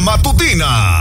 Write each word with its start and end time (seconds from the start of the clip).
Matutina. 0.00 1.00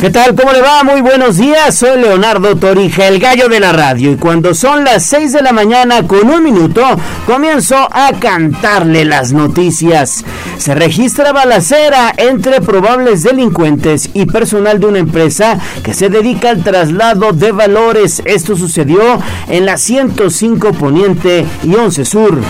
¿Qué 0.00 0.10
tal? 0.10 0.34
¿Cómo 0.34 0.52
le 0.52 0.60
va? 0.60 0.82
Muy 0.84 1.00
buenos 1.00 1.36
días. 1.36 1.74
Soy 1.76 2.00
Leonardo 2.00 2.56
Torija, 2.56 3.06
el 3.06 3.18
gallo 3.18 3.48
de 3.48 3.60
la 3.60 3.72
radio. 3.72 4.12
Y 4.12 4.16
cuando 4.16 4.54
son 4.54 4.84
las 4.84 5.04
6 5.06 5.32
de 5.32 5.42
la 5.42 5.52
mañana 5.52 6.06
con 6.06 6.28
un 6.28 6.42
minuto, 6.42 6.82
comienzo 7.26 7.76
a 7.76 8.10
cantarle 8.18 9.04
las 9.04 9.32
noticias. 9.32 10.24
Se 10.58 10.74
registra 10.74 11.32
balacera 11.32 12.12
entre 12.16 12.60
probables 12.60 13.22
delincuentes 13.22 14.10
y 14.12 14.26
personal 14.26 14.80
de 14.80 14.86
una 14.86 14.98
empresa 14.98 15.58
que 15.82 15.94
se 15.94 16.08
dedica 16.08 16.50
al 16.50 16.62
traslado 16.62 17.32
de 17.32 17.52
valores. 17.52 18.22
Esto 18.24 18.56
sucedió 18.56 19.00
en 19.48 19.64
la 19.64 19.78
105 19.78 20.72
Poniente 20.72 21.46
y 21.62 21.74
11 21.74 22.04
Sur 22.04 22.40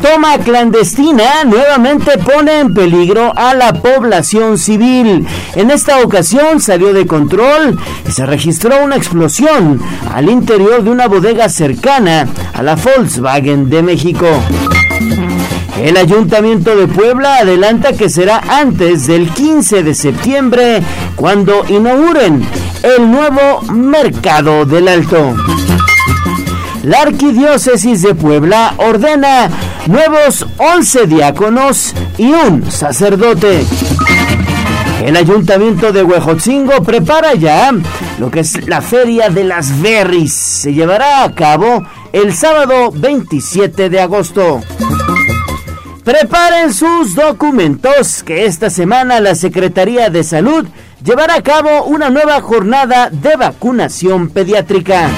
toma 0.00 0.38
clandestina 0.38 1.44
nuevamente 1.44 2.18
pone 2.18 2.60
en 2.60 2.74
peligro 2.74 3.32
a 3.36 3.54
la 3.54 3.72
población 3.72 4.58
civil. 4.58 5.26
En 5.54 5.70
esta 5.70 6.00
ocasión 6.00 6.60
salió 6.60 6.92
de 6.92 7.06
control 7.06 7.78
y 8.08 8.12
se 8.12 8.26
registró 8.26 8.84
una 8.84 8.96
explosión 8.96 9.80
al 10.12 10.28
interior 10.28 10.82
de 10.82 10.90
una 10.90 11.06
bodega 11.08 11.48
cercana 11.48 12.26
a 12.52 12.62
la 12.62 12.76
Volkswagen 12.76 13.68
de 13.70 13.82
México. 13.82 14.26
El 15.82 15.96
Ayuntamiento 15.96 16.76
de 16.76 16.86
Puebla 16.86 17.38
adelanta 17.38 17.92
que 17.92 18.10
será 18.10 18.40
antes 18.48 19.06
del 19.06 19.30
15 19.30 19.82
de 19.82 19.94
septiembre 19.94 20.82
cuando 21.16 21.64
inauguren 21.68 22.46
el 22.82 23.10
nuevo 23.10 23.62
Mercado 23.72 24.66
del 24.66 24.88
Alto. 24.88 25.34
La 26.82 27.02
Arquidiócesis 27.02 28.02
de 28.02 28.14
Puebla 28.14 28.74
ordena 28.78 29.50
nuevos 29.90 30.46
11 30.56 31.06
diáconos 31.06 31.92
y 32.16 32.30
un 32.32 32.70
sacerdote. 32.70 33.64
El 35.04 35.16
ayuntamiento 35.16 35.92
de 35.92 36.04
Huejotzingo 36.04 36.82
prepara 36.84 37.34
ya 37.34 37.72
lo 38.18 38.30
que 38.30 38.40
es 38.40 38.68
la 38.68 38.82
Feria 38.82 39.30
de 39.30 39.42
las 39.42 39.82
Berries. 39.82 40.32
Se 40.32 40.72
llevará 40.72 41.24
a 41.24 41.34
cabo 41.34 41.84
el 42.12 42.32
sábado 42.32 42.92
27 42.92 43.90
de 43.90 44.00
agosto. 44.00 44.60
Preparen 46.04 46.72
sus 46.72 47.16
documentos 47.16 48.22
que 48.22 48.46
esta 48.46 48.70
semana 48.70 49.18
la 49.18 49.34
Secretaría 49.34 50.08
de 50.08 50.22
Salud 50.22 50.66
llevará 51.04 51.34
a 51.34 51.42
cabo 51.42 51.84
una 51.84 52.10
nueva 52.10 52.40
jornada 52.40 53.10
de 53.10 53.34
vacunación 53.34 54.28
pediátrica 54.28 55.10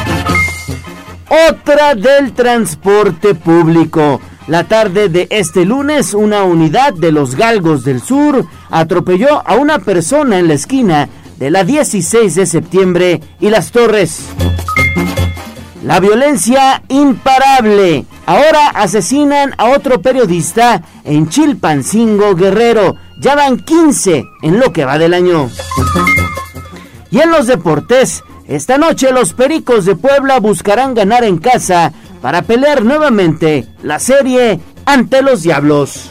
otra 1.50 1.94
del 1.94 2.32
transporte 2.32 3.34
público. 3.34 4.20
La 4.48 4.64
tarde 4.64 5.08
de 5.08 5.28
este 5.30 5.64
lunes, 5.64 6.14
una 6.14 6.42
unidad 6.42 6.94
de 6.94 7.12
los 7.12 7.36
Galgos 7.36 7.84
del 7.84 8.02
Sur 8.02 8.44
atropelló 8.70 9.46
a 9.46 9.54
una 9.54 9.78
persona 9.78 10.40
en 10.40 10.48
la 10.48 10.54
esquina 10.54 11.08
de 11.38 11.50
la 11.50 11.62
16 11.62 12.34
de 12.34 12.46
septiembre 12.46 13.20
y 13.38 13.50
las 13.50 13.70
Torres. 13.70 14.26
La 15.84 16.00
violencia 16.00 16.82
imparable. 16.88 18.04
Ahora 18.26 18.68
asesinan 18.74 19.54
a 19.58 19.70
otro 19.70 20.02
periodista 20.02 20.82
en 21.04 21.28
Chilpancingo 21.28 22.34
Guerrero. 22.34 22.96
Ya 23.20 23.36
van 23.36 23.58
15 23.58 24.24
en 24.42 24.58
lo 24.58 24.72
que 24.72 24.84
va 24.84 24.98
del 24.98 25.14
año. 25.14 25.50
Y 27.12 27.20
en 27.20 27.30
los 27.30 27.46
deportes, 27.46 28.24
esta 28.48 28.76
noche 28.76 29.12
los 29.12 29.34
Pericos 29.34 29.84
de 29.84 29.94
Puebla 29.94 30.40
buscarán 30.40 30.94
ganar 30.94 31.22
en 31.22 31.38
casa 31.38 31.92
para 32.22 32.42
pelear 32.42 32.84
nuevamente 32.84 33.66
la 33.82 33.98
serie 33.98 34.60
ante 34.86 35.20
los 35.22 35.42
Diablos. 35.42 36.08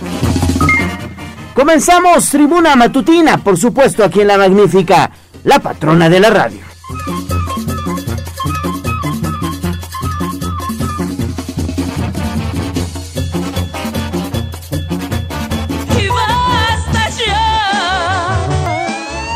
Comenzamos 1.55 2.29
Tribuna 2.29 2.75
Matutina, 2.75 3.37
por 3.37 3.57
supuesto 3.57 4.03
aquí 4.03 4.19
en 4.21 4.27
La 4.27 4.37
Magnífica, 4.37 5.09
la 5.45 5.59
patrona 5.59 6.09
de 6.09 6.19
la 6.19 6.29
radio. 6.29 6.59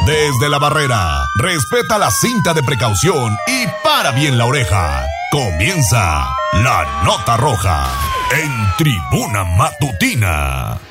Desde 0.05 0.50
la 0.50 0.59
barrera, 0.59 1.19
respeta 1.41 1.97
la 1.97 2.11
cinta 2.11 2.53
de 2.53 2.61
precaución 2.63 3.35
y 3.47 3.66
para 3.83 4.11
bien 4.11 4.38
la 4.38 4.45
oreja. 4.45 5.03
Comienza 5.31 6.27
la 6.63 7.03
nota 7.03 7.38
roja 7.38 7.85
en 8.31 8.51
tribuna 8.77 9.43
matutina. 9.43 10.84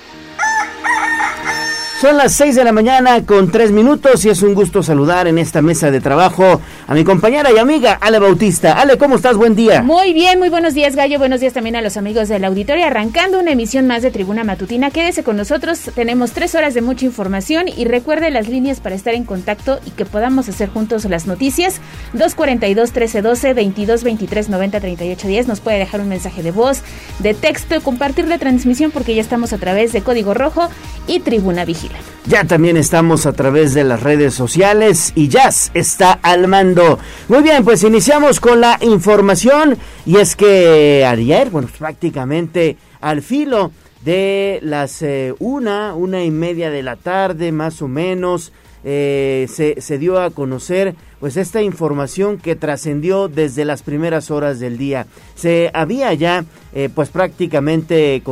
Son 2.04 2.18
las 2.18 2.34
6 2.34 2.56
de 2.56 2.64
la 2.64 2.72
mañana 2.72 3.24
con 3.24 3.50
3 3.50 3.70
minutos 3.70 4.26
y 4.26 4.28
es 4.28 4.42
un 4.42 4.52
gusto 4.52 4.82
saludar 4.82 5.26
en 5.26 5.38
esta 5.38 5.62
mesa 5.62 5.90
de 5.90 6.02
trabajo 6.02 6.60
a 6.86 6.92
mi 6.92 7.02
compañera 7.02 7.50
y 7.50 7.56
amiga 7.56 7.94
Ale 7.98 8.18
Bautista. 8.18 8.78
Ale, 8.78 8.98
¿cómo 8.98 9.16
estás? 9.16 9.38
Buen 9.38 9.56
día. 9.56 9.80
Muy 9.80 10.12
bien, 10.12 10.38
muy 10.38 10.50
buenos 10.50 10.74
días 10.74 10.96
Gallo, 10.96 11.18
buenos 11.18 11.40
días 11.40 11.54
también 11.54 11.76
a 11.76 11.80
los 11.80 11.96
amigos 11.96 12.28
del 12.28 12.44
auditorio. 12.44 12.84
Arrancando 12.84 13.40
una 13.40 13.52
emisión 13.52 13.86
más 13.86 14.02
de 14.02 14.10
Tribuna 14.10 14.44
Matutina, 14.44 14.90
quédese 14.90 15.24
con 15.24 15.38
nosotros, 15.38 15.80
tenemos 15.94 16.32
tres 16.32 16.54
horas 16.54 16.74
de 16.74 16.82
mucha 16.82 17.06
información 17.06 17.68
y 17.74 17.86
recuerde 17.86 18.30
las 18.30 18.48
líneas 18.48 18.80
para 18.80 18.96
estar 18.96 19.14
en 19.14 19.24
contacto 19.24 19.80
y 19.86 19.90
que 19.92 20.04
podamos 20.04 20.46
hacer 20.50 20.68
juntos 20.68 21.06
las 21.06 21.26
noticias. 21.26 21.80
242-1312, 22.12 23.54
22-23-90-38-10, 23.74 25.46
nos 25.46 25.60
puede 25.60 25.78
dejar 25.78 26.02
un 26.02 26.10
mensaje 26.10 26.42
de 26.42 26.50
voz, 26.50 26.82
de 27.20 27.32
texto, 27.32 27.80
compartir 27.80 28.28
la 28.28 28.36
transmisión 28.36 28.90
porque 28.90 29.14
ya 29.14 29.22
estamos 29.22 29.54
a 29.54 29.58
través 29.58 29.94
de 29.94 30.02
Código 30.02 30.34
Rojo 30.34 30.68
y 31.06 31.20
Tribuna 31.20 31.64
Vigila. 31.64 31.93
Ya 32.26 32.44
también 32.44 32.78
estamos 32.78 33.26
a 33.26 33.34
través 33.34 33.74
de 33.74 33.84
las 33.84 34.02
redes 34.02 34.32
sociales 34.32 35.12
y 35.14 35.28
Jazz 35.28 35.70
está 35.74 36.12
al 36.12 36.48
mando. 36.48 36.98
Muy 37.28 37.42
bien, 37.42 37.64
pues 37.64 37.82
iniciamos 37.82 38.40
con 38.40 38.62
la 38.62 38.78
información 38.80 39.76
y 40.06 40.16
es 40.16 40.34
que 40.34 41.04
ayer, 41.06 41.50
bueno, 41.50 41.68
prácticamente 41.78 42.78
al 43.02 43.20
filo 43.20 43.72
de 44.04 44.58
las 44.62 45.02
eh, 45.02 45.34
una, 45.38 45.94
una 45.94 46.24
y 46.24 46.30
media 46.30 46.70
de 46.70 46.82
la 46.82 46.96
tarde 46.96 47.52
más 47.52 47.82
o 47.82 47.88
menos, 47.88 48.52
eh, 48.86 49.46
se, 49.48 49.98
dio 49.98 50.20
a 50.20 50.28
conocer 50.30 50.94
pues 51.18 51.38
esta 51.38 51.62
información 51.62 52.36
que 52.36 52.54
trascendió 52.54 53.28
desde 53.28 53.64
las 53.64 53.82
primeras 53.82 54.30
horas 54.30 54.60
del 54.60 54.76
día. 54.76 55.06
Se 55.34 55.70
había 55.72 56.12
ya 56.12 56.44
eh, 56.74 56.90
pues 56.94 57.08
prácticamente 57.08 58.22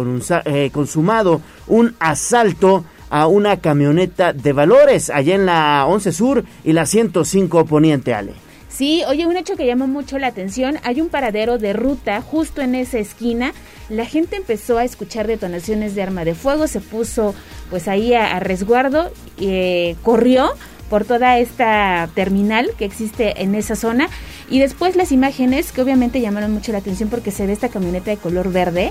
consumado 0.73 1.41
un 1.67 1.95
asalto 2.01 2.85
a 3.13 3.27
una 3.27 3.59
camioneta 3.59 4.33
de 4.33 4.55
valores 4.55 5.11
allá 5.11 5.35
en 5.35 5.45
la 5.45 5.85
11 5.87 6.13
Sur 6.13 6.45
y 6.65 6.73
la 6.73 6.87
105 6.87 7.67
Poniente, 7.67 8.15
Ale. 8.15 8.33
Sí, 8.71 9.03
oye, 9.07 9.27
un 9.27 9.37
hecho 9.37 9.55
que 9.55 9.67
llamó 9.67 9.87
mucho 9.87 10.19
la 10.19 10.29
atención, 10.29 10.79
hay 10.83 11.03
un 11.03 11.11
paradero 11.11 11.59
de 11.59 11.75
ruta 11.75 12.23
justo 12.23 12.63
en 12.63 12.75
esa 12.75 12.99
esquina. 12.99 13.53
La 13.91 14.07
gente 14.07 14.37
empezó 14.37 14.79
a 14.79 14.85
escuchar 14.85 15.27
detonaciones 15.27 15.95
de 15.95 16.03
arma 16.03 16.25
de 16.25 16.35
fuego, 16.35 16.67
se 16.67 16.81
puso 16.81 17.35
pues 17.69 17.87
ahí 17.87 18.15
a, 18.15 18.41
resguardo, 18.41 19.13
eh, 19.39 19.95
corrió 20.03 20.49
por 20.89 21.05
toda 21.05 21.39
esta 21.39 22.09
terminal 22.15 22.71
que 22.79 22.87
existe 22.87 23.43
en 23.43 23.55
esa 23.55 23.77
zona 23.77 24.09
y 24.49 24.59
después 24.59 24.97
las 24.97 25.13
imágenes 25.13 25.71
que 25.71 25.83
obviamente 25.83 26.23
llamaron 26.23 26.53
mucho 26.53 26.73
la 26.73 26.79
atención 26.79 27.11
porque 27.11 27.31
se 27.31 27.47
ve 27.47 27.53
esta 27.53 27.69
camioneta 27.69 28.11
de 28.11 28.17
color 28.17 28.51
verde 28.51 28.91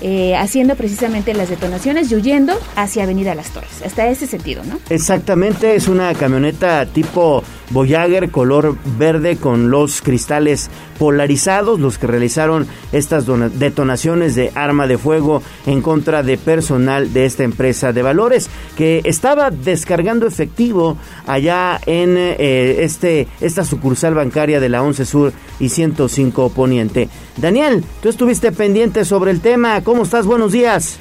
eh, 0.00 0.36
haciendo 0.36 0.76
precisamente 0.76 1.34
las 1.34 1.50
detonaciones 1.50 2.10
y 2.10 2.16
huyendo 2.16 2.58
hacia 2.76 3.04
Avenida 3.04 3.34
Las 3.34 3.50
Torres. 3.50 3.82
Hasta 3.84 4.08
ese 4.08 4.26
sentido, 4.26 4.62
¿no? 4.64 4.78
Exactamente, 4.88 5.74
es 5.74 5.88
una 5.88 6.14
camioneta 6.14 6.86
tipo 6.86 7.42
Voyager 7.70 8.30
color 8.30 8.76
verde 8.98 9.36
con 9.36 9.70
los 9.70 10.02
cristales 10.02 10.70
polarizados, 10.98 11.78
los 11.78 11.98
que 11.98 12.08
realizaron 12.08 12.66
estas 12.92 13.26
detonaciones 13.58 14.34
de 14.34 14.50
arma 14.54 14.86
de 14.86 14.98
fuego 14.98 15.42
en 15.66 15.80
contra 15.80 16.22
de 16.22 16.36
personal 16.36 17.12
de 17.12 17.26
esta 17.26 17.44
empresa 17.44 17.92
de 17.92 18.02
valores 18.02 18.50
que 18.76 19.02
estaba 19.04 19.50
descargando 19.50 20.26
efectivo 20.26 20.96
allá 21.26 21.80
en 21.86 22.16
eh, 22.18 22.82
este 22.82 23.28
esta 23.40 23.64
sucursal 23.64 24.14
bancaria 24.14 24.58
de 24.58 24.68
la 24.68 24.82
11 24.82 25.04
Sur 25.04 25.32
y 25.60 25.68
105 25.68 26.50
Poniente. 26.50 27.08
Daniel, 27.36 27.84
tú 28.02 28.08
estuviste 28.08 28.52
pendiente 28.52 29.04
sobre 29.04 29.30
el 29.30 29.40
tema. 29.40 29.82
¿Cómo 29.82 30.02
estás? 30.02 30.26
Buenos 30.26 30.52
días. 30.52 31.00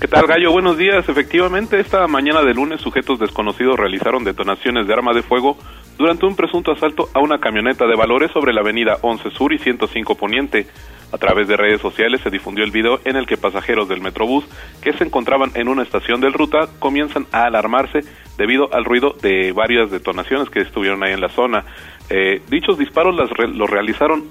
¿Qué 0.00 0.08
tal, 0.08 0.26
Gallo? 0.26 0.50
Buenos 0.50 0.78
días. 0.78 1.06
Efectivamente, 1.08 1.78
esta 1.78 2.06
mañana 2.06 2.42
de 2.42 2.54
lunes, 2.54 2.80
sujetos 2.80 3.18
desconocidos 3.18 3.78
realizaron 3.78 4.24
detonaciones 4.24 4.86
de 4.86 4.94
arma 4.94 5.12
de 5.12 5.22
fuego 5.22 5.58
durante 5.98 6.24
un 6.24 6.36
presunto 6.36 6.72
asalto 6.72 7.10
a 7.12 7.20
una 7.20 7.38
camioneta 7.38 7.86
de 7.86 7.96
valores 7.96 8.30
sobre 8.30 8.54
la 8.54 8.62
avenida 8.62 8.96
11 9.02 9.30
Sur 9.30 9.52
y 9.52 9.58
105 9.58 10.14
Poniente. 10.14 10.66
A 11.12 11.18
través 11.18 11.48
de 11.48 11.56
redes 11.56 11.82
sociales 11.82 12.22
se 12.22 12.30
difundió 12.30 12.64
el 12.64 12.70
video 12.70 13.00
en 13.04 13.16
el 13.16 13.26
que 13.26 13.36
pasajeros 13.36 13.88
del 13.88 14.00
Metrobús 14.00 14.46
que 14.80 14.94
se 14.94 15.04
encontraban 15.04 15.50
en 15.54 15.68
una 15.68 15.82
estación 15.82 16.20
del 16.20 16.32
ruta 16.32 16.68
comienzan 16.78 17.26
a 17.32 17.44
alarmarse 17.44 18.00
debido 18.38 18.72
al 18.72 18.86
ruido 18.86 19.14
de 19.20 19.52
varias 19.52 19.90
detonaciones 19.90 20.48
que 20.48 20.60
estuvieron 20.60 21.02
ahí 21.02 21.12
en 21.12 21.20
la 21.20 21.28
zona. 21.28 21.64
Eh, 22.08 22.40
dichos 22.48 22.78
disparos 22.78 23.14
los 23.14 23.68
realizaron 23.68 24.24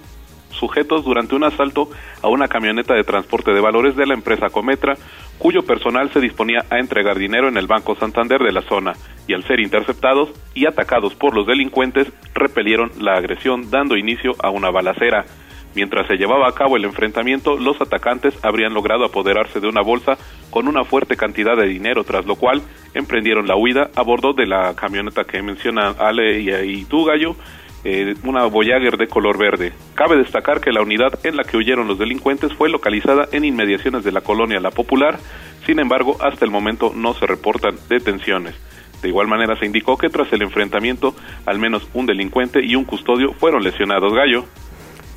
sujetos 0.51 1.03
durante 1.03 1.35
un 1.35 1.43
asalto 1.43 1.89
a 2.21 2.27
una 2.27 2.47
camioneta 2.47 2.93
de 2.93 3.03
transporte 3.03 3.53
de 3.53 3.61
valores 3.61 3.95
de 3.95 4.05
la 4.05 4.13
empresa 4.13 4.49
Cometra, 4.49 4.95
cuyo 5.37 5.63
personal 5.63 6.11
se 6.11 6.19
disponía 6.19 6.65
a 6.69 6.79
entregar 6.79 7.17
dinero 7.17 7.47
en 7.47 7.57
el 7.57 7.67
Banco 7.67 7.95
Santander 7.95 8.41
de 8.41 8.51
la 8.51 8.61
zona, 8.61 8.93
y 9.27 9.33
al 9.33 9.43
ser 9.43 9.59
interceptados 9.59 10.29
y 10.53 10.65
atacados 10.65 11.15
por 11.15 11.35
los 11.35 11.47
delincuentes, 11.47 12.11
repelieron 12.33 12.91
la 12.99 13.13
agresión 13.13 13.69
dando 13.69 13.95
inicio 13.95 14.35
a 14.43 14.49
una 14.49 14.69
balacera. 14.69 15.25
Mientras 15.75 16.07
se 16.07 16.15
llevaba 16.15 16.49
a 16.49 16.53
cabo 16.53 16.77
el 16.77 16.85
enfrentamiento, 16.85 17.55
los 17.55 17.79
atacantes 17.79 18.33
habrían 18.43 18.73
logrado 18.73 19.05
apoderarse 19.05 19.59
de 19.59 19.67
una 19.67 19.81
bolsa 19.81 20.17
con 20.49 20.67
una 20.67 20.83
fuerte 20.83 21.15
cantidad 21.15 21.55
de 21.55 21.67
dinero, 21.67 22.03
tras 22.03 22.25
lo 22.25 22.35
cual 22.35 22.61
emprendieron 22.95 23.47
la 23.47 23.55
huida 23.55 23.91
a 23.95 24.01
bordo 24.01 24.33
de 24.33 24.47
la 24.47 24.75
camioneta 24.75 25.25
que 25.25 25.43
menciona 25.43 25.89
Ale 25.99 26.39
y, 26.65 26.85
tú, 26.85 27.05
Gallo, 27.05 27.35
eh, 27.83 28.15
una 28.23 28.45
Voyager 28.45 28.97
de 28.97 29.07
color 29.07 29.37
verde. 29.37 29.73
Cabe 29.95 30.17
destacar 30.17 30.61
que 30.61 30.71
la 30.71 30.81
unidad 30.81 31.25
en 31.25 31.37
la 31.37 31.43
que 31.43 31.57
huyeron 31.57 31.87
los 31.87 31.99
delincuentes 31.99 32.53
fue 32.53 32.69
localizada 32.69 33.27
en 33.31 33.45
inmediaciones 33.45 34.03
de 34.03 34.11
la 34.11 34.21
colonia 34.21 34.59
La 34.59 34.71
Popular, 34.71 35.19
sin 35.65 35.79
embargo, 35.79 36.17
hasta 36.19 36.45
el 36.45 36.51
momento 36.51 36.91
no 36.95 37.13
se 37.13 37.27
reportan 37.27 37.75
detenciones. 37.89 38.55
De 39.01 39.09
igual 39.09 39.27
manera 39.27 39.57
se 39.57 39.65
indicó 39.65 39.97
que 39.97 40.09
tras 40.09 40.31
el 40.33 40.41
enfrentamiento, 40.41 41.15
al 41.45 41.59
menos 41.59 41.87
un 41.93 42.05
delincuente 42.05 42.65
y 42.65 42.75
un 42.75 42.85
custodio 42.85 43.33
fueron 43.33 43.63
lesionados. 43.63 44.13
Gallo. 44.13 44.45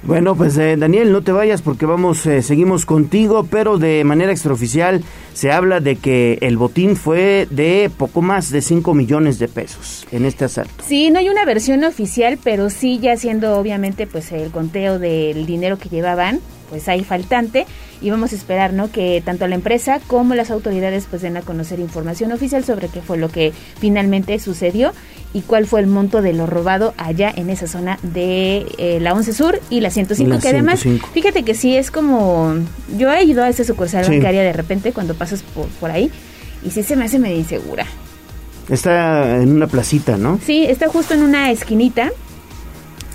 Bueno, 0.05 0.35
pues 0.35 0.59
eh, 0.59 0.77
Daniel, 0.77 1.13
no 1.13 1.23
te 1.23 1.31
vayas 1.31 1.63
porque 1.63 1.87
vamos, 1.87 2.27
eh, 2.27 2.43
seguimos 2.43 2.87
contigo, 2.87 3.47
pero 3.49 3.79
de 3.79 4.03
manera 4.03 4.33
extraoficial 4.33 5.05
se 5.33 5.53
habla 5.53 5.79
de 5.79 5.95
que 5.95 6.39
el 6.41 6.57
botín 6.57 6.97
fue 6.97 7.47
de 7.51 7.89
poco 7.97 8.21
más 8.21 8.51
de 8.51 8.63
5 8.63 8.95
millones 8.95 9.39
de 9.39 9.47
pesos 9.47 10.05
en 10.11 10.25
este 10.25 10.47
asalto. 10.47 10.83
Sí, 10.85 11.11
no 11.11 11.21
hay 11.21 11.29
una 11.29 11.45
versión 11.45 11.85
oficial, 11.85 12.37
pero 12.43 12.69
sí 12.69 12.99
ya 12.99 13.17
siendo 13.17 13.57
obviamente 13.57 14.09
pues 14.09 14.33
el 14.33 14.51
conteo 14.51 14.99
del 14.99 15.47
dinero 15.47 15.79
que 15.79 15.89
llevaban, 15.89 16.41
pues 16.73 16.89
hay 16.89 17.05
faltante. 17.05 17.67
Y 18.01 18.09
vamos 18.09 18.33
a 18.33 18.35
esperar 18.35 18.73
no 18.73 18.91
que 18.91 19.23
tanto 19.23 19.47
la 19.47 19.55
empresa 19.55 20.01
como 20.07 20.35
las 20.35 20.51
autoridades 20.51 21.07
pues 21.09 21.21
den 21.21 21.37
a 21.37 21.43
conocer 21.43 21.81
información 21.81 22.33
oficial 22.33 22.65
sobre 22.65 22.89
qué 22.89 23.03
fue 23.03 23.19
lo 23.19 23.29
que 23.29 23.53
finalmente 23.79 24.39
sucedió 24.39 24.93
y 25.35 25.43
cuál 25.43 25.67
fue 25.67 25.81
el 25.81 25.87
monto 25.87 26.23
de 26.23 26.33
lo 26.33 26.47
robado 26.47 26.95
allá 26.97 27.31
en 27.37 27.51
esa 27.51 27.67
zona 27.67 27.99
de 28.03 28.67
eh, 28.79 29.01
la 29.03 29.13
11 29.13 29.35
Sur 29.35 29.61
y 29.69 29.81
la 29.81 29.91
105 29.91 30.39
que 30.41 30.49
además 30.49 30.83
fíjate 31.13 31.43
que 31.43 31.55
sí 31.55 31.77
es 31.77 31.91
como 31.91 32.55
yo 32.97 33.13
he 33.13 33.23
ido 33.25 33.45
a 33.45 33.51
ese 33.51 33.65
sucursal 33.65 34.09
bancaria 34.09 34.43
de 34.43 34.53
repente 34.53 34.93
cuando 34.93 35.15
pasas 35.15 35.43
por, 35.43 35.67
por 35.69 35.91
ahí 35.91 36.11
y 36.65 36.71
sí 36.71 36.83
se 36.83 36.97
me 36.97 37.05
hace 37.05 37.19
medio 37.19 37.37
insegura. 37.37 37.87
Está 38.69 39.43
en 39.43 39.51
una 39.51 39.67
placita, 39.67 40.17
¿no? 40.17 40.41
Sí, 40.43 40.65
está 40.65 40.89
justo 40.89 41.15
en 41.15 41.23
una 41.23 41.51
esquinita 41.51 42.11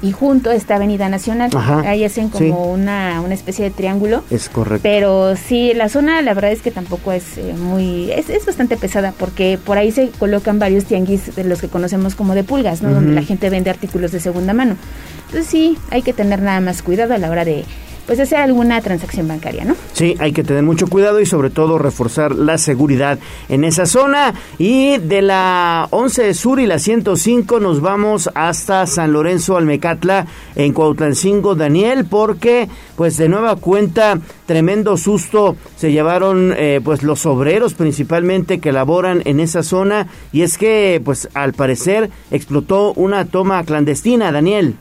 y 0.01 0.11
junto 0.11 0.51
está 0.51 0.75
Avenida 0.75 1.09
Nacional. 1.09 1.49
Ahí 1.85 2.03
hacen 2.03 2.29
como 2.29 2.71
una, 2.71 3.21
una 3.21 3.33
especie 3.33 3.65
de 3.65 3.71
triángulo. 3.71 4.23
Es 4.29 4.49
correcto. 4.49 4.81
Pero 4.83 5.35
sí, 5.35 5.73
la 5.73 5.89
zona 5.89 6.21
la 6.21 6.33
verdad 6.33 6.51
es 6.51 6.61
que 6.61 6.71
tampoco 6.71 7.11
es 7.11 7.37
eh, 7.37 7.53
muy... 7.53 8.11
Es, 8.11 8.29
es, 8.29 8.45
bastante 8.45 8.77
pesada 8.77 9.13
porque 9.17 9.59
por 9.63 9.77
ahí 9.77 9.91
se 9.91 10.09
colocan 10.09 10.59
varios 10.59 10.85
tianguis 10.85 11.35
de 11.35 11.43
los 11.43 11.61
que 11.61 11.67
conocemos 11.67 12.15
como 12.15 12.35
de 12.35 12.43
pulgas, 12.43 12.81
¿no? 12.81 12.93
Donde 12.93 13.13
la 13.13 13.23
gente 13.23 13.49
vende 13.49 13.69
artículos 13.69 14.11
de 14.11 14.19
segunda 14.19 14.53
mano. 14.53 14.77
Entonces 15.25 15.47
sí, 15.47 15.77
hay 15.89 16.01
que 16.01 16.13
tener 16.13 16.41
nada 16.41 16.61
más 16.61 16.81
cuidado 16.81 17.13
a 17.13 17.17
la 17.17 17.29
hora 17.29 17.43
de 17.43 17.65
pues 18.07 18.19
hacer 18.21 18.39
alguna 18.39 18.81
transacción 18.81 19.27
bancaria, 19.27 19.65
¿no? 19.65 19.75
Sí, 19.91 20.15
hay 20.19 20.31
que 20.31 20.43
tener 20.43 20.63
mucho 20.63 20.87
cuidado 20.87 21.19
y 21.19 21.25
sobre 21.25 21.49
todo 21.49 21.77
reforzar 21.77 22.33
la 22.33 22.57
seguridad 22.57 23.19
en 23.49 23.65
esa 23.65 23.85
zona. 23.85 24.33
Y 24.57 24.97
de 24.97 25.21
la 25.21 25.87
11 25.91 26.33
Sur 26.33 26.61
y 26.61 26.65
la 26.65 26.79
105 26.79 27.59
nos 27.59 27.81
vamos 27.81 28.29
hasta 28.33 28.87
San 28.87 29.11
Lorenzo 29.11 29.57
Almecatla 29.57 30.25
en 30.55 30.71
Cuautlancingo, 30.71 31.55
Daniel, 31.55 32.05
porque 32.09 32.69
pues 32.95 33.17
de 33.17 33.27
nueva 33.27 33.57
cuenta 33.57 34.19
tremendo 34.45 34.95
susto 34.97 35.57
se 35.75 35.91
llevaron 35.91 36.53
eh, 36.55 36.79
pues 36.83 37.03
los 37.03 37.25
obreros 37.25 37.73
principalmente 37.73 38.59
que 38.59 38.71
laboran 38.71 39.21
en 39.25 39.41
esa 39.41 39.61
zona 39.61 40.07
y 40.31 40.43
es 40.43 40.57
que 40.57 41.01
pues 41.03 41.27
al 41.33 41.53
parecer 41.53 42.09
explotó 42.31 42.93
una 42.93 43.25
toma 43.25 43.63
clandestina, 43.65 44.31
Daniel. 44.31 44.75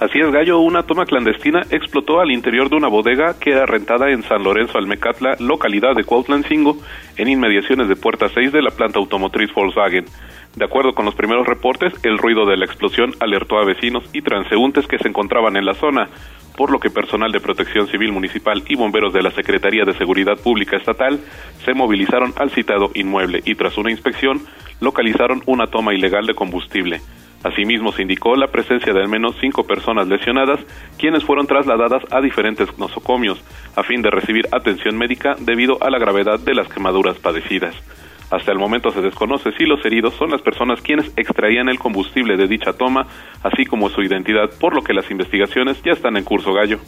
Así 0.00 0.18
es, 0.18 0.30
Gallo, 0.32 0.58
una 0.58 0.82
toma 0.82 1.06
clandestina 1.06 1.62
explotó 1.70 2.20
al 2.20 2.32
interior 2.32 2.68
de 2.68 2.76
una 2.76 2.88
bodega 2.88 3.38
que 3.38 3.50
era 3.52 3.64
rentada 3.64 4.10
en 4.10 4.24
San 4.24 4.42
Lorenzo 4.42 4.76
Almecatla, 4.76 5.36
localidad 5.38 5.94
de 5.94 6.02
Cuautlancingo, 6.02 6.76
en 7.16 7.28
inmediaciones 7.28 7.88
de 7.88 7.94
Puerta 7.94 8.28
6 8.28 8.52
de 8.52 8.62
la 8.62 8.70
planta 8.70 8.98
automotriz 8.98 9.54
Volkswagen. 9.54 10.06
De 10.56 10.64
acuerdo 10.64 10.94
con 10.94 11.04
los 11.04 11.14
primeros 11.14 11.46
reportes, 11.46 11.92
el 12.02 12.18
ruido 12.18 12.44
de 12.44 12.56
la 12.56 12.64
explosión 12.64 13.12
alertó 13.20 13.58
a 13.58 13.64
vecinos 13.64 14.04
y 14.12 14.22
transeúntes 14.22 14.86
que 14.88 14.98
se 14.98 15.08
encontraban 15.08 15.56
en 15.56 15.64
la 15.64 15.74
zona, 15.74 16.08
por 16.56 16.70
lo 16.70 16.80
que 16.80 16.90
personal 16.90 17.30
de 17.30 17.40
protección 17.40 17.86
civil 17.86 18.12
municipal 18.12 18.64
y 18.68 18.74
bomberos 18.74 19.12
de 19.12 19.22
la 19.22 19.30
Secretaría 19.30 19.84
de 19.84 19.94
Seguridad 19.94 20.36
Pública 20.42 20.76
Estatal 20.76 21.20
se 21.64 21.72
movilizaron 21.72 22.32
al 22.36 22.50
citado 22.50 22.90
inmueble 22.94 23.42
y 23.44 23.54
tras 23.54 23.78
una 23.78 23.92
inspección 23.92 24.40
localizaron 24.80 25.42
una 25.46 25.68
toma 25.68 25.94
ilegal 25.94 26.26
de 26.26 26.34
combustible. 26.34 27.00
Asimismo, 27.44 27.92
se 27.92 28.02
indicó 28.02 28.34
la 28.36 28.48
presencia 28.48 28.94
de 28.94 29.00
al 29.00 29.08
menos 29.08 29.36
cinco 29.38 29.64
personas 29.64 30.08
lesionadas, 30.08 30.60
quienes 30.98 31.24
fueron 31.24 31.46
trasladadas 31.46 32.02
a 32.10 32.22
diferentes 32.22 32.78
nosocomios 32.78 33.38
a 33.76 33.82
fin 33.82 34.00
de 34.00 34.10
recibir 34.10 34.48
atención 34.50 34.96
médica 34.96 35.36
debido 35.38 35.76
a 35.82 35.90
la 35.90 35.98
gravedad 35.98 36.40
de 36.40 36.54
las 36.54 36.68
quemaduras 36.68 37.18
padecidas. 37.18 37.74
Hasta 38.30 38.50
el 38.50 38.58
momento 38.58 38.90
se 38.90 39.02
desconoce 39.02 39.52
si 39.52 39.64
los 39.64 39.84
heridos 39.84 40.14
son 40.14 40.30
las 40.30 40.40
personas 40.40 40.80
quienes 40.80 41.12
extraían 41.16 41.68
el 41.68 41.78
combustible 41.78 42.38
de 42.38 42.48
dicha 42.48 42.72
toma, 42.72 43.06
así 43.42 43.66
como 43.66 43.90
su 43.90 44.02
identidad, 44.02 44.50
por 44.58 44.74
lo 44.74 44.82
que 44.82 44.94
las 44.94 45.10
investigaciones 45.10 45.80
ya 45.84 45.92
están 45.92 46.16
en 46.16 46.24
curso, 46.24 46.52
Gallo. 46.54 46.78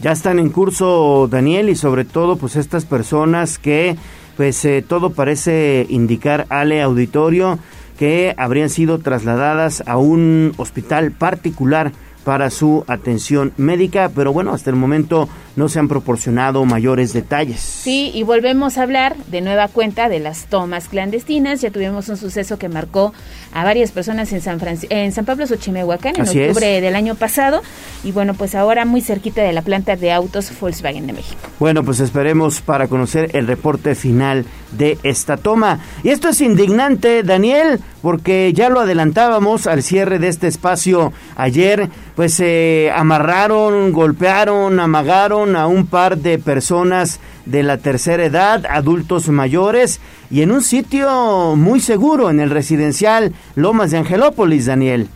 Ya 0.00 0.12
están 0.12 0.38
en 0.38 0.50
curso, 0.50 1.28
Daniel, 1.30 1.68
y 1.68 1.76
sobre 1.76 2.04
todo, 2.04 2.36
pues 2.36 2.56
estas 2.56 2.84
personas 2.84 3.58
que, 3.58 3.96
pues 4.36 4.64
eh, 4.64 4.82
todo 4.86 5.10
parece 5.10 5.86
indicar, 5.88 6.46
Ale 6.48 6.82
Auditorio, 6.82 7.58
que 8.00 8.34
habrían 8.38 8.70
sido 8.70 8.98
trasladadas 8.98 9.82
a 9.86 9.98
un 9.98 10.54
hospital 10.56 11.10
particular 11.12 11.92
para 12.24 12.48
su 12.48 12.82
atención 12.86 13.52
médica, 13.58 14.10
pero 14.14 14.32
bueno, 14.32 14.54
hasta 14.54 14.70
el 14.70 14.76
momento 14.76 15.28
no 15.60 15.68
se 15.68 15.78
han 15.78 15.88
proporcionado 15.88 16.64
mayores 16.64 17.12
detalles. 17.12 17.60
Sí, 17.60 18.10
y 18.14 18.22
volvemos 18.22 18.78
a 18.78 18.82
hablar 18.82 19.14
de 19.26 19.42
nueva 19.42 19.68
cuenta 19.68 20.08
de 20.08 20.18
las 20.18 20.46
tomas 20.46 20.88
clandestinas. 20.88 21.60
Ya 21.60 21.70
tuvimos 21.70 22.08
un 22.08 22.16
suceso 22.16 22.58
que 22.58 22.70
marcó 22.70 23.12
a 23.52 23.62
varias 23.62 23.92
personas 23.92 24.32
en 24.32 24.40
San, 24.40 24.58
en 24.88 25.12
San 25.12 25.26
Pablo 25.26 25.46
Xochimehuacán 25.46 26.14
en 26.16 26.22
octubre 26.22 26.80
del 26.80 26.96
año 26.96 27.14
pasado. 27.14 27.60
Y 28.02 28.12
bueno, 28.12 28.32
pues 28.32 28.54
ahora 28.54 28.86
muy 28.86 29.02
cerquita 29.02 29.42
de 29.42 29.52
la 29.52 29.60
planta 29.60 29.96
de 29.96 30.10
autos 30.12 30.50
Volkswagen 30.58 31.06
de 31.06 31.12
México. 31.12 31.40
Bueno, 31.58 31.84
pues 31.84 32.00
esperemos 32.00 32.62
para 32.62 32.88
conocer 32.88 33.36
el 33.36 33.46
reporte 33.46 33.94
final 33.94 34.46
de 34.72 34.98
esta 35.02 35.36
toma. 35.36 35.80
Y 36.02 36.08
esto 36.08 36.28
es 36.28 36.40
indignante, 36.40 37.22
Daniel, 37.22 37.80
porque 38.00 38.52
ya 38.54 38.70
lo 38.70 38.80
adelantábamos 38.80 39.66
al 39.66 39.82
cierre 39.82 40.18
de 40.18 40.28
este 40.28 40.46
espacio 40.46 41.12
ayer, 41.36 41.90
pues 42.16 42.34
se 42.34 42.90
amarraron, 42.94 43.92
golpearon, 43.92 44.80
amagaron 44.80 45.49
a 45.56 45.66
un 45.66 45.86
par 45.86 46.18
de 46.18 46.38
personas 46.38 47.20
de 47.46 47.62
la 47.62 47.78
tercera 47.78 48.24
edad, 48.24 48.66
adultos 48.66 49.28
mayores, 49.28 50.00
y 50.30 50.42
en 50.42 50.52
un 50.52 50.62
sitio 50.62 51.54
muy 51.56 51.80
seguro, 51.80 52.30
en 52.30 52.40
el 52.40 52.50
residencial 52.50 53.32
Lomas 53.56 53.90
de 53.90 53.98
Angelópolis, 53.98 54.66
Daniel. 54.66 55.08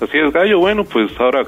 Así 0.00 0.18
es, 0.18 0.32
Gallo. 0.32 0.58
Bueno, 0.58 0.84
pues 0.84 1.10
ahora 1.18 1.44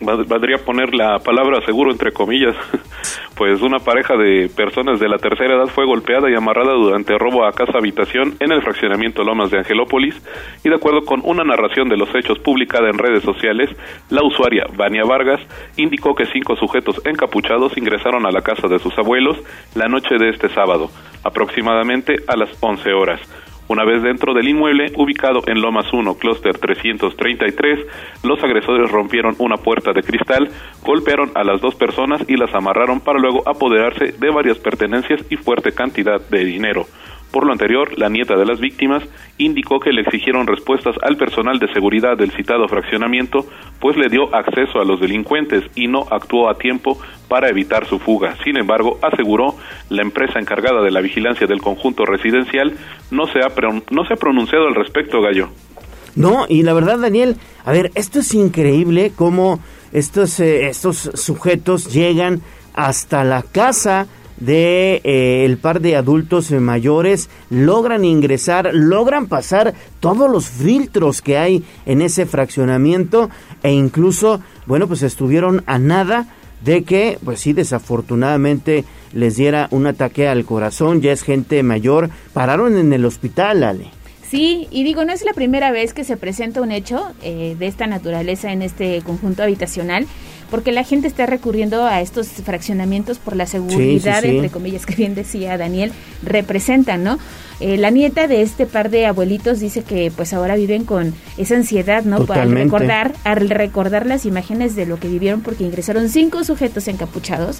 valdría 0.00 0.58
poner 0.58 0.94
la 0.94 1.18
palabra 1.18 1.60
seguro 1.64 1.90
entre 1.90 2.12
comillas, 2.12 2.56
pues 3.36 3.60
una 3.60 3.78
pareja 3.78 4.16
de 4.16 4.48
personas 4.48 4.98
de 4.98 5.08
la 5.08 5.18
tercera 5.18 5.54
edad 5.54 5.66
fue 5.66 5.86
golpeada 5.86 6.30
y 6.30 6.34
amarrada 6.34 6.72
durante 6.72 7.18
robo 7.18 7.44
a 7.44 7.52
casa 7.52 7.78
habitación 7.78 8.34
en 8.40 8.52
el 8.52 8.62
fraccionamiento 8.62 9.22
Lomas 9.22 9.50
de 9.50 9.58
Angelópolis 9.58 10.14
y 10.64 10.68
de 10.68 10.74
acuerdo 10.74 11.02
con 11.02 11.20
una 11.24 11.44
narración 11.44 11.88
de 11.88 11.96
los 11.96 12.08
hechos 12.14 12.38
publicada 12.38 12.88
en 12.88 12.98
redes 12.98 13.22
sociales, 13.22 13.70
la 14.08 14.22
usuaria 14.22 14.64
Vania 14.76 15.04
Vargas 15.04 15.40
indicó 15.76 16.14
que 16.14 16.26
cinco 16.26 16.56
sujetos 16.56 17.00
encapuchados 17.04 17.76
ingresaron 17.76 18.26
a 18.26 18.30
la 18.30 18.42
casa 18.42 18.68
de 18.68 18.78
sus 18.78 18.96
abuelos 18.98 19.38
la 19.74 19.86
noche 19.86 20.16
de 20.18 20.30
este 20.30 20.48
sábado, 20.48 20.90
aproximadamente 21.24 22.16
a 22.26 22.36
las 22.36 22.50
11 22.60 22.92
horas. 22.92 23.20
Una 23.70 23.84
vez 23.84 24.02
dentro 24.02 24.34
del 24.34 24.48
inmueble, 24.48 24.90
ubicado 24.96 25.42
en 25.46 25.60
Lomas 25.60 25.92
1, 25.92 26.14
Clúster 26.14 26.58
333, 26.58 27.86
los 28.24 28.42
agresores 28.42 28.90
rompieron 28.90 29.36
una 29.38 29.58
puerta 29.58 29.92
de 29.92 30.02
cristal, 30.02 30.48
golpearon 30.82 31.30
a 31.36 31.44
las 31.44 31.60
dos 31.60 31.76
personas 31.76 32.20
y 32.26 32.36
las 32.36 32.52
amarraron 32.52 32.98
para 32.98 33.20
luego 33.20 33.48
apoderarse 33.48 34.06
de 34.18 34.30
varias 34.30 34.58
pertenencias 34.58 35.24
y 35.30 35.36
fuerte 35.36 35.70
cantidad 35.70 36.20
de 36.20 36.44
dinero. 36.44 36.86
Por 37.30 37.46
lo 37.46 37.52
anterior, 37.52 37.96
la 37.96 38.08
nieta 38.08 38.36
de 38.36 38.44
las 38.44 38.58
víctimas 38.58 39.04
indicó 39.38 39.78
que 39.78 39.92
le 39.92 40.02
exigieron 40.02 40.46
respuestas 40.46 40.96
al 41.02 41.16
personal 41.16 41.58
de 41.58 41.72
seguridad 41.72 42.16
del 42.16 42.32
citado 42.32 42.66
fraccionamiento, 42.66 43.46
pues 43.78 43.96
le 43.96 44.08
dio 44.08 44.34
acceso 44.34 44.80
a 44.80 44.84
los 44.84 45.00
delincuentes 45.00 45.64
y 45.76 45.86
no 45.86 46.06
actuó 46.10 46.50
a 46.50 46.58
tiempo 46.58 46.98
para 47.28 47.48
evitar 47.48 47.86
su 47.86 47.98
fuga. 48.00 48.34
Sin 48.42 48.56
embargo, 48.56 48.98
aseguró, 49.02 49.54
la 49.88 50.02
empresa 50.02 50.40
encargada 50.40 50.82
de 50.82 50.90
la 50.90 51.00
vigilancia 51.00 51.46
del 51.46 51.60
conjunto 51.60 52.04
residencial 52.04 52.76
no 53.10 53.26
se 53.26 53.38
ha, 53.38 53.52
no 53.90 54.04
se 54.04 54.14
ha 54.14 54.16
pronunciado 54.16 54.66
al 54.66 54.74
respecto, 54.74 55.20
Gallo. 55.22 55.50
No, 56.16 56.46
y 56.48 56.64
la 56.64 56.72
verdad, 56.72 56.98
Daniel, 56.98 57.36
a 57.64 57.70
ver, 57.70 57.92
esto 57.94 58.18
es 58.18 58.34
increíble 58.34 59.12
cómo 59.14 59.60
estos, 59.92 60.40
eh, 60.40 60.66
estos 60.68 61.10
sujetos 61.14 61.92
llegan 61.92 62.42
hasta 62.74 63.24
la 63.24 63.42
casa 63.42 64.08
de 64.40 65.00
eh, 65.04 65.44
el 65.44 65.58
par 65.58 65.80
de 65.80 65.96
adultos 65.96 66.50
mayores 66.50 67.28
logran 67.50 68.04
ingresar, 68.04 68.70
logran 68.72 69.26
pasar 69.26 69.74
todos 70.00 70.30
los 70.30 70.48
filtros 70.48 71.22
que 71.22 71.38
hay 71.38 71.62
en 71.86 72.02
ese 72.02 72.26
fraccionamiento 72.26 73.30
e 73.62 73.72
incluso, 73.72 74.40
bueno, 74.66 74.88
pues 74.88 75.02
estuvieron 75.02 75.62
a 75.66 75.78
nada 75.78 76.26
de 76.64 76.82
que, 76.84 77.18
pues 77.24 77.40
sí, 77.40 77.52
desafortunadamente 77.52 78.84
les 79.12 79.36
diera 79.36 79.68
un 79.70 79.86
ataque 79.86 80.28
al 80.28 80.44
corazón, 80.44 81.00
ya 81.00 81.12
es 81.12 81.22
gente 81.22 81.62
mayor, 81.62 82.10
pararon 82.32 82.76
en 82.76 82.92
el 82.92 83.04
hospital, 83.04 83.64
Ale. 83.64 83.90
Sí, 84.30 84.68
y 84.70 84.84
digo, 84.84 85.04
no 85.04 85.12
es 85.12 85.24
la 85.24 85.32
primera 85.32 85.72
vez 85.72 85.92
que 85.92 86.04
se 86.04 86.16
presenta 86.16 86.62
un 86.62 86.70
hecho 86.70 87.10
eh, 87.20 87.56
de 87.58 87.66
esta 87.66 87.88
naturaleza 87.88 88.52
en 88.52 88.62
este 88.62 89.02
conjunto 89.02 89.42
habitacional, 89.42 90.06
porque 90.50 90.72
la 90.72 90.84
gente 90.84 91.06
está 91.06 91.26
recurriendo 91.26 91.84
a 91.84 92.00
estos 92.00 92.28
fraccionamientos 92.28 93.18
por 93.18 93.36
la 93.36 93.46
seguridad, 93.46 94.24
entre 94.24 94.50
comillas, 94.50 94.86
que 94.86 94.94
bien 94.94 95.14
decía 95.14 95.56
Daniel, 95.56 95.92
representan, 96.22 97.04
¿no? 97.04 97.18
Eh, 97.60 97.76
la 97.76 97.90
nieta 97.90 98.26
de 98.26 98.42
este 98.42 98.66
par 98.66 98.90
de 98.90 99.06
abuelitos 99.06 99.60
dice 99.60 99.82
que 99.82 100.10
pues 100.14 100.32
ahora 100.32 100.56
viven 100.56 100.84
con 100.84 101.14
esa 101.36 101.56
ansiedad, 101.56 102.04
¿no? 102.04 102.24
Para 102.24 102.44
recordar, 102.46 103.14
al 103.24 103.50
recordar 103.50 104.06
las 104.06 104.24
imágenes 104.26 104.76
de 104.76 104.86
lo 104.86 104.98
que 104.98 105.08
vivieron, 105.08 105.42
porque 105.42 105.64
ingresaron 105.64 106.08
cinco 106.08 106.42
sujetos 106.42 106.88
encapuchados 106.88 107.58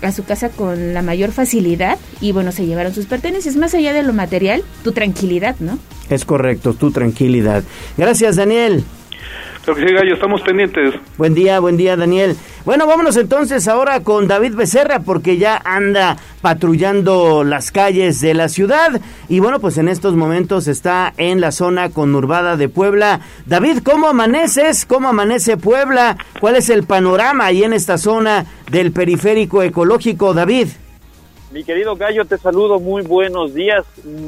a 0.00 0.12
su 0.12 0.24
casa 0.24 0.48
con 0.48 0.94
la 0.94 1.02
mayor 1.02 1.30
facilidad 1.30 1.98
y 2.20 2.32
bueno, 2.32 2.52
se 2.52 2.66
llevaron 2.66 2.94
sus 2.94 3.06
pertenencias. 3.06 3.56
Más 3.56 3.74
allá 3.74 3.92
de 3.92 4.02
lo 4.02 4.12
material, 4.12 4.64
tu 4.82 4.92
tranquilidad, 4.92 5.56
¿no? 5.60 5.78
Es 6.10 6.24
correcto, 6.24 6.74
tu 6.74 6.90
tranquilidad. 6.90 7.62
Gracias, 7.96 8.36
Daniel. 8.36 8.84
Creo 9.64 9.76
que 9.76 9.86
sí, 9.86 9.94
Gallo, 9.94 10.14
estamos 10.14 10.42
pendientes. 10.42 10.94
Buen 11.16 11.34
día, 11.34 11.60
buen 11.60 11.76
día, 11.76 11.96
Daniel. 11.96 12.36
Bueno, 12.64 12.88
vámonos 12.88 13.16
entonces 13.16 13.68
ahora 13.68 14.00
con 14.00 14.26
David 14.26 14.56
Becerra, 14.56 15.00
porque 15.00 15.38
ya 15.38 15.60
anda 15.64 16.16
patrullando 16.40 17.44
las 17.44 17.70
calles 17.70 18.20
de 18.20 18.34
la 18.34 18.48
ciudad. 18.48 19.00
Y 19.28 19.38
bueno, 19.38 19.60
pues 19.60 19.78
en 19.78 19.86
estos 19.86 20.16
momentos 20.16 20.66
está 20.66 21.12
en 21.16 21.40
la 21.40 21.52
zona 21.52 21.90
conurbada 21.90 22.56
de 22.56 22.68
Puebla. 22.68 23.20
David, 23.46 23.78
¿cómo 23.84 24.08
amaneces? 24.08 24.84
¿Cómo 24.84 25.08
amanece 25.08 25.56
Puebla? 25.56 26.16
¿Cuál 26.40 26.56
es 26.56 26.68
el 26.68 26.82
panorama 26.82 27.46
ahí 27.46 27.62
en 27.62 27.72
esta 27.72 27.98
zona 27.98 28.46
del 28.68 28.90
periférico 28.90 29.62
ecológico, 29.62 30.34
David? 30.34 30.68
Mi 31.52 31.62
querido 31.62 31.94
Gallo, 31.94 32.24
te 32.24 32.36
saludo, 32.36 32.80
muy 32.80 33.02
buenos 33.02 33.54
días. 33.54 33.84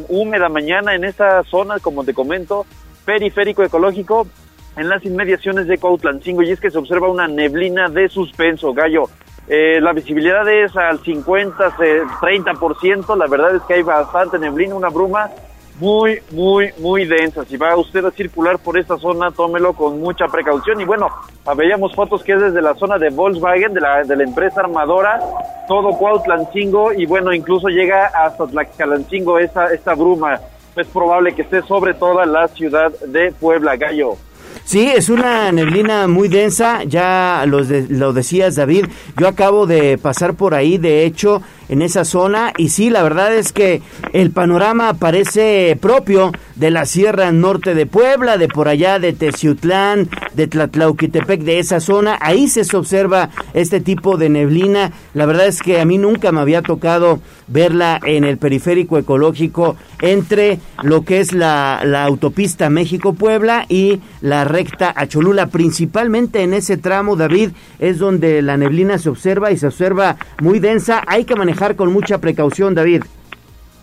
Húmeda 0.08 0.48
mañana 0.48 0.94
en 0.94 1.02
esta 1.02 1.42
zona, 1.42 1.80
como 1.80 2.04
te 2.04 2.14
comento, 2.14 2.66
periférico 3.04 3.64
ecológico 3.64 4.28
en 4.76 4.88
las 4.88 5.04
inmediaciones 5.04 5.66
de 5.66 5.78
Cuautlancingo 5.78 6.42
y 6.42 6.50
es 6.50 6.60
que 6.60 6.70
se 6.70 6.78
observa 6.78 7.08
una 7.08 7.28
neblina 7.28 7.88
de 7.88 8.08
suspenso, 8.08 8.72
Gallo. 8.72 9.04
Eh, 9.46 9.78
la 9.80 9.92
visibilidad 9.92 10.48
es 10.48 10.74
al 10.76 11.00
50, 11.00 11.76
30%, 11.76 13.16
la 13.16 13.26
verdad 13.26 13.56
es 13.56 13.62
que 13.62 13.74
hay 13.74 13.82
bastante 13.82 14.38
neblina, 14.38 14.74
una 14.74 14.88
bruma 14.88 15.30
muy, 15.78 16.20
muy, 16.30 16.70
muy 16.78 17.04
densa. 17.04 17.44
Si 17.44 17.56
va 17.56 17.76
usted 17.76 18.04
a 18.04 18.10
circular 18.10 18.58
por 18.58 18.78
esta 18.78 18.96
zona, 18.96 19.30
tómelo 19.30 19.72
con 19.72 20.00
mucha 20.00 20.26
precaución. 20.28 20.80
Y 20.80 20.84
bueno, 20.84 21.08
veíamos 21.56 21.94
fotos 21.94 22.22
que 22.22 22.32
es 22.32 22.40
desde 22.40 22.62
la 22.62 22.74
zona 22.74 22.98
de 22.98 23.10
Volkswagen, 23.10 23.74
de 23.74 23.80
la, 23.80 24.02
de 24.04 24.16
la 24.16 24.24
empresa 24.24 24.60
armadora, 24.60 25.20
todo 25.66 25.90
Cuautlancingo, 25.98 26.92
y 26.92 27.06
bueno, 27.06 27.32
incluso 27.32 27.68
llega 27.68 28.06
hasta 28.06 28.46
Tlaxcalancingo 28.46 29.38
esta, 29.38 29.72
esta 29.72 29.94
bruma. 29.94 30.40
Es 30.76 30.86
probable 30.88 31.34
que 31.34 31.42
esté 31.42 31.62
sobre 31.62 31.94
toda 31.94 32.26
la 32.26 32.48
ciudad 32.48 32.90
de 33.06 33.32
Puebla, 33.32 33.76
Gallo. 33.76 34.16
Sí, 34.64 34.88
es 34.88 35.10
una 35.10 35.52
neblina 35.52 36.08
muy 36.08 36.28
densa, 36.28 36.84
ya 36.84 37.44
lo, 37.46 37.60
lo 37.60 38.14
decías 38.14 38.56
David, 38.56 38.86
yo 39.18 39.28
acabo 39.28 39.66
de 39.66 39.98
pasar 39.98 40.34
por 40.34 40.54
ahí, 40.54 40.78
de 40.78 41.04
hecho, 41.04 41.42
en 41.68 41.82
esa 41.82 42.04
zona 42.04 42.52
y 42.56 42.70
sí, 42.70 42.88
la 42.90 43.02
verdad 43.02 43.34
es 43.34 43.52
que 43.52 43.82
el 44.12 44.30
panorama 44.30 44.94
parece 44.94 45.76
propio 45.80 46.32
de 46.56 46.70
la 46.70 46.86
Sierra 46.86 47.30
Norte 47.32 47.74
de 47.74 47.86
Puebla, 47.86 48.38
de 48.38 48.48
por 48.48 48.68
allá 48.68 48.98
de 48.98 49.12
Teciutlán, 49.12 50.08
de 50.34 50.46
Tlatlauquitepec, 50.46 51.42
de 51.42 51.58
esa 51.58 51.80
zona, 51.80 52.18
ahí 52.20 52.48
se 52.48 52.64
observa 52.76 53.30
este 53.52 53.80
tipo 53.80 54.16
de 54.16 54.28
neblina. 54.28 54.92
La 55.14 55.26
verdad 55.26 55.46
es 55.46 55.60
que 55.60 55.80
a 55.80 55.84
mí 55.84 55.98
nunca 55.98 56.32
me 56.32 56.40
había 56.40 56.62
tocado 56.62 57.20
verla 57.46 58.00
en 58.04 58.24
el 58.24 58.38
periférico 58.38 58.98
ecológico 58.98 59.76
entre 60.00 60.58
lo 60.82 61.04
que 61.04 61.20
es 61.20 61.32
la, 61.32 61.80
la 61.84 62.04
autopista 62.04 62.70
México-Puebla 62.70 63.66
y 63.68 64.00
la 64.20 64.44
recta 64.44 64.92
a 64.94 65.06
Cholula, 65.06 65.46
principalmente 65.48 66.42
en 66.42 66.54
ese 66.54 66.76
tramo, 66.76 67.16
David, 67.16 67.50
es 67.78 67.98
donde 67.98 68.42
la 68.42 68.56
neblina 68.56 68.98
se 68.98 69.08
observa 69.08 69.50
y 69.50 69.56
se 69.56 69.66
observa 69.66 70.16
muy 70.40 70.58
densa. 70.58 71.02
Hay 71.06 71.24
que 71.24 71.36
manejar 71.36 71.76
con 71.76 71.92
mucha 71.92 72.18
precaución, 72.18 72.74
David. 72.74 73.04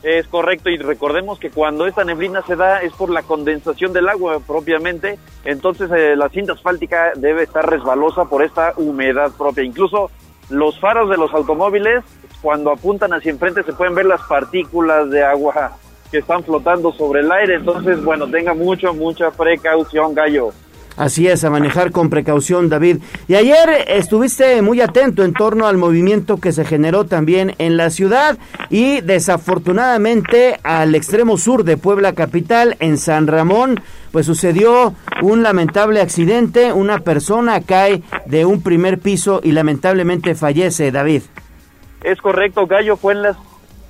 Es 0.03 0.27
correcto 0.27 0.69
y 0.71 0.77
recordemos 0.77 1.37
que 1.37 1.51
cuando 1.51 1.85
esta 1.85 2.03
neblina 2.03 2.41
se 2.47 2.55
da 2.55 2.81
es 2.81 2.91
por 2.93 3.11
la 3.11 3.21
condensación 3.21 3.93
del 3.93 4.09
agua 4.09 4.39
propiamente, 4.39 5.19
entonces 5.45 5.91
eh, 5.91 6.15
la 6.15 6.27
cinta 6.29 6.53
asfáltica 6.53 7.11
debe 7.15 7.43
estar 7.43 7.69
resbalosa 7.69 8.25
por 8.25 8.43
esta 8.43 8.73
humedad 8.77 9.31
propia. 9.37 9.63
Incluso 9.63 10.09
los 10.51 10.79
faros 10.79 11.09
de 11.09 11.17
los 11.17 11.33
automóviles, 11.33 12.03
cuando 12.41 12.71
apuntan 12.71 13.13
hacia 13.13 13.31
enfrente 13.31 13.63
se 13.63 13.73
pueden 13.73 13.95
ver 13.95 14.05
las 14.05 14.21
partículas 14.21 15.09
de 15.09 15.23
agua 15.23 15.77
que 16.11 16.19
están 16.19 16.43
flotando 16.43 16.91
sobre 16.91 17.21
el 17.21 17.31
aire, 17.31 17.55
entonces 17.55 18.03
bueno, 18.03 18.27
tenga 18.27 18.53
mucho, 18.53 18.93
mucha 18.93 19.31
precaución, 19.31 20.13
gallo. 20.13 20.51
Así 20.97 21.27
es, 21.27 21.43
a 21.43 21.49
manejar 21.49 21.91
con 21.91 22.09
precaución, 22.09 22.69
David. 22.69 22.97
Y 23.27 23.35
ayer 23.35 23.85
estuviste 23.87 24.61
muy 24.61 24.81
atento 24.81 25.23
en 25.23 25.33
torno 25.33 25.67
al 25.67 25.77
movimiento 25.77 26.37
que 26.37 26.51
se 26.51 26.65
generó 26.65 27.05
también 27.05 27.55
en 27.59 27.77
la 27.77 27.89
ciudad 27.89 28.37
y 28.69 29.01
desafortunadamente 29.01 30.59
al 30.63 30.93
extremo 30.93 31.37
sur 31.37 31.63
de 31.63 31.77
Puebla 31.77 32.13
Capital, 32.13 32.75
en 32.79 32.97
San 32.97 33.27
Ramón, 33.27 33.81
pues 34.11 34.25
sucedió 34.25 34.93
un 35.21 35.43
lamentable 35.43 36.01
accidente. 36.01 36.73
Una 36.73 36.99
persona 36.99 37.61
cae 37.61 38.03
de 38.25 38.45
un 38.45 38.61
primer 38.61 38.99
piso 38.99 39.41
y 39.43 39.51
lamentablemente 39.51 40.35
fallece, 40.35 40.91
David. 40.91 41.23
Es 42.03 42.19
correcto, 42.19 42.67
Gallo 42.67 42.97
fue 42.97 43.13
en 43.13 43.21
la 43.23 43.37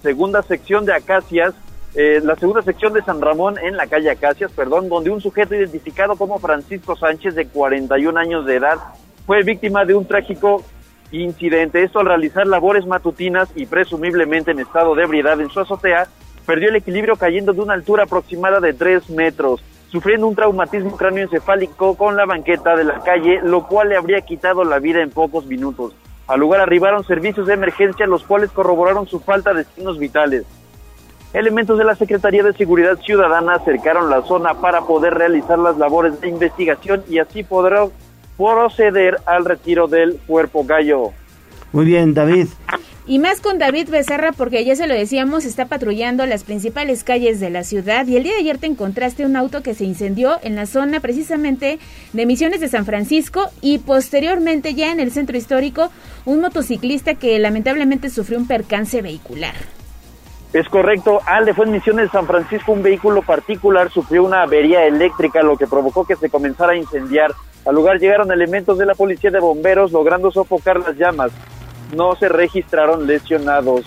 segunda 0.02 0.42
sección 0.44 0.86
de 0.86 0.94
Acacias 0.94 1.54
eh, 1.94 2.22
la 2.24 2.38
segunda 2.38 2.62
sección 2.62 2.94
de 2.94 3.02
San 3.02 3.20
Ramón 3.20 3.58
en 3.62 3.76
la 3.76 3.86
calle 3.86 4.10
Acacias, 4.10 4.52
perdón, 4.54 4.88
donde 4.88 5.10
un 5.10 5.20
sujeto 5.20 5.56
identificado 5.56 6.16
como 6.16 6.40
Francisco 6.40 6.96
Sánchez 6.96 7.36
de 7.36 7.48
41 7.48 8.18
años 8.18 8.46
de 8.46 8.56
edad 8.56 8.78
fue 9.26 9.44
víctima 9.44 9.84
de 9.84 9.94
un 9.94 10.06
trágico 10.06 10.64
incidente. 11.12 11.84
Esto 11.84 12.00
al 12.00 12.06
realizar 12.06 12.48
labores 12.48 12.86
matutinas 12.86 13.50
y 13.56 13.66
presumiblemente 13.66 14.52
en 14.52 14.60
estado 14.60 14.96
de 14.96 15.04
ebriedad 15.04 15.42
en 15.42 15.50
su 15.50 15.60
azotea, 15.60 16.08
perdió 16.46 16.70
el 16.70 16.78
equilibrio 16.78 17.18
cayendo 17.18 17.52
de 17.52 17.60
una 17.60 17.74
altura 17.74 18.04
aproximada 18.04 18.62
de 18.62 18.74
3 18.74 19.10
metros, 19.10 19.62
sufriendo 19.92 20.28
un 20.28 20.36
traumatismo 20.36 20.96
cráneoencefálico 20.96 21.96
con 21.96 22.16
la 22.16 22.26
banqueta 22.26 22.76
de 22.76 22.86
la 22.86 23.00
calle, 23.02 23.42
lo 23.44 23.68
cual 23.68 23.90
le 23.90 23.98
habría 23.98 24.22
quitado 24.22 24.64
la 24.64 24.80
vida 24.80 25.02
en 25.02 25.10
pocos 25.10 25.46
minutos. 25.46 25.94
Al 26.28 26.40
lugar 26.40 26.62
arribaron 26.62 27.04
servicios 27.04 27.46
de 27.46 27.56
emergencia, 27.56 28.08
los 28.08 28.24
cuales 28.24 28.52
corroboraron 28.52 29.06
su 29.06 29.20
falta 29.20 29.54
de 29.54 29.66
signos 29.66 30.00
vitales. 30.00 30.46
Elementos 31.34 31.78
de 31.78 31.84
la 31.84 31.96
Secretaría 31.96 32.44
de 32.44 32.54
Seguridad 32.54 32.98
Ciudadana 33.00 33.56
acercaron 33.56 34.10
la 34.10 34.22
zona 34.22 34.54
para 34.56 34.82
poder 34.82 35.14
realizar 35.14 35.60
las 35.60 35.78
labores 35.78 36.20
de 36.22 36.30
investigación 36.30 37.04
y 37.10 37.20
así 37.20 37.44
poder 37.44 37.90
proceder 38.38 39.18
al 39.26 39.46
retiro 39.46 39.88
del 39.88 40.20
cuerpo 40.26 40.64
gallo. 40.64 41.12
Muy 41.74 41.86
bien, 41.86 42.14
David. 42.14 42.48
Y 43.08 43.20
más 43.20 43.42
con 43.42 43.58
David 43.58 43.90
Becerra, 43.90 44.32
porque 44.32 44.64
ya 44.64 44.76
se 44.76 44.88
lo 44.88 44.94
decíamos, 44.94 45.46
está 45.46 45.66
patrullando 45.66 46.26
las 46.26 46.44
principales 46.44 47.04
calles 47.04 47.40
de 47.40 47.50
la 47.50 47.64
ciudad 47.64 48.06
y 48.08 48.16
el 48.16 48.24
día 48.24 48.34
de 48.34 48.40
ayer 48.40 48.58
te 48.58 48.68
encontraste 48.68 49.26
un 49.26 49.36
auto 49.36 49.64
que 49.64 49.74
se 49.74 49.86
incendió 49.86 50.40
en 50.44 50.56
la 50.56 50.66
zona 50.66 51.00
precisamente 51.00 51.80
de 52.14 52.26
Misiones 52.26 52.62
de 52.62 52.70
San 52.70 52.86
Francisco 52.86 53.50
y 53.62 53.80
posteriormente 53.80 54.76
ya 54.76 54.92
en 54.92 55.00
el 55.00 55.12
centro 55.12 55.36
histórico 55.36 55.90
un 56.26 56.42
motociclista 56.42 57.16
que 57.16 57.40
lamentablemente 57.40 58.10
sufrió 58.10 58.38
un 58.38 58.48
percance 58.48 59.02
vehicular. 59.02 59.56
Es 60.54 60.68
correcto, 60.68 61.22
Ale 61.26 61.54
fue 61.54 61.66
en 61.66 61.72
Misiones 61.72 62.08
de 62.08 62.12
San 62.12 62.28
Francisco, 62.28 62.74
un 62.74 62.84
vehículo 62.84 63.22
particular 63.22 63.90
sufrió 63.90 64.26
una 64.26 64.44
avería 64.44 64.86
eléctrica, 64.86 65.42
lo 65.42 65.56
que 65.56 65.66
provocó 65.66 66.06
que 66.06 66.18
se 66.18 66.30
comenzara 66.30 66.74
a 66.74 66.76
incendiar. 66.76 67.32
Al 67.66 67.76
lugar 67.76 68.00
llegaron 68.00 68.32
elementos 68.34 68.78
de 68.78 68.86
la 68.86 68.94
policía 68.94 69.32
de 69.32 69.40
bomberos 69.40 69.94
logrando 69.94 70.30
sofocar 70.30 70.80
las 70.80 70.98
llamas. 70.98 71.32
No 71.96 72.16
se 72.16 72.28
registraron 72.28 73.08
lesionados. 73.08 73.86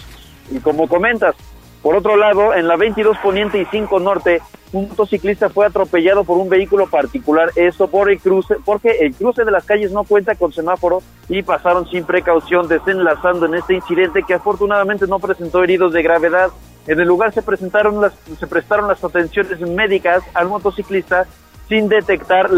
Y 0.51 0.59
como 0.61 0.89
comentas, 0.89 1.35
por 1.85 1.97
otro 1.97 2.17
lado, 2.17 2.55
en 2.55 2.67
la 2.67 2.77
22 2.77 3.19
Poniente 3.19 3.61
y 3.61 3.67
5 3.67 4.01
Norte, 4.01 4.41
un 4.73 4.89
motociclista 4.89 5.51
fue 5.51 5.67
atropellado 5.67 6.25
por 6.25 6.39
un 6.39 6.49
vehículo 6.49 6.87
particular, 6.87 7.51
esto 7.57 7.89
por 7.89 8.11
el 8.11 8.19
cruce, 8.19 8.57
porque 8.65 9.01
el 9.01 9.15
cruce 9.15 9.45
de 9.45 9.51
las 9.51 9.67
calles 9.67 9.93
no 9.93 10.05
cuenta 10.05 10.35
con 10.35 10.51
semáforo 10.51 11.03
y 11.29 11.43
pasaron 11.43 11.87
sin 11.91 12.07
precaución 12.07 12.69
desenlazando 12.69 13.45
en 13.45 13.57
este 13.57 13.75
incidente 13.75 14.23
que 14.23 14.33
afortunadamente 14.33 15.07
no 15.07 15.19
presentó 15.19 15.63
heridos 15.63 15.93
de 15.93 16.03
gravedad. 16.03 16.49
En 16.87 17.01
el 17.01 17.07
lugar 17.07 17.35
se 17.35 17.43
presentaron 17.43 18.01
las, 18.01 18.15
se 18.41 18.47
prestaron 18.47 18.89
las 18.89 19.05
atenciones 19.05 19.61
médicas 19.61 20.25
al 20.33 20.49
motociclista 20.49 21.27
sin 21.69 21.91
detectar 21.91 22.49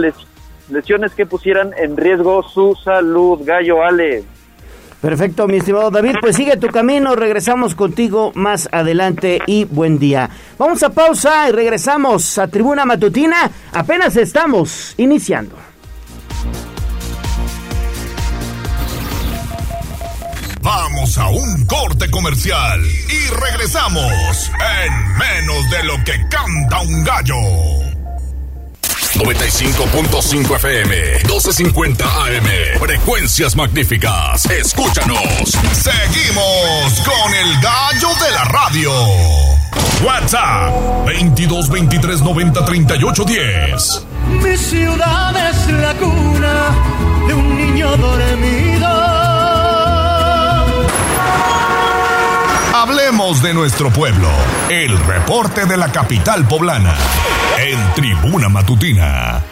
lesiones 0.70 1.16
que 1.16 1.26
pusieran 1.26 1.72
en 1.76 1.96
riesgo 1.96 2.44
su 2.44 2.76
salud. 2.76 3.40
Gallo 3.44 3.82
Ale. 3.82 4.35
Perfecto, 5.06 5.46
mi 5.46 5.58
estimado 5.58 5.88
David, 5.92 6.16
pues 6.20 6.34
sigue 6.34 6.56
tu 6.56 6.66
camino, 6.66 7.14
regresamos 7.14 7.76
contigo 7.76 8.32
más 8.34 8.68
adelante 8.72 9.40
y 9.46 9.62
buen 9.62 10.00
día. 10.00 10.28
Vamos 10.58 10.82
a 10.82 10.90
pausa 10.90 11.48
y 11.48 11.52
regresamos 11.52 12.36
a 12.38 12.48
Tribuna 12.48 12.84
Matutina, 12.84 13.48
apenas 13.72 14.16
estamos 14.16 14.94
iniciando. 14.96 15.54
Vamos 20.60 21.16
a 21.18 21.28
un 21.28 21.66
corte 21.66 22.10
comercial 22.10 22.80
y 22.84 23.30
regresamos 23.30 24.50
en 24.82 25.18
menos 25.18 25.70
de 25.70 25.84
lo 25.84 25.94
que 26.04 26.14
canta 26.28 26.80
un 26.80 27.04
gallo. 27.04 27.85
95.5 29.18 30.56
FM, 30.56 31.18
12.50 31.24 32.02
AM. 32.02 32.78
Frecuencias 32.78 33.56
magníficas. 33.56 34.44
Escúchanos. 34.46 35.18
Seguimos 35.72 37.00
con 37.04 37.34
el 37.34 37.60
gallo 37.60 38.08
de 38.24 38.30
la 38.32 38.44
radio. 38.44 38.92
WhatsApp 40.04 41.06
22 41.06 41.70
23 41.70 42.20
90 42.20 42.64
38 42.64 43.24
10. 43.24 44.06
Mi 44.42 44.56
ciudad 44.56 45.50
es 45.50 45.66
la 45.72 45.94
cuna 45.94 46.74
de 47.26 47.34
un 47.34 47.56
niño 47.56 47.96
dormido 47.96 48.65
Hablemos 52.88 53.42
de 53.42 53.52
nuestro 53.52 53.90
pueblo. 53.90 54.28
El 54.70 54.96
reporte 55.06 55.66
de 55.66 55.76
la 55.76 55.90
capital 55.90 56.46
poblana. 56.46 56.94
En 57.58 57.94
Tribuna 57.94 58.48
Matutina. 58.48 59.42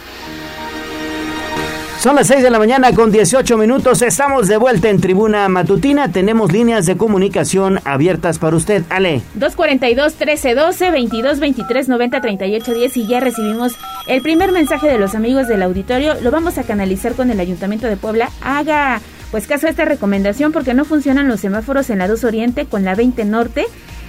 Son 1.98 2.14
las 2.14 2.28
6 2.28 2.44
de 2.44 2.50
la 2.50 2.60
mañana 2.60 2.92
con 2.92 3.10
18 3.10 3.58
minutos. 3.58 4.02
Estamos 4.02 4.46
de 4.46 4.56
vuelta 4.56 4.88
en 4.88 5.00
Tribuna 5.00 5.48
Matutina. 5.48 6.12
Tenemos 6.12 6.52
líneas 6.52 6.86
de 6.86 6.96
comunicación 6.96 7.80
abiertas 7.84 8.38
para 8.38 8.54
usted. 8.54 8.84
Ale. 8.88 9.20
242-1312, 9.36 10.92
22-23-90-38-10 11.10 12.96
y 12.96 13.06
ya 13.08 13.18
recibimos 13.18 13.72
el 14.06 14.22
primer 14.22 14.52
mensaje 14.52 14.86
de 14.86 14.98
los 14.98 15.16
amigos 15.16 15.48
del 15.48 15.62
auditorio. 15.62 16.14
Lo 16.20 16.30
vamos 16.30 16.56
a 16.58 16.62
canalizar 16.62 17.14
con 17.14 17.32
el 17.32 17.40
Ayuntamiento 17.40 17.88
de 17.88 17.96
Puebla. 17.96 18.30
Haga 18.42 19.00
pues 19.34 19.48
caso 19.48 19.66
esta 19.66 19.84
recomendación 19.84 20.52
porque 20.52 20.74
no 20.74 20.84
funcionan 20.84 21.26
los 21.26 21.40
semáforos 21.40 21.90
en 21.90 21.98
la 21.98 22.06
2 22.06 22.22
Oriente 22.22 22.66
con 22.66 22.84
la 22.84 22.94
20 22.94 23.24
Norte. 23.24 23.64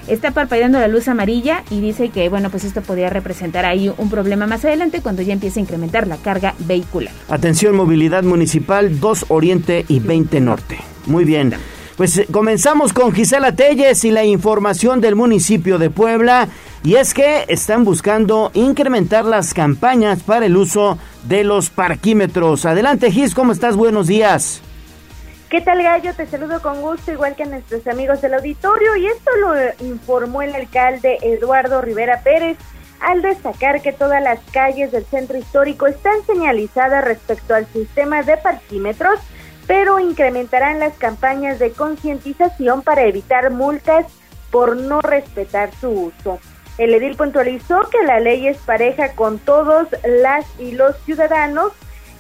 Está 0.07 0.29
parpadeando 0.29 0.79
la 0.79 0.87
luz 0.87 1.07
amarilla 1.07 1.63
y 1.71 1.81
dice 1.81 2.09
que, 2.09 2.29
bueno, 2.29 2.51
pues 2.51 2.63
esto 2.63 2.83
podría 2.83 3.09
representar 3.09 3.65
ahí 3.65 3.91
un 3.97 4.11
problema 4.11 4.45
más 4.45 4.63
adelante 4.65 5.01
cuando 5.01 5.23
ya 5.23 5.33
empiece 5.33 5.59
a 5.59 5.63
incrementar 5.63 6.05
la 6.05 6.17
carga 6.17 6.53
vehicular. 6.59 7.11
Atención, 7.27 7.75
movilidad 7.75 8.21
municipal 8.21 8.99
2 8.99 9.25
Oriente 9.29 9.83
y 9.87 9.99
20 9.99 10.41
Norte. 10.41 10.77
Muy 11.07 11.25
bien. 11.25 11.55
Pues 11.97 12.19
eh, 12.19 12.27
comenzamos 12.29 12.93
con 12.93 13.11
Gisela 13.11 13.55
Telles 13.55 14.05
y 14.05 14.11
la 14.11 14.25
información 14.25 15.01
del 15.01 15.15
municipio 15.15 15.79
de 15.79 15.89
Puebla. 15.89 16.49
Y 16.83 16.97
es 16.97 17.15
que 17.15 17.45
están 17.47 17.83
buscando 17.83 18.51
incrementar 18.53 19.25
las 19.25 19.55
campañas 19.55 20.21
para 20.21 20.45
el 20.45 20.55
uso 20.55 20.99
de 21.27 21.43
los 21.43 21.71
parquímetros. 21.71 22.67
Adelante, 22.67 23.09
Gis, 23.09 23.33
¿cómo 23.33 23.53
estás? 23.53 23.75
Buenos 23.75 24.05
días. 24.05 24.61
¿Qué 25.55 25.61
tal 25.61 25.81
Gallo? 25.81 26.13
Te 26.13 26.25
saludo 26.25 26.61
con 26.61 26.81
gusto, 26.81 27.13
igual 27.13 27.33
que 27.33 27.43
a 27.43 27.45
nuestros 27.45 27.87
amigos 27.87 28.21
del 28.21 28.33
auditorio, 28.33 28.97
y 28.97 29.07
esto 29.07 29.31
lo 29.39 29.85
informó 29.87 30.41
el 30.41 30.53
alcalde 30.53 31.17
Eduardo 31.21 31.79
Rivera 31.79 32.19
Pérez 32.25 32.57
al 32.99 33.21
destacar 33.21 33.81
que 33.81 33.93
todas 33.93 34.21
las 34.21 34.41
calles 34.51 34.91
del 34.91 35.05
centro 35.05 35.37
histórico 35.37 35.87
están 35.87 36.25
señalizadas 36.25 37.05
respecto 37.05 37.55
al 37.55 37.67
sistema 37.67 38.21
de 38.21 38.35
parquímetros, 38.35 39.17
pero 39.65 39.97
incrementarán 39.97 40.81
las 40.81 40.97
campañas 40.97 41.57
de 41.57 41.71
concientización 41.71 42.81
para 42.81 43.05
evitar 43.05 43.49
multas 43.49 44.07
por 44.51 44.75
no 44.75 44.99
respetar 44.99 45.73
su 45.79 45.87
uso. 45.89 46.37
El 46.77 46.93
edil 46.93 47.15
puntualizó 47.15 47.89
que 47.89 48.03
la 48.03 48.19
ley 48.19 48.45
es 48.49 48.57
pareja 48.57 49.13
con 49.13 49.39
todos 49.39 49.87
las 50.03 50.45
y 50.59 50.73
los 50.73 50.97
ciudadanos 51.05 51.71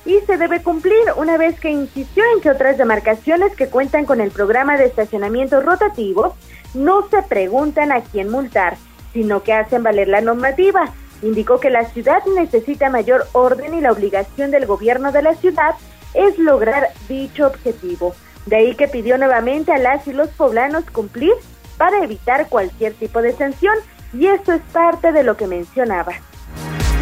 y 0.05 0.19
se 0.21 0.37
debe 0.37 0.61
cumplir 0.61 1.03
una 1.17 1.37
vez 1.37 1.59
que 1.59 1.71
insistió 1.71 2.23
en 2.33 2.41
que 2.41 2.51
otras 2.51 2.77
demarcaciones 2.77 3.55
que 3.55 3.67
cuentan 3.67 4.05
con 4.05 4.21
el 4.21 4.31
programa 4.31 4.77
de 4.77 4.85
estacionamiento 4.85 5.61
rotativo 5.61 6.35
no 6.73 7.07
se 7.09 7.23
preguntan 7.23 7.91
a 7.91 8.01
quién 8.01 8.29
multar, 8.29 8.77
sino 9.13 9.43
que 9.43 9.53
hacen 9.53 9.81
valer 9.83 10.07
la 10.07 10.21
normativa. 10.21 10.91
Indicó 11.21 11.59
que 11.59 11.69
la 11.69 11.85
ciudad 11.85 12.23
necesita 12.35 12.89
mayor 12.89 13.25
orden 13.31 13.73
y 13.73 13.81
la 13.81 13.91
obligación 13.91 14.51
del 14.51 14.65
gobierno 14.65 15.11
de 15.11 15.23
la 15.23 15.33
ciudad 15.35 15.75
es 16.13 16.37
lograr 16.37 16.89
dicho 17.09 17.47
objetivo. 17.47 18.13
De 18.45 18.57
ahí 18.57 18.75
que 18.75 18.87
pidió 18.87 19.17
nuevamente 19.17 19.71
a 19.71 19.79
las 19.79 20.07
y 20.07 20.13
los 20.13 20.29
poblanos 20.29 20.83
cumplir 20.91 21.33
para 21.77 22.03
evitar 22.03 22.47
cualquier 22.47 22.93
tipo 22.93 23.21
de 23.21 23.33
sanción 23.33 23.75
y 24.13 24.27
esto 24.27 24.53
es 24.53 24.61
parte 24.71 25.11
de 25.11 25.23
lo 25.23 25.35
que 25.35 25.47
mencionaba. 25.47 26.13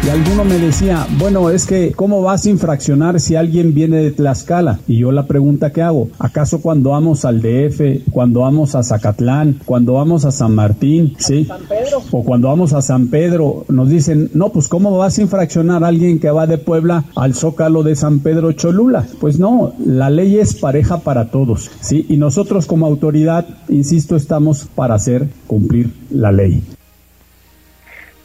Y 0.04 0.10
alguno 0.10 0.44
me 0.44 0.58
decía, 0.58 1.06
bueno, 1.18 1.48
es 1.48 1.66
que, 1.66 1.92
¿cómo 1.92 2.20
vas 2.20 2.44
a 2.44 2.50
infraccionar 2.50 3.18
si 3.20 3.36
alguien 3.36 3.72
viene 3.72 4.02
de 4.02 4.10
Tlaxcala? 4.10 4.80
Y 4.86 4.98
yo 4.98 5.12
la 5.12 5.26
pregunta 5.26 5.72
que 5.72 5.80
hago, 5.80 6.10
¿acaso 6.18 6.60
cuando 6.60 6.90
vamos 6.90 7.24
al 7.24 7.40
DF, 7.40 8.10
cuando 8.10 8.40
vamos 8.40 8.74
a 8.74 8.82
Zacatlán, 8.82 9.60
cuando 9.64 9.94
vamos 9.94 10.26
a 10.26 10.30
San 10.30 10.54
Martín, 10.54 11.14
¿sí? 11.16 11.48
O 12.10 12.22
cuando 12.22 12.48
vamos 12.48 12.74
a 12.74 12.82
San 12.82 13.08
Pedro, 13.08 13.64
nos 13.70 13.88
dicen, 13.88 14.28
no, 14.34 14.50
pues 14.50 14.68
¿cómo 14.68 14.98
vas 14.98 15.16
a 15.16 15.22
infraccionar 15.22 15.82
a 15.82 15.88
alguien 15.88 16.18
que 16.18 16.30
va 16.30 16.46
de 16.46 16.58
Puebla 16.58 17.04
al 17.16 17.34
Zócalo 17.34 17.82
de 17.82 17.96
San 17.96 18.18
Pedro 18.18 18.52
Cholula? 18.52 19.06
Pues 19.20 19.38
no, 19.38 19.72
la 19.86 20.10
ley 20.10 20.38
es 20.38 20.54
pareja 20.54 20.98
para 20.98 21.30
todos, 21.30 21.70
¿sí? 21.80 22.04
Y 22.10 22.18
nosotros 22.18 22.66
como 22.66 22.84
autoridad, 22.84 23.46
insisto, 23.70 24.16
estamos 24.16 24.66
para 24.74 24.96
hacer 24.96 25.30
cumplir 25.46 25.94
la 26.10 26.30
ley. 26.30 26.62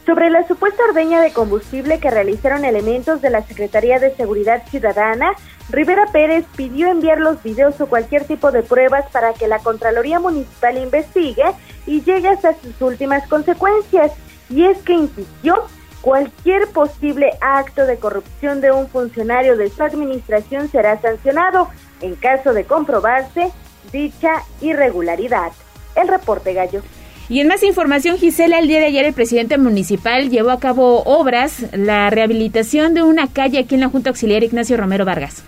Sobre 0.09 0.31
la 0.31 0.47
supuesta 0.47 0.81
ordeña 0.89 1.21
de 1.21 1.31
combustible 1.31 1.99
que 1.99 2.09
realizaron 2.09 2.65
elementos 2.65 3.21
de 3.21 3.29
la 3.29 3.43
Secretaría 3.43 3.99
de 3.99 4.15
Seguridad 4.15 4.63
Ciudadana, 4.67 5.33
Rivera 5.69 6.07
Pérez 6.11 6.45
pidió 6.55 6.89
enviar 6.89 7.19
los 7.19 7.43
videos 7.43 7.79
o 7.79 7.85
cualquier 7.85 8.23
tipo 8.23 8.51
de 8.51 8.63
pruebas 8.63 9.05
para 9.11 9.33
que 9.33 9.47
la 9.47 9.59
Contraloría 9.59 10.19
Municipal 10.19 10.79
investigue 10.79 11.43
y 11.85 12.01
llegue 12.01 12.27
hasta 12.27 12.55
sus 12.55 12.81
últimas 12.81 13.27
consecuencias. 13.27 14.11
Y 14.49 14.65
es 14.65 14.79
que 14.79 14.93
insistió, 14.93 15.67
cualquier 16.01 16.67
posible 16.69 17.29
acto 17.39 17.85
de 17.85 17.99
corrupción 17.99 18.61
de 18.61 18.71
un 18.71 18.87
funcionario 18.89 19.57
de 19.57 19.69
su 19.69 19.83
administración 19.83 20.71
será 20.71 20.99
sancionado 20.99 21.69
en 22.01 22.15
caso 22.15 22.53
de 22.53 22.63
comprobarse 22.63 23.51
dicha 23.91 24.41
irregularidad. 24.59 25.51
El 25.95 26.07
reporte 26.07 26.55
gallo. 26.55 26.81
Y 27.29 27.41
en 27.41 27.47
más 27.47 27.61
información, 27.61 28.17
Gisela, 28.17 28.57
el 28.57 28.67
día 28.67 28.79
de 28.79 28.87
ayer 28.87 29.05
el 29.05 29.13
presidente 29.13 29.59
municipal 29.59 30.31
llevó 30.31 30.49
a 30.49 30.59
cabo 30.59 31.03
obras, 31.03 31.63
la 31.73 32.09
rehabilitación 32.09 32.95
de 32.95 33.03
una 33.03 33.27
calle 33.31 33.59
aquí 33.59 33.75
en 33.75 33.81
la 33.81 33.89
Junta 33.89 34.09
Auxiliar 34.09 34.43
Ignacio 34.43 34.77
Romero 34.77 35.05
Vargas. 35.05 35.43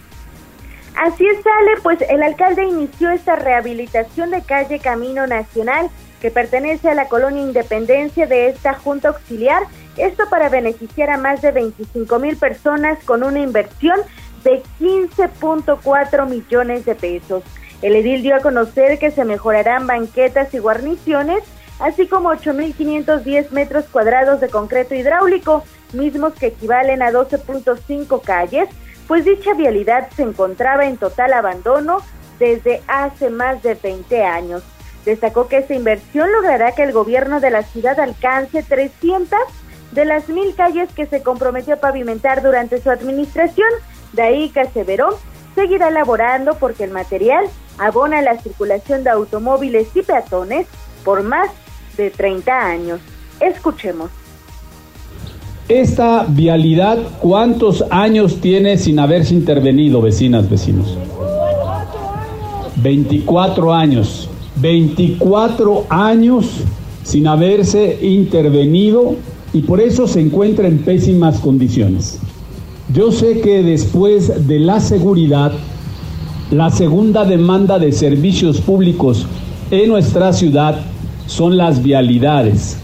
Así 0.95 1.25
es, 1.25 1.41
sale, 1.41 1.71
pues 1.81 1.97
el 2.07 2.21
alcalde 2.21 2.65
inició 2.65 3.09
esta 3.09 3.35
rehabilitación 3.35 4.29
de 4.29 4.43
calle 4.43 4.77
Camino 4.77 5.25
Nacional 5.25 5.89
que 6.21 6.29
pertenece 6.29 6.87
a 6.87 6.93
la 6.93 7.07
colonia 7.07 7.41
Independencia 7.41 8.27
de 8.27 8.49
esta 8.49 8.75
Junta 8.75 9.07
Auxiliar, 9.07 9.63
esto 9.97 10.25
para 10.29 10.49
beneficiar 10.49 11.09
a 11.09 11.17
más 11.17 11.41
de 11.41 11.51
25 11.51 12.19
mil 12.19 12.37
personas 12.37 13.03
con 13.05 13.23
una 13.23 13.39
inversión 13.39 13.99
de 14.43 14.61
15.4 14.79 16.29
millones 16.29 16.85
de 16.85 16.93
pesos. 16.93 17.43
El 17.81 17.95
edil 17.95 18.21
dio 18.21 18.35
a 18.35 18.41
conocer 18.41 18.99
que 18.99 19.09
se 19.09 19.25
mejorarán 19.25 19.87
banquetas 19.87 20.53
y 20.53 20.59
guarniciones 20.59 21.41
así 21.81 22.07
como 22.07 22.29
8.510 22.31 23.51
metros 23.51 23.85
cuadrados 23.91 24.39
de 24.39 24.49
concreto 24.49 24.95
hidráulico, 24.95 25.63
mismos 25.93 26.33
que 26.33 26.47
equivalen 26.47 27.01
a 27.01 27.11
12.5 27.11 28.21
calles, 28.21 28.69
pues 29.07 29.25
dicha 29.25 29.53
vialidad 29.53 30.09
se 30.15 30.23
encontraba 30.23 30.85
en 30.85 30.97
total 30.97 31.33
abandono 31.33 31.97
desde 32.39 32.81
hace 32.87 33.29
más 33.29 33.61
de 33.61 33.75
20 33.75 34.23
años. 34.23 34.63
Destacó 35.05 35.47
que 35.47 35.57
esta 35.57 35.73
inversión 35.73 36.31
logrará 36.31 36.73
que 36.73 36.83
el 36.83 36.91
gobierno 36.91 37.39
de 37.39 37.49
la 37.49 37.63
ciudad 37.63 37.99
alcance 37.99 38.63
300 38.63 39.39
de 39.91 40.05
las 40.05 40.29
mil 40.29 40.55
calles 40.55 40.89
que 40.93 41.07
se 41.07 41.21
comprometió 41.23 41.75
a 41.75 41.79
pavimentar 41.79 42.41
durante 42.41 42.81
su 42.81 42.89
administración. 42.89 43.69
De 44.13 44.21
ahí 44.21 44.49
que 44.49 44.61
aseveró 44.61 45.19
seguirá 45.55 45.89
elaborando 45.89 46.55
porque 46.55 46.83
el 46.83 46.91
material 46.91 47.45
abona 47.77 48.21
la 48.21 48.37
circulación 48.37 49.03
de 49.03 49.09
automóviles 49.09 49.87
y 49.95 50.01
peatones 50.01 50.67
por 51.03 51.23
más 51.23 51.49
de 51.97 52.09
30 52.09 52.51
años. 52.51 52.99
Escuchemos. 53.39 54.09
Esta 55.67 56.25
vialidad, 56.27 56.97
¿cuántos 57.19 57.83
años 57.89 58.41
tiene 58.41 58.77
sin 58.77 58.99
haberse 58.99 59.33
intervenido, 59.33 60.01
vecinas, 60.01 60.49
vecinos? 60.49 60.97
24 62.77 63.73
años. 63.73 64.29
24 64.57 65.85
años 65.89 66.45
sin 67.03 67.27
haberse 67.27 67.97
intervenido 68.01 69.15
y 69.53 69.61
por 69.61 69.79
eso 69.79 70.07
se 70.07 70.19
encuentra 70.19 70.67
en 70.67 70.79
pésimas 70.79 71.39
condiciones. 71.39 72.19
Yo 72.93 73.11
sé 73.11 73.39
que 73.39 73.63
después 73.63 74.47
de 74.47 74.59
la 74.59 74.79
seguridad 74.79 75.53
La 76.51 76.69
segunda 76.69 77.23
demanda 77.23 77.79
de 77.79 77.93
servicios 77.93 78.59
públicos 78.59 79.25
en 79.71 79.87
nuestra 79.87 80.33
ciudad 80.33 80.81
son 81.27 81.57
las 81.57 81.83
vialidades, 81.83 82.77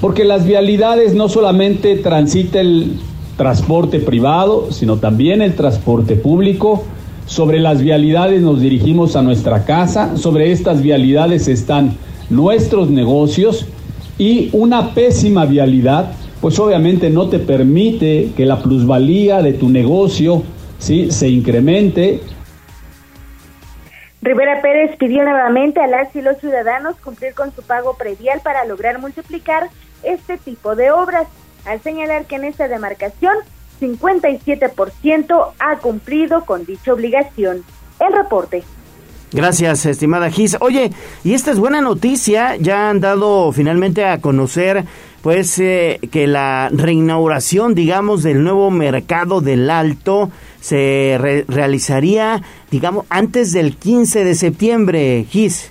porque 0.00 0.24
las 0.24 0.44
vialidades 0.46 1.14
no 1.14 1.28
solamente 1.28 1.96
transita 1.96 2.60
el 2.60 2.92
transporte 3.36 4.00
privado, 4.00 4.68
sino 4.70 4.96
también 4.96 5.42
el 5.42 5.54
transporte 5.54 6.16
público. 6.16 6.84
Sobre 7.26 7.60
las 7.60 7.82
vialidades 7.82 8.40
nos 8.42 8.60
dirigimos 8.60 9.16
a 9.16 9.22
nuestra 9.22 9.64
casa, 9.64 10.16
sobre 10.16 10.52
estas 10.52 10.80
vialidades 10.80 11.48
están 11.48 11.96
nuestros 12.30 12.88
negocios 12.90 13.66
y 14.18 14.48
una 14.52 14.94
pésima 14.94 15.44
vialidad, 15.44 16.12
pues 16.40 16.58
obviamente 16.58 17.10
no 17.10 17.28
te 17.28 17.38
permite 17.38 18.30
que 18.36 18.46
la 18.46 18.62
plusvalía 18.62 19.42
de 19.42 19.52
tu 19.52 19.68
negocio 19.68 20.42
¿sí? 20.78 21.10
se 21.10 21.28
incremente. 21.28 22.20
Rivera 24.22 24.60
Pérez 24.62 24.96
pidió 24.96 25.22
nuevamente 25.22 25.80
a 25.80 25.86
las 25.86 26.14
y 26.16 26.22
los 26.22 26.38
ciudadanos 26.38 26.96
cumplir 26.96 27.34
con 27.34 27.54
su 27.54 27.62
pago 27.62 27.96
predial 27.96 28.40
para 28.40 28.64
lograr 28.64 28.98
multiplicar 28.98 29.68
este 30.02 30.38
tipo 30.38 30.74
de 30.74 30.90
obras, 30.90 31.26
al 31.64 31.80
señalar 31.80 32.26
que 32.26 32.36
en 32.36 32.44
esta 32.44 32.68
demarcación 32.68 33.34
57% 33.80 35.52
ha 35.58 35.76
cumplido 35.78 36.44
con 36.44 36.64
dicha 36.64 36.92
obligación. 36.92 37.64
El 38.00 38.12
reporte. 38.12 38.62
Gracias, 39.32 39.84
estimada 39.86 40.30
Gis. 40.30 40.56
Oye, 40.60 40.92
y 41.24 41.34
esta 41.34 41.50
es 41.50 41.58
buena 41.58 41.80
noticia, 41.80 42.56
ya 42.56 42.88
han 42.88 43.00
dado 43.00 43.52
finalmente 43.52 44.04
a 44.04 44.18
conocer 44.20 44.84
pues 45.20 45.58
eh, 45.58 45.98
que 46.12 46.28
la 46.28 46.70
reinauguración, 46.72 47.74
digamos, 47.74 48.22
del 48.22 48.44
nuevo 48.44 48.70
mercado 48.70 49.40
del 49.40 49.68
Alto 49.68 50.30
se 50.66 51.44
realizaría, 51.46 52.42
digamos, 52.72 53.06
antes 53.08 53.52
del 53.52 53.76
15 53.76 54.24
de 54.24 54.34
septiembre, 54.34 55.24
Gis. 55.28 55.70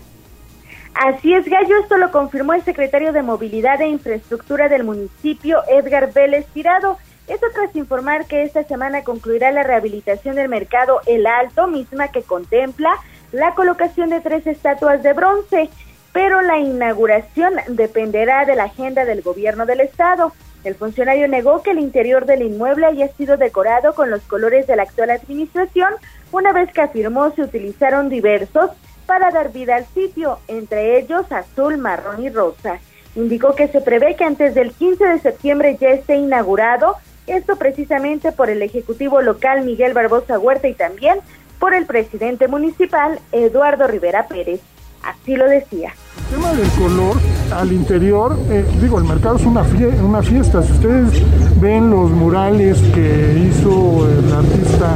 Así 0.94 1.34
es, 1.34 1.46
Gallo, 1.46 1.78
esto 1.82 1.98
lo 1.98 2.10
confirmó 2.12 2.54
el 2.54 2.64
secretario 2.64 3.12
de 3.12 3.22
Movilidad 3.22 3.82
e 3.82 3.88
Infraestructura 3.88 4.70
del 4.70 4.86
municipio, 4.86 5.60
Edgar 5.68 6.14
Vélez 6.14 6.46
Tirado. 6.54 6.98
Esto 7.28 7.48
tras 7.54 7.76
informar 7.76 8.26
que 8.28 8.44
esta 8.44 8.64
semana 8.64 9.04
concluirá 9.04 9.52
la 9.52 9.64
rehabilitación 9.64 10.36
del 10.36 10.48
mercado 10.48 11.02
El 11.06 11.28
Alto, 11.28 11.68
misma 11.68 12.08
que 12.08 12.22
contempla 12.22 12.92
la 13.34 13.54
colocación 13.54 14.12
de 14.12 14.22
tres 14.22 14.48
estatuas 14.48 15.04
de 15.04 15.12
bronce, 15.12 15.70
pero 16.14 16.42
la 16.42 16.58
inauguración 16.58 17.54
dependerá 17.68 18.46
de 18.46 18.56
la 18.56 18.66
agenda 18.66 19.04
del 19.04 19.22
gobierno 19.22 19.66
del 19.66 19.82
estado. 19.82 20.32
El 20.66 20.74
funcionario 20.74 21.28
negó 21.28 21.62
que 21.62 21.72
el 21.72 21.80
interior 21.80 22.26
del 22.26 22.42
inmueble 22.42 22.88
haya 22.88 23.08
sido 23.10 23.38
decorado 23.38 23.94
con 23.94 24.10
los 24.10 24.24
colores 24.24 24.66
de 24.66 24.76
la 24.76 24.82
actual 24.82 25.12
administración, 25.12 25.94
una 26.32 26.54
vez 26.54 26.74
que 26.74 26.82
afirmó 26.82 27.32
se 27.36 27.44
utilizaron 27.44 28.10
diversos 28.10 28.72
para 29.06 29.30
dar 29.30 29.52
vida 29.52 29.76
al 29.76 29.86
sitio, 29.86 30.40
entre 30.48 30.98
ellos 30.98 31.32
azul, 31.32 31.78
marrón 31.78 32.24
y 32.24 32.30
rosa. 32.30 32.80
Indicó 33.16 33.54
que 33.54 33.68
se 33.68 33.80
prevé 33.80 34.16
que 34.16 34.24
antes 34.24 34.56
del 34.56 34.72
15 34.72 35.06
de 35.06 35.20
septiembre 35.20 35.78
ya 35.80 35.90
esté 35.90 36.16
inaugurado, 36.16 36.96
esto 37.28 37.58
precisamente 37.58 38.32
por 38.32 38.50
el 38.50 38.64
Ejecutivo 38.64 39.22
local 39.22 39.64
Miguel 39.64 39.94
Barbosa 39.94 40.40
Huerta 40.40 40.68
y 40.68 40.74
también 40.74 41.20
por 41.60 41.76
el 41.76 41.86
presidente 41.86 42.48
municipal 42.48 43.20
Eduardo 43.32 43.86
Rivera 43.88 44.28
Pérez. 44.28 44.62
Así 45.04 45.36
lo 45.36 45.48
decía. 45.48 45.94
El 46.18 46.24
tema 46.38 46.54
del 46.54 46.70
color 46.72 47.18
al 47.56 47.72
interior, 47.72 48.38
eh, 48.50 48.66
digo, 48.82 48.98
el 48.98 49.04
mercado 49.04 49.36
es 49.36 49.46
una, 49.46 49.64
una 50.04 50.22
fiesta. 50.22 50.64
Si 50.64 50.72
ustedes 50.72 51.22
ven 51.62 51.90
los 51.90 52.10
murales 52.12 52.80
que 52.94 53.50
hizo 53.50 54.08
el 54.10 54.34
artista, 54.34 54.96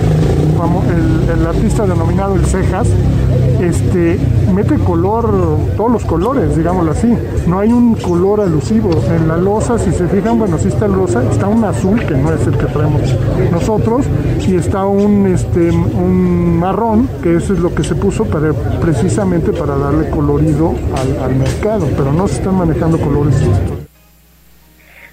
el, 0.96 1.40
el 1.40 1.48
artista 1.48 1.86
denominado 1.86 2.36
El 2.36 2.46
Cejas, 2.46 2.88
este, 3.62 4.18
mete 4.54 4.76
color, 4.80 5.58
todos 5.76 5.92
los 5.92 6.06
colores, 6.06 6.56
digámoslo 6.56 6.92
así. 6.92 7.14
No 7.48 7.60
hay 7.60 7.72
un 7.72 7.96
color 7.96 8.42
alusivo. 8.42 8.92
En 9.10 9.28
la 9.28 9.38
losa, 9.38 9.78
si 9.78 9.92
se 9.92 10.08
fijan, 10.08 10.40
bueno, 10.40 10.58
sí 10.58 10.70
está 10.70 10.86
el 10.86 10.94
rosa, 10.94 11.24
está 11.30 11.48
un 11.48 11.64
azul, 11.64 12.00
que 12.06 12.16
no 12.16 12.34
es 12.34 12.46
el 12.48 12.58
que 12.58 12.66
traemos 12.66 13.02
nosotros, 13.52 14.06
y 14.48 14.56
está 14.56 14.86
un, 14.86 15.28
este, 15.28 15.70
un 15.72 16.58
marrón, 16.58 17.10
que 17.22 17.36
eso 17.36 17.54
es 17.54 17.60
lo 17.60 17.74
que 17.74 17.84
se 17.84 17.96
puso 17.96 18.26
para, 18.26 18.54
precisamente 18.82 19.52
para 19.52 19.78
darle 19.78 20.10
colorido 20.10 20.74
al, 20.96 21.09
mercado, 21.36 21.88
pero 21.96 22.12
no 22.12 22.28
se 22.28 22.36
están 22.36 22.56
manejando 22.56 23.00
colores 23.00 23.36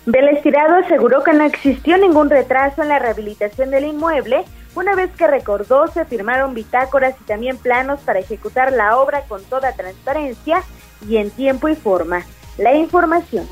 Vélez 0.09 0.41
Tirado 0.43 0.77
aseguró 0.77 1.25
que 1.25 1.33
no 1.33 1.45
existió 1.45 1.99
ningún 1.99 2.31
retraso 2.31 2.83
en 2.83 2.89
la 2.89 3.01
rehabilitación 3.01 3.73
del 3.73 3.87
inmueble, 3.87 4.45
una 4.77 4.95
vez 4.95 5.11
que 5.17 5.27
recordó 5.27 5.89
se 5.89 6.05
firmaron 6.05 6.55
bitácoras 6.55 7.17
y 7.21 7.25
también 7.25 7.57
planos 7.57 8.01
para 8.01 8.21
ejecutar 8.21 8.73
la 8.73 8.99
obra 8.99 9.23
con 9.23 9.43
toda 9.45 9.73
transparencia 9.73 10.63
y 11.09 11.17
en 11.17 11.31
tiempo 11.31 11.69
y 11.69 11.75
forma. 11.75 12.25
La 12.57 12.75
información. 12.75 13.49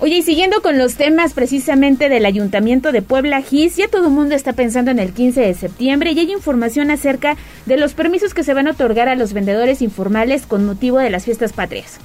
Oye, 0.00 0.16
y 0.16 0.22
siguiendo 0.22 0.60
con 0.60 0.76
los 0.76 0.96
temas 0.96 1.34
precisamente 1.34 2.08
del 2.08 2.26
Ayuntamiento 2.26 2.90
de 2.90 3.00
Puebla 3.00 3.42
GIS, 3.42 3.76
ya 3.76 3.86
todo 3.86 4.08
el 4.08 4.12
mundo 4.12 4.34
está 4.34 4.52
pensando 4.52 4.90
en 4.90 4.98
el 4.98 5.12
15 5.12 5.40
de 5.40 5.54
septiembre 5.54 6.10
y 6.10 6.18
hay 6.18 6.32
información 6.32 6.90
acerca 6.90 7.36
de 7.64 7.76
los 7.76 7.94
permisos 7.94 8.34
que 8.34 8.42
se 8.42 8.54
van 8.54 8.66
a 8.66 8.72
otorgar 8.72 9.08
a 9.08 9.14
los 9.14 9.32
vendedores 9.32 9.82
informales 9.82 10.46
con 10.46 10.66
motivo 10.66 10.98
de 10.98 11.10
las 11.10 11.24
fiestas 11.24 11.52
patrias. 11.52 12.00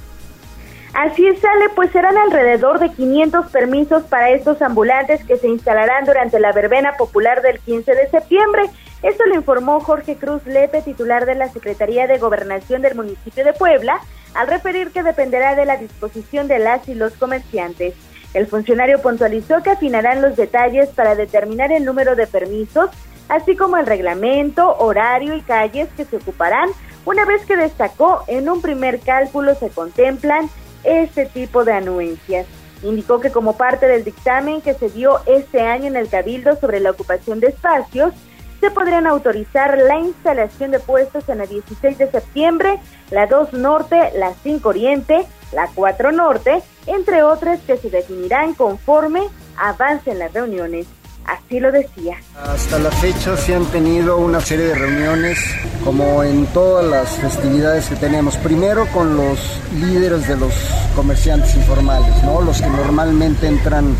Así 0.94 1.24
sale, 1.36 1.68
pues 1.74 1.90
serán 1.90 2.16
alrededor 2.16 2.78
de 2.78 2.90
500 2.90 3.46
permisos 3.50 4.04
para 4.04 4.30
estos 4.30 4.62
ambulantes 4.62 5.24
que 5.24 5.36
se 5.36 5.48
instalarán 5.48 6.04
durante 6.04 6.38
la 6.38 6.52
verbena 6.52 6.92
popular 6.96 7.42
del 7.42 7.58
15 7.60 7.92
de 7.92 8.08
septiembre. 8.08 8.62
Esto 9.02 9.24
lo 9.26 9.34
informó 9.34 9.80
Jorge 9.80 10.16
Cruz 10.16 10.44
Lepe, 10.46 10.82
titular 10.82 11.26
de 11.26 11.34
la 11.34 11.48
Secretaría 11.48 12.06
de 12.06 12.18
Gobernación 12.18 12.82
del 12.82 12.94
municipio 12.94 13.44
de 13.44 13.52
Puebla, 13.52 14.00
al 14.34 14.48
referir 14.48 14.90
que 14.90 15.02
dependerá 15.02 15.54
de 15.54 15.66
la 15.66 15.76
disposición 15.76 16.48
de 16.48 16.58
las 16.58 16.88
y 16.88 16.94
los 16.94 17.12
comerciantes. 17.14 17.94
El 18.34 18.46
funcionario 18.46 19.02
puntualizó 19.02 19.62
que 19.62 19.70
afinarán 19.70 20.22
los 20.22 20.36
detalles 20.36 20.88
para 20.90 21.14
determinar 21.14 21.72
el 21.72 21.84
número 21.84 22.14
de 22.14 22.26
permisos, 22.26 22.90
así 23.28 23.56
como 23.56 23.76
el 23.76 23.86
reglamento, 23.86 24.76
horario 24.78 25.34
y 25.34 25.42
calles 25.42 25.88
que 25.96 26.04
se 26.04 26.16
ocuparán, 26.16 26.70
una 27.04 27.24
vez 27.24 27.44
que 27.44 27.56
destacó 27.56 28.24
en 28.26 28.48
un 28.48 28.60
primer 28.60 29.00
cálculo 29.00 29.54
se 29.54 29.70
contemplan 29.70 30.48
este 30.84 31.26
tipo 31.26 31.64
de 31.64 31.72
anuencias. 31.72 32.46
Indicó 32.82 33.20
que 33.20 33.30
como 33.30 33.56
parte 33.56 33.86
del 33.86 34.04
dictamen 34.04 34.60
que 34.60 34.74
se 34.74 34.88
dio 34.90 35.20
este 35.26 35.60
año 35.60 35.86
en 35.86 35.96
el 35.96 36.08
Cabildo 36.08 36.56
sobre 36.56 36.80
la 36.80 36.90
ocupación 36.90 37.40
de 37.40 37.48
espacios, 37.48 38.14
se 38.60 38.70
podrían 38.70 39.06
autorizar 39.06 39.78
la 39.78 39.98
instalación 39.98 40.70
de 40.70 40.80
puestos 40.80 41.28
en 41.28 41.38
la 41.38 41.46
16 41.46 41.98
de 41.98 42.10
septiembre, 42.10 42.78
la 43.10 43.26
2 43.26 43.54
Norte, 43.54 44.12
la 44.16 44.34
5 44.34 44.68
Oriente, 44.68 45.26
la 45.52 45.68
4 45.74 46.12
Norte, 46.12 46.62
entre 46.86 47.22
otras 47.22 47.60
que 47.60 47.76
se 47.76 47.90
definirán 47.90 48.54
conforme 48.54 49.22
avancen 49.56 50.18
las 50.18 50.32
reuniones. 50.32 50.86
Así 51.24 51.60
lo 51.60 51.70
decía. 51.70 52.16
Hasta 52.42 52.78
la 52.78 52.90
fecha 52.90 53.36
se 53.36 53.54
han 53.54 53.64
tenido 53.66 54.16
una 54.16 54.40
serie 54.40 54.66
de 54.66 54.74
reuniones, 54.74 55.38
como 55.84 56.22
en 56.24 56.46
todas 56.46 56.84
las 56.84 57.08
festividades 57.16 57.88
que 57.88 57.96
tenemos. 57.96 58.36
Primero 58.38 58.86
con 58.88 59.16
los 59.16 59.38
líderes 59.80 60.26
de 60.26 60.36
los 60.36 60.52
comerciantes 60.96 61.54
informales, 61.54 62.22
¿no? 62.24 62.40
los 62.42 62.60
que 62.60 62.68
normalmente 62.68 63.46
entran 63.46 63.94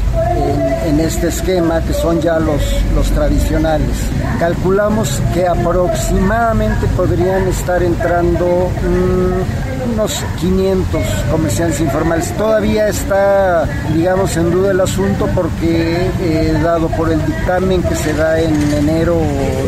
en, 0.86 1.00
este 1.00 1.28
esquema, 1.28 1.80
que 1.82 1.92
son 1.92 2.20
ya 2.20 2.38
los, 2.38 2.60
los 2.94 3.10
tradicionales. 3.10 3.96
Calculamos 4.38 5.20
que 5.32 5.46
aproximadamente 5.46 6.86
podrían 6.96 7.46
estar 7.48 7.82
entrando 7.82 8.46
mm, 8.46 9.70
unos 9.92 10.22
500 10.40 11.02
comerciantes 11.30 11.80
informales. 11.80 12.36
Todavía 12.36 12.88
está, 12.88 13.66
digamos, 13.94 14.36
en 14.36 14.50
duda 14.50 14.72
el 14.72 14.80
asunto 14.80 15.28
porque, 15.34 16.10
eh, 16.20 16.58
dado 16.62 16.88
por 16.88 17.09
el 17.12 17.24
dictamen 17.26 17.82
que 17.82 17.94
se 17.94 18.12
da 18.14 18.40
en 18.40 18.54
enero 18.72 19.16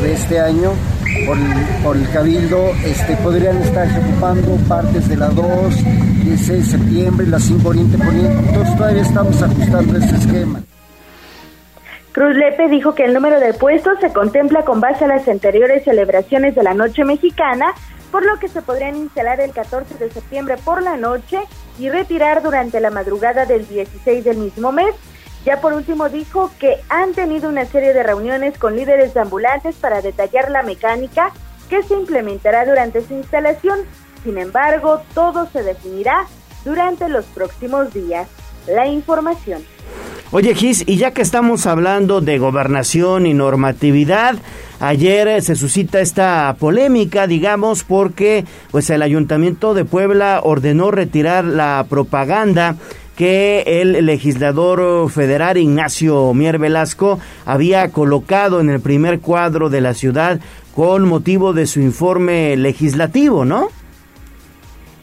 de 0.02 0.12
este 0.12 0.40
año, 0.40 0.72
por 1.26 1.36
el, 1.36 1.82
por 1.82 1.96
el 1.96 2.08
Cabildo, 2.10 2.72
este, 2.84 3.16
podrían 3.16 3.56
estar 3.58 3.88
ocupando 4.00 4.56
partes 4.68 5.08
de 5.08 5.16
la 5.16 5.28
2, 5.28 5.44
16 6.24 6.48
de 6.48 6.78
septiembre, 6.78 7.26
la 7.26 7.38
5 7.38 7.68
Oriente 7.68 7.98
Poniente. 7.98 8.48
Entonces 8.48 8.76
todavía 8.76 9.02
estamos 9.02 9.42
ajustando 9.42 9.98
ese 9.98 10.16
esquema. 10.16 10.60
Cruz 12.12 12.36
Lepe 12.36 12.68
dijo 12.68 12.94
que 12.94 13.04
el 13.04 13.14
número 13.14 13.40
de 13.40 13.54
puestos 13.54 13.98
se 14.00 14.12
contempla 14.12 14.64
con 14.64 14.80
base 14.80 15.04
a 15.04 15.08
las 15.08 15.26
anteriores 15.26 15.84
celebraciones 15.84 16.54
de 16.54 16.62
la 16.62 16.74
Noche 16.74 17.04
Mexicana, 17.04 17.74
por 18.10 18.24
lo 18.24 18.38
que 18.38 18.48
se 18.48 18.60
podrían 18.60 18.96
instalar 18.96 19.40
el 19.40 19.52
14 19.52 19.96
de 19.96 20.10
septiembre 20.10 20.56
por 20.62 20.82
la 20.82 20.98
noche 20.98 21.38
y 21.78 21.88
retirar 21.88 22.42
durante 22.42 22.80
la 22.80 22.90
madrugada 22.90 23.46
del 23.46 23.66
16 23.66 24.24
del 24.24 24.36
mismo 24.36 24.72
mes. 24.72 24.94
Ya 25.44 25.60
por 25.60 25.72
último 25.72 26.08
dijo 26.08 26.50
que 26.58 26.76
han 26.88 27.14
tenido 27.14 27.48
una 27.48 27.64
serie 27.64 27.92
de 27.92 28.02
reuniones 28.02 28.56
con 28.58 28.76
líderes 28.76 29.12
de 29.12 29.20
ambulantes 29.20 29.74
para 29.76 30.00
detallar 30.00 30.50
la 30.50 30.62
mecánica 30.62 31.32
que 31.68 31.82
se 31.82 31.94
implementará 31.94 32.64
durante 32.64 33.02
su 33.02 33.14
instalación. 33.14 33.80
Sin 34.22 34.38
embargo, 34.38 35.02
todo 35.14 35.48
se 35.52 35.62
definirá 35.62 36.26
durante 36.64 37.08
los 37.08 37.24
próximos 37.26 37.92
días. 37.92 38.28
La 38.68 38.86
información. 38.86 39.64
Oye, 40.30 40.54
Gis, 40.54 40.84
y 40.86 40.96
ya 40.96 41.10
que 41.10 41.20
estamos 41.20 41.66
hablando 41.66 42.20
de 42.20 42.38
gobernación 42.38 43.26
y 43.26 43.34
normatividad, 43.34 44.36
ayer 44.80 45.28
eh, 45.28 45.42
se 45.42 45.56
suscita 45.56 46.00
esta 46.00 46.56
polémica, 46.58 47.26
digamos, 47.26 47.84
porque 47.84 48.46
pues 48.70 48.88
el 48.88 49.02
Ayuntamiento 49.02 49.74
de 49.74 49.84
Puebla 49.84 50.40
ordenó 50.42 50.90
retirar 50.90 51.44
la 51.44 51.84
propaganda 51.88 52.76
que 53.16 53.62
el 53.66 54.06
legislador 54.06 55.10
federal 55.10 55.56
Ignacio 55.56 56.32
Mier 56.34 56.58
Velasco 56.58 57.20
había 57.44 57.90
colocado 57.90 58.60
en 58.60 58.70
el 58.70 58.80
primer 58.80 59.20
cuadro 59.20 59.68
de 59.68 59.80
la 59.80 59.94
ciudad 59.94 60.40
con 60.74 61.06
motivo 61.06 61.52
de 61.52 61.66
su 61.66 61.80
informe 61.80 62.56
legislativo, 62.56 63.44
¿no? 63.44 63.68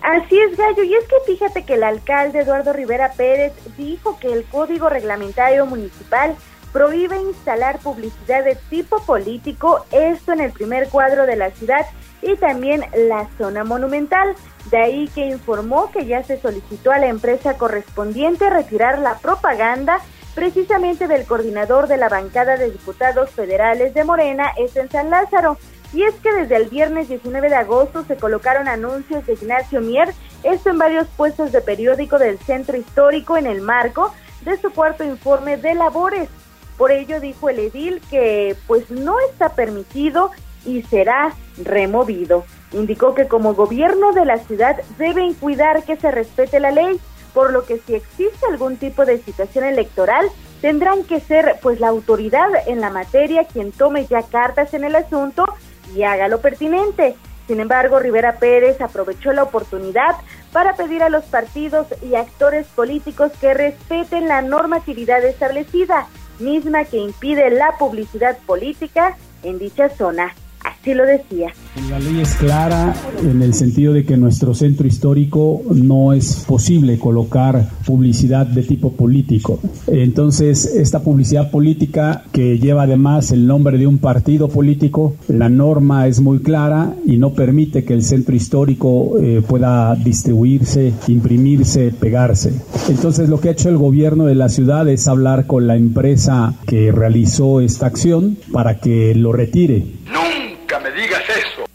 Así 0.01 0.39
es, 0.39 0.57
Gallo, 0.57 0.83
y 0.83 0.95
es 0.95 1.03
que 1.05 1.33
fíjate 1.33 1.63
que 1.65 1.75
el 1.75 1.83
alcalde 1.83 2.39
Eduardo 2.39 2.73
Rivera 2.73 3.11
Pérez 3.13 3.53
dijo 3.77 4.17
que 4.19 4.31
el 4.31 4.43
Código 4.45 4.89
Reglamentario 4.89 5.65
Municipal 5.65 6.35
prohíbe 6.71 7.17
instalar 7.17 7.79
publicidad 7.79 8.43
de 8.43 8.57
tipo 8.69 9.03
político, 9.03 9.85
esto 9.91 10.33
en 10.33 10.41
el 10.41 10.51
primer 10.51 10.87
cuadro 10.89 11.25
de 11.25 11.35
la 11.35 11.51
ciudad 11.51 11.85
y 12.21 12.35
también 12.35 12.85
la 12.95 13.27
zona 13.37 13.63
monumental. 13.63 14.35
De 14.71 14.77
ahí 14.77 15.07
que 15.09 15.27
informó 15.27 15.91
que 15.91 16.05
ya 16.05 16.23
se 16.23 16.39
solicitó 16.39 16.91
a 16.91 16.99
la 16.99 17.07
empresa 17.07 17.57
correspondiente 17.57 18.49
retirar 18.49 18.99
la 18.99 19.17
propaganda 19.17 19.99
precisamente 20.35 21.07
del 21.07 21.25
coordinador 21.25 21.87
de 21.87 21.97
la 21.97 22.07
bancada 22.07 22.55
de 22.55 22.71
diputados 22.71 23.29
federales 23.31 23.93
de 23.93 24.03
Morena, 24.03 24.51
es 24.57 24.75
en 24.75 24.89
San 24.89 25.09
Lázaro. 25.09 25.57
Y 25.91 26.03
es 26.03 26.13
que 26.15 26.31
desde 26.31 26.55
el 26.55 26.69
viernes 26.69 27.09
19 27.09 27.49
de 27.49 27.55
agosto 27.55 28.05
se 28.05 28.15
colocaron 28.15 28.67
anuncios 28.67 29.25
de 29.25 29.33
Ignacio 29.33 29.81
Mier, 29.81 30.13
esto 30.43 30.69
en 30.69 30.77
varios 30.77 31.07
puestos 31.07 31.51
de 31.51 31.61
periódico 31.61 32.19
del 32.19 32.37
centro 32.39 32.77
histórico 32.77 33.37
en 33.37 33.47
el 33.47 33.61
marco 33.61 34.13
de 34.41 34.57
su 34.57 34.71
cuarto 34.71 35.03
informe 35.03 35.57
de 35.57 35.73
labores. 35.73 36.29
Por 36.77 36.91
ello 36.91 37.19
dijo 37.19 37.49
el 37.49 37.59
edil 37.59 38.01
que 38.09 38.55
pues 38.67 38.89
no 38.89 39.19
está 39.31 39.49
permitido 39.49 40.31
y 40.65 40.81
será 40.83 41.33
removido. 41.63 42.45
Indicó 42.71 43.15
que 43.15 43.27
como 43.27 43.53
gobierno 43.53 44.13
de 44.13 44.25
la 44.25 44.37
ciudad 44.37 44.77
deben 44.97 45.33
cuidar 45.33 45.83
que 45.83 45.95
se 45.97 46.11
respete 46.11 46.59
la 46.59 46.71
ley, 46.71 46.99
por 47.33 47.51
lo 47.51 47.65
que 47.65 47.79
si 47.79 47.95
existe 47.95 48.45
algún 48.47 48.77
tipo 48.77 49.05
de 49.05 49.19
situación 49.19 49.65
electoral, 49.65 50.25
tendrán 50.61 51.03
que 51.03 51.19
ser 51.19 51.57
pues 51.61 51.79
la 51.79 51.87
autoridad 51.87 52.49
en 52.67 52.81
la 52.81 52.89
materia 52.89 53.45
quien 53.45 53.71
tome 53.71 54.05
ya 54.05 54.23
cartas 54.23 54.73
en 54.73 54.83
el 54.83 54.95
asunto 54.95 55.45
y 55.95 56.03
haga 56.03 56.27
lo 56.27 56.41
pertinente. 56.41 57.15
Sin 57.47 57.59
embargo, 57.59 57.99
Rivera 57.99 58.35
Pérez 58.35 58.79
aprovechó 58.79 59.31
la 59.33 59.43
oportunidad 59.43 60.15
para 60.51 60.75
pedir 60.75 61.01
a 61.01 61.09
los 61.09 61.25
partidos 61.25 61.87
y 62.03 62.13
actores 62.15 62.67
políticos 62.67 63.31
que 63.41 63.55
respeten 63.55 64.27
la 64.27 64.43
normatividad 64.43 65.23
establecida, 65.25 66.07
misma 66.37 66.85
que 66.85 66.97
impide 66.97 67.49
la 67.49 67.75
publicidad 67.79 68.37
política 68.45 69.17
en 69.41 69.57
dicha 69.57 69.89
zona. 69.89 70.35
Así 70.63 70.93
lo 70.93 71.05
decía. 71.05 71.53
La 71.89 71.99
ley 71.99 72.19
es 72.21 72.35
clara 72.35 72.93
en 73.23 73.41
el 73.41 73.53
sentido 73.53 73.93
de 73.93 74.05
que 74.05 74.15
en 74.15 74.21
nuestro 74.21 74.53
centro 74.53 74.87
histórico 74.87 75.61
no 75.73 76.13
es 76.13 76.45
posible 76.47 76.99
colocar 76.99 77.69
publicidad 77.85 78.45
de 78.45 78.63
tipo 78.63 78.93
político. 78.93 79.59
Entonces, 79.87 80.65
esta 80.65 81.01
publicidad 81.01 81.51
política 81.51 82.23
que 82.31 82.59
lleva 82.59 82.83
además 82.83 83.31
el 83.31 83.47
nombre 83.47 83.77
de 83.77 83.87
un 83.87 83.99
partido 83.99 84.49
político, 84.49 85.15
la 85.27 85.47
norma 85.47 86.07
es 86.07 86.19
muy 86.19 86.39
clara 86.39 86.93
y 87.05 87.17
no 87.17 87.33
permite 87.33 87.85
que 87.85 87.93
el 87.93 88.03
centro 88.03 88.35
histórico 88.35 89.17
eh, 89.19 89.41
pueda 89.47 89.95
distribuirse, 89.95 90.93
imprimirse, 91.07 91.91
pegarse. 91.91 92.53
Entonces, 92.89 93.29
lo 93.29 93.39
que 93.39 93.49
ha 93.49 93.51
hecho 93.51 93.69
el 93.69 93.77
gobierno 93.77 94.25
de 94.25 94.35
la 94.35 94.49
ciudad 94.49 94.87
es 94.89 95.07
hablar 95.07 95.45
con 95.45 95.67
la 95.67 95.77
empresa 95.77 96.53
que 96.65 96.91
realizó 96.91 97.61
esta 97.61 97.85
acción 97.85 98.37
para 98.51 98.79
que 98.79 99.15
lo 99.15 99.31
retire 99.31 99.99
me 100.79 100.91
digas 100.91 101.23
eso. 101.29 101.65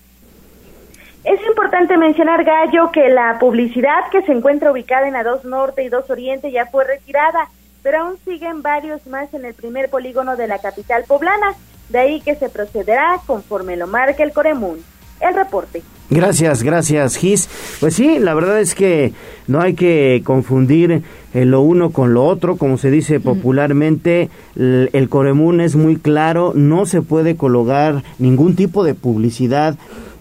Es 1.25 1.40
importante 1.47 1.97
mencionar, 1.97 2.45
Gallo, 2.45 2.90
que 2.93 3.09
la 3.09 3.38
publicidad 3.38 4.11
que 4.12 4.23
se 4.23 4.33
encuentra 4.33 4.71
ubicada 4.71 5.09
en 5.09 5.14
A2 5.14 5.45
Norte 5.45 5.83
y 5.83 5.88
2 5.88 6.11
Oriente 6.11 6.53
ya 6.53 6.67
fue 6.67 6.85
retirada, 6.85 7.49
pero 7.83 8.01
aún 8.01 8.19
siguen 8.25 8.61
varios 8.61 9.07
más 9.07 9.33
en 9.33 9.47
el 9.47 9.55
primer 9.55 9.88
polígono 9.88 10.37
de 10.37 10.47
la 10.47 10.59
capital 10.59 11.05
poblana, 11.05 11.55
de 11.88 11.99
ahí 11.99 12.21
que 12.21 12.35
se 12.35 12.51
procederá 12.51 13.21
conforme 13.27 13.77
lo 13.77 13.87
marca 13.87 14.23
el 14.23 14.33
Coremún. 14.33 14.85
El 15.21 15.35
reporte. 15.35 15.83
Gracias, 16.11 16.62
gracias, 16.62 17.17
Gis. 17.17 17.49
Pues 17.81 17.95
sí, 17.95 18.19
la 18.19 18.35
verdad 18.35 18.61
es 18.61 18.75
que 18.75 19.12
no 19.47 19.61
hay 19.61 19.75
que 19.75 20.21
confundir 20.25 21.03
eh, 21.33 21.45
lo 21.45 21.62
uno 21.62 21.90
con 21.90 22.12
lo 22.12 22.25
otro, 22.25 22.57
como 22.57 22.77
se 22.77 22.90
dice 22.90 23.21
popularmente. 23.21 24.29
El, 24.55 24.90
el 24.93 25.09
Coremún 25.09 25.61
es 25.61 25.77
muy 25.77 25.97
claro, 25.97 26.53
no 26.55 26.85
se 26.87 27.01
puede 27.01 27.37
colocar 27.37 28.03
ningún 28.19 28.55
tipo 28.55 28.85
de 28.85 28.95
publicidad. 28.95 29.77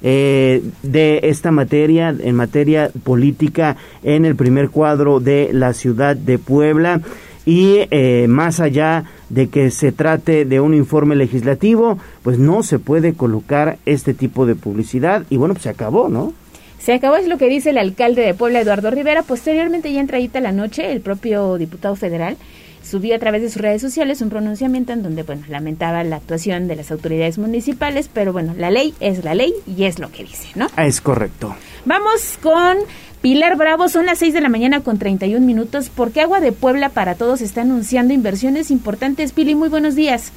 Eh, 0.05 0.61
de 0.81 1.21
esta 1.23 1.51
materia, 1.51 2.13
en 2.19 2.35
materia 2.35 2.91
política, 3.05 3.77
en 4.03 4.25
el 4.25 4.35
primer 4.35 4.69
cuadro 4.69 5.21
de 5.21 5.51
la 5.53 5.71
ciudad 5.71 6.17
de 6.17 6.37
Puebla 6.37 6.99
y 7.45 7.87
eh, 7.89 8.25
más 8.27 8.59
allá 8.59 9.05
de 9.33 9.49
que 9.49 9.71
se 9.71 9.91
trate 9.91 10.45
de 10.45 10.59
un 10.59 10.73
informe 10.73 11.15
legislativo, 11.15 11.97
pues 12.21 12.37
no 12.37 12.61
se 12.61 12.79
puede 12.79 13.13
colocar 13.13 13.77
este 13.85 14.13
tipo 14.13 14.45
de 14.45 14.55
publicidad 14.55 15.23
y 15.29 15.37
bueno, 15.37 15.55
pues 15.55 15.63
se 15.63 15.69
acabó, 15.69 16.07
¿no? 16.07 16.33
Se 16.79 16.93
acabó, 16.93 17.15
es 17.15 17.27
lo 17.27 17.37
que 17.37 17.47
dice 17.47 17.69
el 17.69 17.77
alcalde 17.77 18.21
de 18.21 18.33
Puebla, 18.33 18.59
Eduardo 18.59 18.91
Rivera. 18.91 19.23
Posteriormente, 19.23 19.91
ya 19.91 20.01
entradita 20.01 20.41
la 20.41 20.51
noche, 20.51 20.91
el 20.91 20.99
propio 20.99 21.57
diputado 21.57 21.95
federal 21.95 22.35
subió 22.83 23.15
a 23.15 23.19
través 23.19 23.41
de 23.41 23.49
sus 23.49 23.61
redes 23.61 23.81
sociales 23.81 24.21
un 24.21 24.29
pronunciamiento 24.29 24.91
en 24.91 25.01
donde, 25.01 25.23
bueno, 25.23 25.43
lamentaba 25.47 26.03
la 26.03 26.17
actuación 26.17 26.67
de 26.67 26.75
las 26.75 26.91
autoridades 26.91 27.37
municipales, 27.37 28.09
pero 28.13 28.33
bueno, 28.33 28.53
la 28.57 28.69
ley 28.69 28.93
es 28.99 29.23
la 29.23 29.33
ley 29.33 29.53
y 29.65 29.85
es 29.85 29.99
lo 29.99 30.11
que 30.11 30.23
dice, 30.23 30.49
¿no? 30.55 30.67
Es 30.77 30.99
correcto. 30.99 31.55
Vamos 31.85 32.37
con 32.41 32.77
Pilar 33.23 33.55
Bravo, 33.55 33.87
son 33.87 34.05
las 34.05 34.19
6 34.19 34.33
de 34.33 34.41
la 34.41 34.49
mañana 34.49 34.81
con 34.81 34.99
31 34.99 35.45
minutos. 35.45 35.89
porque 35.89 36.19
Agua 36.19 36.41
de 36.41 36.51
Puebla 36.51 36.89
para 36.89 37.15
Todos 37.15 37.39
está 37.39 37.61
anunciando 37.61 38.13
inversiones 38.13 38.69
importantes? 38.69 39.31
Pili, 39.31 39.55
muy 39.55 39.69
buenos 39.69 39.95
días. 39.95 40.33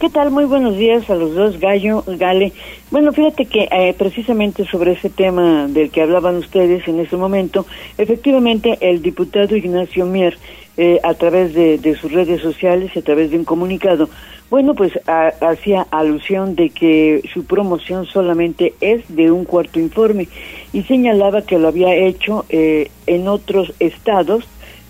¿Qué 0.00 0.08
tal? 0.08 0.30
Muy 0.30 0.46
buenos 0.46 0.78
días 0.78 1.10
a 1.10 1.16
los 1.16 1.34
dos, 1.34 1.60
Gallo, 1.60 2.02
Gale. 2.06 2.54
Bueno, 2.90 3.12
fíjate 3.12 3.44
que 3.44 3.68
eh, 3.70 3.94
precisamente 3.98 4.64
sobre 4.64 4.92
ese 4.92 5.10
tema 5.10 5.68
del 5.68 5.90
que 5.90 6.00
hablaban 6.00 6.36
ustedes 6.36 6.88
en 6.88 6.98
ese 6.98 7.14
momento, 7.18 7.66
efectivamente 7.98 8.78
el 8.80 9.02
diputado 9.02 9.54
Ignacio 9.54 10.06
Mier, 10.06 10.38
eh, 10.78 11.00
a 11.04 11.12
través 11.14 11.52
de, 11.54 11.96
sus 12.00 12.10
redes 12.10 12.40
sociales 12.40 12.90
y 12.94 13.00
a 13.00 13.02
través 13.02 13.30
de 13.30 13.36
un 13.36 13.44
comunicado, 13.44 14.08
bueno, 14.50 14.74
pues 14.74 14.92
hacía 15.40 15.86
alusión 15.90 16.56
de 16.56 16.70
que 16.70 17.22
su 17.32 17.44
promoción 17.44 18.06
solamente 18.06 18.74
es 18.80 19.02
de 19.14 19.30
un 19.30 19.44
cuarto 19.44 19.78
informe 19.78 20.26
y 20.74 20.82
señalaba 20.82 21.42
que 21.42 21.58
lo 21.58 21.68
había 21.68 21.94
hecho 21.94 22.44
eh, 22.50 22.90
en 23.06 23.28
otros 23.28 23.72
estados 23.78 24.44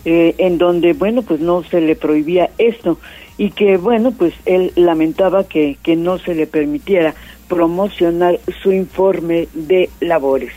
eh, 0.07 0.35
en 0.39 0.57
donde, 0.57 0.95
bueno, 0.95 1.23
pues 1.23 1.41
no 1.41 1.63
se 1.63 1.83
le 1.83 1.95
prohibía 1.95 2.49
esto 2.57 2.99
y 3.37 3.51
que, 3.51 3.77
bueno, 3.77 4.11
pues 4.11 4.33
él 4.47 4.73
lamentaba 4.77 5.45
que, 5.45 5.77
que 5.83 5.95
no 5.95 6.19
se 6.19 6.35
le 6.35 6.47
permitiera 6.47 7.15
promocionar 7.49 8.41
su 8.63 8.73
informe 8.73 9.47
de 9.53 9.91
labores. 10.01 10.53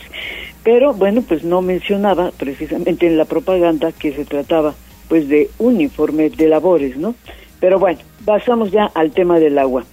Pero, 0.64 0.94
bueno, 0.94 1.22
pues 1.22 1.44
no 1.44 1.60
mencionaba 1.60 2.30
precisamente 2.36 3.06
en 3.06 3.18
la 3.18 3.26
propaganda 3.26 3.92
que 3.92 4.12
se 4.12 4.24
trataba 4.24 4.74
pues 5.08 5.28
de 5.28 5.50
un 5.58 5.80
informe 5.82 6.30
de 6.30 6.48
labores, 6.48 6.96
¿no? 6.96 7.14
Pero 7.60 7.78
bueno, 7.78 7.98
pasamos 8.24 8.70
ya 8.70 8.86
al 8.94 9.10
tema 9.10 9.38
del 9.38 9.58
agua. 9.58 9.84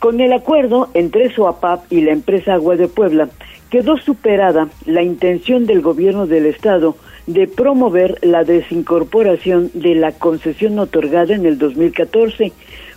Con 0.00 0.20
el 0.20 0.32
acuerdo 0.32 0.88
entre 0.94 1.34
SOAPAP 1.34 1.92
y 1.92 2.02
la 2.02 2.12
empresa 2.12 2.54
Agua 2.54 2.76
de 2.76 2.86
Puebla, 2.86 3.28
quedó 3.70 3.98
superada 3.98 4.68
la 4.86 5.02
intención 5.02 5.66
del 5.66 5.80
gobierno 5.80 6.26
del 6.26 6.46
estado 6.46 6.96
de 7.26 7.46
promover 7.46 8.18
la 8.22 8.44
desincorporación 8.44 9.70
de 9.74 9.94
la 9.94 10.12
concesión 10.12 10.78
otorgada 10.78 11.34
en 11.34 11.44
el 11.44 11.58
2014, 11.58 12.52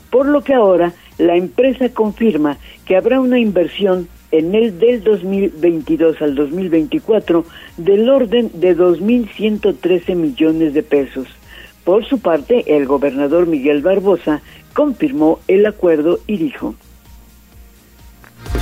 por 0.10 0.26
lo 0.26 0.42
que 0.42 0.54
ahora 0.54 0.94
la 1.18 1.36
empresa 1.36 1.90
confirma 1.90 2.58
que 2.86 2.96
habrá 2.96 3.20
una 3.20 3.40
inversión 3.40 4.08
en 4.32 4.56
el 4.56 4.80
del 4.80 5.04
2022 5.04 6.22
al 6.22 6.36
2024 6.36 7.46
del 7.78 8.10
orden 8.10 8.50
de 8.54 8.78
2.113 8.78 10.16
millones 10.16 10.74
de 10.74 10.84
pesos. 10.84 11.28
Por 11.84 12.06
su 12.06 12.20
parte, 12.20 12.64
el 12.78 12.86
gobernador 12.86 13.48
Miguel 13.48 13.82
Barbosa 13.82 14.42
confirmó 14.74 15.40
el 15.48 15.66
acuerdo 15.66 16.20
y 16.28 16.38
dijo. 16.38 16.76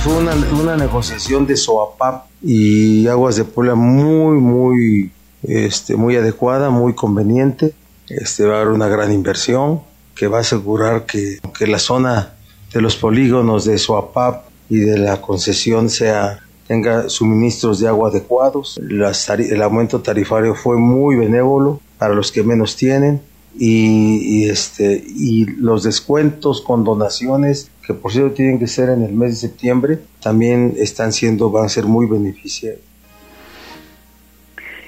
Fue 0.02 0.16
una, 0.16 0.76
negociación 0.76 1.46
de 1.46 1.56
SOAPAP 1.56 2.26
y 2.42 3.06
Aguas 3.06 3.36
de 3.36 3.44
Puebla 3.44 3.74
muy, 3.74 4.38
muy, 4.38 5.10
este, 5.42 5.96
muy 5.96 6.16
adecuada, 6.16 6.70
muy 6.70 6.94
conveniente. 6.94 7.74
Este, 8.08 8.44
va 8.44 8.58
a 8.58 8.60
haber 8.62 8.72
una 8.72 8.88
gran 8.88 9.12
inversión 9.12 9.82
que 10.14 10.26
va 10.26 10.38
a 10.38 10.40
asegurar 10.40 11.06
que, 11.06 11.38
que 11.58 11.66
la 11.66 11.78
zona 11.78 12.34
de 12.72 12.80
los 12.80 12.96
polígonos 12.96 13.64
de 13.64 13.78
SOAPAP 13.78 14.44
y 14.68 14.78
de 14.78 14.98
la 14.98 15.20
concesión 15.20 15.90
sea 15.90 16.40
tenga 16.70 17.08
suministros 17.08 17.80
de 17.80 17.88
agua 17.88 18.10
adecuados. 18.10 18.78
el 18.78 19.62
aumento 19.62 20.02
tarifario 20.02 20.54
fue 20.54 20.76
muy 20.76 21.16
benévolo 21.16 21.80
para 21.98 22.14
los 22.14 22.30
que 22.30 22.44
menos 22.44 22.76
tienen 22.76 23.20
y, 23.58 24.48
este, 24.48 25.02
y 25.04 25.46
los 25.46 25.82
descuentos 25.82 26.60
con 26.60 26.84
donaciones, 26.84 27.72
que 27.90 28.00
por 28.00 28.12
cierto 28.12 28.34
tienen 28.34 28.58
que 28.58 28.66
ser 28.66 28.88
en 28.88 29.02
el 29.02 29.12
mes 29.12 29.30
de 29.30 29.48
septiembre, 29.48 29.98
también 30.22 30.74
están 30.76 31.12
siendo, 31.12 31.50
van 31.50 31.64
a 31.64 31.68
ser 31.68 31.84
muy 31.84 32.06
beneficiarios. 32.06 32.80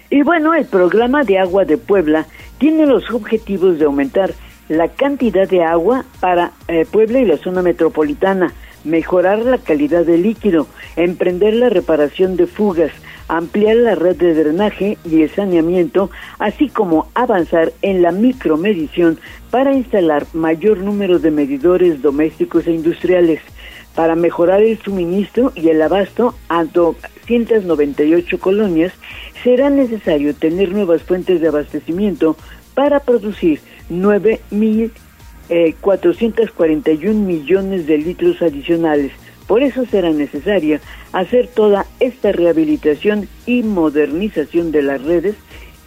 Y 0.08 0.22
bueno, 0.22 0.54
el 0.54 0.66
programa 0.66 1.24
de 1.24 1.38
agua 1.38 1.64
de 1.64 1.78
Puebla 1.78 2.26
tiene 2.58 2.86
los 2.86 3.10
objetivos 3.10 3.78
de 3.78 3.86
aumentar 3.86 4.34
la 4.68 4.88
cantidad 4.88 5.48
de 5.48 5.64
agua 5.64 6.04
para 6.20 6.52
eh, 6.68 6.86
Puebla 6.90 7.18
y 7.18 7.24
la 7.24 7.38
zona 7.38 7.62
metropolitana, 7.62 8.52
mejorar 8.84 9.40
la 9.40 9.58
calidad 9.58 10.04
del 10.04 10.22
líquido, 10.22 10.66
emprender 10.96 11.54
la 11.54 11.68
reparación 11.68 12.36
de 12.36 12.46
fugas, 12.46 12.92
ampliar 13.28 13.76
la 13.76 13.94
red 13.94 14.16
de 14.16 14.34
drenaje 14.34 14.98
y 15.04 15.22
el 15.22 15.30
saneamiento, 15.30 16.10
así 16.38 16.68
como 16.68 17.08
avanzar 17.14 17.72
en 17.82 18.02
la 18.02 18.12
micromedición 18.12 19.18
para 19.50 19.72
instalar 19.72 20.26
mayor 20.32 20.78
número 20.78 21.18
de 21.18 21.30
medidores 21.30 22.02
domésticos 22.02 22.66
e 22.66 22.72
industriales. 22.72 23.40
Para 23.94 24.16
mejorar 24.16 24.62
el 24.62 24.78
suministro 24.78 25.52
y 25.54 25.68
el 25.68 25.82
abasto 25.82 26.34
a 26.48 26.64
298 26.64 28.38
colonias, 28.40 28.92
será 29.44 29.68
necesario 29.70 30.34
tener 30.34 30.72
nuevas 30.72 31.02
fuentes 31.02 31.40
de 31.40 31.48
abastecimiento 31.48 32.36
para 32.74 33.00
producir 33.00 33.60
9.441 33.90 34.90
eh, 35.52 35.74
millones 37.14 37.86
de 37.86 37.98
litros 37.98 38.40
adicionales. 38.40 39.12
Por 39.46 39.62
eso 39.62 39.84
será 39.84 40.10
necesaria 40.10 40.80
hacer 41.12 41.46
toda 41.48 41.86
esta 42.00 42.32
rehabilitación 42.32 43.28
y 43.44 43.62
modernización 43.62 44.72
de 44.72 44.82
las 44.82 45.02
redes 45.02 45.34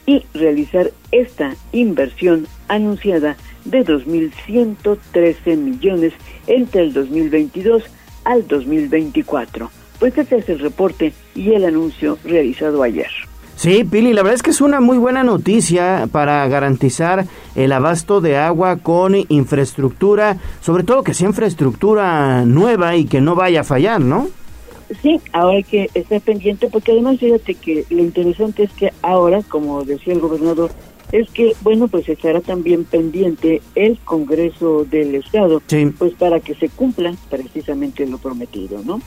y 0.05 0.23
realizar 0.35 0.91
esta 1.11 1.55
inversión 1.71 2.47
anunciada 2.67 3.37
de 3.63 3.83
2.113 3.83 5.57
millones 5.57 6.13
entre 6.45 6.83
el 6.83 6.93
2022 6.93 7.83
al 8.23 8.47
2024. 8.47 9.71
Pues 9.99 10.15
este 10.15 10.37
es 10.37 10.49
el 10.49 10.59
reporte 10.59 11.13
y 11.33 11.53
el 11.53 11.65
anuncio 11.65 12.19
realizado 12.23 12.83
ayer. 12.83 13.09
Sí, 13.55 13.85
Pili, 13.85 14.13
la 14.13 14.21
verdad 14.21 14.35
es 14.35 14.43
que 14.43 14.51
es 14.51 14.61
una 14.61 14.81
muy 14.81 14.97
buena 14.97 15.23
noticia 15.23 16.07
para 16.11 16.45
garantizar 16.47 17.25
el 17.55 17.71
abasto 17.71 18.19
de 18.19 18.37
agua 18.37 18.77
con 18.77 19.15
infraestructura, 19.29 20.37
sobre 20.61 20.83
todo 20.83 21.03
que 21.03 21.13
sea 21.13 21.29
infraestructura 21.29 22.45
nueva 22.45 22.95
y 22.97 23.05
que 23.05 23.21
no 23.21 23.33
vaya 23.35 23.61
a 23.61 23.63
fallar, 23.63 24.01
¿no? 24.01 24.27
Sí, 25.01 25.19
ahora 25.31 25.57
hay 25.57 25.63
que 25.63 25.89
estar 25.93 26.21
pendiente, 26.21 26.67
porque 26.69 26.91
además 26.91 27.17
fíjate 27.19 27.55
que 27.55 27.85
lo 27.89 28.01
interesante 28.01 28.63
es 28.63 28.71
que 28.73 28.91
ahora, 29.01 29.41
como 29.47 29.83
decía 29.83 30.13
el 30.13 30.19
gobernador, 30.19 30.69
es 31.11 31.29
que, 31.31 31.53
bueno, 31.61 31.87
pues 31.87 32.07
estará 32.09 32.41
también 32.41 32.83
pendiente 32.83 33.61
el 33.75 33.97
Congreso 33.99 34.85
del 34.85 35.15
Estado, 35.15 35.61
pues 35.97 36.13
para 36.13 36.39
que 36.39 36.55
se 36.55 36.69
cumpla 36.69 37.15
precisamente 37.29 38.05
lo 38.05 38.17
prometido, 38.17 38.81
¿no? 38.83 39.01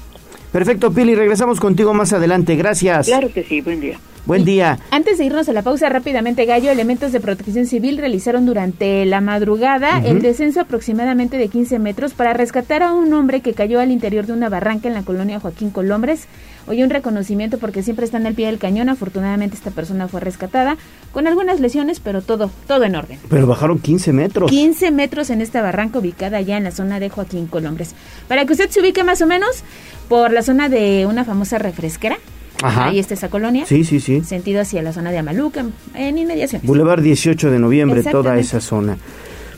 Perfecto, 0.53 0.93
Pili, 0.93 1.15
regresamos 1.15 1.61
contigo 1.61 1.93
más 1.95 2.13
adelante. 2.13 2.57
Gracias. 2.57 3.07
Claro 3.07 3.31
que 3.33 3.45
sí, 3.45 3.61
buen 3.61 3.81
día. 3.81 3.99
Buen 4.29 4.45
día. 4.45 4.79
Antes 4.91 5.17
de 5.17 5.25
irnos 5.25 5.49
a 5.49 5.55
la 5.55 5.63
pausa 5.63 5.89
rápidamente, 5.89 6.45
Gallo, 6.45 6.71
elementos 6.71 7.13
de 7.13 7.21
protección 7.21 7.65
civil 7.65 7.97
realizaron 7.97 8.45
durante 8.45 9.07
la 9.07 9.23
madrugada 9.23 10.03
el 10.05 10.21
descenso 10.21 10.61
aproximadamente 10.61 11.39
de 11.39 11.49
15 11.49 11.79
metros 11.79 12.13
para 12.13 12.35
rescatar 12.35 12.83
a 12.83 12.93
un 12.93 13.11
hombre 13.15 13.41
que 13.41 13.55
cayó 13.55 13.81
al 13.81 13.91
interior 13.91 14.27
de 14.27 14.35
una 14.35 14.51
barranca 14.51 14.87
en 14.87 14.93
la 14.93 15.03
colonia 15.03 15.41
Joaquín 15.41 15.71
Colombres. 15.71 16.29
Hoy 16.69 16.83
un 16.83 16.91
reconocimiento 16.91 17.59
porque 17.59 17.83
siempre 17.83 18.05
está 18.05 18.19
en 18.19 18.27
el 18.27 18.35
pie 18.35 18.47
del 18.47 18.59
cañón. 18.59 18.89
Afortunadamente 18.89 19.57
esta 19.57 19.71
persona 19.71 20.09
fue 20.09 20.21
rescatada 20.21 20.77
con 21.13 21.27
algunas 21.27 21.61
lesiones, 21.61 22.01
pero 22.01 22.23
todo, 22.23 22.51
todo 22.67 22.85
en 22.85 22.95
orden. 22.95 23.19
Pero 23.29 23.47
bajaron 23.47 23.79
15 23.79 24.13
metros. 24.13 24.51
15 24.51 24.91
metros 24.91 25.31
en 25.31 25.41
esta 25.41 25.63
barranca 25.63 25.99
ubicada 25.99 26.39
allá 26.39 26.57
en 26.57 26.65
la 26.65 26.71
zona 26.71 27.01
de 27.01 27.09
Joaquín 27.09 27.47
Colombres. 27.47 27.95
Para 28.29 28.45
que 28.45 28.53
usted 28.53 28.71
se 28.71 28.81
ubique 28.81 29.03
más 29.05 29.23
o 29.23 29.27
menos 29.27 29.63
por 30.09 30.33
la 30.33 30.43
zona 30.43 30.69
de 30.69 31.07
una 31.07 31.25
famosa 31.25 31.59
refresquera 31.59 32.19
Ahí 32.63 32.99
está 32.99 33.15
esa 33.15 33.29
colonia. 33.29 33.67
Sí, 33.67 33.85
sí, 33.85 34.01
sí. 34.01 34.23
Sentido 34.23 34.63
hacia 34.63 34.83
la 34.83 34.93
zona 34.93 35.11
de 35.11 35.19
Amaluca, 35.19 35.65
en 35.95 36.19
inmediación. 36.19 36.63
Boulevard 36.65 37.03
18 37.03 37.51
de 37.51 37.59
noviembre, 37.59 38.03
toda 38.03 38.37
esa 38.39 38.61
zona. 38.61 38.99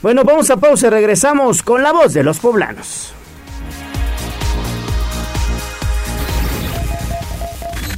Bueno, 0.03 0.25
vamos 0.25 0.51
a 0.51 0.57
pausa 0.57 0.87
y 0.87 0.91
regresamos 0.91 1.63
con 1.63 1.83
la 1.83 1.93
voz 1.93 2.13
de 2.15 2.23
los 2.23 2.39
poblanos. 2.41 3.13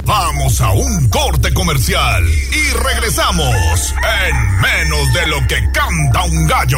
Vamos 0.05 0.59
a 0.59 0.71
un 0.71 1.07
corte 1.07 1.53
comercial 1.53 2.25
y 2.27 2.73
regresamos 2.73 3.93
en 4.27 4.61
menos 4.61 5.13
de 5.13 5.27
lo 5.27 5.47
que 5.47 5.71
canta 5.71 6.23
un 6.23 6.45
gallo. 6.45 6.77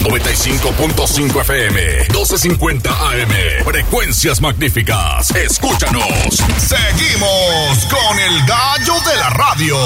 95.5 0.00 1.40
FM, 1.40 2.08
12.50 2.08 2.86
AM. 2.88 3.64
Frecuencias 3.64 4.40
magníficas. 4.40 5.30
Escúchanos. 5.32 6.42
Seguimos 6.56 7.86
con 7.90 8.18
el 8.20 8.46
gallo 8.46 8.94
de 9.10 9.16
la 9.16 9.30
radio. 9.30 9.76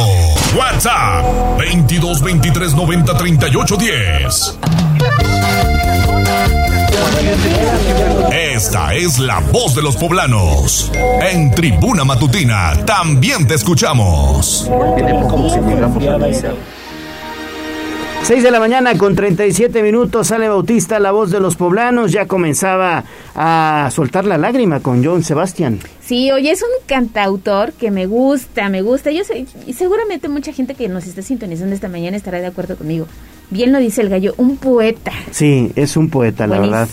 WhatsApp 0.56 1.58
22 1.58 2.22
23 2.22 2.74
90 2.74 3.16
38 3.18 3.76
10. 3.76 4.58
Esta 8.32 8.94
es 8.94 9.18
la 9.18 9.40
voz 9.40 9.74
de 9.74 9.82
los 9.82 9.96
poblanos. 9.96 10.90
En 11.20 11.50
Tribuna 11.50 12.04
Matutina 12.04 12.84
también 12.84 13.46
te 13.46 13.54
escuchamos. 13.54 14.70
6 18.22 18.42
de 18.42 18.50
la 18.50 18.60
mañana 18.60 18.98
con 18.98 19.16
37 19.16 19.82
minutos 19.82 20.26
sale 20.26 20.48
Bautista, 20.48 21.00
la 21.00 21.10
voz 21.10 21.30
de 21.30 21.40
los 21.40 21.56
poblanos, 21.56 22.12
ya 22.12 22.26
comenzaba 22.26 23.02
a 23.34 23.88
soltar 23.90 24.26
la 24.26 24.36
lágrima 24.36 24.80
con 24.80 25.02
John 25.04 25.24
Sebastián. 25.24 25.80
Sí, 26.00 26.30
oye, 26.30 26.50
es 26.50 26.62
un 26.62 26.86
cantautor 26.86 27.72
que 27.72 27.90
me 27.90 28.06
gusta, 28.06 28.68
me 28.68 28.82
gusta. 28.82 29.10
Yo 29.10 29.24
sé, 29.24 29.46
y 29.66 29.72
seguramente 29.72 30.28
mucha 30.28 30.52
gente 30.52 30.74
que 30.74 30.88
nos 30.88 31.06
está 31.06 31.22
sintonizando 31.22 31.74
esta 31.74 31.88
mañana 31.88 32.16
estará 32.16 32.40
de 32.40 32.46
acuerdo 32.46 32.76
conmigo. 32.76 33.06
Bien 33.50 33.72
lo 33.72 33.78
dice 33.78 34.02
el 34.02 34.08
gallo, 34.08 34.34
un 34.36 34.56
poeta. 34.56 35.12
Sí, 35.32 35.72
es 35.74 35.96
un 35.96 36.08
poeta, 36.08 36.46
la 36.46 36.60
verdad. 36.60 36.88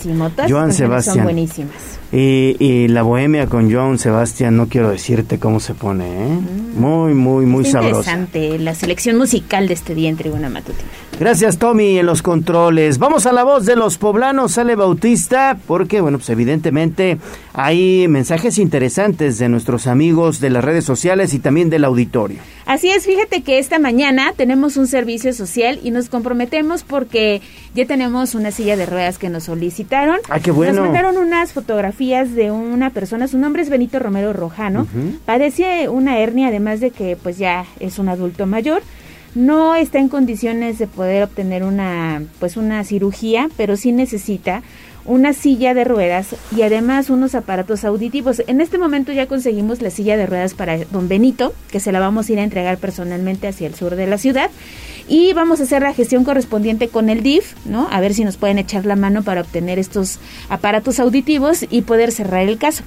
Joan 0.48 0.72
Sebastián. 0.72 1.16
Son 1.16 1.24
buenísimas. 1.24 1.98
Y, 2.10 2.88
la 2.88 3.02
bohemia 3.02 3.46
con 3.48 3.70
Joan 3.70 3.98
Sebastián, 3.98 4.56
no 4.56 4.68
quiero 4.68 4.90
decirte 4.90 5.38
cómo 5.38 5.60
se 5.60 5.74
pone, 5.74 6.06
¿eh? 6.06 6.28
Mm. 6.28 6.80
Muy, 6.80 7.12
muy, 7.12 7.44
muy 7.44 7.64
es 7.64 7.72
sabrosa. 7.72 8.12
Interesante 8.12 8.58
la 8.58 8.74
selección 8.74 9.18
musical 9.18 9.68
de 9.68 9.74
este 9.74 9.94
día 9.94 10.08
en 10.08 10.16
Tribuna 10.16 10.48
Matutina. 10.48 10.88
Gracias, 11.20 11.58
Tommy, 11.58 11.98
en 11.98 12.06
los 12.06 12.22
controles. 12.22 12.98
Vamos 12.98 13.26
a 13.26 13.32
la 13.32 13.42
voz 13.42 13.66
de 13.66 13.76
los 13.76 13.98
poblanos, 13.98 14.52
sale 14.52 14.76
Bautista, 14.76 15.58
porque, 15.66 16.00
bueno, 16.00 16.18
pues 16.18 16.30
evidentemente 16.30 17.18
hay 17.52 18.06
mensajes 18.08 18.56
interesantes 18.58 19.38
de 19.38 19.48
nuestros 19.48 19.86
amigos 19.86 20.40
de 20.40 20.50
las 20.50 20.64
redes 20.64 20.84
sociales 20.84 21.34
y 21.34 21.40
también 21.40 21.68
del 21.68 21.84
auditorio. 21.84 22.38
Así 22.64 22.90
es, 22.90 23.04
fíjate 23.04 23.42
que 23.42 23.58
esta 23.58 23.78
mañana 23.78 24.32
tenemos 24.36 24.76
un 24.76 24.86
servicio 24.86 25.32
social 25.32 25.80
y 25.82 25.90
nos 25.90 26.08
comprometemos 26.08 26.84
porque 26.84 27.42
ya 27.74 27.86
tenemos 27.86 28.34
una 28.34 28.50
silla 28.52 28.76
de 28.76 28.86
ruedas 28.86 29.18
que 29.18 29.28
nos 29.28 29.44
solicitaron. 29.44 30.18
Ah, 30.28 30.38
qué 30.38 30.52
bueno. 30.52 30.74
Nos 30.74 30.84
mandaron 30.84 31.16
unas 31.16 31.52
fotografías 31.52 31.97
de 31.98 32.52
una 32.52 32.90
persona, 32.90 33.26
su 33.26 33.38
nombre 33.38 33.60
es 33.60 33.70
Benito 33.70 33.98
Romero 33.98 34.32
Rojano. 34.32 34.86
Padece 35.24 35.88
una 35.88 36.18
hernia, 36.20 36.46
además 36.46 36.78
de 36.78 36.92
que 36.92 37.16
pues 37.16 37.38
ya 37.38 37.66
es 37.80 37.98
un 37.98 38.08
adulto 38.08 38.46
mayor. 38.46 38.82
No 39.34 39.74
está 39.74 39.98
en 39.98 40.08
condiciones 40.08 40.78
de 40.78 40.86
poder 40.86 41.24
obtener 41.24 41.64
una 41.64 42.22
pues 42.38 42.56
una 42.56 42.84
cirugía, 42.84 43.48
pero 43.56 43.76
sí 43.76 43.90
necesita 43.90 44.62
una 45.08 45.32
silla 45.32 45.72
de 45.72 45.84
ruedas 45.84 46.36
y 46.54 46.62
además 46.62 47.08
unos 47.08 47.34
aparatos 47.34 47.84
auditivos. 47.84 48.42
En 48.46 48.60
este 48.60 48.76
momento 48.76 49.10
ya 49.10 49.26
conseguimos 49.26 49.80
la 49.80 49.90
silla 49.90 50.18
de 50.18 50.26
ruedas 50.26 50.52
para 50.52 50.76
don 50.76 51.08
Benito, 51.08 51.54
que 51.72 51.80
se 51.80 51.92
la 51.92 51.98
vamos 51.98 52.28
a 52.28 52.32
ir 52.34 52.38
a 52.38 52.44
entregar 52.44 52.76
personalmente 52.76 53.48
hacia 53.48 53.66
el 53.66 53.74
sur 53.74 53.96
de 53.96 54.06
la 54.06 54.18
ciudad. 54.18 54.50
Y 55.08 55.32
vamos 55.32 55.60
a 55.60 55.62
hacer 55.62 55.80
la 55.80 55.94
gestión 55.94 56.24
correspondiente 56.24 56.88
con 56.88 57.08
el 57.08 57.22
DIF, 57.22 57.54
¿no? 57.64 57.88
A 57.90 58.00
ver 58.00 58.12
si 58.12 58.22
nos 58.22 58.36
pueden 58.36 58.58
echar 58.58 58.84
la 58.84 58.96
mano 58.96 59.22
para 59.22 59.40
obtener 59.40 59.78
estos 59.78 60.18
aparatos 60.50 61.00
auditivos 61.00 61.64
y 61.70 61.82
poder 61.82 62.12
cerrar 62.12 62.46
el 62.46 62.58
caso. 62.58 62.84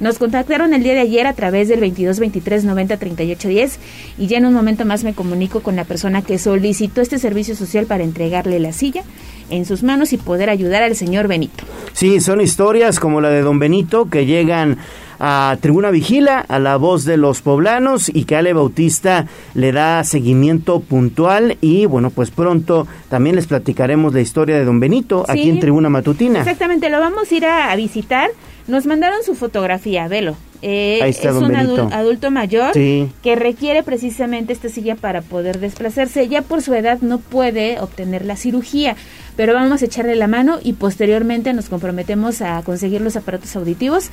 Nos 0.00 0.18
contactaron 0.18 0.74
el 0.74 0.82
día 0.82 0.94
de 0.94 1.00
ayer 1.00 1.26
a 1.26 1.34
través 1.34 1.68
del 1.68 1.80
22 1.80 2.18
23 2.18 2.64
90 2.64 2.96
38 2.96 3.48
10 3.48 3.78
y 4.18 4.26
ya 4.26 4.38
en 4.38 4.46
un 4.46 4.54
momento 4.54 4.84
más 4.84 5.04
me 5.04 5.14
comunico 5.14 5.60
con 5.60 5.76
la 5.76 5.84
persona 5.84 6.22
que 6.22 6.38
solicitó 6.38 7.00
este 7.00 7.18
servicio 7.18 7.54
social 7.54 7.86
para 7.86 8.04
entregarle 8.04 8.58
la 8.58 8.72
silla 8.72 9.04
en 9.50 9.66
sus 9.66 9.82
manos 9.82 10.12
y 10.12 10.16
poder 10.16 10.50
ayudar 10.50 10.82
al 10.82 10.96
señor 10.96 11.28
Benito. 11.28 11.64
Sí, 11.92 12.20
son 12.20 12.40
historias 12.40 12.98
como 12.98 13.20
la 13.20 13.28
de 13.28 13.42
don 13.42 13.58
Benito 13.58 14.08
que 14.08 14.24
llegan 14.26 14.78
a 15.24 15.56
Tribuna 15.60 15.90
Vigila, 15.90 16.40
a 16.40 16.58
la 16.58 16.76
voz 16.76 17.04
de 17.04 17.16
los 17.16 17.42
poblanos 17.42 18.10
y 18.12 18.24
que 18.24 18.34
Ale 18.34 18.54
Bautista 18.54 19.26
le 19.54 19.70
da 19.70 20.02
seguimiento 20.02 20.80
puntual 20.80 21.58
y 21.60 21.86
bueno, 21.86 22.10
pues 22.10 22.32
pronto 22.32 22.88
también 23.08 23.36
les 23.36 23.46
platicaremos 23.46 24.12
la 24.14 24.20
historia 24.20 24.56
de 24.56 24.64
don 24.64 24.80
Benito 24.80 25.24
aquí 25.28 25.48
en 25.48 25.60
Tribuna 25.60 25.88
Matutina. 25.88 26.40
Exactamente, 26.40 26.90
lo 26.90 26.98
vamos 26.98 27.30
a 27.30 27.34
ir 27.36 27.46
a 27.46 27.76
visitar 27.76 28.30
Nos 28.68 28.86
mandaron 28.86 29.22
su 29.24 29.34
fotografía, 29.34 30.06
velo. 30.08 30.36
Eh, 30.62 31.00
Ahí 31.02 31.10
está, 31.10 31.30
es 31.30 31.34
don 31.34 31.44
un 31.46 31.52
Benito. 31.52 31.88
adulto 31.92 32.30
mayor 32.30 32.72
Sí. 32.72 33.10
que 33.22 33.34
requiere 33.34 33.82
precisamente 33.82 34.52
esta 34.52 34.68
silla 34.68 34.94
para 34.94 35.20
poder 35.20 35.58
desplazarse. 35.58 36.28
Ya 36.28 36.42
por 36.42 36.62
su 36.62 36.72
edad 36.74 36.98
no 37.00 37.18
puede 37.18 37.80
obtener 37.80 38.24
la 38.24 38.36
cirugía, 38.36 38.94
pero 39.36 39.54
vamos 39.54 39.82
a 39.82 39.86
echarle 39.86 40.14
la 40.14 40.28
mano 40.28 40.60
y 40.62 40.74
posteriormente 40.74 41.52
nos 41.52 41.68
comprometemos 41.68 42.42
a 42.42 42.62
conseguir 42.62 43.00
los 43.00 43.16
aparatos 43.16 43.56
auditivos. 43.56 44.10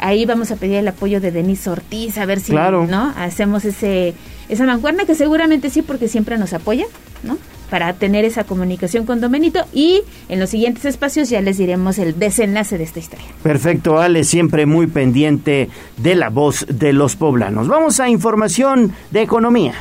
Ahí 0.00 0.24
vamos 0.24 0.50
a 0.50 0.56
pedir 0.56 0.76
el 0.76 0.88
apoyo 0.88 1.20
de 1.20 1.30
Denise 1.30 1.68
Ortiz, 1.68 2.16
a 2.18 2.24
ver 2.24 2.40
si 2.40 2.52
Claro. 2.52 2.86
¿no? 2.86 3.12
hacemos 3.16 3.64
ese 3.66 4.14
esa 4.48 4.64
mancuerna, 4.66 5.04
que 5.04 5.14
seguramente 5.14 5.68
sí, 5.70 5.82
porque 5.82 6.08
siempre 6.08 6.36
nos 6.38 6.52
apoya, 6.52 6.84
¿no? 7.22 7.36
Para 7.74 7.92
tener 7.94 8.24
esa 8.24 8.44
comunicación 8.44 9.04
con 9.04 9.20
Don 9.20 9.32
Benito 9.32 9.64
y 9.72 10.02
en 10.28 10.38
los 10.38 10.50
siguientes 10.50 10.84
espacios 10.84 11.28
ya 11.28 11.40
les 11.40 11.58
diremos 11.58 11.98
el 11.98 12.16
desenlace 12.16 12.78
de 12.78 12.84
esta 12.84 13.00
historia. 13.00 13.26
Perfecto, 13.42 13.98
Ale, 13.98 14.22
siempre 14.22 14.64
muy 14.64 14.86
pendiente 14.86 15.68
de 15.96 16.14
la 16.14 16.28
voz 16.30 16.64
de 16.68 16.92
los 16.92 17.16
poblanos. 17.16 17.66
Vamos 17.66 17.98
a 17.98 18.08
información 18.08 18.92
de 19.10 19.22
economía. 19.22 19.74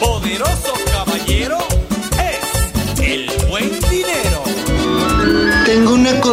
Poderoso 0.00 0.74
caballero 0.92 1.58
es 2.18 3.00
el 3.00 3.30
buen 3.48 3.70
dinero. 3.88 4.42
Tengo 5.66 5.94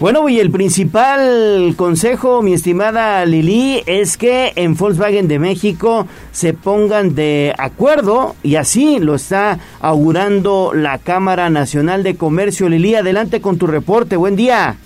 Bueno, 0.00 0.30
y 0.30 0.40
el 0.40 0.50
principal 0.50 1.74
consejo, 1.76 2.40
mi 2.40 2.54
estimada 2.54 3.22
Lili, 3.26 3.82
es 3.84 4.16
que 4.16 4.54
en 4.56 4.74
Volkswagen 4.74 5.28
de 5.28 5.38
México 5.38 6.06
se 6.32 6.54
pongan 6.54 7.14
de 7.14 7.54
acuerdo 7.58 8.34
y 8.42 8.56
así 8.56 8.98
lo 8.98 9.14
está 9.14 9.58
augurando 9.78 10.72
la 10.74 10.96
Cámara 10.96 11.50
Nacional 11.50 12.02
de 12.02 12.16
Comercio. 12.16 12.70
Lili, 12.70 12.94
adelante 12.94 13.42
con 13.42 13.58
tu 13.58 13.66
reporte. 13.66 14.16
Buen 14.16 14.36
día. 14.36 14.76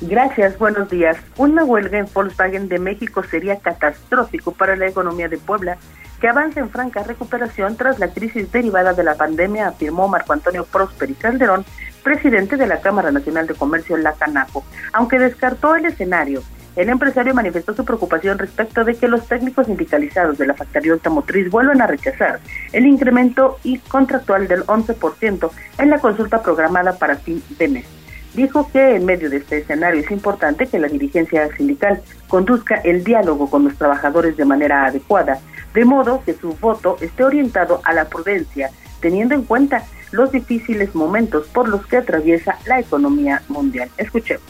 Gracias, 0.00 0.58
buenos 0.58 0.90
días. 0.90 1.16
Una 1.36 1.62
huelga 1.62 1.98
en 1.98 2.08
Volkswagen 2.12 2.68
de 2.68 2.80
México 2.80 3.22
sería 3.22 3.60
catastrófico 3.60 4.50
para 4.50 4.74
la 4.74 4.88
economía 4.88 5.28
de 5.28 5.38
Puebla, 5.38 5.78
que 6.20 6.26
avanza 6.26 6.58
en 6.58 6.68
franca 6.68 7.04
recuperación 7.04 7.76
tras 7.76 8.00
la 8.00 8.08
crisis 8.08 8.50
derivada 8.50 8.92
de 8.92 9.04
la 9.04 9.14
pandemia, 9.14 9.68
afirmó 9.68 10.08
Marco 10.08 10.32
Antonio 10.32 10.64
Prósperi 10.64 11.14
Calderón, 11.14 11.64
presidente 12.02 12.56
de 12.56 12.66
la 12.66 12.80
Cámara 12.80 13.10
Nacional 13.10 13.46
de 13.46 13.54
Comercio, 13.54 13.96
la 13.96 14.12
Canaco. 14.12 14.64
Aunque 14.92 15.18
descartó 15.18 15.76
el 15.76 15.86
escenario, 15.86 16.42
el 16.76 16.88
empresario 16.88 17.34
manifestó 17.34 17.74
su 17.74 17.84
preocupación 17.84 18.38
respecto 18.38 18.84
de 18.84 18.94
que 18.94 19.08
los 19.08 19.26
técnicos 19.28 19.66
sindicalizados 19.66 20.38
de 20.38 20.46
la 20.46 20.54
factoría 20.54 20.92
automotriz 20.92 21.50
vuelvan 21.50 21.82
a 21.82 21.86
rechazar 21.86 22.40
el 22.72 22.86
incremento 22.86 23.58
y 23.62 23.78
contractual 23.78 24.48
del 24.48 24.64
11% 24.64 25.50
en 25.78 25.90
la 25.90 25.98
consulta 25.98 26.42
programada 26.42 26.96
para 26.96 27.16
fin 27.16 27.42
de 27.58 27.68
mes 27.68 27.86
dijo 28.34 28.68
que 28.72 28.96
en 28.96 29.04
medio 29.04 29.28
de 29.30 29.38
este 29.38 29.58
escenario 29.58 30.00
es 30.00 30.10
importante 30.10 30.66
que 30.66 30.78
la 30.78 30.88
dirigencia 30.88 31.54
sindical 31.56 32.02
conduzca 32.28 32.76
el 32.76 33.04
diálogo 33.04 33.50
con 33.50 33.64
los 33.64 33.76
trabajadores 33.76 34.36
de 34.36 34.44
manera 34.44 34.86
adecuada, 34.86 35.38
de 35.74 35.84
modo 35.84 36.22
que 36.24 36.34
su 36.34 36.54
voto 36.54 36.96
esté 37.00 37.24
orientado 37.24 37.80
a 37.84 37.92
la 37.92 38.06
prudencia, 38.06 38.70
teniendo 39.00 39.34
en 39.34 39.42
cuenta 39.42 39.84
los 40.12 40.30
difíciles 40.30 40.94
momentos 40.94 41.46
por 41.48 41.68
los 41.68 41.84
que 41.86 41.96
atraviesa 41.96 42.58
la 42.66 42.80
economía 42.80 43.42
mundial. 43.48 43.90
Escuchemos. 43.96 44.44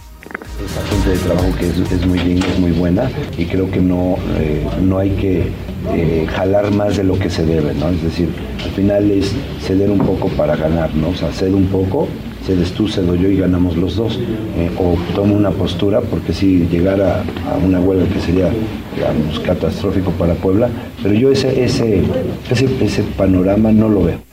Esta 0.65 0.81
fuente 0.83 1.11
de 1.11 1.17
trabajo 1.19 1.57
que 1.59 1.69
es, 1.69 1.93
es 1.93 2.07
muy 2.07 2.19
digna, 2.19 2.47
es 2.47 2.59
muy 2.59 2.71
buena 2.73 3.11
y 3.37 3.47
creo 3.47 3.71
que 3.71 3.81
no, 3.81 4.17
eh, 4.39 4.65
no 4.81 4.99
hay 4.99 5.11
que 5.11 5.51
eh, 5.95 6.27
jalar 6.31 6.71
más 6.71 6.97
de 6.97 7.05
lo 7.05 7.19
que 7.19 7.29
se 7.29 7.45
debe, 7.45 7.75
¿no? 7.75 7.89
Es 7.89 8.03
decir, 8.03 8.29
al 8.63 8.71
final 8.71 9.11
es 9.11 9.33
ceder 9.61 9.91
un 9.91 9.99
poco 9.99 10.29
para 10.29 10.55
ganar, 10.55 10.95
¿no? 10.95 11.09
O 11.09 11.15
sea, 11.15 11.33
cedo 11.33 11.57
un 11.57 11.67
poco, 11.67 12.07
cedes 12.47 12.73
tú, 12.73 12.89
cedo 12.89 13.17
yo 13.17 13.29
y 13.29 13.37
ganamos 13.37 13.77
los 13.77 13.97
dos. 13.97 14.19
Eh, 14.57 14.71
o 14.79 14.97
tomo 15.15 15.35
una 15.35 15.51
postura, 15.51 16.01
porque 16.01 16.33
si 16.33 16.69
llegara 16.69 17.25
a 17.51 17.57
una 17.57 17.81
huelga 17.81 18.07
que 18.13 18.21
sería, 18.21 18.51
digamos, 18.95 19.41
catastrófico 19.41 20.13
para 20.13 20.35
Puebla, 20.35 20.69
pero 21.03 21.15
yo 21.15 21.33
ese, 21.33 21.65
ese, 21.65 22.03
ese, 22.49 22.69
ese 22.81 23.03
panorama 23.17 23.73
no 23.73 23.89
lo 23.89 24.05
veo. 24.05 24.32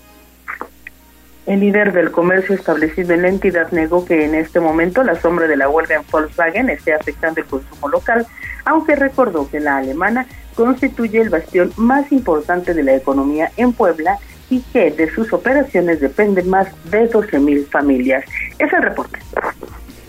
El 1.50 1.62
líder 1.62 1.94
del 1.94 2.12
comercio 2.12 2.54
establecido 2.54 3.16
en 3.16 3.24
la 3.24 3.30
entidad 3.30 3.72
negó 3.72 4.06
que 4.06 4.24
en 4.24 4.36
este 4.36 4.60
momento 4.60 5.02
la 5.02 5.20
sombra 5.20 5.48
de 5.48 5.58
la 5.58 5.68
huelga 5.68 5.96
en 5.96 6.04
Volkswagen 6.12 6.70
esté 6.70 6.94
afectando 6.94 7.42
el 7.42 7.48
consumo 7.48 7.90
local, 7.90 8.28
aunque 8.66 8.96
recordó 8.96 9.50
que 9.50 9.60
la 9.60 9.78
alemana 9.78 10.28
constituye 10.54 11.20
el 11.20 11.32
bastión 11.32 11.74
más 11.76 12.12
importante 12.12 12.76
de 12.76 12.84
la 12.84 12.94
economía 12.94 13.52
en 13.58 13.74
Puebla 13.74 14.20
y 14.52 14.60
que 14.60 14.92
de 14.92 15.10
sus 15.10 15.34
operaciones 15.34 16.00
dependen 16.00 16.52
más 16.52 16.68
de 16.92 17.08
12 17.08 17.40
mil 17.40 17.66
familias. 17.66 18.24
Es 18.60 18.72
el 18.72 18.84
reporte. 18.84 19.18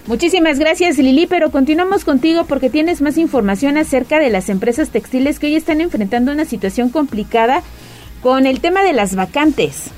Muchísimas 0.09 0.59
gracias 0.59 0.99
Lili, 0.99 1.27
pero 1.27 1.51
continuamos 1.51 2.05
contigo 2.05 2.45
porque 2.45 2.69
tienes 2.69 3.01
más 3.01 3.17
información 3.17 3.79
acerca 3.79 4.19
de 4.19 4.29
las 4.29 4.51
empresas 4.51 4.91
textiles 4.91 5.39
que 5.39 5.47
hoy 5.47 5.57
están 5.57 5.81
enfrentando 5.81 6.33
una 6.33 6.45
situación 6.45 6.91
complicada 6.91 7.63
con 8.21 8.45
el 8.45 8.61
tema 8.61 8.83
de 8.83 8.93
las 8.93 9.17
vacantes. 9.17 9.91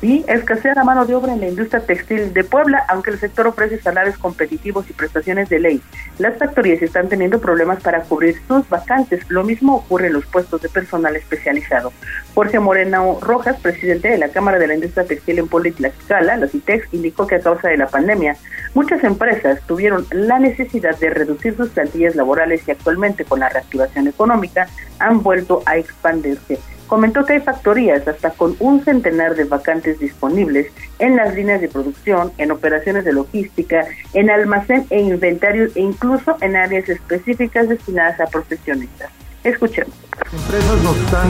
Sí, 0.00 0.24
escasea 0.28 0.74
la 0.74 0.82
mano 0.82 1.04
de 1.04 1.14
obra 1.14 1.34
en 1.34 1.40
la 1.40 1.48
industria 1.48 1.84
textil 1.84 2.32
de 2.32 2.42
Puebla, 2.42 2.82
aunque 2.88 3.10
el 3.10 3.20
sector 3.20 3.46
ofrece 3.46 3.78
salarios 3.82 4.16
competitivos 4.16 4.88
y 4.88 4.94
prestaciones 4.94 5.50
de 5.50 5.58
ley. 5.58 5.82
Las 6.18 6.38
factorías 6.38 6.80
están 6.80 7.10
teniendo 7.10 7.38
problemas 7.38 7.82
para 7.82 8.00
cubrir 8.04 8.40
sus 8.48 8.66
vacantes. 8.70 9.28
Lo 9.28 9.44
mismo 9.44 9.76
ocurre 9.76 10.06
en 10.06 10.14
los 10.14 10.24
puestos 10.24 10.62
de 10.62 10.70
personal 10.70 11.16
especializado. 11.16 11.92
Jorge 12.34 12.58
Moreno 12.58 13.18
Rojas, 13.20 13.60
presidente 13.60 14.08
de 14.08 14.16
la 14.16 14.30
Cámara 14.30 14.58
de 14.58 14.68
la 14.68 14.74
Industria 14.74 15.04
Textil 15.04 15.38
en 15.38 15.48
Puebla 15.48 15.68
y 15.68 15.82
la 15.82 16.48
CITEX, 16.48 16.94
indicó 16.94 17.26
que 17.26 17.34
a 17.34 17.40
causa 17.40 17.68
de 17.68 17.76
la 17.76 17.86
pandemia, 17.86 18.36
muchas 18.72 19.04
empresas 19.04 19.60
tuvieron 19.66 20.06
la 20.12 20.38
necesidad 20.38 20.98
de 20.98 21.10
reducir 21.10 21.54
sus 21.58 21.68
plantillas 21.68 22.16
laborales 22.16 22.66
y 22.66 22.70
actualmente 22.70 23.26
con 23.26 23.40
la 23.40 23.50
reactivación 23.50 24.08
económica 24.08 24.66
han 24.98 25.22
vuelto 25.22 25.62
a 25.66 25.76
expandirse. 25.76 26.58
Comentó 26.90 27.24
que 27.24 27.34
hay 27.34 27.40
factorías 27.40 28.08
hasta 28.08 28.30
con 28.30 28.56
un 28.58 28.84
centenar 28.84 29.36
de 29.36 29.44
vacantes 29.44 30.00
disponibles 30.00 30.72
en 30.98 31.14
las 31.14 31.32
líneas 31.36 31.60
de 31.60 31.68
producción, 31.68 32.32
en 32.36 32.50
operaciones 32.50 33.04
de 33.04 33.12
logística, 33.12 33.86
en 34.12 34.28
almacén 34.28 34.84
e 34.90 35.00
inventario 35.00 35.68
e 35.76 35.80
incluso 35.80 36.36
en 36.40 36.56
áreas 36.56 36.88
específicas 36.88 37.68
destinadas 37.68 38.18
a 38.18 38.26
profesionistas. 38.26 39.08
Escuchemos. 39.44 39.94
Empresas 40.32 40.82
nos 40.84 40.96
están 40.98 41.28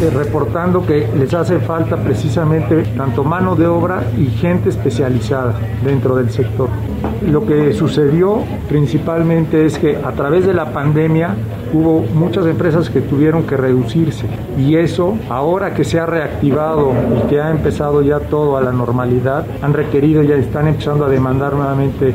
eh, 0.00 0.10
reportando 0.12 0.84
que 0.84 1.06
les 1.16 1.32
hace 1.32 1.60
falta 1.60 1.96
precisamente 1.96 2.82
tanto 2.96 3.22
mano 3.22 3.54
de 3.54 3.66
obra 3.66 4.02
y 4.18 4.26
gente 4.26 4.70
especializada 4.70 5.54
dentro 5.84 6.16
del 6.16 6.30
sector. 6.30 6.68
Lo 7.22 7.46
que 7.46 7.72
sucedió 7.72 8.42
principalmente 8.68 9.64
es 9.64 9.78
que 9.78 9.96
a 9.96 10.12
través 10.12 10.44
de 10.44 10.54
la 10.54 10.72
pandemia 10.72 11.36
hubo 11.72 12.00
muchas 12.00 12.46
empresas 12.46 12.90
que 12.90 13.00
tuvieron 13.00 13.44
que 13.44 13.56
reducirse 13.56 14.26
y 14.58 14.76
eso 14.76 15.16
ahora 15.30 15.72
que 15.72 15.84
se 15.84 15.98
ha 15.98 16.04
reactivado 16.04 16.92
y 17.16 17.28
que 17.28 17.40
ha 17.40 17.50
empezado 17.50 18.02
ya 18.02 18.20
todo 18.20 18.58
a 18.58 18.60
la 18.60 18.72
normalidad 18.72 19.46
han 19.62 19.72
requerido 19.72 20.22
ya 20.22 20.34
están 20.34 20.68
empezando 20.68 21.06
a 21.06 21.08
demandar 21.08 21.54
nuevamente 21.54 22.10
eh, 22.10 22.14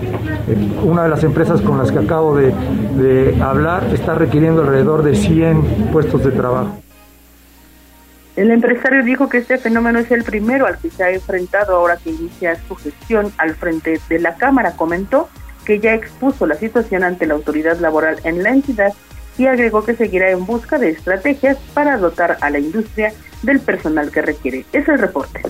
una 0.83 1.03
de 1.03 1.09
las 1.09 1.23
empresas 1.23 1.61
con 1.61 1.79
las 1.79 1.91
que 1.91 1.97
acabo 1.97 2.35
de, 2.35 2.53
de 2.97 3.41
hablar 3.41 3.85
está 3.91 4.13
requiriendo 4.13 4.61
alrededor 4.61 5.01
de 5.01 5.15
100 5.15 5.36
puestos 5.91 6.23
de 6.23 6.31
trabajo. 6.31 6.81
El 8.35 8.51
empresario 8.51 9.03
dijo 9.03 9.29
que 9.29 9.39
este 9.39 9.57
fenómeno 9.57 9.97
es 9.97 10.11
el 10.11 10.23
primero 10.23 10.67
al 10.67 10.77
que 10.77 10.91
se 10.91 11.03
ha 11.03 11.09
enfrentado 11.09 11.75
ahora 11.75 11.97
que 11.97 12.11
inicia 12.11 12.55
su 12.67 12.75
gestión 12.75 13.31
al 13.37 13.55
frente 13.55 13.99
de 14.09 14.19
la 14.19 14.35
Cámara. 14.35 14.73
Comentó 14.75 15.27
que 15.65 15.79
ya 15.79 15.95
expuso 15.95 16.45
la 16.45 16.55
situación 16.55 17.03
ante 17.03 17.25
la 17.25 17.33
autoridad 17.33 17.79
laboral 17.79 18.19
en 18.23 18.43
la 18.43 18.51
entidad 18.51 18.93
y 19.37 19.47
agregó 19.47 19.83
que 19.83 19.95
seguirá 19.95 20.29
en 20.29 20.45
busca 20.45 20.77
de 20.77 20.89
estrategias 20.89 21.57
para 21.73 21.97
dotar 21.97 22.37
a 22.41 22.49
la 22.49 22.59
industria 22.59 23.11
del 23.41 23.59
personal 23.59 24.11
que 24.11 24.21
requiere. 24.21 24.65
Es 24.71 24.87
el 24.87 24.99
reporte. 24.99 25.41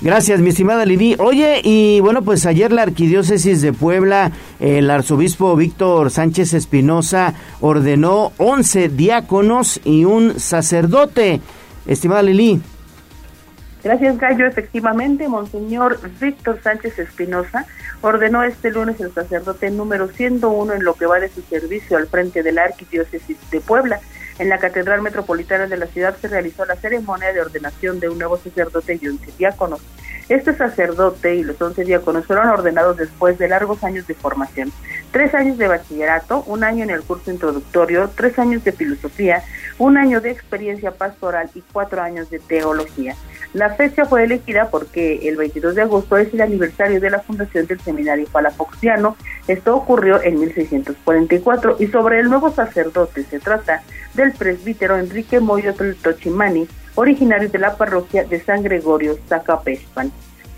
Gracias, 0.00 0.40
mi 0.40 0.48
estimada 0.48 0.84
Lili. 0.84 1.14
Oye, 1.18 1.60
y 1.62 2.00
bueno, 2.00 2.22
pues 2.22 2.44
ayer 2.46 2.72
la 2.72 2.82
Arquidiócesis 2.82 3.62
de 3.62 3.72
Puebla, 3.72 4.32
el 4.58 4.90
arzobispo 4.90 5.54
Víctor 5.54 6.10
Sánchez 6.10 6.54
Espinosa 6.54 7.34
ordenó 7.60 8.32
11 8.38 8.88
diáconos 8.88 9.80
y 9.84 10.04
un 10.04 10.40
sacerdote. 10.40 11.40
Estimada 11.86 12.22
Lili. 12.22 12.60
Gracias, 13.84 14.18
Gallo. 14.18 14.46
Efectivamente, 14.46 15.28
Monseñor 15.28 15.98
Víctor 16.20 16.60
Sánchez 16.62 16.98
Espinosa 16.98 17.66
ordenó 18.00 18.42
este 18.42 18.70
lunes 18.70 19.00
el 19.00 19.12
sacerdote 19.12 19.70
número 19.70 20.08
101 20.08 20.74
en 20.74 20.84
lo 20.84 20.94
que 20.94 21.06
va 21.06 21.18
de 21.18 21.28
su 21.28 21.42
servicio 21.42 21.96
al 21.96 22.06
frente 22.06 22.42
de 22.42 22.52
la 22.52 22.64
Arquidiócesis 22.64 23.36
de 23.50 23.60
Puebla. 23.60 24.00
En 24.38 24.48
la 24.48 24.58
Catedral 24.58 25.02
Metropolitana 25.02 25.66
de 25.66 25.76
la 25.76 25.86
ciudad 25.86 26.16
se 26.20 26.28
realizó 26.28 26.64
la 26.64 26.76
ceremonia 26.76 27.32
de 27.32 27.40
ordenación 27.40 28.00
de 28.00 28.08
un 28.08 28.18
nuevo 28.18 28.38
sacerdote 28.38 28.98
y 29.00 29.08
once 29.08 29.30
diáconos. 29.38 29.80
Este 30.28 30.54
sacerdote 30.56 31.34
y 31.34 31.42
los 31.42 31.60
once 31.60 31.84
diáconos 31.84 32.26
fueron 32.26 32.48
ordenados 32.48 32.96
después 32.96 33.38
de 33.38 33.48
largos 33.48 33.84
años 33.84 34.06
de 34.06 34.14
formación. 34.14 34.72
Tres 35.10 35.34
años 35.34 35.58
de 35.58 35.68
bachillerato, 35.68 36.42
un 36.46 36.64
año 36.64 36.84
en 36.84 36.90
el 36.90 37.02
curso 37.02 37.30
introductorio, 37.30 38.10
tres 38.14 38.38
años 38.38 38.64
de 38.64 38.72
filosofía, 38.72 39.42
un 39.78 39.98
año 39.98 40.20
de 40.20 40.30
experiencia 40.30 40.92
pastoral 40.92 41.50
y 41.54 41.62
cuatro 41.72 42.00
años 42.00 42.30
de 42.30 42.38
teología. 42.38 43.14
La 43.52 43.74
fecha 43.74 44.06
fue 44.06 44.24
elegida 44.24 44.70
porque 44.70 45.28
el 45.28 45.36
22 45.36 45.74
de 45.74 45.82
agosto 45.82 46.16
es 46.16 46.32
el 46.32 46.40
aniversario 46.40 47.00
de 47.00 47.10
la 47.10 47.20
fundación 47.20 47.66
del 47.66 47.80
Seminario 47.80 48.26
Palafoxiano. 48.32 49.16
Esto 49.46 49.76
ocurrió 49.76 50.22
en 50.22 50.40
1644 50.40 51.76
y 51.78 51.88
sobre 51.88 52.20
el 52.20 52.30
nuevo 52.30 52.50
sacerdote 52.50 53.24
se 53.24 53.40
trata 53.40 53.82
del 54.14 54.32
presbítero 54.32 54.96
Enrique 54.96 55.40
Moyotl 55.40 55.92
Tochimani, 56.02 56.66
originario 56.94 57.50
de 57.50 57.58
la 57.58 57.76
parroquia 57.76 58.24
de 58.24 58.40
San 58.40 58.62
Gregorio 58.62 59.18
Zacapespan. 59.28 60.10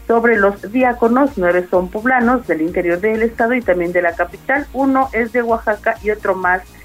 Sobre 0.06 0.36
los 0.36 0.70
diáconos, 0.70 1.30
nueve 1.36 1.66
son 1.68 1.88
poblanos 1.88 2.46
del 2.46 2.60
interior 2.60 3.00
del 3.00 3.22
estado 3.22 3.54
y 3.54 3.62
también 3.62 3.92
de 3.92 4.02
la 4.02 4.14
capital, 4.14 4.66
uno 4.72 5.08
es 5.12 5.32
de 5.32 5.42
Oaxaca 5.42 5.96
y 6.02 6.10
otro 6.10 6.34
más 6.34 6.62
de 6.62 6.83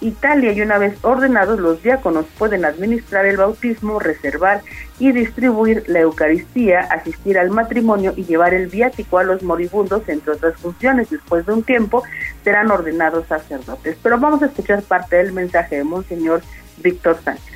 Italia 0.00 0.52
y 0.52 0.60
una 0.62 0.78
vez 0.78 0.96
ordenados 1.02 1.58
los 1.58 1.82
diáconos 1.82 2.26
pueden 2.38 2.64
administrar 2.64 3.26
el 3.26 3.36
bautismo, 3.36 3.98
reservar 3.98 4.62
y 4.98 5.12
distribuir 5.12 5.84
la 5.86 6.00
Eucaristía, 6.00 6.80
asistir 6.80 7.38
al 7.38 7.50
matrimonio 7.50 8.12
y 8.16 8.24
llevar 8.24 8.54
el 8.54 8.66
viático 8.66 9.18
a 9.18 9.24
los 9.24 9.42
moribundos, 9.42 10.08
entre 10.08 10.32
otras 10.32 10.56
funciones. 10.56 11.10
Después 11.10 11.46
de 11.46 11.52
un 11.52 11.62
tiempo 11.62 12.02
serán 12.44 12.70
ordenados 12.70 13.26
sacerdotes. 13.26 13.96
Pero 14.02 14.18
vamos 14.18 14.42
a 14.42 14.46
escuchar 14.46 14.82
parte 14.82 15.16
del 15.16 15.32
mensaje 15.32 15.76
de 15.76 15.84
Monseñor 15.84 16.42
Víctor 16.82 17.18
Sánchez 17.24 17.49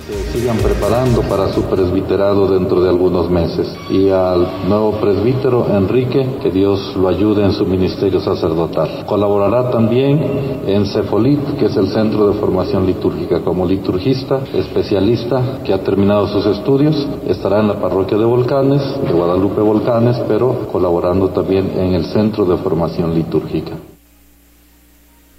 se 0.00 0.32
sigan 0.32 0.56
preparando 0.56 1.20
para 1.22 1.52
su 1.52 1.62
presbiterado 1.64 2.48
dentro 2.48 2.80
de 2.80 2.88
algunos 2.88 3.30
meses. 3.30 3.68
Y 3.90 4.08
al 4.08 4.68
nuevo 4.68 4.92
presbítero 4.92 5.66
Enrique, 5.70 6.38
que 6.42 6.50
Dios 6.50 6.96
lo 6.96 7.08
ayude 7.08 7.44
en 7.44 7.52
su 7.52 7.66
ministerio 7.66 8.20
sacerdotal. 8.20 9.04
Colaborará 9.06 9.70
también 9.70 10.62
en 10.66 10.86
Cefolit, 10.86 11.58
que 11.58 11.66
es 11.66 11.76
el 11.76 11.88
centro 11.88 12.28
de 12.28 12.38
formación 12.40 12.86
litúrgica, 12.86 13.40
como 13.40 13.66
liturgista, 13.66 14.40
especialista 14.54 15.60
que 15.64 15.74
ha 15.74 15.82
terminado 15.82 16.26
sus 16.28 16.46
estudios. 16.46 17.06
Estará 17.28 17.60
en 17.60 17.68
la 17.68 17.80
parroquia 17.80 18.16
de 18.16 18.24
Volcanes, 18.24 18.82
de 19.06 19.12
Guadalupe 19.12 19.60
Volcanes, 19.60 20.18
pero 20.26 20.68
colaborando 20.72 21.28
también 21.28 21.70
en 21.76 21.94
el 21.94 22.06
centro 22.06 22.44
de 22.46 22.56
formación 22.56 23.14
litúrgica. 23.14 23.91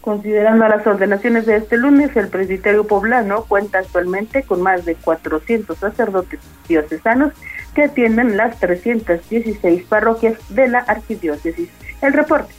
Considerando 0.03 0.67
las 0.67 0.85
ordenaciones 0.85 1.45
de 1.45 1.55
este 1.55 1.77
lunes, 1.77 2.13
el 2.17 2.27
presbiterio 2.27 2.85
poblano 2.85 3.45
cuenta 3.45 3.79
actualmente 3.79 4.43
con 4.43 4.61
más 4.61 4.83
de 4.83 4.95
400 4.95 5.77
sacerdotes 5.77 6.41
diocesanos 6.67 7.31
que 7.73 7.83
atienden 7.83 8.35
las 8.35 8.59
316 8.59 9.83
parroquias 9.85 10.35
de 10.49 10.67
la 10.67 10.79
arquidiócesis. 10.79 11.69
El 12.01 12.11
reporte. 12.11 12.53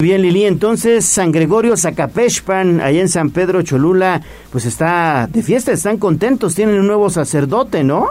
Bien, 0.00 0.20
Lili, 0.22 0.44
entonces 0.44 1.04
San 1.04 1.30
Gregorio 1.30 1.76
Zacapechpan, 1.76 2.80
allá 2.80 3.00
en 3.00 3.08
San 3.08 3.30
Pedro 3.30 3.62
Cholula, 3.62 4.20
pues 4.50 4.66
está 4.66 5.28
de 5.30 5.40
fiesta, 5.44 5.70
están 5.70 5.98
contentos, 5.98 6.56
tienen 6.56 6.80
un 6.80 6.88
nuevo 6.88 7.10
sacerdote, 7.10 7.84
¿no? 7.84 8.08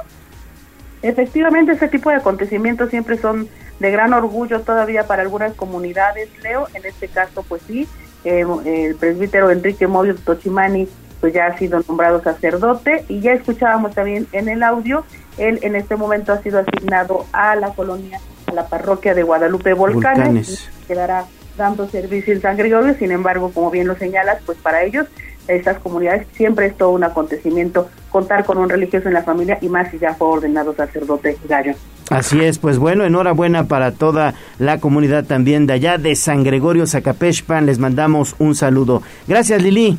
Efectivamente, 1.01 1.73
este 1.73 1.89
tipo 1.89 2.09
de 2.09 2.15
acontecimientos 2.15 2.89
siempre 2.89 3.17
son 3.17 3.49
de 3.81 3.91
gran 3.91 4.13
orgullo 4.13 4.61
todavía 4.61 5.07
para 5.07 5.23
algunas 5.23 5.55
comunidades, 5.55 6.29
Leo, 6.41 6.69
en 6.73 6.85
este 6.85 7.09
caso, 7.09 7.43
pues 7.49 7.61
sí, 7.67 7.85
eh, 8.23 8.45
el 8.65 8.95
presbítero 8.95 9.49
Enrique 9.49 9.87
Moyo 9.87 10.15
Tochimani 10.15 10.87
pues 11.21 11.33
ya 11.33 11.45
ha 11.45 11.57
sido 11.57 11.81
nombrado 11.87 12.21
sacerdote 12.23 13.05
y 13.07 13.21
ya 13.21 13.33
escuchábamos 13.33 13.93
también 13.93 14.27
en 14.31 14.49
el 14.49 14.63
audio, 14.63 15.05
él 15.37 15.59
en 15.61 15.75
este 15.75 15.95
momento 15.95 16.33
ha 16.33 16.41
sido 16.41 16.59
asignado 16.59 17.25
a 17.31 17.55
la 17.55 17.73
colonia, 17.73 18.19
a 18.47 18.53
la 18.53 18.67
parroquia 18.67 19.13
de 19.13 19.21
Guadalupe 19.21 19.73
Volcanes, 19.73 20.69
quedará 20.87 21.25
dando 21.57 21.87
servicio 21.87 22.33
en 22.33 22.41
San 22.41 22.57
Gregorio, 22.57 22.95
sin 22.95 23.11
embargo, 23.11 23.51
como 23.53 23.69
bien 23.69 23.87
lo 23.87 23.95
señalas, 23.95 24.41
pues 24.45 24.57
para 24.57 24.83
ellos, 24.83 25.07
estas 25.47 25.79
comunidades, 25.79 26.27
siempre 26.33 26.67
es 26.67 26.77
todo 26.77 26.91
un 26.91 27.03
acontecimiento 27.03 27.89
contar 28.09 28.45
con 28.45 28.57
un 28.57 28.69
religioso 28.69 29.07
en 29.07 29.13
la 29.13 29.23
familia 29.23 29.57
y 29.61 29.69
más 29.69 29.89
si 29.91 29.99
ya 29.99 30.13
fue 30.13 30.27
ordenado 30.27 30.75
sacerdote 30.75 31.37
gallo. 31.47 31.73
Así 32.09 32.43
es, 32.43 32.59
pues 32.59 32.77
bueno, 32.77 33.05
enhorabuena 33.05 33.69
para 33.69 33.91
toda 33.91 34.33
la 34.59 34.79
comunidad 34.79 35.23
también 35.23 35.65
de 35.65 35.73
allá 35.73 35.97
de 35.97 36.15
San 36.17 36.43
Gregorio 36.43 36.85
Zacapechpan. 36.85 37.65
Les 37.65 37.79
mandamos 37.79 38.35
un 38.37 38.53
saludo. 38.53 39.01
Gracias, 39.27 39.61
Lili. 39.61 39.97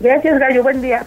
Gracias, 0.00 0.38
Gallo. 0.38 0.62
Buen 0.62 0.80
día. 0.80 1.04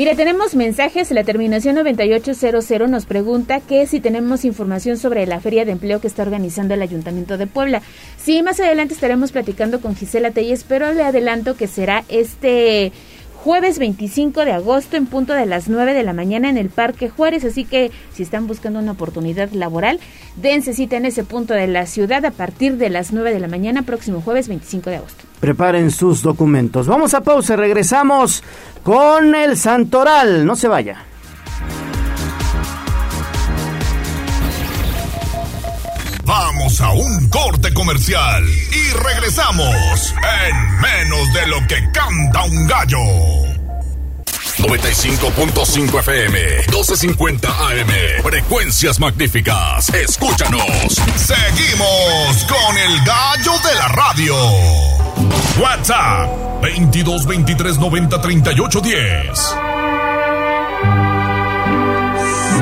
Mire, 0.00 0.14
tenemos 0.14 0.54
mensajes. 0.54 1.10
La 1.10 1.24
terminación 1.24 1.74
9800 1.74 2.88
nos 2.88 3.04
pregunta 3.04 3.60
que 3.60 3.86
si 3.86 4.00
tenemos 4.00 4.46
información 4.46 4.96
sobre 4.96 5.26
la 5.26 5.40
feria 5.40 5.66
de 5.66 5.72
empleo 5.72 6.00
que 6.00 6.06
está 6.06 6.22
organizando 6.22 6.72
el 6.72 6.80
Ayuntamiento 6.80 7.36
de 7.36 7.46
Puebla. 7.46 7.82
Sí, 8.16 8.42
más 8.42 8.58
adelante 8.60 8.94
estaremos 8.94 9.30
platicando 9.30 9.82
con 9.82 9.94
Gisela 9.94 10.30
Telles, 10.30 10.64
pero 10.64 10.94
le 10.94 11.02
adelanto 11.02 11.54
que 11.54 11.66
será 11.66 12.02
este 12.08 12.92
jueves 13.42 13.78
25 13.78 14.44
de 14.44 14.52
agosto 14.52 14.96
en 14.96 15.06
punto 15.06 15.32
de 15.32 15.46
las 15.46 15.68
9 15.68 15.94
de 15.94 16.02
la 16.02 16.12
mañana 16.12 16.50
en 16.50 16.58
el 16.58 16.68
Parque 16.68 17.08
Juárez. 17.08 17.44
Así 17.44 17.64
que 17.64 17.90
si 18.12 18.22
están 18.22 18.46
buscando 18.46 18.78
una 18.78 18.92
oportunidad 18.92 19.50
laboral, 19.52 19.98
dense 20.36 20.74
cita 20.74 20.96
en 20.96 21.06
ese 21.06 21.24
punto 21.24 21.54
de 21.54 21.66
la 21.66 21.86
ciudad 21.86 22.24
a 22.24 22.30
partir 22.30 22.76
de 22.76 22.90
las 22.90 23.12
9 23.12 23.32
de 23.32 23.40
la 23.40 23.48
mañana, 23.48 23.82
próximo 23.82 24.20
jueves 24.20 24.48
25 24.48 24.90
de 24.90 24.96
agosto. 24.96 25.24
Preparen 25.40 25.90
sus 25.90 26.22
documentos. 26.22 26.86
Vamos 26.86 27.14
a 27.14 27.22
pausa, 27.22 27.56
regresamos 27.56 28.42
con 28.82 29.34
el 29.34 29.56
Santoral. 29.56 30.44
No 30.44 30.54
se 30.54 30.68
vaya. 30.68 31.09
Vamos 36.30 36.80
a 36.80 36.92
un 36.92 37.28
corte 37.28 37.74
comercial 37.74 38.44
y 38.48 38.92
regresamos 38.92 40.14
en 40.46 40.80
menos 40.80 41.32
de 41.32 41.46
lo 41.48 41.66
que 41.66 41.90
canta 41.90 42.44
un 42.44 42.68
gallo. 42.68 42.98
95.5 44.58 45.98
FM, 45.98 46.66
12.50 46.68 47.48
AM, 47.48 48.22
frecuencias 48.22 49.00
magníficas. 49.00 49.88
Escúchanos. 49.88 51.02
Seguimos 51.16 52.44
con 52.44 52.78
el 52.78 53.04
gallo 53.04 53.54
de 53.68 53.74
la 53.74 53.88
radio. 53.88 54.36
WhatsApp 55.60 56.62
22 56.62 57.26
23 57.26 57.76
90 57.76 58.20
38 58.20 58.80
10. 58.80 59.54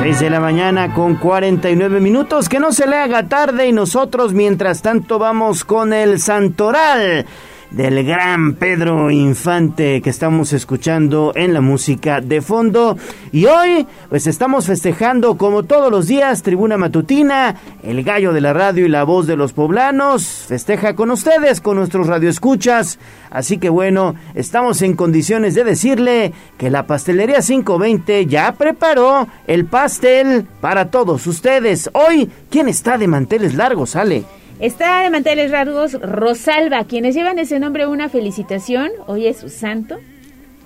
6 0.09 0.21
de 0.21 0.29
la 0.31 0.39
mañana 0.39 0.91
con 0.91 1.17
49 1.17 1.99
minutos. 1.99 2.49
Que 2.49 2.59
no 2.59 2.71
se 2.71 2.87
le 2.87 2.95
haga 2.95 3.27
tarde 3.27 3.67
y 3.67 3.71
nosotros 3.71 4.33
mientras 4.33 4.81
tanto 4.81 5.19
vamos 5.19 5.63
con 5.63 5.93
el 5.93 6.19
Santoral 6.19 7.27
del 7.71 8.03
gran 8.03 8.55
Pedro 8.55 9.11
Infante 9.11 10.01
que 10.01 10.09
estamos 10.09 10.53
escuchando 10.53 11.33
en 11.35 11.53
la 11.53 11.61
música 11.61 12.19
de 12.19 12.41
fondo. 12.41 12.97
Y 13.31 13.45
hoy 13.45 13.85
pues 14.09 14.27
estamos 14.27 14.65
festejando 14.65 15.37
como 15.37 15.63
todos 15.63 15.91
los 15.91 16.07
días 16.07 16.41
Tribuna 16.41 16.77
Matutina, 16.77 17.55
el 17.83 18.03
gallo 18.03 18.33
de 18.33 18.41
la 18.41 18.53
radio 18.53 18.85
y 18.85 18.89
la 18.89 19.03
voz 19.03 19.27
de 19.27 19.35
los 19.35 19.53
poblanos. 19.53 20.45
Festeja 20.47 20.95
con 20.95 21.11
ustedes, 21.11 21.61
con 21.61 21.77
nuestros 21.77 22.07
radioescuchas. 22.07 22.97
Así 23.29 23.59
que 23.59 23.69
bueno, 23.69 24.15
estamos 24.33 24.81
en 24.81 24.95
condiciones 24.95 25.53
de 25.53 25.63
decirle 25.63 26.33
que 26.57 26.71
la 26.71 26.87
pastelería 26.87 27.41
520 27.41 28.25
ya 28.25 28.53
preparó 28.53 29.27
el 29.45 29.65
pastel 29.65 30.47
para 30.59 30.89
todos 30.89 31.27
ustedes. 31.27 31.89
Hoy, 31.93 32.29
¿quién 32.49 32.67
está 32.67 32.97
de 32.97 33.07
manteles 33.07 33.53
largos, 33.53 33.95
Ale? 33.95 34.25
Está 34.59 35.03
de 35.03 35.09
manteles 35.09 35.51
largos 35.51 35.93
Rosalba, 35.93 36.83
quienes 36.83 37.15
llevan 37.15 37.39
ese 37.39 37.61
nombre 37.61 37.87
una 37.87 38.09
felicitación. 38.09 38.91
Hoy 39.07 39.25
es 39.25 39.37
su 39.37 39.47
santo. 39.47 39.99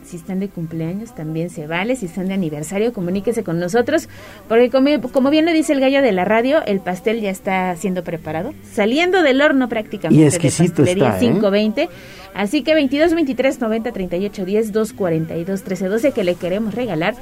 Si 0.04 0.18
están 0.18 0.40
de 0.40 0.50
cumpleaños 0.50 1.14
también 1.14 1.52
se 1.52 1.68
vale. 1.68 1.96
Si 1.96 2.08
están 2.08 2.28
de 2.28 2.34
aniversario, 2.34 2.92
comuníquese 2.92 3.44
con 3.44 3.60
nosotros. 3.60 4.10
Porque 4.50 4.72
como, 4.72 5.30
bien 5.30 5.46
lo 5.46 5.54
dice 5.54 5.74
el 5.74 5.80
gallo 5.80 6.02
de 6.02 6.12
la 6.12 6.26
radio, 6.26 6.66
el 6.66 6.80
pastel 6.80 7.22
ya 7.22 7.30
está 7.30 7.76
siendo 7.76 8.04
preparado. 8.04 8.56
Saliendo 8.64 9.22
del 9.22 9.40
horno 9.44 9.70
prácticamente. 9.70 10.24
Y 10.24 10.26
exquisito 10.26 10.82
de 10.82 10.94
está, 10.94 11.20
520. 11.20 11.84
¿eh? 11.84 11.90
Así 12.34 12.64
que 12.64 12.74
22, 12.74 13.14
23, 13.14 13.62
90, 13.62 13.92
38, 13.92 14.46
10, 14.46 14.72
2, 14.72 14.94
42, 14.94 15.64
13, 15.64 15.88
12 15.88 16.12
que 16.14 16.24
le 16.24 16.34
queremos 16.34 16.74
regalar 16.74 17.14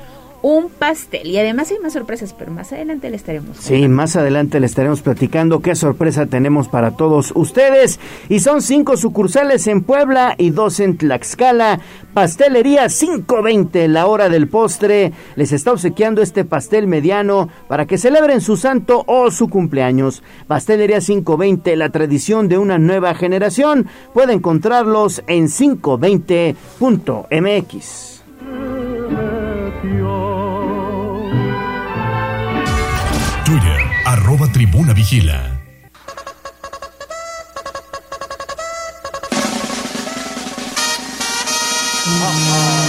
un 0.41 0.69
pastel. 0.69 1.27
Y 1.27 1.37
además 1.37 1.71
hay 1.71 1.79
más 1.79 1.93
sorpresas, 1.93 2.35
pero 2.37 2.51
más 2.51 2.71
adelante 2.73 3.09
le 3.09 3.15
estaremos. 3.15 3.57
Sí, 3.57 3.87
más 3.87 4.15
adelante 4.15 4.59
le 4.59 4.65
estaremos 4.65 5.01
platicando 5.01 5.61
qué 5.61 5.75
sorpresa 5.75 6.25
tenemos 6.25 6.67
para 6.67 6.91
todos 6.91 7.31
ustedes. 7.35 7.99
Y 8.29 8.39
son 8.39 8.61
cinco 8.61 8.97
sucursales 8.97 9.67
en 9.67 9.83
Puebla 9.83 10.35
y 10.37 10.49
dos 10.49 10.79
en 10.79 10.97
Tlaxcala. 10.97 11.79
Pastelería 12.13 12.89
520, 12.89 13.87
la 13.87 14.07
hora 14.07 14.29
del 14.29 14.47
postre. 14.47 15.13
Les 15.35 15.51
está 15.51 15.71
obsequiando 15.71 16.21
este 16.21 16.45
pastel 16.45 16.87
mediano 16.87 17.49
para 17.67 17.85
que 17.85 17.97
celebren 17.97 18.41
su 18.41 18.57
santo 18.57 19.03
o 19.07 19.31
su 19.31 19.49
cumpleaños. 19.49 20.23
Pastelería 20.47 20.99
520, 20.99 21.75
la 21.75 21.89
tradición 21.89 22.47
de 22.47 22.57
una 22.57 22.77
nueva 22.77 23.13
generación. 23.13 23.87
Puede 24.13 24.33
encontrarlos 24.33 25.23
en 25.27 25.47
520.mx. 25.47 28.11
tribuna 34.51 34.93
vigila. 34.93 35.59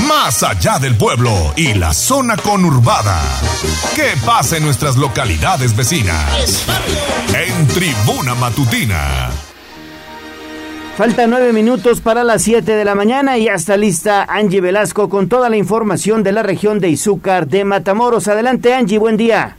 Más 0.09 0.43
allá 0.43 0.79
del 0.79 0.97
pueblo 0.97 1.31
y 1.57 1.75
la 1.75 1.93
zona 1.93 2.37
conurbada. 2.37 3.21
¿Qué 3.95 4.11
pasa 4.25 4.57
en 4.57 4.65
nuestras 4.65 4.97
localidades 4.97 5.77
vecinas? 5.77 6.67
En 7.35 7.67
Tribuna 7.69 8.35
Matutina. 8.35 9.31
Faltan 10.97 11.31
nueve 11.31 11.53
minutos 11.53 12.01
para 12.01 12.23
las 12.23 12.43
siete 12.43 12.77
de 12.77 12.85
la 12.85 12.95
mañana 12.95 13.39
y 13.39 13.45
ya 13.45 13.55
está 13.55 13.77
lista 13.77 14.25
Angie 14.29 14.61
Velasco 14.61 15.09
con 15.09 15.29
toda 15.29 15.49
la 15.49 15.57
información 15.57 16.23
de 16.23 16.33
la 16.33 16.43
región 16.43 16.81
de 16.81 16.91
Izúcar 16.91 17.49
de 17.49 17.65
Matamoros. 17.65 18.29
Adelante 18.29 18.75
Angie, 18.75 18.99
buen 18.99 19.17
día. 19.17 19.57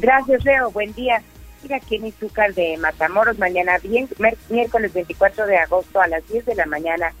Gracias 0.00 0.44
Leo, 0.44 0.70
buen 0.70 0.92
día. 0.94 1.22
Mira 1.62 1.78
aquí 1.78 1.96
en 1.96 2.06
Izúcar 2.06 2.54
de 2.54 2.76
Matamoros, 2.76 3.36
mañana 3.36 3.78
bien, 3.78 4.08
miércoles 4.48 4.92
24 4.92 5.46
de 5.46 5.58
agosto 5.58 6.00
a 6.00 6.06
las 6.06 6.26
10 6.28 6.46
de 6.46 6.54
la 6.54 6.66
mañana 6.66 7.12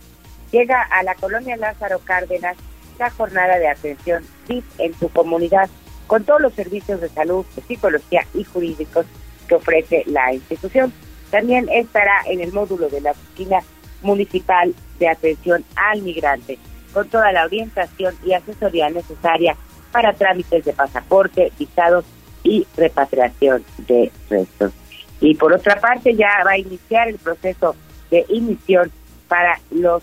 llega 0.52 0.82
a 0.82 1.02
la 1.02 1.16
colonia 1.16 1.56
Lázaro 1.56 1.98
Cárdenas 1.98 2.56
la 3.00 3.10
jornada 3.10 3.58
de 3.58 3.66
atención 3.66 4.24
VIP 4.46 4.64
en 4.78 4.96
su 4.96 5.08
comunidad 5.08 5.68
con 6.06 6.22
todos 6.22 6.40
los 6.40 6.54
servicios 6.54 7.00
de 7.00 7.08
salud, 7.08 7.44
psicología 7.66 8.24
y 8.32 8.44
jurídicos 8.44 9.06
que 9.48 9.56
ofrece 9.56 10.04
la 10.06 10.32
institución. 10.32 10.92
También 11.32 11.68
estará 11.68 12.22
en 12.26 12.40
el 12.40 12.52
módulo 12.52 12.88
de 12.88 13.00
la 13.00 13.10
oficina 13.10 13.58
municipal 14.02 14.72
de 15.00 15.08
atención 15.08 15.64
al 15.74 16.02
migrante 16.02 16.58
con 16.94 17.08
toda 17.08 17.32
la 17.32 17.44
orientación 17.44 18.16
y 18.24 18.34
asesoría 18.34 18.88
necesaria 18.88 19.56
para 19.90 20.12
trámites 20.12 20.64
de 20.64 20.72
pasaporte, 20.72 21.52
visados 21.58 22.04
y 22.48 22.66
repatriación 22.76 23.62
de 23.86 24.10
restos. 24.30 24.72
Y 25.20 25.34
por 25.34 25.52
otra 25.52 25.78
parte 25.80 26.14
ya 26.14 26.28
va 26.44 26.52
a 26.52 26.58
iniciar 26.58 27.08
el 27.08 27.18
proceso 27.18 27.76
de 28.10 28.24
emisión 28.28 28.90
para 29.28 29.60
los 29.70 30.02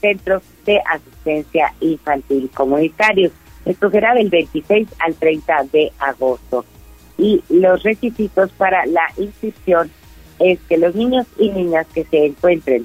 centros 0.00 0.42
de 0.66 0.80
asistencia 0.86 1.72
infantil 1.80 2.50
comunitarios. 2.52 3.32
Esto 3.64 3.90
será 3.90 4.14
del 4.14 4.28
26 4.28 4.88
al 4.98 5.14
30 5.14 5.64
de 5.72 5.92
agosto. 5.98 6.64
Y 7.16 7.42
los 7.48 7.82
requisitos 7.82 8.50
para 8.52 8.84
la 8.84 9.06
inscripción 9.16 9.90
es 10.38 10.58
que 10.68 10.76
los 10.76 10.94
niños 10.94 11.26
y 11.38 11.48
niñas 11.48 11.86
que 11.94 12.04
se 12.04 12.26
encuentren 12.26 12.84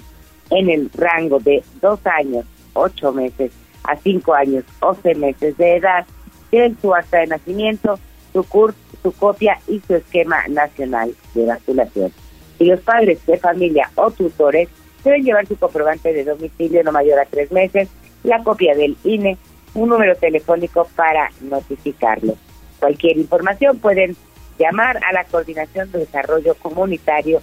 en 0.51 0.69
el 0.69 0.89
rango 0.93 1.39
de 1.39 1.63
dos 1.81 1.99
años, 2.05 2.45
ocho 2.73 3.11
meses 3.11 3.51
a 3.83 3.97
cinco 3.97 4.33
años, 4.33 4.63
11 4.79 5.15
meses 5.15 5.57
de 5.57 5.75
edad, 5.75 6.05
tienen 6.49 6.77
su 6.81 6.93
acta 6.93 7.19
de 7.19 7.27
nacimiento, 7.27 7.99
su 8.31 8.43
CURP, 8.43 8.75
su 9.01 9.11
copia 9.11 9.59
y 9.67 9.79
su 9.81 9.95
esquema 9.95 10.47
nacional 10.47 11.15
de 11.33 11.45
vacunación. 11.45 12.11
Y 12.59 12.65
los 12.65 12.79
padres 12.81 13.25
de 13.25 13.37
familia 13.37 13.89
o 13.95 14.11
tutores 14.11 14.69
deben 15.03 15.23
llevar 15.23 15.47
su 15.47 15.57
comprobante 15.57 16.13
de 16.13 16.23
domicilio 16.23 16.83
no 16.83 16.91
mayor 16.91 17.19
a 17.19 17.25
tres 17.25 17.51
meses, 17.51 17.89
la 18.23 18.43
copia 18.43 18.75
del 18.75 18.97
INE, 19.03 19.37
un 19.73 19.89
número 19.89 20.15
telefónico 20.15 20.87
para 20.95 21.29
notificarlo. 21.41 22.35
Cualquier 22.79 23.17
información 23.17 23.79
pueden 23.79 24.15
llamar 24.59 24.99
a 25.03 25.13
la 25.13 25.23
Coordinación 25.23 25.91
de 25.91 25.99
Desarrollo 25.99 26.55
Comunitario 26.55 27.41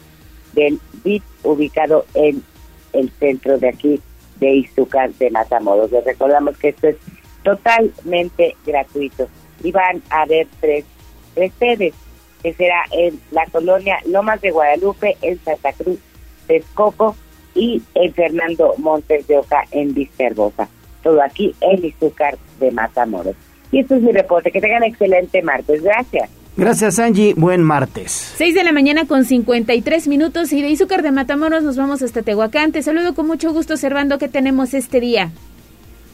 del 0.53 0.81
BIT 1.05 1.23
ubicado 1.43 2.07
en 2.15 2.43
el 2.93 3.11
centro 3.19 3.59
de 3.59 3.69
aquí 3.69 4.01
de 4.41 4.55
Izúcar 4.55 5.13
de 5.15 5.31
Matamoros. 5.31 5.91
Les 5.91 6.05
recordamos 6.05 6.57
que 6.59 6.69
esto 6.69 6.89
es 6.89 6.97
totalmente 7.43 8.57
gratuito 8.65 9.29
y 9.63 9.73
van 9.73 10.03
a 10.11 10.23
haber 10.23 10.47
tres, 10.61 10.85
tres 11.39 11.53
sedes, 11.59 11.95
que 12.43 12.53
será 12.55 12.85
en 12.91 13.21
la 13.31 13.47
colonia 13.47 13.99
Lomas 14.07 14.41
de 14.41 14.51
Guadalupe, 14.51 15.17
en 15.23 15.39
Santa 15.45 15.73
Cruz, 15.73 15.99
Texcoco 16.49 17.15
y 17.55 17.81
en 17.95 18.13
Fernando 18.13 18.75
Montes 18.79 19.27
de 19.29 19.39
Oca, 19.39 19.65
en 19.71 19.95
Visterbosa. 19.95 20.69
Todo 21.03 21.23
aquí 21.23 21.55
en 21.61 21.85
Izúcar 21.85 22.37
de 22.59 22.73
Matamoros. 22.73 23.37
Y 23.71 23.81
esto 23.81 23.95
es 23.95 24.03
mi 24.03 24.13
reporte. 24.13 24.51
Que 24.51 24.61
tengan 24.61 24.83
excelente 24.83 25.43
martes. 25.43 25.83
Gracias. 25.83 26.31
Gracias, 26.57 26.99
Angie. 26.99 27.35
Buen 27.37 27.63
martes. 27.63 28.35
6 28.37 28.55
de 28.55 28.65
la 28.65 28.73
mañana 28.73 29.07
con 29.07 29.25
53 29.25 30.09
minutos 30.09 30.53
y 30.53 30.61
de 30.61 30.71
Izúcar 30.71 31.03
de 31.03 31.13
Matamoros 31.13 31.63
nos 31.63 31.77
vamos 31.77 32.03
hasta 32.03 32.23
Tehuacán. 32.23 32.73
Te 32.73 32.83
saludo 32.83 33.15
con 33.15 33.29
mucho 33.29 33.53
gusto, 33.53 33.77
Servando, 33.77 34.19
que 34.19 34.29
tenemos 34.29 34.75
este 34.75 34.99
día. 34.99 35.31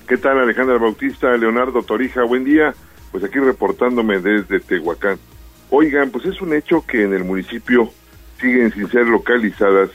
¿Qué 0.06 0.18
tal, 0.18 0.38
Alejandra 0.38 0.76
Bautista, 0.76 1.34
Leonardo 1.38 1.82
Torija? 1.82 2.24
Buen 2.24 2.44
día. 2.44 2.74
Pues 3.14 3.22
aquí 3.22 3.38
reportándome 3.38 4.18
desde 4.18 4.58
Tehuacán. 4.58 5.18
Oigan, 5.70 6.10
pues 6.10 6.24
es 6.24 6.42
un 6.42 6.52
hecho 6.52 6.84
que 6.84 7.04
en 7.04 7.14
el 7.14 7.22
municipio 7.22 7.88
siguen 8.40 8.72
sin 8.72 8.90
ser 8.90 9.06
localizadas 9.06 9.90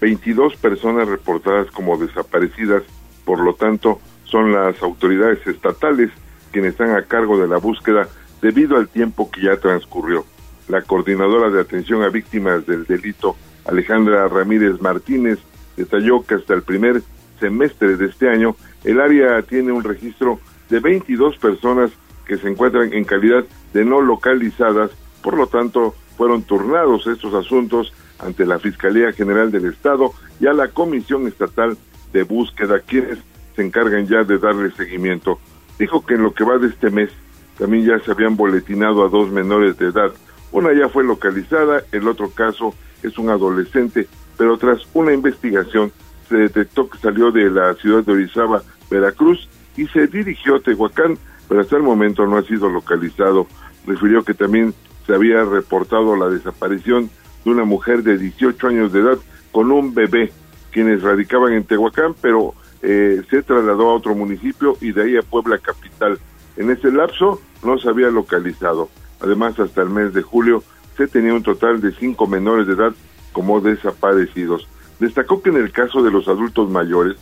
22 0.00 0.56
personas 0.56 1.06
reportadas 1.06 1.70
como 1.70 1.96
desaparecidas, 1.96 2.82
por 3.24 3.38
lo 3.38 3.54
tanto, 3.54 4.00
son 4.24 4.50
las 4.50 4.82
autoridades 4.82 5.46
estatales 5.46 6.10
quienes 6.50 6.72
están 6.72 6.96
a 6.96 7.02
cargo 7.02 7.40
de 7.40 7.46
la 7.46 7.58
búsqueda 7.58 8.08
debido 8.42 8.76
al 8.76 8.88
tiempo 8.88 9.30
que 9.30 9.42
ya 9.42 9.56
transcurrió. 9.56 10.24
La 10.66 10.82
coordinadora 10.82 11.50
de 11.50 11.60
atención 11.60 12.02
a 12.02 12.08
víctimas 12.08 12.66
del 12.66 12.86
delito, 12.86 13.36
Alejandra 13.66 14.26
Ramírez 14.26 14.80
Martínez, 14.80 15.38
detalló 15.76 16.24
que 16.26 16.34
hasta 16.34 16.54
el 16.54 16.62
primer 16.62 17.02
semestre 17.38 17.96
de 17.96 18.06
este 18.06 18.28
año, 18.28 18.56
el 18.82 19.00
área 19.00 19.40
tiene 19.42 19.70
un 19.70 19.84
registro 19.84 20.40
de 20.70 20.80
22 20.80 21.38
personas 21.38 21.92
que 22.26 22.36
se 22.36 22.48
encuentran 22.48 22.92
en 22.92 23.04
calidad 23.04 23.44
de 23.72 23.84
no 23.84 24.00
localizadas, 24.00 24.90
por 25.22 25.36
lo 25.36 25.46
tanto, 25.46 25.94
fueron 26.16 26.42
turnados 26.42 27.06
estos 27.06 27.34
asuntos 27.34 27.92
ante 28.18 28.46
la 28.46 28.58
Fiscalía 28.58 29.12
General 29.12 29.50
del 29.50 29.66
Estado 29.66 30.12
y 30.40 30.46
a 30.46 30.52
la 30.52 30.68
Comisión 30.68 31.26
Estatal 31.26 31.76
de 32.12 32.22
Búsqueda, 32.22 32.80
quienes 32.80 33.18
se 33.56 33.62
encargan 33.62 34.06
ya 34.06 34.24
de 34.24 34.38
darle 34.38 34.70
seguimiento. 34.72 35.38
Dijo 35.78 36.04
que 36.04 36.14
en 36.14 36.22
lo 36.22 36.32
que 36.32 36.44
va 36.44 36.58
de 36.58 36.68
este 36.68 36.90
mes 36.90 37.10
también 37.58 37.86
ya 37.86 37.98
se 38.00 38.10
habían 38.10 38.36
boletinado 38.36 39.04
a 39.04 39.08
dos 39.08 39.30
menores 39.30 39.76
de 39.78 39.86
edad. 39.86 40.12
Una 40.52 40.72
ya 40.72 40.88
fue 40.88 41.04
localizada, 41.04 41.82
el 41.92 42.06
otro 42.08 42.30
caso 42.30 42.74
es 43.02 43.18
un 43.18 43.28
adolescente, 43.28 44.08
pero 44.36 44.56
tras 44.56 44.80
una 44.94 45.12
investigación 45.12 45.92
se 46.28 46.36
detectó 46.36 46.88
que 46.88 46.98
salió 46.98 47.30
de 47.30 47.50
la 47.50 47.74
ciudad 47.74 48.04
de 48.04 48.12
Orizaba, 48.12 48.62
Veracruz, 48.90 49.48
y 49.76 49.86
se 49.88 50.06
dirigió 50.06 50.56
a 50.56 50.60
Tehuacán, 50.60 51.18
pero 51.48 51.60
hasta 51.60 51.76
el 51.76 51.82
momento 51.82 52.26
no 52.26 52.36
ha 52.36 52.42
sido 52.42 52.68
localizado. 52.68 53.46
Refirió 53.86 54.24
que 54.24 54.34
también 54.34 54.74
se 55.06 55.14
había 55.14 55.44
reportado 55.44 56.16
la 56.16 56.28
desaparición 56.28 57.10
de 57.44 57.50
una 57.50 57.64
mujer 57.64 58.02
de 58.02 58.18
18 58.18 58.68
años 58.68 58.92
de 58.92 59.00
edad 59.00 59.18
con 59.52 59.70
un 59.70 59.94
bebé, 59.94 60.32
quienes 60.72 61.02
radicaban 61.02 61.52
en 61.52 61.64
Tehuacán, 61.64 62.14
pero 62.20 62.54
eh, 62.82 63.22
se 63.30 63.42
trasladó 63.42 63.90
a 63.90 63.94
otro 63.94 64.14
municipio 64.14 64.76
y 64.80 64.92
de 64.92 65.02
ahí 65.02 65.16
a 65.16 65.22
Puebla 65.22 65.58
Capital. 65.58 66.18
En 66.56 66.70
ese 66.70 66.90
lapso 66.90 67.40
no 67.62 67.78
se 67.78 67.88
había 67.88 68.08
localizado. 68.08 68.88
Además, 69.20 69.58
hasta 69.58 69.82
el 69.82 69.90
mes 69.90 70.12
de 70.12 70.22
julio 70.22 70.62
se 70.96 71.06
tenía 71.06 71.34
un 71.34 71.42
total 71.42 71.80
de 71.80 71.92
cinco 71.92 72.26
menores 72.26 72.66
de 72.66 72.74
edad 72.74 72.92
como 73.32 73.60
desaparecidos. 73.60 74.68
Destacó 75.00 75.42
que 75.42 75.50
en 75.50 75.56
el 75.56 75.72
caso 75.72 76.02
de 76.02 76.10
los 76.10 76.28
adultos 76.28 76.70
mayores, 76.70 77.16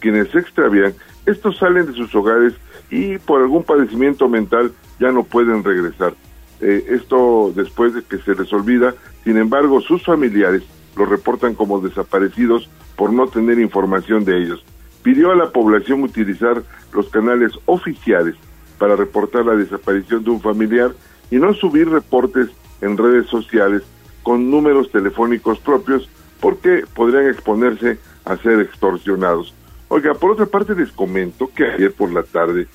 quienes 0.00 0.28
se 0.30 0.38
extravían, 0.38 0.94
estos 1.26 1.58
salen 1.58 1.86
de 1.86 1.92
sus 1.92 2.14
hogares 2.14 2.54
y 2.92 3.16
por 3.16 3.40
algún 3.40 3.64
padecimiento 3.64 4.28
mental 4.28 4.70
ya 5.00 5.10
no 5.10 5.24
pueden 5.24 5.64
regresar. 5.64 6.12
Eh, 6.60 6.84
esto 6.90 7.50
después 7.56 7.94
de 7.94 8.02
que 8.02 8.18
se 8.18 8.34
les 8.34 8.52
olvida, 8.52 8.94
sin 9.24 9.38
embargo, 9.38 9.80
sus 9.80 10.04
familiares 10.04 10.62
los 10.94 11.08
reportan 11.08 11.54
como 11.54 11.80
desaparecidos 11.80 12.68
por 12.94 13.10
no 13.10 13.26
tener 13.28 13.58
información 13.58 14.26
de 14.26 14.42
ellos. 14.42 14.62
Pidió 15.02 15.32
a 15.32 15.36
la 15.36 15.50
población 15.50 16.02
utilizar 16.02 16.62
los 16.92 17.08
canales 17.08 17.52
oficiales 17.64 18.36
para 18.78 18.94
reportar 18.94 19.46
la 19.46 19.56
desaparición 19.56 20.22
de 20.22 20.30
un 20.30 20.42
familiar 20.42 20.92
y 21.30 21.36
no 21.36 21.54
subir 21.54 21.88
reportes 21.88 22.50
en 22.82 22.98
redes 22.98 23.26
sociales 23.28 23.82
con 24.22 24.50
números 24.50 24.90
telefónicos 24.92 25.58
propios 25.60 26.10
porque 26.40 26.84
podrían 26.94 27.28
exponerse 27.28 27.98
a 28.26 28.36
ser 28.36 28.60
extorsionados. 28.60 29.54
Oiga, 29.88 30.12
por 30.12 30.32
otra 30.32 30.46
parte 30.46 30.74
les 30.74 30.92
comento 30.92 31.50
que 31.54 31.64
ayer 31.64 31.92
por 31.92 32.12
la 32.12 32.22
tarde 32.22 32.68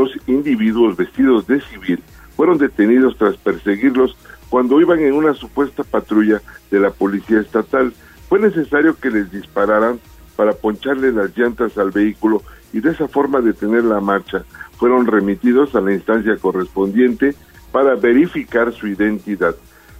dos 0.00 0.12
individuos 0.26 0.96
vestidos 0.96 1.46
de 1.46 1.60
civil 1.60 2.02
fueron 2.34 2.56
detenidos 2.56 3.18
tras 3.18 3.36
perseguirlos 3.36 4.16
cuando 4.48 4.80
iban 4.80 4.98
en 5.00 5.12
una 5.12 5.34
supuesta 5.34 5.84
patrulla 5.84 6.40
de 6.70 6.80
la 6.80 6.90
policía 6.90 7.40
estatal. 7.40 7.92
Fue 8.30 8.40
necesario 8.40 8.96
que 8.96 9.10
les 9.10 9.30
dispararan 9.30 10.00
para 10.36 10.52
poncharle 10.52 11.12
las 11.12 11.36
llantas 11.36 11.76
al 11.76 11.90
vehículo 11.90 12.42
y 12.72 12.80
de 12.80 12.92
esa 12.92 13.08
forma 13.08 13.42
detener 13.42 13.84
la 13.84 14.00
marcha. 14.00 14.44
Fueron 14.78 15.06
remitidos 15.06 15.74
a 15.74 15.82
la 15.82 15.92
instancia 15.92 16.34
correspondiente 16.38 17.34
para 17.72 17.94
verificar 17.94 18.72
su 18.72 18.86
identidad. 18.86 19.54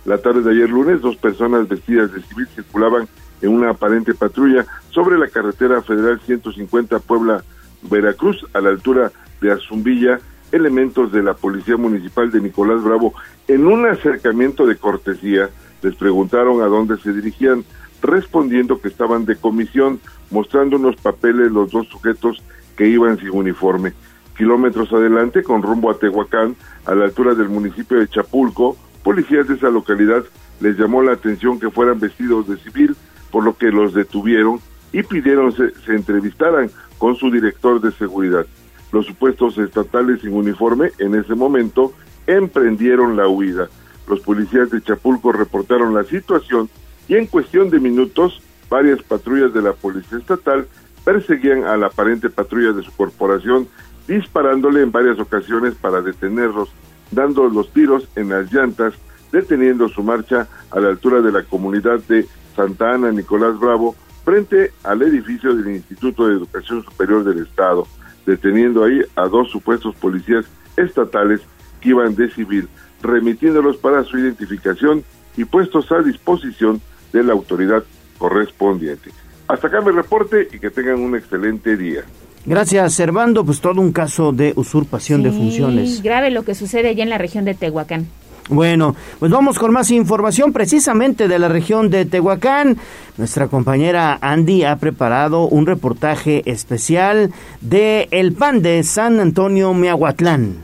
La 0.07 0.17
tarde 0.17 0.41
de 0.41 0.53
ayer 0.53 0.71
lunes, 0.71 1.03
dos 1.03 1.17
personas 1.17 1.69
vestidas 1.69 2.11
de 2.15 2.23
civil 2.23 2.49
circulaban 2.55 3.07
en 3.43 3.51
una 3.51 3.71
aparente 3.71 4.15
patrulla 4.15 4.65
sobre 4.89 5.19
la 5.19 5.29
carretera 5.29 5.83
federal 5.83 6.19
150 6.25 7.01
Puebla-Veracruz 7.01 8.47
a 8.55 8.63
la 8.63 8.71
altura 8.71 9.13
de 9.41 9.53
Azumbilla 9.53 10.21
elementos 10.53 11.13
de 11.13 11.23
la 11.23 11.35
Policía 11.35 11.77
Municipal 11.77 12.31
de 12.31 12.41
Nicolás 12.41 12.83
Bravo 12.83 13.15
en 13.49 13.67
un 13.67 13.87
acercamiento 13.87 14.67
de 14.67 14.77
cortesía 14.77 15.49
les 15.83 15.95
preguntaron 15.95 16.63
a 16.63 16.67
dónde 16.67 16.99
se 16.99 17.13
dirigían, 17.13 17.65
respondiendo 18.03 18.81
que 18.81 18.89
estaban 18.89 19.25
de 19.25 19.37
comisión, 19.37 20.01
mostrando 20.31 20.77
unos 20.77 20.97
papeles 20.97 21.51
los 21.51 21.71
dos 21.71 21.89
sujetos 21.89 22.43
que 22.77 22.89
iban 22.89 23.19
sin 23.19 23.31
uniforme. 23.31 23.93
Kilómetros 24.37 24.93
adelante, 24.93 25.43
con 25.43 25.63
rumbo 25.63 25.91
a 25.91 25.99
Tehuacán, 25.99 26.57
a 26.85 26.95
la 26.95 27.07
altura 27.07 27.35
del 27.35 27.49
municipio 27.49 27.99
de 27.99 28.09
Chapulco, 28.09 28.77
policías 29.03 29.49
de 29.49 29.55
esa 29.55 29.71
localidad 29.71 30.25
les 30.61 30.79
llamó 30.79 31.03
la 31.03 31.13
atención 31.13 31.59
que 31.59 31.71
fueran 31.71 32.01
vestidos 32.01 32.47
de 32.47 32.59
civil, 32.59 32.95
por 33.31 33.45
lo 33.45 33.57
que 33.57 33.71
los 33.71 33.95
detuvieron 33.95 34.61
y 34.93 35.03
pidieron 35.03 35.53
se, 35.53 35.71
se 35.87 35.95
entrevistaran 35.95 36.71
con 36.99 37.17
su 37.17 37.31
director 37.31 37.81
de 37.81 37.93
seguridad. 37.93 38.47
Los 38.93 39.07
supuestos 39.07 39.57
estatales 39.59 40.21
sin 40.21 40.33
uniforme 40.33 40.91
en 40.99 41.15
ese 41.15 41.35
momento 41.35 41.93
emprendieron 42.27 43.17
la 43.17 43.29
huida. 43.29 43.69
Los 44.09 44.21
policías 44.21 44.71
de 44.71 44.83
Chapulco 44.83 45.33
reportaron 45.33 45.95
la 45.95 46.05
situación 46.05 46.69
y 47.09 47.15
en 47.17 47.27
cuestión 47.27 47.71
de 47.71 47.79
minutos 47.79 48.43
varias 48.69 49.03
patrullas 49.03 49.53
de 49.55 49.63
la 49.63 49.73
policía 49.73 50.19
estatal 50.19 50.67
perseguían 51.05 51.65
a 51.65 51.77
la 51.77 51.87
aparente 51.87 52.31
patrulla 52.31 52.73
de 52.73 52.83
su 52.83 52.93
corporación 52.93 53.69
disparándole 54.07 54.83
en 54.83 54.91
varias 54.91 55.19
ocasiones 55.19 55.75
para 55.75 56.01
detenerlos, 56.01 56.71
dando 57.11 57.49
los 57.49 57.73
tiros 57.73 58.09
en 58.17 58.31
las 58.31 58.53
llantas, 58.53 58.95
deteniendo 59.31 59.89
su 59.89 60.03
marcha 60.03 60.49
a 60.71 60.81
la 60.81 60.89
altura 60.89 61.21
de 61.21 61.33
la 61.33 61.45
comunidad 61.45 62.01
de 62.09 62.27
Santa 62.57 62.93
Ana 62.95 63.13
Nicolás 63.13 63.59
Bravo 63.59 63.95
frente 64.25 64.73
al 64.83 65.03
edificio 65.03 65.55
del 65.55 65.77
Instituto 65.77 66.27
de 66.27 66.35
Educación 66.35 66.85
Superior 66.85 67.25
del 67.25 67.45
Estado 67.45 67.87
deteniendo 68.27 68.85
ahí 68.85 69.01
a 69.17 69.27
dos 69.27 69.51
supuestos 69.51 69.95
policías 69.97 70.47
estatales 70.77 71.41
que 71.81 71.91
iban 71.91 72.15
de 72.15 72.31
civil, 72.31 72.69
remitiéndolos 73.03 73.77
para 73.77 74.05
su 74.05 74.19
identificación 74.19 75.05
y 75.37 75.45
puestos 75.45 75.91
a 75.93 76.03
disposición 76.03 76.81
de 77.13 77.23
la 77.25 77.33
autoridad 77.33 77.85
correspondiente. 78.19 79.11
Hasta 79.49 79.69
acá 79.69 79.81
mi 79.81 79.91
reporte 79.91 80.49
y 80.53 80.59
que 80.59 80.71
tengan 80.71 81.01
un 81.01 81.17
excelente 81.17 81.77
día. 81.77 82.03
Gracias, 82.47 82.95
Servando. 82.95 83.45
Pues 83.45 83.61
todo 83.61 83.81
un 83.81 83.93
caso 83.93 84.33
de 84.33 84.53
usurpación 84.57 85.23
de 85.23 85.31
funciones. 85.31 86.03
Grave 86.03 86.31
lo 86.31 86.45
que 86.45 86.55
sucede 86.55 86.89
allá 86.89 87.03
en 87.03 87.11
la 87.11 87.19
región 87.19 87.45
de 87.45 87.55
Tehuacán. 87.55 88.07
Bueno, 88.51 88.97
pues 89.21 89.31
vamos 89.31 89.61
con 89.61 89.73
más 89.73 89.93
información 89.93 90.53
precisamente 90.53 91.29
de 91.29 91.39
la 91.39 91.49
región 91.49 91.89
de 91.89 92.05
Tehuacán. 92.05 92.79
Nuestra 93.17 93.47
compañera 93.47 94.19
Andy 94.21 94.65
ha 94.65 94.75
preparado 94.77 95.47
un 95.47 95.67
reportaje 95.67 96.43
especial 96.51 97.33
de 97.61 98.09
el 98.11 98.33
pan 98.33 98.61
de 98.61 98.83
San 98.83 99.21
Antonio 99.21 99.73
Miahuatlán. 99.73 100.57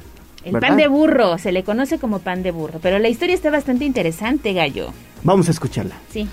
El 0.43 0.59
pan 0.59 0.76
de 0.76 0.89
burro, 0.89 1.39
se 1.39 1.53
le 1.53 1.62
conoce 1.62 1.99
como 1.99 2.18
pan 2.18 2.43
de 2.43 2.51
burro, 2.51 2.80
pero 2.82 2.99
la 2.99 3.09
historia 3.09 3.34
está 3.34 3.51
bastante 3.51 3.84
interesante, 3.84 4.53
Gallo. 4.53 4.89
Vamos 5.22 5.47
a 5.47 5.53
escucharla. 5.53 5.95
Sí. 6.11 6.28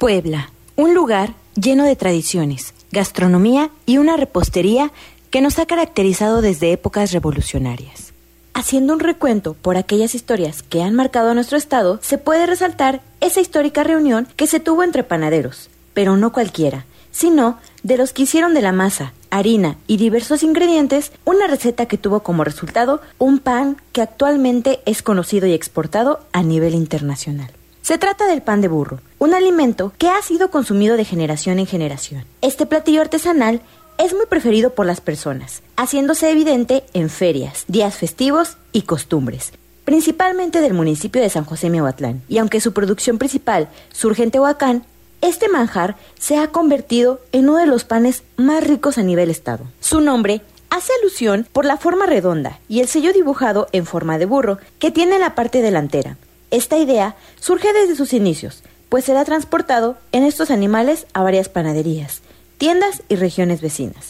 Puebla, 0.00 0.50
un 0.76 0.94
lugar 0.94 1.34
lleno 1.54 1.84
de 1.84 1.96
tradiciones 1.96 2.74
gastronomía 2.92 3.70
y 3.86 3.98
una 3.98 4.16
repostería 4.16 4.92
que 5.30 5.40
nos 5.40 5.58
ha 5.58 5.66
caracterizado 5.66 6.40
desde 6.40 6.72
épocas 6.72 7.12
revolucionarias. 7.12 8.12
Haciendo 8.54 8.92
un 8.92 9.00
recuento 9.00 9.54
por 9.54 9.76
aquellas 9.76 10.14
historias 10.14 10.62
que 10.62 10.82
han 10.82 10.94
marcado 10.94 11.30
a 11.30 11.34
nuestro 11.34 11.56
estado, 11.56 12.00
se 12.02 12.18
puede 12.18 12.46
resaltar 12.46 13.02
esa 13.20 13.40
histórica 13.40 13.84
reunión 13.84 14.26
que 14.36 14.46
se 14.46 14.58
tuvo 14.58 14.82
entre 14.82 15.04
panaderos, 15.04 15.70
pero 15.94 16.16
no 16.16 16.32
cualquiera, 16.32 16.84
sino 17.12 17.58
de 17.82 17.96
los 17.96 18.12
que 18.12 18.22
hicieron 18.22 18.54
de 18.54 18.62
la 18.62 18.72
masa, 18.72 19.12
harina 19.30 19.76
y 19.86 19.96
diversos 19.96 20.42
ingredientes 20.42 21.12
una 21.24 21.46
receta 21.46 21.86
que 21.86 21.98
tuvo 21.98 22.20
como 22.20 22.44
resultado 22.44 23.00
un 23.18 23.38
pan 23.38 23.76
que 23.92 24.02
actualmente 24.02 24.80
es 24.86 25.02
conocido 25.02 25.46
y 25.46 25.52
exportado 25.52 26.20
a 26.32 26.42
nivel 26.42 26.74
internacional. 26.74 27.52
Se 27.88 27.96
trata 27.96 28.26
del 28.26 28.42
pan 28.42 28.60
de 28.60 28.68
burro, 28.68 29.00
un 29.18 29.32
alimento 29.32 29.94
que 29.96 30.10
ha 30.10 30.20
sido 30.20 30.50
consumido 30.50 30.98
de 30.98 31.06
generación 31.06 31.58
en 31.58 31.64
generación. 31.64 32.26
Este 32.42 32.66
platillo 32.66 33.00
artesanal 33.00 33.62
es 33.96 34.12
muy 34.12 34.26
preferido 34.26 34.74
por 34.74 34.84
las 34.84 35.00
personas, 35.00 35.62
haciéndose 35.74 36.30
evidente 36.30 36.84
en 36.92 37.08
ferias, 37.08 37.64
días 37.66 37.96
festivos 37.96 38.58
y 38.74 38.82
costumbres, 38.82 39.54
principalmente 39.86 40.60
del 40.60 40.74
municipio 40.74 41.22
de 41.22 41.30
San 41.30 41.46
José 41.46 41.70
Miahuatlán. 41.70 42.20
Y 42.28 42.36
aunque 42.36 42.60
su 42.60 42.74
producción 42.74 43.16
principal 43.16 43.70
surge 43.90 44.22
en 44.22 44.32
Tehuacán, 44.32 44.84
este 45.22 45.48
manjar 45.48 45.96
se 46.18 46.36
ha 46.36 46.48
convertido 46.48 47.22
en 47.32 47.48
uno 47.48 47.56
de 47.56 47.68
los 47.68 47.84
panes 47.84 48.22
más 48.36 48.64
ricos 48.64 48.98
a 48.98 49.02
nivel 49.02 49.30
estado. 49.30 49.64
Su 49.80 50.02
nombre 50.02 50.42
hace 50.68 50.92
alusión 51.00 51.46
por 51.54 51.64
la 51.64 51.78
forma 51.78 52.04
redonda 52.04 52.60
y 52.68 52.80
el 52.80 52.88
sello 52.88 53.14
dibujado 53.14 53.66
en 53.72 53.86
forma 53.86 54.18
de 54.18 54.26
burro 54.26 54.58
que 54.78 54.90
tiene 54.90 55.14
en 55.14 55.22
la 55.22 55.34
parte 55.34 55.62
delantera, 55.62 56.18
esta 56.50 56.78
idea 56.78 57.16
surge 57.40 57.72
desde 57.72 57.94
sus 57.96 58.12
inicios, 58.12 58.62
pues 58.88 59.04
será 59.04 59.24
transportado 59.24 59.96
en 60.12 60.24
estos 60.24 60.50
animales 60.50 61.06
a 61.12 61.22
varias 61.22 61.48
panaderías, 61.48 62.22
tiendas 62.56 63.02
y 63.08 63.16
regiones 63.16 63.60
vecinas. 63.60 64.06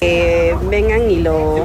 vengan 0.70 1.10
y 1.10 1.16
lo, 1.16 1.64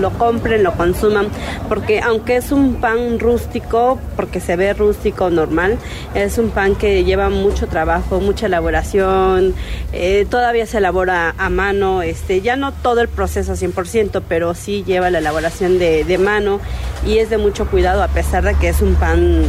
lo 0.00 0.10
compren, 0.10 0.62
lo 0.62 0.72
consuman, 0.72 1.28
porque 1.68 2.00
aunque 2.00 2.36
es 2.36 2.52
un 2.52 2.76
pan 2.76 3.18
rústico, 3.18 3.98
porque 4.16 4.40
se 4.40 4.56
ve 4.56 4.72
rústico 4.72 5.30
normal, 5.30 5.78
es 6.14 6.38
un 6.38 6.50
pan 6.50 6.76
que 6.76 7.04
lleva 7.04 7.28
mucho 7.28 7.66
trabajo, 7.66 8.20
mucha 8.20 8.46
elaboración, 8.46 9.54
eh, 9.92 10.26
todavía 10.30 10.66
se 10.66 10.78
elabora 10.78 11.34
a 11.36 11.50
mano, 11.50 12.02
este, 12.02 12.40
ya 12.40 12.56
no 12.56 12.72
todo 12.72 13.00
el 13.00 13.08
proceso 13.08 13.54
100%, 13.54 14.22
pero 14.28 14.54
sí 14.54 14.84
lleva 14.84 15.10
la 15.10 15.18
elaboración 15.18 15.78
de, 15.78 16.04
de 16.04 16.18
mano 16.18 16.60
y 17.06 17.18
es 17.18 17.30
de 17.30 17.38
mucho 17.38 17.68
cuidado 17.68 18.02
a 18.02 18.08
pesar 18.08 18.44
de 18.44 18.54
que 18.54 18.68
es 18.68 18.80
un 18.80 18.94
pan 18.94 19.44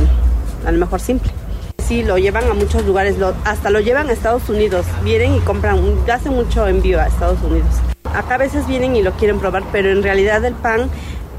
a 0.65 0.71
lo 0.71 0.77
mejor 0.77 0.99
simple. 0.99 1.31
Sí, 1.89 2.03
lo 2.03 2.17
llevan 2.17 2.43
a 2.49 2.53
muchos 2.53 2.85
lugares, 2.85 3.15
hasta 3.45 3.69
lo 3.69 3.79
llevan 3.79 4.09
a 4.09 4.13
Estados 4.13 4.47
Unidos, 4.49 4.85
vienen 5.03 5.35
y 5.35 5.39
compran, 5.39 5.79
hacen 6.11 6.33
mucho 6.33 6.67
envío 6.67 6.99
a 6.99 7.07
Estados 7.07 7.41
Unidos. 7.41 7.69
Acá 8.13 8.35
a 8.35 8.37
veces 8.37 8.67
vienen 8.67 8.95
y 8.95 9.01
lo 9.01 9.13
quieren 9.13 9.39
probar, 9.39 9.63
pero 9.71 9.89
en 9.89 10.03
realidad 10.03 10.43
el 10.45 10.53
pan 10.53 10.89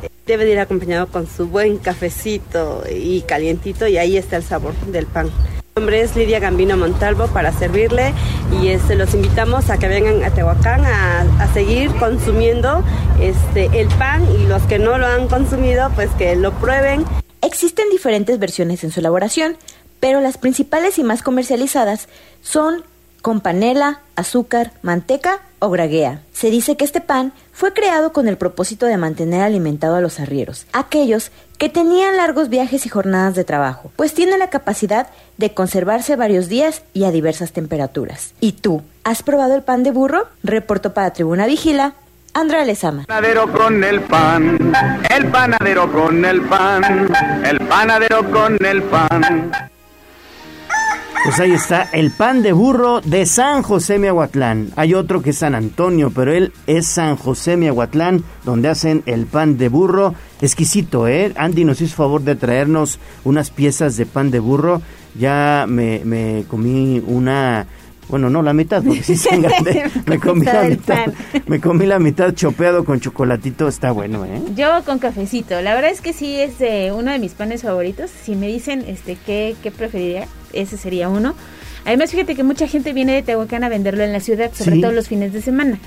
eh, 0.02 0.08
debe 0.26 0.44
de 0.44 0.52
ir 0.52 0.58
acompañado 0.58 1.06
con 1.06 1.26
su 1.26 1.46
buen 1.46 1.78
cafecito 1.78 2.82
y 2.90 3.20
calientito 3.22 3.86
y 3.86 3.98
ahí 3.98 4.16
está 4.16 4.36
el 4.36 4.42
sabor 4.42 4.74
del 4.86 5.06
pan. 5.06 5.30
Mi 5.76 5.82
nombre 5.82 6.00
es 6.00 6.16
Lidia 6.16 6.40
Gambino 6.40 6.76
Montalvo 6.76 7.28
para 7.28 7.52
servirle 7.52 8.12
y 8.60 8.68
este, 8.68 8.96
los 8.96 9.14
invitamos 9.14 9.70
a 9.70 9.78
que 9.78 9.86
vengan 9.86 10.24
a 10.24 10.30
Tehuacán 10.30 10.84
a, 10.84 11.20
a, 11.42 11.52
seguir 11.54 11.90
consumiendo 11.94 12.82
este, 13.20 13.70
el 13.80 13.86
pan 13.86 14.26
y 14.36 14.46
los 14.46 14.62
que 14.62 14.80
no 14.80 14.98
lo 14.98 15.06
han 15.06 15.28
consumido 15.28 15.90
pues 15.94 16.10
que 16.18 16.34
lo 16.34 16.52
prueben. 16.52 17.04
Existen 17.42 17.88
diferentes 17.90 18.38
versiones 18.38 18.84
en 18.84 18.90
su 18.90 19.00
elaboración, 19.00 19.56
pero 19.98 20.20
las 20.20 20.38
principales 20.38 20.98
y 20.98 21.04
más 21.04 21.22
comercializadas 21.22 22.08
son 22.42 22.84
con 23.22 23.40
panela, 23.40 24.00
azúcar, 24.16 24.72
manteca 24.82 25.42
o 25.58 25.68
braguea. 25.68 26.22
Se 26.32 26.50
dice 26.50 26.76
que 26.76 26.84
este 26.84 27.00
pan 27.00 27.32
fue 27.52 27.72
creado 27.72 28.12
con 28.12 28.28
el 28.28 28.38
propósito 28.38 28.86
de 28.86 28.96
mantener 28.96 29.42
alimentado 29.42 29.96
a 29.96 30.00
los 30.00 30.20
arrieros, 30.20 30.66
aquellos 30.72 31.30
que 31.58 31.68
tenían 31.68 32.16
largos 32.16 32.48
viajes 32.48 32.86
y 32.86 32.88
jornadas 32.88 33.34
de 33.34 33.44
trabajo, 33.44 33.92
pues 33.96 34.14
tiene 34.14 34.38
la 34.38 34.48
capacidad 34.48 35.08
de 35.36 35.52
conservarse 35.52 36.16
varios 36.16 36.48
días 36.48 36.82
y 36.94 37.04
a 37.04 37.10
diversas 37.10 37.52
temperaturas. 37.52 38.32
¿Y 38.40 38.52
tú, 38.52 38.82
has 39.04 39.22
probado 39.22 39.54
el 39.54 39.62
pan 39.62 39.82
de 39.82 39.90
burro? 39.90 40.26
Reportó 40.42 40.94
para 40.94 41.12
Tribuna 41.12 41.46
Vigila 41.46 41.94
Andrea 42.34 42.64
Lezama. 42.64 43.04
Panadero 43.06 43.52
con 43.52 43.82
el 43.82 44.00
pan, 44.02 44.72
el 45.10 45.26
panadero 45.28 45.92
con 45.92 46.24
el 46.24 46.40
pan, 46.42 47.10
el 47.44 47.60
panadero 47.60 48.30
con 48.30 48.64
el 48.64 48.82
pan. 48.84 49.50
Pues 51.24 51.38
ahí 51.38 51.52
está 51.52 51.82
el 51.92 52.10
pan 52.12 52.42
de 52.42 52.52
burro 52.52 53.02
de 53.02 53.26
San 53.26 53.62
José 53.62 53.98
Miahuatlán. 53.98 54.70
Hay 54.76 54.94
otro 54.94 55.20
que 55.20 55.30
es 55.30 55.38
San 55.38 55.54
Antonio, 55.54 56.10
pero 56.14 56.32
él 56.32 56.52
es 56.66 56.86
San 56.86 57.16
José 57.16 57.58
Miahuatlán, 57.58 58.24
donde 58.44 58.68
hacen 58.68 59.02
el 59.04 59.26
pan 59.26 59.58
de 59.58 59.68
burro. 59.68 60.14
Exquisito, 60.40 61.08
¿eh? 61.08 61.32
Andy 61.36 61.64
nos 61.64 61.82
hizo 61.82 61.94
favor 61.94 62.22
de 62.22 62.36
traernos 62.36 62.98
unas 63.24 63.50
piezas 63.50 63.98
de 63.98 64.06
pan 64.06 64.30
de 64.30 64.38
burro. 64.38 64.80
Ya 65.14 65.66
me, 65.68 66.00
me 66.04 66.44
comí 66.48 67.02
una 67.06 67.66
Bueno, 68.10 68.28
no 68.28 68.42
la 68.42 68.52
mitad, 68.52 68.82
porque 68.82 69.02
sí 69.02 69.12
están 69.14 69.42
grandes. 69.42 69.90
me 70.06 70.18
comí 70.18 70.44
la 70.44 70.64
mitad. 70.64 71.06
Me 71.46 71.60
comí 71.60 71.86
la 71.86 71.98
mitad 71.98 72.34
chopeado 72.34 72.84
con 72.84 73.00
chocolatito, 73.00 73.68
está 73.68 73.92
bueno, 73.92 74.24
¿eh? 74.24 74.42
Yo 74.54 74.82
con 74.84 74.98
cafecito. 74.98 75.60
La 75.60 75.74
verdad 75.74 75.90
es 75.90 76.00
que 76.00 76.12
sí 76.12 76.38
es 76.38 76.60
eh, 76.60 76.92
uno 76.92 77.12
de 77.12 77.18
mis 77.18 77.32
panes 77.32 77.62
favoritos. 77.62 78.10
Si 78.10 78.34
me 78.34 78.48
dicen 78.48 78.84
este 78.86 79.16
qué, 79.24 79.54
qué 79.62 79.70
preferiría, 79.70 80.26
ese 80.52 80.76
sería 80.76 81.08
uno. 81.08 81.34
Además, 81.84 82.10
fíjate 82.10 82.34
que 82.34 82.42
mucha 82.42 82.66
gente 82.66 82.92
viene 82.92 83.14
de 83.14 83.22
Tehuacán 83.22 83.64
a 83.64 83.68
venderlo 83.68 84.04
en 84.04 84.12
la 84.12 84.20
ciudad, 84.20 84.50
sobre 84.52 84.80
todo 84.80 84.92
los 84.92 85.08
fines 85.08 85.32
de 85.32 85.40
semana. 85.40 85.78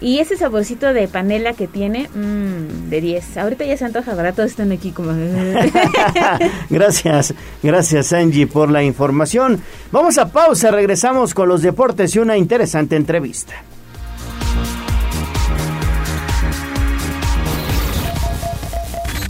Y 0.00 0.18
ese 0.20 0.36
saborcito 0.36 0.92
de 0.92 1.08
panela 1.08 1.54
que 1.54 1.66
tiene, 1.66 2.08
mmm, 2.14 2.88
de 2.88 3.00
10. 3.00 3.36
Ahorita 3.38 3.64
ya 3.64 3.76
se 3.76 3.84
antoja, 3.84 4.14
¿verdad? 4.14 4.34
Todos 4.34 4.50
están 4.50 4.70
aquí 4.70 4.92
como... 4.92 5.12
gracias, 6.70 7.34
gracias 7.62 8.12
Angie 8.12 8.46
por 8.46 8.70
la 8.70 8.82
información. 8.82 9.60
Vamos 9.90 10.18
a 10.18 10.30
pausa, 10.30 10.70
regresamos 10.70 11.34
con 11.34 11.48
los 11.48 11.62
deportes 11.62 12.14
y 12.14 12.20
una 12.20 12.36
interesante 12.36 12.96
entrevista. 12.96 13.54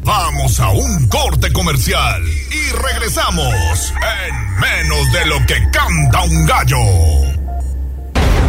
Vamos 0.05 0.59
a 0.61 0.71
un 0.71 1.09
corte 1.09 1.53
comercial 1.53 2.23
y 2.27 2.73
regresamos 2.73 3.93
en 4.27 4.61
menos 4.61 5.13
de 5.13 5.27
lo 5.27 5.37
que 5.47 5.71
canta 5.71 6.23
un 6.23 6.47
gallo. 6.47 7.38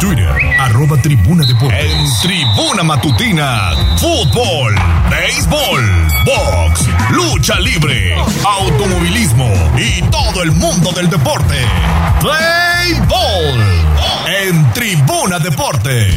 Twitter, 0.00 0.28
arroba 0.58 0.96
tribuna 0.96 1.44
deportes. 1.44 1.78
En 1.78 2.20
tribuna 2.22 2.82
matutina, 2.82 3.72
fútbol, 3.98 4.74
béisbol, 5.10 6.08
box, 6.24 6.88
lucha 7.10 7.60
libre, 7.60 8.16
automovilismo 8.42 9.52
y 9.76 10.00
todo 10.10 10.42
el 10.42 10.52
mundo 10.52 10.90
del 10.92 11.10
deporte. 11.10 11.54
Play 12.18 12.98
Ball. 13.08 13.60
En 14.42 14.72
tribuna 14.72 15.38
deportes. 15.38 16.14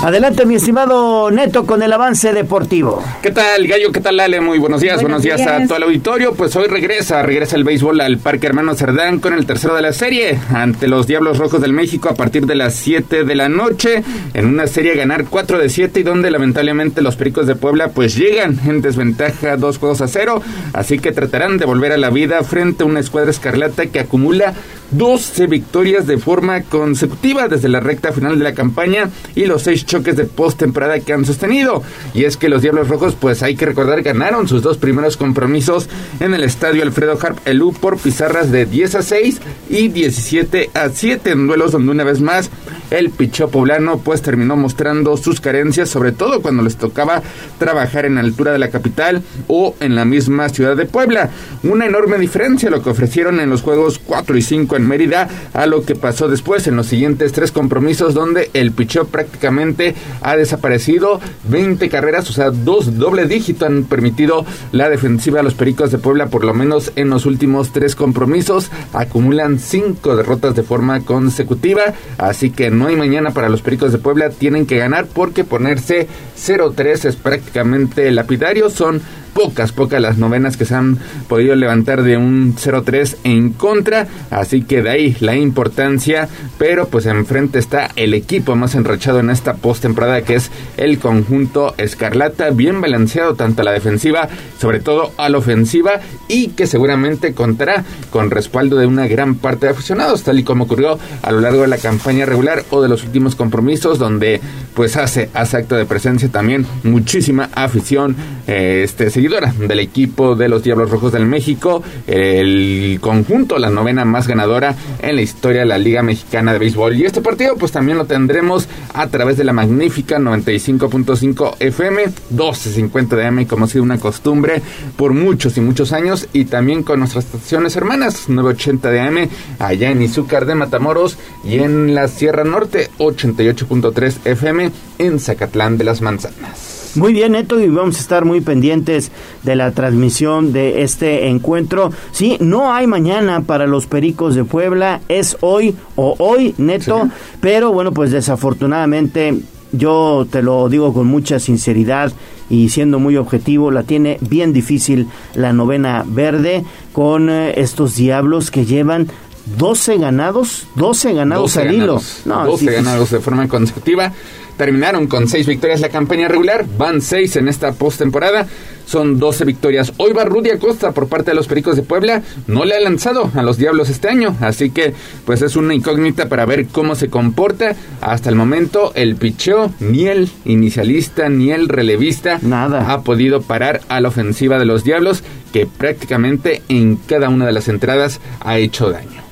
Adelante, 0.00 0.46
mi 0.46 0.54
estimado 0.54 1.28
Neto, 1.28 1.66
con 1.66 1.82
el 1.82 1.92
avance 1.92 2.32
deportivo. 2.32 3.02
¿Qué 3.20 3.32
tal, 3.32 3.66
Gallo? 3.66 3.90
¿Qué 3.90 4.00
tal, 4.00 4.20
Ale? 4.20 4.40
Muy 4.40 4.60
buenos 4.60 4.80
días. 4.80 5.00
Buenos, 5.00 5.22
días. 5.22 5.40
a 5.44 5.66
todo 5.66 5.76
el 5.76 5.82
auditorio. 5.82 6.34
Pues 6.34 6.54
hoy 6.54 6.68
regresa, 6.68 7.20
regresa 7.22 7.56
el 7.56 7.64
béisbol 7.64 8.00
al 8.00 8.18
Parque 8.18 8.46
Hermano 8.46 8.76
Cerdán 8.76 9.18
con 9.18 9.32
el 9.34 9.44
tercero 9.44 9.74
de 9.74 9.82
la 9.82 9.92
serie 9.92 10.38
ante 10.54 10.86
los 10.86 11.08
Diablos 11.08 11.38
Rojos 11.38 11.60
del 11.60 11.72
México 11.72 12.08
a 12.08 12.14
partir 12.14 12.46
de 12.46 12.54
las 12.54 12.74
7 12.74 13.24
de 13.24 13.34
la 13.34 13.48
noche. 13.48 14.04
En 14.34 14.46
una 14.46 14.68
serie 14.68 14.94
ganar 14.94 15.24
4 15.24 15.58
de 15.58 15.68
7 15.68 15.98
y 15.98 16.02
donde 16.04 16.30
lamentablemente 16.30 17.02
los 17.02 17.16
Pericos 17.16 17.48
de 17.48 17.56
Puebla 17.56 17.88
pues 17.88 18.14
llegan 18.14 18.56
en 18.66 18.80
desventaja 18.80 19.56
dos 19.56 19.78
juegos 19.78 20.00
a 20.00 20.06
cero. 20.06 20.40
Así 20.74 21.00
que 21.00 21.10
tratarán 21.10 21.58
de 21.58 21.66
volver 21.66 21.90
a 21.90 21.98
la 21.98 22.10
vida 22.10 22.44
frente 22.44 22.84
a 22.84 22.86
una 22.86 23.00
escuadra 23.00 23.32
escarlata 23.32 23.86
que 23.86 23.98
acumula 23.98 24.54
12 24.90 25.46
victorias 25.48 26.06
de 26.06 26.18
forma 26.18 26.62
consecutiva 26.62 27.48
desde 27.48 27.68
la 27.68 27.80
recta 27.80 28.12
final 28.12 28.38
de 28.38 28.44
la 28.44 28.54
campaña 28.54 29.10
y 29.34 29.44
los 29.44 29.62
6 29.62 29.87
choques 29.88 30.16
de 30.16 30.24
postemporada 30.24 31.00
que 31.00 31.12
han 31.12 31.24
sostenido. 31.24 31.82
Y 32.14 32.24
es 32.24 32.36
que 32.36 32.48
los 32.48 32.62
Diablos 32.62 32.88
Rojos, 32.88 33.16
pues 33.18 33.42
hay 33.42 33.56
que 33.56 33.66
recordar, 33.66 34.02
ganaron 34.02 34.46
sus 34.46 34.62
dos 34.62 34.76
primeros 34.76 35.16
compromisos 35.16 35.88
en 36.20 36.34
el 36.34 36.44
estadio 36.44 36.82
Alfredo 36.82 37.18
Harp 37.20 37.38
Elú 37.46 37.72
por 37.72 37.98
pizarras 37.98 38.52
de 38.52 38.66
10 38.66 38.94
a 38.94 39.02
6 39.02 39.40
y 39.70 39.88
17 39.88 40.70
a 40.74 40.90
7 40.90 41.30
en 41.30 41.46
duelos 41.46 41.72
donde 41.72 41.90
una 41.90 42.04
vez 42.04 42.20
más 42.20 42.50
el 42.90 43.10
pichó 43.10 43.48
poblano 43.48 43.98
pues 43.98 44.22
terminó 44.22 44.56
mostrando 44.56 45.16
sus 45.16 45.40
carencias, 45.40 45.88
sobre 45.88 46.12
todo 46.12 46.40
cuando 46.40 46.62
les 46.62 46.76
tocaba 46.76 47.22
trabajar 47.58 48.04
en 48.04 48.18
altura 48.18 48.52
de 48.52 48.58
la 48.58 48.70
capital 48.70 49.22
o 49.46 49.74
en 49.80 49.94
la 49.94 50.04
misma 50.04 50.48
ciudad 50.48 50.76
de 50.76 50.86
Puebla. 50.86 51.30
Una 51.62 51.86
enorme 51.86 52.18
diferencia 52.18 52.70
lo 52.70 52.82
que 52.82 52.90
ofrecieron 52.90 53.40
en 53.40 53.50
los 53.50 53.62
juegos 53.62 54.00
4 54.04 54.36
y 54.36 54.42
5 54.42 54.76
en 54.76 54.86
Mérida 54.86 55.28
a 55.54 55.66
lo 55.66 55.84
que 55.84 55.96
pasó 55.96 56.28
después 56.28 56.66
en 56.66 56.76
los 56.76 56.86
siguientes 56.86 57.32
tres 57.32 57.52
compromisos 57.52 58.14
donde 58.14 58.50
el 58.54 58.72
pichó 58.72 59.06
prácticamente 59.06 59.77
ha 60.22 60.36
desaparecido 60.36 61.20
20 61.48 61.88
carreras, 61.88 62.28
o 62.30 62.32
sea, 62.32 62.50
dos 62.50 62.98
doble 62.98 63.26
dígito 63.26 63.66
han 63.66 63.84
permitido 63.84 64.44
la 64.72 64.88
defensiva 64.88 65.40
a 65.40 65.42
los 65.42 65.54
Pericos 65.54 65.90
de 65.90 65.98
Puebla 65.98 66.26
por 66.26 66.44
lo 66.44 66.54
menos 66.54 66.92
en 66.96 67.10
los 67.10 67.26
últimos 67.26 67.70
tres 67.70 67.94
compromisos, 67.94 68.70
acumulan 68.92 69.58
cinco 69.58 70.16
derrotas 70.16 70.54
de 70.54 70.62
forma 70.62 71.00
consecutiva, 71.00 71.94
así 72.18 72.50
que 72.50 72.70
no 72.70 72.86
hay 72.86 72.96
mañana 72.96 73.30
para 73.30 73.48
los 73.48 73.62
Pericos 73.62 73.92
de 73.92 73.98
Puebla, 73.98 74.30
tienen 74.30 74.66
que 74.66 74.78
ganar 74.78 75.06
porque 75.06 75.44
ponerse 75.44 76.08
0-3 76.38 77.04
es 77.04 77.16
prácticamente 77.16 78.10
lapidario, 78.10 78.70
son 78.70 79.00
pocas, 79.34 79.72
pocas 79.72 80.00
las 80.00 80.18
novenas 80.18 80.56
que 80.56 80.64
se 80.64 80.74
han 80.74 80.98
podido 81.28 81.54
levantar 81.54 82.02
de 82.02 82.16
un 82.16 82.54
0-3 82.56 83.16
en 83.24 83.50
contra, 83.50 84.06
así 84.30 84.62
que 84.62 84.82
de 84.82 84.90
ahí 84.90 85.16
la 85.20 85.36
importancia, 85.36 86.28
pero 86.58 86.88
pues 86.88 87.06
enfrente 87.06 87.58
está 87.58 87.90
el 87.96 88.14
equipo 88.14 88.56
más 88.56 88.74
enrachado 88.74 89.20
en 89.20 89.30
esta 89.30 89.54
postemporada 89.54 90.22
que 90.22 90.34
es 90.34 90.50
el 90.76 90.98
conjunto 90.98 91.74
Escarlata, 91.78 92.50
bien 92.50 92.80
balanceado 92.80 93.34
tanto 93.34 93.62
a 93.62 93.64
la 93.64 93.72
defensiva, 93.72 94.28
sobre 94.60 94.80
todo 94.80 95.12
a 95.16 95.28
la 95.28 95.38
ofensiva 95.38 96.00
y 96.28 96.48
que 96.48 96.66
seguramente 96.66 97.34
contará 97.34 97.84
con 98.10 98.30
respaldo 98.30 98.76
de 98.76 98.86
una 98.86 99.06
gran 99.06 99.34
parte 99.36 99.66
de 99.66 99.72
aficionados, 99.72 100.22
tal 100.22 100.38
y 100.38 100.44
como 100.44 100.64
ocurrió 100.64 100.98
a 101.22 101.32
lo 101.32 101.40
largo 101.40 101.62
de 101.62 101.68
la 101.68 101.78
campaña 101.78 102.26
regular 102.26 102.64
o 102.70 102.82
de 102.82 102.88
los 102.88 103.04
últimos 103.04 103.34
compromisos 103.34 103.98
donde 103.98 104.40
pues 104.74 104.96
hace, 104.96 105.30
hace 105.34 105.56
acto 105.56 105.76
de 105.76 105.86
presencia 105.86 106.28
también 106.28 106.66
muchísima 106.82 107.50
afición 107.54 108.16
eh, 108.46 108.82
este 108.84 109.10
seguido 109.18 109.40
del 109.66 109.80
equipo 109.80 110.36
de 110.36 110.48
los 110.48 110.62
Diablos 110.62 110.92
Rojos 110.92 111.10
del 111.10 111.26
México, 111.26 111.82
el 112.06 112.98
conjunto, 113.00 113.58
la 113.58 113.68
novena 113.68 114.04
más 114.04 114.28
ganadora 114.28 114.76
en 115.02 115.16
la 115.16 115.22
historia 115.22 115.62
de 115.62 115.66
la 115.66 115.76
Liga 115.76 116.04
Mexicana 116.04 116.52
de 116.52 116.60
Béisbol. 116.60 116.94
Y 116.94 117.04
este 117.04 117.20
partido 117.20 117.56
pues 117.56 117.72
también 117.72 117.98
lo 117.98 118.04
tendremos 118.04 118.68
a 118.94 119.08
través 119.08 119.36
de 119.36 119.42
la 119.42 119.52
magnífica 119.52 120.20
95.5 120.20 121.56
FM, 121.58 122.04
12.50 122.32 123.08
de 123.16 123.26
AM, 123.26 123.44
como 123.46 123.64
ha 123.64 123.68
sido 123.68 123.82
una 123.82 123.98
costumbre 123.98 124.62
por 124.96 125.12
muchos 125.14 125.56
y 125.56 125.62
muchos 125.62 125.92
años, 125.92 126.28
y 126.32 126.44
también 126.44 126.84
con 126.84 127.00
nuestras 127.00 127.24
estaciones 127.24 127.74
hermanas, 127.74 128.28
980 128.28 128.88
de 128.88 129.00
AM, 129.00 129.28
allá 129.58 129.90
en 129.90 130.00
Izúcar 130.00 130.46
de 130.46 130.54
Matamoros 130.54 131.18
y 131.42 131.58
en 131.58 131.92
la 131.92 132.06
Sierra 132.06 132.44
Norte, 132.44 132.88
88.3 132.98 134.26
FM 134.26 134.70
en 134.98 135.18
Zacatlán 135.18 135.76
de 135.76 135.82
las 135.82 136.02
Manzanas. 136.02 136.77
Muy 136.94 137.12
bien, 137.12 137.32
Neto, 137.32 137.60
y 137.60 137.68
vamos 137.68 137.96
a 137.96 138.00
estar 138.00 138.24
muy 138.24 138.40
pendientes 138.40 139.10
de 139.42 139.56
la 139.56 139.72
transmisión 139.72 140.52
de 140.52 140.82
este 140.82 141.28
encuentro. 141.28 141.90
Sí, 142.12 142.36
no 142.40 142.72
hay 142.72 142.86
mañana 142.86 143.42
para 143.42 143.66
los 143.66 143.86
Pericos 143.86 144.34
de 144.34 144.44
Puebla, 144.44 145.00
es 145.08 145.36
hoy 145.40 145.74
o 145.96 146.14
hoy, 146.18 146.54
Neto, 146.58 147.08
pero 147.40 147.72
bueno, 147.72 147.92
pues 147.92 148.10
desafortunadamente 148.10 149.38
yo 149.72 150.26
te 150.30 150.42
lo 150.42 150.68
digo 150.68 150.94
con 150.94 151.06
mucha 151.06 151.38
sinceridad 151.38 152.12
y 152.50 152.70
siendo 152.70 152.98
muy 152.98 153.16
objetivo, 153.16 153.70
la 153.70 153.82
tiene 153.82 154.18
bien 154.20 154.52
difícil 154.52 155.08
la 155.34 155.52
novena 155.52 156.04
verde 156.06 156.64
con 156.92 157.28
eh, 157.28 157.60
estos 157.60 157.96
diablos 157.96 158.50
que 158.50 158.64
llevan 158.64 159.08
12 159.56 159.98
ganados, 159.98 160.66
12 160.76 161.12
ganados 161.14 161.56
al 161.56 161.72
hilo. 161.72 162.00
No, 162.24 162.46
12 162.46 162.72
ganados 162.72 163.10
de 163.10 163.20
forma 163.20 163.48
consecutiva. 163.48 164.12
Terminaron 164.58 165.06
con 165.06 165.28
6 165.28 165.46
victorias 165.46 165.80
la 165.80 165.88
campaña 165.88 166.26
regular, 166.26 166.66
van 166.76 167.00
6 167.00 167.36
en 167.36 167.46
esta 167.46 167.72
postemporada, 167.72 168.48
son 168.86 169.20
12 169.20 169.44
victorias. 169.44 169.92
Hoy 169.98 170.12
va 170.12 170.24
Rudy 170.24 170.50
Acosta 170.50 170.90
por 170.90 171.06
parte 171.08 171.30
de 171.30 171.36
los 171.36 171.46
Pericos 171.46 171.76
de 171.76 171.82
Puebla, 171.82 172.22
no 172.48 172.64
le 172.64 172.74
ha 172.74 172.80
lanzado 172.80 173.30
a 173.36 173.42
los 173.42 173.56
Diablos 173.56 173.88
este 173.88 174.08
año, 174.08 174.36
así 174.40 174.70
que 174.70 174.94
pues 175.24 175.42
es 175.42 175.54
una 175.54 175.74
incógnita 175.74 176.28
para 176.28 176.44
ver 176.44 176.66
cómo 176.66 176.96
se 176.96 177.08
comporta. 177.08 177.76
Hasta 178.00 178.30
el 178.30 178.34
momento 178.34 178.90
el 178.96 179.14
picheo, 179.14 179.70
ni 179.78 180.08
el 180.08 180.28
inicialista 180.44 181.28
ni 181.28 181.52
el 181.52 181.68
relevista 181.68 182.40
Nada. 182.42 182.92
ha 182.92 183.02
podido 183.02 183.42
parar 183.42 183.82
a 183.88 184.00
la 184.00 184.08
ofensiva 184.08 184.58
de 184.58 184.64
los 184.64 184.82
Diablos, 184.82 185.22
que 185.52 185.66
prácticamente 185.66 186.62
en 186.68 186.96
cada 186.96 187.28
una 187.28 187.46
de 187.46 187.52
las 187.52 187.68
entradas 187.68 188.20
ha 188.40 188.58
hecho 188.58 188.90
daño. 188.90 189.27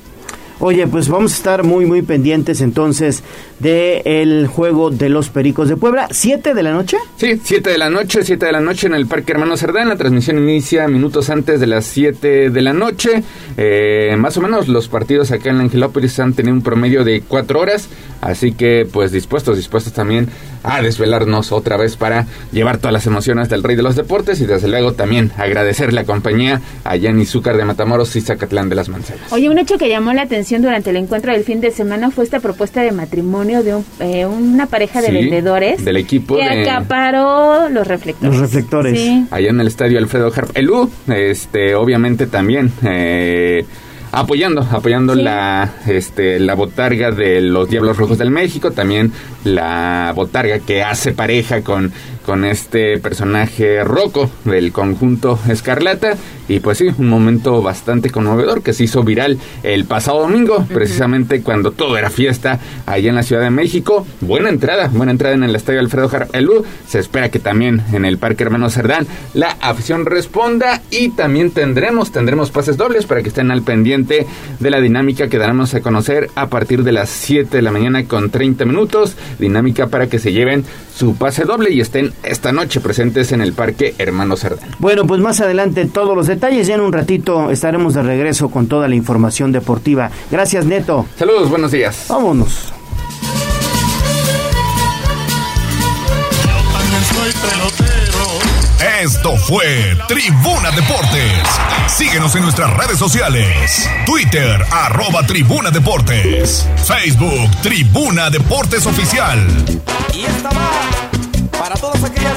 Oye, 0.59 0.87
pues 0.87 1.07
vamos 1.07 1.33
a 1.33 1.35
estar 1.35 1.63
muy, 1.63 1.85
muy 1.85 2.01
pendientes 2.01 2.61
entonces 2.61 3.23
del 3.59 4.01
el 4.05 4.47
juego 4.47 4.89
de 4.89 5.09
los 5.09 5.29
Pericos 5.29 5.69
de 5.69 5.77
Puebla. 5.77 6.07
¿Siete 6.11 6.55
de 6.55 6.63
la 6.63 6.71
noche? 6.71 6.97
Sí, 7.17 7.39
siete 7.43 7.69
de 7.69 7.77
la 7.77 7.91
noche, 7.91 8.23
siete 8.23 8.47
de 8.47 8.51
la 8.51 8.59
noche 8.59 8.87
en 8.87 8.95
el 8.95 9.05
Parque 9.05 9.33
Hermano 9.33 9.55
Cerdán. 9.55 9.87
La 9.87 9.97
transmisión 9.97 10.39
inicia 10.39 10.87
minutos 10.87 11.29
antes 11.29 11.59
de 11.59 11.67
las 11.67 11.85
siete 11.85 12.49
de 12.49 12.61
la 12.61 12.73
noche. 12.73 13.23
Eh, 13.55 14.15
más 14.17 14.35
o 14.37 14.41
menos 14.41 14.67
los 14.67 14.87
partidos 14.87 15.31
acá 15.31 15.51
en 15.51 15.57
la 15.57 15.63
Angelópolis 15.63 16.19
han 16.19 16.33
tenido 16.33 16.55
un 16.55 16.63
promedio 16.63 17.03
de 17.03 17.21
cuatro 17.21 17.59
horas, 17.59 17.87
así 18.21 18.51
que 18.51 18.87
pues 18.91 19.11
dispuestos, 19.11 19.57
dispuestos 19.57 19.93
también 19.93 20.29
a 20.63 20.81
desvelarnos 20.81 21.51
otra 21.51 21.77
vez 21.77 21.95
para 21.95 22.25
llevar 22.51 22.77
todas 22.77 22.93
las 22.93 23.05
emociones 23.05 23.47
del 23.47 23.63
Rey 23.63 23.75
de 23.75 23.83
los 23.83 23.95
Deportes 23.95 24.41
y 24.41 24.45
desde 24.45 24.67
luego 24.67 24.93
también 24.93 25.31
agradecer 25.37 25.93
la 25.93 26.03
compañía 26.03 26.61
a 26.83 26.95
Yanni 26.95 27.25
Zúcar 27.25 27.57
de 27.57 27.65
Matamoros 27.65 28.15
y 28.15 28.21
Zacatlán 28.21 28.69
de 28.69 28.75
las 28.75 28.89
Manzanas. 28.89 29.31
Oye, 29.31 29.49
un 29.49 29.59
hecho 29.59 29.77
que 29.77 29.87
llamó 29.87 30.13
la 30.13 30.23
atención 30.23 30.46
durante 30.55 30.89
el 30.91 30.95
encuentro 30.95 31.33
del 31.33 31.43
fin 31.43 31.59
de 31.59 31.71
semana 31.71 32.09
fue 32.09 32.23
esta 32.23 32.39
propuesta 32.39 32.81
de 32.81 32.91
matrimonio 32.91 33.63
de 33.63 33.81
eh, 33.99 34.25
una 34.25 34.67
pareja 34.67 35.01
de 35.01 35.11
vendedores 35.11 35.83
del 35.83 35.97
equipo 35.97 36.35
que 36.35 36.43
acaparó 36.43 37.69
los 37.69 37.85
reflectores. 37.85 38.31
Los 38.31 38.41
reflectores. 38.41 38.99
Allá 39.29 39.49
en 39.49 39.59
el 39.59 39.67
estadio 39.67 39.99
Alfredo 39.99 40.31
Harp. 40.33 40.51
El 40.55 40.69
U, 40.69 40.89
este, 41.07 41.75
obviamente 41.75 42.27
también. 42.27 42.71
Eh, 42.83 43.65
apoyando, 44.11 44.61
apoyando 44.61 45.15
la, 45.15 45.73
este, 45.85 46.39
la 46.39 46.55
botarga 46.55 47.11
de 47.11 47.41
los 47.41 47.69
Diablos 47.69 47.97
Rojos 47.97 48.17
del 48.17 48.31
México, 48.31 48.71
también 48.71 49.11
la 49.43 50.13
botarga 50.15 50.59
que 50.59 50.81
hace 50.81 51.11
pareja 51.11 51.61
con 51.61 51.91
con 52.27 52.43
este 52.43 52.97
personaje 52.97 53.85
roco 53.85 54.29
del 54.43 54.73
conjunto 54.73 55.39
Escarlata 55.47 56.17
y 56.49 56.59
pues 56.59 56.77
sí, 56.77 56.87
un 56.97 57.07
momento 57.07 57.61
bastante 57.61 58.09
conmovedor 58.09 58.61
que 58.61 58.73
se 58.73 58.85
hizo 58.85 59.03
viral 59.03 59.37
el 59.63 59.85
pasado 59.85 60.21
domingo, 60.21 60.65
precisamente 60.73 61.41
cuando 61.41 61.71
todo 61.71 61.97
era 61.97 62.09
fiesta 62.09 62.59
allá 62.85 63.09
en 63.09 63.15
la 63.15 63.23
Ciudad 63.23 63.41
de 63.41 63.49
México. 63.49 64.05
Buena 64.21 64.49
entrada, 64.49 64.87
buena 64.87 65.11
entrada 65.11 65.35
en 65.35 65.43
el 65.43 65.55
Estadio 65.55 65.79
Alfredo 65.79 66.09
Elú. 66.33 66.65
Se 66.87 66.99
espera 66.99 67.29
que 67.29 67.39
también 67.39 67.81
en 67.91 68.05
el 68.05 68.17
Parque 68.17 68.43
Hermano 68.43 68.69
Cerdán 68.69 69.07
la 69.33 69.57
afición 69.61 70.05
responda 70.05 70.81
y 70.89 71.09
también 71.09 71.51
tendremos, 71.51 72.11
tendremos 72.11 72.51
pases 72.51 72.77
dobles 72.77 73.05
para 73.05 73.21
que 73.21 73.29
estén 73.29 73.51
al 73.51 73.61
pendiente 73.61 74.25
de 74.59 74.71
la 74.71 74.79
dinámica 74.79 75.27
que 75.27 75.37
daremos 75.37 75.73
a 75.73 75.81
conocer 75.81 76.29
a 76.35 76.47
partir 76.47 76.83
de 76.83 76.93
las 76.93 77.09
7 77.09 77.57
de 77.57 77.61
la 77.61 77.71
mañana 77.71 78.05
con 78.05 78.29
30 78.29 78.65
minutos. 78.65 79.15
Dinámica 79.39 79.87
para 79.87 80.07
que 80.07 80.19
se 80.19 80.31
lleven 80.31 80.63
su 80.95 81.15
pase 81.15 81.43
doble 81.43 81.71
y 81.71 81.81
estén 81.81 82.13
esta 82.23 82.51
noche 82.51 82.79
presentes 82.79 83.31
en 83.31 83.41
el 83.41 83.53
Parque 83.53 83.95
Hermano 83.97 84.37
Cerdán. 84.37 84.69
Bueno, 84.79 85.05
pues 85.05 85.21
más 85.21 85.39
adelante 85.41 85.85
todos 85.85 86.15
los 86.15 86.27
detalles, 86.27 86.67
ya 86.67 86.75
en 86.75 86.81
un 86.81 86.93
ratito 86.93 87.51
estaremos 87.51 87.93
de 87.93 88.03
regreso 88.03 88.49
con 88.49 88.67
toda 88.67 88.87
la 88.87 88.95
información 88.95 89.51
deportiva. 89.51 90.11
Gracias, 90.31 90.65
Neto. 90.65 91.05
Saludos, 91.17 91.49
buenos 91.49 91.71
días. 91.71 92.05
Vámonos. 92.09 92.73
Esto 99.01 99.35
fue 99.37 99.95
Tribuna 100.07 100.71
Deportes. 100.71 101.43
Síguenos 101.87 102.35
en 102.35 102.43
nuestras 102.43 102.75
redes 102.77 102.97
sociales. 102.97 103.89
Twitter, 104.05 104.63
arroba 104.71 105.25
Tribuna 105.25 105.71
Deportes. 105.71 106.67
Facebook, 106.85 107.49
Tribuna 107.61 108.29
Deportes 108.29 108.85
Oficial. 108.85 109.39
Y 110.13 110.25
esta 110.25 110.49
va 110.49 111.26
para 111.59 111.75
todas 111.75 112.03
aquellas 112.03 112.33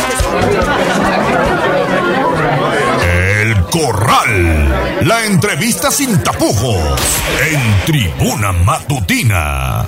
que 3.01 3.43
El 3.43 3.65
Corral. 3.67 5.07
La 5.07 5.25
entrevista 5.25 5.91
sin 5.91 6.23
tapujos. 6.23 7.01
En 7.51 7.61
Tribuna 7.87 8.53
Matutina. 8.53 9.87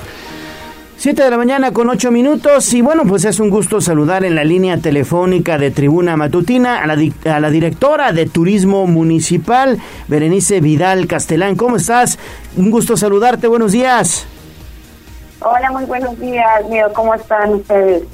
7 0.96 1.20
de 1.20 1.30
la 1.30 1.36
mañana 1.36 1.72
con 1.72 1.90
8 1.90 2.12
minutos 2.12 2.72
y 2.74 2.80
bueno, 2.80 3.02
pues 3.04 3.24
es 3.24 3.40
un 3.40 3.50
gusto 3.50 3.80
saludar 3.80 4.24
en 4.24 4.36
la 4.36 4.44
línea 4.44 4.78
telefónica 4.78 5.58
de 5.58 5.72
Tribuna 5.72 6.16
Matutina 6.16 6.80
a 6.80 6.86
la, 6.86 6.96
a 7.24 7.40
la 7.40 7.50
directora 7.50 8.12
de 8.12 8.26
Turismo 8.26 8.86
Municipal, 8.86 9.80
Berenice 10.06 10.60
Vidal 10.60 11.08
Castelán. 11.08 11.56
¿Cómo 11.56 11.76
estás? 11.76 12.20
Un 12.56 12.70
gusto 12.70 12.96
saludarte, 12.96 13.48
buenos 13.48 13.72
días. 13.72 14.26
Hola, 15.40 15.72
muy 15.72 15.84
buenos 15.86 16.16
días, 16.20 16.68
mío. 16.70 16.86
¿Cómo 16.94 17.16
están 17.16 17.54
ustedes? 17.54 18.04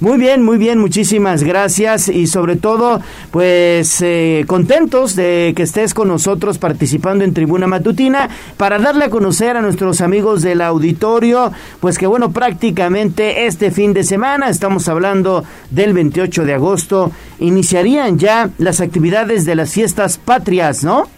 Muy 0.00 0.16
bien, 0.16 0.44
muy 0.44 0.58
bien, 0.58 0.78
muchísimas 0.78 1.42
gracias 1.42 2.08
y 2.08 2.28
sobre 2.28 2.54
todo, 2.54 3.00
pues 3.32 4.00
eh, 4.00 4.44
contentos 4.46 5.16
de 5.16 5.52
que 5.56 5.64
estés 5.64 5.92
con 5.92 6.06
nosotros 6.06 6.58
participando 6.58 7.24
en 7.24 7.34
Tribuna 7.34 7.66
Matutina 7.66 8.28
para 8.56 8.78
darle 8.78 9.06
a 9.06 9.10
conocer 9.10 9.56
a 9.56 9.60
nuestros 9.60 10.00
amigos 10.00 10.42
del 10.42 10.60
auditorio, 10.60 11.50
pues 11.80 11.98
que 11.98 12.06
bueno, 12.06 12.30
prácticamente 12.30 13.46
este 13.46 13.72
fin 13.72 13.92
de 13.92 14.04
semana, 14.04 14.48
estamos 14.50 14.88
hablando 14.88 15.42
del 15.70 15.94
28 15.94 16.44
de 16.44 16.54
agosto, 16.54 17.10
iniciarían 17.40 18.20
ya 18.20 18.50
las 18.58 18.80
actividades 18.80 19.46
de 19.46 19.56
las 19.56 19.72
fiestas 19.72 20.16
patrias, 20.16 20.84
¿no? 20.84 21.08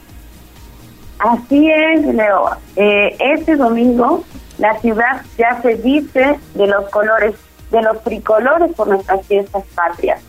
Así 1.18 1.70
es, 1.70 2.14
Leo. 2.14 2.48
Eh, 2.76 3.14
este 3.18 3.56
domingo 3.56 4.24
la 4.60 4.78
ciudad 4.80 5.22
ya 5.38 5.60
se 5.62 5.74
viste 5.74 6.38
de 6.54 6.66
los 6.66 6.88
colores 6.90 7.34
de 7.70 7.82
los 7.82 8.02
tricolores 8.02 8.74
por 8.74 8.88
nuestras 8.88 9.26
fiestas 9.26 9.64
patrias. 9.74 10.22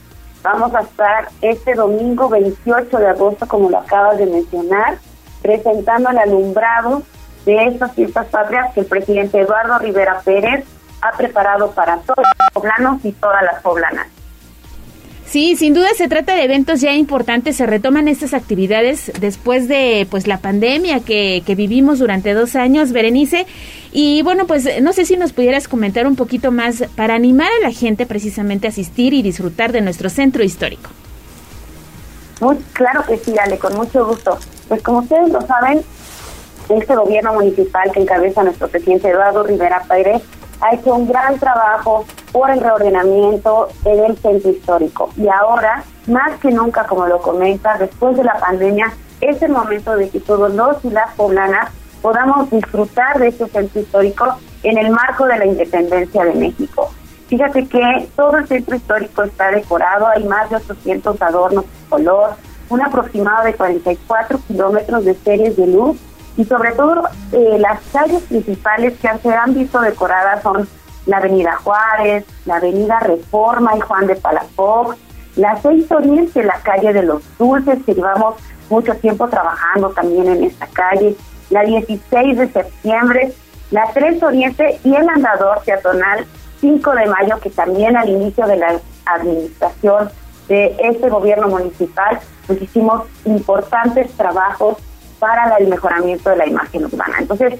Vamos 0.43 0.73
a 0.73 0.81
estar 0.81 1.29
este 1.41 1.75
domingo 1.75 2.29
28 2.29 2.97
de 2.97 3.07
agosto, 3.07 3.47
como 3.47 3.69
lo 3.69 3.77
acabas 3.77 4.17
de 4.17 4.25
mencionar, 4.25 4.97
presentando 5.41 6.09
el 6.09 6.17
alumbrado 6.17 7.03
de 7.45 7.67
estas 7.67 7.93
fiestas 7.93 8.27
patrias 8.27 8.73
que 8.73 8.81
el 8.81 8.85
presidente 8.85 9.39
Eduardo 9.39 9.77
Rivera 9.79 10.21
Pérez 10.23 10.65
ha 11.01 11.11
preparado 11.11 11.71
para 11.71 11.97
todos 11.97 12.25
los 12.39 12.51
poblanos 12.53 13.03
y 13.03 13.11
todas 13.13 13.43
las 13.43 13.61
poblanas. 13.61 14.07
Sí, 15.31 15.55
sin 15.55 15.73
duda 15.73 15.87
se 15.95 16.09
trata 16.09 16.35
de 16.35 16.43
eventos 16.43 16.81
ya 16.81 16.91
importantes. 16.91 17.55
Se 17.55 17.65
retoman 17.65 18.09
estas 18.09 18.33
actividades 18.33 19.13
después 19.21 19.69
de 19.69 20.05
pues 20.11 20.27
la 20.27 20.39
pandemia 20.39 20.99
que, 20.99 21.41
que 21.45 21.55
vivimos 21.55 21.99
durante 21.99 22.33
dos 22.33 22.57
años, 22.57 22.91
Berenice. 22.91 23.47
Y 23.93 24.23
bueno, 24.23 24.45
pues 24.45 24.67
no 24.81 24.91
sé 24.91 25.05
si 25.05 25.15
nos 25.15 25.31
pudieras 25.31 25.69
comentar 25.69 26.05
un 26.05 26.17
poquito 26.17 26.51
más 26.51 26.83
para 26.97 27.15
animar 27.15 27.47
a 27.61 27.65
la 27.65 27.71
gente 27.71 28.05
precisamente 28.05 28.67
a 28.67 28.71
asistir 28.71 29.13
y 29.13 29.21
disfrutar 29.21 29.71
de 29.71 29.79
nuestro 29.79 30.09
centro 30.09 30.43
histórico. 30.43 30.89
Muy 32.41 32.57
claro 32.73 33.05
que 33.07 33.17
sí, 33.17 33.33
Ale, 33.41 33.57
con 33.57 33.73
mucho 33.77 34.05
gusto. 34.05 34.37
Pues 34.67 34.81
como 34.81 34.99
ustedes 34.99 35.29
lo 35.29 35.39
saben, 35.47 35.81
este 36.67 36.93
gobierno 36.93 37.35
municipal 37.35 37.89
que 37.93 38.01
encabeza 38.01 38.43
nuestro 38.43 38.67
presidente 38.67 39.07
Eduardo 39.07 39.43
Rivera 39.43 39.81
Pérez 39.87 40.23
ha 40.61 40.75
hecho 40.75 40.95
un 40.95 41.07
gran 41.07 41.37
trabajo 41.39 42.05
por 42.31 42.49
el 42.49 42.61
reordenamiento 42.61 43.69
del 43.83 44.17
centro 44.17 44.51
histórico. 44.51 45.09
Y 45.17 45.27
ahora, 45.27 45.83
más 46.07 46.39
que 46.39 46.51
nunca, 46.51 46.85
como 46.85 47.07
lo 47.07 47.21
comenta, 47.21 47.77
después 47.77 48.15
de 48.15 48.23
la 48.23 48.39
pandemia, 48.39 48.93
es 49.19 49.41
el 49.41 49.51
momento 49.51 49.95
de 49.95 50.09
que 50.09 50.19
todos 50.19 50.53
los 50.53 50.83
y 50.85 50.89
las 50.89 51.13
poblanas 51.15 51.69
podamos 52.01 52.49
disfrutar 52.49 53.19
de 53.19 53.27
este 53.27 53.47
centro 53.47 53.81
histórico 53.81 54.25
en 54.63 54.77
el 54.77 54.91
marco 54.91 55.25
de 55.25 55.37
la 55.37 55.45
independencia 55.45 56.23
de 56.23 56.33
México. 56.33 56.89
Fíjate 57.27 57.67
que 57.67 58.09
todo 58.15 58.37
el 58.37 58.47
centro 58.47 58.75
histórico 58.75 59.23
está 59.23 59.51
decorado, 59.51 60.07
hay 60.07 60.23
más 60.25 60.49
de 60.49 60.57
800 60.57 61.21
adornos 61.21 61.63
de 61.63 61.89
color, 61.89 62.31
un 62.69 62.81
aproximado 62.81 63.45
de 63.45 63.53
44 63.53 64.39
kilómetros 64.47 65.05
de 65.05 65.13
series 65.15 65.55
de 65.55 65.67
luz 65.67 65.97
y 66.37 66.45
sobre 66.45 66.71
todo 66.73 67.03
eh, 67.31 67.57
las 67.59 67.79
calles 67.91 68.23
principales 68.23 68.93
que 68.99 69.09
se 69.21 69.33
han 69.33 69.53
visto 69.53 69.79
decoradas 69.81 70.41
son 70.43 70.67
la 71.05 71.17
Avenida 71.17 71.57
Juárez, 71.57 72.25
la 72.45 72.57
Avenida 72.57 72.99
Reforma 72.99 73.75
y 73.75 73.81
Juan 73.81 74.07
de 74.07 74.15
Palafox, 74.15 74.97
la 75.35 75.59
6 75.61 75.91
Oriente, 75.91 76.43
la 76.43 76.59
calle 76.61 76.93
de 76.93 77.03
los 77.03 77.23
Dulces, 77.37 77.79
que 77.85 77.95
llevamos 77.95 78.35
mucho 78.69 78.93
tiempo 78.95 79.27
trabajando 79.27 79.89
también 79.89 80.27
en 80.27 80.43
esta 80.43 80.67
calle, 80.67 81.15
la 81.49 81.63
16 81.63 82.37
de 82.37 82.49
septiembre, 82.49 83.33
la 83.71 83.87
3 83.93 84.21
Oriente 84.23 84.79
y 84.83 84.95
el 84.95 85.07
andador 85.09 85.61
peatonal 85.65 86.25
5 86.59 86.91
de 86.91 87.05
mayo, 87.07 87.39
que 87.39 87.49
también 87.49 87.97
al 87.97 88.09
inicio 88.09 88.45
de 88.45 88.57
la 88.57 88.79
administración 89.05 90.09
de 90.47 90.75
este 90.79 91.09
gobierno 91.09 91.47
municipal, 91.47 92.19
pues 92.45 92.61
hicimos 92.61 93.03
importantes 93.25 94.11
trabajos 94.13 94.77
para 95.21 95.55
el 95.57 95.67
mejoramiento 95.67 96.31
de 96.31 96.37
la 96.37 96.47
imagen 96.47 96.85
urbana. 96.85 97.17
Entonces, 97.19 97.53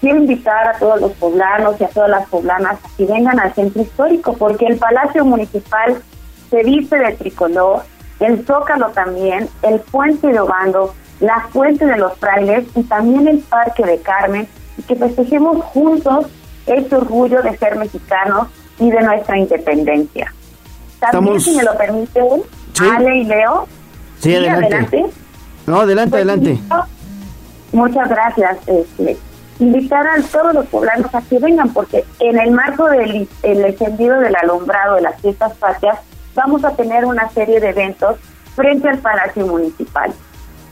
quiero 0.00 0.18
invitar 0.18 0.68
a 0.68 0.78
todos 0.78 1.00
los 1.00 1.10
poblanos 1.14 1.74
y 1.80 1.84
a 1.84 1.88
todas 1.88 2.08
las 2.08 2.28
poblanas 2.28 2.78
a 2.82 2.96
que 2.96 3.06
vengan 3.06 3.40
al 3.40 3.52
centro 3.54 3.82
histórico, 3.82 4.34
porque 4.34 4.66
el 4.66 4.78
Palacio 4.78 5.24
Municipal 5.24 6.00
se 6.48 6.62
viste 6.62 6.96
de 6.96 7.12
tricolor, 7.14 7.82
el 8.20 8.46
Zócalo 8.46 8.90
también, 8.90 9.48
el 9.62 9.80
Puente 9.80 10.28
de 10.28 10.38
Obando, 10.38 10.94
la 11.18 11.48
Fuente 11.50 11.86
de 11.86 11.98
los 11.98 12.16
Frailes 12.18 12.66
y 12.76 12.84
también 12.84 13.26
el 13.26 13.38
Parque 13.40 13.84
de 13.84 13.98
Carmen, 13.98 14.46
y 14.76 14.82
que 14.82 14.94
festejemos 14.94 15.64
juntos 15.64 16.26
este 16.66 16.94
orgullo 16.94 17.42
de 17.42 17.56
ser 17.58 17.74
mexicanos 17.76 18.46
y 18.78 18.92
de 18.92 19.02
nuestra 19.02 19.38
independencia. 19.38 20.32
También, 21.00 21.40
si 21.40 21.56
me 21.56 21.64
lo 21.64 21.76
permiten, 21.76 22.42
Ale 22.80 23.16
y 23.16 23.24
Leo. 23.24 23.66
Sí, 24.20 24.36
adelante. 24.36 25.06
No, 25.66 25.80
adelante, 25.80 26.10
pues, 26.10 26.22
adelante. 26.22 26.60
Muchas 27.72 28.08
gracias. 28.08 28.58
Este, 28.66 29.16
invitar 29.58 30.06
a 30.06 30.22
todos 30.22 30.54
los 30.54 30.66
poblanos 30.66 31.14
a 31.14 31.20
que 31.22 31.38
vengan, 31.38 31.72
porque 31.72 32.04
en 32.20 32.38
el 32.38 32.52
marco 32.52 32.88
del 32.88 33.28
el 33.42 33.64
encendido 33.64 34.20
del 34.20 34.36
alumbrado 34.36 34.96
de 34.96 35.02
las 35.02 35.20
fiestas 35.20 35.54
patrias, 35.54 35.98
vamos 36.34 36.64
a 36.64 36.70
tener 36.74 37.04
una 37.04 37.28
serie 37.30 37.60
de 37.60 37.70
eventos 37.70 38.16
frente 38.54 38.88
al 38.88 38.98
Palacio 38.98 39.46
Municipal. 39.46 40.12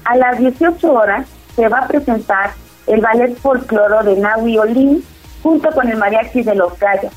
A 0.04 0.16
las 0.16 0.38
18 0.38 0.92
horas 0.92 1.26
se 1.54 1.68
va 1.68 1.80
a 1.80 1.88
presentar 1.88 2.52
el 2.86 3.00
ballet 3.00 3.36
folcloro 3.36 4.02
de 4.04 4.16
Nahui 4.16 4.58
Olin 4.58 5.04
junto 5.42 5.70
con 5.72 5.88
el 5.88 5.96
mariachi 5.96 6.42
de 6.42 6.54
los 6.54 6.78
gallos. 6.78 7.12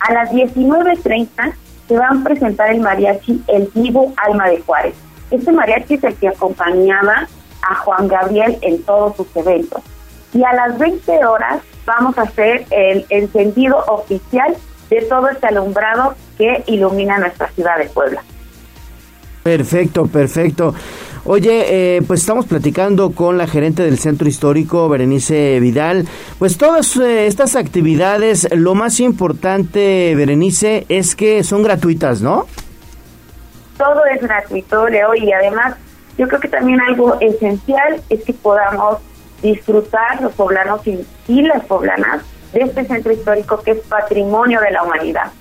A 0.00 0.12
las 0.12 0.30
19.30 0.32 1.54
se 1.86 1.96
van 1.96 2.20
a 2.20 2.24
presentar 2.24 2.70
el 2.70 2.80
mariachi 2.80 3.42
El 3.46 3.70
Vivo 3.74 4.12
Alma 4.16 4.48
de 4.48 4.60
Juárez. 4.60 4.94
Este 5.30 5.52
mariachi 5.52 5.94
es 5.94 6.04
el 6.04 6.14
que 6.16 6.28
acompañaba 6.28 7.28
a 7.62 7.74
Juan 7.76 8.08
Gabriel 8.08 8.58
en 8.60 8.82
todos 8.82 9.16
sus 9.16 9.26
eventos. 9.36 9.82
Y 10.34 10.42
a 10.44 10.52
las 10.52 10.78
20 10.78 11.24
horas 11.24 11.62
vamos 11.86 12.16
a 12.18 12.22
hacer 12.22 12.66
el 12.70 13.06
encendido 13.10 13.78
oficial 13.86 14.56
de 14.88 15.02
todo 15.02 15.28
este 15.28 15.46
alumbrado 15.46 16.14
que 16.38 16.62
ilumina 16.66 17.18
nuestra 17.18 17.48
ciudad 17.52 17.78
de 17.78 17.86
Puebla. 17.86 18.22
Perfecto, 19.42 20.06
perfecto. 20.06 20.74
Oye, 21.24 21.96
eh, 21.96 22.02
pues 22.04 22.20
estamos 22.20 22.46
platicando 22.46 23.12
con 23.12 23.38
la 23.38 23.46
gerente 23.46 23.84
del 23.84 23.98
centro 23.98 24.28
histórico, 24.28 24.88
Berenice 24.88 25.60
Vidal. 25.60 26.08
Pues 26.38 26.58
todas 26.58 26.96
eh, 26.96 27.26
estas 27.26 27.54
actividades, 27.54 28.48
lo 28.52 28.74
más 28.74 28.98
importante, 28.98 30.14
Berenice, 30.16 30.84
es 30.88 31.14
que 31.14 31.44
son 31.44 31.62
gratuitas, 31.62 32.22
¿no? 32.22 32.46
Todo 33.78 34.04
es 34.06 34.20
gratuito, 34.20 34.88
Leo, 34.88 35.14
y 35.14 35.32
además 35.32 35.76
yo 36.22 36.28
creo 36.28 36.40
que 36.40 36.48
también 36.48 36.80
algo 36.80 37.18
esencial 37.20 38.00
es 38.08 38.22
que 38.22 38.32
podamos 38.32 38.98
disfrutar 39.42 40.22
los 40.22 40.32
poblanos 40.34 40.86
y, 40.86 41.04
y 41.26 41.42
las 41.42 41.64
poblanas 41.64 42.22
de 42.52 42.60
este 42.60 42.84
centro 42.84 43.12
histórico 43.12 43.60
que 43.60 43.72
es 43.72 43.80
patrimonio 43.80 44.60
de 44.60 44.70
la 44.70 44.84
humanidad. 44.84 45.32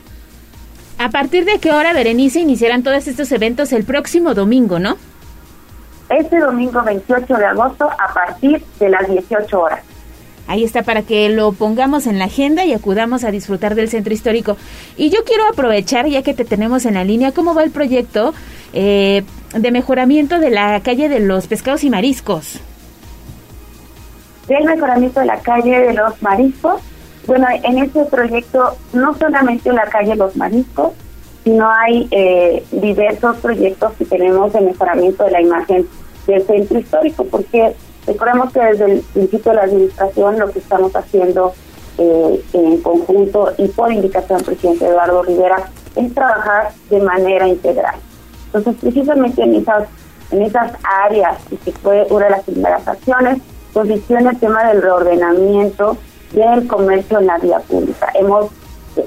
¿A 0.98 1.10
partir 1.10 1.46
de 1.46 1.60
qué 1.60 1.72
hora, 1.72 1.94
Berenice, 1.94 2.40
iniciarán 2.40 2.82
todos 2.82 3.08
estos 3.08 3.32
eventos 3.32 3.74
el 3.74 3.84
próximo 3.84 4.34
domingo, 4.34 4.80
no? 4.80 4.98
Este 6.10 6.40
domingo 6.40 6.82
28 6.82 7.32
de 7.32 7.46
agosto 7.46 7.88
a 7.88 8.12
partir 8.12 8.64
de 8.80 8.90
las 8.90 9.08
18 9.08 9.62
horas. 9.62 9.82
Ahí 10.52 10.66
está 10.66 10.84
para 10.84 11.04
que 11.04 11.30
lo 11.30 11.54
pongamos 11.54 12.08
en 12.08 12.20
la 12.20 12.26
agenda 12.26 12.66
y 12.66 12.74
acudamos 12.74 13.24
a 13.24 13.32
disfrutar 13.32 13.74
del 13.74 13.88
centro 13.88 14.14
histórico. 14.14 14.58
Y 14.98 15.10
yo 15.10 15.24
quiero 15.24 15.48
aprovechar, 15.48 16.08
ya 16.08 16.24
que 16.24 16.34
te 16.34 16.44
tenemos 16.44 16.86
en 16.86 16.96
la 16.96 17.06
línea, 17.06 17.32
cómo 17.32 17.56
va 17.56 17.64
el 17.64 17.72
proyecto 17.72 18.34
eh, 18.74 19.24
de 19.54 19.72
mejoramiento 19.72 20.40
de 20.40 20.50
la 20.50 20.82
calle 20.82 21.08
de 21.08 21.22
los 21.22 21.48
pescados 21.48 21.86
y 21.86 21.90
mariscos. 21.90 22.60
Del 24.50 24.66
mejoramiento 24.66 25.22
de 25.22 25.26
la 25.28 25.40
calle 25.40 25.80
de 25.80 25.94
los 25.94 26.22
mariscos, 26.22 26.82
bueno, 27.28 27.48
en 27.64 27.78
este 27.78 28.04
proyecto 28.04 28.76
no 28.92 29.16
solamente 29.18 29.72
la 29.72 29.86
calle 29.86 30.18
Los 30.18 30.36
Mariscos, 30.36 30.92
sino 31.46 31.72
hay 31.72 32.10
eh, 32.12 32.62
diversos 32.74 33.38
proyectos 33.38 33.94
que 33.94 34.04
tenemos 34.04 34.52
de 34.52 34.60
mejoramiento 34.60 35.24
de 35.24 35.32
la 35.32 35.42
imagen 35.42 35.88
del 36.28 36.46
centro 36.46 36.78
histórico, 36.78 37.24
porque 37.24 37.74
recordemos 38.06 38.52
que 38.52 38.60
desde 38.60 38.86
el 38.92 39.00
principio 39.02 39.52
de 39.52 39.56
la 39.56 39.64
administración 39.64 40.40
lo 40.40 40.52
que 40.52 40.60
estamos 40.60 40.96
haciendo 40.96 41.54
eh, 41.98 42.44
en 42.54 42.82
conjunto 42.82 43.52
y 43.58 43.68
por 43.68 43.92
indicación 43.92 44.40
del 44.40 44.46
presidente 44.46 44.86
Eduardo 44.88 45.24
Rivera 45.24 45.70
es 45.96 46.14
trabajar 46.14 46.72
de 46.90 47.02
manera 47.02 47.48
integral. 47.48 47.96
Entonces, 48.46 48.76
precisamente 48.82 49.44
en 49.44 49.56
esas, 49.56 49.88
en 50.32 50.42
esas 50.42 50.74
áreas, 50.84 51.38
y 51.52 51.58
que 51.58 51.72
fue 51.74 52.08
una 52.10 52.26
de 52.26 52.32
las 52.32 52.44
primeras 52.44 52.88
acciones, 52.88 53.40
posiciona 53.74 54.32
el 54.32 54.40
tema 54.40 54.66
del 54.66 54.82
reordenamiento 54.82 55.98
del 56.32 56.68
comercio 56.68 57.20
en 57.20 57.28
la 57.28 57.38
vía 57.38 57.60
pública. 57.60 58.10
Hemos, 58.14 58.48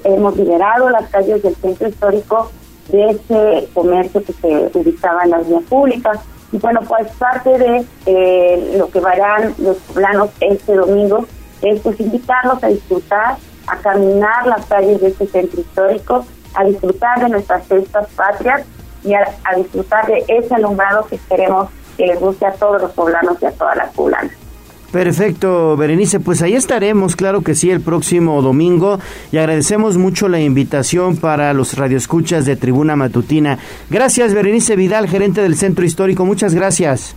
hemos 0.04 0.36
liberado 0.36 0.88
las 0.90 1.08
calles 1.10 1.42
del 1.42 1.54
centro 1.56 1.88
histórico 1.88 2.50
de 2.88 3.10
ese 3.10 3.68
comercio 3.72 4.22
que 4.22 4.32
se 4.32 4.78
ubicaba 4.78 5.24
en 5.24 5.30
las 5.30 5.48
vías 5.48 5.62
públicas. 5.64 6.18
Y 6.54 6.58
bueno, 6.58 6.82
pues 6.86 7.10
parte 7.18 7.58
de 7.58 7.84
eh, 8.06 8.74
lo 8.78 8.88
que 8.88 9.00
harán 9.00 9.56
los 9.58 9.76
planos 9.92 10.30
este 10.38 10.76
domingo 10.76 11.26
es 11.62 11.80
pues 11.80 11.98
invitarlos 11.98 12.62
a 12.62 12.68
disfrutar, 12.68 13.38
a 13.66 13.76
caminar 13.78 14.46
las 14.46 14.64
calles 14.66 15.00
de 15.00 15.08
este 15.08 15.26
centro 15.26 15.60
histórico, 15.60 16.24
a 16.54 16.62
disfrutar 16.62 17.24
de 17.24 17.30
nuestras 17.30 17.66
fiestas 17.66 18.06
patrias 18.14 18.62
y 19.02 19.14
a, 19.14 19.34
a 19.42 19.56
disfrutar 19.56 20.06
de 20.06 20.24
ese 20.28 20.54
alumbrado 20.54 21.04
que 21.08 21.18
queremos 21.28 21.70
que 21.96 22.06
les 22.06 22.20
guste 22.20 22.46
a 22.46 22.52
todos 22.52 22.80
los 22.80 22.92
poblanos 22.92 23.36
y 23.42 23.46
a 23.46 23.50
todas 23.50 23.76
las 23.76 23.92
poblanas. 23.92 24.43
Perfecto, 24.94 25.76
Berenice, 25.76 26.20
pues 26.20 26.40
ahí 26.40 26.54
estaremos, 26.54 27.16
claro 27.16 27.42
que 27.42 27.56
sí, 27.56 27.68
el 27.68 27.80
próximo 27.80 28.40
domingo 28.42 29.00
y 29.32 29.38
agradecemos 29.38 29.96
mucho 29.96 30.28
la 30.28 30.38
invitación 30.38 31.16
para 31.16 31.52
los 31.52 31.76
radioescuchas 31.76 32.46
de 32.46 32.54
Tribuna 32.54 32.94
Matutina. 32.94 33.58
Gracias, 33.90 34.32
Berenice 34.32 34.76
Vidal, 34.76 35.08
gerente 35.08 35.42
del 35.42 35.56
Centro 35.56 35.84
Histórico, 35.84 36.24
muchas 36.24 36.54
gracias. 36.54 37.16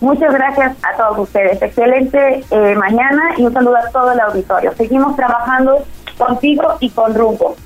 Muchas 0.00 0.32
gracias 0.32 0.74
a 0.82 0.96
todos 0.96 1.28
ustedes. 1.28 1.60
Excelente 1.60 2.42
eh, 2.50 2.74
mañana 2.76 3.34
y 3.36 3.42
un 3.42 3.52
saludo 3.52 3.76
a 3.76 3.90
todo 3.90 4.12
el 4.12 4.20
auditorio. 4.20 4.72
Seguimos 4.74 5.14
trabajando 5.16 5.84
contigo 6.16 6.78
y 6.80 6.88
con 6.88 7.14
Rumbo. 7.14 7.56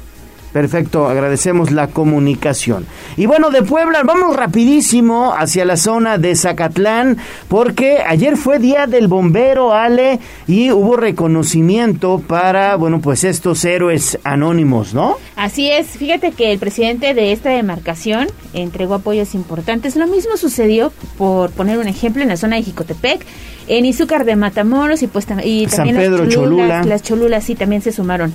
Perfecto, 0.53 1.07
agradecemos 1.07 1.71
la 1.73 1.89
comunicación. 1.89 2.87
Y 3.17 3.27
bueno, 3.27 3.51
de 3.51 3.63
Puebla 3.63 4.03
vamos 4.03 4.35
rapidísimo 4.35 5.35
hacia 5.37 5.65
la 5.65 5.77
zona 5.77 6.17
de 6.17 6.35
Zacatlán, 6.35 7.19
porque 7.49 7.99
ayer 8.07 8.37
fue 8.37 8.59
Día 8.59 8.87
del 8.87 9.09
Bombero, 9.09 9.75
Ale, 9.75 10.21
y 10.47 10.71
hubo 10.71 10.97
reconocimiento 10.97 12.23
para, 12.27 12.77
bueno, 12.77 13.01
pues 13.01 13.25
estos 13.25 13.65
héroes 13.65 14.19
anónimos, 14.25 14.95
¿no? 14.95 15.17
Así 15.37 15.71
es, 15.71 15.89
fíjate 15.89 16.33
que 16.33 16.53
el 16.53 16.59
presidente 16.59 17.13
de 17.13 17.33
esta 17.33 17.51
demarcación 17.51 18.29
entregó 18.55 18.95
apoyos 18.95 19.35
importantes. 19.35 19.97
Lo 19.97 20.07
mismo 20.07 20.37
sucedió, 20.39 20.93
por 21.19 21.51
poner 21.51 21.79
un 21.79 21.89
ejemplo, 21.89 22.23
en 22.23 22.29
la 22.29 22.39
zona 22.39 22.57
de 22.57 22.63
Jicotepec, 22.63 23.25
en 23.69 23.85
Izúcar 23.85 24.25
de 24.25 24.35
Matamoros 24.35 25.03
y 25.03 25.09
pues 25.09 25.27
y 25.45 25.67
también 25.67 25.71
San 25.71 25.89
Pedro, 25.89 26.25
las 26.25 26.35
Cholula. 26.35 26.57
Cholulas, 26.57 26.87
las 26.87 27.03
Cholulas 27.03 27.45
sí 27.45 27.55
también 27.55 27.83
se 27.83 27.93
sumaron. 27.93 28.33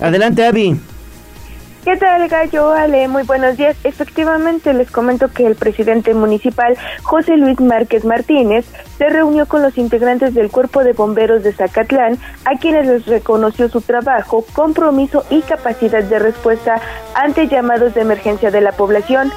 Adelante, 0.00 0.44
Avi. 0.44 0.76
¿Qué 1.86 1.96
tal, 1.96 2.26
Gallo? 2.26 2.72
Ale, 2.72 3.06
muy 3.06 3.22
buenos 3.22 3.56
días. 3.56 3.76
Efectivamente, 3.84 4.74
les 4.74 4.90
comento 4.90 5.28
que 5.28 5.46
el 5.46 5.54
presidente 5.54 6.14
municipal, 6.14 6.76
José 7.04 7.36
Luis 7.36 7.60
Márquez 7.60 8.04
Martínez, 8.04 8.66
se 8.98 9.08
reunió 9.08 9.46
con 9.46 9.62
los 9.62 9.78
integrantes 9.78 10.34
del 10.34 10.50
Cuerpo 10.50 10.82
de 10.82 10.94
Bomberos 10.94 11.44
de 11.44 11.52
Zacatlán, 11.52 12.18
a 12.44 12.58
quienes 12.58 12.88
les 12.88 13.06
reconoció 13.06 13.68
su 13.68 13.82
trabajo, 13.82 14.44
compromiso 14.52 15.24
y 15.30 15.42
capacidad 15.42 16.02
de 16.02 16.18
respuesta 16.18 16.80
ante 17.14 17.46
llamados 17.46 17.94
de 17.94 18.00
emergencia 18.00 18.50
de 18.50 18.62
la 18.62 18.72
población. 18.72 19.30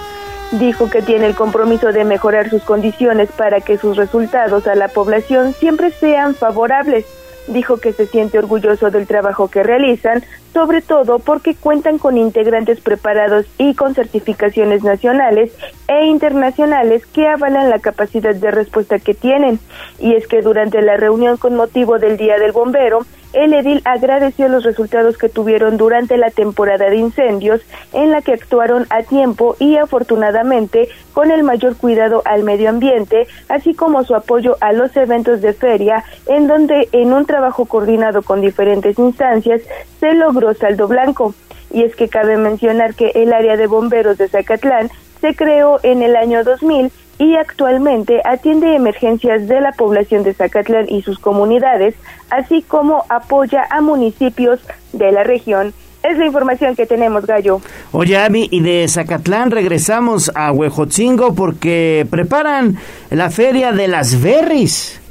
Dijo 0.54 0.90
que 0.90 1.04
tiene 1.04 1.28
el 1.28 1.36
compromiso 1.36 1.92
de 1.92 2.04
mejorar 2.04 2.50
sus 2.50 2.64
condiciones 2.64 3.30
para 3.32 3.62
que 3.62 3.78
sus 3.78 3.96
resultados 3.96 4.66
a 4.66 4.74
la 4.74 4.88
población 4.88 5.54
siempre 5.54 5.92
sean 5.92 6.34
favorables 6.34 7.06
dijo 7.50 7.78
que 7.78 7.94
se 7.94 8.08
siente 8.08 8.40
orgulloso 8.40 8.90
del 8.92 9.08
trabajo 9.08 9.50
que 9.50 9.64
realizan, 9.64 10.24
sobre 10.54 10.82
todo 10.82 11.20
porque 11.20 11.56
cuentan 11.56 11.98
con 11.98 12.18
integrantes 12.18 12.80
preparados 12.82 13.46
y 13.58 13.76
con 13.76 13.94
certificaciones 13.96 14.84
nacionales 14.84 15.52
e 15.88 16.06
internacionales 16.06 17.06
que 17.08 17.28
avalan 17.28 17.70
la 17.70 17.80
capacidad 17.80 18.34
de 18.34 18.52
respuesta 18.52 19.00
que 19.00 19.14
tienen. 19.14 19.60
Y 20.00 20.16
es 20.16 20.28
que 20.28 20.42
durante 20.42 20.82
la 20.82 20.98
reunión 20.98 21.38
con 21.38 21.56
motivo 21.56 22.00
del 22.00 22.18
Día 22.18 22.38
del 22.40 22.52
Bombero, 22.52 23.06
el 23.34 23.54
edil 23.54 23.82
agradeció 23.86 24.48
los 24.48 24.64
resultados 24.64 25.18
que 25.18 25.30
tuvieron 25.30 25.78
durante 25.78 26.18
la 26.18 26.32
temporada 26.32 26.90
de 26.90 26.98
incendios, 26.98 27.62
en 27.94 28.12
la 28.12 28.22
que 28.22 28.34
actuaron 28.34 28.88
a 28.90 29.04
tiempo 29.04 29.56
y 29.60 29.78
afortunadamente 29.78 30.90
con 31.14 31.32
el 31.32 31.44
mayor 31.44 31.76
cuidado 31.78 32.22
al 32.26 32.44
medio 32.44 32.70
ambiente, 32.70 33.28
así 33.48 33.74
como 33.74 34.04
su 34.04 34.16
apoyo 34.16 34.58
a 34.62 34.74
los 34.74 34.96
eventos 34.98 35.42
de 35.42 35.54
feria, 35.54 36.04
en 36.28 36.48
donde 36.48 36.90
en 36.92 37.14
un 37.14 37.26
trabajo 37.26 37.66
coordinado 37.66 38.22
con 38.22 38.42
diferentes 38.42 38.98
instancias 38.98 39.62
se 40.00 40.14
logró 40.14 40.54
saldo 40.54 40.88
blanco. 40.88 41.34
Y 41.72 41.84
es 41.84 41.96
que 41.96 42.10
cabe 42.10 42.38
mencionar 42.38 42.96
que 42.96 43.12
el 43.14 43.32
área 43.32 43.56
de 43.56 43.68
bomberos 43.68 44.18
de 44.18 44.28
Zacatlán 44.28 44.90
se 45.22 45.36
creó 45.36 45.80
en 45.84 46.02
el 46.02 46.16
año 46.16 46.44
2000 46.44 46.92
y 47.20 47.36
actualmente 47.36 48.22
atiende 48.24 48.76
emergencias 48.76 49.48
de 49.48 49.60
la 49.60 49.74
población 49.74 50.24
de 50.24 50.34
Zacatlán 50.34 50.86
y 50.88 51.02
sus 51.02 51.20
comunidades, 51.20 51.94
así 52.30 52.64
como 52.64 53.04
apoya 53.10 53.68
a 53.70 53.82
municipios 53.82 54.62
de 54.94 55.12
la 55.12 55.24
región. 55.24 55.74
Es 56.02 56.18
la 56.18 56.26
información 56.26 56.78
que 56.78 56.86
tenemos, 56.86 57.26
Gallo. 57.26 57.60
Oye, 57.92 58.18
Abby, 58.18 58.48
y 58.50 58.62
de 58.62 58.88
Zacatlán 58.88 59.52
regresamos 59.52 60.32
a 60.34 60.54
Huejotzingo 60.54 61.36
porque 61.36 62.08
preparan 62.10 62.78
la 63.10 63.30
feria 63.30 63.74
de 63.74 63.90
las 63.90 64.22
berries. 64.22 65.02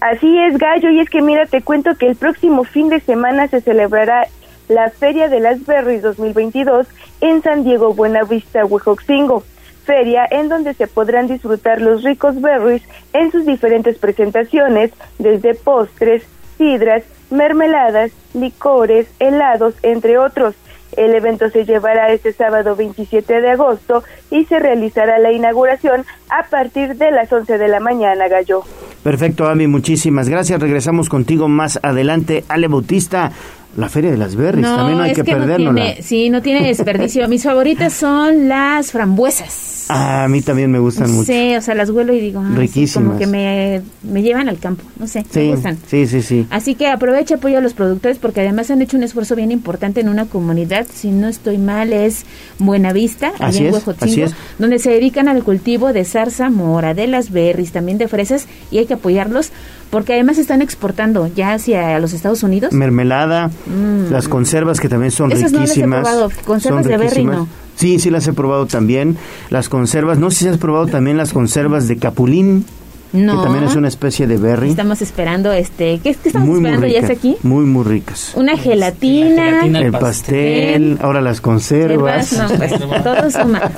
Así 0.00 0.38
es, 0.38 0.56
Gallo, 0.56 0.90
y 0.90 1.00
es 1.00 1.10
que 1.10 1.20
mira, 1.20 1.46
te 1.46 1.62
cuento 1.62 1.96
que 1.96 2.06
el 2.06 2.14
próximo 2.14 2.62
fin 2.62 2.90
de 2.90 3.00
semana 3.00 3.48
se 3.48 3.60
celebrará 3.60 4.28
la 4.68 4.90
Feria 4.90 5.28
de 5.28 5.40
las 5.40 5.66
Berries 5.66 6.02
2022 6.02 6.86
en 7.20 7.42
San 7.42 7.64
Diego, 7.64 7.92
Buenavista, 7.92 8.64
Huejotzingo 8.64 9.42
feria 9.84 10.26
en 10.30 10.48
donde 10.48 10.74
se 10.74 10.86
podrán 10.86 11.28
disfrutar 11.28 11.80
los 11.80 12.02
ricos 12.02 12.40
berries 12.40 12.82
en 13.12 13.30
sus 13.30 13.46
diferentes 13.46 13.98
presentaciones, 13.98 14.92
desde 15.18 15.54
postres, 15.54 16.24
sidras, 16.58 17.04
mermeladas, 17.30 18.12
licores, 18.32 19.06
helados, 19.18 19.74
entre 19.82 20.18
otros. 20.18 20.54
El 20.96 21.14
evento 21.14 21.50
se 21.50 21.64
llevará 21.64 22.12
este 22.12 22.32
sábado 22.32 22.76
27 22.76 23.40
de 23.40 23.50
agosto 23.50 24.04
y 24.30 24.44
se 24.44 24.58
realizará 24.60 25.18
la 25.18 25.32
inauguración 25.32 26.04
a 26.30 26.48
partir 26.48 26.96
de 26.96 27.10
las 27.10 27.32
11 27.32 27.58
de 27.58 27.68
la 27.68 27.80
mañana, 27.80 28.28
Gallo. 28.28 28.62
Perfecto, 29.02 29.46
Ami, 29.48 29.66
muchísimas 29.66 30.28
gracias. 30.28 30.60
Regresamos 30.60 31.08
contigo 31.08 31.48
más 31.48 31.80
adelante. 31.82 32.44
Ale 32.48 32.68
Bautista, 32.68 33.32
la 33.76 33.88
Feria 33.88 34.10
de 34.10 34.16
las 34.16 34.36
Berries, 34.36 34.66
también 34.66 34.98
no 34.98 35.04
hay 35.04 35.12
que, 35.12 35.24
perderlo. 35.24 35.74
sí, 36.00 36.30
no 36.30 36.42
tiene 36.42 36.66
desperdicio. 36.66 37.28
Mis 37.34 37.42
favoritas 37.42 37.92
son 37.92 38.48
las 38.48 38.92
frambuesas. 38.92 39.86
Ah, 39.88 40.24
a 40.24 40.28
mí 40.28 40.40
también 40.40 40.70
me 40.70 40.78
gustan 40.78 41.10
mucho. 41.10 41.26
Sí, 41.26 41.54
o 41.56 41.60
sea, 41.60 41.74
las 41.74 41.90
huelo 41.90 42.14
y 42.14 42.20
digo, 42.20 42.40
ah, 42.40 42.54
Riquísimas. 42.56 43.06
como 43.06 43.18
que 43.18 43.26
me, 43.26 43.82
me, 44.02 44.22
llevan 44.22 44.48
al 44.48 44.58
campo, 44.58 44.82
no 44.98 45.06
sé, 45.06 45.26
sí, 45.30 45.40
me 45.40 45.50
gustan. 45.50 45.78
Sí, 45.86 46.06
sí, 46.06 46.22
sí. 46.22 46.46
Así 46.50 46.74
que 46.74 46.88
aprovecha 46.88 47.34
apoyo 47.34 47.58
a 47.58 47.60
los 47.60 47.74
productores 47.74 48.18
porque 48.18 48.40
además 48.40 48.70
han 48.70 48.80
hecho 48.80 48.96
un 48.96 49.02
esfuerzo 49.02 49.36
bien 49.36 49.52
importante 49.52 50.00
en 50.00 50.08
una 50.08 50.24
comunidad, 50.26 50.86
si 50.92 51.08
no 51.08 51.28
estoy 51.28 51.58
mal, 51.58 51.92
es 51.92 52.24
Buenavista, 52.58 53.32
allá 53.38 53.66
en 53.66 53.74
Huejotzingo, 53.74 54.28
donde 54.58 54.78
se 54.78 54.90
dedican 54.90 55.28
al 55.28 55.42
cultivo 55.44 55.92
de 55.92 56.04
zarza, 56.04 56.48
mora, 56.48 56.94
de 56.94 57.06
las 57.06 57.30
berries, 57.30 57.72
también 57.72 57.98
de 57.98 58.08
fresas 58.08 58.46
y 58.70 58.78
hay 58.78 58.86
que 58.86 58.94
apoyarlos 58.94 59.52
porque 59.94 60.14
además 60.14 60.38
están 60.38 60.60
exportando 60.60 61.30
ya 61.36 61.52
hacia 61.52 62.00
los 62.00 62.12
Estados 62.14 62.42
Unidos. 62.42 62.72
Mermelada, 62.72 63.46
mm. 63.46 64.10
las 64.10 64.26
conservas 64.26 64.80
que 64.80 64.88
también 64.88 65.12
son 65.12 65.30
Esas 65.30 65.52
riquísimas. 65.52 65.88
No 65.88 65.96
las 66.02 66.04
he 66.04 66.10
probado. 66.10 66.30
Conservas 66.44 66.86
de 66.86 66.96
berry 66.96 67.24
no. 67.24 67.46
Sí, 67.76 68.00
sí 68.00 68.10
las 68.10 68.26
he 68.26 68.32
probado 68.32 68.66
también. 68.66 69.16
Las 69.50 69.68
conservas, 69.68 70.18
no 70.18 70.32
sé 70.32 70.36
si 70.38 70.48
has 70.48 70.58
probado 70.58 70.88
también 70.88 71.16
las 71.16 71.32
conservas 71.32 71.86
de 71.86 71.96
capulín. 71.96 72.66
No. 73.14 73.38
Que 73.38 73.44
también 73.44 73.64
es 73.64 73.76
una 73.76 73.86
especie 73.86 74.26
de 74.26 74.36
berry. 74.38 74.70
Estamos 74.70 75.00
esperando, 75.00 75.52
este, 75.52 76.00
¿qué, 76.00 76.10
estamos 76.10 76.56
esperando? 76.56 76.86
¿Ya 76.88 76.98
está 76.98 77.12
aquí? 77.12 77.36
Muy, 77.44 77.64
muy 77.64 77.84
ricas. 77.84 78.32
Una 78.34 78.56
gelatina. 78.56 79.64
el, 79.64 79.92
pastel, 79.92 80.98
ahora 81.00 81.20
las 81.20 81.40
conservas. 81.40 82.32
No, 82.32 82.48
pues, 82.48 82.72
todo 83.04 83.30
suma. 83.30 83.70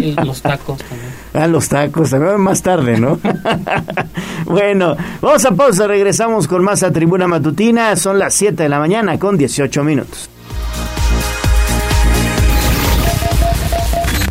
Y 0.00 0.12
los 0.12 0.40
tacos 0.40 0.78
también. 0.78 1.10
Ah, 1.34 1.48
los 1.48 1.68
tacos, 1.68 2.10
también 2.10 2.40
más 2.40 2.62
tarde, 2.62 3.00
¿no? 3.00 3.18
bueno, 4.46 4.96
vamos 5.20 5.44
a 5.44 5.50
pausa, 5.50 5.88
regresamos 5.88 6.46
con 6.46 6.62
más 6.62 6.84
a 6.84 6.92
Tribuna 6.92 7.26
Matutina. 7.26 7.96
Son 7.96 8.20
las 8.20 8.34
7 8.34 8.62
de 8.62 8.68
la 8.68 8.78
mañana 8.78 9.18
con 9.18 9.36
18 9.36 9.82
minutos. 9.82 10.30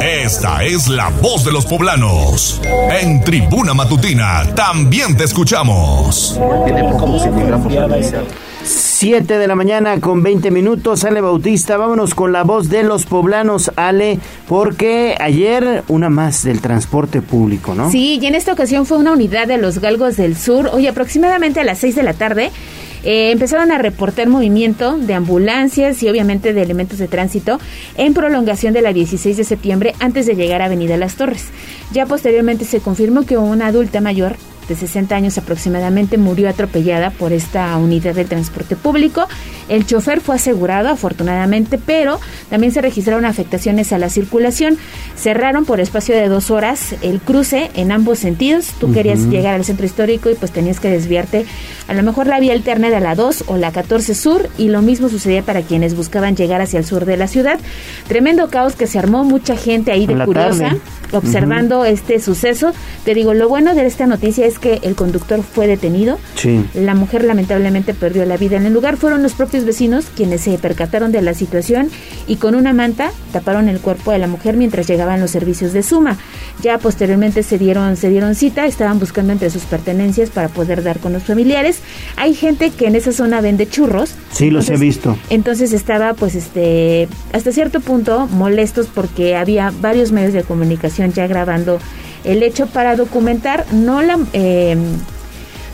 Esta 0.00 0.64
es 0.64 0.88
la 0.88 1.08
voz 1.08 1.44
de 1.44 1.52
los 1.52 1.66
poblanos. 1.66 2.60
En 3.00 3.22
Tribuna 3.22 3.74
Matutina 3.74 4.44
también 4.54 5.16
te 5.16 5.24
escuchamos. 5.24 6.38
7 8.62 9.38
de 9.38 9.46
la 9.48 9.54
mañana 9.54 9.98
con 10.00 10.22
20 10.22 10.50
minutos, 10.50 11.04
Ale 11.04 11.20
Bautista, 11.20 11.76
vámonos 11.78 12.14
con 12.14 12.32
la 12.32 12.44
voz 12.44 12.68
de 12.68 12.82
los 12.82 13.06
poblanos, 13.06 13.72
Ale, 13.76 14.18
porque 14.46 15.16
ayer 15.18 15.82
una 15.88 16.10
más 16.10 16.42
del 16.42 16.60
transporte 16.60 17.22
público, 17.22 17.74
¿no? 17.74 17.90
Sí, 17.90 18.18
y 18.20 18.26
en 18.26 18.34
esta 18.34 18.52
ocasión 18.52 18.84
fue 18.84 18.98
una 18.98 19.12
unidad 19.12 19.46
de 19.48 19.56
los 19.56 19.78
Galgos 19.78 20.16
del 20.16 20.36
Sur, 20.36 20.70
hoy 20.72 20.86
aproximadamente 20.86 21.60
a 21.60 21.64
las 21.64 21.78
6 21.78 21.96
de 21.96 22.02
la 22.02 22.12
tarde, 22.12 22.50
eh, 23.04 23.30
empezaron 23.30 23.72
a 23.72 23.78
reportar 23.78 24.28
movimiento 24.28 24.96
de 24.96 25.14
ambulancias 25.14 26.02
y 26.02 26.08
obviamente 26.08 26.52
de 26.52 26.62
elementos 26.62 26.98
de 26.98 27.08
tránsito 27.08 27.58
en 27.96 28.14
prolongación 28.14 28.74
de 28.74 28.82
la 28.82 28.92
16 28.92 29.36
de 29.36 29.44
septiembre 29.44 29.94
antes 30.00 30.26
de 30.26 30.36
llegar 30.36 30.62
a 30.62 30.66
Avenida 30.66 30.96
Las 30.96 31.16
Torres. 31.16 31.48
Ya 31.92 32.06
posteriormente 32.06 32.64
se 32.64 32.80
confirmó 32.80 33.24
que 33.24 33.36
una 33.36 33.68
adulta 33.68 34.00
mayor 34.00 34.36
de 34.70 34.76
60 34.76 35.16
años 35.16 35.36
aproximadamente 35.36 36.16
murió 36.16 36.48
atropellada 36.48 37.10
por 37.10 37.32
esta 37.32 37.76
unidad 37.76 38.14
de 38.14 38.24
transporte 38.24 38.76
público. 38.76 39.26
El 39.68 39.84
chofer 39.84 40.20
fue 40.20 40.36
asegurado 40.36 40.88
afortunadamente, 40.88 41.76
pero 41.76 42.20
también 42.50 42.72
se 42.72 42.80
registraron 42.80 43.24
afectaciones 43.24 43.92
a 43.92 43.98
la 43.98 44.08
circulación. 44.08 44.78
Cerraron 45.16 45.64
por 45.64 45.80
espacio 45.80 46.14
de 46.14 46.28
dos 46.28 46.52
horas 46.52 46.94
el 47.02 47.20
cruce 47.20 47.72
en 47.74 47.90
ambos 47.90 48.20
sentidos. 48.20 48.68
Tú 48.78 48.92
querías 48.92 49.18
llegar 49.24 49.54
al 49.54 49.64
centro 49.64 49.86
histórico 49.86 50.30
y 50.30 50.34
pues 50.34 50.52
tenías 50.52 50.78
que 50.78 50.88
desviarte 50.88 51.46
a 51.88 51.94
lo 51.94 52.04
mejor 52.04 52.28
la 52.28 52.38
vía 52.38 52.52
alterna 52.52 52.90
de 52.90 53.00
la 53.00 53.16
2 53.16 53.44
o 53.48 53.56
la 53.56 53.72
14 53.72 54.14
sur 54.14 54.48
y 54.56 54.68
lo 54.68 54.82
mismo 54.82 55.08
sucedía 55.08 55.42
para 55.42 55.62
quienes 55.62 55.96
buscaban 55.96 56.36
llegar 56.36 56.60
hacia 56.60 56.78
el 56.78 56.84
sur 56.84 57.06
de 57.06 57.16
la 57.16 57.26
ciudad. 57.26 57.58
Tremendo 58.06 58.48
caos 58.50 58.76
que 58.76 58.86
se 58.86 59.00
armó, 59.00 59.24
mucha 59.24 59.56
gente 59.56 59.90
ahí 59.90 60.06
de 60.06 60.24
curiosa 60.24 60.76
observando 61.12 61.84
este 61.84 62.20
suceso. 62.20 62.72
Te 63.04 63.14
digo, 63.14 63.34
lo 63.34 63.48
bueno 63.48 63.74
de 63.74 63.86
esta 63.86 64.06
noticia 64.06 64.46
es 64.46 64.58
que 64.60 64.80
el 64.82 64.94
conductor 64.94 65.42
fue 65.42 65.66
detenido. 65.66 66.18
Sí. 66.36 66.64
La 66.74 66.94
mujer 66.94 67.24
lamentablemente 67.24 67.94
perdió 67.94 68.24
la 68.24 68.36
vida 68.36 68.56
en 68.56 68.66
el 68.66 68.72
lugar. 68.72 68.96
Fueron 68.96 69.22
los 69.22 69.32
propios 69.32 69.64
vecinos 69.64 70.06
quienes 70.14 70.42
se 70.42 70.58
percataron 70.58 71.12
de 71.12 71.22
la 71.22 71.34
situación 71.34 71.90
y 72.26 72.36
con 72.36 72.54
una 72.54 72.72
manta 72.72 73.10
taparon 73.32 73.68
el 73.68 73.80
cuerpo 73.80 74.12
de 74.12 74.18
la 74.18 74.26
mujer 74.26 74.56
mientras 74.56 74.86
llegaban 74.86 75.20
los 75.20 75.30
servicios 75.30 75.72
de 75.72 75.82
suma. 75.82 76.16
Ya 76.62 76.78
posteriormente 76.78 77.42
se 77.42 77.58
dieron, 77.58 77.96
se 77.96 78.10
dieron 78.10 78.34
cita, 78.34 78.66
estaban 78.66 78.98
buscando 78.98 79.32
entre 79.32 79.50
sus 79.50 79.62
pertenencias 79.62 80.30
para 80.30 80.48
poder 80.48 80.82
dar 80.82 80.98
con 80.98 81.12
los 81.12 81.22
familiares. 81.24 81.80
Hay 82.16 82.34
gente 82.34 82.70
que 82.70 82.86
en 82.86 82.96
esa 82.96 83.12
zona 83.12 83.40
vende 83.40 83.68
churros. 83.68 84.14
Sí, 84.32 84.50
los 84.50 84.68
he 84.68 84.76
visto. 84.76 85.16
Entonces 85.30 85.72
estaba 85.72 86.14
pues 86.14 86.34
este 86.34 87.08
hasta 87.32 87.52
cierto 87.52 87.80
punto 87.80 88.26
molestos 88.26 88.88
porque 88.94 89.36
había 89.36 89.72
varios 89.80 90.12
medios 90.12 90.32
de 90.32 90.42
comunicación 90.42 91.12
ya 91.12 91.26
grabando 91.26 91.78
el 92.24 92.42
hecho 92.42 92.66
para 92.66 92.96
documentar 92.96 93.64
no 93.72 94.02
la 94.02 94.18
eh, 94.32 94.76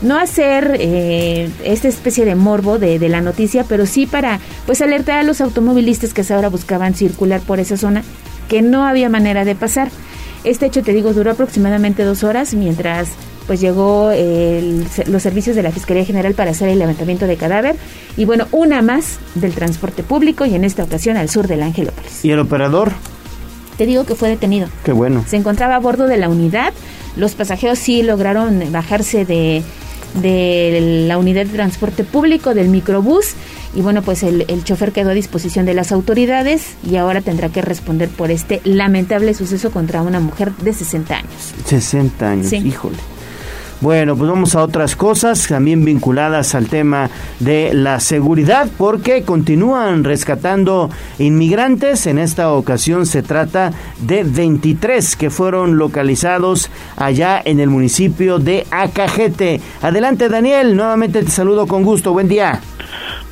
no 0.01 0.17
hacer 0.19 0.77
eh, 0.79 1.49
esta 1.63 1.87
especie 1.87 2.25
de 2.25 2.35
morbo 2.35 2.77
de, 2.77 2.99
la 3.09 3.21
noticia, 3.21 3.65
pero 3.67 3.85
sí 3.85 4.05
para 4.05 4.39
pues 4.65 4.81
alertar 4.81 5.17
a 5.17 5.23
los 5.23 5.41
automovilistas 5.41 6.13
que 6.13 6.21
ahora 6.33 6.49
buscaban 6.49 6.93
circular 6.93 7.41
por 7.41 7.59
esa 7.59 7.77
zona 7.77 8.03
que 8.47 8.61
no 8.61 8.85
había 8.85 9.09
manera 9.09 9.43
de 9.43 9.55
pasar. 9.55 9.89
Este 10.43 10.67
hecho, 10.67 10.83
te 10.83 10.93
digo, 10.93 11.13
duró 11.13 11.31
aproximadamente 11.31 12.03
dos 12.03 12.23
horas 12.23 12.53
mientras 12.53 13.09
pues 13.47 13.61
llegó 13.61 14.11
los 15.07 15.23
servicios 15.23 15.55
de 15.55 15.63
la 15.63 15.71
Fiscalía 15.71 16.03
General 16.03 16.33
para 16.33 16.51
hacer 16.51 16.67
el 16.67 16.79
levantamiento 16.79 17.27
de 17.27 17.37
cadáver 17.37 17.77
y 18.17 18.25
bueno, 18.25 18.45
una 18.51 18.81
más 18.81 19.19
del 19.35 19.53
transporte 19.53 20.03
público 20.03 20.45
y 20.45 20.53
en 20.53 20.65
esta 20.65 20.83
ocasión 20.83 21.15
al 21.15 21.29
sur 21.29 21.47
del 21.47 21.63
Angelópolis. 21.63 22.25
¿Y 22.25 22.31
el 22.31 22.39
operador? 22.39 22.91
Te 23.77 23.85
digo 23.85 24.05
que 24.05 24.15
fue 24.15 24.29
detenido. 24.29 24.67
Qué 24.83 24.91
bueno. 24.91 25.23
Se 25.27 25.37
encontraba 25.37 25.75
a 25.75 25.79
bordo 25.79 26.07
de 26.07 26.17
la 26.17 26.29
unidad. 26.29 26.73
Los 27.15 27.35
pasajeros 27.35 27.79
sí 27.79 28.03
lograron 28.03 28.71
bajarse 28.71 29.25
de, 29.25 29.63
de 30.21 31.05
la 31.07 31.17
unidad 31.17 31.45
de 31.45 31.53
transporte 31.53 32.03
público, 32.03 32.53
del 32.53 32.69
microbús, 32.69 33.33
y 33.75 33.81
bueno, 33.81 34.01
pues 34.01 34.23
el, 34.23 34.45
el, 34.47 34.63
chofer 34.63 34.91
quedó 34.91 35.11
a 35.11 35.13
disposición 35.13 35.65
de 35.65 35.73
las 35.73 35.91
autoridades 35.91 36.75
y 36.89 36.95
ahora 36.95 37.21
tendrá 37.21 37.49
que 37.49 37.61
responder 37.61 38.09
por 38.09 38.31
este 38.31 38.61
lamentable 38.63 39.33
suceso 39.33 39.71
contra 39.71 40.01
una 40.01 40.19
mujer 40.19 40.51
de 40.53 40.73
60 40.73 41.15
años. 41.15 41.53
60 41.65 42.29
años, 42.29 42.53
híjole. 42.53 42.97
Bueno, 43.79 44.15
pues 44.15 44.27
vamos 44.27 44.55
a 44.55 44.63
otras 44.63 44.95
cosas 44.95 45.47
también 45.47 45.85
vinculadas 45.85 46.55
al 46.55 46.65
tema 46.65 47.11
de 47.39 47.75
la 47.75 47.99
seguridad 47.99 48.67
porque 48.75 49.21
continúan 49.21 50.03
rescatando 50.03 50.89
inmigrantes. 51.19 52.07
En 52.07 52.17
esta 52.17 52.51
ocasión 52.53 53.05
se 53.05 53.21
trata 53.21 53.71
de 53.99 54.23
23 54.23 55.15
que 55.15 55.29
fueron 55.29 55.77
localizados 55.77 56.71
allá 56.95 57.39
en 57.45 57.59
el 57.59 57.69
municipio 57.69 58.39
de 58.39 58.65
Acajete. 58.71 59.61
Adelante 59.83 60.27
Daniel, 60.27 60.75
nuevamente 60.75 61.21
te 61.21 61.29
saludo 61.29 61.67
con 61.67 61.83
gusto. 61.83 62.13
Buen 62.13 62.27
día. 62.27 62.59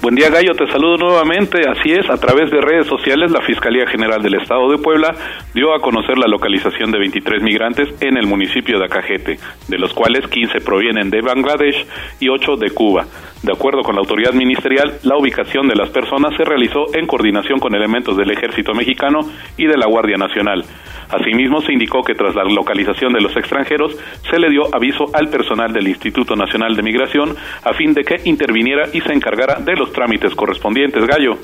Buen 0.05 0.13
día 0.13 0.29
Gallo, 0.29 0.53
te 0.53 0.67
saludo 0.67 0.97
nuevamente. 0.97 1.67
Así 1.67 1.91
es, 1.91 2.07
a 2.11 2.17
través 2.17 2.51
de 2.51 2.61
redes 2.61 2.85
sociales, 2.85 3.31
la 3.31 3.41
Fiscalía 3.41 3.87
General 3.87 4.21
del 4.21 4.35
Estado 4.35 4.69
de 4.69 4.77
Puebla 4.77 5.15
dio 5.55 5.73
a 5.73 5.79
conocer 5.79 6.19
la 6.19 6.27
localización 6.27 6.91
de 6.91 6.99
23 6.99 7.41
migrantes 7.41 7.89
en 8.01 8.15
el 8.15 8.27
municipio 8.27 8.77
de 8.77 8.85
Acajete, 8.85 9.39
de 9.67 9.79
los 9.79 9.95
cuales 9.95 10.27
15 10.27 10.61
provienen 10.61 11.09
de 11.09 11.21
Bangladesh 11.21 11.87
y 12.19 12.29
8 12.29 12.55
de 12.55 12.69
Cuba. 12.69 13.07
De 13.41 13.51
acuerdo 13.51 13.81
con 13.81 13.95
la 13.95 14.01
autoridad 14.01 14.33
ministerial, 14.33 14.99
la 15.03 15.17
ubicación 15.17 15.67
de 15.67 15.75
las 15.75 15.89
personas 15.89 16.35
se 16.37 16.43
realizó 16.43 16.85
en 16.93 17.07
coordinación 17.07 17.59
con 17.59 17.73
elementos 17.73 18.15
del 18.15 18.29
Ejército 18.29 18.73
Mexicano 18.73 19.21
y 19.57 19.65
de 19.65 19.77
la 19.77 19.87
Guardia 19.87 20.17
Nacional. 20.17 20.63
Asimismo, 21.09 21.61
se 21.61 21.73
indicó 21.73 22.01
que 22.01 22.15
tras 22.15 22.33
la 22.33 22.43
localización 22.43 23.13
de 23.13 23.21
los 23.21 23.35
extranjeros, 23.37 23.95
se 24.29 24.39
le 24.39 24.49
dio 24.49 24.63
aviso 24.73 25.05
al 25.13 25.29
personal 25.29 25.71
del 25.71 25.87
Instituto 25.87 26.35
Nacional 26.35 26.75
de 26.75 26.81
Migración 26.81 27.35
a 27.63 27.73
fin 27.73 27.93
de 27.93 28.03
que 28.03 28.21
interviniera 28.25 28.87
y 28.91 29.01
se 29.01 29.13
encargara 29.13 29.59
de 29.59 29.75
los 29.75 29.91
trámites 29.95 30.35
correspondientes. 30.35 31.07
Gallo. 31.07 31.37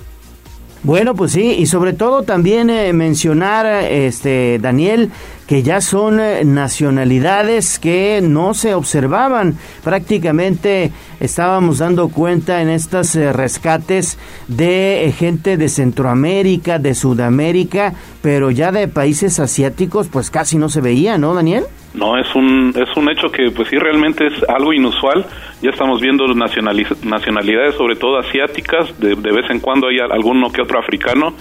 Bueno, 0.84 1.14
pues 1.14 1.34
sí, 1.34 1.57
y 1.60 1.68
sobre 1.68 1.94
todo 1.94 2.23
también 2.23 2.72
eh, 2.72 2.91
mencionar, 2.91 3.68
este 3.68 4.57
Daniel, 4.60 5.11
que 5.45 5.61
ya 5.61 5.80
son 5.80 6.19
eh, 6.19 6.44
nacionalidades 6.44 7.78
que 7.78 8.19
no 8.23 8.56
se 8.56 8.73
observaban. 8.73 9.57
Prácticamente 9.84 10.91
estábamos 11.19 11.78
dando 11.78 12.10
cuenta 12.10 12.64
en 12.64 12.69
estos 12.69 13.15
eh, 13.15 13.32
rescates 13.32 14.18
de 14.48 15.14
gente 15.15 15.57
de 15.57 15.69
Centroamérica, 15.69 16.80
de 16.80 16.95
Sudamérica, 16.95 17.94
pero 18.23 18.49
ya 18.49 18.72
de 18.72 18.88
países 18.88 19.40
asiáticos, 19.40 20.07
pues 20.07 20.32
casi 20.32 20.57
no 20.57 20.68
se 20.68 20.82
veía, 20.82 21.19
¿no, 21.19 21.36
Daniel? 21.36 21.65
No, 21.93 22.18
es 22.18 22.34
un, 22.35 22.73
es 22.76 22.95
un 22.95 23.09
hecho 23.09 23.30
que 23.30 23.51
pues 23.51 23.68
sí 23.68 23.77
realmente 23.77 24.27
es 24.27 24.34
algo 24.47 24.73
inusual. 24.73 25.26
Ya 25.61 25.72
estamos 25.72 25.99
viendo 25.99 26.26
nacionalidades, 26.34 27.76
sobre 27.76 27.95
todo 27.95 28.18
asiáticas, 28.18 28.97
de, 28.99 29.15
de 29.15 29.31
vez 29.31 29.49
en 29.49 29.59
cuando 29.59 29.88
hay 29.88 29.99
alguno 29.99 30.49
que 30.51 30.61
otro 30.61 30.80
africano. 30.80 31.34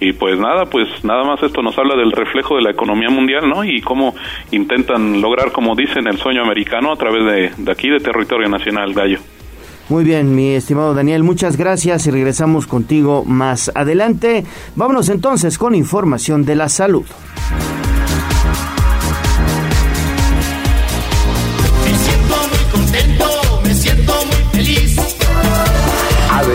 Y 0.00 0.12
pues 0.12 0.38
nada, 0.38 0.64
pues 0.64 0.88
nada 1.04 1.24
más 1.24 1.42
esto 1.42 1.62
nos 1.62 1.76
habla 1.78 1.94
del 1.94 2.12
reflejo 2.12 2.56
de 2.56 2.62
la 2.62 2.70
economía 2.70 3.10
mundial, 3.10 3.48
¿no? 3.48 3.64
Y 3.64 3.80
cómo 3.82 4.14
intentan 4.50 5.20
lograr, 5.20 5.52
como 5.52 5.74
dicen, 5.76 6.06
el 6.06 6.16
sueño 6.16 6.42
americano 6.42 6.92
a 6.92 6.96
través 6.96 7.24
de, 7.24 7.64
de 7.64 7.72
aquí, 7.72 7.90
de 7.90 8.00
territorio 8.00 8.48
nacional, 8.48 8.94
Gallo. 8.94 9.18
Muy 9.88 10.04
bien, 10.04 10.34
mi 10.34 10.50
estimado 10.50 10.92
Daniel, 10.92 11.22
muchas 11.22 11.56
gracias 11.56 12.06
y 12.06 12.10
regresamos 12.10 12.66
contigo 12.66 13.24
más 13.24 13.72
adelante. 13.74 14.44
Vámonos 14.76 15.08
entonces 15.08 15.56
con 15.56 15.74
información 15.74 16.44
de 16.44 16.56
la 16.56 16.68
salud. 16.68 17.06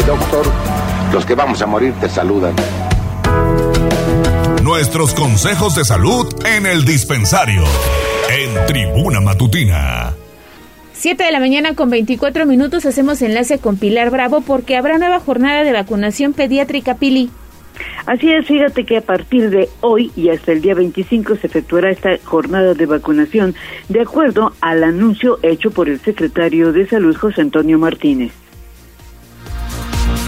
Doctor, 0.05 0.45
los 1.13 1.25
que 1.25 1.35
vamos 1.35 1.61
a 1.61 1.65
morir 1.65 1.93
te 1.99 2.09
saludan. 2.09 2.55
Nuestros 4.63 5.13
consejos 5.13 5.75
de 5.75 5.85
salud 5.85 6.27
en 6.45 6.65
el 6.65 6.85
dispensario, 6.85 7.63
en 8.29 8.65
Tribuna 8.65 9.21
Matutina. 9.21 10.13
7 10.93 11.23
de 11.23 11.31
la 11.31 11.39
mañana 11.39 11.75
con 11.75 11.89
24 11.89 12.45
minutos 12.45 12.85
hacemos 12.85 13.21
enlace 13.21 13.59
con 13.59 13.77
Pilar 13.77 14.09
Bravo 14.09 14.41
porque 14.41 14.77
habrá 14.77 14.97
nueva 14.97 15.19
jornada 15.19 15.63
de 15.63 15.73
vacunación 15.73 16.33
pediátrica 16.33 16.95
Pili. 16.95 17.29
Así 18.05 18.31
es, 18.31 18.45
fíjate 18.45 18.85
que 18.85 18.97
a 18.97 19.01
partir 19.01 19.49
de 19.49 19.69
hoy 19.81 20.11
y 20.15 20.29
hasta 20.29 20.51
el 20.51 20.61
día 20.61 20.75
25 20.75 21.35
se 21.37 21.47
efectuará 21.47 21.89
esta 21.89 22.11
jornada 22.23 22.73
de 22.73 22.85
vacunación 22.85 23.55
de 23.89 24.01
acuerdo 24.01 24.53
al 24.61 24.83
anuncio 24.83 25.39
hecho 25.41 25.71
por 25.71 25.89
el 25.89 25.99
secretario 25.99 26.71
de 26.71 26.87
Salud 26.87 27.15
José 27.15 27.41
Antonio 27.41 27.79
Martínez. 27.79 28.42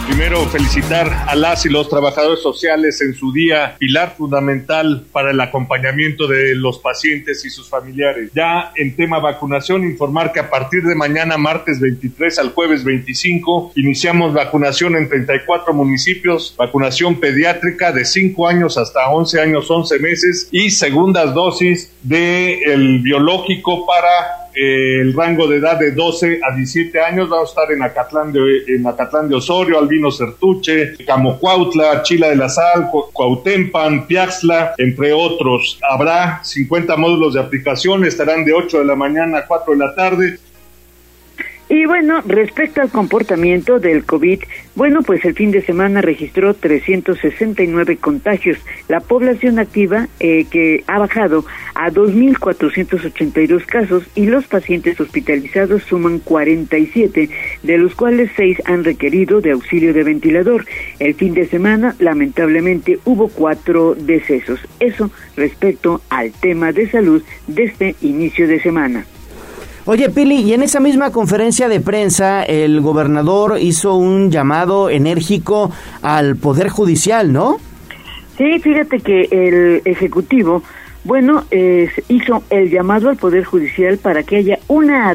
Primero, 0.07 0.45
felicitar 0.45 1.11
a 1.27 1.36
las 1.36 1.65
y 1.65 1.69
los 1.69 1.90
trabajadores 1.90 2.40
sociales 2.40 3.02
en 3.02 3.15
su 3.15 3.34
día, 3.34 3.76
pilar 3.80 4.14
fundamental 4.15 5.03
para 5.11 5.32
el 5.32 5.41
acompañamiento 5.41 6.27
de 6.27 6.53
los 6.53 6.77
pacientes 6.77 7.44
y 7.44 7.49
sus 7.49 7.68
familiares. 7.68 8.30
Ya 8.36 8.72
en 8.76 8.95
tema 8.95 9.18
vacunación, 9.18 9.84
informar 9.84 10.32
que 10.32 10.40
a 10.40 10.49
partir 10.52 10.84
de 10.84 10.94
mañana, 10.94 11.38
martes 11.38 11.80
23 11.80 12.38
al 12.38 12.52
jueves 12.52 12.84
25, 12.84 13.73
iniciamos 13.77 14.32
vacunación 14.32 14.95
en 14.95 15.10
34 15.10 15.73
municipios, 15.73 16.53
vacunación 16.56 17.19
pediátrica 17.19 17.91
de 17.91 18.06
5 18.06 18.48
años 18.48 18.77
hasta 18.77 19.10
11 19.10 19.41
años, 19.41 19.72
11 19.72 19.99
meses 19.99 20.49
y 20.52 20.69
segundas 20.69 21.34
dosis 21.34 21.91
de 22.03 22.61
el 22.61 22.99
biológico 22.99 23.88
para 23.88 24.44
el 24.56 25.14
rango 25.14 25.48
de 25.48 25.57
edad 25.57 25.77
de 25.77 25.91
12 25.91 26.40
a 26.41 26.56
17 26.56 26.99
años. 26.99 27.30
Vamos 27.30 27.49
a 27.49 27.52
estar 27.52 27.72
en 27.72 27.84
Acatlán 27.84 28.32
de, 28.32 28.64
en 28.68 28.88
Acatlán 28.88 29.27
de 29.27 29.36
Osorio, 29.36 29.77
Albino 29.77 30.11
Certuche, 30.11 30.95
Camocuautla, 31.06 32.02
Chila 32.03 32.30
de 32.30 32.36
la 32.36 32.49
Sal, 32.49 32.90
Cuautempan, 33.14 34.07
Piaxla, 34.07 34.76
entre 34.77 35.14
otros. 35.14 35.80
Habrá 35.90 36.44
50 36.44 36.95
módulos 36.98 37.34
de 37.34 37.41
aplicación, 37.41 38.06
estarán 38.06 38.45
de 38.45 38.53
8 38.53 38.80
de 38.80 38.86
la 38.86 38.95
mañana 38.95 39.40
a 39.40 39.45
4 39.45 39.73
de 39.73 39.80
la 39.80 39.95
tarde. 39.95 40.40
Y 41.76 41.85
bueno, 41.88 42.22
respecto 42.26 42.80
al 42.80 42.89
comportamiento 42.89 43.80
del 43.80 44.06
COVID, 44.06 44.39
bueno, 44.76 45.02
pues 45.03 45.26
el 45.26 45.34
fin 45.34 45.52
de 45.52 45.61
semana 45.61 45.99
registró 45.99 46.53
369 46.53 47.97
contagios. 47.97 48.60
La 48.88 49.02
población 49.02 49.60
activa 49.60 50.07
eh, 50.22 50.45
que 50.49 50.85
ha 50.88 50.99
bajado 50.99 51.43
a 51.73 51.91
2.482 51.91 53.65
casos 53.65 54.06
y 54.15 54.27
los 54.27 54.47
pacientes 54.47 54.97
hospitalizados 55.02 55.84
suman 55.84 56.19
47, 56.19 57.30
de 57.61 57.77
los 57.77 57.93
cuales 57.93 58.31
6 58.38 58.61
han 58.64 58.85
requerido 58.85 59.41
de 59.41 59.52
auxilio 59.52 59.93
de 59.93 60.06
ventilador. 60.06 60.65
El 60.99 61.14
fin 61.15 61.34
de 61.34 61.45
semana, 61.45 61.93
lamentablemente, 61.99 62.99
hubo 63.03 63.27
cuatro 63.27 63.95
decesos. 63.95 64.61
Eso 64.80 65.11
respecto 65.35 65.99
al 66.10 66.31
tema 66.31 66.72
de 66.72 66.89
salud 66.89 67.22
de 67.47 67.65
este 67.65 67.95
inicio 67.99 68.47
de 68.47 68.61
semana. 68.61 69.06
Oye, 69.88 70.10
Pili, 70.10 70.41
y 70.41 70.53
en 70.53 70.64
esa 70.64 70.80
misma 70.80 71.12
conferencia 71.12 71.70
de 71.70 71.80
prensa, 71.80 72.41
el 72.41 72.82
gobernador 72.82 73.60
hizo 73.62 73.94
un 73.94 74.32
llamado 74.32 74.90
enérgico 74.90 75.70
al 76.02 76.38
Poder 76.38 76.70
Judicial, 76.70 77.32
¿no? 77.32 77.57
Sí, 78.36 78.60
fíjate 78.60 78.99
que 78.99 79.28
el 79.30 79.84
Ejecutivo 79.86 80.64
bueno, 81.06 81.45
eh, 81.52 81.88
hizo 82.07 82.44
el 82.49 82.72
llamado 82.72 83.10
al 83.10 83.18
Poder 83.18 83.44
Judicial 83.44 83.99
para 83.99 84.23
que 84.23 84.38
haya 84.38 84.57
una 84.68 85.14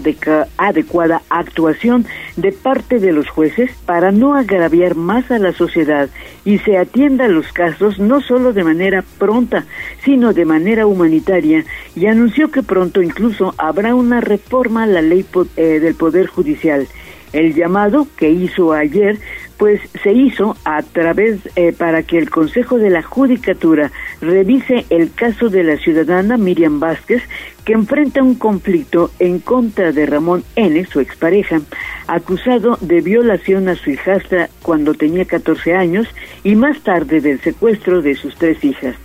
adecuada 0.57 1.23
actuación 1.29 2.07
de 2.37 2.53
parte 2.53 3.01
de 3.01 3.13
los 3.13 3.29
jueces 3.29 3.73
para 3.87 4.13
no 4.13 4.37
agraviar 4.37 4.95
más 4.95 5.33
a 5.33 5.41
la 5.41 5.53
sociedad 5.53 6.09
y 6.45 6.59
se 6.59 6.79
atienda 6.79 7.27
los 7.27 7.53
casos 7.53 7.99
no 7.99 8.21
solo 8.21 8.53
de 8.53 8.63
manera 8.63 9.05
pronta, 9.19 9.67
sino 10.05 10.33
de 10.33 10.45
manera 10.45 10.87
humanitaria 10.87 11.65
y 11.97 12.07
anunció 12.07 12.53
que 12.53 12.63
pronto 12.63 13.03
incluso 13.03 13.53
habrá 13.59 13.97
una 13.97 14.21
reforma 14.21 14.85
a 14.85 14.87
la 14.87 15.03
ley 15.03 15.27
eh, 15.57 15.81
del 15.81 15.97
Poder 15.97 16.29
Judicial. 16.29 16.87
El 17.33 17.55
llamado 17.55 18.07
que 18.17 18.31
hizo 18.31 18.73
ayer 18.73 19.19
pues 19.61 19.79
se 20.03 20.15
hizo 20.15 20.57
a 20.65 20.83
través 20.83 21.39
eh, 21.55 21.75
para 21.77 22.03
que 22.03 22.17
el 22.17 22.31
Consejo 22.31 22.79
de 22.79 22.89
la 22.89 23.03
Judicatura 23.03 23.93
revise 24.23 24.87
el 24.89 25.13
caso 25.13 25.51
de 25.51 25.63
la 25.63 25.77
ciudadana 25.77 26.39
Miriam 26.39 26.81
Vázquez, 26.81 27.23
que 27.67 27.75
enfrenta 27.75 28.23
un 28.23 28.37
conflicto 28.37 29.11
en 29.19 29.39
contra 29.39 29.93
de 29.93 30.07
Ramón 30.07 30.45
N., 30.57 30.83
su 30.87 31.01
expareja, 31.01 31.61
acusado 32.07 32.79
de 32.81 33.03
violación 33.03 33.69
a 33.69 33.77
su 33.77 33.91
hijastra 33.91 34.49
cuando 34.63 34.95
tenía 34.95 35.27
14 35.27 35.75
años 35.75 36.09
y 36.43 36.55
más 36.55 36.81
tarde 36.81 37.21
del 37.21 37.39
secuestro 37.41 38.01
de 38.01 38.15
sus 38.15 38.35
tres 38.37 38.65
hijas. 38.65 38.97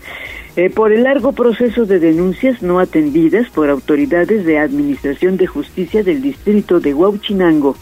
Eh, 0.57 0.69
por 0.69 0.93
el 0.93 1.03
largo 1.03 1.33
proceso 1.33 1.85
de 1.85 1.99
denuncias 1.99 2.61
no 2.61 2.79
atendidas 2.79 3.49
por 3.49 3.69
autoridades 3.69 4.45
de 4.45 4.57
Administración 4.57 5.35
de 5.35 5.47
Justicia 5.47 6.01
del 6.01 6.21
Distrito 6.21 6.79
de 6.79 6.93
Huauchinango, 6.93 7.75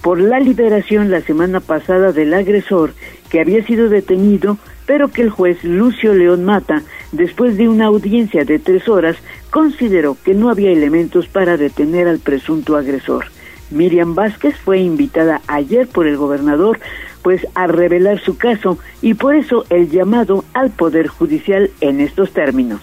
por 0.00 0.20
la 0.20 0.38
liberación 0.38 1.10
la 1.10 1.22
semana 1.22 1.58
pasada 1.58 2.12
del 2.12 2.32
agresor 2.32 2.92
que 3.30 3.40
había 3.40 3.66
sido 3.66 3.88
detenido, 3.88 4.58
pero 4.86 5.08
que 5.08 5.22
el 5.22 5.30
juez 5.30 5.64
Lucio 5.64 6.14
León 6.14 6.44
Mata, 6.44 6.84
después 7.10 7.56
de 7.56 7.68
una 7.68 7.86
audiencia 7.86 8.44
de 8.44 8.60
tres 8.60 8.88
horas, 8.88 9.16
consideró 9.50 10.16
que 10.24 10.34
no 10.34 10.50
había 10.50 10.70
elementos 10.70 11.26
para 11.26 11.56
detener 11.56 12.06
al 12.06 12.20
presunto 12.20 12.76
agresor. 12.76 13.24
Miriam 13.72 14.14
Vázquez 14.14 14.56
fue 14.56 14.78
invitada 14.78 15.40
ayer 15.48 15.88
por 15.88 16.06
el 16.06 16.16
gobernador 16.16 16.78
pues 17.22 17.46
a 17.54 17.66
revelar 17.66 18.20
su 18.20 18.36
caso 18.36 18.78
y 19.02 19.14
por 19.14 19.34
eso 19.34 19.64
el 19.70 19.90
llamado 19.90 20.44
al 20.54 20.70
Poder 20.70 21.08
Judicial 21.08 21.70
en 21.80 22.00
estos 22.00 22.32
términos. 22.32 22.80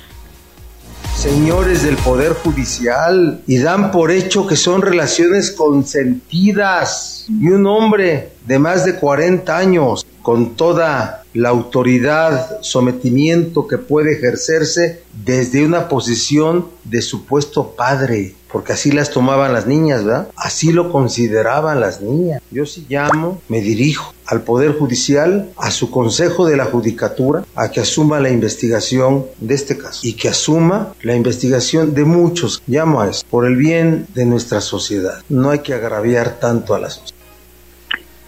Señores 1.18 1.82
del 1.82 1.96
Poder 1.98 2.34
Judicial, 2.34 3.42
y 3.48 3.58
dan 3.58 3.92
por 3.92 4.12
hecho 4.12 4.46
que 4.46 4.56
son 4.56 4.84
relaciones 4.84 5.50
consentidas. 5.50 7.26
Y 7.28 7.50
un 7.50 7.66
hombre 7.66 8.34
de 8.46 8.60
más 8.60 8.86
de 8.86 8.96
40 8.96 9.58
años, 9.58 10.06
con 10.22 10.56
toda 10.56 11.24
la 11.38 11.50
autoridad, 11.50 12.62
sometimiento 12.62 13.68
que 13.68 13.78
puede 13.78 14.14
ejercerse 14.14 15.04
desde 15.24 15.64
una 15.64 15.88
posición 15.88 16.66
de 16.84 17.04
supuesto 17.04 17.76
padre, 17.78 18.34
porque 18.52 18.74
así 18.74 18.92
las 18.92 19.12
tomaban 19.12 19.54
las 19.54 19.68
niñas, 19.68 20.04
¿verdad? 20.04 20.30
Así 20.36 20.72
lo 20.72 20.92
consideraban 20.92 21.80
las 21.80 22.02
niñas. 22.02 22.42
Yo 22.50 22.66
sí 22.66 22.88
llamo, 22.90 23.40
me 23.50 23.62
dirijo 23.62 24.16
al 24.26 24.42
Poder 24.42 24.80
Judicial, 24.80 25.52
a 25.58 25.70
su 25.70 25.92
Consejo 25.92 26.48
de 26.48 26.58
la 26.58 26.66
Judicatura, 26.66 27.46
a 27.54 27.70
que 27.70 27.82
asuma 27.82 28.20
la 28.20 28.32
investigación 28.32 29.28
de 29.40 29.54
este 29.54 29.78
caso 29.78 30.00
y 30.04 30.14
que 30.14 30.30
asuma 30.30 30.96
la 31.04 31.16
investigación 31.16 31.94
de 31.94 32.04
muchos, 32.04 32.64
llamo 32.66 33.02
a 33.02 33.10
eso, 33.10 33.24
por 33.30 33.46
el 33.46 33.58
bien 33.58 34.08
de 34.16 34.26
nuestra 34.26 34.60
sociedad. 34.60 35.22
No 35.30 35.52
hay 35.52 35.60
que 35.60 35.76
agraviar 35.76 36.40
tanto 36.40 36.74
a 36.74 36.80
la 36.80 36.90
sociedad. 36.90 37.17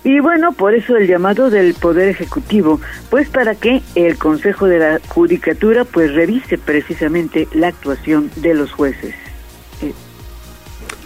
Y 0.03 0.19
bueno, 0.21 0.53
por 0.53 0.73
eso 0.73 0.95
el 0.95 1.07
llamado 1.07 1.49
del 1.49 1.73
Poder 1.73 2.07
Ejecutivo, 2.07 2.79
pues 3.09 3.29
para 3.29 3.55
que 3.55 3.81
el 3.95 4.17
Consejo 4.17 4.65
de 4.67 4.79
la 4.79 4.99
Judicatura 5.09 5.83
pues 5.83 6.13
revise 6.13 6.57
precisamente 6.57 7.47
la 7.53 7.67
actuación 7.67 8.31
de 8.37 8.53
los 8.53 8.71
jueces. 8.71 9.13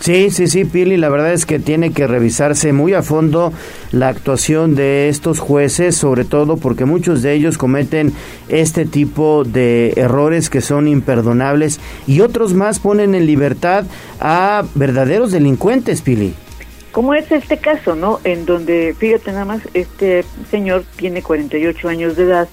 Sí, 0.04 0.32
sí, 0.32 0.48
sí, 0.48 0.66
Pili, 0.66 0.98
la 0.98 1.08
verdad 1.08 1.32
es 1.32 1.46
que 1.46 1.60
tiene 1.60 1.94
que 1.94 2.08
revisarse 2.08 2.74
muy 2.74 2.94
a 2.94 3.04
fondo 3.04 3.54
la 3.94 4.10
actuación 4.10 4.76
de 4.76 5.08
estos 5.08 5.40
jueces, 5.40 5.96
sobre 5.96 6.26
todo 6.26 6.58
porque 6.58 6.84
muchos 6.84 7.22
de 7.22 7.32
ellos 7.32 7.58
cometen 7.58 8.12
este 8.50 8.86
tipo 8.86 9.46
de 9.46 9.94
errores 9.96 10.50
que 10.50 10.60
son 10.60 10.90
imperdonables 10.90 11.80
y 12.06 12.20
otros 12.20 12.54
más 12.54 12.80
ponen 12.80 13.16
en 13.16 13.26
libertad 13.26 13.86
a 14.20 14.66
verdaderos 14.76 15.32
delincuentes, 15.32 16.02
Pili. 16.02 16.34
Como 16.94 17.16
es 17.16 17.30
este 17.32 17.58
caso, 17.58 17.96
¿no? 17.96 18.22
En 18.24 18.46
donde, 18.46 18.96
fíjate 18.98 19.32
nada 19.32 19.46
más, 19.46 19.62
este 19.74 20.24
señor 20.50 20.86
tiene 20.96 21.24
48 21.24 21.90
años 21.90 22.16
de 22.16 22.24
edad, 22.24 22.48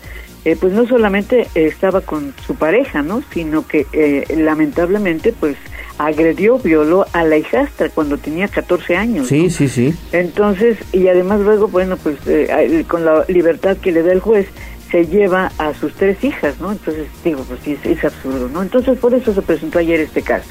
eh, 0.46 0.56
pues 0.58 0.72
no 0.72 0.86
solamente 0.86 1.46
estaba 1.54 2.00
con 2.00 2.34
su 2.46 2.54
pareja, 2.54 3.02
¿no? 3.02 3.22
Sino 3.32 3.66
que 3.66 3.86
eh, 3.92 4.24
lamentablemente, 4.38 5.34
pues 5.38 5.56
agredió, 5.98 6.58
violó 6.58 7.04
a 7.12 7.24
la 7.24 7.36
hijastra 7.36 7.90
cuando 7.90 8.16
tenía 8.16 8.48
14 8.48 8.96
años. 8.96 9.28
Sí, 9.28 9.50
sí, 9.50 9.68
sí. 9.68 9.94
Entonces, 10.12 10.78
y 10.92 11.06
además 11.08 11.40
luego, 11.40 11.68
bueno, 11.68 11.98
pues 11.98 12.16
eh, 12.26 12.84
con 12.88 13.04
la 13.04 13.26
libertad 13.28 13.76
que 13.76 13.92
le 13.92 14.02
da 14.02 14.12
el 14.12 14.20
juez, 14.20 14.46
se 14.90 15.06
lleva 15.06 15.52
a 15.58 15.74
sus 15.74 15.92
tres 15.92 16.24
hijas, 16.24 16.58
¿no? 16.60 16.72
Entonces, 16.72 17.06
digo, 17.22 17.44
pues 17.46 17.60
sí, 17.62 17.76
es, 17.84 18.02
absurdo, 18.02 18.48
¿no? 18.48 18.62
Entonces, 18.62 18.98
por 18.98 19.12
eso 19.12 19.34
se 19.34 19.42
presentó 19.42 19.78
ayer 19.78 20.00
este 20.00 20.22
caso. 20.22 20.48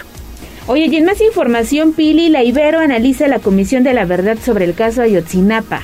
Oye, 0.71 0.85
y 0.85 0.97
en 0.97 1.05
más 1.05 1.19
información, 1.19 1.93
Pili, 1.93 2.29
la 2.29 2.43
Ibero 2.43 2.77
analiza 2.77 3.27
la 3.27 3.39
Comisión 3.39 3.83
de 3.83 3.91
la 3.91 4.05
Verdad 4.05 4.37
sobre 4.37 4.65
el 4.65 4.75
caso 4.75 5.01
Ayotzinapa. 5.01 5.81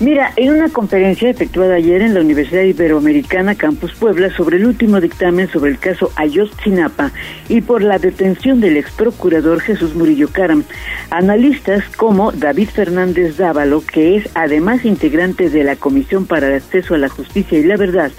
Mira, 0.00 0.32
en 0.34 0.52
una 0.52 0.68
conferencia 0.68 1.30
efectuada 1.30 1.76
ayer 1.76 2.02
en 2.02 2.12
la 2.12 2.20
Universidad 2.20 2.64
Iberoamericana 2.64 3.54
Campus 3.54 3.94
Puebla 3.94 4.34
sobre 4.36 4.56
el 4.56 4.66
último 4.66 5.00
dictamen 5.00 5.48
sobre 5.48 5.70
el 5.70 5.78
caso 5.78 6.10
Ayotzinapa 6.16 7.12
y 7.48 7.60
por 7.60 7.82
la 7.82 8.00
detención 8.00 8.60
del 8.60 8.78
ex 8.78 8.90
procurador 8.90 9.60
Jesús 9.60 9.94
Murillo 9.94 10.26
Caram, 10.28 10.64
analistas 11.10 11.84
como 11.96 12.32
David 12.32 12.70
Fernández 12.70 13.36
Dávalo, 13.36 13.84
que 13.86 14.16
es 14.16 14.28
además 14.34 14.84
integrante 14.84 15.50
de 15.50 15.62
la 15.62 15.76
Comisión 15.76 16.26
para 16.26 16.48
el 16.48 16.54
Acceso 16.54 16.94
a 16.94 16.98
la 16.98 17.08
Justicia 17.08 17.60
y 17.60 17.62
la 17.62 17.76
Verdad, 17.76 18.10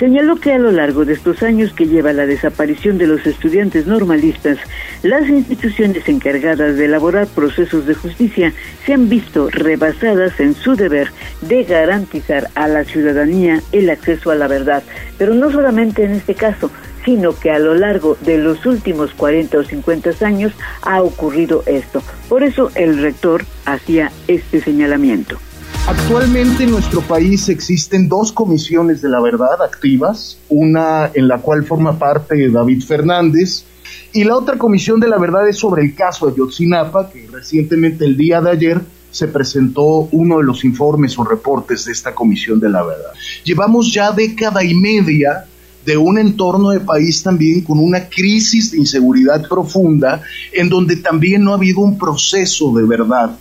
señaló 0.00 0.36
que 0.36 0.54
a 0.54 0.58
lo 0.58 0.72
largo 0.72 1.04
de 1.04 1.12
estos 1.12 1.42
años 1.42 1.74
que 1.74 1.86
lleva 1.86 2.14
la 2.14 2.24
desaparición 2.24 2.96
de 2.96 3.06
los 3.06 3.26
estudiantes 3.26 3.86
normalistas, 3.86 4.56
las 5.02 5.28
instituciones 5.28 6.08
encargadas 6.08 6.76
de 6.76 6.86
elaborar 6.86 7.26
procesos 7.26 7.84
de 7.84 7.94
justicia 7.94 8.54
se 8.86 8.94
han 8.94 9.10
visto 9.10 9.50
rebasadas 9.50 10.40
en 10.40 10.54
su 10.54 10.74
deber 10.74 11.12
de 11.42 11.64
garantizar 11.64 12.48
a 12.54 12.66
la 12.66 12.84
ciudadanía 12.84 13.60
el 13.72 13.90
acceso 13.90 14.30
a 14.30 14.36
la 14.36 14.48
verdad. 14.48 14.82
Pero 15.18 15.34
no 15.34 15.52
solamente 15.52 16.02
en 16.02 16.12
este 16.12 16.34
caso, 16.34 16.70
sino 17.04 17.38
que 17.38 17.50
a 17.50 17.58
lo 17.58 17.74
largo 17.74 18.16
de 18.22 18.38
los 18.38 18.64
últimos 18.64 19.12
40 19.12 19.58
o 19.58 19.64
50 19.64 20.12
años 20.24 20.52
ha 20.80 21.02
ocurrido 21.02 21.62
esto. 21.66 22.02
Por 22.30 22.42
eso 22.42 22.70
el 22.74 23.02
rector 23.02 23.44
hacía 23.66 24.10
este 24.28 24.62
señalamiento. 24.62 25.38
Actualmente 25.86 26.64
en 26.64 26.70
nuestro 26.70 27.00
país 27.00 27.48
existen 27.48 28.08
dos 28.08 28.32
comisiones 28.32 29.02
de 29.02 29.08
la 29.08 29.20
verdad 29.20 29.60
activas, 29.62 30.38
una 30.48 31.10
en 31.12 31.26
la 31.26 31.38
cual 31.38 31.64
forma 31.64 31.98
parte 31.98 32.48
David 32.48 32.82
Fernández 32.82 33.64
y 34.12 34.24
la 34.24 34.36
otra 34.36 34.58
comisión 34.58 34.98
de 34.98 35.08
la 35.08 35.18
verdad 35.18 35.48
es 35.48 35.58
sobre 35.58 35.82
el 35.82 35.94
caso 35.94 36.26
de 36.26 36.36
Yotzinapa, 36.36 37.10
que 37.10 37.28
recientemente 37.30 38.04
el 38.04 38.16
día 38.16 38.40
de 38.40 38.50
ayer 38.50 38.80
se 39.10 39.28
presentó 39.28 40.08
uno 40.12 40.38
de 40.38 40.44
los 40.44 40.64
informes 40.64 41.18
o 41.18 41.24
reportes 41.24 41.84
de 41.84 41.92
esta 41.92 42.14
comisión 42.14 42.58
de 42.58 42.70
la 42.70 42.82
verdad. 42.82 43.12
Llevamos 43.44 43.92
ya 43.92 44.12
década 44.12 44.64
y 44.64 44.74
media 44.74 45.44
de 45.84 45.96
un 45.96 46.18
entorno 46.18 46.70
de 46.70 46.80
país 46.80 47.22
también 47.22 47.62
con 47.62 47.78
una 47.78 48.08
crisis 48.08 48.72
de 48.72 48.78
inseguridad 48.78 49.48
profunda, 49.48 50.22
en 50.52 50.68
donde 50.68 50.96
también 50.96 51.44
no 51.44 51.52
ha 51.52 51.56
habido 51.56 51.80
un 51.80 51.98
proceso 51.98 52.72
de 52.74 52.84
verdad 52.84 53.38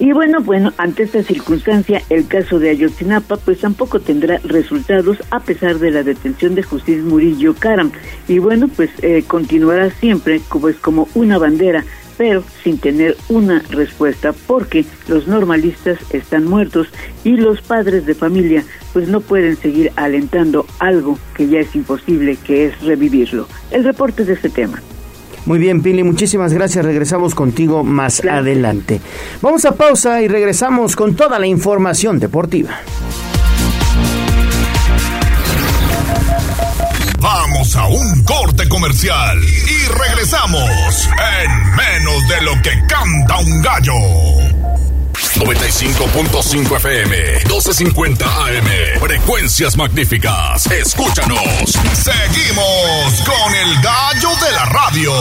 y 0.00 0.12
bueno, 0.12 0.40
bueno, 0.40 0.72
ante 0.78 1.02
esta 1.02 1.22
circunstancia, 1.22 2.02
el 2.08 2.26
caso 2.26 2.58
de 2.58 2.70
Ayotzinapa 2.70 3.36
pues 3.36 3.58
tampoco 3.58 4.00
tendrá 4.00 4.40
resultados 4.44 5.18
a 5.30 5.40
pesar 5.40 5.78
de 5.78 5.90
la 5.90 6.02
detención 6.02 6.54
de 6.54 6.62
José 6.62 6.96
Murillo 6.96 7.54
Caram. 7.54 7.92
Y 8.26 8.38
bueno, 8.38 8.68
pues 8.68 8.88
eh, 9.02 9.22
continuará 9.26 9.90
siempre 9.90 10.40
como 10.48 10.70
es 10.70 10.76
como 10.76 11.06
una 11.14 11.36
bandera, 11.36 11.84
pero 12.16 12.42
sin 12.64 12.78
tener 12.78 13.14
una 13.28 13.62
respuesta 13.68 14.32
porque 14.46 14.86
los 15.06 15.28
normalistas 15.28 15.98
están 16.14 16.46
muertos 16.46 16.88
y 17.22 17.36
los 17.36 17.60
padres 17.60 18.06
de 18.06 18.14
familia 18.14 18.64
pues 18.94 19.06
no 19.06 19.20
pueden 19.20 19.58
seguir 19.58 19.92
alentando 19.96 20.64
algo 20.78 21.18
que 21.34 21.46
ya 21.46 21.60
es 21.60 21.76
imposible, 21.76 22.38
que 22.42 22.64
es 22.64 22.80
revivirlo. 22.80 23.46
El 23.70 23.84
reporte 23.84 24.24
de 24.24 24.32
este 24.32 24.48
tema. 24.48 24.80
Muy 25.46 25.58
bien, 25.58 25.82
Pili, 25.82 26.02
muchísimas 26.02 26.52
gracias. 26.52 26.84
Regresamos 26.84 27.34
contigo 27.34 27.82
más 27.82 28.24
adelante. 28.24 29.00
Vamos 29.40 29.64
a 29.64 29.72
pausa 29.72 30.20
y 30.22 30.28
regresamos 30.28 30.96
con 30.96 31.16
toda 31.16 31.38
la 31.38 31.46
información 31.46 32.18
deportiva. 32.18 32.80
Vamos 37.20 37.76
a 37.76 37.86
un 37.86 38.24
corte 38.24 38.68
comercial 38.68 39.38
y 39.42 39.88
regresamos 39.92 41.08
en 41.42 41.76
menos 41.76 42.28
de 42.28 42.42
lo 42.42 42.52
que 42.62 42.70
canta 42.86 43.38
un 43.38 43.62
gallo. 43.62 44.39
95.5 45.36 46.76
FM, 46.76 47.16
12.50 47.44 48.22
AM. 48.22 49.00
Frecuencias 49.00 49.76
magníficas. 49.76 50.66
Escúchanos. 50.66 51.38
Seguimos 51.92 53.22
con 53.24 53.54
el 53.54 53.74
gallo 53.80 54.30
de 54.44 54.52
la 54.52 54.64
radio. 54.64 55.12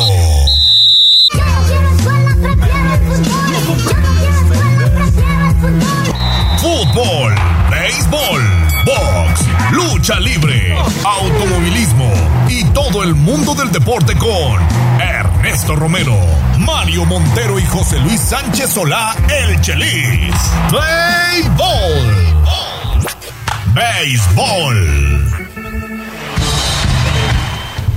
Fútbol, 6.58 7.36
béisbol, 7.70 8.42
box, 8.86 9.42
lucha 9.72 10.20
libre, 10.20 10.76
automovilismo 11.04 12.12
y 12.50 12.64
todo 12.74 13.04
el 13.04 13.14
mundo 13.14 13.54
del 13.54 13.72
deporte 13.72 14.16
con 14.16 14.60
Ernesto 15.40 15.74
Romero, 15.74 16.18
Mario 16.58 17.06
Montero 17.06 17.58
y 17.60 17.66
José 17.66 17.98
Luis 18.00 18.20
Sánchez 18.20 18.72
Solá, 18.72 19.16
el 19.30 19.62
Chelis. 19.62 20.36
Béisbol. 20.70 22.36
Béisbol. 23.74 25.19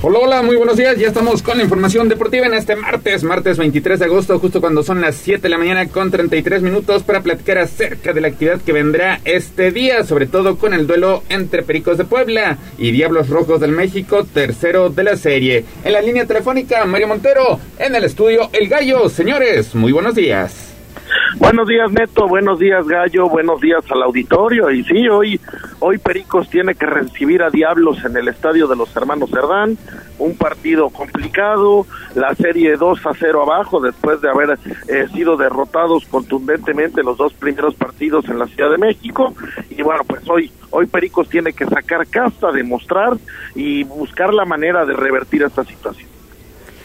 Hola, 0.04 0.18
hola, 0.18 0.42
muy 0.42 0.56
buenos 0.56 0.76
días. 0.76 0.98
Ya 0.98 1.06
estamos 1.06 1.44
con 1.44 1.58
la 1.58 1.62
información 1.62 2.08
deportiva 2.08 2.44
en 2.46 2.54
este 2.54 2.74
martes, 2.74 3.22
martes 3.22 3.56
23 3.56 4.00
de 4.00 4.06
agosto, 4.06 4.40
justo 4.40 4.60
cuando 4.60 4.82
son 4.82 5.00
las 5.00 5.14
7 5.14 5.42
de 5.42 5.48
la 5.48 5.58
mañana 5.58 5.86
con 5.86 6.10
33 6.10 6.60
minutos 6.60 7.04
para 7.04 7.20
platicar 7.20 7.58
acerca 7.58 8.12
de 8.12 8.20
la 8.20 8.26
actividad 8.26 8.60
que 8.60 8.72
vendrá 8.72 9.20
este 9.24 9.70
día, 9.70 10.02
sobre 10.02 10.26
todo 10.26 10.58
con 10.58 10.74
el 10.74 10.88
duelo 10.88 11.22
entre 11.28 11.62
Pericos 11.62 11.98
de 11.98 12.04
Puebla 12.04 12.58
y 12.78 12.90
Diablos 12.90 13.28
Rojos 13.28 13.60
del 13.60 13.70
México, 13.70 14.24
tercero 14.24 14.90
de 14.90 15.04
la 15.04 15.16
serie. 15.16 15.64
En 15.84 15.92
la 15.92 16.02
línea 16.02 16.26
telefónica, 16.26 16.84
Mario 16.84 17.06
Montero, 17.06 17.60
en 17.78 17.94
el 17.94 18.02
estudio 18.02 18.50
El 18.52 18.68
Gallo. 18.68 19.08
Señores, 19.08 19.72
muy 19.76 19.92
buenos 19.92 20.16
días. 20.16 20.71
Buenos 21.38 21.66
días, 21.66 21.90
Neto. 21.90 22.28
Buenos 22.28 22.58
días, 22.58 22.86
Gallo. 22.86 23.28
Buenos 23.28 23.60
días 23.60 23.84
al 23.90 24.02
auditorio. 24.02 24.70
Y 24.70 24.84
sí, 24.84 25.08
hoy, 25.08 25.40
hoy 25.80 25.98
Pericos 25.98 26.48
tiene 26.50 26.74
que 26.74 26.84
recibir 26.84 27.42
a 27.42 27.50
Diablos 27.50 28.04
en 28.04 28.16
el 28.16 28.28
estadio 28.28 28.66
de 28.66 28.76
los 28.76 28.94
Hermanos 28.94 29.30
Cerdán. 29.30 29.78
Un 30.18 30.36
partido 30.36 30.90
complicado. 30.90 31.86
La 32.14 32.34
serie 32.34 32.76
2 32.76 33.06
a 33.06 33.12
0 33.18 33.42
abajo 33.42 33.80
después 33.80 34.20
de 34.20 34.28
haber 34.28 34.58
eh, 34.88 35.06
sido 35.14 35.36
derrotados 35.36 36.04
contundentemente 36.06 37.02
los 37.02 37.16
dos 37.16 37.32
primeros 37.32 37.74
partidos 37.76 38.26
en 38.28 38.38
la 38.38 38.46
Ciudad 38.46 38.70
de 38.70 38.78
México. 38.78 39.34
Y 39.70 39.82
bueno, 39.82 40.04
pues 40.06 40.28
hoy, 40.28 40.52
hoy 40.70 40.86
Pericos 40.86 41.30
tiene 41.30 41.54
que 41.54 41.64
sacar 41.64 42.06
casta, 42.08 42.52
demostrar 42.52 43.16
y 43.54 43.84
buscar 43.84 44.34
la 44.34 44.44
manera 44.44 44.84
de 44.84 44.92
revertir 44.92 45.42
esta 45.42 45.64
situación. 45.64 46.11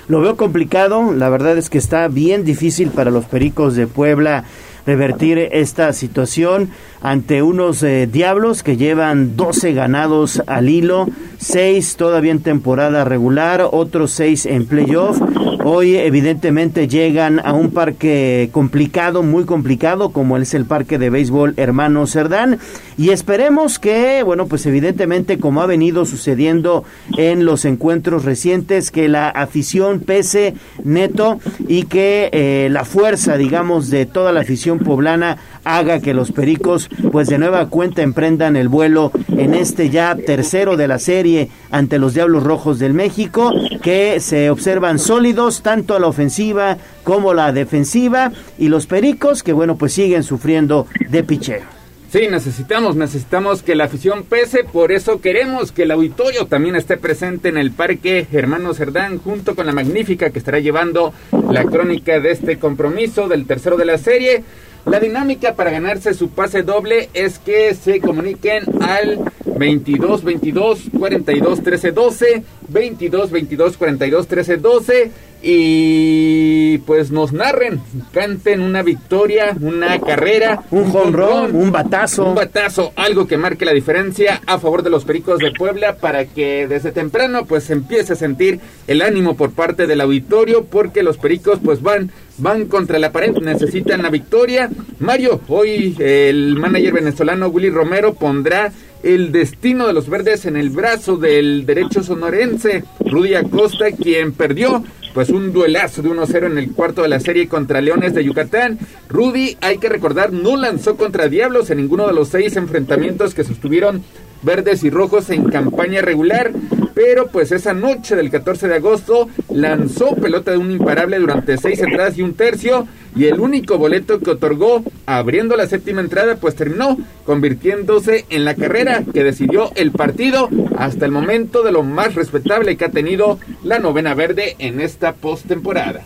Lo 0.07 0.21
veo 0.21 0.37
complicado, 0.37 1.13
la 1.13 1.27
verdad 1.27 1.57
es 1.57 1.69
que 1.69 1.77
está 1.77 2.07
bien 2.07 2.45
difícil 2.45 2.91
para 2.91 3.11
los 3.11 3.25
Pericos 3.25 3.75
de 3.75 3.87
Puebla 3.87 4.45
revertir 4.87 5.37
esta 5.51 5.91
situación 5.93 6.69
ante 7.01 7.43
unos 7.43 7.83
eh, 7.83 8.07
Diablos 8.11 8.63
que 8.63 8.77
llevan 8.77 9.35
12 9.35 9.73
ganados 9.73 10.41
al 10.47 10.69
hilo, 10.69 11.07
6 11.37 11.97
todavía 11.97 12.31
en 12.31 12.41
temporada 12.41 13.03
regular, 13.03 13.67
otros 13.71 14.11
6 14.11 14.47
en 14.47 14.65
playoff. 14.65 15.21
Hoy 15.69 15.97
evidentemente 15.97 16.87
llegan 16.87 17.41
a 17.45 17.51
un 17.51 17.71
parque 17.71 18.49
complicado, 18.53 19.21
muy 19.21 19.43
complicado, 19.43 20.11
como 20.11 20.37
es 20.37 20.53
el 20.53 20.63
parque 20.63 20.97
de 20.97 21.09
béisbol 21.09 21.55
Hermano 21.57 22.07
Cerdán. 22.07 22.57
Y 22.97 23.09
esperemos 23.09 23.77
que, 23.77 24.23
bueno, 24.23 24.47
pues 24.47 24.65
evidentemente 24.65 25.39
como 25.39 25.61
ha 25.61 25.65
venido 25.65 26.05
sucediendo 26.05 26.85
en 27.17 27.43
los 27.43 27.65
encuentros 27.65 28.23
recientes, 28.23 28.91
que 28.91 29.09
la 29.09 29.27
afición 29.27 29.99
pese 29.99 30.53
neto 30.85 31.39
y 31.67 31.83
que 31.83 32.29
eh, 32.31 32.69
la 32.71 32.85
fuerza, 32.85 33.35
digamos, 33.35 33.89
de 33.89 34.05
toda 34.05 34.31
la 34.31 34.39
afición 34.39 34.76
poblana 34.79 35.37
haga 35.63 35.99
que 35.99 36.13
los 36.13 36.31
Pericos, 36.31 36.89
pues 37.11 37.27
de 37.27 37.37
nueva 37.37 37.67
cuenta 37.67 38.01
emprendan 38.01 38.55
el 38.55 38.69
vuelo 38.69 39.11
en 39.29 39.53
este 39.53 39.89
ya 39.89 40.15
tercero 40.15 40.77
de 40.77 40.87
la 40.87 40.99
serie 40.99 41.49
ante 41.71 41.99
los 41.99 42.13
Diablos 42.13 42.43
Rojos 42.43 42.79
del 42.79 42.93
México, 42.93 43.51
que 43.81 44.19
se 44.19 44.49
observan 44.49 44.99
sólidos 44.99 45.61
tanto 45.61 45.95
a 45.95 45.99
la 45.99 46.07
ofensiva 46.07 46.77
como 47.03 47.33
la 47.33 47.51
defensiva, 47.51 48.31
y 48.57 48.69
los 48.69 48.87
Pericos 48.87 49.43
que 49.43 49.53
bueno 49.53 49.77
pues 49.77 49.93
siguen 49.93 50.23
sufriendo 50.23 50.87
de 51.09 51.23
picheo. 51.23 51.76
Sí, 52.09 52.29
necesitamos, 52.29 52.95
necesitamos 52.95 53.63
que 53.63 53.75
la 53.75 53.83
afición 53.83 54.23
pese, 54.23 54.63
por 54.63 54.93
eso 54.93 55.19
queremos 55.19 55.73
que 55.73 55.83
el 55.83 55.91
auditorio 55.91 56.45
también 56.45 56.77
esté 56.77 56.95
presente 56.95 57.49
en 57.49 57.57
el 57.57 57.71
Parque 57.71 58.25
Hermano 58.31 58.73
Cerdán, 58.73 59.17
junto 59.17 59.55
con 59.55 59.65
la 59.65 59.73
magnífica 59.73 60.29
que 60.29 60.39
estará 60.39 60.59
llevando 60.59 61.13
la 61.51 61.65
crónica 61.65 62.21
de 62.21 62.31
este 62.31 62.59
compromiso 62.59 63.27
del 63.27 63.45
tercero 63.45 63.75
de 63.75 63.85
la 63.85 63.97
serie. 63.97 64.45
La 64.85 64.99
dinámica 64.99 65.55
para 65.55 65.71
ganarse 65.71 66.13
su 66.13 66.29
pase 66.29 66.63
doble 66.63 67.09
es 67.13 67.39
que 67.39 67.73
se 67.75 67.99
comuniquen 67.99 68.63
al 68.81 69.19
22 69.57 70.23
22 70.23 70.79
42 70.97 71.63
13 71.63 71.91
12, 71.91 72.43
22 72.69 73.31
22 73.31 73.77
42 73.77 74.27
13 74.27 74.57
12 74.57 75.11
y 75.41 76.79
pues 76.79 77.11
nos 77.11 77.31
narren, 77.31 77.79
canten 78.11 78.61
una 78.61 78.81
victoria, 78.81 79.55
una 79.61 79.99
carrera, 79.99 80.63
un 80.71 80.91
jonrón, 80.91 81.55
un 81.55 81.71
batazo, 81.71 82.25
un 82.25 82.35
batazo, 82.35 82.91
algo 82.95 83.27
que 83.27 83.37
marque 83.37 83.65
la 83.65 83.73
diferencia 83.73 84.41
a 84.47 84.57
favor 84.57 84.81
de 84.81 84.89
los 84.89 85.05
Pericos 85.05 85.39
de 85.39 85.51
Puebla 85.51 85.97
para 85.97 86.25
que 86.25 86.67
desde 86.67 86.91
temprano 86.91 87.45
pues 87.45 87.69
empiece 87.69 88.13
a 88.13 88.15
sentir 88.15 88.59
el 88.87 89.01
ánimo 89.01 89.37
por 89.37 89.51
parte 89.51 89.85
del 89.85 90.01
auditorio 90.01 90.65
porque 90.65 91.03
los 91.03 91.17
Pericos 91.17 91.59
pues 91.63 91.83
van 91.83 92.11
van 92.37 92.65
contra 92.65 92.99
la 92.99 93.11
pared, 93.11 93.35
necesitan 93.37 94.01
la 94.01 94.09
victoria. 94.09 94.69
Mario, 94.99 95.41
hoy 95.47 95.95
el 95.99 96.55
manager 96.55 96.93
venezolano 96.93 97.47
Willy 97.47 97.69
Romero 97.69 98.13
pondrá 98.13 98.71
el 99.03 99.31
destino 99.31 99.87
de 99.87 99.93
los 99.93 100.09
verdes 100.09 100.45
en 100.45 100.57
el 100.57 100.69
brazo 100.69 101.17
del 101.17 101.65
derecho 101.65 102.03
sonorense 102.03 102.83
Rudy 102.99 103.35
Acosta, 103.35 103.91
quien 103.91 104.31
perdió 104.33 104.83
pues 105.13 105.29
un 105.29 105.51
duelazo 105.51 106.03
de 106.03 106.09
1-0 106.09 106.45
en 106.45 106.57
el 106.59 106.71
cuarto 106.73 107.01
de 107.01 107.07
la 107.07 107.19
serie 107.19 107.47
contra 107.47 107.81
Leones 107.81 108.13
de 108.13 108.23
Yucatán. 108.23 108.77
Rudy, 109.09 109.57
hay 109.61 109.79
que 109.79 109.89
recordar, 109.89 110.31
no 110.31 110.57
lanzó 110.57 110.95
contra 110.95 111.27
Diablos 111.27 111.69
en 111.69 111.77
ninguno 111.77 112.05
de 112.05 112.13
los 112.13 112.27
seis 112.27 112.55
enfrentamientos 112.55 113.33
que 113.33 113.43
sostuvieron 113.43 114.03
verdes 114.47 114.85
y 114.85 114.89
rojos 114.89 115.29
en 115.29 115.43
campaña 115.49 116.01
regular, 116.01 116.51
pero 116.95 117.27
pues 117.27 117.51
esa 117.51 117.73
noche 117.73 118.15
del 118.15 118.31
14 118.31 118.69
de 118.69 118.75
agosto 118.75 119.27
lanzó 119.51 120.15
pelota 120.15 120.51
de 120.51 120.57
un 120.57 120.71
imparable 120.71 121.19
durante 121.19 121.57
seis 121.57 121.81
entradas 121.81 122.17
y 122.17 122.21
un 122.21 122.33
tercio 122.33 122.87
y 123.13 123.25
el 123.25 123.41
único 123.41 123.77
boleto 123.77 124.19
que 124.19 124.31
otorgó 124.31 124.83
abriendo 125.05 125.57
la 125.57 125.67
séptima 125.67 125.99
entrada 125.99 126.37
pues 126.37 126.55
terminó 126.55 126.97
convirtiéndose 127.25 128.25
en 128.29 128.45
la 128.45 128.55
carrera 128.55 129.03
que 129.13 129.25
decidió 129.25 129.71
el 129.75 129.91
partido 129.91 130.49
hasta 130.77 131.05
el 131.05 131.11
momento 131.11 131.61
de 131.61 131.73
lo 131.73 131.83
más 131.83 132.15
respetable 132.15 132.77
que 132.77 132.85
ha 132.85 132.91
tenido 132.91 133.39
la 133.65 133.79
novena 133.79 134.13
verde 134.13 134.55
en 134.59 134.79
esta 134.79 135.13
postemporada. 135.13 136.05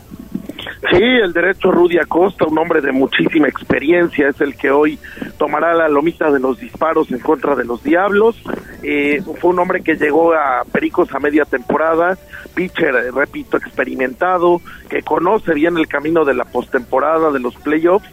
Sí, 0.90 1.04
el 1.04 1.32
derecho 1.32 1.72
Rudy 1.72 2.00
Acosta, 2.00 2.46
un 2.46 2.58
hombre 2.58 2.82
de 2.82 2.92
muchísima 2.92 3.48
experiencia, 3.48 4.30
es 4.30 4.42
el 4.42 4.56
que 4.56 4.72
hoy 4.72 4.98
tomará 5.38 5.76
la 5.76 5.88
lomita 5.88 6.32
de 6.32 6.40
los 6.40 6.60
disparos 6.60 7.12
en 7.12 7.20
contra 7.20 7.56
de 7.56 7.66
los 7.66 7.84
Diablos. 7.84 8.42
Eh, 8.82 9.22
fue 9.40 9.52
un 9.52 9.60
hombre 9.60 9.84
que 9.84 9.96
llegó 9.96 10.34
a 10.34 10.64
Pericos 10.72 11.14
a 11.14 11.20
media 11.20 11.46
temporada, 11.46 12.18
pitcher, 12.56 12.96
eh, 12.96 13.12
repito, 13.12 13.58
experimentado, 13.58 14.60
que 14.90 15.04
conoce 15.04 15.54
bien 15.54 15.78
el 15.78 15.88
camino 15.88 16.26
de 16.26 16.34
la 16.34 16.46
postemporada, 16.46 17.32
de 17.32 17.40
los 17.40 17.56
playoffs 17.58 18.10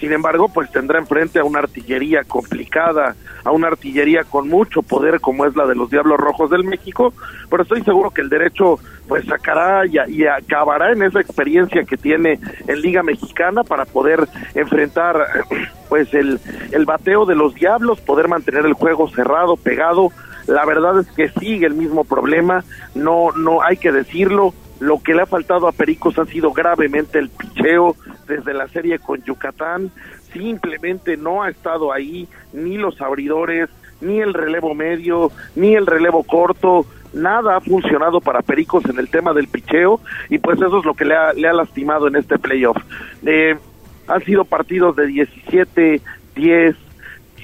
sin 0.00 0.12
embargo, 0.14 0.48
pues 0.48 0.72
tendrá 0.72 0.98
enfrente 0.98 1.38
a 1.38 1.44
una 1.44 1.58
artillería 1.58 2.24
complicada, 2.24 3.14
a 3.44 3.50
una 3.50 3.68
artillería 3.68 4.24
con 4.24 4.48
mucho 4.48 4.80
poder 4.80 5.20
como 5.20 5.44
es 5.44 5.54
la 5.54 5.66
de 5.66 5.74
los 5.74 5.90
Diablos 5.90 6.18
Rojos 6.18 6.50
del 6.50 6.64
México, 6.64 7.12
pero 7.50 7.64
estoy 7.64 7.82
seguro 7.82 8.10
que 8.10 8.22
el 8.22 8.30
derecho 8.30 8.78
pues 9.10 9.26
sacará 9.26 9.84
y, 9.86 9.98
y 10.08 10.24
acabará 10.24 10.92
en 10.92 11.02
esa 11.02 11.20
experiencia 11.20 11.82
que 11.82 11.96
tiene 11.96 12.38
en 12.68 12.80
Liga 12.80 13.02
Mexicana 13.02 13.64
para 13.64 13.84
poder 13.84 14.28
enfrentar 14.54 15.26
pues 15.88 16.14
el, 16.14 16.38
el 16.70 16.84
bateo 16.84 17.26
de 17.26 17.34
los 17.34 17.52
Diablos, 17.56 18.00
poder 18.00 18.28
mantener 18.28 18.64
el 18.66 18.74
juego 18.74 19.10
cerrado, 19.10 19.56
pegado. 19.56 20.10
La 20.46 20.64
verdad 20.64 21.00
es 21.00 21.08
que 21.08 21.28
sigue 21.40 21.66
el 21.66 21.74
mismo 21.74 22.04
problema, 22.04 22.62
no, 22.94 23.32
no 23.32 23.62
hay 23.62 23.78
que 23.78 23.90
decirlo, 23.90 24.54
lo 24.78 25.02
que 25.02 25.12
le 25.12 25.22
ha 25.22 25.26
faltado 25.26 25.66
a 25.66 25.72
Pericos 25.72 26.16
ha 26.20 26.24
sido 26.26 26.52
gravemente 26.52 27.18
el 27.18 27.30
picheo 27.30 27.96
desde 28.28 28.54
la 28.54 28.68
serie 28.68 29.00
con 29.00 29.20
Yucatán. 29.24 29.90
Simplemente 30.32 31.16
no 31.16 31.42
ha 31.42 31.50
estado 31.50 31.92
ahí 31.92 32.28
ni 32.52 32.76
los 32.76 33.00
abridores, 33.00 33.68
ni 34.00 34.20
el 34.20 34.34
relevo 34.34 34.72
medio, 34.74 35.32
ni 35.56 35.74
el 35.74 35.86
relevo 35.86 36.22
corto. 36.22 36.86
Nada 37.12 37.56
ha 37.56 37.60
funcionado 37.60 38.20
para 38.20 38.42
Pericos 38.42 38.84
en 38.86 38.98
el 38.98 39.08
tema 39.08 39.32
del 39.32 39.48
picheo 39.48 40.00
y 40.28 40.38
pues 40.38 40.58
eso 40.60 40.78
es 40.78 40.84
lo 40.84 40.94
que 40.94 41.04
le 41.04 41.16
ha, 41.16 41.32
le 41.32 41.48
ha 41.48 41.52
lastimado 41.52 42.06
en 42.06 42.16
este 42.16 42.38
playoff. 42.38 42.76
Eh, 43.26 43.56
han 44.06 44.24
sido 44.24 44.44
partidos 44.44 44.96
de 44.96 45.06
17, 45.06 46.00
10, 46.34 46.76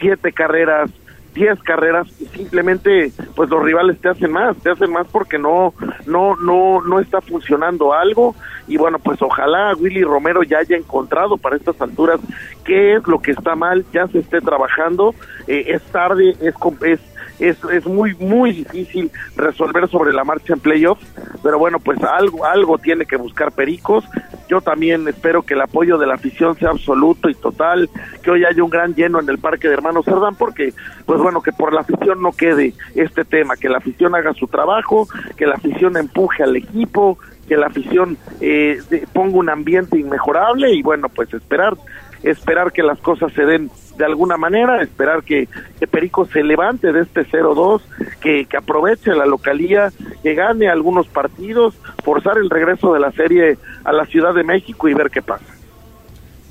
7 0.00 0.32
carreras, 0.32 0.90
10 1.34 1.60
carreras 1.62 2.08
y 2.20 2.26
simplemente 2.26 3.12
pues 3.34 3.50
los 3.50 3.62
rivales 3.62 4.00
te 4.00 4.08
hacen 4.08 4.32
más, 4.32 4.56
te 4.58 4.70
hacen 4.70 4.90
más 4.90 5.06
porque 5.08 5.38
no 5.38 5.74
no 6.06 6.36
no 6.36 6.80
no 6.82 7.00
está 7.00 7.20
funcionando 7.20 7.92
algo 7.92 8.34
y 8.68 8.76
bueno, 8.76 8.98
pues 8.98 9.20
ojalá 9.22 9.74
Willy 9.78 10.02
Romero 10.02 10.42
ya 10.42 10.58
haya 10.58 10.76
encontrado 10.76 11.36
para 11.36 11.56
estas 11.56 11.80
alturas 11.80 12.20
qué 12.64 12.94
es 12.94 13.06
lo 13.06 13.20
que 13.20 13.32
está 13.32 13.54
mal, 13.54 13.84
ya 13.92 14.08
se 14.08 14.18
esté 14.20 14.40
trabajando, 14.40 15.14
eh, 15.46 15.64
es 15.68 15.82
tarde, 15.92 16.36
es 16.40 16.54
es 16.82 17.00
es, 17.38 17.58
es 17.72 17.86
muy, 17.86 18.14
muy 18.14 18.52
difícil 18.52 19.10
resolver 19.36 19.88
sobre 19.88 20.12
la 20.12 20.24
marcha 20.24 20.54
en 20.54 20.60
playoffs, 20.60 21.06
pero 21.42 21.58
bueno, 21.58 21.78
pues 21.80 22.02
algo, 22.02 22.44
algo 22.44 22.78
tiene 22.78 23.06
que 23.06 23.16
buscar 23.16 23.52
Pericos. 23.52 24.04
Yo 24.48 24.60
también 24.60 25.06
espero 25.08 25.42
que 25.42 25.54
el 25.54 25.60
apoyo 25.60 25.98
de 25.98 26.06
la 26.06 26.14
afición 26.14 26.56
sea 26.56 26.70
absoluto 26.70 27.28
y 27.28 27.34
total, 27.34 27.90
que 28.22 28.30
hoy 28.30 28.44
haya 28.44 28.62
un 28.62 28.70
gran 28.70 28.94
lleno 28.94 29.18
en 29.18 29.28
el 29.28 29.38
Parque 29.38 29.68
de 29.68 29.74
Hermanos 29.74 30.04
Cerdán, 30.04 30.36
porque, 30.36 30.72
pues 31.04 31.20
bueno, 31.20 31.42
que 31.42 31.52
por 31.52 31.72
la 31.72 31.80
afición 31.80 32.22
no 32.22 32.32
quede 32.32 32.72
este 32.94 33.24
tema, 33.24 33.56
que 33.56 33.68
la 33.68 33.78
afición 33.78 34.14
haga 34.14 34.32
su 34.34 34.46
trabajo, 34.46 35.08
que 35.36 35.46
la 35.46 35.56
afición 35.56 35.96
empuje 35.96 36.44
al 36.44 36.56
equipo, 36.56 37.18
que 37.48 37.56
la 37.56 37.66
afición 37.66 38.16
eh, 38.40 38.78
ponga 39.12 39.38
un 39.38 39.48
ambiente 39.48 39.98
inmejorable 39.98 40.72
y 40.72 40.82
bueno, 40.82 41.08
pues 41.08 41.32
esperar 41.32 41.74
esperar 42.22 42.72
que 42.72 42.82
las 42.82 42.98
cosas 42.98 43.32
se 43.32 43.44
den 43.44 43.70
de 43.96 44.04
alguna 44.04 44.36
manera, 44.36 44.82
esperar 44.82 45.22
que, 45.22 45.48
Perico 45.90 46.26
se 46.26 46.42
levante 46.42 46.92
de 46.92 47.02
este 47.02 47.26
0-2, 47.26 47.80
que, 48.20 48.44
que 48.44 48.56
aproveche 48.56 49.14
la 49.14 49.24
localía, 49.24 49.90
que 50.22 50.34
gane 50.34 50.68
algunos 50.68 51.06
partidos, 51.08 51.74
forzar 52.04 52.36
el 52.38 52.50
regreso 52.50 52.92
de 52.92 53.00
la 53.00 53.12
serie 53.12 53.56
a 53.84 53.92
la 53.92 54.04
Ciudad 54.04 54.34
de 54.34 54.44
México 54.44 54.88
y 54.88 54.94
ver 54.94 55.10
qué 55.10 55.22
pasa. 55.22 55.44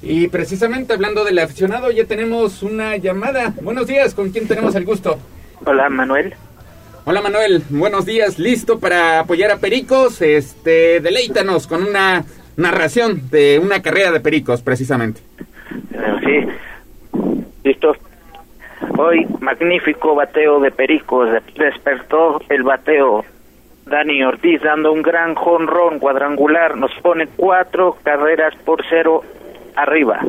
Y 0.02 0.28
precisamente 0.28 0.94
hablando 0.94 1.24
del 1.24 1.40
aficionado, 1.40 1.92
ya 1.92 2.06
tenemos 2.06 2.64
una 2.64 2.98
llamada. 2.98 3.54
Buenos 3.62 3.88
días, 3.88 4.14
¿con 4.14 4.32
quién 4.32 4.48
tenemos 4.48 4.76
el 4.76 4.86
gusto? 4.86 5.18
Hola, 5.66 5.90
Manuel. 5.90 6.36
Hola 7.08 7.22
Manuel, 7.22 7.62
buenos 7.70 8.08
días, 8.08 8.40
listo 8.40 8.80
para 8.80 9.20
apoyar 9.20 9.52
a 9.52 9.58
Pericos. 9.58 10.24
Este, 10.24 11.00
deleítanos 11.02 11.68
con 11.68 11.84
una 11.84 12.26
narración 12.58 13.30
de 13.30 13.60
una 13.60 13.84
carrera 13.84 14.12
de 14.12 14.22
Pericos, 14.22 14.64
precisamente. 14.64 15.22
Sí, 16.24 16.48
listo. 17.64 17.96
Hoy, 18.98 19.26
magnífico 19.40 20.16
bateo 20.16 20.60
de 20.60 20.72
Pericos, 20.72 21.30
despertó 21.58 22.42
el 22.50 22.64
bateo. 22.64 23.24
Dani 23.86 24.24
Ortiz 24.24 24.62
dando 24.62 24.92
un 24.92 25.02
gran 25.02 25.36
jonrón 25.36 26.00
cuadrangular, 26.00 26.76
nos 26.76 26.92
pone 27.02 27.28
cuatro 27.36 27.98
carreras 28.04 28.54
por 28.66 28.84
cero 28.90 29.22
arriba. 29.76 30.22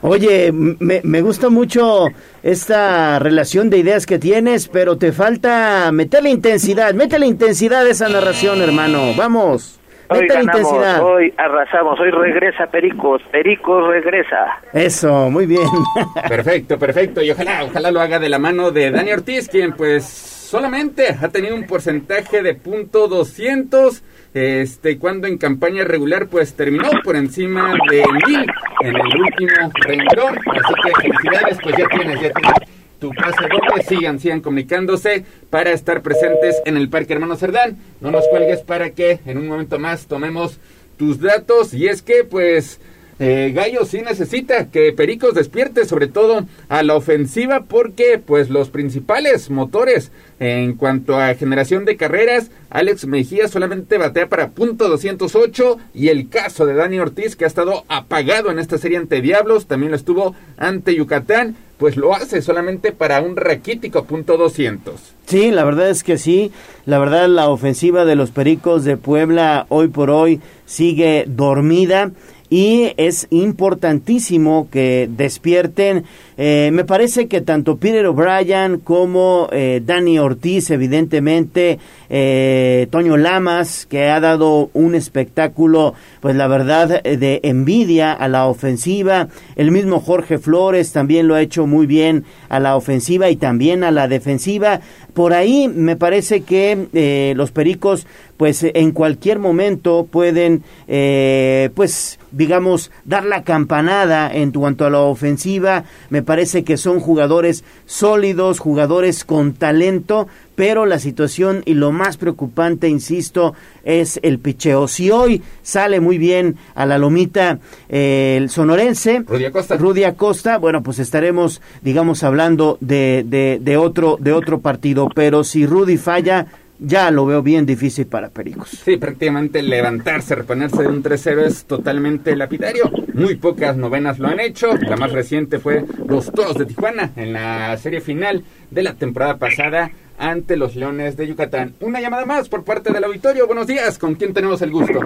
Oye, 0.00 0.52
me, 0.52 1.20
gusta 1.22 1.48
mucho 1.48 2.06
esta 2.42 3.18
relación 3.18 3.68
de 3.68 3.78
ideas 3.78 4.06
que 4.06 4.18
tienes, 4.18 4.68
pero 4.68 4.96
te 4.96 5.10
falta 5.10 5.90
meterle 5.92 6.30
intensidad, 6.30 6.94
métele 6.94 7.26
intensidad 7.26 7.84
a 7.84 7.90
esa 7.90 8.08
narración, 8.08 8.62
hermano. 8.62 9.14
Vamos. 9.16 9.77
Hoy 10.10 10.26
ganamos, 10.26 10.72
hoy 11.00 11.34
arrasamos, 11.36 12.00
hoy 12.00 12.10
regresa 12.10 12.66
Pericos, 12.66 13.20
Pericos 13.30 13.86
regresa. 13.88 14.58
Eso, 14.72 15.30
muy 15.30 15.44
bien. 15.44 15.68
perfecto, 16.28 16.78
perfecto. 16.78 17.22
Y 17.22 17.30
ojalá, 17.30 17.64
ojalá 17.64 17.90
lo 17.90 18.00
haga 18.00 18.18
de 18.18 18.30
la 18.30 18.38
mano 18.38 18.70
de 18.70 18.90
Dani 18.90 19.12
Ortiz, 19.12 19.48
quien 19.48 19.72
pues 19.74 20.04
solamente 20.04 21.14
ha 21.20 21.28
tenido 21.28 21.54
un 21.54 21.66
porcentaje 21.66 22.42
de 22.42 22.54
punto 22.54 23.06
200 23.06 24.02
este, 24.32 24.98
cuando 24.98 25.26
en 25.26 25.36
campaña 25.36 25.84
regular 25.84 26.28
pues 26.28 26.54
terminó 26.54 26.88
por 27.04 27.16
encima 27.16 27.74
de 27.90 28.04
mil 28.26 28.46
en 28.80 28.96
el 28.96 29.20
último 29.20 29.72
renglón, 29.74 30.38
así 30.38 30.74
que 30.84 31.02
felicidades, 31.02 31.58
pues 31.62 31.76
ya 31.76 31.86
tienes, 31.88 32.20
ya 32.20 32.32
tienes 32.32 32.54
tu 32.98 33.10
pase 33.10 33.42
doble, 33.42 33.82
sigan, 33.84 34.18
sigan 34.18 34.40
comunicándose 34.40 35.24
para 35.50 35.72
estar 35.72 36.02
presentes 36.02 36.60
en 36.64 36.76
el 36.76 36.88
Parque 36.88 37.12
Hermano 37.12 37.36
Cerdán, 37.36 37.78
no 38.00 38.10
nos 38.10 38.26
cuelgues 38.28 38.60
para 38.60 38.90
que 38.90 39.20
en 39.24 39.38
un 39.38 39.46
momento 39.46 39.78
más 39.78 40.06
tomemos 40.06 40.58
tus 40.96 41.20
datos. 41.20 41.72
Y 41.72 41.86
es 41.86 42.02
que 42.02 42.24
pues 42.24 42.80
eh, 43.18 43.52
Gallo 43.54 43.84
sí 43.84 44.02
necesita 44.02 44.66
que 44.66 44.92
Pericos 44.92 45.34
despierte 45.34 45.84
sobre 45.86 46.06
todo 46.06 46.46
a 46.68 46.82
la 46.82 46.94
ofensiva 46.94 47.64
porque 47.64 48.20
pues 48.24 48.48
los 48.48 48.70
principales 48.70 49.50
motores 49.50 50.12
en 50.40 50.74
cuanto 50.74 51.16
a 51.16 51.34
generación 51.34 51.84
de 51.84 51.96
carreras, 51.96 52.50
Alex 52.70 53.06
Mejía 53.06 53.48
solamente 53.48 53.98
batea 53.98 54.28
para 54.28 54.50
punto 54.50 54.88
208 54.88 55.78
y 55.94 56.08
el 56.08 56.28
caso 56.28 56.64
de 56.64 56.74
Dani 56.74 57.00
Ortiz 57.00 57.34
que 57.34 57.44
ha 57.44 57.48
estado 57.48 57.84
apagado 57.88 58.50
en 58.50 58.60
esta 58.60 58.78
serie 58.78 58.98
ante 58.98 59.20
Diablos, 59.20 59.66
también 59.66 59.90
lo 59.90 59.96
estuvo 59.96 60.36
ante 60.56 60.94
Yucatán, 60.94 61.56
pues 61.78 61.96
lo 61.96 62.14
hace 62.14 62.42
solamente 62.42 62.92
para 62.92 63.20
un 63.20 63.36
raquítico 63.36 64.04
punto 64.04 64.36
200. 64.36 64.94
Sí, 65.26 65.50
la 65.50 65.64
verdad 65.64 65.90
es 65.90 66.02
que 66.02 66.18
sí. 66.18 66.52
La 66.86 66.98
verdad 66.98 67.28
la 67.28 67.48
ofensiva 67.48 68.04
de 68.04 68.16
los 68.16 68.30
Pericos 68.30 68.84
de 68.84 68.96
Puebla 68.96 69.66
hoy 69.68 69.88
por 69.88 70.10
hoy 70.10 70.40
sigue 70.66 71.24
dormida 71.26 72.10
y 72.50 72.92
es 72.96 73.26
importantísimo 73.30 74.68
que 74.70 75.08
despierten. 75.10 76.04
Eh, 76.40 76.70
me 76.72 76.84
parece 76.84 77.26
que 77.26 77.40
tanto 77.40 77.78
Peter 77.78 78.06
O'Brien 78.06 78.78
como 78.78 79.48
eh, 79.50 79.82
Danny 79.84 80.20
Ortiz, 80.20 80.70
evidentemente, 80.70 81.80
eh, 82.08 82.86
Toño 82.90 83.16
Lamas, 83.16 83.86
que 83.86 84.08
ha 84.08 84.20
dado 84.20 84.70
un 84.72 84.94
espectáculo, 84.94 85.94
pues 86.20 86.36
la 86.36 86.46
verdad, 86.46 87.02
de 87.02 87.40
envidia 87.42 88.12
a 88.12 88.28
la 88.28 88.46
ofensiva. 88.46 89.26
El 89.56 89.72
mismo 89.72 89.98
Jorge 89.98 90.38
Flores 90.38 90.92
también 90.92 91.26
lo 91.26 91.34
ha 91.34 91.42
hecho 91.42 91.66
muy 91.66 91.86
bien 91.88 92.24
a 92.48 92.60
la 92.60 92.76
ofensiva 92.76 93.28
y 93.30 93.34
también 93.34 93.82
a 93.82 93.90
la 93.90 94.06
defensiva. 94.06 94.80
Por 95.14 95.32
ahí 95.32 95.66
me 95.66 95.96
parece 95.96 96.42
que 96.42 97.34
los 97.36 97.50
Pericos 97.50 98.06
pues 98.38 98.62
en 98.62 98.92
cualquier 98.92 99.40
momento 99.40 100.06
pueden, 100.10 100.62
eh, 100.86 101.70
pues 101.74 102.20
digamos, 102.30 102.90
dar 103.04 103.24
la 103.24 103.42
campanada 103.42 104.32
en 104.32 104.52
cuanto 104.52 104.86
a 104.86 104.90
la 104.90 105.00
ofensiva. 105.00 105.84
Parece 106.28 106.62
que 106.62 106.76
son 106.76 107.00
jugadores 107.00 107.64
sólidos, 107.86 108.58
jugadores 108.58 109.24
con 109.24 109.54
talento, 109.54 110.28
pero 110.56 110.84
la 110.84 110.98
situación 110.98 111.62
y 111.64 111.72
lo 111.72 111.90
más 111.90 112.18
preocupante, 112.18 112.86
insisto, 112.86 113.54
es 113.82 114.20
el 114.22 114.38
picheo. 114.38 114.88
Si 114.88 115.10
hoy 115.10 115.40
sale 115.62 116.00
muy 116.00 116.18
bien 116.18 116.56
a 116.74 116.84
la 116.84 116.98
lomita 116.98 117.60
eh, 117.88 118.34
el 118.36 118.50
sonorense, 118.50 119.20
Rudy 119.26 119.46
Acosta. 119.46 119.76
Rudy 119.78 120.04
Acosta, 120.04 120.58
bueno, 120.58 120.82
pues 120.82 120.98
estaremos, 120.98 121.62
digamos, 121.80 122.22
hablando 122.22 122.76
de, 122.82 123.24
de, 123.26 123.58
de, 123.62 123.76
otro, 123.78 124.18
de 124.20 124.34
otro 124.34 124.60
partido, 124.60 125.08
pero 125.14 125.44
si 125.44 125.64
Rudy 125.64 125.96
falla, 125.96 126.46
ya 126.78 127.10
lo 127.10 127.26
veo 127.26 127.42
bien 127.42 127.66
difícil 127.66 128.06
para 128.06 128.28
Pericos. 128.28 128.70
Sí, 128.70 128.96
prácticamente 128.96 129.62
levantarse, 129.62 130.34
reponerse 130.34 130.82
de 130.82 130.88
un 130.88 131.02
3-0 131.02 131.44
es 131.44 131.64
totalmente 131.64 132.36
lapidario. 132.36 132.90
Muy 133.14 133.34
pocas 133.36 133.76
novenas 133.76 134.18
lo 134.18 134.28
han 134.28 134.40
hecho. 134.40 134.76
La 134.76 134.96
más 134.96 135.12
reciente 135.12 135.58
fue 135.58 135.84
los 136.06 136.30
Toros 136.30 136.56
de 136.56 136.66
Tijuana 136.66 137.10
en 137.16 137.32
la 137.32 137.76
serie 137.78 138.00
final 138.00 138.44
de 138.70 138.82
la 138.82 138.94
temporada 138.94 139.38
pasada 139.38 139.90
ante 140.18 140.56
los 140.56 140.76
Leones 140.76 141.16
de 141.16 141.26
Yucatán. 141.26 141.74
Una 141.80 142.00
llamada 142.00 142.26
más 142.26 142.48
por 142.48 142.64
parte 142.64 142.92
del 142.92 143.04
auditorio. 143.04 143.46
Buenos 143.46 143.66
días, 143.66 143.98
¿con 143.98 144.14
quién 144.14 144.32
tenemos 144.32 144.62
el 144.62 144.70
gusto? 144.70 145.00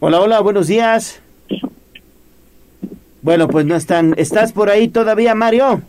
Hola, 0.00 0.20
hola, 0.20 0.40
buenos 0.40 0.66
días. 0.66 1.20
Bueno, 3.22 3.48
pues 3.48 3.66
no 3.66 3.74
están. 3.74 4.14
¿Estás 4.16 4.52
por 4.52 4.70
ahí 4.70 4.88
todavía, 4.88 5.34
Mario? 5.34 5.82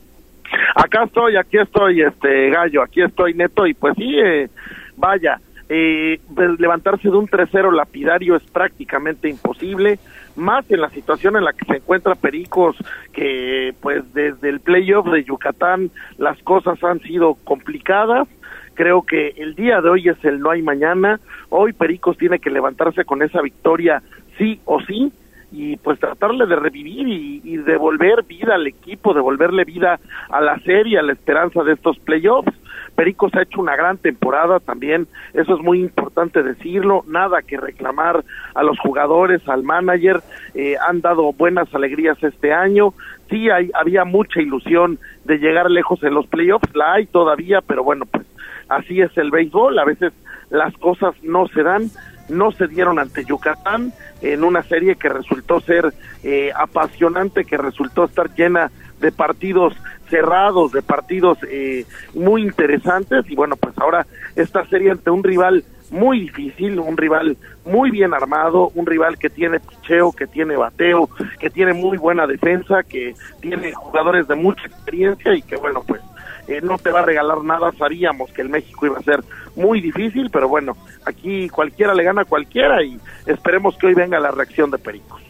Acá 0.75 1.03
estoy, 1.03 1.35
aquí 1.35 1.57
estoy, 1.57 2.01
este 2.01 2.49
gallo, 2.49 2.81
aquí 2.81 3.01
estoy 3.01 3.33
neto 3.33 3.67
y 3.67 3.73
pues 3.73 3.95
sí, 3.97 4.17
eh, 4.19 4.49
vaya, 4.97 5.39
eh, 5.67 6.19
pues, 6.33 6.59
levantarse 6.59 7.09
de 7.09 7.15
un 7.15 7.27
3-0 7.27 7.71
lapidario 7.71 8.35
es 8.35 8.43
prácticamente 8.43 9.29
imposible, 9.29 9.99
más 10.35 10.69
en 10.71 10.81
la 10.81 10.89
situación 10.89 11.35
en 11.37 11.43
la 11.43 11.53
que 11.53 11.65
se 11.65 11.75
encuentra 11.77 12.15
Pericos, 12.15 12.75
que 13.13 13.73
pues 13.81 14.03
desde 14.13 14.49
el 14.49 14.61
playoff 14.61 15.07
de 15.11 15.23
Yucatán 15.23 15.91
las 16.17 16.41
cosas 16.43 16.83
han 16.83 16.99
sido 17.01 17.35
complicadas. 17.43 18.27
Creo 18.73 19.01
que 19.03 19.33
el 19.37 19.55
día 19.55 19.81
de 19.81 19.89
hoy 19.89 20.07
es 20.07 20.23
el 20.23 20.39
no 20.39 20.51
hay 20.51 20.61
mañana. 20.61 21.19
Hoy 21.49 21.73
Pericos 21.73 22.17
tiene 22.17 22.39
que 22.39 22.49
levantarse 22.49 23.03
con 23.03 23.21
esa 23.21 23.41
victoria 23.41 24.01
sí 24.37 24.61
o 24.65 24.79
sí 24.81 25.11
y 25.51 25.77
pues 25.77 25.99
tratarle 25.99 26.45
de 26.45 26.55
revivir 26.55 27.07
y, 27.07 27.57
devolver 27.57 28.23
vida 28.23 28.55
al 28.55 28.67
equipo, 28.67 29.13
devolverle 29.13 29.63
vida 29.63 29.99
a 30.29 30.41
la 30.41 30.59
serie, 30.59 30.99
a 30.99 31.03
la 31.03 31.13
esperanza 31.13 31.63
de 31.63 31.73
estos 31.73 31.99
playoffs. 31.99 32.51
Pericos 32.95 33.33
ha 33.35 33.43
hecho 33.43 33.61
una 33.61 33.75
gran 33.75 33.97
temporada 33.97 34.59
también, 34.59 35.07
eso 35.33 35.55
es 35.55 35.61
muy 35.61 35.79
importante 35.79 36.43
decirlo, 36.43 37.03
nada 37.07 37.41
que 37.41 37.57
reclamar 37.57 38.23
a 38.53 38.63
los 38.63 38.77
jugadores, 38.79 39.47
al 39.47 39.63
manager, 39.63 40.21
eh, 40.53 40.75
han 40.87 41.01
dado 41.01 41.31
buenas 41.33 41.73
alegrías 41.73 42.21
este 42.23 42.51
año, 42.51 42.93
sí 43.29 43.49
hay, 43.49 43.71
había 43.73 44.03
mucha 44.03 44.41
ilusión 44.41 44.99
de 45.23 45.37
llegar 45.37 45.71
lejos 45.71 46.03
en 46.03 46.13
los 46.13 46.27
playoffs, 46.27 46.75
la 46.75 46.93
hay 46.93 47.05
todavía, 47.05 47.61
pero 47.61 47.83
bueno, 47.83 48.05
pues 48.05 48.25
así 48.67 48.99
es 49.01 49.15
el 49.17 49.31
béisbol, 49.31 49.79
a 49.79 49.85
veces 49.85 50.11
las 50.49 50.73
cosas 50.77 51.13
no 51.23 51.47
se 51.47 51.63
dan, 51.63 51.89
no 52.29 52.51
se 52.51 52.67
dieron 52.67 52.99
ante 52.99 53.25
Yucatán 53.25 53.93
en 54.21 54.43
una 54.43 54.63
serie 54.63 54.95
que 54.95 55.09
resultó 55.09 55.59
ser 55.61 55.93
eh, 56.23 56.51
apasionante, 56.55 57.45
que 57.45 57.57
resultó 57.57 58.05
estar 58.05 58.33
llena 58.33 58.71
de 58.99 59.11
partidos 59.11 59.73
cerrados, 60.09 60.71
de 60.71 60.81
partidos 60.81 61.37
eh, 61.49 61.85
muy 62.13 62.41
interesantes. 62.41 63.25
Y 63.29 63.35
bueno, 63.35 63.55
pues 63.55 63.77
ahora 63.77 64.05
esta 64.35 64.65
serie 64.67 64.91
ante 64.91 65.09
un 65.09 65.23
rival 65.23 65.63
muy 65.91 66.21
difícil, 66.21 66.79
un 66.79 66.97
rival 66.97 67.37
muy 67.65 67.91
bien 67.91 68.13
armado, 68.13 68.71
un 68.75 68.85
rival 68.85 69.17
que 69.17 69.29
tiene 69.29 69.59
picheo, 69.59 70.11
que 70.11 70.27
tiene 70.27 70.55
bateo, 70.55 71.09
que 71.39 71.49
tiene 71.49 71.73
muy 71.73 71.97
buena 71.97 72.27
defensa, 72.27 72.83
que 72.83 73.15
tiene 73.41 73.73
jugadores 73.73 74.27
de 74.27 74.35
mucha 74.35 74.67
experiencia 74.67 75.33
y 75.33 75.41
que 75.41 75.55
bueno, 75.55 75.83
pues 75.87 76.01
eh, 76.49 76.61
no 76.61 76.77
te 76.77 76.91
va 76.91 76.99
a 76.99 77.05
regalar 77.05 77.43
nada. 77.43 77.71
Sabíamos 77.77 78.31
que 78.31 78.41
el 78.41 78.49
México 78.49 78.85
iba 78.85 78.97
a 78.97 79.03
ser 79.03 79.23
muy 79.55 79.81
difícil, 79.81 80.29
pero 80.31 80.47
bueno, 80.47 80.75
aquí 81.05 81.47
cualquiera 81.49 81.93
le 81.93 82.03
gana 82.03 82.23
a 82.23 82.25
cualquiera 82.25 82.83
y 82.83 82.99
esperemos 83.25 83.77
que 83.77 83.87
hoy 83.87 83.93
venga 83.93 84.19
la 84.19 84.31
reacción 84.31 84.71
de 84.71 84.77
Pericos. 84.77 85.28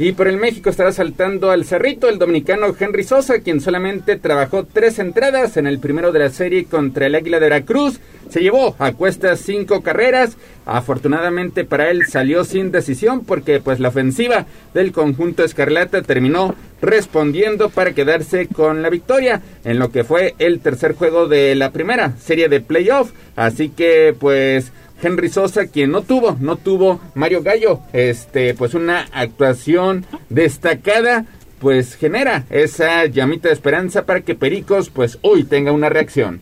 Y 0.00 0.12
por 0.12 0.28
el 0.28 0.38
México 0.38 0.70
estará 0.70 0.92
saltando 0.92 1.50
al 1.50 1.66
cerrito 1.66 2.08
el 2.08 2.18
dominicano 2.18 2.74
Henry 2.80 3.04
Sosa, 3.04 3.40
quien 3.40 3.60
solamente 3.60 4.16
trabajó 4.16 4.64
tres 4.64 4.98
entradas 4.98 5.58
en 5.58 5.66
el 5.66 5.78
primero 5.78 6.10
de 6.10 6.20
la 6.20 6.30
serie 6.30 6.64
contra 6.64 7.04
el 7.04 7.14
Águila 7.14 7.38
de 7.38 7.50
Veracruz. 7.50 8.00
Se 8.30 8.40
llevó 8.40 8.74
a 8.78 8.92
cuestas 8.92 9.40
cinco 9.40 9.82
carreras. 9.82 10.38
Afortunadamente 10.64 11.64
para 11.64 11.90
él 11.90 12.06
salió 12.06 12.44
sin 12.44 12.72
decisión 12.72 13.26
porque 13.26 13.60
pues 13.60 13.78
la 13.78 13.88
ofensiva 13.88 14.46
del 14.72 14.92
conjunto 14.92 15.44
Escarlata 15.44 16.00
terminó 16.00 16.54
respondiendo 16.80 17.68
para 17.68 17.92
quedarse 17.92 18.46
con 18.46 18.80
la 18.80 18.88
victoria 18.88 19.42
en 19.64 19.78
lo 19.78 19.90
que 19.90 20.04
fue 20.04 20.34
el 20.38 20.60
tercer 20.60 20.94
juego 20.94 21.28
de 21.28 21.54
la 21.56 21.72
primera 21.72 22.16
serie 22.16 22.48
de 22.48 22.62
playoff. 22.62 23.12
Así 23.36 23.68
que 23.68 24.14
pues 24.18 24.72
Henry 25.02 25.28
Sosa, 25.28 25.66
quien 25.66 25.90
no 25.90 26.02
tuvo, 26.02 26.36
no 26.40 26.56
tuvo 26.56 27.00
Mario 27.14 27.42
Gallo, 27.42 27.80
este, 27.92 28.54
pues 28.54 28.74
una 28.74 29.06
actuación 29.12 30.04
destacada, 30.28 31.24
pues 31.60 31.94
genera 31.94 32.44
esa 32.50 33.06
llamita 33.06 33.48
de 33.48 33.54
esperanza 33.54 34.06
para 34.06 34.20
que 34.20 34.34
Pericos, 34.34 34.90
pues 34.90 35.18
hoy 35.22 35.44
tenga 35.44 35.72
una 35.72 35.88
reacción. 35.88 36.40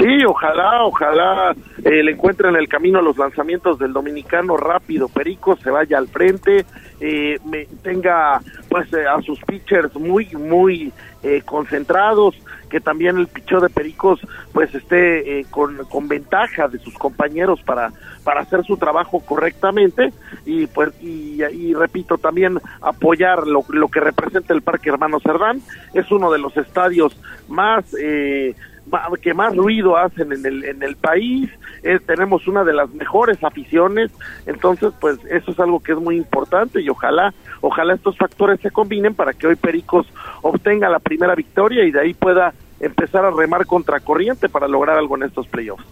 Sí, 0.00 0.24
ojalá, 0.24 0.84
ojalá 0.84 1.56
eh, 1.84 2.04
le 2.04 2.12
encuentren 2.12 2.54
el 2.54 2.68
camino 2.68 3.02
los 3.02 3.18
lanzamientos 3.18 3.80
del 3.80 3.92
dominicano 3.92 4.56
rápido. 4.56 5.08
Pericos 5.08 5.58
se 5.60 5.70
vaya 5.70 5.98
al 5.98 6.06
frente, 6.06 6.64
eh, 7.00 7.36
me, 7.44 7.66
tenga 7.82 8.40
pues 8.68 8.92
eh, 8.92 9.06
a 9.08 9.20
sus 9.22 9.40
pitchers 9.40 9.92
muy, 9.96 10.26
muy 10.36 10.92
eh, 11.22 11.42
concentrados, 11.44 12.36
que 12.68 12.80
también 12.80 13.16
el 13.18 13.26
picheo 13.26 13.60
de 13.60 13.70
Pericos 13.70 14.20
pues 14.52 14.74
esté 14.74 15.40
eh, 15.40 15.46
con, 15.50 15.76
con, 15.86 16.06
ventaja 16.06 16.68
de 16.68 16.78
sus 16.78 16.94
compañeros 16.94 17.60
para, 17.62 17.92
para 18.24 18.42
hacer 18.42 18.64
su 18.64 18.76
trabajo 18.76 19.20
correctamente 19.20 20.12
y 20.44 20.66
pues 20.66 20.90
y, 21.02 21.42
y 21.42 21.74
repito 21.74 22.18
también 22.18 22.58
apoyar 22.80 23.46
lo, 23.46 23.64
lo, 23.68 23.88
que 23.88 24.00
representa 24.00 24.54
el 24.54 24.62
Parque 24.62 24.90
Hermano 24.90 25.18
Cerdán. 25.20 25.60
Es 25.94 26.10
uno 26.10 26.30
de 26.30 26.38
los 26.38 26.56
estadios 26.56 27.16
más 27.48 27.84
eh, 28.00 28.54
que 29.20 29.34
más 29.34 29.56
ruido 29.56 29.96
hacen 29.96 30.32
en 30.32 30.44
el, 30.44 30.64
en 30.64 30.82
el 30.82 30.96
país, 30.96 31.50
eh, 31.82 31.98
tenemos 32.04 32.46
una 32.46 32.64
de 32.64 32.72
las 32.72 32.90
mejores 32.90 33.42
aficiones, 33.42 34.10
entonces 34.46 34.92
pues 35.00 35.18
eso 35.30 35.50
es 35.52 35.60
algo 35.60 35.80
que 35.80 35.92
es 35.92 35.98
muy 35.98 36.16
importante 36.16 36.80
y 36.80 36.88
ojalá, 36.88 37.32
ojalá 37.60 37.94
estos 37.94 38.16
factores 38.16 38.60
se 38.60 38.70
combinen 38.70 39.14
para 39.14 39.32
que 39.32 39.46
hoy 39.46 39.56
Pericos 39.56 40.06
obtenga 40.42 40.88
la 40.88 40.98
primera 40.98 41.34
victoria 41.34 41.84
y 41.84 41.90
de 41.90 42.00
ahí 42.00 42.14
pueda 42.14 42.52
empezar 42.80 43.24
a 43.24 43.30
remar 43.30 43.66
contracorriente 43.66 44.48
para 44.48 44.68
lograr 44.68 44.98
algo 44.98 45.16
en 45.16 45.24
estos 45.24 45.46
playoffs. 45.48 45.84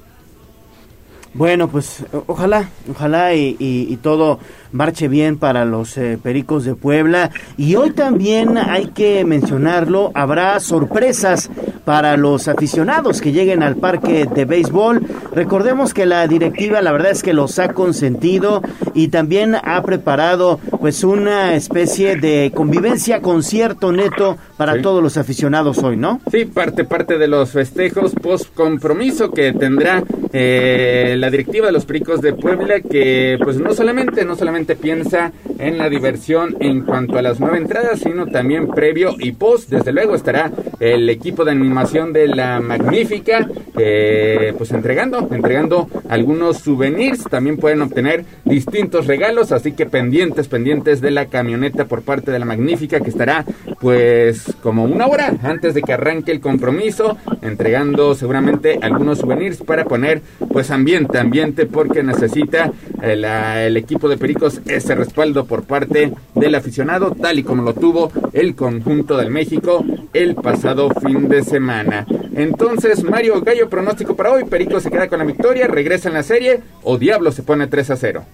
Bueno, 1.37 1.69
pues 1.69 2.03
ojalá, 2.27 2.71
ojalá 2.91 3.35
y, 3.35 3.57
y, 3.59 3.93
y, 3.93 3.97
todo 3.99 4.39
marche 4.73 5.07
bien 5.09 5.37
para 5.37 5.67
los 5.67 5.99
eh, 5.99 6.19
Pericos 6.23 6.65
de 6.65 6.75
Puebla. 6.75 7.31
Y 7.59 7.75
hoy 7.77 7.91
también 7.91 8.57
hay 8.57 8.87
que 8.89 9.25
mencionarlo, 9.25 10.13
habrá 10.15 10.59
sorpresas 10.61 11.51
para 11.85 12.17
los 12.17 12.49
aficionados 12.49 13.21
que 13.21 13.33
lleguen 13.33 13.63
al 13.63 13.77
parque 13.77 14.27
de 14.27 14.45
béisbol. 14.45 15.03
Recordemos 15.33 15.95
que 15.95 16.05
la 16.05 16.27
directiva 16.27 16.83
la 16.83 16.91
verdad 16.91 17.13
es 17.13 17.23
que 17.23 17.33
los 17.33 17.59
ha 17.59 17.69
consentido 17.69 18.61
y 18.93 19.09
también 19.09 19.55
ha 19.55 19.81
preparado 19.83 20.59
pues 20.81 21.05
una 21.05 21.55
especie 21.55 22.17
de 22.17 22.51
convivencia 22.55 23.23
concierto 23.23 23.93
neto 23.93 24.37
para 24.57 24.83
todos 24.83 25.03
los 25.03 25.17
aficionados 25.17 25.79
hoy, 25.79 25.97
¿no? 25.97 26.21
Sí, 26.31 26.45
parte 26.45 26.85
parte 26.85 27.19
de 27.19 27.29
los 27.29 27.51
festejos 27.51 28.15
post 28.15 28.53
compromiso 28.55 29.31
que 29.31 29.53
tendrá 29.53 30.03
eh, 30.33 31.15
la 31.19 31.26
directiva 31.31 31.67
de 31.67 31.73
los 31.73 31.85
Pericos 31.85 32.21
de 32.21 32.33
Puebla 32.33 32.81
que 32.81 33.39
pues 33.43 33.59
no 33.59 33.73
solamente 33.75 34.25
no 34.25 34.37
solamente 34.37 34.77
piensa 34.77 35.33
en 35.59 35.79
la 35.79 35.89
diversión 35.89 36.57
en 36.61 36.83
cuanto 36.83 37.19
a 37.19 37.23
las 37.23 37.41
nueve 37.41 37.59
entradas, 37.59 38.01
sino 38.01 38.27
también 38.27 38.69
previo 38.69 39.15
y 39.19 39.33
post. 39.33 39.71
Desde 39.71 39.93
luego 39.93 40.15
estará 40.15 40.51
el 40.81 41.09
equipo 41.09 41.45
de 41.45 41.53
animación 41.53 42.13
de 42.13 42.29
la 42.29 42.61
Magnífica, 42.61 43.49
eh, 43.79 44.55
pues 44.57 44.71
entregando, 44.73 45.29
entregando 45.31 45.89
algunos 46.09 46.59
souvenirs. 46.59 47.25
También 47.25 47.57
pueden 47.57 47.83
obtener 47.83 48.25
distintos 48.45 49.07
regalos, 49.07 49.53
así 49.53 49.73
que 49.73 49.87
pendientes, 49.87 50.49
pendientes 50.49 51.01
de 51.01 51.11
la 51.11 51.27
camioneta 51.27 51.87
por 51.87 52.03
parte 52.03 52.31
de 52.31 52.39
la 52.39 52.45
Magnífica 52.45 53.01
que 53.01 53.11
estará 53.11 53.45
pues 53.81 54.55
como 54.63 54.85
una 54.85 55.07
hora 55.07 55.35
antes 55.43 55.75
de 55.75 55.83
que 55.83 55.93
arranque 55.93 56.33
el 56.33 56.41
compromiso, 56.41 57.17
entregando 57.43 58.15
seguramente 58.15 58.79
algunos 58.83 59.19
souvenirs 59.19 59.59
para 59.59 59.85
poner 59.85 60.23
pues 60.53 60.71
ambiente, 60.71 61.16
ambiente 61.19 61.67
porque 61.67 62.03
necesita 62.03 62.73
el, 63.03 63.25
eh, 63.25 63.67
el 63.67 63.77
equipo 63.77 64.09
de 64.09 64.17
Pericos 64.17 64.61
ese 64.67 64.95
respaldo 64.95 65.47
por 65.47 65.65
parte 65.65 66.13
del 66.35 66.55
aficionado, 66.55 67.13
tal 67.13 67.39
y 67.39 67.43
como 67.43 67.63
lo 67.63 67.75
tuvo 67.75 68.11
el 68.33 68.55
conjunto 68.55 69.17
del 69.17 69.31
México 69.31 69.85
el 70.13 70.35
pasado 70.35 70.91
fin 70.91 71.29
de 71.29 71.43
semana. 71.43 72.07
Entonces, 72.35 73.03
Mario 73.05 73.41
Gallo, 73.41 73.69
pronóstico 73.69 74.17
para 74.17 74.33
hoy. 74.33 74.45
Perico 74.45 74.81
se 74.81 74.91
queda 74.91 75.09
con 75.09 75.19
la 75.19 75.25
victoria, 75.25 75.67
regresa 75.67 76.09
en 76.09 76.15
la 76.15 76.23
serie 76.23 76.61
o 76.83 76.99
Diablo 76.99 77.33
se 77.33 77.43
pone 77.43 77.67
3 77.67 77.91
a 77.91 77.97
0. 77.97 78.25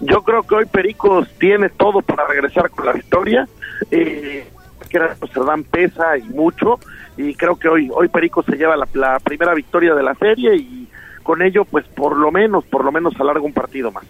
Yo 0.00 0.22
creo 0.22 0.42
que 0.42 0.54
hoy 0.54 0.66
Pericos 0.66 1.28
tiene 1.38 1.68
todo 1.68 2.02
para 2.02 2.26
regresar 2.26 2.70
con 2.70 2.86
la 2.86 2.92
victoria. 2.92 3.48
Eh, 3.90 4.46
que 4.88 4.98
dan 5.44 5.64
pesa 5.64 6.16
y 6.18 6.24
mucho. 6.24 6.78
Y 7.16 7.34
creo 7.34 7.56
que 7.56 7.68
hoy, 7.68 7.90
hoy 7.92 8.08
Pericos 8.08 8.44
se 8.46 8.56
lleva 8.56 8.76
la, 8.76 8.86
la 8.94 9.18
primera 9.20 9.54
victoria 9.54 9.94
de 9.94 10.02
la 10.02 10.14
serie 10.14 10.54
y 10.56 10.85
con 11.26 11.42
ello, 11.42 11.64
pues 11.64 11.84
por 11.88 12.16
lo 12.16 12.30
menos, 12.30 12.64
por 12.64 12.84
lo 12.84 12.92
menos 12.92 13.12
alarga 13.20 13.42
un 13.42 13.52
partido 13.52 13.90
más. 13.90 14.04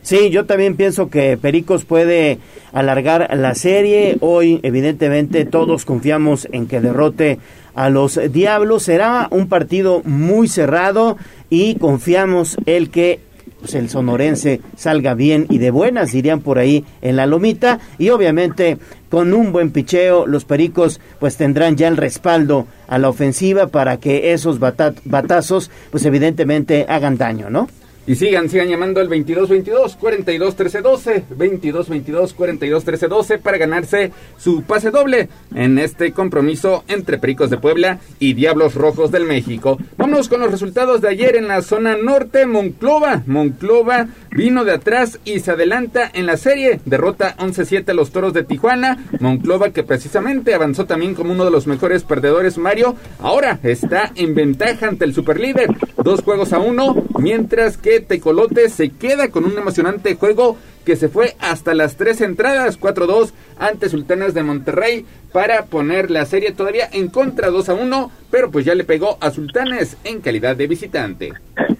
Sí, 0.00 0.30
yo 0.30 0.46
también 0.46 0.76
pienso 0.76 1.10
que 1.10 1.36
Pericos 1.36 1.84
puede 1.84 2.38
alargar 2.72 3.28
la 3.36 3.54
serie. 3.54 4.16
Hoy, 4.20 4.60
evidentemente, 4.62 5.44
todos 5.44 5.84
confiamos 5.84 6.48
en 6.52 6.66
que 6.66 6.80
derrote 6.80 7.38
a 7.74 7.90
los 7.90 8.18
Diablos. 8.32 8.84
Será 8.84 9.28
un 9.30 9.48
partido 9.48 10.02
muy 10.04 10.48
cerrado 10.48 11.18
y 11.50 11.74
confiamos 11.74 12.56
el 12.66 12.90
que 12.90 13.20
pues, 13.60 13.74
el 13.74 13.88
sonorense 13.90 14.60
salga 14.76 15.14
bien 15.14 15.46
y 15.50 15.58
de 15.58 15.72
buenas, 15.72 16.12
dirían 16.12 16.40
por 16.40 16.58
ahí 16.58 16.84
en 17.02 17.16
la 17.16 17.26
lomita. 17.26 17.80
Y 17.98 18.10
obviamente 18.10 18.78
con 19.16 19.32
un 19.32 19.50
buen 19.50 19.70
picheo, 19.70 20.26
los 20.26 20.44
Pericos 20.44 21.00
pues 21.18 21.38
tendrán 21.38 21.78
ya 21.78 21.88
el 21.88 21.96
respaldo 21.96 22.66
a 22.86 22.98
la 22.98 23.08
ofensiva 23.08 23.68
para 23.68 23.96
que 23.96 24.34
esos 24.34 24.58
batazos 24.58 25.70
pues 25.90 26.04
evidentemente 26.04 26.84
hagan 26.86 27.16
daño, 27.16 27.48
¿no? 27.48 27.66
Y 28.08 28.14
sigan, 28.14 28.48
sigan 28.48 28.68
llamando 28.68 29.00
al 29.00 29.08
2222 29.08 29.96
42 29.96 30.54
13 30.54 30.80
12, 30.80 31.24
2222 31.30 32.34
42 32.34 32.84
13 32.84 33.08
12 33.08 33.38
para 33.38 33.58
ganarse 33.58 34.12
su 34.38 34.62
pase 34.62 34.92
doble 34.92 35.28
en 35.56 35.76
este 35.80 36.12
compromiso 36.12 36.84
entre 36.86 37.18
Pericos 37.18 37.50
de 37.50 37.58
Puebla 37.58 37.98
y 38.20 38.34
Diablos 38.34 38.76
Rojos 38.76 39.10
del 39.10 39.24
México. 39.24 39.78
Vámonos 39.96 40.28
con 40.28 40.40
los 40.40 40.52
resultados 40.52 41.00
de 41.00 41.08
ayer 41.08 41.34
en 41.34 41.48
la 41.48 41.62
zona 41.62 41.96
norte, 41.96 42.46
Monclova. 42.46 43.24
Monclova 43.26 44.06
vino 44.30 44.64
de 44.64 44.72
atrás 44.72 45.18
y 45.24 45.40
se 45.40 45.50
adelanta 45.50 46.08
en 46.14 46.26
la 46.26 46.36
serie. 46.36 46.80
Derrota 46.84 47.34
11-7 47.38 47.88
a 47.88 47.94
los 47.94 48.12
Toros 48.12 48.32
de 48.32 48.44
Tijuana. 48.44 49.04
Monclova 49.18 49.70
que 49.70 49.82
precisamente 49.82 50.54
avanzó 50.54 50.84
también 50.84 51.14
como 51.14 51.32
uno 51.32 51.44
de 51.44 51.50
los 51.50 51.66
mejores 51.66 52.04
perdedores, 52.04 52.56
Mario. 52.56 52.94
Ahora 53.18 53.58
está 53.64 54.12
en 54.14 54.36
ventaja 54.36 54.86
ante 54.86 55.04
el 55.04 55.12
superlíder. 55.12 55.70
Dos 56.04 56.22
juegos 56.22 56.52
a 56.52 56.60
uno, 56.60 57.04
mientras 57.18 57.76
que 57.76 57.95
Tecolote 58.00 58.68
se 58.68 58.90
queda 58.90 59.30
con 59.30 59.44
un 59.44 59.56
emocionante 59.56 60.14
juego 60.14 60.56
que 60.84 60.96
se 60.96 61.08
fue 61.08 61.34
hasta 61.40 61.74
las 61.74 61.96
tres 61.96 62.20
entradas, 62.20 62.80
4-2 62.80 63.32
ante 63.58 63.88
Sultanas 63.88 64.34
de 64.34 64.42
Monterrey 64.42 65.04
para 65.32 65.66
poner 65.66 66.10
la 66.10 66.24
serie 66.24 66.52
todavía 66.52 66.88
en 66.92 67.08
contra 67.08 67.50
2 67.50 67.68
a 67.68 67.74
1, 67.74 68.10
pero 68.30 68.50
pues 68.50 68.64
ya 68.64 68.74
le 68.74 68.84
pegó 68.84 69.18
a 69.20 69.30
Sultanes 69.30 69.96
en 70.04 70.20
calidad 70.20 70.56
de 70.56 70.66
visitante. 70.66 71.32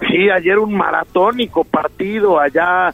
Sí, 0.08 0.28
ayer 0.28 0.58
un 0.58 0.74
maratónico 0.74 1.64
partido 1.64 2.38
allá 2.40 2.92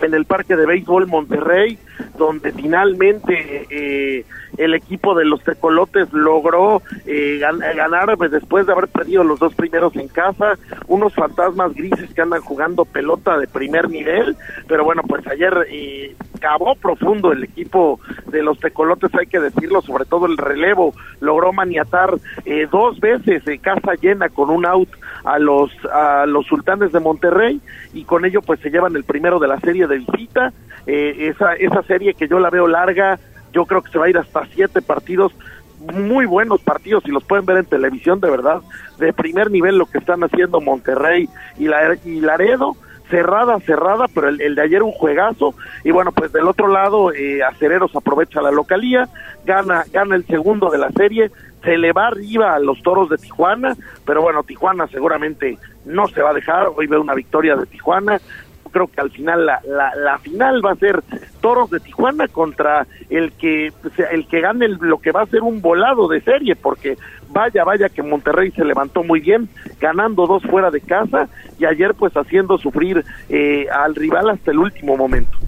en 0.00 0.14
el 0.14 0.24
Parque 0.24 0.56
de 0.56 0.66
Béisbol 0.66 1.06
Monterrey, 1.06 1.78
donde 2.16 2.52
finalmente 2.52 3.66
eh, 3.70 4.24
el 4.56 4.74
equipo 4.74 5.14
de 5.14 5.24
los 5.24 5.42
tecolotes 5.42 6.12
logró 6.12 6.82
eh, 7.06 7.38
ganar 7.38 8.16
pues, 8.16 8.30
después 8.30 8.66
de 8.66 8.72
haber 8.72 8.88
perdido 8.88 9.24
los 9.24 9.38
dos 9.38 9.54
primeros 9.54 9.94
en 9.96 10.08
casa, 10.08 10.58
unos 10.86 11.14
fantasmas 11.14 11.74
grises 11.74 12.12
que 12.12 12.22
andan 12.22 12.40
jugando 12.40 12.84
pelota 12.84 13.38
de 13.38 13.46
primer 13.46 13.88
nivel, 13.88 14.36
pero 14.66 14.84
bueno, 14.84 15.02
pues 15.06 15.26
ayer 15.26 15.66
eh, 15.70 16.14
cavó 16.40 16.74
profundo 16.74 17.32
el 17.32 17.44
equipo 17.44 18.00
de 18.26 18.42
los 18.42 18.58
tecolotes, 18.58 19.14
hay 19.14 19.26
que 19.26 19.40
decirlo, 19.40 19.82
sobre 19.82 20.04
todo 20.04 20.26
el 20.26 20.36
relevo, 20.36 20.94
logró 21.20 21.52
maniatar 21.52 22.14
eh, 22.44 22.66
dos 22.70 22.98
veces 23.00 23.46
en 23.46 23.58
casa 23.58 23.94
llena 24.00 24.28
con 24.28 24.50
un 24.50 24.66
out 24.66 24.88
a 25.24 25.38
los, 25.38 25.70
a 25.92 26.26
los 26.26 26.46
sultanes 26.46 26.92
de 26.92 27.00
Monterrey 27.00 27.60
y 27.92 28.04
con 28.04 28.24
ello 28.24 28.40
pues 28.42 28.60
se 28.60 28.70
llevan 28.70 28.96
el 28.96 29.04
primero 29.04 29.38
de 29.38 29.48
la 29.48 29.60
serie 29.60 29.86
de 29.86 29.98
visita, 29.98 30.52
eh, 30.86 31.28
esa, 31.30 31.54
esa 31.54 31.82
serie 31.82 32.14
que 32.14 32.28
yo 32.28 32.38
la 32.38 32.50
veo 32.50 32.66
larga, 32.66 33.18
yo 33.52 33.66
creo 33.66 33.82
que 33.82 33.90
se 33.90 33.98
va 33.98 34.06
a 34.06 34.10
ir 34.10 34.18
hasta 34.18 34.46
siete 34.46 34.82
partidos, 34.82 35.32
muy 35.80 36.26
buenos 36.26 36.60
partidos, 36.62 37.04
y 37.06 37.10
los 37.10 37.24
pueden 37.24 37.46
ver 37.46 37.58
en 37.58 37.64
televisión, 37.66 38.20
de 38.20 38.30
verdad, 38.30 38.60
de 38.98 39.12
primer 39.12 39.50
nivel 39.50 39.78
lo 39.78 39.86
que 39.86 39.98
están 39.98 40.22
haciendo 40.24 40.60
Monterrey 40.60 41.28
y, 41.56 41.68
la, 41.68 41.96
y 42.04 42.20
Laredo, 42.20 42.76
cerrada, 43.08 43.58
cerrada, 43.60 44.06
pero 44.12 44.28
el, 44.28 44.54
de 44.54 44.62
ayer 44.62 44.82
un 44.82 44.92
juegazo, 44.92 45.54
y 45.84 45.90
bueno, 45.90 46.12
pues 46.12 46.32
del 46.32 46.48
otro 46.48 46.68
lado, 46.68 47.12
eh, 47.12 47.42
Acereros 47.42 47.94
aprovecha 47.94 48.42
la 48.42 48.50
localía, 48.50 49.08
gana, 49.44 49.84
gana 49.92 50.16
el 50.16 50.26
segundo 50.26 50.70
de 50.70 50.78
la 50.78 50.90
serie, 50.90 51.30
se 51.62 51.76
le 51.76 51.92
va 51.92 52.08
arriba 52.08 52.54
a 52.54 52.58
los 52.58 52.82
toros 52.82 53.08
de 53.08 53.16
Tijuana, 53.16 53.76
pero 54.04 54.22
bueno, 54.22 54.42
Tijuana 54.42 54.86
seguramente 54.88 55.58
no 55.84 56.06
se 56.08 56.22
va 56.22 56.30
a 56.30 56.34
dejar, 56.34 56.68
hoy 56.74 56.86
ve 56.86 56.98
una 56.98 57.14
victoria 57.14 57.56
de 57.56 57.66
Tijuana, 57.66 58.20
creo 58.68 58.86
que 58.86 59.00
al 59.00 59.10
final 59.10 59.46
la, 59.46 59.60
la, 59.64 60.18
final 60.18 60.64
va 60.64 60.72
a 60.72 60.76
ser 60.76 61.02
Toros 61.40 61.70
de 61.70 61.80
Tijuana 61.80 62.28
contra 62.28 62.86
el 63.10 63.32
que 63.32 63.72
el 64.10 64.26
que 64.26 64.40
gane 64.40 64.68
lo 64.68 64.98
que 64.98 65.12
va 65.12 65.22
a 65.22 65.26
ser 65.26 65.42
un 65.42 65.60
volado 65.60 66.08
de 66.08 66.20
serie 66.20 66.56
porque 66.56 66.96
vaya 67.30 67.64
vaya 67.64 67.88
que 67.88 68.02
Monterrey 68.02 68.50
se 68.50 68.64
levantó 68.64 69.02
muy 69.02 69.20
bien 69.20 69.48
ganando 69.80 70.26
dos 70.26 70.42
fuera 70.42 70.70
de 70.70 70.80
casa 70.80 71.28
y 71.58 71.64
ayer 71.64 71.94
pues 71.94 72.12
haciendo 72.16 72.58
sufrir 72.58 73.04
eh, 73.28 73.66
al 73.70 73.94
rival 73.94 74.30
hasta 74.30 74.50
el 74.50 74.58
último 74.58 74.96
momento. 74.96 75.38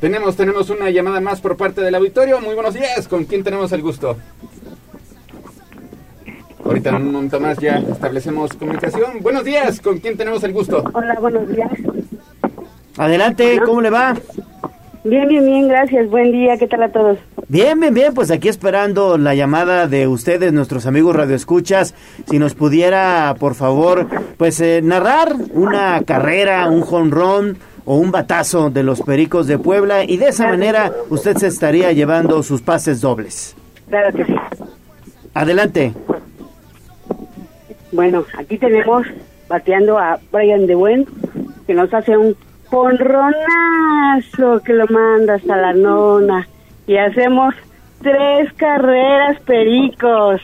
Tenemos 0.00 0.36
tenemos 0.36 0.70
una 0.70 0.90
llamada 0.90 1.20
más 1.20 1.40
por 1.40 1.56
parte 1.56 1.80
del 1.80 1.94
auditorio. 1.94 2.40
Muy 2.40 2.54
buenos 2.54 2.74
días. 2.74 3.08
Con 3.08 3.24
quién 3.24 3.42
tenemos 3.42 3.72
el 3.72 3.82
gusto 3.82 4.16
Ahorita 6.64 6.90
en 6.90 6.96
un 6.96 7.12
momento 7.12 7.40
más 7.40 7.58
ya 7.58 7.76
establecemos 7.78 8.52
comunicación. 8.54 9.20
Buenos 9.20 9.44
días, 9.44 9.80
¿con 9.80 9.98
quién 9.98 10.16
tenemos 10.16 10.42
el 10.44 10.52
gusto? 10.52 10.82
Hola, 10.92 11.16
buenos 11.20 11.48
días. 11.48 11.70
Adelante, 12.96 13.60
¿cómo 13.64 13.80
le 13.80 13.90
va? 13.90 14.14
Bien, 15.04 15.28
bien, 15.28 15.44
bien, 15.44 15.68
gracias. 15.68 16.08
Buen 16.08 16.32
día, 16.32 16.56
¿qué 16.56 16.66
tal 16.66 16.82
a 16.82 16.88
todos? 16.88 17.18
Bien, 17.48 17.78
bien, 17.78 17.92
bien, 17.92 18.14
pues 18.14 18.30
aquí 18.30 18.48
esperando 18.48 19.18
la 19.18 19.34
llamada 19.34 19.86
de 19.86 20.08
ustedes, 20.08 20.52
nuestros 20.54 20.86
amigos 20.86 21.14
radioescuchas, 21.14 21.94
si 22.26 22.38
nos 22.38 22.54
pudiera, 22.54 23.36
por 23.38 23.54
favor, 23.54 24.06
pues 24.38 24.60
eh, 24.60 24.80
narrar 24.82 25.36
una 25.52 26.02
carrera, 26.04 26.68
un 26.70 26.80
jonrón 26.80 27.58
o 27.84 27.98
un 27.98 28.10
batazo 28.10 28.70
de 28.70 28.82
los 28.82 29.02
Pericos 29.02 29.46
de 29.46 29.58
Puebla 29.58 30.04
y 30.04 30.16
de 30.16 30.28
esa 30.28 30.48
manera 30.48 30.90
usted 31.10 31.36
se 31.36 31.48
estaría 31.48 31.92
llevando 31.92 32.42
sus 32.42 32.62
pases 32.62 33.02
dobles. 33.02 33.54
Claro 33.90 34.16
que 34.16 34.24
sí. 34.24 34.34
Adelante. 35.34 35.92
Bueno, 37.94 38.24
aquí 38.36 38.58
tenemos 38.58 39.06
bateando 39.48 39.96
a 39.98 40.18
Brian 40.32 40.66
De 40.66 40.74
Buen, 40.74 41.06
que 41.64 41.74
nos 41.74 41.94
hace 41.94 42.16
un 42.16 42.36
Ronazo 42.72 44.60
que 44.64 44.72
lo 44.72 44.84
manda 44.88 45.34
hasta 45.34 45.56
la 45.56 45.72
nona 45.72 46.48
y 46.88 46.96
hacemos 46.96 47.54
tres 48.02 48.52
carreras 48.54 49.40
pericos. 49.42 50.40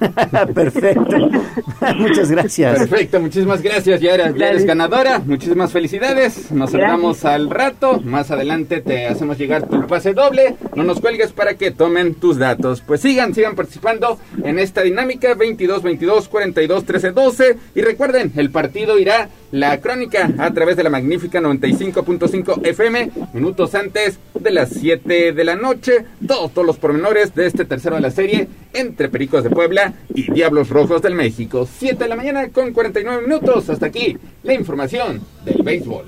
Perfecto. 0.54 1.30
Muchas 1.96 2.30
gracias. 2.30 2.78
Perfecto, 2.78 3.20
muchísimas 3.20 3.62
gracias. 3.62 4.00
Ya 4.00 4.14
eres, 4.14 4.34
ya 4.36 4.48
eres 4.48 4.64
ganadora. 4.64 5.20
Muchísimas 5.20 5.72
felicidades. 5.72 6.50
Nos 6.50 6.70
saludamos 6.70 7.24
al 7.24 7.50
rato. 7.50 8.00
Más 8.00 8.30
adelante 8.30 8.80
te 8.80 9.06
hacemos 9.06 9.38
llegar 9.38 9.68
tu 9.68 9.86
pase 9.86 10.14
doble. 10.14 10.56
No 10.74 10.82
nos 10.82 11.00
cuelgues 11.00 11.32
para 11.32 11.54
que 11.54 11.70
tomen 11.70 12.14
tus 12.14 12.38
datos. 12.38 12.82
Pues 12.86 13.00
sigan, 13.00 13.34
sigan 13.34 13.54
participando 13.54 14.18
en 14.42 14.58
esta 14.58 14.82
dinámica 14.82 15.34
22 15.34 15.82
22 15.82 16.28
42 16.28 16.84
13 16.84 17.12
12 17.12 17.56
y 17.74 17.80
recuerden, 17.82 18.32
el 18.36 18.50
partido 18.50 18.98
irá 18.98 19.28
la 19.54 19.80
crónica 19.80 20.32
a 20.38 20.50
través 20.50 20.76
de 20.76 20.82
la 20.82 20.90
magnífica 20.90 21.40
95.5 21.40 22.66
FM 22.66 23.10
minutos 23.34 23.76
antes 23.76 24.18
de 24.34 24.50
las 24.50 24.70
7 24.70 25.32
de 25.32 25.44
la 25.44 25.54
noche. 25.54 26.04
Todos, 26.26 26.66
los 26.66 26.76
pormenores 26.76 27.36
de 27.36 27.46
este 27.46 27.64
tercero 27.64 27.94
de 27.94 28.02
la 28.02 28.10
serie 28.10 28.48
entre 28.72 29.08
Pericos 29.08 29.44
de 29.44 29.50
Puebla 29.50 29.94
y 30.12 30.32
Diablos 30.32 30.70
Rojos 30.70 31.02
del 31.02 31.14
México. 31.14 31.68
7 31.72 32.02
de 32.02 32.08
la 32.08 32.16
mañana 32.16 32.48
con 32.48 32.72
49 32.72 33.22
minutos. 33.22 33.70
Hasta 33.70 33.86
aquí 33.86 34.18
la 34.42 34.54
información 34.54 35.20
del 35.44 35.62
béisbol. 35.62 36.06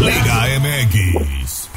Liga 0.00 0.46
MX. 0.58 1.68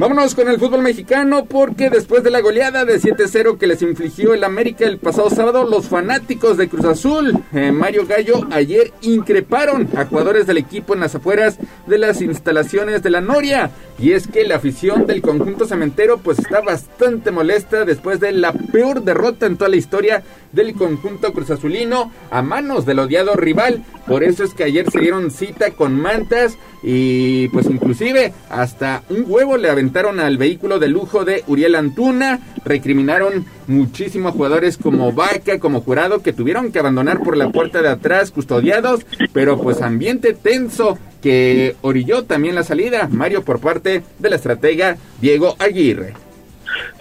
Vámonos 0.00 0.34
con 0.34 0.48
el 0.48 0.58
fútbol 0.58 0.80
mexicano 0.80 1.44
porque 1.44 1.90
después 1.90 2.24
de 2.24 2.30
la 2.30 2.40
goleada 2.40 2.86
de 2.86 2.98
7-0 2.98 3.58
que 3.58 3.66
les 3.66 3.82
infligió 3.82 4.32
el 4.32 4.44
América 4.44 4.86
el 4.86 4.96
pasado 4.96 5.28
sábado, 5.28 5.64
los 5.64 5.90
fanáticos 5.90 6.56
de 6.56 6.70
Cruz 6.70 6.86
Azul, 6.86 7.44
eh, 7.52 7.70
Mario 7.70 8.06
Gallo, 8.06 8.48
ayer 8.50 8.94
increparon 9.02 9.90
a 9.98 10.06
jugadores 10.06 10.46
del 10.46 10.56
equipo 10.56 10.94
en 10.94 11.00
las 11.00 11.14
afueras 11.16 11.58
de 11.86 11.98
las 11.98 12.22
instalaciones 12.22 13.02
de 13.02 13.10
la 13.10 13.20
Noria. 13.20 13.72
Y 13.98 14.12
es 14.12 14.26
que 14.26 14.46
la 14.46 14.56
afición 14.56 15.06
del 15.06 15.20
conjunto 15.20 15.66
cementero 15.66 16.16
pues 16.16 16.38
está 16.38 16.62
bastante 16.62 17.30
molesta 17.30 17.84
después 17.84 18.20
de 18.20 18.32
la 18.32 18.54
peor 18.54 19.02
derrota 19.04 19.44
en 19.44 19.58
toda 19.58 19.68
la 19.68 19.76
historia 19.76 20.22
del 20.52 20.72
conjunto 20.72 21.34
cruzazulino 21.34 22.10
a 22.30 22.40
manos 22.40 22.86
del 22.86 23.00
odiado 23.00 23.34
rival. 23.34 23.84
Por 24.06 24.24
eso 24.24 24.44
es 24.44 24.54
que 24.54 24.64
ayer 24.64 24.90
se 24.90 25.00
dieron 25.00 25.30
cita 25.30 25.70
con 25.72 26.00
mantas 26.00 26.58
y 26.82 27.48
pues 27.48 27.66
inclusive 27.66 28.32
hasta 28.48 29.02
un 29.08 29.24
huevo 29.26 29.56
le 29.56 29.70
aventaron 29.70 30.20
al 30.20 30.38
vehículo 30.38 30.78
de 30.78 30.88
lujo 30.88 31.24
de 31.24 31.44
Uriel 31.46 31.74
Antuna, 31.74 32.40
recriminaron 32.64 33.44
muchísimos 33.66 34.32
jugadores 34.32 34.78
como 34.78 35.12
Vaca, 35.12 35.58
como 35.58 35.82
Jurado, 35.82 36.22
que 36.22 36.32
tuvieron 36.32 36.72
que 36.72 36.78
abandonar 36.78 37.20
por 37.20 37.36
la 37.36 37.50
puerta 37.50 37.82
de 37.82 37.88
atrás 37.88 38.30
custodiados, 38.30 39.06
pero 39.32 39.60
pues 39.60 39.82
ambiente 39.82 40.34
tenso 40.34 40.98
que 41.22 41.76
orilló 41.82 42.24
también 42.24 42.54
la 42.54 42.62
salida, 42.62 43.08
Mario 43.10 43.44
por 43.44 43.60
parte 43.60 44.02
de 44.18 44.30
la 44.30 44.36
estratega 44.36 44.96
Diego 45.20 45.54
Aguirre. 45.58 46.14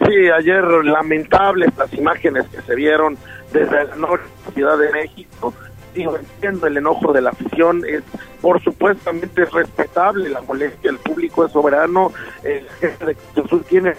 Sí, 0.06 0.30
ayer 0.30 0.64
lamentables 0.64 1.70
las 1.78 1.94
imágenes 1.94 2.46
que 2.48 2.62
se 2.62 2.76
vieron 2.76 3.18
desde 3.54 3.86
la 3.86 4.20
Ciudad 4.54 4.78
de 4.78 4.92
México. 4.92 5.54
Digo, 5.94 6.18
entiendo 6.18 6.68
el 6.68 6.78
enojo 6.78 7.12
de 7.12 7.22
la 7.22 7.32
afición, 7.32 7.84
es 7.88 8.04
por 8.42 8.62
supuestamente 8.62 9.44
es 9.44 9.52
respetable 9.52 10.30
la 10.30 10.42
molestia, 10.42 10.92
el 10.92 10.98
público 10.98 11.46
es 11.46 11.52
soberano, 11.52 12.12
el 12.44 12.68
jefe 12.80 13.06
de 13.06 13.16
Cruz 13.16 13.66
tiene 13.66 13.96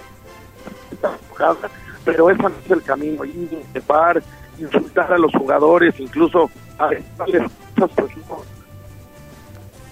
pero 2.05 2.31
ese 2.31 2.43
no 2.43 2.49
es 2.49 2.71
el 2.71 2.83
camino, 2.83 3.25
insultar, 3.25 4.23
insultar 4.59 5.13
a 5.13 5.19
los 5.19 5.33
jugadores, 5.33 5.99
incluso 5.99 6.51
a 6.79 6.91
pues, 7.19 7.43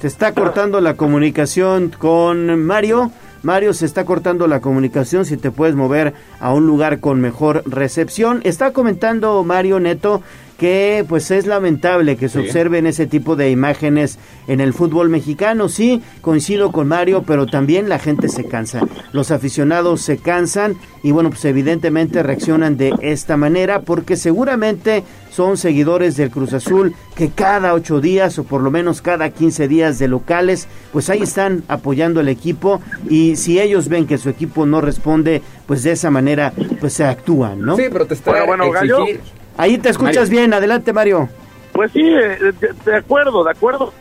Se 0.01 0.07
está 0.07 0.33
cortando 0.33 0.81
la 0.81 0.95
comunicación 0.95 1.91
con 1.91 2.65
Mario. 2.65 3.11
Mario, 3.43 3.73
se 3.73 3.87
está 3.87 4.05
cortando 4.05 4.49
la 4.49 4.61
comunicación, 4.61 5.25
si 5.25 5.37
te 5.37 5.53
puedes 5.53 5.77
mover 5.77 6.15
a 6.41 6.53
un 6.53 6.66
lugar 6.66 6.99
con 6.99 7.20
mejor 7.20 7.62
recepción. 7.66 8.41
Está 8.43 8.73
comentando 8.73 9.45
Mario 9.45 9.79
Neto 9.79 10.23
que 10.59 11.05
pues 11.09 11.31
es 11.31 11.47
lamentable 11.47 12.17
que 12.17 12.29
se 12.29 12.41
observen 12.41 12.87
ese 12.87 13.07
tipo 13.07 13.37
de 13.37 13.51
imágenes 13.51 14.19
en 14.49 14.61
el 14.61 14.75
fútbol 14.75 15.09
mexicano. 15.09 15.69
Sí, 15.69 16.03
coincido 16.21 16.73
con 16.73 16.89
Mario, 16.89 17.23
pero 17.25 17.47
también 17.47 17.89
la 17.89 18.01
gente 18.01 18.29
se 18.29 18.45
cansa. 18.45 18.81
Los 19.13 19.31
aficionados 19.31 20.03
se 20.03 20.19
cansan 20.19 20.77
y 21.05 21.13
bueno, 21.13 21.31
pues 21.31 21.45
evidentemente 21.45 22.25
reaccionan 22.25 22.77
de 22.77 22.93
esta 23.01 23.37
manera 23.37 23.83
porque 23.83 24.17
seguramente 24.17 25.05
son 25.31 25.57
seguidores 25.57 26.17
del 26.17 26.31
Cruz 26.31 26.53
Azul 26.53 26.93
que 27.15 27.31
cada 27.31 27.73
ocho 27.73 28.01
días 28.01 28.37
o 28.41 28.45
por 28.45 28.61
lo 28.61 28.73
menos 28.73 29.01
cada 29.01 29.31
quince 29.31 29.69
días 29.69 30.01
de 30.01 30.09
locales, 30.09 30.67
pues 30.93 31.09
ahí 31.09 31.23
están 31.23 31.63
apoyando 31.69 32.19
al 32.19 32.29
equipo 32.29 32.81
y 33.09 33.37
si 33.37 33.61
ellos 33.61 33.89
ven 33.89 34.09
que 34.09 34.19
su 34.19 34.29
equipo 34.29 34.67
no 34.67 34.81
responde, 34.81 35.41
pues 35.67 35.85
de 35.85 35.93
esa 35.93 36.11
manera 36.11 36.53
pues 36.81 36.95
se 36.95 37.05
actúan, 37.05 37.61
¿no? 37.61 37.77
Sí, 37.77 37.85
protestar, 37.89 38.45
bueno, 38.45 38.65
exigir, 38.65 39.21
Ahí 39.59 39.77
te 39.77 39.91
escuchas 39.91 40.31
bien, 40.31 40.55
adelante 40.55 40.93
Mario. 40.93 41.29
Pues 41.73 41.93
sí, 41.93 42.01
eh, 42.03 42.53
de, 42.85 42.97
acuerdo, 42.97 43.45
de 43.45 43.51
acuerdo 43.51 43.93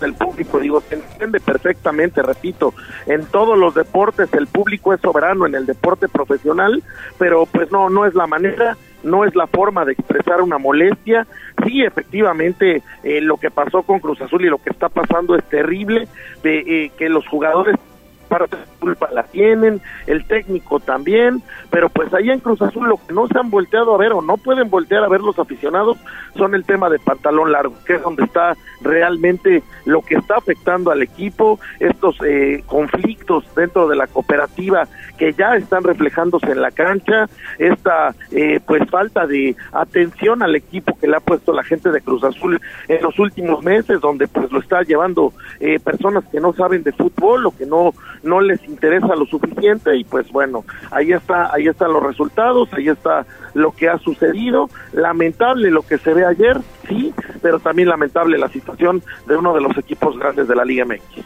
del 0.00 0.14
público, 0.14 0.58
digo, 0.58 0.80
se 0.80 0.96
entiende 0.96 1.38
perfectamente, 1.38 2.22
repito, 2.22 2.74
en 3.06 3.24
todos 3.26 3.58
los 3.58 3.74
deportes 3.74 4.32
el 4.34 4.46
público 4.46 4.94
es 4.94 5.00
soberano, 5.00 5.46
en 5.46 5.54
el 5.54 5.66
deporte 5.66 6.08
profesional, 6.08 6.82
pero 7.18 7.46
pues 7.46 7.70
no, 7.70 7.90
no 7.90 8.06
es 8.06 8.14
la 8.14 8.26
manera, 8.26 8.76
no 9.04 9.24
es 9.24 9.34
la 9.36 9.46
forma 9.46 9.84
de 9.84 9.92
expresar 9.92 10.40
una 10.40 10.58
molestia. 10.58 11.26
Sí, 11.64 11.82
efectivamente, 11.82 12.82
eh, 13.02 13.20
lo 13.20 13.36
que 13.36 13.50
pasó 13.50 13.82
con 13.82 14.00
Cruz 14.00 14.20
Azul 14.20 14.44
y 14.44 14.48
lo 14.48 14.58
que 14.58 14.70
está 14.70 14.88
pasando 14.88 15.36
es 15.36 15.44
terrible, 15.44 16.08
de 16.42 16.58
eh, 16.58 16.92
que 16.96 17.08
los 17.08 17.26
jugadores 17.28 17.76
parte 18.24 18.56
de 18.56 18.64
culpa 18.78 19.08
la 19.12 19.22
tienen, 19.24 19.80
el 20.06 20.24
técnico 20.26 20.80
también, 20.80 21.42
pero 21.70 21.88
pues 21.88 22.12
ahí 22.14 22.30
en 22.30 22.40
Cruz 22.40 22.60
Azul 22.62 22.88
lo 22.88 22.96
que 22.96 23.12
no 23.12 23.26
se 23.28 23.38
han 23.38 23.50
volteado 23.50 23.94
a 23.94 23.98
ver 23.98 24.12
o 24.12 24.22
no 24.22 24.36
pueden 24.36 24.70
voltear 24.70 25.04
a 25.04 25.08
ver 25.08 25.20
los 25.20 25.38
aficionados 25.38 25.98
son 26.36 26.54
el 26.54 26.64
tema 26.64 26.90
de 26.90 26.98
pantalón 26.98 27.52
largo, 27.52 27.74
que 27.86 27.94
es 27.94 28.02
donde 28.02 28.24
está 28.24 28.56
realmente 28.80 29.62
lo 29.84 30.02
que 30.02 30.16
está 30.16 30.36
afectando 30.36 30.90
al 30.90 31.02
equipo, 31.02 31.58
estos 31.80 32.16
eh, 32.26 32.62
conflictos 32.66 33.44
dentro 33.54 33.88
de 33.88 33.96
la 33.96 34.06
cooperativa 34.06 34.88
que 35.16 35.32
ya 35.32 35.56
están 35.56 35.84
reflejándose 35.84 36.50
en 36.50 36.60
la 36.60 36.70
cancha, 36.70 37.28
esta 37.58 38.14
eh, 38.30 38.60
pues 38.66 38.88
falta 38.90 39.26
de 39.26 39.56
atención 39.72 40.42
al 40.42 40.56
equipo 40.56 40.98
que 40.98 41.06
le 41.06 41.16
ha 41.16 41.20
puesto 41.20 41.52
la 41.52 41.62
gente 41.62 41.90
de 41.90 42.00
Cruz 42.00 42.24
Azul 42.24 42.60
en 42.88 43.02
los 43.02 43.18
últimos 43.18 43.62
meses, 43.62 44.00
donde 44.00 44.28
pues 44.28 44.50
lo 44.50 44.60
está 44.60 44.82
llevando 44.82 45.32
eh, 45.60 45.78
personas 45.78 46.24
que 46.30 46.40
no 46.40 46.52
saben 46.52 46.82
de 46.82 46.92
fútbol 46.92 47.46
o 47.46 47.56
que 47.56 47.66
no 47.66 47.92
no 48.24 48.40
les 48.40 48.62
interesa 48.64 49.14
lo 49.14 49.26
suficiente 49.26 49.96
y 49.96 50.04
pues 50.04 50.30
bueno, 50.30 50.64
ahí 50.90 51.12
está, 51.12 51.52
ahí 51.54 51.68
están 51.68 51.92
los 51.92 52.02
resultados, 52.02 52.68
ahí 52.72 52.88
está 52.88 53.26
lo 53.54 53.72
que 53.72 53.88
ha 53.88 53.98
sucedido, 53.98 54.68
lamentable 54.92 55.70
lo 55.70 55.82
que 55.82 55.98
se 55.98 56.12
ve 56.12 56.24
ayer, 56.24 56.58
sí, 56.88 57.14
pero 57.42 57.60
también 57.60 57.88
lamentable 57.88 58.38
la 58.38 58.48
situación 58.48 59.02
de 59.26 59.36
uno 59.36 59.54
de 59.54 59.60
los 59.60 59.76
equipos 59.78 60.18
grandes 60.18 60.48
de 60.48 60.56
la 60.56 60.64
Liga 60.64 60.84
MX. 60.84 61.24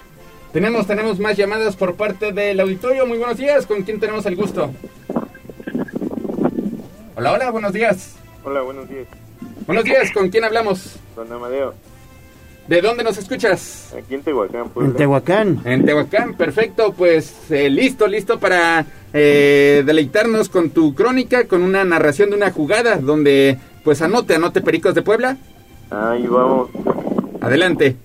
Tenemos, 0.52 0.86
tenemos 0.86 1.18
más 1.18 1.36
llamadas 1.36 1.76
por 1.76 1.94
parte 1.94 2.32
del 2.32 2.58
auditorio. 2.60 3.06
Muy 3.06 3.18
buenos 3.18 3.36
días. 3.36 3.66
¿Con 3.66 3.82
quién 3.82 4.00
tenemos 4.00 4.24
el 4.24 4.34
gusto? 4.34 4.70
Hola, 7.16 7.32
hola, 7.32 7.50
buenos 7.50 7.72
días. 7.72 8.16
Hola, 8.44 8.62
buenos 8.62 8.88
días. 8.88 9.06
Buenos 9.66 9.84
días, 9.84 10.10
¿con 10.12 10.30
quién 10.30 10.44
hablamos? 10.44 10.98
Con 11.14 11.30
Amadeo. 11.30 11.74
¿De 12.68 12.82
dónde 12.82 13.02
nos 13.02 13.16
escuchas? 13.16 13.94
Aquí 13.98 14.14
en 14.14 14.22
Tehuacán. 14.22 14.66
En 14.76 14.92
Tehuacán. 14.92 15.60
En 15.64 15.86
Tehuacán, 15.86 16.34
perfecto. 16.34 16.92
Pues 16.92 17.50
eh, 17.50 17.70
listo, 17.70 18.06
listo 18.06 18.38
para 18.38 18.84
eh, 19.14 19.82
deleitarnos 19.86 20.50
con 20.50 20.68
tu 20.68 20.94
crónica, 20.94 21.48
con 21.48 21.62
una 21.62 21.82
narración 21.86 22.28
de 22.28 22.36
una 22.36 22.50
jugada 22.50 22.98
donde, 22.98 23.56
pues 23.84 24.02
anote, 24.02 24.34
anote 24.34 24.60
Pericos 24.60 24.94
de 24.94 25.00
Puebla. 25.00 25.38
Ahí 25.90 26.26
vamos. 26.26 26.68
Adelante. 27.40 27.96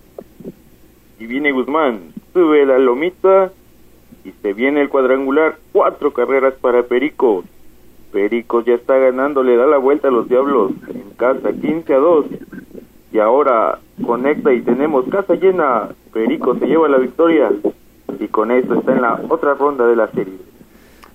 Y 1.19 1.25
viene 1.25 1.51
Guzmán, 1.51 1.99
sube 2.33 2.65
la 2.65 2.79
lomita 2.79 3.51
y 4.23 4.31
se 4.41 4.53
viene 4.53 4.79
el 4.79 4.87
cuadrangular. 4.87 5.57
Cuatro 5.73 6.13
carreras 6.13 6.53
para 6.53 6.83
Pericos. 6.83 7.43
Pericos 8.13 8.63
ya 8.63 8.75
está 8.75 8.97
ganando, 8.97 9.43
le 9.43 9.57
da 9.57 9.65
la 9.65 9.77
vuelta 9.77 10.07
a 10.07 10.11
los 10.11 10.29
Diablos 10.29 10.71
en 10.87 11.09
casa, 11.17 11.51
15 11.51 11.93
a 11.93 11.97
2 11.97 12.25
y 13.13 13.19
ahora 13.19 13.79
conecta 14.05 14.51
y 14.51 14.61
tenemos 14.61 15.05
casa 15.09 15.35
llena. 15.35 15.89
Perico 16.11 16.57
se 16.59 16.65
lleva 16.65 16.89
la 16.89 16.97
victoria 16.97 17.51
y 18.19 18.27
con 18.27 18.51
eso 18.51 18.73
está 18.73 18.91
en 18.93 19.01
la 19.01 19.21
otra 19.29 19.53
ronda 19.53 19.87
de 19.87 19.95
la 19.95 20.11
serie. 20.11 20.33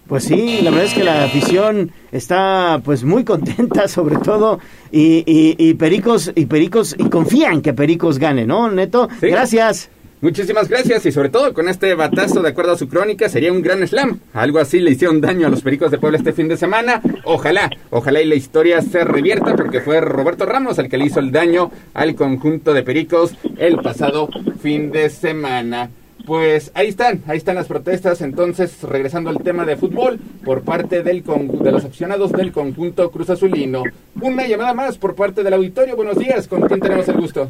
Pues 0.07 0.25
sí, 0.25 0.61
la 0.63 0.71
verdad 0.71 0.87
es 0.87 0.95
que 0.95 1.05
la 1.05 1.25
afición 1.25 1.91
está 2.13 2.81
pues 2.83 3.05
muy 3.05 3.25
contenta 3.25 3.89
sobre 3.89 4.17
todo 4.17 4.59
y, 4.91 5.23
y, 5.27 5.75
Pericos 5.75 6.33
y 6.35 6.47
Pericos 6.47 6.97
y 6.99 7.11
confían 7.11 7.61
que 7.61 7.75
Pericos 7.75 8.19
gane, 8.19 8.47
¿no, 8.47 8.71
Neto? 8.71 9.09
Gracias. 9.21 9.91
Muchísimas 10.21 10.69
gracias 10.69 11.07
y 11.07 11.13
sobre 11.13 11.29
todo 11.29 11.55
con 11.55 11.69
este 11.69 11.95
batazo, 11.95 12.43
de 12.43 12.49
acuerdo 12.49 12.73
a 12.73 12.77
su 12.77 12.89
crónica, 12.89 13.29
sería 13.29 13.53
un 13.53 13.63
gran 13.63 13.87
slam. 13.87 14.19
Algo 14.33 14.59
así 14.59 14.81
le 14.81 14.91
hicieron 14.91 15.21
daño 15.21 15.47
a 15.47 15.51
los 15.51 15.63
Pericos 15.63 15.93
de 15.93 15.99
Puebla 15.99 16.19
este 16.19 16.33
fin 16.33 16.49
de 16.49 16.57
semana. 16.57 17.01
Ojalá, 17.23 17.71
ojalá 17.91 18.21
y 18.21 18.27
la 18.27 18.35
historia 18.35 18.83
se 18.83 19.05
revierta 19.05 19.55
porque 19.55 19.81
fue 19.81 20.01
Roberto 20.01 20.45
Ramos 20.45 20.77
el 20.81 20.89
que 20.89 20.99
le 20.99 21.05
hizo 21.05 21.21
el 21.21 21.31
daño 21.31 21.71
al 21.95 22.17
conjunto 22.17 22.75
de 22.75 22.83
Pericos 22.83 23.35
el 23.59 23.77
pasado 23.77 24.29
fin 24.61 24.91
de 24.91 25.09
semana. 25.09 25.89
pues 26.27 26.73
ahí 26.75 26.89
están, 26.89 27.23
ahí 27.29 27.39
están 27.39 27.55
las 27.55 27.69
protestas. 27.69 28.21
Entonces, 28.21 28.83
regresando 28.83 29.31
al 29.31 29.39
tema 29.39 29.65
de 29.65 29.77
fútbol, 29.77 30.19
por 30.45 30.63
parte 30.63 31.05
del 31.05 31.23
de 31.23 31.73
los 31.73 31.85
aficionados 31.85 32.33
del 32.33 32.51
conjunto 32.51 33.11
Cruz 33.13 33.31
Azulino. 33.31 33.85
Una 34.21 34.49
llamada 34.49 34.75
más 34.75 34.99
por 34.99 35.15
parte 35.15 35.45
del 35.45 35.55
auditorio. 35.55 35.95
Buenos 35.95 36.19
días, 36.19 36.49
¿con 36.49 36.63
quién 36.63 36.81
tenemos 36.81 37.07
el 37.09 37.21
gusto? 37.21 37.49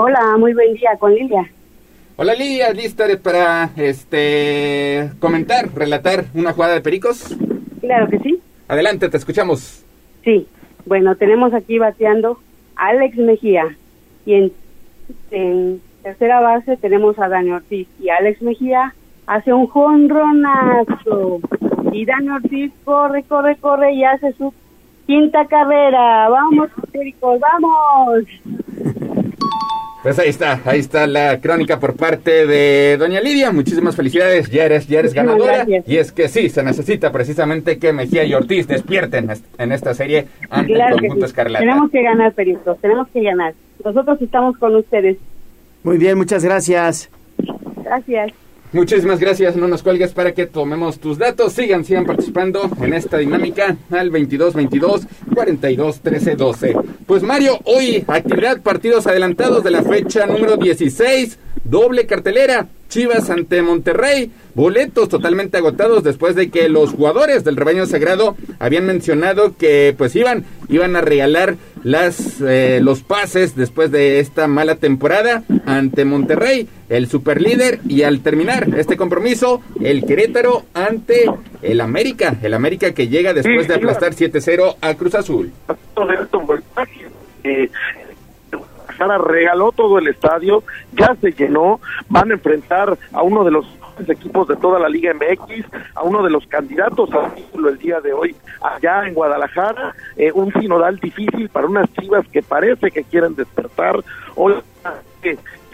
Hola, 0.00 0.36
muy 0.38 0.54
buen 0.54 0.74
día, 0.74 0.90
con 0.96 1.12
Lilia. 1.12 1.50
Hola 2.14 2.32
Lilia, 2.32 2.72
lista 2.72 3.04
para 3.20 3.70
este 3.76 5.10
comentar, 5.18 5.74
relatar 5.74 6.26
una 6.34 6.52
jugada 6.52 6.74
de 6.74 6.82
Pericos. 6.82 7.36
Claro 7.80 8.06
que 8.06 8.20
sí. 8.20 8.38
Adelante, 8.68 9.08
te 9.08 9.16
escuchamos. 9.16 9.84
Sí, 10.22 10.46
bueno, 10.86 11.16
tenemos 11.16 11.52
aquí 11.52 11.80
bateando 11.80 12.38
a 12.76 12.90
Alex 12.90 13.16
Mejía 13.16 13.76
y 14.24 14.34
en, 14.34 14.52
en 15.32 15.82
tercera 16.04 16.38
base 16.42 16.76
tenemos 16.76 17.18
a 17.18 17.28
Dani 17.28 17.50
Ortiz 17.50 17.88
y 17.98 18.08
Alex 18.08 18.40
Mejía 18.40 18.94
hace 19.26 19.52
un 19.52 19.66
jonronazo 19.66 21.40
y 21.90 22.04
Dani 22.04 22.28
Ortiz 22.28 22.72
corre, 22.84 23.24
corre, 23.24 23.56
corre 23.56 23.94
y 23.94 24.04
hace 24.04 24.32
su 24.34 24.54
quinta 25.08 25.44
carrera. 25.46 26.28
Vamos, 26.28 26.68
Pericos, 26.92 27.40
vamos. 27.40 28.24
Pues 30.02 30.16
ahí 30.20 30.28
está, 30.28 30.60
ahí 30.64 30.78
está 30.78 31.06
la 31.08 31.40
crónica 31.40 31.80
por 31.80 31.96
parte 31.96 32.46
de 32.46 32.96
doña 32.96 33.20
Lidia. 33.20 33.50
Muchísimas 33.50 33.96
felicidades, 33.96 34.48
ya 34.48 34.64
eres, 34.64 34.86
ya 34.86 35.00
eres 35.00 35.12
ganadora. 35.12 35.66
Y 35.86 35.96
es 35.96 36.12
que 36.12 36.28
sí, 36.28 36.48
se 36.48 36.62
necesita 36.62 37.10
precisamente 37.10 37.78
que 37.78 37.92
Mejía 37.92 38.24
y 38.24 38.32
Ortiz 38.32 38.68
despierten 38.68 39.28
en 39.58 39.72
esta 39.72 39.94
serie 39.94 40.28
ante 40.50 40.72
el 40.72 40.90
conjunto 40.92 41.26
Escarlata. 41.26 41.60
Tenemos 41.64 41.90
que 41.90 42.02
ganar, 42.02 42.32
Peritos, 42.32 42.78
tenemos 42.80 43.08
que 43.08 43.22
ganar. 43.22 43.54
Nosotros 43.84 44.22
estamos 44.22 44.56
con 44.58 44.76
ustedes. 44.76 45.16
Muy 45.82 45.98
bien, 45.98 46.16
muchas 46.16 46.44
gracias. 46.44 47.10
Gracias. 47.84 48.32
Muchísimas 48.70 49.18
gracias, 49.18 49.56
no 49.56 49.66
nos 49.66 49.82
cuelgues 49.82 50.12
para 50.12 50.34
que 50.34 50.44
tomemos 50.44 50.98
tus 50.98 51.16
datos. 51.16 51.54
Sigan, 51.54 51.86
sigan 51.86 52.04
participando 52.04 52.70
en 52.82 52.92
esta 52.92 53.16
dinámica 53.16 53.78
al 53.90 54.10
22 54.10 54.52
22 54.52 55.06
42 55.34 56.00
13 56.00 56.36
12. 56.36 56.76
Pues 57.06 57.22
Mario, 57.22 57.58
hoy 57.64 58.04
actividad 58.06 58.60
partidos 58.60 59.06
adelantados 59.06 59.64
de 59.64 59.70
la 59.70 59.82
fecha 59.82 60.26
número 60.26 60.58
16, 60.58 61.38
doble 61.64 62.06
cartelera. 62.06 62.68
Chivas 62.88 63.28
ante 63.28 63.62
Monterrey, 63.62 64.30
boletos 64.54 65.08
totalmente 65.08 65.58
agotados 65.58 66.02
después 66.02 66.34
de 66.34 66.50
que 66.50 66.68
los 66.68 66.92
jugadores 66.92 67.44
del 67.44 67.56
rebaño 67.56 67.84
sagrado 67.86 68.36
habían 68.58 68.86
mencionado 68.86 69.56
que 69.56 69.94
pues 69.96 70.16
iban 70.16 70.44
iban 70.68 70.96
a 70.96 71.00
regalar 71.00 71.56
las 71.84 72.40
eh, 72.40 72.80
los 72.82 73.02
pases 73.02 73.54
después 73.54 73.90
de 73.90 74.20
esta 74.20 74.46
mala 74.48 74.76
temporada 74.76 75.44
ante 75.66 76.04
Monterrey, 76.04 76.68
el 76.88 77.08
superlíder 77.08 77.80
y 77.86 78.02
al 78.02 78.20
terminar 78.20 78.68
este 78.76 78.96
compromiso 78.96 79.60
el 79.82 80.04
Querétaro 80.04 80.64
ante 80.72 81.26
el 81.62 81.80
América, 81.80 82.36
el 82.42 82.54
América 82.54 82.92
que 82.92 83.08
llega 83.08 83.34
después 83.34 83.68
de 83.68 83.74
aplastar 83.74 84.12
7-0 84.14 84.76
a 84.80 84.94
Cruz 84.94 85.14
Azul. 85.14 85.52
Regaló 88.98 89.72
todo 89.72 89.98
el 89.98 90.08
estadio, 90.08 90.62
ya 90.92 91.14
se 91.20 91.32
llenó, 91.32 91.80
van 92.08 92.30
a 92.30 92.34
enfrentar 92.34 92.98
a 93.12 93.22
uno 93.22 93.44
de 93.44 93.50
los 93.50 93.66
equipos 94.06 94.46
de 94.48 94.56
toda 94.56 94.78
la 94.78 94.88
Liga 94.88 95.12
MX, 95.14 95.64
a 95.94 96.02
uno 96.02 96.22
de 96.22 96.30
los 96.30 96.46
candidatos 96.46 97.12
al 97.12 97.34
título 97.34 97.68
el 97.68 97.78
día 97.78 98.00
de 98.00 98.12
hoy 98.12 98.36
allá 98.62 99.06
en 99.06 99.14
Guadalajara, 99.14 99.94
eh, 100.16 100.30
un 100.32 100.52
sinodal 100.52 100.98
difícil 100.98 101.48
para 101.48 101.66
unas 101.66 101.92
chivas 101.94 102.26
que 102.28 102.42
parece 102.42 102.90
que 102.90 103.04
quieren 103.04 103.34
despertar. 103.34 103.96
Hoy 104.36 104.54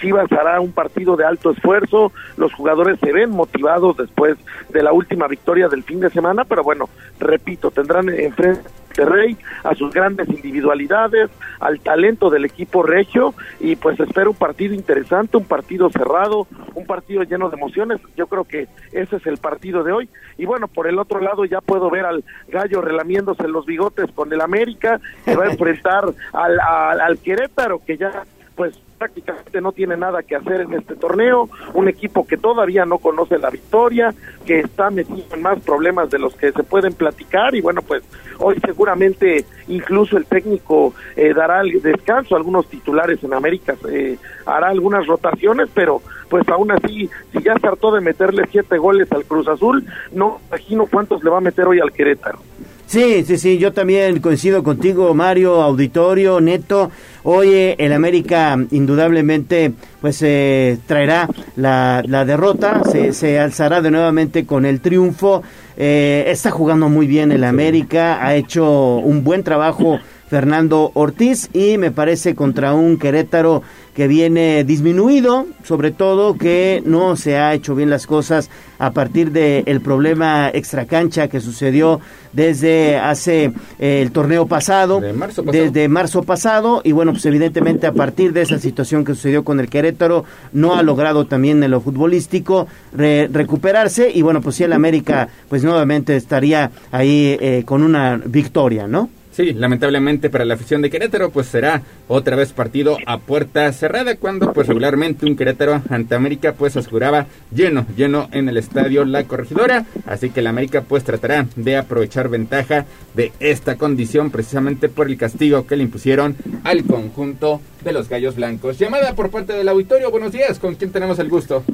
Chivas 0.04 0.30
hará 0.32 0.60
un 0.60 0.72
partido 0.72 1.16
de 1.16 1.24
alto 1.24 1.52
esfuerzo, 1.52 2.12
los 2.36 2.52
jugadores 2.52 3.00
se 3.00 3.10
ven 3.10 3.30
motivados 3.30 3.96
después 3.96 4.36
de 4.68 4.82
la 4.82 4.92
última 4.92 5.26
victoria 5.28 5.66
del 5.68 5.82
fin 5.82 5.98
de 5.98 6.10
semana, 6.10 6.44
pero 6.44 6.62
bueno, 6.62 6.90
repito, 7.18 7.70
tendrán 7.70 8.10
enfrente 8.10 8.68
Rey, 8.96 9.36
a 9.64 9.74
sus 9.74 9.92
grandes 9.92 10.28
individualidades, 10.28 11.30
al 11.58 11.80
talento 11.80 12.30
del 12.30 12.44
equipo 12.44 12.82
regio 12.82 13.34
y 13.58 13.74
pues 13.74 13.98
espero 13.98 14.30
un 14.30 14.36
partido 14.36 14.74
interesante, 14.74 15.36
un 15.36 15.46
partido 15.46 15.90
cerrado, 15.90 16.46
un 16.74 16.86
partido 16.86 17.24
lleno 17.24 17.48
de 17.48 17.56
emociones. 17.56 18.00
Yo 18.14 18.28
creo 18.28 18.44
que 18.44 18.68
ese 18.92 19.16
es 19.16 19.26
el 19.26 19.38
partido 19.38 19.82
de 19.82 19.90
hoy. 19.90 20.08
Y 20.38 20.44
bueno, 20.44 20.68
por 20.68 20.86
el 20.86 21.00
otro 21.00 21.20
lado 21.20 21.44
ya 21.44 21.60
puedo 21.60 21.90
ver 21.90 22.04
al 22.04 22.22
gallo 22.46 22.82
relamiéndose 22.82 23.48
los 23.48 23.66
bigotes 23.66 24.12
con 24.12 24.32
el 24.32 24.40
América, 24.40 25.00
que 25.24 25.34
va 25.34 25.46
a 25.46 25.50
enfrentar 25.50 26.04
al, 26.32 26.60
al, 26.60 27.00
al 27.00 27.18
Querétaro, 27.18 27.80
que 27.84 27.96
ya 27.96 28.22
pues 28.54 28.83
prácticamente 28.98 29.60
no 29.60 29.72
tiene 29.72 29.96
nada 29.96 30.22
que 30.22 30.36
hacer 30.36 30.62
en 30.62 30.74
este 30.74 30.96
torneo, 30.96 31.48
un 31.74 31.88
equipo 31.88 32.26
que 32.26 32.36
todavía 32.36 32.84
no 32.84 32.98
conoce 32.98 33.38
la 33.38 33.50
victoria, 33.50 34.14
que 34.46 34.60
está 34.60 34.90
metido 34.90 35.24
en 35.32 35.42
más 35.42 35.60
problemas 35.60 36.10
de 36.10 36.18
los 36.18 36.34
que 36.34 36.52
se 36.52 36.62
pueden 36.62 36.94
platicar 36.94 37.54
y 37.54 37.60
bueno, 37.60 37.82
pues 37.82 38.02
hoy 38.38 38.56
seguramente 38.64 39.44
incluso 39.68 40.16
el 40.16 40.26
técnico 40.26 40.94
eh, 41.16 41.32
dará 41.34 41.60
el 41.60 41.80
descanso 41.82 42.34
a 42.34 42.38
algunos 42.38 42.68
titulares 42.68 43.22
en 43.22 43.34
América, 43.34 43.76
eh, 43.90 44.16
hará 44.46 44.68
algunas 44.68 45.06
rotaciones, 45.06 45.68
pero 45.74 46.00
pues 46.28 46.48
aún 46.48 46.72
así, 46.72 47.08
si 47.32 47.42
ya 47.42 47.54
se 47.58 47.66
hartó 47.66 47.92
de 47.92 48.00
meterle 48.00 48.44
siete 48.50 48.78
goles 48.78 49.10
al 49.12 49.24
Cruz 49.24 49.46
Azul, 49.48 49.84
no 50.12 50.40
imagino 50.48 50.86
cuántos 50.86 51.22
le 51.22 51.30
va 51.30 51.38
a 51.38 51.42
meter 51.42 51.66
hoy 51.66 51.80
al 51.80 51.92
Querétaro. 51.92 52.40
Sí, 52.86 53.24
sí, 53.26 53.38
sí, 53.38 53.58
yo 53.58 53.72
también 53.72 54.20
coincido 54.20 54.62
contigo, 54.62 55.14
Mario, 55.14 55.62
Auditorio, 55.62 56.40
Neto. 56.40 56.90
Hoy 57.22 57.74
el 57.78 57.92
América 57.92 58.58
indudablemente 58.70 59.72
pues 60.00 60.20
eh, 60.22 60.78
traerá 60.86 61.28
la, 61.56 62.02
la 62.06 62.24
derrota, 62.26 62.82
se, 62.84 63.14
se, 63.14 63.38
alzará 63.38 63.80
de 63.80 63.90
nuevamente 63.90 64.44
con 64.44 64.66
el 64.66 64.80
triunfo. 64.80 65.42
Eh, 65.76 66.24
está 66.28 66.50
jugando 66.50 66.88
muy 66.88 67.06
bien 67.06 67.32
el 67.32 67.44
América, 67.44 68.24
ha 68.24 68.36
hecho 68.36 68.96
un 68.96 69.24
buen 69.24 69.42
trabajo 69.42 69.98
Fernando 70.28 70.90
Ortiz 70.94 71.48
y 71.52 71.78
me 71.78 71.90
parece 71.90 72.34
contra 72.34 72.74
un 72.74 72.98
Querétaro 72.98 73.62
que 73.94 74.08
viene 74.08 74.64
disminuido, 74.64 75.46
sobre 75.62 75.92
todo 75.92 76.36
que 76.36 76.82
no 76.84 77.16
se 77.16 77.38
ha 77.38 77.54
hecho 77.54 77.74
bien 77.74 77.90
las 77.90 78.06
cosas 78.06 78.50
a 78.78 78.90
partir 78.90 79.30
del 79.30 79.62
el 79.66 79.80
problema 79.80 80.50
extracancha 80.52 81.28
que 81.28 81.40
sucedió 81.40 82.00
desde 82.32 82.96
hace 82.98 83.52
eh, 83.78 84.02
el 84.02 84.10
torneo 84.10 84.46
pasado, 84.46 85.00
desde 85.00 85.88
marzo 85.88 86.24
pasado, 86.24 86.80
y 86.84 86.92
bueno, 86.92 87.12
pues 87.12 87.24
evidentemente 87.26 87.86
a 87.86 87.92
partir 87.92 88.32
de 88.32 88.42
esa 88.42 88.58
situación 88.58 89.04
que 89.04 89.14
sucedió 89.14 89.44
con 89.44 89.60
el 89.60 89.68
Querétaro, 89.68 90.24
no 90.52 90.74
ha 90.74 90.82
logrado 90.82 91.26
también 91.26 91.62
en 91.62 91.70
lo 91.70 91.80
futbolístico 91.80 92.66
recuperarse, 92.92 94.10
y 94.12 94.22
bueno, 94.22 94.40
pues 94.40 94.56
si 94.56 94.64
el 94.64 94.72
América, 94.72 95.28
pues 95.48 95.62
nuevamente 95.62 96.16
estaría 96.16 96.72
ahí 96.90 97.36
eh, 97.40 97.62
con 97.64 97.82
una 97.82 98.16
victoria, 98.16 98.88
¿no? 98.88 99.08
Sí, 99.34 99.52
lamentablemente 99.52 100.30
para 100.30 100.44
la 100.44 100.54
afición 100.54 100.80
de 100.80 100.90
Querétaro, 100.90 101.30
pues 101.30 101.48
será 101.48 101.82
otra 102.06 102.36
vez 102.36 102.52
partido 102.52 102.98
a 103.04 103.18
puerta 103.18 103.72
cerrada, 103.72 104.14
cuando 104.14 104.52
pues 104.52 104.68
regularmente 104.68 105.26
un 105.26 105.34
Querétaro 105.34 105.82
ante 105.90 106.14
América 106.14 106.52
pues 106.56 106.76
aseguraba 106.76 107.26
lleno, 107.52 107.84
lleno 107.96 108.28
en 108.30 108.48
el 108.48 108.58
estadio 108.58 109.04
La 109.04 109.24
Corregidora, 109.24 109.86
así 110.06 110.30
que 110.30 110.40
la 110.40 110.50
América 110.50 110.84
pues 110.88 111.02
tratará 111.02 111.46
de 111.56 111.76
aprovechar 111.76 112.28
ventaja 112.28 112.84
de 113.14 113.32
esta 113.40 113.76
condición 113.76 114.30
precisamente 114.30 114.88
por 114.88 115.08
el 115.08 115.16
castigo 115.16 115.66
que 115.66 115.74
le 115.74 115.82
impusieron 115.82 116.36
al 116.62 116.84
conjunto 116.84 117.60
de 117.82 117.92
los 117.92 118.08
Gallos 118.08 118.36
Blancos. 118.36 118.78
Llamada 118.78 119.16
por 119.16 119.30
parte 119.30 119.52
del 119.52 119.68
auditorio, 119.68 120.12
buenos 120.12 120.30
días, 120.30 120.60
¿con 120.60 120.76
quién 120.76 120.92
tenemos 120.92 121.18
el 121.18 121.28
gusto? 121.28 121.64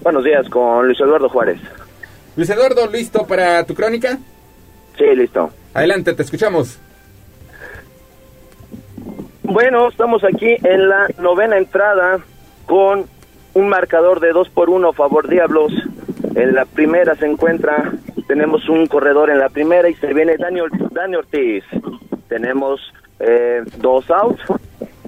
Buenos 0.00 0.22
días, 0.22 0.48
con 0.48 0.86
Luis 0.86 1.00
Eduardo 1.00 1.28
Juárez. 1.28 1.58
Luis 2.36 2.48
Eduardo, 2.48 2.88
¿listo 2.88 3.26
para 3.26 3.64
tu 3.64 3.74
crónica? 3.74 4.16
Sí, 4.96 5.06
listo. 5.16 5.50
Adelante, 5.74 6.12
te 6.12 6.22
escuchamos. 6.22 6.78
Bueno, 9.42 9.88
estamos 9.88 10.22
aquí 10.24 10.56
en 10.62 10.88
la 10.88 11.08
novena 11.18 11.58
entrada 11.58 12.20
con 12.66 13.06
un 13.54 13.68
marcador 13.68 14.20
de 14.20 14.32
2 14.32 14.48
por 14.50 14.70
1 14.70 14.92
favor 14.92 15.28
Diablos. 15.28 15.72
En 16.34 16.54
la 16.54 16.64
primera 16.64 17.14
se 17.16 17.26
encuentra, 17.26 17.92
tenemos 18.26 18.68
un 18.68 18.86
corredor 18.86 19.30
en 19.30 19.38
la 19.38 19.48
primera 19.48 19.88
y 19.88 19.94
se 19.94 20.12
viene 20.14 20.36
Daniel, 20.36 20.70
Dani 20.90 21.16
Ortiz. 21.16 21.64
Tenemos 22.28 22.80
eh, 23.20 23.62
dos 23.78 24.10
outs 24.10 24.40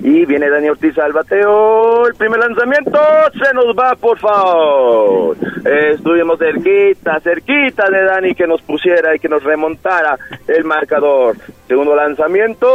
y 0.05 0.27
viene 0.27 0.51
Dani 0.51 0.69
Ortiz 0.69 0.99
al 0.99 1.15
bateo. 1.15 2.07
El 2.07 2.15
primer 2.15 2.39
lanzamiento 2.39 3.01
se 3.43 3.55
nos 3.55 3.75
va, 3.75 3.95
por 3.95 4.19
favor. 4.19 5.35
estuvimos 5.65 6.39
cerquita, 6.39 7.19
cerquita 7.21 7.89
de 7.89 8.05
Dani 8.05 8.35
que 8.35 8.47
nos 8.47 8.61
pusiera 8.61 9.17
y 9.17 9.19
que 9.19 9.31
nos 9.31 9.43
remontara 9.43 10.19
el 10.47 10.65
marcador. 10.65 11.37
Segundo 11.67 11.97
lanzamiento, 11.97 12.69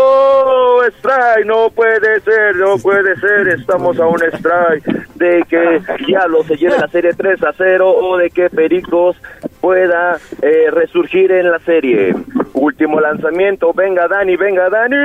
strike, 0.98 1.46
no 1.46 1.70
puede 1.70 2.20
ser, 2.22 2.56
no 2.56 2.78
puede 2.80 3.16
ser, 3.18 3.48
estamos 3.50 4.00
a 4.00 4.08
un 4.08 4.24
strike 4.24 4.86
de 5.14 5.44
que 5.48 5.82
Diablo 6.08 6.44
se 6.46 6.58
lleve 6.58 6.80
la 6.80 6.88
serie 6.88 7.12
3 7.14 7.44
a 7.44 7.54
0 7.56 7.96
o 7.96 8.18
de 8.18 8.32
que 8.32 8.50
Pericos 8.50 9.16
pueda 9.62 10.18
eh, 10.42 10.72
resurgir 10.72 11.32
en 11.32 11.52
la 11.52 11.60
serie. 11.60 12.16
Último 12.60 13.00
lanzamiento, 13.00 13.72
venga 13.74 14.06
Dani, 14.10 14.36
venga 14.36 14.70
Dani. 14.70 14.96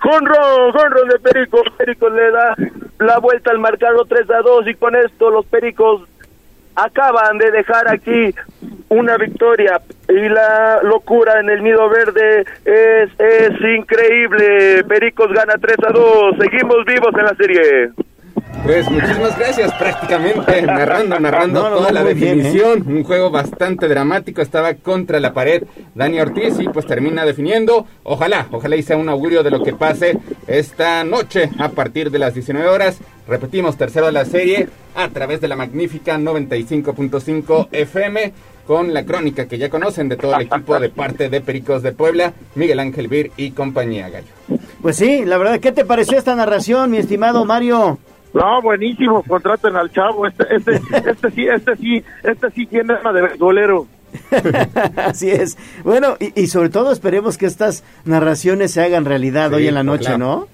Jonro, 0.00 0.72
Jonro 0.72 1.04
de 1.04 1.20
Perico, 1.20 1.62
Perico 1.78 2.08
le 2.08 2.30
da 2.32 2.56
la 2.98 3.18
vuelta 3.20 3.52
al 3.52 3.60
marcador 3.60 4.08
3 4.08 4.28
a 4.28 4.40
2 4.42 4.66
y 4.66 4.74
con 4.74 4.96
esto 4.96 5.30
los 5.30 5.46
Pericos 5.46 6.02
acaban 6.74 7.38
de 7.38 7.52
dejar 7.52 7.88
aquí 7.88 8.34
una 8.88 9.16
victoria 9.16 9.80
y 10.08 10.28
la 10.28 10.80
locura 10.82 11.38
en 11.38 11.48
el 11.48 11.62
nido 11.62 11.88
verde 11.88 12.44
es, 12.64 13.10
es 13.20 13.60
increíble. 13.60 14.82
Pericos 14.82 15.32
gana 15.32 15.54
3 15.60 15.76
a 15.86 15.92
2. 15.92 16.36
Seguimos 16.40 16.84
vivos 16.86 17.14
en 17.16 17.24
la 17.24 17.34
serie. 17.36 17.90
Pues 18.66 18.90
muchísimas 18.90 19.38
gracias, 19.38 19.72
prácticamente 19.74 20.60
narrando, 20.62 21.20
narrando 21.20 21.62
toda 21.68 21.92
la 21.92 22.02
definición. 22.02 22.84
Un 22.88 23.04
juego 23.04 23.30
bastante 23.30 23.86
dramático, 23.86 24.42
estaba 24.42 24.74
contra 24.74 25.20
la 25.20 25.32
pared 25.32 25.62
Dani 25.94 26.18
Ortiz 26.18 26.58
y 26.58 26.68
pues 26.68 26.84
termina 26.84 27.24
definiendo. 27.24 27.86
Ojalá, 28.02 28.48
ojalá 28.50 28.74
y 28.74 28.82
sea 28.82 28.96
un 28.96 29.08
augurio 29.08 29.44
de 29.44 29.52
lo 29.52 29.62
que 29.62 29.72
pase 29.72 30.18
esta 30.48 31.04
noche 31.04 31.48
a 31.60 31.68
partir 31.68 32.10
de 32.10 32.18
las 32.18 32.34
19 32.34 32.68
horas. 32.68 32.98
Repetimos, 33.28 33.76
tercero 33.76 34.06
de 34.06 34.12
la 34.12 34.24
serie 34.24 34.68
a 34.96 35.08
través 35.10 35.40
de 35.40 35.46
la 35.46 35.54
magnífica 35.54 36.18
95.5 36.18 37.68
FM 37.70 38.32
con 38.66 38.92
la 38.92 39.04
crónica 39.04 39.46
que 39.46 39.58
ya 39.58 39.70
conocen 39.70 40.08
de 40.08 40.16
todo 40.16 40.34
el 40.34 40.42
equipo 40.42 40.80
de 40.80 40.88
parte 40.88 41.28
de 41.28 41.40
Pericos 41.40 41.84
de 41.84 41.92
Puebla, 41.92 42.32
Miguel 42.56 42.80
Ángel 42.80 43.06
Vir 43.06 43.30
y 43.36 43.52
compañía 43.52 44.08
Gallo. 44.08 44.26
Pues 44.82 44.96
sí, 44.96 45.24
la 45.24 45.38
verdad, 45.38 45.60
¿qué 45.60 45.70
te 45.70 45.84
pareció 45.84 46.18
esta 46.18 46.34
narración, 46.34 46.90
mi 46.90 46.98
estimado 46.98 47.44
Mario? 47.44 48.00
No, 48.36 48.60
buenísimo, 48.60 49.22
contraten 49.22 49.76
al 49.76 49.90
chavo, 49.90 50.26
este, 50.26 50.44
este, 50.54 50.72
este 51.10 51.30
sí, 51.30 51.46
este 51.48 51.76
sí, 51.76 52.04
este 52.22 52.50
sí 52.50 52.66
tiene 52.66 52.92
alma 52.92 53.10
de 53.14 53.34
golero. 53.38 53.86
Así 54.96 55.30
es. 55.30 55.56
Bueno, 55.84 56.16
y, 56.20 56.38
y, 56.42 56.46
sobre 56.48 56.68
todo 56.68 56.92
esperemos 56.92 57.38
que 57.38 57.46
estas 57.46 57.82
narraciones 58.04 58.72
se 58.72 58.82
hagan 58.82 59.06
realidad 59.06 59.54
hoy 59.54 59.68
en 59.68 59.74
la 59.74 59.82
noche, 59.82 60.08
ojalá. 60.08 60.18
¿no? 60.18 60.48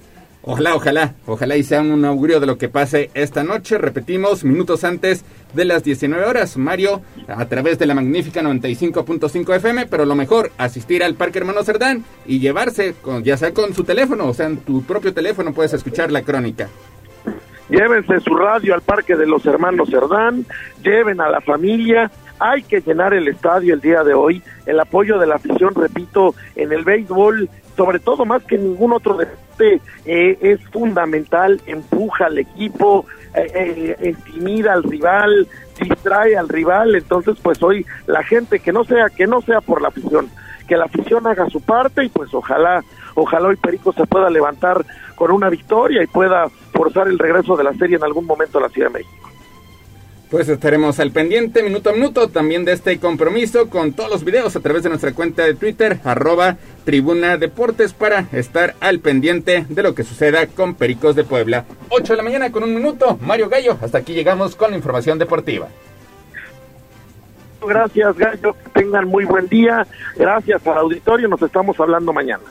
Ojalá, 0.45 0.77
ojalá, 0.77 1.15
ojalá 1.27 1.57
y 1.57 1.65
sea 1.65 1.81
un 1.81 2.05
augurio 2.05 2.39
de 2.39 2.47
lo 2.47 2.57
que 2.57 2.69
pase 2.69 3.11
esta 3.15 3.43
noche. 3.43 3.79
Repetimos, 3.79 4.45
minutos 4.45 4.85
antes 4.85 5.25
de 5.53 5.65
las 5.65 5.83
19 5.83 6.25
horas. 6.25 6.57
Mario, 6.57 7.03
a 7.27 7.47
través 7.47 7.81
de 7.81 7.87
la 7.87 7.95
magnífica 7.95 8.43
95.5 8.43 9.57
FM, 9.57 9.87
pero 9.87 10.05
lo 10.05 10.15
mejor, 10.15 10.53
asistir 10.57 11.03
al 11.03 11.15
Parque 11.15 11.39
Hermano 11.39 11.65
Cerdán 11.65 12.05
y 12.27 12.39
llevarse, 12.39 12.95
con, 13.03 13.25
ya 13.25 13.37
sea 13.37 13.53
con 13.53 13.75
su 13.75 13.83
teléfono, 13.83 14.27
o 14.29 14.35
sea, 14.35 14.47
en 14.47 14.59
tu 14.59 14.83
propio 14.83 15.13
teléfono 15.13 15.53
puedes 15.53 15.73
escuchar 15.75 16.13
la 16.13 16.23
crónica. 16.23 16.69
Llévense 17.73 18.21
su 18.21 18.35
radio 18.35 18.75
al 18.75 18.83
Parque 18.83 19.17
de 19.17 19.27
los 19.27 19.47
Hermanos 19.47 19.89
Cerdán, 19.89 20.45
lleven 20.83 21.23
a 21.23 21.31
la 21.31 21.41
familia, 21.41 22.11
hay 22.39 22.63
que 22.65 22.83
llenar 22.83 23.15
el 23.15 23.29
estadio 23.29 23.73
el 23.73 23.81
día 23.81 24.05
de 24.05 24.13
hoy, 24.13 24.43
el 24.67 24.79
apoyo 24.79 25.19
de 25.19 25.27
la 25.27 25.37
afición, 25.37 25.75
repito, 25.75 26.35
en 26.55 26.71
el 26.71 26.85
béisbol, 26.85 27.49
sobre 27.75 27.99
todo 27.99 28.27
más 28.27 28.43
que 28.45 28.59
ningún 28.59 28.93
otro 28.93 29.17
deporte, 29.17 29.81
eh, 30.05 30.37
es 30.43 30.61
fundamental, 30.71 31.63
empuja 31.65 32.27
al 32.27 32.41
equipo, 32.41 33.07
eh, 33.35 33.97
eh, 33.99 34.09
intimida 34.11 34.75
al 34.75 34.83
rival, 34.83 35.49
distrae 35.81 36.37
al 36.37 36.51
rival, 36.51 36.95
entonces 36.95 37.39
pues 37.43 37.63
hoy 37.63 37.87
la 38.07 38.23
gente 38.23 38.61
que 38.61 38.75
no 38.75 38.85
sea, 38.85 39.09
que 39.09 39.27
no 39.27 39.41
sea 39.41 39.63
por 39.63 39.81
la 39.81 39.89
afición, 39.89 40.29
que 40.69 40.77
la 40.77 40.85
afición 40.85 41.27
haga 41.27 41.49
su 41.49 41.63
parte 41.63 42.05
y 42.05 42.11
pues 42.11 42.35
ojalá, 42.35 42.85
ojalá 43.15 43.49
hoy 43.49 43.57
Perico 43.57 43.95
se 43.95 44.05
pueda 44.05 44.29
levantar 44.29 44.85
con 45.15 45.31
una 45.31 45.49
victoria 45.49 46.03
y 46.03 46.07
pueda 46.07 46.51
forzar 46.73 47.09
el 47.09 47.19
regreso 47.19 47.57
de 47.57 47.65
la 47.65 47.75
serie 47.75 47.97
en 47.97 48.05
algún 48.05 48.27
momento 48.27 48.59
a 48.59 48.63
la 48.63 48.69
Ciudad 48.69 48.89
de 48.89 49.01
México. 49.01 49.33
Pues 50.33 50.49
estaremos 50.49 50.99
al 50.99 51.11
pendiente 51.11 51.63
minuto 51.63 51.91
a 51.91 51.93
minuto 51.93 52.29
también 52.29 52.65
de 52.65 52.73
este 52.73 52.99
compromiso 52.99 53.69
con 53.69 53.93
todos 53.93 54.09
los 54.09 54.25
videos 54.25 54.57
a 54.57 54.61
través 54.61 54.83
de 54.83 54.89
nuestra 54.89 55.13
cuenta 55.13 55.45
de 55.45 55.53
Twitter, 55.53 55.99
arroba 56.05 56.57
Tribuna 56.87 57.37
Deportes, 57.37 57.93
para 57.93 58.29
estar 58.33 58.75
al 58.81 59.01
pendiente 59.01 59.67
de 59.69 59.83
lo 59.83 59.95
que 59.95 60.05
suceda 60.05 60.47
con 60.47 60.75
Pericos 60.75 61.17
de 61.17 61.25
Puebla. 61.25 61.67
8 61.91 62.15
de 62.15 62.17
la 62.17 62.23
mañana 62.23 62.51
con 62.51 62.63
un 62.63 62.75
minuto, 62.75 63.19
Mario 63.21 63.51
Gallo, 63.51 63.77
hasta 63.83 63.99
aquí 63.99 64.15
llegamos 64.15 64.57
con 64.57 64.71
la 64.71 64.79
información 64.79 65.19
deportiva. 65.19 65.69
Gracias 67.61 68.17
Gallo, 68.17 68.55
que 68.55 68.71
tengan 68.81 69.09
muy 69.09 69.27
buen 69.27 69.49
día, 69.49 69.87
gracias 70.17 70.67
al 70.67 70.79
auditorio, 70.79 71.29
nos 71.29 71.43
estamos 71.43 71.79
hablando 71.79 72.11
mañana. 72.11 72.43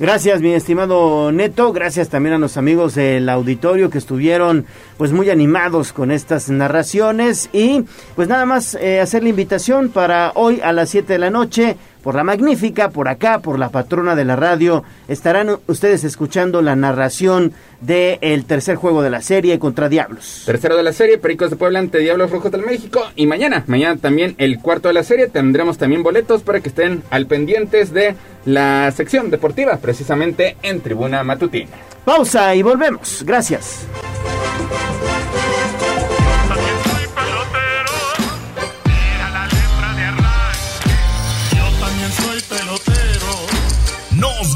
Gracias, 0.00 0.40
mi 0.40 0.54
estimado 0.54 1.32
Neto. 1.32 1.72
Gracias 1.72 2.08
también 2.08 2.36
a 2.36 2.38
los 2.38 2.56
amigos 2.56 2.94
del 2.94 3.28
auditorio 3.28 3.90
que 3.90 3.98
estuvieron 3.98 4.64
pues 4.96 5.10
muy 5.10 5.28
animados 5.28 5.92
con 5.92 6.12
estas 6.12 6.48
narraciones. 6.50 7.50
Y 7.52 7.84
pues 8.14 8.28
nada 8.28 8.46
más 8.46 8.76
eh, 8.76 9.00
hacer 9.00 9.24
la 9.24 9.30
invitación 9.30 9.88
para 9.88 10.30
hoy 10.36 10.60
a 10.62 10.72
las 10.72 10.90
7 10.90 11.12
de 11.12 11.18
la 11.18 11.30
noche 11.30 11.76
por 12.02 12.14
la 12.14 12.24
magnífica, 12.24 12.90
por 12.90 13.08
acá, 13.08 13.40
por 13.40 13.58
la 13.58 13.70
patrona 13.70 14.14
de 14.14 14.24
la 14.24 14.36
radio, 14.36 14.84
estarán 15.08 15.58
ustedes 15.66 16.04
escuchando 16.04 16.62
la 16.62 16.76
narración 16.76 17.52
del 17.80 18.18
el 18.20 18.44
tercer 18.44 18.76
juego 18.76 19.02
de 19.02 19.10
la 19.10 19.22
serie 19.22 19.58
contra 19.58 19.88
Diablos. 19.88 20.42
Tercero 20.46 20.76
de 20.76 20.82
la 20.82 20.92
serie, 20.92 21.18
Pericos 21.18 21.50
de 21.50 21.56
Puebla 21.56 21.78
ante 21.78 21.98
Diablos 21.98 22.30
Rojos 22.30 22.50
del 22.50 22.62
México. 22.62 23.00
Y 23.16 23.26
mañana, 23.26 23.64
mañana 23.66 23.96
también 24.00 24.34
el 24.38 24.58
cuarto 24.58 24.88
de 24.88 24.94
la 24.94 25.02
serie, 25.02 25.28
tendremos 25.28 25.78
también 25.78 26.02
boletos 26.02 26.42
para 26.42 26.60
que 26.60 26.68
estén 26.68 27.02
al 27.10 27.26
pendientes 27.26 27.92
de 27.92 28.14
la 28.44 28.90
sección 28.92 29.30
deportiva, 29.30 29.76
precisamente 29.76 30.56
en 30.62 30.80
Tribuna 30.80 31.22
Matutina. 31.22 31.70
Pausa 32.04 32.54
y 32.54 32.62
volvemos. 32.62 33.22
Gracias. 33.26 33.86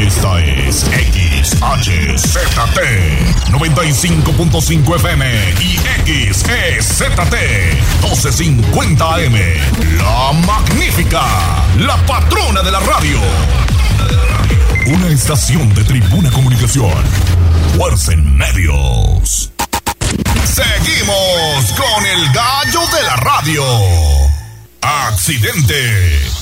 Esta 0.00 0.40
es 0.40 0.86
XHZT 1.42 1.60
95.5 3.50 4.96
FM 4.96 5.54
y 5.60 5.76
XEZT 6.32 7.34
1250 8.00 9.14
AM. 9.14 9.34
La 9.98 10.32
magnífica, 10.46 11.22
la 11.80 11.98
patrona 12.06 12.62
de 12.62 12.70
la 12.70 12.80
radio. 12.80 13.20
Una 14.86 15.08
estación 15.08 15.74
de 15.74 15.84
tribuna 15.84 16.30
comunicación. 16.30 16.94
Fuerza 17.76 18.14
en 18.14 18.38
medios. 18.38 19.52
Seguimos 20.44 21.72
con 21.76 22.06
el 22.06 22.32
gallo 22.32 22.86
de 22.96 23.02
la 23.02 23.16
radio. 23.16 23.62
Accidente. 24.80 26.39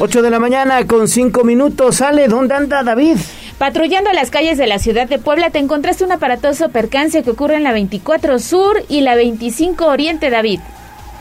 8 0.00 0.22
de 0.22 0.30
la 0.30 0.38
mañana 0.38 0.86
con 0.86 1.08
5 1.08 1.42
minutos. 1.42 1.96
Sale, 1.96 2.28
¿dónde 2.28 2.54
anda 2.54 2.84
David? 2.84 3.16
Patrullando 3.58 4.12
las 4.12 4.30
calles 4.30 4.56
de 4.56 4.68
la 4.68 4.78
ciudad 4.78 5.08
de 5.08 5.18
Puebla 5.18 5.50
te 5.50 5.58
encontraste 5.58 6.04
un 6.04 6.12
aparatoso 6.12 6.68
percance 6.68 7.24
que 7.24 7.30
ocurre 7.30 7.56
en 7.56 7.64
la 7.64 7.72
24 7.72 8.38
Sur 8.38 8.84
y 8.88 9.00
la 9.00 9.16
25 9.16 9.86
Oriente, 9.86 10.30
David. 10.30 10.60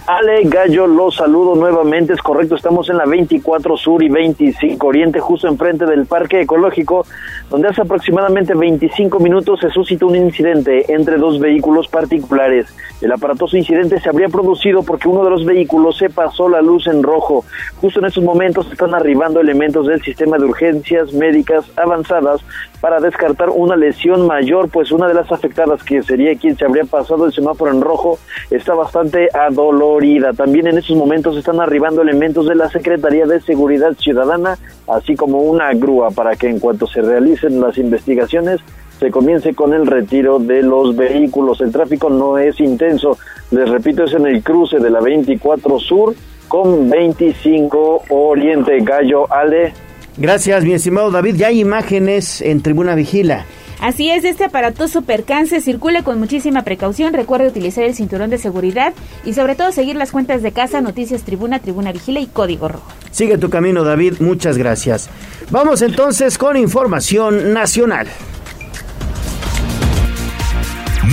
Ale 0.08 0.44
Gallo, 0.46 0.88
los 0.88 1.16
saludo 1.16 1.54
nuevamente, 1.56 2.14
es 2.14 2.22
correcto, 2.22 2.56
estamos 2.56 2.90
en 2.90 2.96
la 2.96 3.06
24 3.06 3.76
Sur 3.76 4.02
y 4.02 4.08
25 4.08 4.88
Oriente, 4.88 5.20
justo 5.20 5.50
enfrente 5.50 5.86
del 5.86 6.06
Parque 6.06 6.40
Ecológico, 6.40 7.06
donde 7.50 7.68
hace 7.68 7.82
aproximadamente 7.82 8.54
25 8.54 9.20
minutos 9.20 9.60
se 9.60 9.70
suscitó 9.70 10.08
un 10.08 10.16
incidente 10.16 10.94
entre 10.94 11.18
dos 11.18 11.42
vehículos 11.42 11.90
particulares. 11.90 12.74
El 13.02 13.12
aparatoso 13.12 13.58
incidente 13.58 14.00
se 14.00 14.08
habría 14.08 14.30
producido 14.30 14.82
porque 14.82 15.10
uno 15.10 15.26
de 15.26 15.30
los 15.30 15.44
vehículos 15.44 15.98
se 15.98 16.10
pasó 16.10 16.48
la 16.48 16.62
luz 16.62 16.88
en 16.88 17.04
rojo. 17.04 17.44
Justo 17.82 18.00
en 18.00 18.06
estos 18.06 18.24
momentos 18.24 18.72
están 18.72 18.96
arribando 18.96 19.42
elementos 19.42 19.88
del 19.88 20.02
sistema 20.02 20.38
de 20.38 20.46
urgencias 20.46 21.12
médicas 21.12 21.66
avanzadas 21.76 22.42
para 22.80 23.02
descartar 23.02 23.50
una 23.50 23.76
lesión 23.76 24.26
mayor, 24.26 24.70
pues 24.70 24.92
una 24.94 25.08
de 25.10 25.16
las 25.16 25.30
afectadas, 25.34 25.84
que 25.84 26.02
sería 26.02 26.38
quien 26.38 26.56
se 26.56 26.64
habría 26.64 26.86
pasado 26.86 27.26
el 27.26 27.34
semáforo 27.34 27.72
en 27.72 27.82
rojo, 27.82 28.20
está 28.50 28.74
bastante 28.74 29.28
adolorida. 29.34 29.97
También 30.34 30.68
en 30.68 30.78
estos 30.78 30.96
momentos 30.96 31.38
están 31.38 31.60
arribando 31.60 32.02
elementos 32.02 32.48
de 32.48 32.56
la 32.56 32.70
Secretaría 32.70 33.26
de 33.26 33.42
Seguridad 33.42 33.94
Ciudadana, 33.98 34.58
así 34.88 35.16
como 35.16 35.42
una 35.42 35.74
grúa 35.74 36.12
para 36.12 36.36
que 36.36 36.48
en 36.48 36.60
cuanto 36.60 36.88
se 36.88 37.02
realicen 37.02 37.60
las 37.60 37.78
investigaciones 37.78 38.62
se 39.00 39.12
comience 39.12 39.54
con 39.54 39.74
el 39.74 39.86
retiro 39.86 40.40
de 40.40 40.62
los 40.64 40.96
vehículos. 40.96 41.62
El 41.62 41.72
tráfico 41.72 42.10
no 42.10 42.38
es 42.38 42.60
intenso, 42.60 43.18
les 43.52 43.70
repito, 43.70 44.04
es 44.04 44.14
en 44.14 44.26
el 44.28 44.44
cruce 44.44 44.80
de 44.80 44.90
la 44.90 45.02
24 45.02 45.80
Sur 45.80 46.16
con 46.48 46.90
25 46.90 48.04
Oriente 48.10 48.80
Gallo 48.82 49.32
Ale. 49.32 49.74
Gracias, 50.18 50.64
mi 50.64 50.74
estimado 50.74 51.12
David. 51.12 51.36
Ya 51.36 51.48
hay 51.48 51.60
imágenes 51.60 52.42
en 52.42 52.62
Tribuna 52.62 52.96
Vigila. 52.96 53.46
Así 53.80 54.10
es, 54.10 54.24
este 54.24 54.46
aparatoso 54.46 55.04
percance 55.04 55.62
circule 55.62 56.04
con 56.04 56.20
muchísima 56.20 56.64
precaución. 56.64 57.14
Recuerde 57.14 57.48
utilizar 57.48 57.84
el 57.84 57.94
cinturón 57.94 58.30
de 58.30 58.40
seguridad 58.40 58.94
y 59.24 59.34
sobre 59.34 59.56
todo 59.56 59.72
seguir 59.72 59.96
las 59.96 60.12
cuentas 60.12 60.42
de 60.42 60.52
casa, 60.52 60.82
Noticias 60.82 61.24
Tribuna, 61.24 61.60
Tribuna 61.60 61.92
Vigila 61.92 62.20
y 62.20 62.28
Código 62.28 62.68
Rojo. 62.68 62.92
Sigue 63.12 63.38
tu 63.38 63.50
camino, 63.50 63.84
David. 63.84 64.16
Muchas 64.20 64.58
gracias. 64.58 65.10
Vamos 65.52 65.82
entonces 65.82 66.38
con 66.38 66.58
información 66.58 67.54
nacional. 67.54 68.08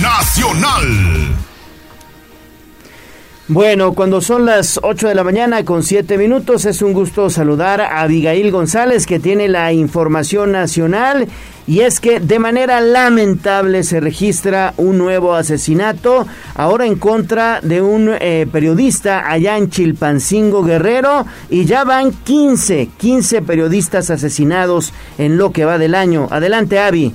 Nacional. 0.01 1.35
Bueno, 3.47 3.93
cuando 3.93 4.21
son 4.21 4.47
las 4.47 4.79
8 4.81 5.07
de 5.07 5.13
la 5.13 5.23
mañana 5.23 5.63
con 5.63 5.83
7 5.83 6.17
minutos, 6.17 6.65
es 6.65 6.81
un 6.81 6.93
gusto 6.93 7.29
saludar 7.29 7.79
a 7.79 8.01
Abigail 8.01 8.49
González 8.49 9.05
que 9.05 9.19
tiene 9.19 9.47
la 9.47 9.71
información 9.71 10.51
nacional 10.51 11.27
y 11.67 11.81
es 11.81 11.99
que 11.99 12.19
de 12.19 12.39
manera 12.39 12.81
lamentable 12.81 13.83
se 13.83 13.99
registra 13.99 14.73
un 14.77 14.97
nuevo 14.97 15.33
asesinato, 15.33 16.27
ahora 16.55 16.85
en 16.85 16.95
contra 16.95 17.59
de 17.61 17.81
un 17.81 18.15
eh, 18.19 18.47
periodista 18.51 19.29
allá 19.29 19.57
en 19.57 19.69
Chilpancingo 19.69 20.63
Guerrero 20.63 21.25
y 21.49 21.65
ya 21.65 21.83
van 21.83 22.11
15, 22.11 22.89
15 22.97 23.41
periodistas 23.41 24.09
asesinados 24.09 24.93
en 25.17 25.37
lo 25.37 25.51
que 25.51 25.65
va 25.65 25.77
del 25.77 25.95
año. 25.95 26.27
Adelante, 26.31 26.79
Avi. 26.79 27.13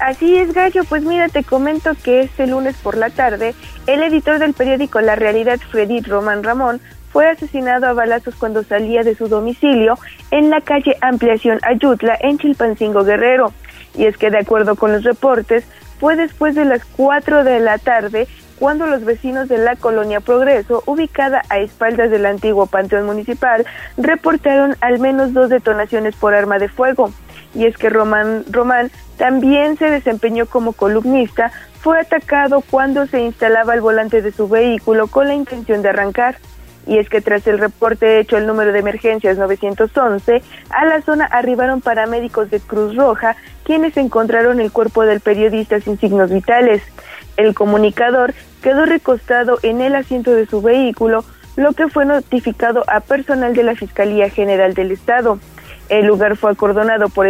Así 0.00 0.36
es, 0.36 0.52
Gallo. 0.52 0.84
Pues 0.84 1.04
mira, 1.04 1.28
te 1.28 1.44
comento 1.44 1.92
que 2.02 2.22
este 2.22 2.46
lunes 2.46 2.76
por 2.82 2.96
la 2.96 3.10
tarde, 3.10 3.54
el 3.86 4.02
editor 4.02 4.38
del 4.38 4.52
periódico 4.52 5.00
La 5.00 5.14
Realidad, 5.14 5.58
Freddy 5.70 6.00
Román 6.00 6.42
Ramón, 6.42 6.80
fue 7.10 7.28
asesinado 7.28 7.86
a 7.86 7.92
balazos 7.92 8.34
cuando 8.34 8.64
salía 8.64 9.04
de 9.04 9.14
su 9.14 9.28
domicilio 9.28 9.96
en 10.32 10.50
la 10.50 10.60
calle 10.60 10.96
Ampliación 11.00 11.60
Ayutla, 11.62 12.18
en 12.20 12.38
Chilpancingo 12.38 13.04
Guerrero. 13.04 13.52
Y 13.94 14.06
es 14.06 14.16
que, 14.16 14.30
de 14.30 14.38
acuerdo 14.38 14.76
con 14.76 14.92
los 14.92 15.04
reportes, 15.04 15.64
fue 16.00 16.16
después 16.16 16.54
de 16.54 16.64
las 16.64 16.84
4 16.84 17.44
de 17.44 17.60
la 17.60 17.78
tarde 17.78 18.26
cuando 18.58 18.86
los 18.86 19.04
vecinos 19.04 19.48
de 19.48 19.58
la 19.58 19.76
colonia 19.76 20.20
Progreso, 20.20 20.82
ubicada 20.86 21.42
a 21.48 21.58
espaldas 21.58 22.10
del 22.10 22.26
antiguo 22.26 22.66
Panteón 22.66 23.06
Municipal, 23.06 23.66
reportaron 23.96 24.76
al 24.80 25.00
menos 25.00 25.32
dos 25.32 25.50
detonaciones 25.50 26.14
por 26.14 26.34
arma 26.34 26.58
de 26.58 26.68
fuego 26.68 27.10
y 27.54 27.66
es 27.66 27.76
que 27.76 27.88
Román, 27.88 28.44
Román 28.50 28.90
también 29.16 29.76
se 29.76 29.90
desempeñó 29.90 30.46
como 30.46 30.72
columnista, 30.72 31.52
fue 31.80 32.00
atacado 32.00 32.62
cuando 32.68 33.06
se 33.06 33.20
instalaba 33.20 33.72
al 33.72 33.80
volante 33.80 34.22
de 34.22 34.32
su 34.32 34.48
vehículo 34.48 35.06
con 35.06 35.28
la 35.28 35.34
intención 35.34 35.82
de 35.82 35.90
arrancar. 35.90 36.36
Y 36.86 36.98
es 36.98 37.08
que 37.08 37.20
tras 37.20 37.46
el 37.46 37.58
reporte 37.58 38.20
hecho 38.20 38.36
al 38.36 38.46
número 38.46 38.72
de 38.72 38.78
emergencias 38.78 39.38
911, 39.38 40.42
a 40.70 40.84
la 40.84 41.02
zona 41.02 41.24
arribaron 41.26 41.80
paramédicos 41.80 42.50
de 42.50 42.60
Cruz 42.60 42.94
Roja, 42.96 43.36
quienes 43.64 43.96
encontraron 43.96 44.60
el 44.60 44.72
cuerpo 44.72 45.04
del 45.04 45.20
periodista 45.20 45.80
sin 45.80 45.98
signos 45.98 46.30
vitales. 46.30 46.82
El 47.36 47.54
comunicador 47.54 48.34
quedó 48.62 48.86
recostado 48.86 49.58
en 49.62 49.80
el 49.80 49.94
asiento 49.94 50.32
de 50.32 50.46
su 50.46 50.62
vehículo, 50.62 51.24
lo 51.56 51.72
que 51.72 51.88
fue 51.88 52.04
notificado 52.04 52.84
a 52.88 53.00
personal 53.00 53.54
de 53.54 53.62
la 53.62 53.74
Fiscalía 53.74 54.28
General 54.30 54.74
del 54.74 54.92
Estado. 54.92 55.38
El 55.88 56.06
lugar 56.06 56.36
fue 56.36 56.50
acordonado 56.50 57.08
por, 57.08 57.26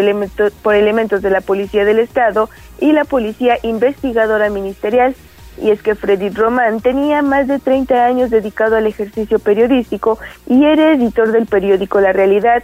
por 0.62 0.74
elementos 0.74 1.22
de 1.22 1.30
la 1.30 1.40
Policía 1.40 1.84
del 1.84 1.98
Estado 1.98 2.48
y 2.80 2.92
la 2.92 3.04
Policía 3.04 3.58
Investigadora 3.62 4.48
Ministerial. 4.50 5.14
Y 5.60 5.70
es 5.70 5.82
que 5.82 5.94
Freddy 5.94 6.30
Román 6.30 6.80
tenía 6.80 7.22
más 7.22 7.46
de 7.46 7.58
30 7.58 8.04
años 8.04 8.30
dedicado 8.30 8.76
al 8.76 8.86
ejercicio 8.86 9.38
periodístico 9.38 10.18
y 10.46 10.64
era 10.64 10.92
editor 10.92 11.32
del 11.32 11.46
periódico 11.46 12.00
La 12.00 12.12
Realidad. 12.12 12.62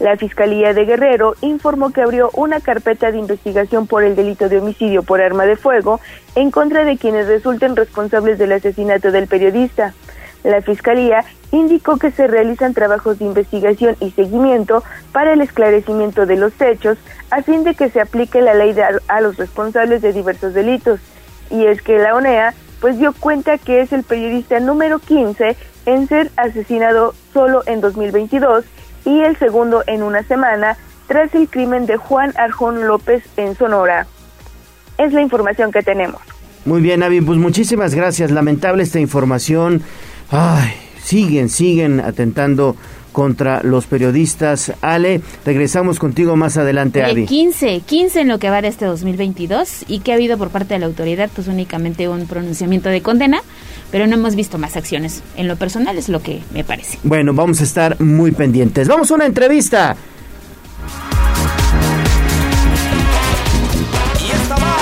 La 0.00 0.16
Fiscalía 0.16 0.74
de 0.74 0.84
Guerrero 0.84 1.34
informó 1.40 1.90
que 1.90 2.02
abrió 2.02 2.30
una 2.34 2.60
carpeta 2.60 3.10
de 3.10 3.18
investigación 3.18 3.88
por 3.88 4.04
el 4.04 4.14
delito 4.14 4.48
de 4.48 4.58
homicidio 4.58 5.02
por 5.02 5.20
arma 5.20 5.44
de 5.44 5.56
fuego 5.56 6.00
en 6.36 6.52
contra 6.52 6.84
de 6.84 6.96
quienes 6.96 7.26
resulten 7.26 7.74
responsables 7.74 8.38
del 8.38 8.52
asesinato 8.52 9.10
del 9.10 9.26
periodista. 9.26 9.94
La 10.44 10.62
Fiscalía 10.62 11.24
indicó 11.50 11.96
que 11.96 12.12
se 12.12 12.28
realizan 12.28 12.74
trabajos 12.74 13.18
de 13.18 13.24
investigación 13.24 13.96
y 13.98 14.12
seguimiento 14.12 14.84
para 15.10 15.32
el 15.32 15.40
esclarecimiento 15.40 16.26
de 16.26 16.36
los 16.36 16.52
hechos 16.60 16.96
a 17.30 17.42
fin 17.42 17.64
de 17.64 17.74
que 17.74 17.90
se 17.90 18.00
aplique 18.00 18.40
la 18.40 18.54
ley 18.54 18.76
a 19.08 19.20
los 19.20 19.36
responsables 19.36 20.00
de 20.00 20.12
diversos 20.12 20.54
delitos. 20.54 21.00
Y 21.50 21.66
es 21.66 21.82
que 21.82 21.98
la 21.98 22.14
ONEA 22.14 22.54
pues 22.80 22.98
dio 22.98 23.12
cuenta 23.12 23.58
que 23.58 23.80
es 23.80 23.92
el 23.92 24.04
periodista 24.04 24.60
número 24.60 24.98
15 24.98 25.56
en 25.86 26.08
ser 26.08 26.30
asesinado 26.36 27.14
solo 27.32 27.62
en 27.66 27.80
2022 27.80 28.64
y 29.04 29.20
el 29.20 29.36
segundo 29.36 29.82
en 29.86 30.02
una 30.02 30.22
semana 30.22 30.76
tras 31.06 31.34
el 31.34 31.48
crimen 31.48 31.86
de 31.86 31.96
Juan 31.96 32.32
Arjón 32.36 32.86
López 32.86 33.24
en 33.36 33.56
Sonora. 33.56 34.06
Es 34.98 35.12
la 35.12 35.22
información 35.22 35.72
que 35.72 35.82
tenemos. 35.82 36.20
Muy 36.64 36.82
bien, 36.82 37.02
Avi, 37.02 37.20
pues 37.20 37.38
muchísimas 37.38 37.94
gracias. 37.94 38.30
Lamentable 38.30 38.82
esta 38.82 39.00
información. 39.00 39.82
Ay, 40.30 40.74
siguen, 41.02 41.48
siguen 41.48 42.00
atentando 42.00 42.76
contra 43.18 43.64
los 43.64 43.86
periodistas. 43.86 44.72
Ale, 44.80 45.20
regresamos 45.44 45.98
contigo 45.98 46.36
más 46.36 46.56
adelante, 46.56 47.02
Avi. 47.02 47.26
15, 47.26 47.80
15 47.84 48.20
en 48.20 48.28
lo 48.28 48.38
que 48.38 48.48
va 48.48 48.62
de 48.62 48.68
este 48.68 48.84
2022 48.84 49.86
y 49.88 49.98
que 49.98 50.12
ha 50.12 50.14
habido 50.14 50.38
por 50.38 50.50
parte 50.50 50.74
de 50.74 50.78
la 50.78 50.86
autoridad 50.86 51.28
pues 51.34 51.48
únicamente 51.48 52.08
un 52.08 52.28
pronunciamiento 52.28 52.90
de 52.90 53.02
condena, 53.02 53.40
pero 53.90 54.06
no 54.06 54.14
hemos 54.14 54.36
visto 54.36 54.56
más 54.56 54.76
acciones. 54.76 55.24
En 55.36 55.48
lo 55.48 55.56
personal 55.56 55.98
es 55.98 56.08
lo 56.08 56.22
que 56.22 56.42
me 56.54 56.62
parece. 56.62 56.96
Bueno, 57.02 57.34
vamos 57.34 57.60
a 57.60 57.64
estar 57.64 58.00
muy 58.00 58.30
pendientes. 58.30 58.86
Vamos 58.86 59.10
a 59.10 59.16
una 59.16 59.26
entrevista. 59.26 59.96
Y 64.20 64.30
esta 64.30 64.54
va 64.54 64.76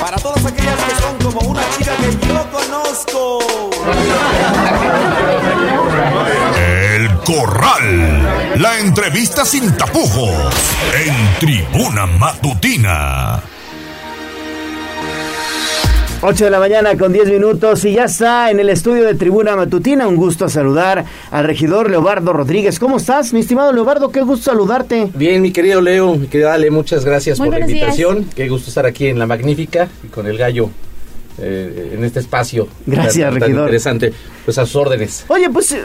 para 0.00 0.16
todas 0.16 0.44
aquellas 0.44 0.74
que 0.74 0.94
son 1.00 1.32
como 1.32 1.52
una 1.52 1.62
chica 1.78 1.92
que 1.98 2.26
yo 2.26 2.44
conozco. 2.50 3.38
Corral. 7.24 8.60
La 8.60 8.78
entrevista 8.78 9.46
sin 9.46 9.74
tapujos. 9.78 10.52
En 11.06 11.14
Tribuna 11.40 12.04
Matutina. 12.04 13.42
8 16.20 16.44
de 16.44 16.50
la 16.50 16.58
mañana 16.58 16.96
con 16.98 17.14
10 17.14 17.30
minutos 17.30 17.84
y 17.86 17.92
ya 17.92 18.04
está 18.04 18.50
en 18.50 18.60
el 18.60 18.68
estudio 18.68 19.04
de 19.04 19.14
Tribuna 19.14 19.56
Matutina. 19.56 20.06
Un 20.06 20.16
gusto 20.16 20.50
saludar 20.50 21.06
al 21.30 21.44
regidor 21.46 21.88
Leobardo 21.90 22.34
Rodríguez. 22.34 22.78
¿Cómo 22.78 22.98
estás, 22.98 23.32
mi 23.32 23.40
estimado 23.40 23.72
Leobardo? 23.72 24.10
Qué 24.10 24.20
gusto 24.20 24.50
saludarte. 24.50 25.08
Bien, 25.14 25.40
mi 25.40 25.50
querido 25.50 25.80
Leo, 25.80 26.16
mi 26.16 26.26
querido 26.26 26.50
Ale, 26.50 26.70
muchas 26.70 27.06
gracias 27.06 27.38
por 27.38 27.48
la 27.48 27.60
invitación. 27.60 28.26
Qué 28.34 28.48
gusto 28.50 28.68
estar 28.68 28.84
aquí 28.84 29.06
en 29.06 29.18
La 29.18 29.26
Magnífica 29.26 29.88
y 30.02 30.08
con 30.08 30.26
el 30.26 30.36
gallo 30.36 30.68
eh, 31.38 31.92
en 31.94 32.04
este 32.04 32.20
espacio. 32.20 32.68
Gracias, 32.86 33.30
tan, 33.30 33.40
regidor. 33.40 33.62
interesante. 33.62 34.12
Pues 34.44 34.58
a 34.58 34.66
sus 34.66 34.76
órdenes. 34.76 35.24
Oye, 35.28 35.48
pues 35.48 35.72
eh, 35.72 35.84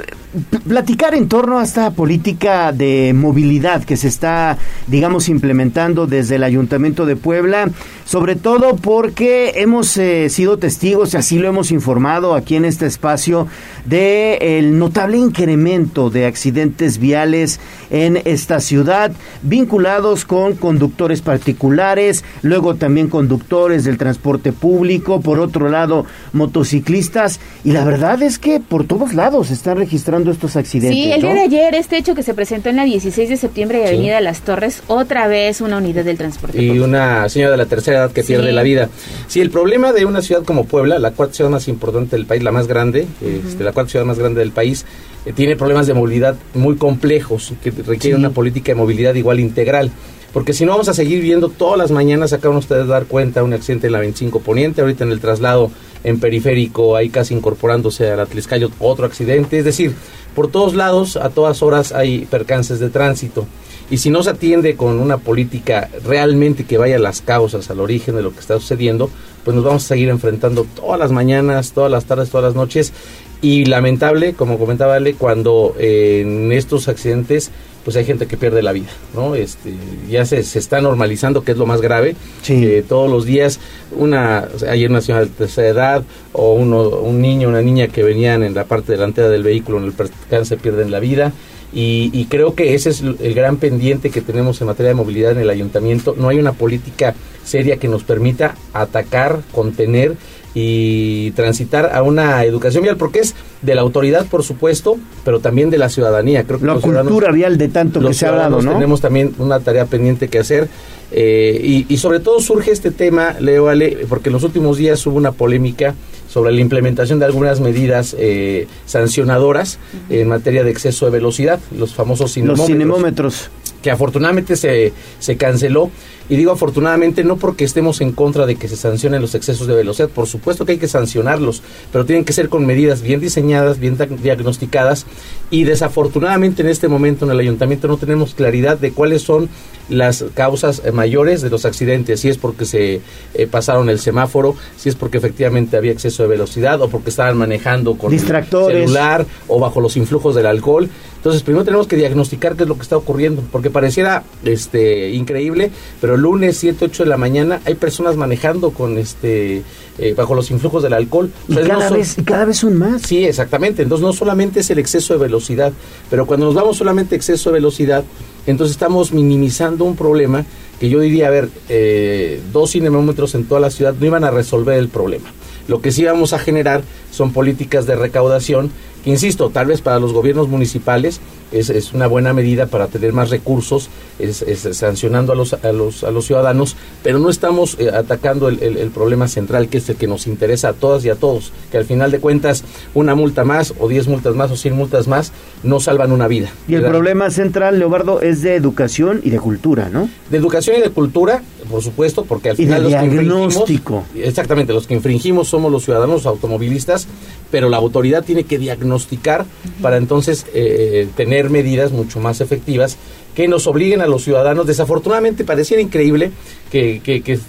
platicar 0.68 1.16
en 1.16 1.30
torno 1.30 1.60
a 1.60 1.64
esta 1.64 1.92
política 1.92 2.74
de 2.74 3.14
movilidad 3.16 3.86
que 3.86 3.96
se 3.96 4.10
está, 4.10 4.58
digamos, 4.88 5.30
implementando 5.30 6.08
desde 6.08 6.36
el 6.36 6.44
Ayuntamiento 6.44 7.06
de 7.06 7.16
Puebla, 7.16 7.70
sobre 8.04 8.36
todo 8.36 8.76
porque 8.76 9.54
hemos 9.56 9.96
eh, 9.96 10.30
sido 10.30 10.58
testigos, 10.58 11.14
y 11.14 11.18
así 11.18 11.40
lo 11.40 11.48
hemos 11.48 11.72
informado 11.72 12.36
aquí 12.36 12.58
en 12.58 12.66
este 12.66 12.86
espacio, 12.86 13.48
de 13.86 14.58
el 14.60 14.78
notable 14.78 15.18
incremento 15.18 16.10
de 16.10 16.26
accidentes 16.26 16.98
viales 16.98 17.62
en 17.92 18.22
esta 18.26 18.60
ciudad, 18.60 19.14
vinculados 19.42 20.26
con 20.26 20.56
conductores 20.56 21.22
particulares, 21.22 22.26
luego 22.42 22.76
también 22.76 23.08
conductores 23.08 23.86
del 23.86 23.98
transporte 23.98 24.52
público, 24.52 25.22
por 25.22 25.40
otro 25.40 25.70
lado, 25.70 26.06
motociclistas, 26.34 27.40
y 27.64 27.72
la 27.72 27.86
verdad 27.86 28.22
es 28.22 28.38
que 28.38 28.49
por 28.58 28.86
todos 28.86 29.14
lados 29.14 29.48
se 29.48 29.54
están 29.54 29.78
registrando 29.78 30.32
estos 30.32 30.56
accidentes. 30.56 30.98
Sí, 30.98 31.12
el 31.12 31.22
¿no? 31.22 31.28
día 31.28 31.36
de 31.36 31.42
ayer, 31.42 31.76
este 31.76 31.98
hecho 31.98 32.16
que 32.16 32.24
se 32.24 32.34
presentó 32.34 32.70
en 32.70 32.78
la 32.78 32.86
16 32.86 33.30
de 33.30 33.38
septiembre 33.38 33.82
y 33.84 33.88
Avenida 33.88 34.20
Las 34.22 34.42
Torres, 34.42 34.82
otra 34.88 35.28
vez 35.28 35.62
una 35.62 35.78
unidad 35.78 36.04
del 36.04 36.18
transporte. 36.18 36.62
Y 36.62 36.68
público. 36.68 36.86
una 36.86 37.30
señora 37.30 37.52
de 37.52 37.58
la 37.58 37.66
tercera 37.68 37.98
edad 38.00 38.12
que 38.12 38.24
Sí. 38.24 38.28
pierde 38.34 38.52
la 38.52 38.64
vida. 38.64 38.90
Sí, 39.28 39.42
el 39.42 39.52
problema 39.52 39.94
de 39.94 40.06
una 40.06 40.22
ciudad 40.22 40.44
como 40.44 40.64
Puebla, 40.66 40.98
la 41.00 41.12
cuarta 41.12 41.36
ciudad 41.36 41.50
más 41.52 41.68
importante 41.68 42.16
del 42.16 42.26
país, 42.26 42.42
la 42.44 42.52
más 42.52 42.68
grande, 42.68 43.06
este, 43.22 43.64
la 43.64 43.72
cuarta 43.74 43.92
ciudad 43.92 44.06
más 44.06 44.18
grande 44.18 44.40
del 44.40 44.52
país, 44.52 44.86
eh, 45.26 45.34
tiene 45.34 45.56
problemas 45.56 45.86
de 45.86 45.94
movilidad 45.94 46.36
muy 46.56 46.76
complejos 46.78 47.54
que 47.64 47.72
requieren 47.72 48.20
una 48.20 48.30
política 48.32 48.72
de 48.72 48.76
movilidad 48.76 49.14
igual 49.16 49.40
integral. 49.40 49.92
Porque 50.34 50.54
si 50.54 50.66
no 50.66 50.72
vamos 50.72 50.90
a 50.90 50.94
seguir 50.94 51.22
viendo 51.22 51.50
todas 51.50 51.78
las 51.78 51.92
mañanas, 51.92 52.34
acaban 52.34 52.58
ustedes 52.58 52.84
de 52.84 52.94
dar 52.94 53.06
cuenta, 53.06 53.44
un 53.44 53.54
accidente 53.54 53.88
en 53.88 53.94
la 53.94 54.00
25 54.00 54.42
Poniente, 54.42 54.82
ahorita 54.82 55.04
en 55.04 55.12
el 55.12 55.20
traslado 55.20 55.72
en 56.04 56.20
periférico, 56.20 56.96
ahí 56.96 57.10
casi 57.10 57.34
incorporándose 57.34 58.10
a 58.12 58.16
la 58.16 58.26
Tliscayo, 58.26 58.70
otro 58.80 59.06
accidente. 59.06 59.58
Es 59.60 59.66
decir, 59.66 59.94
por 60.36 60.50
todos 60.50 60.76
lados, 60.76 61.18
a 61.18 61.30
todas 61.30 61.64
horas 61.64 61.92
hay 61.92 62.26
percances 62.26 62.80
de 62.80 62.90
tránsito. 62.90 63.48
Y 63.92 63.98
si 63.98 64.12
no 64.12 64.22
se 64.22 64.30
atiende 64.30 64.76
con 64.76 65.00
una 65.00 65.18
política 65.18 65.90
realmente 66.06 66.64
que 66.64 66.78
vaya 66.78 66.98
a 66.98 67.00
las 67.00 67.22
causas, 67.22 67.72
al 67.72 67.80
origen 67.80 68.16
de 68.16 68.22
lo 68.22 68.32
que 68.32 68.40
está 68.40 68.60
sucediendo, 68.60 69.10
pues 69.44 69.56
nos 69.56 69.66
vamos 69.66 69.84
a 69.86 69.88
seguir 69.88 70.10
enfrentando 70.10 70.66
todas 70.76 71.00
las 71.00 71.12
mañanas, 71.12 71.72
todas 71.72 71.92
las 71.92 72.06
tardes, 72.06 72.30
todas 72.30 72.46
las 72.46 72.56
noches 72.56 72.94
Y 73.42 73.66
lamentable, 73.66 74.34
como 74.34 74.60
comentaba 74.60 74.96
Ale, 74.96 75.14
cuando 75.16 75.74
eh, 75.80 76.22
en 76.22 76.52
estos 76.52 76.88
accidentes 76.88 77.52
pues 77.84 77.96
hay 77.98 78.06
gente 78.06 78.28
que 78.28 78.38
pierde 78.38 78.62
la 78.62 78.72
vida, 78.72 78.90
¿no? 79.14 79.36
Este, 79.36 79.74
ya 80.10 80.26
se, 80.26 80.44
se 80.44 80.60
está 80.60 80.82
normalizando, 80.82 81.44
que 81.44 81.52
es 81.52 81.58
lo 81.58 81.66
más 81.66 81.82
grave. 81.82 82.16
que 82.46 82.84
todos 82.88 83.10
los 83.10 83.26
días 83.26 83.60
una, 83.92 84.48
hay 84.68 84.86
una 84.86 85.02
señora 85.02 85.26
de 85.26 85.32
tercera 85.32 85.68
edad 85.68 86.04
o 86.34 86.54
uno, 86.54 86.90
un 86.90 87.22
niño, 87.22 87.50
una 87.50 87.62
niña 87.62 87.88
que 87.88 88.04
venían 88.04 88.44
en 88.44 88.54
la 88.54 88.66
parte 88.66 88.92
delantera 88.92 89.30
del 89.30 89.44
vehículo 89.44 89.80
en 89.80 89.86
el 89.86 89.94
percance 89.94 90.58
pierden 90.58 90.92
la 90.92 91.00
vida. 91.00 91.32
Y, 91.72 92.10
y, 92.14 92.26
creo 92.26 92.56
que 92.56 92.74
ese 92.74 92.90
es 92.90 93.02
el 93.02 93.34
gran 93.36 93.58
pendiente 93.58 94.10
que 94.10 94.22
tenemos 94.22 94.60
en 94.60 94.66
materia 94.66 94.90
de 94.90 94.96
movilidad 94.96 95.34
en 95.34 95.38
el 95.38 95.52
ayuntamiento. 95.52 96.16
No 96.18 96.30
hay 96.30 96.40
una 96.40 96.54
política 96.54 97.14
seria 97.46 97.78
que 97.78 97.88
nos 97.88 98.04
permita 98.04 98.56
atacar, 98.74 99.42
contener 99.52 100.16
y 100.54 101.32
transitar 101.32 101.92
a 101.94 102.02
una 102.02 102.44
educación 102.44 102.84
vial, 102.84 102.98
porque 102.98 103.20
es 103.20 103.36
de 103.62 103.76
la 103.76 103.82
autoridad, 103.82 104.26
por 104.26 104.44
supuesto, 104.44 104.98
pero 105.24 105.40
también 105.40 105.70
de 105.70 105.78
la 105.78 105.90
ciudadanía. 105.90 106.44
Creo 106.44 106.60
que 106.60 106.66
la 106.66 106.76
cultura 106.76 107.32
vial 107.32 107.58
de 107.58 107.68
tanto 107.68 108.00
que 108.00 108.14
se 108.14 108.26
ha 108.26 108.30
hablado, 108.30 108.62
¿no? 108.62 108.74
Tenemos 108.74 109.02
también 109.02 109.34
una 109.38 109.60
tarea 109.60 109.86
pendiente 109.86 110.28
que 110.28 110.40
hacer. 110.40 110.70
Eh, 111.12 111.86
y, 111.88 111.98
sobre 111.98 112.20
todo 112.20 112.40
surge 112.40 112.72
este 112.72 112.92
tema, 112.92 113.36
Leo 113.40 113.68
Ale, 113.68 114.06
porque 114.08 114.30
en 114.30 114.34
los 114.34 114.44
últimos 114.44 114.78
días 114.78 115.06
hubo 115.08 115.18
una 115.18 115.32
polémica 115.32 115.96
sobre 116.28 116.52
la 116.52 116.62
implementación 116.62 117.18
de 117.18 117.26
algunas 117.26 117.60
medidas 117.60 118.16
eh, 118.20 118.68
sancionadoras 118.86 119.80
en 120.10 120.28
materia 120.28 120.64
de 120.64 120.70
exceso 120.70 121.06
de 121.06 121.12
velocidad, 121.12 121.60
los 121.76 121.96
famosos 121.96 122.34
cinemómetros. 122.34 122.70
Los 122.70 122.78
cinemómetros. 122.78 123.50
Que 123.82 123.92
afortunadamente 123.92 124.56
se, 124.56 124.94
se 125.20 125.38
canceló 125.38 125.90
y 126.30 126.36
digo 126.36 126.52
afortunadamente 126.52 127.24
no 127.24 127.38
porque 127.38 127.66
estemos 127.66 128.02
en 128.02 128.12
contra 128.12 128.46
de 128.46 128.56
que 128.56 128.68
se 128.68 128.76
sancionen 128.76 129.22
los 129.22 129.34
excesos 129.34 129.66
de 129.66 129.74
velocidad, 129.74 130.10
por 130.10 130.28
supuesto 130.28 130.64
que 130.64 130.74
hay 130.74 130.78
que 130.78 130.88
sancionarlos, 130.88 131.64
pero 131.92 132.06
tienen 132.06 132.24
que 132.24 132.34
ser 132.34 132.50
con 132.50 132.66
medidas 132.66 133.02
bien 133.02 133.20
diseñadas, 133.20 133.80
bien 133.80 133.98
diagnosticadas 134.22 135.08
y 135.50 135.64
desafortunadamente 135.64 136.62
en 136.62 136.70
este 136.70 136.88
momento 136.88 137.26
en 137.26 137.32
el 137.32 137.40
ayuntamiento 137.40 137.88
no 137.88 137.98
tenemos 137.98 138.36
claridad 138.36 138.78
de 138.78 138.92
cuáles 138.92 139.24
son 139.24 139.50
las 139.90 140.24
causas 140.36 140.84
eh, 140.86 140.92
mayores 140.92 141.42
de 141.42 141.50
los 141.50 141.66
accidentes, 141.66 142.20
si 142.20 142.30
es 142.30 142.38
porque 142.38 142.66
se 142.66 143.02
eh, 143.34 143.48
pasaron 143.48 143.90
el 143.90 143.98
semáforo, 143.98 144.56
si 144.78 144.90
es 144.90 144.96
porque 144.96 145.18
efectivamente 145.18 145.78
había 145.78 145.92
exceso 145.92 146.22
de 146.22 146.30
velocidad 146.30 146.80
o 146.82 146.90
porque 146.90 147.10
estaban 147.10 147.38
manejando 147.38 147.98
con 147.98 148.12
Distractores. 148.12 148.78
el 148.78 148.84
celular 148.84 149.26
o 149.48 149.60
bajo 149.60 149.82
los 149.82 149.98
influjos 149.98 150.36
del 150.36 150.46
alcohol. 150.46 150.90
Entonces, 151.20 151.44
primero 151.44 151.66
tenemos 151.66 151.86
que 151.86 151.98
diagnosticar 151.98 152.56
qué 152.56 152.64
es 152.64 152.70
lo 152.70 152.76
que 152.76 152.84
está 152.84 152.96
ocurriendo, 152.96 153.44
porque 153.52 153.70
pareciera 153.70 154.24
este 154.46 155.10
increíble, 155.10 155.70
pero 156.00 156.16
lunes 156.16 156.56
7, 156.58 156.86
8 156.86 157.04
de 157.04 157.10
la 157.10 157.18
mañana 157.18 157.60
hay 157.66 157.76
personas 157.76 158.16
manejando 158.16 158.72
con 158.72 158.98
este 158.98 159.64
eh, 159.98 160.14
bajo 160.16 160.34
los 160.34 160.50
influjos 160.50 160.82
del 160.82 160.94
alcohol. 160.94 161.30
Y 161.50 161.56
cada, 161.56 161.90
vez, 161.90 162.18
y 162.18 162.24
cada 162.24 162.46
vez 162.46 162.58
son 162.58 162.78
más. 162.78 163.02
Sí, 163.02 163.26
exactamente. 163.26 163.84
Entonces, 163.84 164.06
no 164.06 164.14
solamente 164.14 164.62
es 164.62 164.70
el 164.70 164.80
exceso 164.80 165.14
de 165.14 165.20
velocidad, 165.20 165.74
pero 166.10 166.26
cuando 166.26 166.46
nos 166.46 166.56
damos 166.56 166.78
solamente 166.78 167.18
exceso 167.18 167.50
de 167.50 167.56
velocidad, 167.56 168.06
entonces 168.48 168.72
estamos 168.76 169.12
minimizando 169.12 169.84
un 169.84 169.98
problema 169.98 170.46
que 170.80 170.88
yo 170.88 171.02
diría, 171.02 171.28
a 171.28 171.32
ver, 171.32 171.50
eh, 171.68 172.42
dos 172.54 172.72
cinemómetros 172.72 173.36
en 173.36 173.44
toda 173.44 173.60
la 173.60 173.72
ciudad 173.72 173.94
no 174.00 174.06
iban 174.06 174.24
a 174.24 174.32
resolver 174.32 174.78
el 174.78 174.88
problema. 174.88 175.34
Lo 175.68 175.82
que 175.82 175.92
sí 175.92 176.04
vamos 176.06 176.34
a 176.34 176.40
generar 176.40 176.82
son 177.12 177.32
políticas 177.32 177.86
de 177.86 177.96
recaudación 177.96 178.72
insisto, 179.06 179.50
tal 179.50 179.68
vez 179.68 179.82
para 179.82 180.00
los 180.00 180.14
gobiernos 180.14 180.48
municipales 180.48 181.20
es, 181.52 181.70
es 181.70 181.94
una 181.94 182.08
buena 182.08 182.34
medida 182.34 182.68
para 182.68 182.88
tener 182.88 183.14
más 183.14 183.30
recursos, 183.30 183.90
es, 184.20 184.44
sancionando 184.74 185.34
a 185.34 185.36
los, 185.36 185.54
a, 185.54 185.72
los, 185.72 186.04
a 186.04 186.12
los 186.12 186.26
ciudadanos, 186.26 186.76
pero 187.04 187.20
no 187.20 187.30
estamos 187.30 187.78
eh, 187.80 187.90
atacando 187.90 188.50
el, 188.50 188.62
el, 188.62 188.90
problema 188.90 189.28
central, 189.28 189.70
que 189.70 189.78
es 189.78 189.90
el 189.90 189.96
que 189.96 190.08
nos 190.08 190.28
interesa 190.28 190.70
a 190.70 190.74
todas 190.74 191.06
y 191.06 191.10
a 191.10 191.16
todos, 191.16 191.52
que 191.72 191.78
al 191.78 191.86
final 191.86 192.12
de 192.12 192.20
cuentas 192.20 192.64
una 192.94 193.16
multa 193.16 193.44
más 193.44 193.74
o 193.80 193.88
diez 193.88 194.08
multas 194.08 194.36
más 194.36 194.52
o 194.52 194.58
cien 194.58 194.76
multas 194.76 195.08
más 195.08 195.32
no 195.64 195.80
salvan 195.80 196.12
una 196.12 196.28
vida. 196.28 196.50
Y 196.68 196.76
el 196.76 196.84
problema 196.84 197.30
central, 197.30 197.80
Leobardo, 197.80 198.22
es 198.22 198.42
de 198.42 198.56
educación 198.56 199.22
y 199.24 199.30
de 199.30 199.40
cultura, 199.40 199.90
¿no? 199.90 200.10
De 200.30 200.38
educación 200.38 200.78
y 200.78 200.82
de 200.82 200.90
cultura, 200.90 201.42
por 201.70 201.84
supuesto, 201.84 202.26
porque 202.26 202.50
al 202.50 202.58
final 202.58 202.84
los 202.84 202.92
diagnóstico. 202.92 204.06
Que 204.14 204.28
exactamente, 204.28 204.74
los 204.74 204.88
que 204.88 204.96
infringimos 204.96 205.48
somos 205.48 205.72
los 205.72 205.84
ciudadanos 205.84 206.26
automovilistas, 206.26 207.08
pero 207.52 207.70
la 207.70 207.78
autoridad 207.78 208.24
tiene 208.24 208.44
que 208.44 208.58
diagnosticar 208.58 209.46
para 209.82 209.98
entonces 209.98 210.46
eh, 210.54 211.08
tener 211.16 211.39
medidas 211.48 211.92
mucho 211.92 212.20
más 212.20 212.42
efectivas 212.42 212.98
que 213.36 213.48
nos 213.48 213.68
obliguen 213.68 214.02
a 214.02 214.08
los 214.08 214.24
ciudadanos. 214.24 214.68
Desafortunadamente 214.68 215.46
pareciera 215.46 215.82
increíble 215.82 216.32
que, 216.72 217.40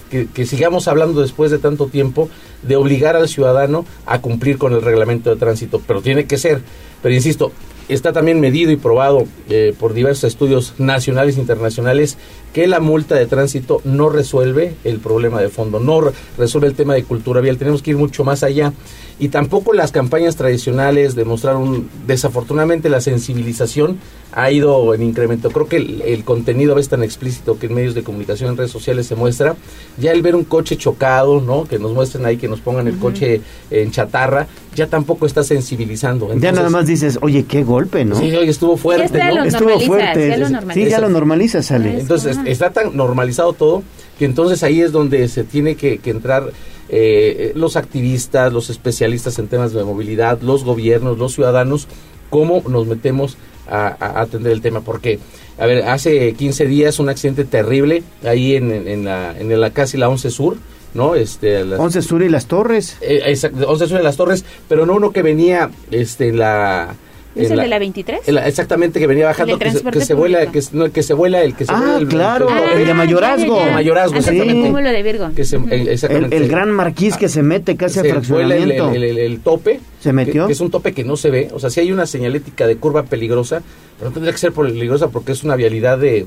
sigamos 0.47 0.87
hablando 0.87 1.21
después 1.21 1.51
de 1.51 1.59
tanto 1.59 1.87
tiempo 1.87 2.29
de 2.63 2.77
obligar 2.77 3.17
al 3.17 3.29
ciudadano 3.29 3.85
a 4.07 4.21
cumplir 4.21 4.59
con 4.59 4.73
el 4.73 4.83
reglamento 4.83 5.31
de 5.31 5.37
tránsito, 5.37 5.83
pero 5.87 6.03
tiene 6.03 6.27
que 6.27 6.39
ser. 6.39 6.61
Pero 7.03 7.15
insisto, 7.15 7.51
está 7.89 8.13
también 8.13 8.39
medido 8.39 8.71
y 8.71 8.77
probado 8.77 9.25
eh, 9.49 9.75
por 9.79 9.95
diversos 9.95 10.25
estudios 10.25 10.75
nacionales 10.79 11.37
e 11.37 11.41
internacionales 11.41 12.19
que 12.53 12.67
la 12.67 12.81
multa 12.81 13.15
de 13.15 13.27
tránsito 13.27 13.81
no 13.85 14.09
resuelve 14.09 14.75
el 14.85 14.99
problema 14.99 15.41
de 15.41 15.49
fondo, 15.49 15.81
no 15.81 16.01
resuelve 16.37 16.69
el 16.69 16.75
tema 16.75 16.95
de 16.95 17.05
cultura 17.05 17.41
vial. 17.41 17.59
Tenemos 17.59 17.83
que 17.83 17.91
ir 17.91 17.97
mucho 17.97 18.25
más 18.25 18.43
allá 18.43 18.73
y 19.21 19.29
tampoco 19.29 19.75
las 19.75 19.93
campañas 19.93 20.37
tradicionales 20.37 21.15
demostraron, 21.15 21.89
desafortunadamente 22.07 22.89
la 22.89 23.03
sensibilización 23.03 23.99
ha 24.33 24.51
ido 24.51 24.95
en 24.95 25.03
incremento. 25.03 25.51
Creo 25.51 25.69
que 25.69 25.77
el, 25.77 26.25
contenido 26.25 26.79
es 26.79 26.89
tan 26.89 27.03
explícito 27.03 27.59
que 27.59 27.67
en 27.67 27.75
medios 27.75 27.95
de 27.95 28.03
comunicación, 28.03 28.51
en 28.51 28.57
redes 28.57 28.71
sociales 28.71 29.07
se 29.07 29.17
muestra. 29.17 29.57
Ya 29.99 30.13
el 30.13 30.23
ver 30.23 30.37
un 30.37 30.45
coche 30.45 30.77
chocado, 30.77 31.41
¿no? 31.41 31.65
Que 31.65 31.79
nos 31.79 31.93
muestren 31.93 32.25
ahí, 32.25 32.37
que 32.37 32.49
nos 32.49 32.61
pongan 32.61 32.87
el 32.87 32.97
coche 32.97 33.43
en 33.71 33.91
chatarra, 33.91 34.47
ya 34.75 34.87
tampoco 34.87 35.27
está 35.27 35.43
sensibilizando. 35.43 36.33
ya 36.39 36.53
nada 36.53 36.71
más 36.71 36.87
dices, 36.87 37.19
oye, 37.21 37.45
qué 37.45 37.63
golpe, 37.63 38.05
¿no? 38.05 38.17
Sí, 38.17 38.35
oye, 38.35 38.51
estuvo 38.51 38.77
fuerte, 38.77 39.19
¿no? 39.19 39.45
Estuvo 39.45 39.81
fuerte. 39.81 40.47
sí, 40.73 40.89
ya 40.89 41.01
lo 41.01 41.09
normaliza, 41.09 41.63
sale. 41.63 42.01
Entonces, 42.01 42.39
está 42.47 42.71
tan 42.71 42.97
normalizado 42.97 43.53
todo 43.53 43.83
que 44.19 44.25
entonces 44.25 44.63
ahí 44.63 44.81
es 44.83 44.93
donde 44.93 45.29
se 45.29 45.45
tiene 45.45 45.77
que, 45.77 45.99
que 45.99 46.11
entrar 46.11 46.53
eh, 46.93 47.53
los 47.55 47.77
activistas, 47.77 48.53
los 48.53 48.69
especialistas 48.69 49.39
en 49.39 49.47
temas 49.47 49.73
de 49.73 49.85
movilidad, 49.85 50.41
los 50.43 50.65
gobiernos, 50.65 51.19
los 51.19 51.35
ciudadanos, 51.35 51.87
cómo 52.31 52.63
nos 52.69 52.87
metemos 52.89 53.37
a, 53.69 54.21
atender 54.21 54.53
el 54.53 54.61
tema. 54.61 54.81
Porque, 54.81 55.21
a 55.57 55.67
ver, 55.67 55.85
hace 55.85 56.33
15 56.35 56.67
días 56.67 56.99
un 56.99 57.09
accidente 57.09 57.45
terrible 57.45 58.03
ahí 58.25 58.57
en, 58.57 58.73
en, 58.73 59.05
la, 59.05 59.39
en 59.39 59.61
la 59.61 59.71
casi 59.71 59.99
la 59.99 60.09
11 60.09 60.31
Sur, 60.31 60.57
¿no? 60.93 61.15
Este, 61.15 61.63
11 61.63 62.03
Sur 62.03 62.23
y 62.23 62.29
las 62.29 62.47
Torres. 62.47 62.97
Eh, 63.03 63.23
11 63.67 63.87
Sur 63.87 64.01
y 64.01 64.03
las 64.03 64.17
Torres, 64.17 64.45
pero 64.69 64.85
no 64.85 64.95
uno 64.95 65.13
que 65.13 65.23
venía 65.23 65.71
este, 65.93 66.33
la 66.33 66.97
¿Es 67.35 67.51
el 67.51 67.61
de 67.61 67.69
la 67.69 67.79
23? 67.79 68.21
exactamente, 68.27 68.99
que 68.99 69.07
venía 69.07 69.27
bajando, 69.27 69.59
que 69.59 69.71
se, 69.71 69.83
que 69.83 70.01
se, 70.01 70.15
vuela, 70.15 70.47
que, 70.51 70.61
no, 70.73 70.87
el 70.87 70.91
que 70.91 71.03
se 71.03 71.15
vuela, 71.15 71.43
el 71.43 71.55
que 71.55 71.65
se 71.65 71.73
ah, 71.73 71.79
vuela. 71.79 71.99
El, 71.99 72.09
claro, 72.09 72.49
ah, 72.51 72.73
el 72.75 72.87
de 72.87 72.95
Mayorazgo. 72.95 73.63
El 73.63 73.73
Mayorazgo, 73.73 74.19
exactamente. 74.19 74.83
de 74.91 75.03
Virgo. 75.03 75.31
Que 75.35 75.45
se, 75.45 75.57
exactamente. 75.57 76.37
El, 76.37 76.49
gran 76.49 76.71
marquís 76.71 77.17
que 77.17 77.29
se 77.29 77.43
mete 77.43 77.77
casi 77.77 78.01
a 78.01 78.05
fraccionamiento. 78.05 78.91
El, 78.91 79.05
el, 79.05 79.41
tope. 79.41 79.81
¿Se 80.01 80.13
metió? 80.13 80.47
Que, 80.47 80.53
es 80.53 80.61
un 80.61 80.71
tope 80.71 80.93
que 80.93 81.05
no 81.05 81.17
se 81.17 81.31
ve. 81.31 81.49
O 81.53 81.61
sea, 81.61 81.71
si 81.71 81.81
hay 81.81 81.93
una 81.93 82.07
señalética 82.07 82.67
de 82.67 82.77
curva 82.77 83.05
peligrosa, 83.05 83.63
pero 83.99 84.11
no 84.11 84.15
tendría 84.15 84.33
que 84.33 84.39
ser 84.39 84.53
peligrosa 84.53 85.09
porque 85.09 85.33
es 85.33 85.45
una 85.45 85.57
vialidad 85.57 85.99
de... 85.99 86.27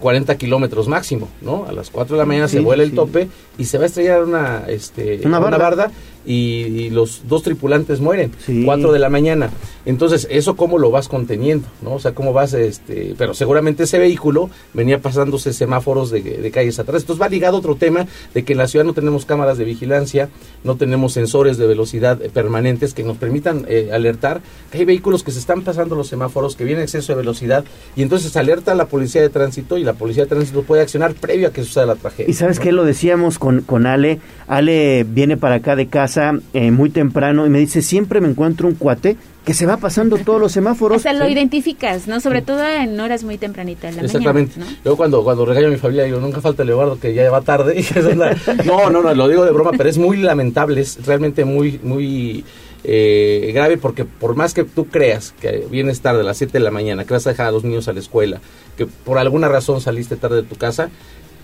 40 0.00 0.32
eh, 0.32 0.36
kilómetros 0.38 0.88
máximo, 0.88 1.28
¿no? 1.42 1.66
A 1.68 1.72
las 1.72 1.90
4 1.90 2.16
de 2.16 2.18
la 2.18 2.24
mañana 2.24 2.48
se 2.48 2.60
vuela 2.60 2.82
el 2.82 2.92
tope 2.92 3.28
y 3.58 3.66
se 3.66 3.76
va 3.76 3.84
a 3.84 3.86
estrellar 3.88 4.24
una, 4.24 4.64
este, 4.66 5.20
una 5.26 5.38
barda, 5.40 5.90
y, 6.26 6.90
los 6.90 7.22
dos 7.28 7.42
tripulantes 7.42 8.00
mueren, 8.00 8.32
4 8.64 8.92
de 8.92 8.98
la 8.98 9.08
mañana. 9.08 9.50
Entonces, 9.84 10.26
¿eso 10.30 10.56
cómo 10.56 10.78
lo 10.78 10.90
vas 10.90 11.08
conteniendo? 11.08 11.66
¿no? 11.82 11.94
O 11.94 11.98
sea, 11.98 12.12
¿cómo 12.12 12.32
vas, 12.32 12.52
este, 12.52 13.14
pero 13.16 13.34
seguramente 13.34 13.84
ese 13.84 13.98
vehículo 13.98 14.50
venía 14.74 15.00
pasándose 15.00 15.52
semáforos 15.52 16.10
de, 16.10 16.50
calles 16.52 16.78
atrás. 16.78 17.02
Entonces 17.02 17.22
va 17.22 17.28
ligado 17.28 17.58
otro 17.58 17.74
tema 17.74 18.06
de 18.34 18.42
que 18.42 18.52
en 18.52 18.58
la 18.58 18.68
ciudad 18.68 18.84
no 18.84 18.92
tenemos 18.92 19.24
cámaras 19.24 19.58
de 19.58 19.64
vigilancia, 19.64 20.28
no 20.64 20.76
tenemos 20.76 21.12
sensores 21.12 21.56
de 21.58 21.66
velocidad 21.66 22.20
eh, 22.22 22.30
permanentes 22.30 22.94
que 22.94 23.02
nos 23.02 23.16
permitan 23.16 23.64
eh, 23.68 23.90
alertar 23.92 24.40
que 24.70 24.78
hay 24.78 24.84
vehículos 24.84 25.22
que 25.22 25.30
se 25.30 25.38
están 25.38 25.62
pasando 25.62 25.94
los 25.94 26.08
semáforos, 26.08 26.56
que 26.56 26.64
viene 26.64 26.82
exceso 26.82 27.12
de 27.12 27.18
velocidad, 27.18 27.64
y 27.96 28.02
entonces 28.02 28.36
alerta 28.36 28.72
a 28.72 28.74
la 28.74 28.86
policía 28.86 29.22
de 29.22 29.28
tránsito 29.28 29.78
y 29.78 29.84
la 29.84 29.94
policía 29.94 30.24
de 30.24 30.28
tránsito 30.28 30.62
puede 30.62 30.82
accionar 30.82 31.14
previo 31.14 31.48
a 31.48 31.52
que 31.52 31.64
suceda 31.64 31.86
la 31.86 31.96
tragedia. 31.96 32.30
Y 32.30 32.34
sabes 32.34 32.60
qué 32.60 32.72
lo 32.72 32.84
decíamos 32.84 33.38
con, 33.38 33.62
con 33.62 33.86
Ale, 33.86 34.20
Ale 34.46 35.04
viene 35.04 35.36
para 35.36 35.56
acá 35.56 35.76
de 35.76 35.86
casa 35.86 36.07
eh, 36.16 36.70
muy 36.70 36.90
temprano 36.90 37.46
y 37.46 37.50
me 37.50 37.58
dice, 37.58 37.82
siempre 37.82 38.20
me 38.20 38.28
encuentro 38.28 38.68
un 38.68 38.74
cuate 38.74 39.16
que 39.44 39.54
se 39.54 39.64
va 39.64 39.78
pasando 39.78 40.18
todos 40.18 40.40
los 40.40 40.52
semáforos. 40.52 40.98
O 40.98 41.00
sea, 41.00 41.14
lo 41.14 41.26
identificas, 41.26 42.06
¿no? 42.06 42.20
Sobre 42.20 42.42
todo 42.42 42.62
en 42.66 43.00
horas 43.00 43.24
muy 43.24 43.38
tempranitas. 43.38 43.96
La 43.96 44.02
Exactamente. 44.02 44.58
Mañana, 44.58 44.76
Yo 44.84 44.96
cuando, 44.96 45.24
cuando 45.24 45.46
regaño 45.46 45.68
a 45.68 45.70
mi 45.70 45.78
familia 45.78 46.04
digo, 46.04 46.20
nunca 46.20 46.42
falta 46.42 46.64
Leobardo 46.64 47.00
que 47.00 47.14
ya 47.14 47.30
va 47.30 47.40
tarde. 47.40 47.82
no, 48.66 48.90
no, 48.90 49.02
no, 49.02 49.14
lo 49.14 49.28
digo 49.28 49.44
de 49.44 49.52
broma, 49.52 49.70
pero 49.76 49.88
es 49.88 49.96
muy 49.96 50.18
lamentable, 50.18 50.82
es 50.82 51.04
realmente 51.06 51.46
muy, 51.46 51.80
muy 51.82 52.44
eh, 52.84 53.50
grave 53.54 53.78
porque 53.78 54.04
por 54.04 54.36
más 54.36 54.54
que 54.54 54.64
tú 54.64 54.86
creas 54.86 55.34
que 55.40 55.66
vienes 55.70 56.00
tarde 56.00 56.20
a 56.20 56.24
las 56.24 56.36
7 56.36 56.52
de 56.52 56.60
la 56.60 56.70
mañana, 56.70 57.04
que 57.04 57.14
vas 57.14 57.26
a 57.26 57.30
dejar 57.30 57.46
a 57.46 57.50
los 57.50 57.64
niños 57.64 57.88
a 57.88 57.94
la 57.94 58.00
escuela, 58.00 58.40
que 58.76 58.86
por 58.86 59.18
alguna 59.18 59.48
razón 59.48 59.80
saliste 59.80 60.16
tarde 60.16 60.42
de 60.42 60.42
tu 60.42 60.56
casa, 60.56 60.90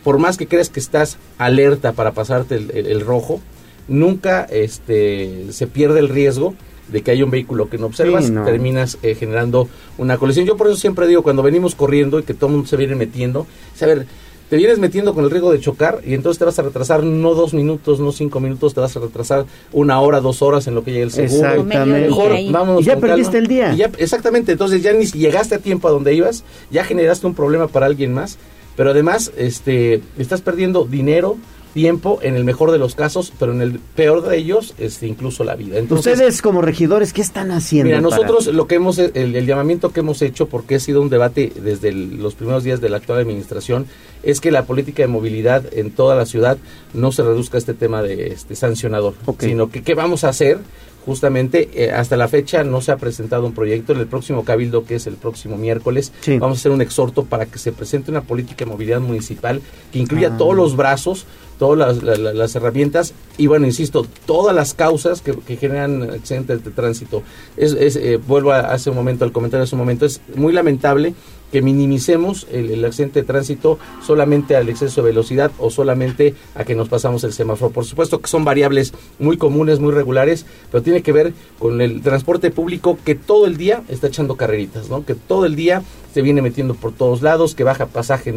por 0.04 0.18
más 0.18 0.36
que 0.36 0.46
creas 0.46 0.68
que 0.68 0.78
estás 0.78 1.16
alerta 1.38 1.92
para 1.92 2.12
pasarte 2.12 2.56
el 2.56 3.00
rojo, 3.00 3.40
nunca 3.88 4.44
este, 4.44 5.46
se 5.52 5.66
pierde 5.66 6.00
el 6.00 6.08
riesgo 6.08 6.54
de 6.88 7.02
que 7.02 7.10
hay 7.12 7.22
un 7.22 7.30
vehículo 7.30 7.68
que 7.70 7.78
no 7.78 7.86
observas, 7.86 8.26
Sí, 8.26 8.30
no. 8.32 8.44
terminas 8.44 8.98
eh, 9.02 9.14
generando 9.14 9.68
una 9.98 10.18
colisión. 10.18 10.44
Yo 10.46 10.56
por 10.56 10.66
eso 10.68 10.76
siempre 10.76 11.06
digo, 11.06 11.22
cuando 11.22 11.42
venimos 11.42 11.74
corriendo 11.74 12.18
y 12.18 12.22
que 12.24 12.34
todo 12.34 12.48
el 12.48 12.52
mundo 12.56 12.68
se 12.68 12.76
viene 12.76 12.94
metiendo, 12.94 13.46
es, 13.74 13.82
a 13.82 13.86
ver, 13.86 14.06
te 14.50 14.56
vienes 14.58 14.78
metiendo 14.78 15.14
con 15.14 15.24
el 15.24 15.30
riesgo 15.30 15.50
de 15.50 15.58
chocar 15.60 16.02
y 16.06 16.12
entonces 16.12 16.38
te 16.38 16.44
vas 16.44 16.58
a 16.58 16.62
retrasar 16.62 17.02
no 17.02 17.34
dos 17.34 17.54
minutos, 17.54 17.98
no 18.00 18.12
cinco 18.12 18.38
minutos, 18.38 18.74
te 18.74 18.80
vas 18.80 18.94
a 18.94 19.00
retrasar 19.00 19.46
una 19.72 19.98
hora, 20.00 20.20
dos 20.20 20.42
horas 20.42 20.66
en 20.66 20.74
lo 20.74 20.84
que 20.84 20.90
llegue 20.92 21.04
el 21.04 21.10
seguro. 21.10 21.48
Exactamente. 21.48 22.00
Mejor 22.08 22.32
vámonos 22.52 22.82
Y 22.82 22.84
ya 22.84 22.98
perdiste 22.98 23.32
calma. 23.32 23.38
el 23.38 23.46
día. 23.46 23.72
Y 23.72 23.76
ya- 23.78 23.90
exactamente, 23.96 24.52
entonces 24.52 24.82
ya 24.82 24.92
ni 24.92 25.06
si 25.06 25.18
llegaste 25.18 25.54
a 25.54 25.58
tiempo 25.58 25.88
a 25.88 25.90
donde 25.90 26.14
ibas, 26.14 26.44
ya 26.70 26.84
generaste 26.84 27.26
un 27.26 27.34
problema 27.34 27.66
para 27.68 27.86
alguien 27.86 28.12
más, 28.12 28.36
pero 28.76 28.90
además 28.90 29.32
este 29.38 30.02
estás 30.18 30.42
perdiendo 30.42 30.84
dinero, 30.84 31.38
tiempo 31.74 32.20
en 32.22 32.36
el 32.36 32.44
mejor 32.44 32.70
de 32.70 32.78
los 32.78 32.94
casos, 32.94 33.32
pero 33.38 33.52
en 33.52 33.60
el 33.60 33.78
peor 33.80 34.22
de 34.26 34.36
ellos 34.38 34.74
este 34.78 35.06
incluso 35.06 35.44
la 35.44 35.56
vida. 35.56 35.76
Entonces, 35.78 36.12
Ustedes 36.14 36.40
como 36.40 36.62
regidores, 36.62 37.12
¿qué 37.12 37.20
están 37.20 37.50
haciendo? 37.50 37.88
Mira, 37.94 38.00
para- 38.08 38.16
nosotros 38.16 38.46
lo 38.54 38.66
que 38.66 38.76
hemos, 38.76 38.96
el, 38.98 39.12
el 39.36 39.44
llamamiento 39.46 39.90
que 39.90 40.00
hemos 40.00 40.22
hecho, 40.22 40.46
porque 40.46 40.76
ha 40.76 40.80
sido 40.80 41.02
un 41.02 41.10
debate 41.10 41.52
desde 41.62 41.88
el- 41.88 42.22
los 42.22 42.34
primeros 42.36 42.64
días 42.64 42.80
de 42.80 42.88
la 42.88 42.98
actual 42.98 43.18
administración, 43.18 43.86
es 44.22 44.40
que 44.40 44.50
la 44.52 44.64
política 44.64 45.02
de 45.02 45.08
movilidad 45.08 45.64
en 45.72 45.90
toda 45.90 46.14
la 46.14 46.24
ciudad 46.26 46.56
no 46.94 47.10
se 47.12 47.22
reduzca 47.24 47.56
a 47.56 47.58
este 47.58 47.74
tema 47.74 48.02
de 48.02 48.28
este 48.28 48.54
sancionador, 48.54 49.14
sino 49.40 49.68
que 49.68 49.82
qué 49.82 49.94
vamos 49.94 50.24
a 50.24 50.28
hacer. 50.30 50.58
Justamente 51.04 51.68
eh, 51.74 51.90
hasta 51.92 52.16
la 52.16 52.28
fecha 52.28 52.64
no 52.64 52.80
se 52.80 52.90
ha 52.90 52.96
presentado 52.96 53.44
un 53.44 53.52
proyecto. 53.52 53.92
En 53.92 53.98
el 54.00 54.06
próximo 54.06 54.42
cabildo, 54.42 54.86
que 54.86 54.94
es 54.94 55.06
el 55.06 55.16
próximo 55.16 55.58
miércoles, 55.58 56.12
vamos 56.40 56.56
a 56.56 56.60
hacer 56.60 56.72
un 56.72 56.80
exhorto 56.80 57.24
para 57.26 57.44
que 57.44 57.58
se 57.58 57.72
presente 57.72 58.10
una 58.10 58.22
política 58.22 58.64
de 58.64 58.70
movilidad 58.70 59.00
municipal 59.00 59.60
que 59.92 59.98
incluya 59.98 60.30
Ah. 60.32 60.38
todos 60.38 60.56
los 60.56 60.76
brazos, 60.76 61.26
todas 61.58 61.78
las, 61.78 62.02
la- 62.02 62.16
la- 62.16 62.32
las 62.34 62.54
herramientas 62.56 63.12
y 63.38 63.46
bueno, 63.46 63.66
insisto, 63.66 64.06
todas 64.26 64.54
las 64.54 64.74
causas 64.74 65.20
que, 65.20 65.32
que 65.34 65.56
generan 65.56 66.02
accidentes 66.10 66.64
de 66.64 66.70
tránsito. 66.70 67.22
Es, 67.56 67.72
es, 67.72 67.96
eh, 67.96 68.16
vuelvo 68.16 68.52
a, 68.52 68.60
hace 68.60 68.90
un 68.90 68.96
momento 68.96 69.24
al 69.24 69.32
comentario 69.32 69.64
hace 69.64 69.74
un 69.74 69.80
momento, 69.80 70.06
es 70.06 70.20
muy 70.34 70.52
lamentable 70.52 71.14
que 71.54 71.62
minimicemos 71.62 72.48
el, 72.50 72.84
accidente 72.84 73.20
de 73.20 73.26
tránsito 73.26 73.78
solamente 74.04 74.56
al 74.56 74.68
exceso 74.68 75.02
de 75.02 75.10
velocidad 75.10 75.52
o 75.60 75.70
solamente 75.70 76.34
a 76.56 76.64
que 76.64 76.74
nos 76.74 76.88
pasamos 76.88 77.22
el 77.22 77.32
semáforo. 77.32 77.70
Por 77.70 77.84
supuesto 77.84 78.20
que 78.20 78.26
son 78.26 78.44
variables 78.44 78.92
muy 79.20 79.36
comunes, 79.36 79.78
muy 79.78 79.92
regulares, 79.92 80.46
pero 80.72 80.82
tiene 80.82 81.02
que 81.02 81.12
ver 81.12 81.32
con 81.60 81.80
el 81.80 82.02
transporte 82.02 82.50
público 82.50 82.98
que 83.04 83.14
todo 83.14 83.46
el 83.46 83.56
día 83.56 83.84
está 83.88 84.08
echando 84.08 84.34
carreritas, 84.36 84.88
¿no? 84.88 85.04
Que 85.06 85.14
todo 85.14 85.46
el 85.46 85.54
día 85.54 85.84
se 86.12 86.22
viene 86.22 86.42
metiendo 86.42 86.74
por 86.74 86.92
todos 86.92 87.22
lados, 87.22 87.56
que 87.56 87.64
baja 87.64 87.86
pasaje 87.86 88.32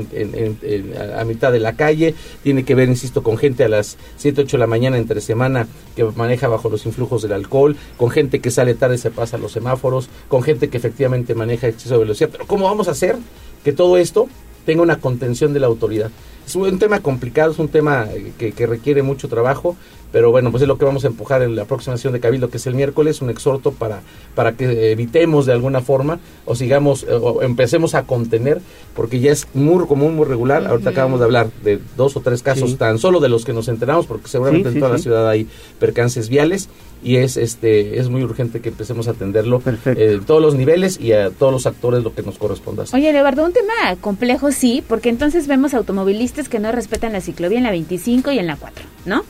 a 1.15 1.23
mitad 1.25 1.51
de 1.51 1.59
la 1.59 1.75
calle, 1.75 2.15
tiene 2.41 2.65
que 2.65 2.73
ver, 2.73 2.89
insisto, 2.89 3.21
con 3.21 3.37
gente 3.37 3.63
a 3.63 3.69
las 3.69 3.97
7, 4.17 4.41
8 4.41 4.57
de 4.57 4.61
la 4.61 4.65
mañana 4.65 4.97
entre 4.97 5.21
semana 5.21 5.67
que 5.95 6.03
maneja 6.03 6.47
bajo 6.47 6.69
los 6.69 6.87
influjos 6.87 7.21
del 7.21 7.33
alcohol, 7.33 7.77
con 7.97 8.09
gente 8.09 8.39
que 8.39 8.49
sale 8.49 8.73
tarde 8.73 8.95
y 8.95 8.97
se 8.97 9.11
pasa 9.11 9.37
los 9.37 9.51
semáforos, 9.51 10.09
con 10.27 10.41
gente 10.41 10.69
que 10.69 10.77
efectivamente 10.77 11.35
maneja 11.35 11.67
exceso 11.67 11.93
de 11.93 11.99
velocidad. 11.99 12.29
Pero 12.31 12.47
¿cómo 12.47 12.65
vamos 12.65 12.87
a 12.87 12.91
hacer 12.91 13.06
que 13.63 13.73
todo 13.73 13.97
esto 13.97 14.27
tenga 14.65 14.81
una 14.81 14.99
contención 14.99 15.53
de 15.53 15.59
la 15.59 15.67
autoridad? 15.67 16.11
Es 16.45 16.55
un 16.55 16.79
tema 16.79 17.01
complicado, 17.01 17.51
es 17.51 17.59
un 17.59 17.67
tema 17.67 18.07
eh, 18.11 18.31
que, 18.37 18.53
que 18.53 18.67
requiere 18.67 19.03
mucho 19.03 19.27
trabajo, 19.27 19.75
pero 20.11 20.31
bueno, 20.31 20.51
pues 20.51 20.61
es 20.63 20.67
lo 20.67 20.77
que 20.77 20.85
vamos 20.85 21.03
a 21.03 21.07
empujar 21.07 21.41
en 21.41 21.55
la 21.55 21.65
próxima 21.65 21.95
sesión 21.97 22.13
de 22.13 22.19
Cabildo, 22.19 22.49
que 22.49 22.57
es 22.57 22.67
el 22.67 22.75
miércoles, 22.75 23.21
un 23.21 23.29
exhorto 23.29 23.71
para, 23.71 24.01
para 24.35 24.53
que 24.53 24.91
evitemos 24.91 25.45
de 25.45 25.53
alguna 25.53 25.81
forma 25.81 26.19
o 26.45 26.55
sigamos, 26.55 27.03
eh, 27.03 27.07
o 27.13 27.41
empecemos 27.41 27.93
a 27.95 28.03
contener, 28.03 28.61
porque 28.95 29.19
ya 29.19 29.31
es 29.31 29.47
muy 29.53 29.85
común, 29.85 30.15
muy 30.15 30.25
regular. 30.25 30.65
Ahorita 30.65 30.91
acabamos 30.91 31.19
de 31.19 31.25
hablar 31.25 31.47
de 31.63 31.79
dos 31.95 32.15
o 32.15 32.21
tres 32.21 32.41
casos, 32.43 32.71
Sí. 32.71 32.75
tan 32.77 32.97
solo 32.99 33.19
de 33.19 33.29
los 33.29 33.43
que 33.45 33.53
nos 33.53 33.67
enteramos, 33.67 34.05
porque 34.05 34.27
seguramente 34.27 34.69
Sí, 34.69 34.73
sí, 34.73 34.77
en 34.77 34.81
toda 34.81 34.93
la 34.93 34.99
ciudad 34.99 35.29
hay 35.29 35.47
percances 35.79 36.29
viales 36.29 36.69
y 37.03 37.17
es 37.17 37.37
este 37.37 37.99
es 37.99 38.09
muy 38.09 38.23
urgente 38.23 38.59
que 38.59 38.69
empecemos 38.69 39.07
a 39.07 39.11
atenderlo 39.11 39.61
eh, 39.85 40.13
en 40.15 40.23
todos 40.25 40.41
los 40.41 40.55
niveles 40.55 40.99
y 40.99 41.11
a 41.11 41.29
todos 41.29 41.51
los 41.53 41.67
actores 41.67 42.03
lo 42.03 42.13
que 42.15 42.23
nos 42.23 42.37
corresponda 42.39 42.83
hacer. 42.83 42.99
Oye, 42.99 43.13
Leobardo, 43.13 43.45
un 43.45 43.53
tema 43.53 43.95
complejo 44.01 44.51
sí, 44.51 44.83
porque 44.87 45.09
entonces 45.09 45.47
vemos 45.47 45.73
automovilistas 45.75 46.49
que 46.49 46.59
no 46.59 46.71
respetan 46.71 47.13
la 47.13 47.21
ciclovía 47.21 47.57
en 47.59 47.65
la 47.65 47.71
25 47.71 48.31
y 48.31 48.39
en 48.39 48.47
la 48.47 48.55
4, 48.55 48.83
¿no? 49.05 49.23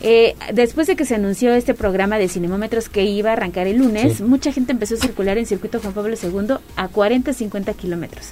Eh, 0.00 0.36
después 0.52 0.86
de 0.86 0.94
que 0.96 1.04
se 1.04 1.16
anunció 1.16 1.52
este 1.54 1.74
programa 1.74 2.18
de 2.18 2.28
cinemómetros 2.28 2.88
que 2.88 3.04
iba 3.04 3.30
a 3.30 3.32
arrancar 3.32 3.66
el 3.66 3.78
lunes, 3.78 4.18
Sí. 4.18 4.22
mucha 4.22 4.52
gente 4.52 4.70
empezó 4.72 4.94
a 4.94 4.98
circular 4.98 5.38
en 5.38 5.46
circuito 5.46 5.80
Juan 5.80 5.92
Pablo 5.92 6.14
II 6.22 6.54
a 6.76 6.88
40, 6.88 7.32
50 7.32 7.74
kilómetros. 7.74 8.26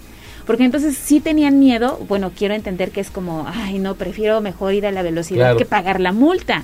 Porque 0.46 0.62
entonces 0.64 0.96
sí 0.96 1.18
tenían 1.18 1.58
miedo, 1.58 1.98
bueno, 2.08 2.30
quiero 2.36 2.54
entender 2.54 2.92
que 2.92 3.00
es 3.00 3.10
como, 3.10 3.46
ay, 3.52 3.80
no, 3.80 3.96
prefiero 3.96 4.40
mejor 4.40 4.74
ir 4.74 4.86
a 4.86 4.92
la 4.92 5.02
velocidad 5.02 5.38
Claro. 5.46 5.56
que 5.58 5.64
pagar 5.64 5.98
la 5.98 6.12
multa. 6.12 6.62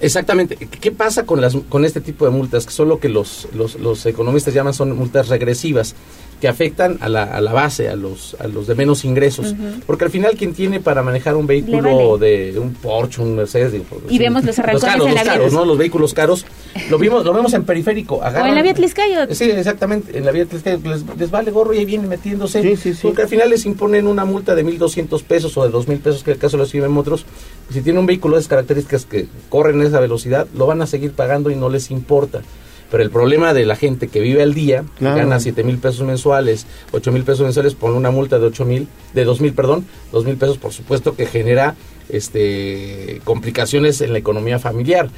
Exactamente. 0.00 0.56
¿Qué 0.56 0.92
pasa 0.92 1.26
con 1.26 1.40
las 1.40 1.54
con 1.68 1.84
este 1.84 2.00
tipo 2.00 2.24
de 2.24 2.30
multas? 2.30 2.64
Que 2.64 2.72
son 2.72 2.88
lo 2.88 2.98
que 3.00 3.08
los, 3.10 3.48
los, 3.54 3.74
los 3.80 4.06
economistas 4.06 4.54
llaman 4.54 4.72
son 4.72 4.96
multas 4.96 5.28
regresivas, 5.28 5.94
que 6.40 6.48
afectan 6.48 6.98
a 7.00 7.08
la, 7.08 7.24
a 7.24 7.40
la 7.40 7.52
base, 7.52 7.88
a 7.88 7.96
los, 7.96 8.36
a 8.38 8.46
los 8.46 8.66
de 8.66 8.74
menos 8.74 9.04
ingresos. 9.04 9.54
Porque 9.86 10.04
al 10.04 10.10
final 10.10 10.36
quien 10.36 10.54
tiene 10.54 10.80
para 10.80 11.02
manejar 11.02 11.34
un 11.36 11.46
vehículo 11.46 12.12
vale. 12.18 12.52
de 12.52 12.58
un 12.58 12.74
Porsche, 12.74 13.22
un 13.22 13.34
Mercedes, 13.36 13.72
digo, 13.72 13.84
Y 14.08 14.12
sí, 14.12 14.18
vemos 14.18 14.44
los 14.44 14.58
arrancones 14.58 14.84
caros, 14.94 15.06
en 15.08 15.14
la 15.14 15.24
los 15.24 15.32
caros, 15.32 15.52
¿no? 15.52 15.64
Los 15.64 15.78
vehículos 15.78 16.14
caros. 16.14 16.46
Lo 16.90 16.98
vimos, 16.98 17.24
lo 17.24 17.32
vemos 17.32 17.52
en 17.54 17.64
periférico. 17.64 18.16
O 18.16 18.22
agarran- 18.22 18.48
en 18.50 18.54
la 18.54 18.62
vía 18.62 18.74
Tliscayo. 18.74 19.34
Sí, 19.34 19.50
exactamente. 19.50 20.16
En 20.16 20.24
la 20.24 20.30
vía 20.32 20.46
Tliscayo 20.46 20.78
les, 20.84 21.04
les 21.18 21.30
vale 21.30 21.50
gorro 21.50 21.74
y 21.74 21.78
ahí 21.78 21.84
vienen 21.84 22.08
metiéndose. 22.08 22.76
Porque 23.02 23.22
al 23.22 23.28
final 23.28 23.50
les 23.50 23.66
imponen 23.66 24.06
una 24.06 24.24
multa 24.24 24.54
de 24.54 24.64
1.200 24.64 25.22
pesos 25.24 25.56
o 25.56 25.64
de 25.64 25.72
2.000 25.72 25.98
pesos, 26.00 26.22
que 26.22 26.30
en 26.30 26.34
el 26.36 26.40
caso 26.40 26.56
de 26.56 26.62
los 26.62 26.96
otros. 26.96 27.24
Si 27.72 27.80
tiene 27.82 27.98
un 27.98 28.06
vehículo 28.06 28.36
de 28.36 28.40
esas 28.40 28.48
características 28.48 29.04
que 29.04 29.26
corren 29.48 29.82
esa 29.82 30.00
velocidad, 30.00 30.46
lo 30.54 30.66
van 30.66 30.80
a 30.82 30.86
seguir 30.86 31.12
pagando 31.12 31.50
y 31.50 31.56
no 31.56 31.68
les 31.68 31.90
importa. 31.90 32.42
Pero 32.90 33.02
el 33.02 33.10
problema 33.10 33.52
de 33.52 33.66
la 33.66 33.76
gente 33.76 34.08
que 34.08 34.20
vive 34.20 34.42
al 34.42 34.54
día, 34.54 34.84
que 34.98 35.04
gana 35.04 35.40
7 35.40 35.62
mil 35.62 35.78
pesos 35.78 36.06
mensuales, 36.06 36.66
8 36.92 37.12
mil 37.12 37.22
pesos 37.22 37.44
mensuales, 37.44 37.74
por 37.74 37.92
una 37.92 38.10
multa 38.10 38.38
de 38.38 38.46
8 38.46 38.64
mil, 38.64 38.88
de 39.12 39.24
2 39.24 39.40
mil, 39.40 39.52
perdón, 39.52 39.86
2 40.12 40.24
mil 40.24 40.36
pesos, 40.36 40.58
por 40.58 40.72
supuesto 40.72 41.14
que 41.14 41.26
genera 41.26 41.76
este 42.08 43.20
complicaciones 43.24 44.00
en 44.00 44.12
la 44.12 44.18
economía 44.18 44.58
familiar. 44.58 45.10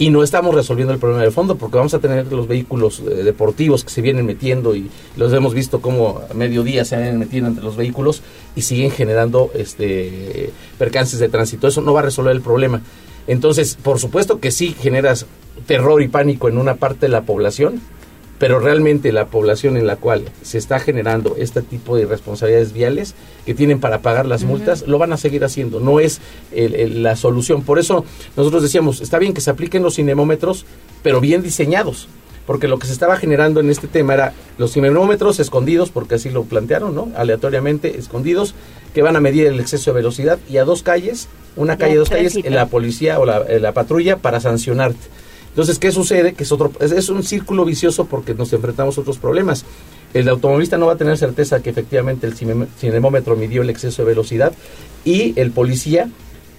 Y 0.00 0.10
no 0.10 0.22
estamos 0.22 0.54
resolviendo 0.54 0.94
el 0.94 1.00
problema 1.00 1.24
de 1.24 1.32
fondo 1.32 1.56
porque 1.56 1.76
vamos 1.76 1.92
a 1.92 1.98
tener 1.98 2.32
los 2.32 2.46
vehículos 2.46 3.00
eh, 3.00 3.24
deportivos 3.24 3.82
que 3.82 3.90
se 3.90 4.00
vienen 4.00 4.26
metiendo 4.26 4.76
y 4.76 4.88
los 5.16 5.32
hemos 5.32 5.54
visto 5.54 5.80
como 5.80 6.22
a 6.30 6.34
mediodía 6.34 6.84
se 6.84 6.96
vienen 6.96 7.18
metiendo 7.18 7.48
entre 7.48 7.64
los 7.64 7.76
vehículos 7.76 8.22
y 8.54 8.62
siguen 8.62 8.92
generando 8.92 9.50
este 9.54 10.50
percances 10.78 11.18
de 11.18 11.28
tránsito. 11.28 11.66
Eso 11.66 11.80
no 11.80 11.92
va 11.92 12.00
a 12.00 12.04
resolver 12.04 12.32
el 12.32 12.42
problema. 12.42 12.80
Entonces, 13.26 13.76
por 13.82 13.98
supuesto 13.98 14.38
que 14.38 14.52
sí 14.52 14.74
generas 14.80 15.26
terror 15.68 16.02
y 16.02 16.08
pánico 16.08 16.48
en 16.48 16.58
una 16.58 16.74
parte 16.74 17.06
de 17.06 17.10
la 17.10 17.22
población, 17.22 17.80
pero 18.38 18.58
realmente 18.60 19.12
la 19.12 19.26
población 19.26 19.76
en 19.76 19.86
la 19.86 19.96
cual 19.96 20.24
se 20.42 20.58
está 20.58 20.78
generando 20.78 21.34
este 21.38 21.60
tipo 21.60 21.94
de 21.96 22.02
irresponsabilidades 22.02 22.72
viales 22.72 23.14
que 23.44 23.52
tienen 23.54 23.78
para 23.80 24.00
pagar 24.00 24.26
las 24.26 24.44
multas, 24.44 24.86
lo 24.86 24.98
van 24.98 25.12
a 25.12 25.16
seguir 25.16 25.44
haciendo, 25.44 25.78
no 25.80 26.00
es 26.00 26.20
el- 26.52 26.74
el- 26.74 27.02
la 27.02 27.16
solución. 27.16 27.62
Por 27.62 27.78
eso 27.78 28.04
nosotros 28.36 28.62
decíamos, 28.62 29.00
está 29.00 29.18
bien 29.18 29.34
que 29.34 29.40
se 29.40 29.50
apliquen 29.50 29.82
los 29.82 29.96
cinemómetros, 29.96 30.66
pero 31.02 31.20
bien 31.20 31.42
diseñados, 31.42 32.08
porque 32.46 32.68
lo 32.68 32.78
que 32.78 32.86
se 32.86 32.92
estaba 32.92 33.16
generando 33.16 33.58
en 33.60 33.70
este 33.70 33.88
tema 33.88 34.14
era 34.14 34.32
los 34.56 34.72
cinemómetros 34.72 35.40
escondidos, 35.40 35.90
porque 35.90 36.14
así 36.14 36.30
lo 36.30 36.44
plantearon, 36.44 36.94
¿no? 36.94 37.08
Aleatoriamente 37.16 37.98
escondidos, 37.98 38.54
que 38.94 39.02
van 39.02 39.16
a 39.16 39.20
medir 39.20 39.46
el 39.48 39.58
exceso 39.60 39.90
de 39.90 39.96
velocidad 39.96 40.38
y 40.48 40.56
a 40.58 40.64
dos 40.64 40.82
calles, 40.84 41.28
una 41.56 41.76
calle, 41.76 41.96
dos 41.96 42.08
calles, 42.08 42.36
la 42.54 42.66
policía 42.66 43.18
o 43.18 43.26
la, 43.26 43.38
eh, 43.48 43.58
la 43.60 43.72
patrulla 43.72 44.16
para 44.16 44.38
sancionarte. 44.40 44.98
Entonces, 45.50 45.78
¿qué 45.78 45.90
sucede? 45.92 46.34
Que 46.34 46.44
es 46.44 46.52
otro 46.52 46.70
es, 46.80 46.92
es 46.92 47.08
un 47.08 47.22
círculo 47.22 47.64
vicioso 47.64 48.06
porque 48.06 48.34
nos 48.34 48.52
enfrentamos 48.52 48.96
a 48.98 49.00
otros 49.00 49.18
problemas. 49.18 49.64
El 50.14 50.28
automovilista 50.28 50.78
no 50.78 50.86
va 50.86 50.94
a 50.94 50.96
tener 50.96 51.18
certeza 51.18 51.60
que 51.62 51.70
efectivamente 51.70 52.26
el 52.26 52.34
cine- 52.34 52.66
cinemómetro 52.78 53.36
midió 53.36 53.62
el 53.62 53.70
exceso 53.70 54.02
de 54.02 54.08
velocidad 54.08 54.52
y 55.04 55.32
el 55.38 55.50
policía 55.50 56.08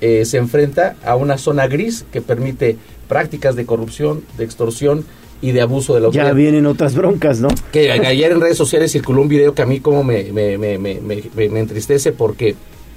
eh, 0.02 0.26
se 0.26 0.38
enfrenta 0.38 0.96
a 1.04 1.16
una 1.16 1.38
zona 1.38 1.68
gris 1.68 2.06
que 2.12 2.22
permite 2.22 2.78
prácticas 3.08 3.56
de 3.56 3.66
corrupción, 3.66 4.24
de 4.38 4.44
extorsión 4.46 5.04
y 5.42 5.52
de 5.52 5.62
abuso 5.62 5.96
de 5.96 6.02
la 6.02 6.10
Ya 6.12 6.32
vienen 6.34 6.66
otras 6.66 6.94
broncas, 6.96 7.40
¿no? 7.40 7.48
Que 7.72 7.92
ayer 7.92 8.32
en 8.32 8.42
redes 8.42 8.58
sociales 8.58 8.92
circuló 8.92 9.22
un 9.22 9.30
video 9.30 9.54
que 9.56 9.62
a 9.62 9.66
mí 9.66 9.80
como 9.80 10.04
me, 10.04 10.26
me, 10.32 10.58
me, 10.58 10.78
me, 10.78 11.00
me- 11.02 11.60
entristece 11.60 12.12
porque 12.12 12.56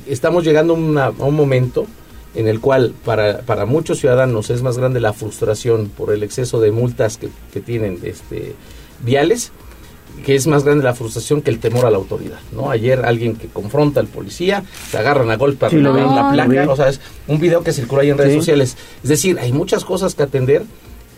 estamos 0.08 0.44
llegando 0.44 0.74
a, 0.74 0.76
una- 0.76 1.04
a 1.06 1.10
un 1.24 1.34
momento 1.36 1.86
en 2.34 2.48
el 2.48 2.60
cual 2.60 2.94
para, 3.04 3.40
para 3.40 3.66
muchos 3.66 3.98
ciudadanos 3.98 4.50
es 4.50 4.62
más 4.62 4.78
grande 4.78 5.00
la 5.00 5.12
frustración 5.12 5.88
por 5.94 6.12
el 6.12 6.22
exceso 6.22 6.60
de 6.60 6.70
multas 6.72 7.18
que, 7.18 7.28
que 7.52 7.60
tienen 7.60 7.98
este, 8.02 8.54
viales, 9.04 9.52
que 10.24 10.34
es 10.34 10.46
más 10.46 10.62
grande 10.64 10.84
la 10.84 10.94
frustración 10.94 11.42
que 11.42 11.50
el 11.50 11.58
temor 11.58 11.86
a 11.86 11.90
la 11.90 11.96
autoridad. 11.96 12.38
¿no? 12.52 12.70
Ayer 12.70 13.04
alguien 13.04 13.36
que 13.36 13.48
confronta 13.48 14.00
al 14.00 14.06
policía, 14.06 14.62
se 14.90 14.98
agarran 14.98 15.30
a 15.30 15.36
golpe, 15.36 15.68
Sí, 15.70 15.76
vi, 15.76 15.82
la 15.82 16.30
placa, 16.32 16.70
o 16.70 16.76
sea, 16.76 16.88
es 16.88 17.00
un 17.28 17.38
video 17.40 17.62
que 17.62 17.72
circuló 17.72 18.02
ahí 18.02 18.10
en 18.10 18.18
redes 18.18 18.32
Sí. 18.32 18.38
sociales. 18.38 18.76
Es 19.02 19.08
decir, 19.08 19.38
hay 19.38 19.52
muchas 19.52 19.84
cosas 19.84 20.14
que 20.14 20.22
atender 20.22 20.62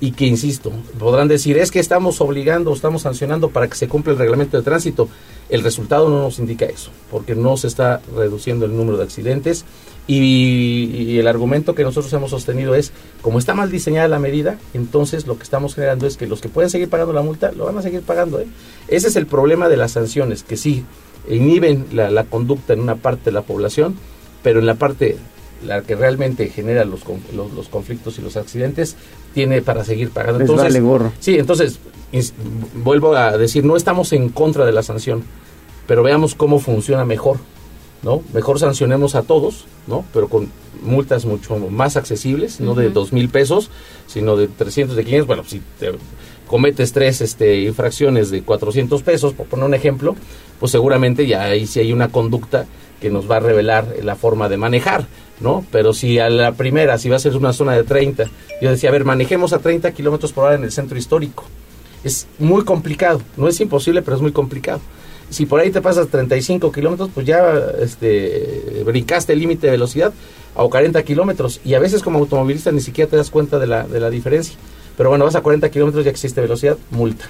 y 0.00 0.12
que, 0.12 0.26
insisto, 0.26 0.72
podrán 0.98 1.28
decir, 1.28 1.56
es 1.58 1.70
que 1.70 1.78
estamos 1.80 2.20
obligando, 2.20 2.72
estamos 2.72 3.02
sancionando 3.02 3.50
para 3.50 3.68
que 3.68 3.76
se 3.76 3.88
cumpla 3.88 4.12
el 4.12 4.18
reglamento 4.18 4.56
de 4.56 4.62
tránsito. 4.62 5.08
El 5.48 5.62
resultado 5.62 6.08
no 6.08 6.20
nos 6.22 6.38
indica 6.38 6.64
eso, 6.66 6.90
porque 7.10 7.34
no 7.34 7.56
se 7.56 7.68
está 7.68 8.00
reduciendo 8.16 8.64
el 8.66 8.76
número 8.76 8.96
de 8.98 9.04
accidentes 9.04 9.64
y, 10.06 11.18
el 11.18 11.26
argumento 11.26 11.74
que 11.74 11.82
nosotros 11.82 12.12
hemos 12.12 12.30
sostenido 12.30 12.74
es, 12.74 12.92
como 13.22 13.38
está 13.38 13.54
mal 13.54 13.70
diseñada 13.70 14.08
la 14.08 14.18
medida, 14.18 14.58
entonces 14.74 15.26
lo 15.26 15.36
que 15.36 15.44
estamos 15.44 15.74
generando 15.74 16.06
es 16.06 16.16
que 16.16 16.26
los 16.26 16.40
que 16.40 16.48
pueden 16.48 16.70
seguir 16.70 16.88
pagando 16.88 17.12
la 17.12 17.22
multa, 17.22 17.52
lo 17.52 17.64
van 17.64 17.78
a 17.78 17.82
seguir 17.82 18.02
pagando. 18.02 18.40
¿eh? 18.40 18.46
Ese 18.88 19.08
es 19.08 19.16
el 19.16 19.26
problema 19.26 19.68
de 19.68 19.76
las 19.76 19.92
sanciones, 19.92 20.42
que 20.42 20.56
sí 20.56 20.84
inhiben 21.28 21.86
la, 21.92 22.24
conducta 22.24 22.74
en 22.74 22.80
una 22.80 22.96
parte 22.96 23.26
de 23.26 23.32
la 23.32 23.42
población, 23.42 23.96
pero 24.42 24.60
en 24.60 24.66
la 24.66 24.74
parte 24.74 25.16
la 25.64 25.80
que 25.80 25.94
realmente 25.94 26.48
genera 26.48 26.84
los, 26.84 27.00
los, 27.34 27.68
conflictos 27.68 28.18
y 28.18 28.22
los 28.22 28.36
accidentes, 28.36 28.96
tiene 29.32 29.62
para 29.62 29.82
seguir 29.84 30.10
pagando. 30.10 30.40
entonces, 30.40 30.82
gorro. 30.82 31.12
Sí, 31.20 31.38
entonces, 31.38 31.78
vuelvo 32.74 33.14
a 33.16 33.38
decir, 33.38 33.64
no 33.64 33.76
estamos 33.76 34.12
en 34.12 34.28
contra 34.28 34.66
de 34.66 34.72
la 34.72 34.82
sanción, 34.82 35.22
pero 35.86 36.02
veamos 36.02 36.34
cómo 36.34 36.58
funciona 36.58 37.06
mejor. 37.06 37.38
¿No? 38.04 38.22
Mejor 38.32 38.60
sancionemos 38.60 39.14
a 39.14 39.22
todos, 39.22 39.64
¿no? 39.86 40.04
Pero 40.12 40.28
con 40.28 40.50
multas 40.82 41.24
mucho 41.24 41.56
más 41.56 41.96
accesibles, 41.96 42.60
no 42.60 42.74
de 42.74 42.90
dos 42.90 43.12
mil 43.12 43.30
pesos, 43.30 43.70
sino 44.06 44.36
de 44.36 44.46
300, 44.46 44.94
de 44.94 45.04
500. 45.04 45.26
Bueno, 45.26 45.42
si 45.46 45.62
te 45.80 45.92
cometes 46.46 46.92
tres 46.92 47.22
este, 47.22 47.62
infracciones 47.62 48.30
de 48.30 48.42
400 48.42 49.02
pesos, 49.02 49.32
por 49.32 49.46
poner 49.46 49.64
un 49.64 49.74
ejemplo, 49.74 50.14
pues 50.60 50.70
seguramente 50.70 51.26
ya 51.26 51.44
ahí 51.44 51.66
sí 51.66 51.80
hay 51.80 51.92
una 51.92 52.08
conducta 52.08 52.66
que 53.00 53.10
nos 53.10 53.28
va 53.28 53.36
a 53.36 53.40
revelar 53.40 53.96
la 54.02 54.16
forma 54.16 54.50
de 54.50 54.58
manejar, 54.58 55.06
¿no? 55.40 55.64
Pero 55.72 55.94
si 55.94 56.18
a 56.18 56.28
la 56.28 56.52
primera, 56.52 56.98
si 56.98 57.08
va 57.08 57.16
a 57.16 57.20
ser 57.20 57.36
una 57.36 57.54
zona 57.54 57.72
de 57.72 57.84
30, 57.84 58.24
yo 58.60 58.70
decía, 58.70 58.90
a 58.90 58.92
ver, 58.92 59.04
manejemos 59.04 59.54
a 59.54 59.58
30 59.58 59.90
kilómetros 59.92 60.32
por 60.32 60.44
hora 60.44 60.54
en 60.56 60.64
el 60.64 60.72
centro 60.72 60.98
histórico. 60.98 61.44
Es 62.04 62.26
muy 62.38 62.64
complicado, 62.64 63.22
no 63.38 63.48
es 63.48 63.58
imposible, 63.62 64.02
pero 64.02 64.16
es 64.16 64.22
muy 64.22 64.32
complicado 64.32 64.80
si 65.30 65.46
por 65.46 65.60
ahí 65.60 65.70
te 65.70 65.80
pasas 65.80 66.08
35 66.08 66.70
kilómetros, 66.72 67.10
pues 67.14 67.26
ya 67.26 67.54
este, 67.80 68.82
brincaste 68.84 69.32
el 69.32 69.40
límite 69.40 69.66
de 69.66 69.72
velocidad 69.72 70.12
a 70.54 70.64
40 70.64 71.02
kilómetros. 71.02 71.60
Y 71.64 71.74
a 71.74 71.78
veces 71.78 72.02
como 72.02 72.18
automovilista 72.18 72.72
ni 72.72 72.80
siquiera 72.80 73.10
te 73.10 73.16
das 73.16 73.30
cuenta 73.30 73.58
de 73.58 73.66
la, 73.66 73.86
de 73.86 74.00
la 74.00 74.10
diferencia. 74.10 74.56
Pero 74.96 75.08
bueno, 75.08 75.24
vas 75.24 75.34
a 75.34 75.40
40 75.40 75.70
kilómetros, 75.70 76.04
ya 76.04 76.10
existe 76.10 76.40
velocidad, 76.40 76.78
multa. 76.90 77.26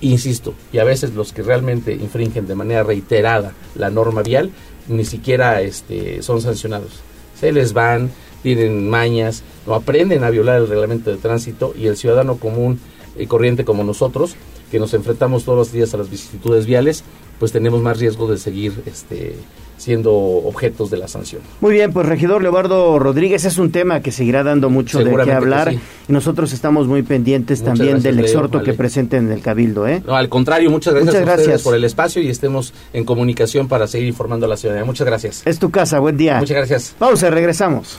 Insisto, 0.00 0.54
y 0.72 0.78
a 0.78 0.84
veces 0.84 1.14
los 1.14 1.32
que 1.32 1.42
realmente 1.42 1.92
infringen 1.92 2.46
de 2.46 2.54
manera 2.54 2.82
reiterada 2.82 3.54
la 3.74 3.90
norma 3.90 4.22
vial, 4.22 4.50
ni 4.88 5.04
siquiera 5.04 5.62
este, 5.62 6.22
son 6.22 6.40
sancionados. 6.40 7.00
Se 7.38 7.50
les 7.50 7.72
van, 7.72 8.10
tienen 8.42 8.88
mañas, 8.88 9.42
no 9.66 9.74
aprenden 9.74 10.22
a 10.24 10.30
violar 10.30 10.58
el 10.58 10.68
reglamento 10.68 11.10
de 11.10 11.16
tránsito 11.16 11.74
y 11.76 11.86
el 11.86 11.96
ciudadano 11.96 12.36
común 12.36 12.78
y 13.18 13.26
corriente 13.26 13.64
como 13.64 13.84
nosotros, 13.84 14.36
que 14.70 14.78
nos 14.78 14.94
enfrentamos 14.94 15.44
todos 15.44 15.58
los 15.58 15.72
días 15.72 15.94
a 15.94 15.96
las 15.96 16.10
vicisitudes 16.10 16.66
viales, 16.66 17.04
pues 17.38 17.52
tenemos 17.52 17.82
más 17.82 17.98
riesgo 17.98 18.28
de 18.30 18.38
seguir 18.38 18.82
este, 18.86 19.36
siendo 19.76 20.12
objetos 20.12 20.90
de 20.90 20.96
la 20.96 21.08
sanción. 21.08 21.42
Muy 21.60 21.72
bien, 21.72 21.92
pues 21.92 22.06
regidor 22.06 22.42
Leobardo 22.42 22.98
Rodríguez 22.98 23.44
es 23.44 23.58
un 23.58 23.70
tema 23.70 24.00
que 24.00 24.10
seguirá 24.10 24.42
dando 24.42 24.70
mucho 24.70 24.98
de 24.98 25.14
qué 25.24 25.32
hablar 25.32 25.72
y 25.72 25.78
nosotros 26.08 26.52
estamos 26.52 26.86
muy 26.86 27.02
pendientes 27.02 27.62
también 27.62 28.02
del 28.02 28.18
exhorto 28.20 28.62
que 28.62 28.72
presenten 28.72 29.26
en 29.26 29.32
el 29.32 29.42
Cabildo. 29.42 29.86
¿eh? 29.86 30.02
No, 30.06 30.16
al 30.16 30.28
contrario, 30.28 30.70
muchas 30.70 30.94
gracias, 30.94 31.14
muchas 31.14 31.26
gracias. 31.26 31.62
por 31.62 31.74
el 31.74 31.84
espacio 31.84 32.22
y 32.22 32.28
estemos 32.28 32.72
en 32.92 33.04
comunicación 33.04 33.68
para 33.68 33.86
seguir 33.86 34.08
informando 34.08 34.46
a 34.46 34.48
la 34.48 34.56
ciudadanía. 34.56 34.84
Muchas 34.86 35.06
gracias. 35.06 35.42
Es 35.44 35.58
tu 35.58 35.70
casa, 35.70 35.98
buen 35.98 36.16
día. 36.16 36.38
Muchas 36.38 36.56
gracias. 36.56 36.94
Pausa, 36.98 37.30
regresamos. 37.30 37.98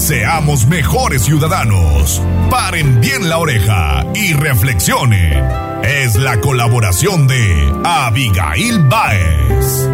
Seamos 0.00 0.66
mejores 0.66 1.24
ciudadanos. 1.24 2.22
Paren 2.50 3.02
bien 3.02 3.28
la 3.28 3.36
oreja 3.36 4.06
y 4.14 4.32
reflexionen. 4.32 5.44
Es 5.84 6.16
la 6.16 6.40
colaboración 6.40 7.28
de 7.28 7.70
Abigail 7.84 8.78
Baez. 8.88 9.90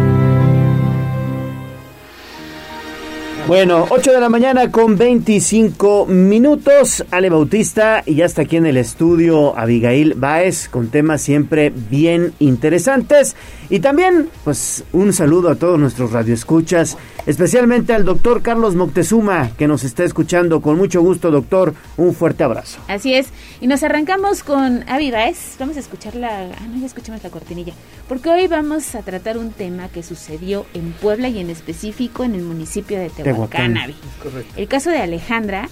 Bueno, 3.47 3.85
8 3.89 4.13
de 4.13 4.19
la 4.21 4.29
mañana 4.29 4.71
con 4.71 4.97
25 4.97 6.05
minutos. 6.05 7.05
Ale 7.11 7.29
Bautista 7.29 8.01
y 8.05 8.15
ya 8.15 8.25
está 8.25 8.43
aquí 8.43 8.55
en 8.55 8.65
el 8.65 8.77
estudio 8.77 9.57
Abigail 9.59 10.15
Baez 10.15 10.69
con 10.69 10.87
temas 10.87 11.21
siempre 11.21 11.69
bien 11.69 12.33
interesantes. 12.39 13.35
Y 13.69 13.81
también, 13.81 14.29
pues, 14.45 14.85
un 14.93 15.11
saludo 15.11 15.49
a 15.49 15.55
todos 15.55 15.77
nuestros 15.77 16.13
radioescuchas, 16.13 16.97
especialmente 17.27 17.93
al 17.93 18.05
doctor 18.05 18.41
Carlos 18.41 18.73
Moctezuma, 18.73 19.51
que 19.57 19.67
nos 19.67 19.83
está 19.83 20.03
escuchando 20.03 20.61
con 20.61 20.77
mucho 20.77 21.01
gusto, 21.01 21.29
doctor. 21.29 21.75
Un 21.97 22.15
fuerte 22.15 22.43
abrazo. 22.43 22.79
Así 22.87 23.13
es. 23.13 23.27
Y 23.61 23.67
nos 23.67 23.83
arrancamos 23.83 24.41
con 24.41 24.83
Avi 24.89 25.11
Vamos 25.59 25.77
a 25.77 25.79
escuchar 25.79 26.15
la. 26.15 26.45
Ah, 26.45 26.67
no, 26.67 26.79
ya 26.79 26.87
escuchamos 26.87 27.21
la 27.21 27.29
cortinilla. 27.29 27.73
Porque 28.07 28.29
hoy 28.29 28.47
vamos 28.47 28.95
a 28.95 29.03
tratar 29.03 29.37
un 29.37 29.51
tema 29.51 29.89
que 29.89 30.01
sucedió 30.01 30.65
en 30.73 30.93
Puebla 30.93 31.27
y 31.27 31.39
en 31.39 31.49
específico 31.49 32.23
en 32.23 32.33
el 32.33 32.41
municipio 32.41 32.97
de 32.97 33.09
Tehuacán, 33.09 33.75
Correcto. 34.23 34.53
El 34.55 34.67
caso 34.67 34.89
de 34.89 34.99
Alejandra 34.99 35.69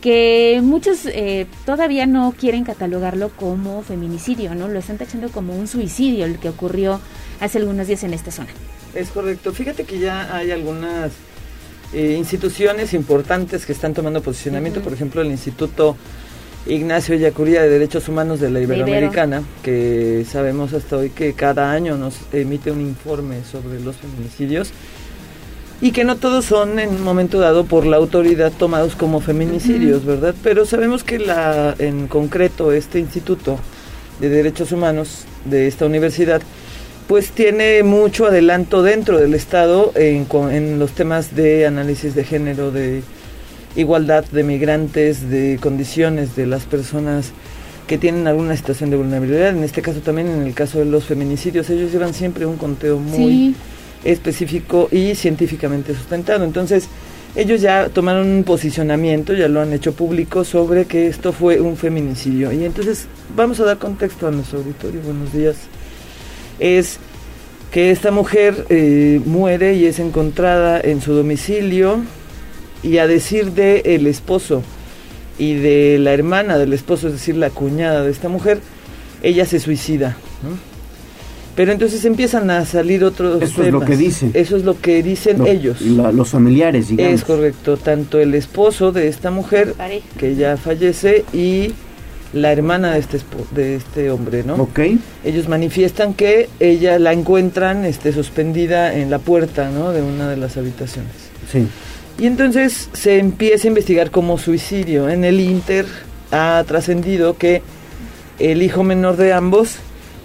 que 0.00 0.60
muchos 0.64 1.06
eh, 1.06 1.46
todavía 1.64 2.06
no 2.06 2.34
quieren 2.36 2.64
catalogarlo 2.64 3.28
como 3.30 3.82
feminicidio, 3.82 4.54
¿no? 4.54 4.66
Lo 4.66 4.80
están 4.80 4.98
tachando 4.98 5.30
como 5.30 5.54
un 5.54 5.68
suicidio 5.68 6.26
el 6.26 6.38
que 6.38 6.48
ocurrió 6.48 7.00
hace 7.40 7.58
algunos 7.58 7.86
días 7.86 8.02
en 8.02 8.12
esta 8.12 8.32
zona. 8.32 8.50
Es 8.94 9.08
correcto. 9.08 9.52
Fíjate 9.52 9.84
que 9.84 9.98
ya 9.98 10.34
hay 10.34 10.50
algunas 10.50 11.12
eh, 11.92 12.14
instituciones 12.18 12.94
importantes 12.94 13.66
que 13.66 13.72
están 13.72 13.94
tomando 13.94 14.22
posicionamiento, 14.22 14.80
por 14.80 14.92
ejemplo 14.92 15.22
el 15.22 15.30
Instituto 15.30 15.96
Ignacio 16.66 17.16
Yacuría 17.16 17.62
de 17.62 17.68
Derechos 17.68 18.08
Humanos 18.08 18.38
de 18.40 18.50
la 18.50 18.60
Iberoamericana, 18.60 19.42
que 19.62 20.24
sabemos 20.30 20.72
hasta 20.72 20.96
hoy 20.96 21.10
que 21.10 21.32
cada 21.32 21.72
año 21.72 21.96
nos 21.96 22.16
emite 22.32 22.70
un 22.70 22.80
informe 22.80 23.44
sobre 23.44 23.80
los 23.80 23.96
feminicidios 23.96 24.70
y 25.80 25.90
que 25.90 26.04
no 26.04 26.16
todos 26.16 26.44
son 26.44 26.78
en 26.78 26.90
un 26.90 27.02
momento 27.02 27.40
dado 27.40 27.64
por 27.64 27.84
la 27.84 27.96
autoridad 27.96 28.52
tomados 28.56 28.94
como 28.94 29.20
feminicidios, 29.20 30.04
¿verdad? 30.04 30.34
Pero 30.44 30.64
sabemos 30.64 31.02
que 31.02 31.18
la 31.18 31.74
en 31.78 32.06
concreto 32.06 32.72
este 32.72 33.00
Instituto 33.00 33.58
de 34.20 34.28
Derechos 34.28 34.70
Humanos 34.70 35.24
de 35.44 35.66
esta 35.66 35.84
universidad 35.84 36.40
pues 37.08 37.30
tiene 37.30 37.82
mucho 37.82 38.26
adelanto 38.26 38.82
dentro 38.82 39.18
del 39.18 39.34
Estado 39.34 39.92
en, 39.94 40.78
los 40.78 40.92
temas 40.92 41.34
de 41.34 41.66
análisis 41.66 42.14
de 42.14 42.24
género, 42.24 42.70
de 42.70 43.02
igualdad 43.76 44.24
de 44.24 44.42
migrantes, 44.44 45.28
de 45.28 45.58
condiciones 45.60 46.36
de 46.36 46.46
las 46.46 46.64
personas 46.64 47.32
que 47.86 47.98
tienen 47.98 48.26
alguna 48.26 48.56
situación 48.56 48.90
de 48.90 48.96
vulnerabilidad. 48.96 49.50
En 49.50 49.64
este 49.64 49.82
caso 49.82 50.00
también, 50.00 50.28
en 50.28 50.42
el 50.42 50.54
caso 50.54 50.78
de 50.78 50.84
los 50.84 51.04
feminicidios, 51.04 51.68
ellos 51.70 51.92
llevan 51.92 52.14
siempre 52.14 52.46
un 52.46 52.56
conteo 52.56 52.98
muy 52.98 53.54
específico 54.04 54.88
y 54.90 55.14
científicamente 55.14 55.94
sustentado. 55.94 56.44
Entonces, 56.44 56.88
ellos 57.34 57.60
ya 57.60 57.88
tomaron 57.88 58.28
un 58.28 58.44
posicionamiento, 58.44 59.32
ya 59.32 59.48
lo 59.48 59.60
han 59.60 59.72
hecho 59.72 59.94
público 59.94 60.44
sobre 60.44 60.84
que 60.84 61.08
esto 61.08 61.32
fue 61.32 61.60
un 61.60 61.76
feminicidio. 61.76 62.52
Y 62.52 62.64
entonces 62.64 63.06
vamos 63.34 63.58
a 63.60 63.64
dar 63.64 63.78
contexto 63.78 64.26
a 64.26 64.30
nuestro 64.30 64.58
auditorio. 64.58 65.00
Buenos 65.02 65.32
días 65.32 65.56
es 66.62 66.98
que 67.72 67.90
esta 67.90 68.10
mujer 68.10 68.66
eh, 68.68 69.20
muere 69.24 69.74
y 69.74 69.86
es 69.86 69.98
encontrada 69.98 70.80
en 70.80 71.00
su 71.00 71.12
domicilio 71.14 72.00
y 72.82 72.98
a 72.98 73.06
decir 73.06 73.52
de 73.52 73.82
el 73.84 74.06
esposo 74.06 74.62
y 75.38 75.54
de 75.54 75.98
la 75.98 76.12
hermana 76.12 76.58
del 76.58 76.72
esposo, 76.72 77.08
es 77.08 77.14
decir, 77.14 77.36
la 77.36 77.50
cuñada 77.50 78.04
de 78.04 78.10
esta 78.10 78.28
mujer, 78.28 78.60
ella 79.22 79.46
se 79.46 79.58
suicida. 79.58 80.16
Pero 81.56 81.72
entonces 81.72 82.04
empiezan 82.04 82.50
a 82.50 82.64
salir 82.64 83.04
otros 83.04 83.42
Eso 83.42 83.62
es 83.62 83.72
lo 83.72 83.80
que 83.80 83.96
dicen. 83.96 84.30
Eso 84.34 84.56
es 84.56 84.64
lo 84.64 84.80
que 84.80 85.02
dicen 85.02 85.46
ellos. 85.46 85.80
los 85.80 86.30
familiares, 86.30 86.88
digamos. 86.88 87.12
Es 87.12 87.24
correcto. 87.24 87.76
Tanto 87.76 88.20
el 88.20 88.34
esposo 88.34 88.92
de 88.92 89.08
esta 89.08 89.30
mujer, 89.30 89.74
que 90.18 90.34
ya 90.34 90.56
fallece, 90.56 91.24
y 91.32 91.72
la 92.32 92.52
hermana 92.52 92.92
de 92.92 93.00
este 93.00 93.20
de 93.54 93.76
este 93.76 94.10
hombre, 94.10 94.42
¿no? 94.44 94.54
Ok. 94.54 94.80
Ellos 95.24 95.48
manifiestan 95.48 96.14
que 96.14 96.48
ella 96.60 96.98
la 96.98 97.12
encuentran 97.12 97.84
este, 97.84 98.12
suspendida 98.12 98.94
en 98.94 99.10
la 99.10 99.18
puerta, 99.18 99.70
¿no? 99.70 99.92
De 99.92 100.02
una 100.02 100.28
de 100.28 100.36
las 100.36 100.56
habitaciones. 100.56 101.12
Sí. 101.50 101.66
Y 102.18 102.26
entonces 102.26 102.88
se 102.92 103.18
empieza 103.18 103.66
a 103.66 103.68
investigar 103.68 104.10
como 104.10 104.38
suicidio. 104.38 105.08
En 105.08 105.24
el 105.24 105.40
Inter 105.40 105.86
ha 106.30 106.62
trascendido 106.66 107.36
que 107.36 107.62
el 108.38 108.62
hijo 108.62 108.82
menor 108.82 109.16
de 109.16 109.32
ambos 109.32 109.76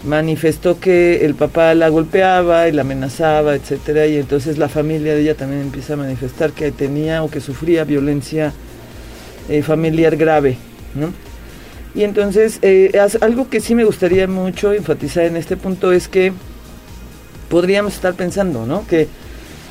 manifestó 0.05 0.79
que 0.79 1.25
el 1.25 1.35
papá 1.35 1.73
la 1.73 1.89
golpeaba 1.89 2.67
y 2.67 2.71
la 2.71 2.81
amenazaba, 2.81 3.55
etcétera, 3.55 4.07
y 4.07 4.17
entonces 4.17 4.57
la 4.57 4.69
familia 4.69 5.13
de 5.13 5.21
ella 5.21 5.35
también 5.35 5.61
empieza 5.61 5.93
a 5.93 5.97
manifestar 5.97 6.51
que 6.51 6.71
tenía 6.71 7.23
o 7.23 7.29
que 7.29 7.41
sufría 7.41 7.83
violencia 7.83 8.53
eh, 9.49 9.61
familiar 9.63 10.15
grave, 10.15 10.57
¿no? 10.95 11.11
Y 11.97 12.03
entonces, 12.03 12.59
eh, 12.61 12.91
algo 13.21 13.49
que 13.49 13.59
sí 13.59 13.73
me 13.73 13.83
gustaría 13.83 14.27
mucho 14.27 14.71
enfatizar 14.71 15.23
en 15.23 15.35
este 15.35 15.57
punto 15.57 15.91
es 15.91 16.07
que 16.07 16.31
podríamos 17.49 17.95
estar 17.95 18.13
pensando, 18.13 18.67
¿no? 18.67 18.85
Que, 18.85 19.07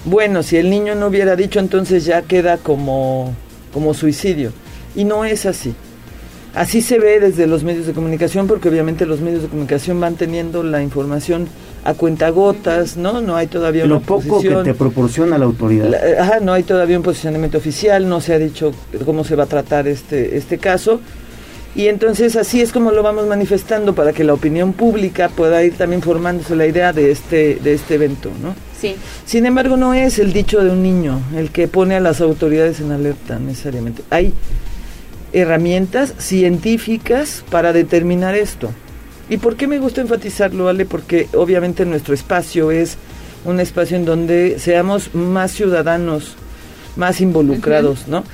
bueno, 0.05 0.43
si 0.43 0.57
el 0.57 0.69
niño 0.69 0.97
no 0.97 1.07
hubiera 1.07 1.37
dicho, 1.37 1.61
entonces 1.61 2.05
ya 2.05 2.23
queda 2.23 2.57
como, 2.57 3.33
como 3.73 3.95
suicidio. 3.95 4.51
Y 4.97 5.05
no 5.05 5.25
es 5.25 5.47
así. 5.47 5.73
Así 6.53 6.83
se 6.83 6.99
ve 6.99 7.21
desde 7.21 7.47
los 7.47 7.63
medios 7.63 7.87
de 7.87 7.93
comunicación, 7.93 8.49
porque 8.49 8.71
obviamente 8.71 9.07
los 9.07 9.21
medios 9.21 9.43
de 9.43 9.49
comunicación 9.49 10.01
van 10.01 10.17
teniendo 10.17 10.65
la 10.65 10.83
información 10.83 11.47
a 11.85 11.95
cuentagotas, 11.95 12.97
¿no? 12.97 13.21
No 13.21 13.37
hay 13.37 13.47
todavía 13.47 13.87
Lo 13.87 14.01
poco 14.01 14.41
que 14.41 14.51
te 14.65 14.75
proporciona 14.75 15.39
la 15.39 15.45
autoridad. 15.45 15.95
Eh, 15.95 16.19
ajá, 16.19 16.41
no 16.41 16.55
hay 16.55 16.65
todavía 16.65 16.97
un 16.97 17.05
posicionamiento 17.05 17.57
oficial, 17.57 18.09
no 18.09 18.21
se 18.21 18.35
ha 18.35 18.39
dicho 18.41 18.73
cómo 19.05 19.23
se 19.23 19.37
va 19.37 19.45
a 19.45 19.47
tratar 19.47 19.87
este, 19.87 20.37
este 20.37 20.59
caso. 20.59 21.01
Y 21.77 21.89
entonces 21.89 22.37
así 22.37 22.63
es 22.63 22.73
como 22.73 22.91
lo 22.91 23.03
vamos 23.03 23.27
manifestando 23.27 23.95
para 23.95 24.15
que 24.15 24.25
la 24.25 24.33
opinión 24.33 24.73
pública 24.73 25.29
pueda 25.29 25.63
ir 25.63 25.75
también 25.75 26.01
formándose 26.01 26.57
la 26.57 26.67
idea 26.67 26.95
de 26.95 27.11
este, 27.11 27.57
de 27.57 27.75
este 27.75 27.97
evento, 27.97 28.31
¿no? 28.43 28.55
Sí. 28.81 28.97
Sin 29.27 29.45
embargo, 29.45 29.77
no 29.77 29.93
es 29.93 30.19
el 30.19 30.33
dicho 30.33 30.65
de 30.65 30.71
un 30.71 30.83
niño 30.83 31.21
el 31.37 31.51
que 31.51 31.69
pone 31.69 31.95
a 31.95 32.01
las 32.01 32.23
autoridades 32.23 32.81
en 32.81 32.93
alerta 32.93 33.39
necesariamente. 33.39 34.03
Hay 34.09 34.33
herramientas 35.35 36.15
científicas 36.17 37.45
para 37.51 37.75
determinar 37.75 38.35
esto. 38.35 38.71
¿Y 39.29 39.37
por 39.37 39.57
qué 39.57 39.67
me 39.67 39.79
gusta 39.79 40.01
enfatizarlo, 40.01 40.69
Ale? 40.69 40.87
Porque 40.87 41.29
obviamente 41.35 41.85
nuestro 41.85 42.15
espacio 42.15 42.71
es 42.71 42.97
un 43.45 43.61
espacio 43.61 43.99
en 43.99 44.07
donde 44.07 44.59
seamos 44.59 45.15
más 45.15 45.53
ciudadanos, 45.53 46.37
más 46.97 47.21
involucrados, 47.21 48.09
¿no? 48.09 48.25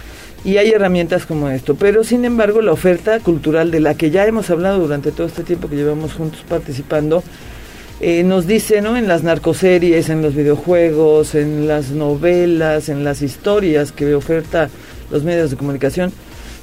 Y 0.45 0.57
hay 0.57 0.71
herramientas 0.71 1.27
como 1.27 1.49
esto. 1.49 1.75
Pero 1.75 2.05
sin 2.05 2.25
embargo, 2.25 2.63
la 2.63 2.73
oferta 2.73 3.21
cultural 3.21 3.71
de 3.71 3.81
la 3.81 3.95
que 3.95 4.11
ya 4.11 4.27
hemos 4.27 4.51
hablado 4.51 4.81
durante 4.81 5.13
todo 5.13 5.27
este 5.27 5.45
tiempo 5.45 5.69
que 5.69 5.77
llevamos 5.77 6.15
juntos 6.15 6.45
participando, 6.49 7.23
eh, 8.01 8.25
nos 8.25 8.49
dice, 8.49 8.81
¿no? 8.81 8.97
En 8.97 9.07
las 9.07 9.23
narcoseries, 9.23 10.09
en 10.09 10.23
los 10.23 10.35
videojuegos, 10.35 11.37
en 11.37 11.69
las 11.69 11.91
novelas, 11.91 12.89
en 12.89 13.05
las 13.05 13.23
historias 13.23 13.93
que 13.93 14.15
oferta 14.15 14.69
los 15.13 15.23
medios 15.23 15.53
de 15.53 15.57
comunicación, 15.57 16.13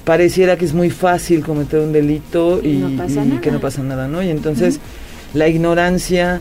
pareciera 0.03 0.57
que 0.57 0.65
es 0.65 0.73
muy 0.73 0.89
fácil 0.89 1.45
cometer 1.45 1.79
un 1.79 1.93
delito 1.93 2.59
y, 2.61 2.97
que 3.41 3.51
no 3.51 3.61
pasa 3.61 3.83
nada, 3.83 4.09
¿no? 4.09 4.21
Y 4.21 4.29
entonces 4.29 4.81
la 5.33 5.47
ignorancia, 5.47 6.39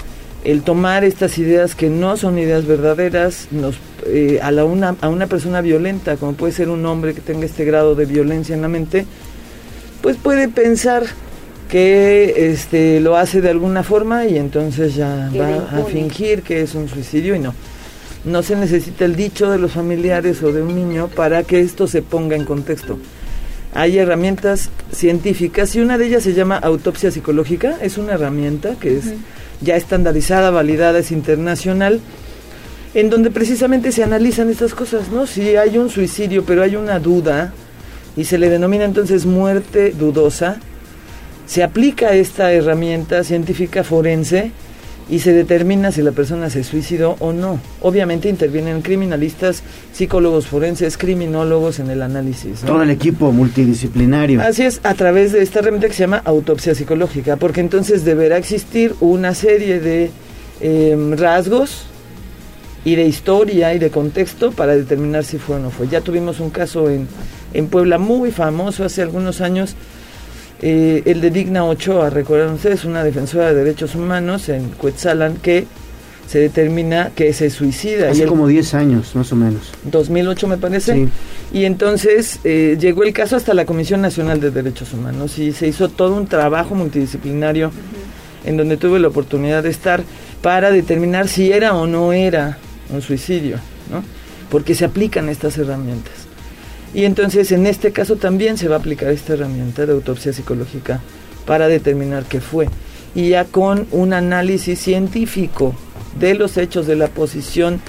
el 0.48 0.62
tomar 0.62 1.04
estas 1.04 1.36
ideas 1.36 1.74
que 1.74 1.90
no 1.90 2.16
son 2.16 2.38
ideas 2.38 2.66
verdaderas, 2.66 3.48
nos 3.50 3.74
eh, 4.06 4.40
a, 4.42 4.50
la 4.50 4.64
una, 4.64 4.96
a 5.02 5.10
una 5.10 5.26
persona 5.26 5.60
violenta, 5.60 6.16
como 6.16 6.32
puede 6.32 6.54
ser 6.54 6.70
un 6.70 6.86
hombre 6.86 7.12
que 7.12 7.20
tenga 7.20 7.44
este 7.44 7.66
grado 7.66 7.94
de 7.94 8.06
violencia 8.06 8.54
en 8.54 8.62
la 8.62 8.68
mente, 8.68 9.04
pues 10.00 10.16
puede 10.16 10.48
pensar 10.48 11.04
que 11.68 12.50
este 12.50 12.98
lo 13.00 13.18
hace 13.18 13.42
de 13.42 13.50
alguna 13.50 13.82
forma 13.82 14.24
y 14.24 14.38
entonces 14.38 14.94
ya 14.94 15.30
va 15.38 15.80
a 15.80 15.84
fingir 15.84 16.40
que 16.40 16.62
es 16.62 16.74
un 16.74 16.88
suicidio 16.88 17.36
y 17.36 17.40
no. 17.40 17.54
No 18.24 18.42
se 18.42 18.56
necesita 18.56 19.04
el 19.04 19.16
dicho 19.16 19.50
de 19.50 19.58
los 19.58 19.72
familiares 19.72 20.42
o 20.42 20.50
de 20.50 20.62
un 20.62 20.74
niño 20.74 21.08
para 21.08 21.42
que 21.42 21.60
esto 21.60 21.86
se 21.86 22.00
ponga 22.00 22.36
en 22.36 22.46
contexto 22.46 22.98
hay 23.74 23.98
herramientas 23.98 24.70
científicas 24.92 25.76
y 25.76 25.80
una 25.80 25.98
de 25.98 26.06
ellas 26.06 26.22
se 26.22 26.32
llama 26.32 26.56
autopsia 26.56 27.10
psicológica. 27.10 27.76
Es 27.82 27.98
una 27.98 28.14
herramienta 28.14 28.76
que 28.80 28.96
es 28.96 29.12
ya 29.60 29.76
estandarizada, 29.76 30.50
validada, 30.50 30.98
es 31.00 31.10
internacional, 31.10 32.00
en 32.94 33.10
donde 33.10 33.30
precisamente 33.30 33.92
se 33.92 34.02
analizan 34.02 34.50
estas 34.50 34.74
cosas, 34.74 35.10
¿no? 35.10 35.26
Si 35.26 35.56
hay 35.56 35.78
un 35.78 35.90
suicidio, 35.90 36.44
pero 36.44 36.62
hay 36.62 36.76
una 36.76 36.98
duda 36.98 37.52
y 38.16 38.24
se 38.24 38.38
le 38.38 38.48
denomina 38.48 38.84
entonces 38.84 39.26
muerte 39.26 39.92
dudosa, 39.92 40.58
se 41.46 41.62
aplica 41.62 42.12
esta 42.12 42.52
herramienta 42.52 43.24
científica 43.24 43.84
forense 43.84 44.52
y 45.10 45.20
se 45.20 45.32
determina 45.32 45.90
si 45.90 46.02
la 46.02 46.12
persona 46.12 46.50
se 46.50 46.64
suicidó 46.64 47.16
o 47.20 47.32
no. 47.32 47.60
Obviamente 47.80 48.28
intervienen 48.28 48.82
criminalistas, 48.82 49.62
psicólogos 49.92 50.46
forenses, 50.46 50.98
criminólogos 50.98 51.78
en 51.78 51.90
el 51.90 52.02
análisis. 52.02 52.60
Todo 52.60 52.82
el 52.82 52.90
equipo 52.90 53.32
multidisciplinario. 53.32 54.40
Así 54.42 54.62
es, 54.62 54.80
a 54.82 54.94
través 54.94 55.32
de 55.32 55.42
esta 55.42 55.60
herramienta 55.60 55.88
que 55.88 55.94
se 55.94 56.00
llama 56.00 56.22
autopsia 56.24 56.74
psicológica, 56.74 57.36
porque 57.36 57.60
entonces 57.60 58.04
deberá 58.04 58.36
existir 58.36 58.94
una 59.00 59.34
serie 59.34 59.80
de 59.80 60.10
em, 60.60 61.16
rasgos 61.16 61.86
y 62.84 62.94
de 62.94 63.06
historia 63.06 63.74
y 63.74 63.78
de 63.78 63.90
contexto 63.90 64.52
para 64.52 64.76
determinar 64.76 65.24
si 65.24 65.38
fue 65.38 65.56
o 65.56 65.58
no 65.58 65.70
fue. 65.70 65.88
Ya 65.88 66.02
tuvimos 66.02 66.38
un 66.40 66.50
caso 66.50 66.90
en, 66.90 67.08
en 67.54 67.66
Puebla 67.68 67.98
muy 67.98 68.30
famoso 68.30 68.84
hace 68.84 69.02
algunos 69.02 69.40
años 69.40 69.74
eh, 70.60 71.02
el 71.06 71.20
de 71.20 71.30
Digna 71.30 71.64
Ochoa, 71.64 72.10
recuerdan 72.10 72.54
ustedes, 72.54 72.84
una 72.84 73.04
defensora 73.04 73.48
de 73.48 73.54
derechos 73.54 73.94
humanos 73.94 74.48
en 74.48 74.70
Cuetzalan 74.70 75.36
que 75.36 75.66
se 76.28 76.40
determina 76.40 77.10
que 77.14 77.32
se 77.32 77.48
suicida. 77.48 78.10
Hace 78.10 78.26
como 78.26 78.46
10 78.46 78.74
años, 78.74 79.14
más 79.14 79.32
o 79.32 79.36
menos. 79.36 79.72
2008 79.84 80.46
me 80.46 80.58
parece. 80.58 81.08
Y 81.52 81.64
entonces 81.64 82.40
eh, 82.44 82.76
llegó 82.78 83.04
el 83.04 83.14
caso 83.14 83.36
hasta 83.36 83.54
la 83.54 83.64
Comisión 83.64 84.02
Nacional 84.02 84.40
de 84.40 84.50
Derechos 84.50 84.92
Humanos 84.92 85.38
y 85.38 85.52
se 85.52 85.66
hizo 85.66 85.88
todo 85.88 86.14
un 86.14 86.26
trabajo 86.26 86.74
multidisciplinario 86.74 87.70
en 88.44 88.58
donde 88.58 88.76
tuve 88.76 88.98
la 89.00 89.08
oportunidad 89.08 89.62
de 89.62 89.70
estar 89.70 90.02
para 90.42 90.70
determinar 90.70 91.28
si 91.28 91.50
era 91.50 91.74
o 91.74 91.86
no 91.86 92.12
era 92.12 92.58
un 92.90 93.00
suicidio, 93.00 93.56
¿no? 93.90 94.04
Porque 94.50 94.74
se 94.74 94.84
aplican 94.84 95.30
estas 95.30 95.56
herramientas. 95.56 96.27
Y 96.94 97.04
entonces 97.04 97.52
en 97.52 97.66
este 97.66 97.92
caso 97.92 98.16
también 98.16 98.56
se 98.56 98.68
va 98.68 98.76
a 98.76 98.78
aplicar 98.78 99.10
esta 99.10 99.34
herramienta 99.34 99.86
de 99.86 99.92
autopsia 99.92 100.32
psicológica 100.32 101.00
para 101.46 101.68
determinar 101.68 102.24
qué 102.24 102.40
fue. 102.40 102.68
Y 103.14 103.30
ya 103.30 103.44
con 103.44 103.86
un 103.90 104.12
análisis 104.12 104.78
científico 104.78 105.74
de 106.18 106.34
los 106.34 106.56
hechos 106.56 106.86
de 106.86 106.96
la 106.96 107.08
posición, 107.08 107.80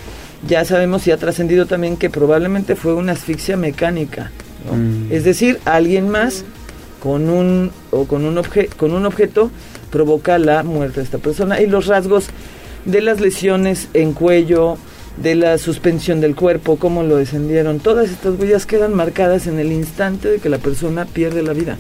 ya 0.48 0.64
sabemos 0.66 1.06
y 1.08 1.12
ha 1.12 1.18
trascendido 1.18 1.66
también 1.66 1.98
que 1.98 2.10
probablemente 2.10 2.76
fue 2.76 2.94
una 2.94 3.14
asfixia 3.14 3.58
mecánica. 3.58 4.32
Mm. 4.72 5.12
Es 5.12 5.24
decir, 5.24 5.60
alguien 5.66 6.10
más 6.10 6.46
con 7.02 7.30
un, 7.30 7.72
o 7.92 8.06
con, 8.06 8.26
un 8.26 8.42
con 8.78 8.94
un 8.94 9.06
objeto 9.06 9.52
provoca 9.90 10.38
la 10.38 10.64
muerte 10.64 11.00
de 11.00 11.06
esta 11.06 11.18
persona. 11.18 11.62
Y 11.62 11.68
los 11.68 11.88
rasgos 11.88 12.28
de 12.86 13.02
las 13.02 13.20
lesiones 13.20 13.90
en 13.94 14.14
cuello, 14.14 14.78
de 15.18 15.36
la 15.36 15.58
suspensión 15.58 16.22
del 16.22 16.36
cuerpo, 16.36 16.78
cómo 16.78 17.04
lo 17.04 17.18
descendieron, 17.18 17.80
todas 17.80 18.10
estas 18.10 18.40
huellas 18.40 18.66
quedan 18.66 18.94
marcadas 18.94 19.48
en 19.48 19.60
el 19.60 19.72
instante 19.72 20.30
de 20.30 20.40
que 20.40 20.50
la 20.50 20.58
persona 20.58 21.06
pierde 21.06 21.44
la 21.44 21.54
vida. 21.54 21.78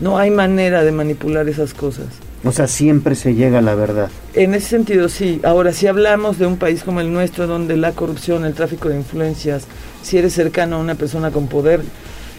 No 0.00 0.18
hay 0.18 0.30
manera 0.30 0.84
de 0.84 0.92
manipular 0.92 1.48
esas 1.48 1.74
cosas. 1.74 2.06
O 2.44 2.52
sea, 2.52 2.68
siempre 2.68 3.16
se 3.16 3.34
llega 3.34 3.58
a 3.58 3.62
la 3.62 3.74
verdad. 3.74 4.10
En 4.34 4.54
ese 4.54 4.68
sentido, 4.68 5.08
sí. 5.08 5.40
Ahora, 5.42 5.72
si 5.72 5.88
hablamos 5.88 6.38
de 6.38 6.46
un 6.46 6.56
país 6.56 6.84
como 6.84 7.00
el 7.00 7.12
nuestro, 7.12 7.48
donde 7.48 7.76
la 7.76 7.92
corrupción, 7.92 8.44
el 8.44 8.54
tráfico 8.54 8.88
de 8.88 8.96
influencias, 8.96 9.64
si 10.02 10.18
eres 10.18 10.34
cercano 10.34 10.76
a 10.76 10.78
una 10.78 10.94
persona 10.94 11.32
con 11.32 11.48
poder, 11.48 11.80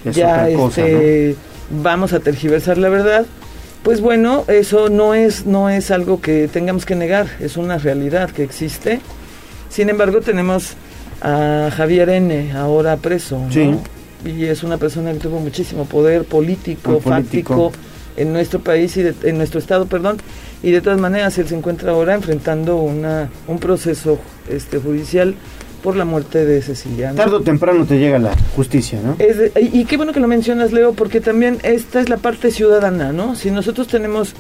ya 0.06 0.50
este, 0.50 1.36
vamos 1.82 2.14
a 2.14 2.22
tergiversar 2.22 2.78
la 2.78 2.88
verdad. 2.88 3.26
Pues 3.84 4.00
bueno, 4.00 4.46
eso 4.48 4.90
no 4.90 5.14
es, 5.14 5.46
no 5.46 5.70
es 5.70 5.92
algo 5.92 6.22
que 6.22 6.48
tengamos 6.48 6.86
que 6.86 6.96
negar, 6.96 7.28
es 7.40 7.58
una 7.58 7.78
realidad 7.78 8.30
que 8.30 8.44
existe 8.44 9.00
sin 9.70 9.90
embargo, 9.90 10.22
tenemos 10.22 10.74
a 11.22 11.70
Javier 11.76 12.10
N., 12.10 12.52
ahora 12.54 12.98
preso, 12.98 13.42
y 14.26 14.46
es 14.46 14.64
una 14.64 14.78
persona 14.78 15.14
que 15.14 15.20
tuvo 15.20 15.40
muchísimo 15.40 15.86
poder 15.86 16.26
político, 16.26 17.00
fáctico 17.00 17.72
en 18.18 18.34
nuestro 18.34 18.60
país 18.60 18.98
y 18.98 19.06
en 19.24 19.38
nuestro 19.38 19.60
estado, 19.60 19.86
perdón, 19.86 20.18
y 20.62 20.72
de 20.72 20.82
todas 20.82 21.00
maneras 21.00 21.38
él 21.38 21.48
se 21.48 21.56
encuentra 21.56 21.92
ahora 21.92 22.16
enfrentando 22.16 22.78
una, 22.78 23.30
un 23.48 23.60
proceso 23.60 24.20
este, 24.50 24.78
judicial 24.80 25.36
por 25.82 25.96
la 25.96 26.04
muerte 26.04 26.46
de 26.46 26.62
Cecilia. 26.62 27.14
Tardo 27.16 27.38
o 27.38 27.42
temprano 27.42 27.86
te 27.86 27.98
llega 27.98 28.20
la 28.20 28.34
justicia, 28.56 29.00
¿no? 29.02 29.16
y, 29.60 29.80
y 29.80 29.86
qué 29.86 29.96
bueno 29.96 30.12
que 30.12 30.20
lo 30.20 30.28
mencionas, 30.28 30.74
Leo, 30.74 30.94
porque 30.94 31.22
también 31.22 31.60
esta 31.64 32.02
es 32.02 32.10
la 32.10 32.18
parte 32.18 32.52
ciudadana, 32.52 33.14
¿no? 33.14 33.36
Si 33.36 33.52
nosotros 33.52 33.88
tenemos 33.88 34.34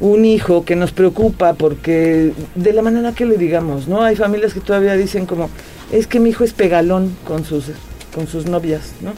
un 0.00 0.24
hijo 0.24 0.64
que 0.64 0.76
nos 0.76 0.92
preocupa 0.92 1.54
porque 1.54 2.32
de 2.54 2.72
la 2.72 2.82
manera 2.82 3.12
que 3.12 3.24
le 3.24 3.38
digamos, 3.38 3.88
¿no? 3.88 4.02
Hay 4.02 4.16
familias 4.16 4.52
que 4.52 4.60
todavía 4.60 4.94
dicen 4.94 5.26
como, 5.26 5.48
es 5.90 6.06
que 6.06 6.20
mi 6.20 6.30
hijo 6.30 6.44
es 6.44 6.52
pegalón 6.52 7.16
con 7.24 7.44
sus, 7.44 7.66
con 8.14 8.26
sus 8.26 8.46
novias, 8.46 8.92
¿no? 9.00 9.12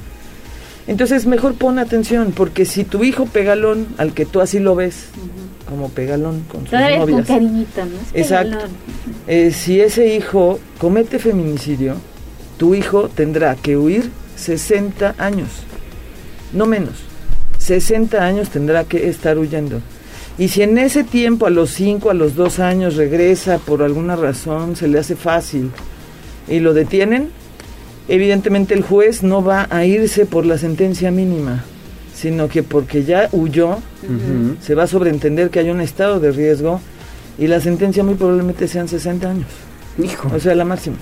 Entonces 0.87 1.27
mejor 1.27 1.55
pon 1.55 1.79
atención, 1.79 2.33
porque 2.35 2.65
si 2.65 2.85
tu 2.85 3.05
hijo 3.05 3.27
pegalón, 3.27 3.89
al 3.99 4.15
que 4.15 4.25
tú 4.25 4.41
así 4.41 4.59
lo 4.59 4.75
ves, 4.75 5.09
como 5.69 5.91
pegalón 5.91 6.45
con 6.51 6.63
sus 6.63 6.73
novias. 6.73 6.99
Con 7.07 7.23
cariñito, 7.23 7.85
¿no? 7.85 7.99
Exacto. 8.15 8.67
Eh, 9.27 9.51
si 9.51 9.81
ese 9.81 10.15
hijo 10.15 10.59
comete 10.79 11.19
feminicidio, 11.19 11.97
tu 12.57 12.75
hijo 12.75 13.09
tendrá 13.09 13.55
que 13.57 13.77
huir 13.77 14.11
60 14.37 15.17
años, 15.19 15.49
no 16.53 16.65
menos. 16.67 16.95
60 17.59 18.25
años 18.25 18.49
tendrá 18.49 18.85
que 18.85 19.09
estar 19.09 19.37
huyendo. 19.37 19.83
Y 20.39 20.49
si 20.49 20.63
en 20.63 20.79
ese 20.79 21.03
tiempo, 21.03 21.47
a 21.47 21.51
los 21.51 21.71
5, 21.71 22.11
a 22.11 22.15
los 22.15 22.37
2 22.37 22.61
años, 22.61 22.95
regresa 22.95 23.59
por 23.59 23.83
alguna 23.83 24.15
razón, 24.15 24.77
se 24.77 24.87
le 24.87 25.01
hace 25.01 25.17
fácil 25.17 25.73
y 26.47 26.61
lo 26.61 26.75
detienen, 26.75 27.31
evidentemente 28.07 28.75
el 28.75 28.83
juez 28.83 29.25
no 29.25 29.43
va 29.43 29.67
a 29.69 29.85
irse 29.85 30.27
por 30.27 30.47
la 30.47 30.57
sentencia 30.57 31.11
mínima, 31.11 31.65
sino 32.15 32.49
que 32.49 32.63
porque 32.63 33.05
ya 33.05 33.29
huyó, 33.33 33.79
se 34.63 34.75
va 34.77 34.85
a 34.85 34.87
sobreentender 34.87 35.51
que 35.51 35.59
hay 35.59 35.71
un 35.71 35.81
estado 35.81 36.21
de 36.21 36.31
riesgo 36.31 36.81
y 37.37 37.49
la 37.49 37.61
sentencia 37.61 38.05
muy 38.05 38.15
probablemente 38.15 38.69
sean 38.69 38.87
60 38.89 39.29
años. 39.29 39.49
Hijo. 40.03 40.31
O 40.33 40.39
sea, 40.39 40.55
la 40.55 40.65
máxima. 40.65 40.97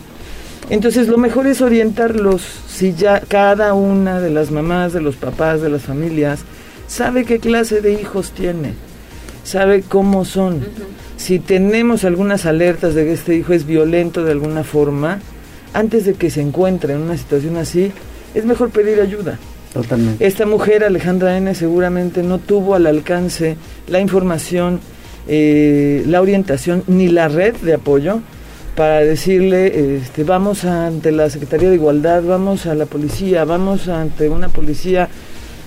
Entonces 0.71 1.09
lo 1.09 1.19
mejor 1.19 1.47
es 1.47 1.61
orientarlos 1.61 2.43
si 2.67 2.95
ya 2.95 3.21
cada 3.21 3.75
una 3.75 4.21
de 4.21 4.31
las 4.31 4.51
mamás, 4.51 4.95
de 4.95 5.03
los 5.03 5.17
papás, 5.17 5.61
de 5.61 5.69
las 5.69 5.83
familias, 5.83 6.41
sabe 6.89 7.25
qué 7.25 7.39
clase 7.39 7.83
de 7.83 7.93
hijos 7.93 8.33
tiene, 8.33 8.73
sabe 9.47 9.83
cómo 9.83 10.25
son. 10.25 10.61
Si 11.17 11.39
tenemos 11.39 12.05
algunas 12.05 12.47
alertas 12.47 12.95
de 12.95 13.05
que 13.05 13.13
este 13.13 13.37
hijo 13.37 13.53
es 13.53 13.65
violento 13.65 14.25
de 14.25 14.33
alguna 14.33 14.65
forma, 14.65 15.21
antes 15.73 16.05
de 16.05 16.15
que 16.15 16.31
se 16.31 16.41
encuentre 16.41 16.95
en 16.95 17.01
una 17.01 17.17
situación 17.17 17.57
así, 17.57 17.93
es 18.35 18.45
mejor 18.45 18.71
pedir 18.71 19.01
ayuda. 19.01 19.39
Totalmente. 19.73 20.27
Esta 20.27 20.47
mujer, 20.47 20.83
Alejandra 20.83 21.37
N., 21.37 21.55
seguramente 21.55 22.23
no 22.23 22.39
tuvo 22.39 22.75
al 22.75 22.87
alcance 22.87 23.57
la 23.87 24.01
información, 24.01 24.81
eh, 25.29 26.03
la 26.07 26.21
orientación 26.21 26.83
ni 26.89 27.09
la 27.09 27.29
red 27.29 27.55
de 27.57 27.75
apoyo 27.75 28.21
para 28.75 29.01
decirle, 29.01 29.97
este, 29.97 30.25
vamos 30.25 30.65
ante 30.65 31.13
la 31.13 31.31
Secretaría 31.31 31.69
de 31.69 31.77
Igualdad, 31.77 32.23
vamos 32.23 32.67
a 32.67 32.75
la 32.75 32.87
policía, 32.87 33.45
vamos 33.45 33.89
ante 33.89 34.29
una 34.29 34.49
policía 34.49 35.09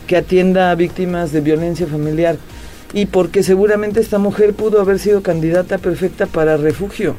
que 0.06 0.18
atienda 0.18 0.70
a 0.70 0.76
víctimas 0.76 1.32
de 1.32 1.42
violencia 1.42 1.88
familiar. 1.88 2.38
Y 2.94 3.06
porque 3.06 3.44
seguramente 3.44 4.00
esta 4.00 4.18
mujer 4.18 4.54
pudo 4.54 4.82
haber 4.82 5.00
sido 5.00 5.22
candidata 5.22 5.78
perfecta 5.78 6.26
para 6.26 6.58
refugio. 6.58 7.16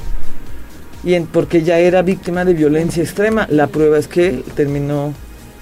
Y 1.04 1.14
en, 1.14 1.26
porque 1.26 1.62
ya 1.62 1.78
era 1.78 2.02
víctima 2.02 2.44
de 2.44 2.54
violencia 2.54 3.02
extrema. 3.02 3.46
La 3.50 3.68
prueba 3.68 3.98
es 3.98 4.08
que 4.08 4.42
terminó 4.54 5.14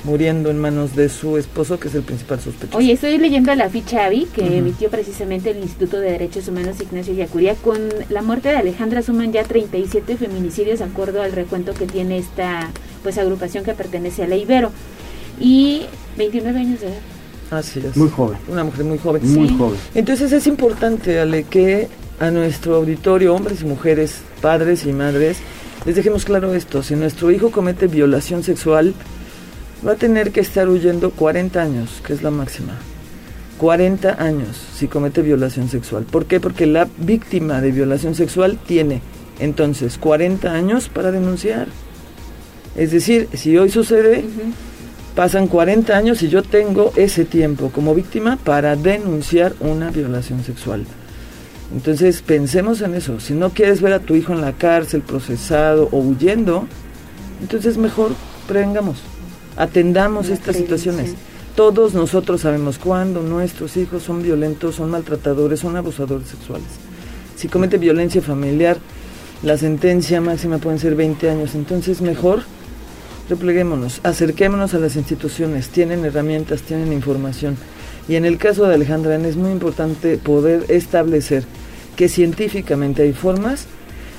muriendo 0.05 0.51
en 0.51 0.59
manos 0.59 0.95
de 0.95 1.09
su 1.09 1.37
esposo, 1.37 1.78
que 1.78 1.89
es 1.89 1.95
el 1.95 2.03
principal 2.03 2.41
sospechoso. 2.41 2.78
Oye, 2.78 2.93
estoy 2.93 3.19
leyendo 3.19 3.55
la 3.55 3.69
ficha 3.69 4.07
AVI 4.07 4.27
que 4.27 4.59
emitió 4.59 4.91
precisamente 4.91 5.51
el 5.51 5.59
Instituto 5.59 6.01
de 6.01 6.12
Derechos 6.12 6.49
Humanos 6.49 6.81
Ignacio 6.81 7.15
Yacuría. 7.15 7.55
Con 7.55 7.89
la 8.09 8.23
muerte 8.23 8.49
de 8.49 8.57
Alejandra 8.57 9.03
suman 9.03 9.33
ya 9.33 9.45
37 9.45 10.17
feminicidios 10.17 10.78
de 10.78 10.87
acuerdo 10.87 11.23
al 11.23 11.33
recuento 11.33 11.75
que 11.75 11.87
tiene 11.87 12.19
esta 12.19 12.70
pues 13.03 13.19
agrupación 13.19 13.65
que 13.65 13.75
pertenece 13.75 14.23
a 14.23 14.28
la 14.28 14.37
Ibero. 14.37 14.70
Y 15.41 15.83
29 16.17 16.59
años 16.59 16.81
de 16.81 16.89
edad. 16.89 17.17
Así 17.51 17.81
es. 17.81 17.97
Muy 17.97 18.10
joven. 18.10 18.39
Una 18.49 18.65
mujer 18.65 18.85
muy 18.85 18.99
joven. 18.99 19.35
Muy 19.35 19.49
joven. 19.57 19.78
Entonces 19.94 20.33
es 20.33 20.47
importante, 20.47 21.18
Ale, 21.18 21.44
que 21.44 21.89
a 22.20 22.31
nuestro 22.31 22.77
auditorio, 22.77 23.35
hombres 23.35 23.62
y 23.62 23.65
mujeres, 23.65 24.20
padres 24.41 24.85
y 24.85 24.93
madres, 24.93 25.39
les 25.86 25.97
dejemos 25.97 26.25
claro 26.25 26.55
esto. 26.55 26.83
Si 26.83 26.94
nuestro 26.94 27.31
hijo 27.31 27.51
comete 27.51 27.86
violación 27.86 28.43
sexual, 28.43 28.94
va 29.86 29.93
a 29.93 29.97
tener 29.97 30.33
que 30.33 30.41
estar 30.41 30.68
huyendo 30.68 31.10
40 31.10 31.60
años, 31.60 32.02
que 32.05 32.12
es 32.12 32.23
la 32.23 32.31
máxima. 32.31 32.75
40 33.59 34.23
años 34.23 34.57
si 34.75 34.86
comete 34.89 35.23
violación 35.23 35.68
sexual. 35.68 36.05
¿Por 36.05 36.27
qué? 36.27 36.41
Porque 36.41 36.67
la 36.67 36.89
víctima 36.99 37.60
de 37.60 37.73
violación 37.73 38.15
sexual 38.15 38.59
tiene 38.67 39.02
entonces 39.41 39.99
40 39.99 40.52
años 40.52 40.89
para 40.89 41.10
denunciar. 41.10 41.68
Es 42.77 42.93
decir, 42.93 43.28
si 43.35 43.57
hoy 43.59 43.70
sucede, 43.70 44.25
pasan 45.18 45.48
40 45.48 45.97
años 45.97 46.22
y 46.22 46.28
yo 46.28 46.44
tengo 46.44 46.92
ese 46.94 47.24
tiempo 47.24 47.72
como 47.74 47.92
víctima 47.92 48.36
para 48.36 48.76
denunciar 48.76 49.52
una 49.58 49.90
violación 49.90 50.44
sexual. 50.44 50.84
Entonces 51.74 52.22
pensemos 52.22 52.82
en 52.82 52.94
eso. 52.94 53.18
Si 53.18 53.34
no 53.34 53.50
quieres 53.50 53.82
ver 53.82 53.94
a 53.94 53.98
tu 53.98 54.14
hijo 54.14 54.32
en 54.32 54.42
la 54.42 54.52
cárcel, 54.52 55.02
procesado 55.02 55.88
o 55.90 55.98
huyendo, 55.98 56.68
entonces 57.40 57.78
mejor 57.78 58.12
prevengamos 58.47 58.98
atendamos 59.56 60.28
estas 60.28 60.55
situaciones. 60.55 61.14
Todos 61.56 61.94
nosotros 61.94 62.42
sabemos 62.42 62.78
cuándo 62.78 63.20
nuestros 63.20 63.76
hijos 63.76 64.05
son 64.05 64.22
violentos, 64.22 64.76
son 64.76 64.88
maltratadores, 64.88 65.58
son 65.58 65.76
abusadores 65.76 66.28
sexuales. 66.28 66.68
Si 67.34 67.48
comete 67.48 67.76
violencia 67.76 68.22
familiar, 68.22 68.76
la 69.42 69.58
sentencia 69.58 70.20
máxima 70.20 70.58
pueden 70.58 70.78
ser 70.78 70.94
20 70.94 71.28
años. 71.28 71.56
Entonces, 71.56 72.00
mejor 72.02 72.42
repleguémonos, 73.28 74.00
acerquémonos 74.02 74.74
a 74.74 74.78
las 74.78 74.97
instituciones, 74.97 75.68
tienen 75.68 76.05
herramientas, 76.05 76.62
tienen 76.62 76.92
información. 76.92 77.57
Y 78.08 78.16
en 78.16 78.24
el 78.24 78.39
caso 78.39 78.66
de 78.66 78.74
Alejandra 78.74 79.16
es 79.16 79.36
muy 79.36 79.50
importante 79.50 80.16
poder 80.16 80.65
establecer 80.68 81.44
que 81.97 82.08
científicamente 82.08 83.02
hay 83.02 83.12
formas 83.12 83.66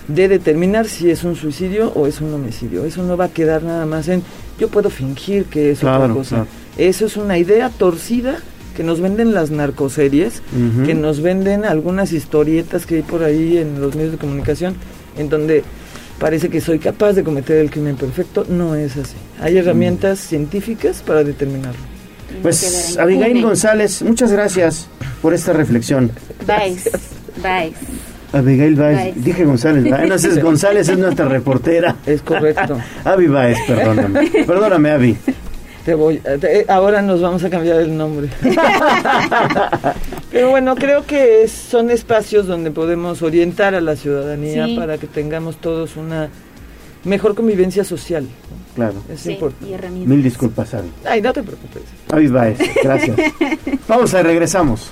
de 0.07 0.27
determinar 0.27 0.87
si 0.87 1.09
es 1.09 1.23
un 1.23 1.35
suicidio 1.35 1.91
o 1.93 2.07
es 2.07 2.21
un 2.21 2.33
homicidio. 2.33 2.85
Eso 2.85 3.03
no 3.03 3.17
va 3.17 3.25
a 3.25 3.29
quedar 3.29 3.63
nada 3.63 3.85
más 3.85 4.07
en 4.07 4.23
yo 4.59 4.67
puedo 4.67 4.89
fingir 4.89 5.45
que 5.45 5.71
es 5.71 5.83
otra 5.83 6.09
cosa. 6.09 6.45
Eso 6.77 7.05
es 7.05 7.17
una 7.17 7.37
idea 7.37 7.69
torcida 7.69 8.39
que 8.75 8.83
nos 8.83 9.01
venden 9.01 9.33
las 9.33 9.51
narcoseries, 9.51 10.41
que 10.85 10.93
nos 10.93 11.21
venden 11.21 11.65
algunas 11.65 12.11
historietas 12.11 12.85
que 12.85 12.95
hay 12.95 13.01
por 13.01 13.23
ahí 13.23 13.57
en 13.57 13.81
los 13.81 13.95
medios 13.95 14.13
de 14.13 14.17
comunicación, 14.17 14.75
en 15.17 15.29
donde 15.29 15.63
parece 16.19 16.49
que 16.49 16.61
soy 16.61 16.79
capaz 16.79 17.13
de 17.13 17.23
cometer 17.23 17.57
el 17.57 17.71
crimen 17.71 17.95
perfecto. 17.95 18.45
No 18.47 18.75
es 18.75 18.97
así. 18.97 19.15
Hay 19.39 19.57
herramientas 19.57 20.19
científicas 20.19 21.01
para 21.01 21.23
determinarlo. 21.23 21.79
Pues 22.41 22.97
Abigail 22.97 23.41
González, 23.41 24.01
muchas 24.03 24.31
gracias 24.31 24.87
por 25.21 25.33
esta 25.33 25.53
reflexión. 25.53 26.11
Bye. 26.45 26.77
Bye. 27.41 27.73
Abigail 28.31 28.75
Baez, 28.75 29.15
dije 29.15 29.43
González, 29.43 29.83
no, 29.83 30.13
es 30.13 30.43
González 30.43 30.87
es 30.87 30.97
nuestra 30.97 31.27
reportera. 31.27 31.95
Es 32.05 32.21
correcto. 32.21 32.77
Avi 33.03 33.27
Baez, 33.27 33.57
perdóname. 33.67 34.31
Perdóname, 34.45 34.91
Avi. 34.91 35.17
Te 35.85 35.93
voy, 35.93 36.21
ahora 36.67 37.01
nos 37.01 37.21
vamos 37.21 37.43
a 37.43 37.49
cambiar 37.49 37.79
el 37.81 37.97
nombre. 37.97 38.29
Pero 40.31 40.49
bueno, 40.49 40.75
creo 40.75 41.05
que 41.05 41.47
son 41.47 41.89
espacios 41.89 42.47
donde 42.47 42.71
podemos 42.71 43.21
orientar 43.21 43.73
a 43.75 43.81
la 43.81 43.95
ciudadanía 43.95 44.67
para 44.77 44.97
que 44.97 45.07
tengamos 45.07 45.57
todos 45.57 45.95
una 45.95 46.29
mejor 47.03 47.33
convivencia 47.35 47.83
social. 47.83 48.27
Claro. 48.75 49.01
Es 49.09 49.25
importante. 49.25 49.89
Mil 49.89 50.21
disculpas, 50.21 50.73
Avi. 50.73 50.89
Ay, 51.05 51.21
no 51.21 51.33
te 51.33 51.43
preocupes. 51.43 51.83
Avi 52.09 52.27
Baez, 52.27 52.59
gracias. 52.83 53.17
Vamos 53.87 54.13
a 54.13 54.21
regresamos. 54.21 54.91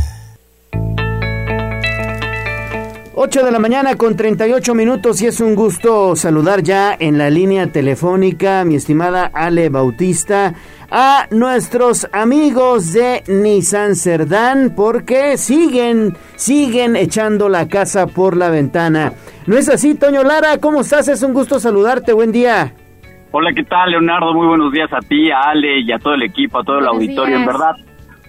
8 3.13 3.43
de 3.43 3.51
la 3.51 3.59
mañana 3.59 3.95
con 3.97 4.15
38 4.15 4.73
minutos 4.73 5.21
y 5.21 5.27
es 5.27 5.41
un 5.41 5.53
gusto 5.53 6.15
saludar 6.15 6.63
ya 6.63 6.95
en 6.97 7.17
la 7.17 7.29
línea 7.29 7.67
telefónica, 7.67 8.63
mi 8.63 8.75
estimada 8.75 9.29
Ale 9.33 9.67
Bautista, 9.67 10.53
a 10.89 11.27
nuestros 11.29 12.07
amigos 12.13 12.93
de 12.93 13.21
Nissan 13.27 13.95
Cerdán 13.95 14.73
porque 14.77 15.37
siguen, 15.37 16.15
siguen 16.37 16.95
echando 16.95 17.49
la 17.49 17.67
casa 17.67 18.07
por 18.07 18.37
la 18.37 18.49
ventana. 18.49 19.11
¿No 19.45 19.57
es 19.57 19.67
así, 19.67 19.93
Toño 19.95 20.23
Lara? 20.23 20.57
¿Cómo 20.59 20.79
estás? 20.79 21.09
Es 21.09 21.21
un 21.21 21.33
gusto 21.33 21.59
saludarte, 21.59 22.13
buen 22.13 22.31
día. 22.31 22.73
Hola, 23.31 23.51
¿qué 23.53 23.63
tal, 23.63 23.91
Leonardo? 23.91 24.33
Muy 24.33 24.47
buenos 24.47 24.71
días 24.71 24.91
a 24.93 24.99
ti, 24.99 25.29
a 25.31 25.49
Ale 25.49 25.81
y 25.81 25.91
a 25.91 25.99
todo 25.99 26.13
el 26.13 26.23
equipo, 26.23 26.59
a 26.59 26.63
todo 26.63 26.79
el 26.79 26.87
auditorio, 26.87 27.35
en 27.35 27.45
verdad. 27.45 27.75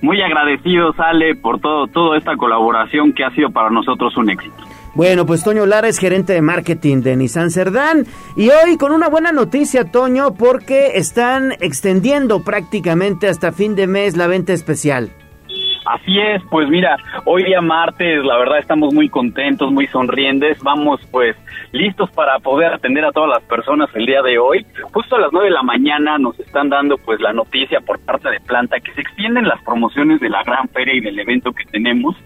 Muy 0.01 0.21
agradecidos, 0.21 0.99
Ale, 0.99 1.37
por 1.37 1.61
todo, 1.61 1.87
toda 1.87 2.19
esta 2.19 2.37
colaboración 2.37 3.13
que 3.13 3.23
ha 3.23 3.31
sido 3.31 3.51
para 3.51 3.71
nosotros 3.71 4.17
un 4.17 4.31
éxito. 4.31 4.72
Bueno, 4.95 5.25
pues 5.25 5.43
Toño 5.43 5.65
Lara 5.65 5.89
es 5.89 5.99
gerente 5.99 6.35
de 6.35 6.43
marketing 6.43 7.01
de 7.01 7.17
Nissan 7.17 7.51
Cerdán 7.51 8.07
y 8.37 8.51
hoy 8.51 8.77
con 8.77 8.93
una 8.93 9.09
buena 9.09 9.33
noticia, 9.33 9.91
Toño, 9.91 10.35
porque 10.35 10.99
están 10.99 11.53
extendiendo 11.61 12.43
prácticamente 12.43 13.27
hasta 13.29 13.53
fin 13.53 13.75
de 13.75 13.87
mes 13.87 14.19
la 14.19 14.27
venta 14.27 14.53
especial. 14.53 15.15
Así 15.85 16.19
es, 16.19 16.43
pues 16.51 16.69
mira, 16.69 16.97
hoy 17.25 17.45
día 17.45 17.61
martes, 17.61 18.25
la 18.25 18.39
verdad 18.39 18.59
estamos 18.59 18.95
muy 18.95 19.09
contentos, 19.09 19.73
muy 19.73 19.87
sonrientes, 19.89 20.63
vamos 20.63 21.01
pues 21.11 21.37
listos 21.73 22.11
para 22.13 22.39
poder 22.39 22.73
atender 22.73 23.05
a 23.05 23.13
todas 23.13 23.31
las 23.31 23.43
personas 23.43 23.91
el 23.95 24.07
día 24.07 24.23
de 24.23 24.39
hoy. 24.39 24.65
Justo 24.93 25.17
a 25.17 25.21
las 25.21 25.33
9 25.33 25.49
de 25.49 25.55
la 25.55 25.63
mañana 25.63 26.19
nos 26.19 26.39
están 26.39 26.69
dando 26.69 26.97
pues 26.99 27.21
la 27.21 27.33
noticia 27.33 27.81
por 27.81 27.99
parte 28.05 28.31
de 28.31 28.41
Planta 28.41 28.79
que 28.81 28.93
se 28.93 29.01
extienden 29.01 29.49
las 29.49 29.63
promociones 29.63 30.21
de 30.21 30.31
la 30.31 30.43
gran 30.45 30.69
feria 30.69 30.95
y 30.95 31.01
del 31.01 31.19
evento 31.19 31.53
que 31.53 31.65
tenemos. 31.65 32.17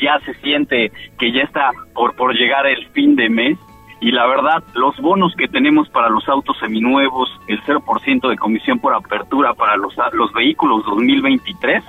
Ya 0.00 0.18
se 0.20 0.34
siente 0.34 0.90
que 1.18 1.32
ya 1.32 1.42
está 1.42 1.70
por, 1.94 2.14
por 2.16 2.34
llegar 2.34 2.66
el 2.66 2.86
fin 2.88 3.16
de 3.16 3.28
mes 3.28 3.58
y 4.02 4.10
la 4.10 4.26
verdad, 4.26 4.64
los 4.74 4.96
bonos 4.98 5.32
que 5.36 5.46
tenemos 5.46 5.88
para 5.90 6.08
los 6.08 6.28
autos 6.28 6.58
seminuevos, 6.58 7.30
el 7.46 7.62
0% 7.62 8.28
de 8.28 8.36
comisión 8.36 8.80
por 8.80 8.92
apertura 8.94 9.54
para 9.54 9.76
los, 9.76 9.94
los 10.12 10.32
vehículos 10.32 10.84
2023, 10.86 11.84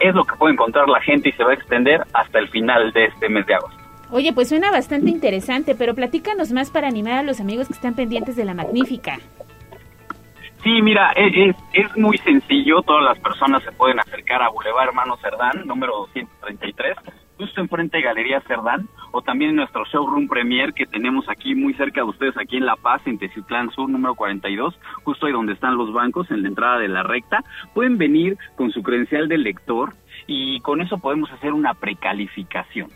es 0.00 0.14
lo 0.14 0.24
que 0.24 0.36
puede 0.36 0.54
encontrar 0.54 0.88
la 0.88 1.00
gente 1.00 1.28
y 1.28 1.32
se 1.32 1.44
va 1.44 1.50
a 1.50 1.54
extender 1.54 2.02
hasta 2.12 2.38
el 2.38 2.48
final 2.48 2.92
de 2.92 3.04
este 3.06 3.28
mes 3.28 3.46
de 3.46 3.54
agosto. 3.54 3.78
Oye, 4.10 4.32
pues 4.32 4.48
suena 4.48 4.72
bastante 4.72 5.08
interesante, 5.08 5.76
pero 5.76 5.94
platícanos 5.94 6.50
más 6.52 6.70
para 6.70 6.88
animar 6.88 7.14
a 7.14 7.22
los 7.22 7.40
amigos 7.40 7.68
que 7.68 7.74
están 7.74 7.94
pendientes 7.94 8.34
de 8.34 8.44
la 8.44 8.54
magnífica. 8.54 9.18
Sí, 10.64 10.82
mira, 10.82 11.12
es, 11.16 11.56
es, 11.72 11.96
muy 11.96 12.18
sencillo, 12.18 12.82
todas 12.82 13.04
las 13.04 13.18
personas 13.20 13.62
se 13.62 13.72
pueden 13.72 13.98
acercar 13.98 14.42
a 14.42 14.50
Boulevard 14.50 14.88
Hermano 14.88 15.16
Cerdán, 15.16 15.64
número 15.64 15.96
233, 16.14 16.96
justo 17.40 17.62
enfrente 17.62 17.96
de 17.96 18.02
Galería 18.02 18.42
Cerdán, 18.42 18.86
o 19.12 19.22
también 19.22 19.52
en 19.52 19.56
nuestro 19.56 19.84
showroom 19.86 20.28
premier 20.28 20.74
que 20.74 20.84
tenemos 20.84 21.26
aquí 21.30 21.54
muy 21.54 21.72
cerca 21.72 22.02
de 22.02 22.08
ustedes, 22.08 22.36
aquí 22.36 22.58
en 22.58 22.66
La 22.66 22.76
Paz, 22.76 23.00
en 23.06 23.18
Teciutlán 23.18 23.70
Sur, 23.70 23.88
número 23.88 24.14
42, 24.14 24.78
justo 25.04 25.24
ahí 25.24 25.32
donde 25.32 25.54
están 25.54 25.78
los 25.78 25.90
bancos, 25.90 26.30
en 26.30 26.42
la 26.42 26.48
entrada 26.48 26.78
de 26.78 26.88
la 26.88 27.02
recta. 27.02 27.42
Pueden 27.72 27.96
venir 27.96 28.36
con 28.56 28.70
su 28.72 28.82
credencial 28.82 29.26
de 29.28 29.38
lector 29.38 29.94
y 30.26 30.60
con 30.60 30.82
eso 30.82 30.98
podemos 30.98 31.32
hacer 31.32 31.54
una 31.54 31.72
precalificación. 31.72 32.90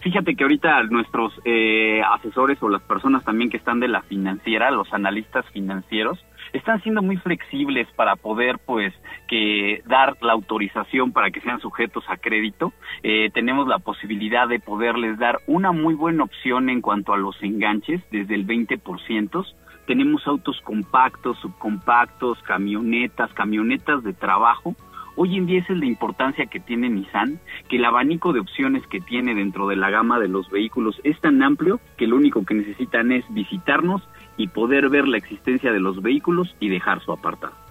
Fíjate 0.00 0.34
que 0.34 0.44
ahorita 0.44 0.82
nuestros 0.84 1.34
eh, 1.44 2.00
asesores 2.02 2.62
o 2.62 2.70
las 2.70 2.82
personas 2.82 3.22
también 3.22 3.50
que 3.50 3.58
están 3.58 3.80
de 3.80 3.88
la 3.88 4.00
financiera, 4.00 4.70
los 4.70 4.92
analistas 4.94 5.44
financieros, 5.50 6.24
están 6.52 6.82
siendo 6.82 7.02
muy 7.02 7.16
flexibles 7.18 7.86
para 7.96 8.16
poder 8.16 8.58
pues 8.64 8.94
que 9.30 9.80
dar 9.86 10.16
la 10.22 10.32
autorización 10.32 11.12
para 11.12 11.30
que 11.30 11.40
sean 11.40 11.60
sujetos 11.60 12.02
a 12.08 12.16
crédito. 12.16 12.72
Eh, 13.04 13.30
tenemos 13.32 13.68
la 13.68 13.78
posibilidad 13.78 14.48
de 14.48 14.58
poderles 14.58 15.20
dar 15.20 15.38
una 15.46 15.70
muy 15.70 15.94
buena 15.94 16.24
opción 16.24 16.68
en 16.68 16.80
cuanto 16.80 17.12
a 17.12 17.16
los 17.16 17.40
enganches 17.40 18.02
desde 18.10 18.34
el 18.34 18.44
20%. 18.44 19.46
Tenemos 19.86 20.26
autos 20.26 20.60
compactos, 20.62 21.38
subcompactos, 21.38 22.42
camionetas, 22.42 23.32
camionetas 23.32 24.02
de 24.02 24.14
trabajo. 24.14 24.74
Hoy 25.14 25.36
en 25.36 25.46
día 25.46 25.60
esa 25.60 25.74
es 25.74 25.78
la 25.78 25.86
importancia 25.86 26.46
que 26.46 26.58
tiene 26.58 26.88
Nissan, 26.88 27.38
que 27.68 27.76
el 27.76 27.84
abanico 27.84 28.32
de 28.32 28.40
opciones 28.40 28.84
que 28.88 29.00
tiene 29.00 29.36
dentro 29.36 29.68
de 29.68 29.76
la 29.76 29.90
gama 29.90 30.18
de 30.18 30.26
los 30.26 30.50
vehículos 30.50 31.00
es 31.04 31.20
tan 31.20 31.40
amplio 31.44 31.78
que 31.96 32.08
lo 32.08 32.16
único 32.16 32.44
que 32.44 32.54
necesitan 32.54 33.12
es 33.12 33.24
visitarnos 33.32 34.02
y 34.36 34.48
poder 34.48 34.88
ver 34.88 35.06
la 35.06 35.18
existencia 35.18 35.70
de 35.70 35.78
los 35.78 36.02
vehículos 36.02 36.56
y 36.58 36.68
dejar 36.68 37.00
su 37.00 37.12
apartado. 37.12 37.69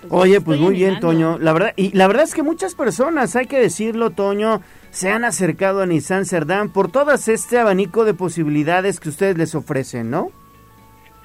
Pues 0.00 0.12
Oye, 0.12 0.40
pues 0.40 0.60
muy 0.60 0.74
bien, 0.74 1.00
Toño. 1.00 1.38
La 1.38 1.52
verdad, 1.52 1.72
y 1.76 1.96
la 1.96 2.06
verdad 2.06 2.24
es 2.24 2.34
que 2.34 2.42
muchas 2.42 2.74
personas, 2.74 3.34
hay 3.36 3.46
que 3.46 3.58
decirlo, 3.58 4.10
Toño, 4.10 4.60
se 4.90 5.10
han 5.10 5.24
acercado 5.24 5.80
a 5.80 5.86
Nissan 5.86 6.26
Cerdán 6.26 6.70
por 6.70 6.90
todas 6.90 7.28
este 7.28 7.58
abanico 7.58 8.04
de 8.04 8.14
posibilidades 8.14 9.00
que 9.00 9.08
ustedes 9.08 9.38
les 9.38 9.54
ofrecen, 9.54 10.10
¿no? 10.10 10.30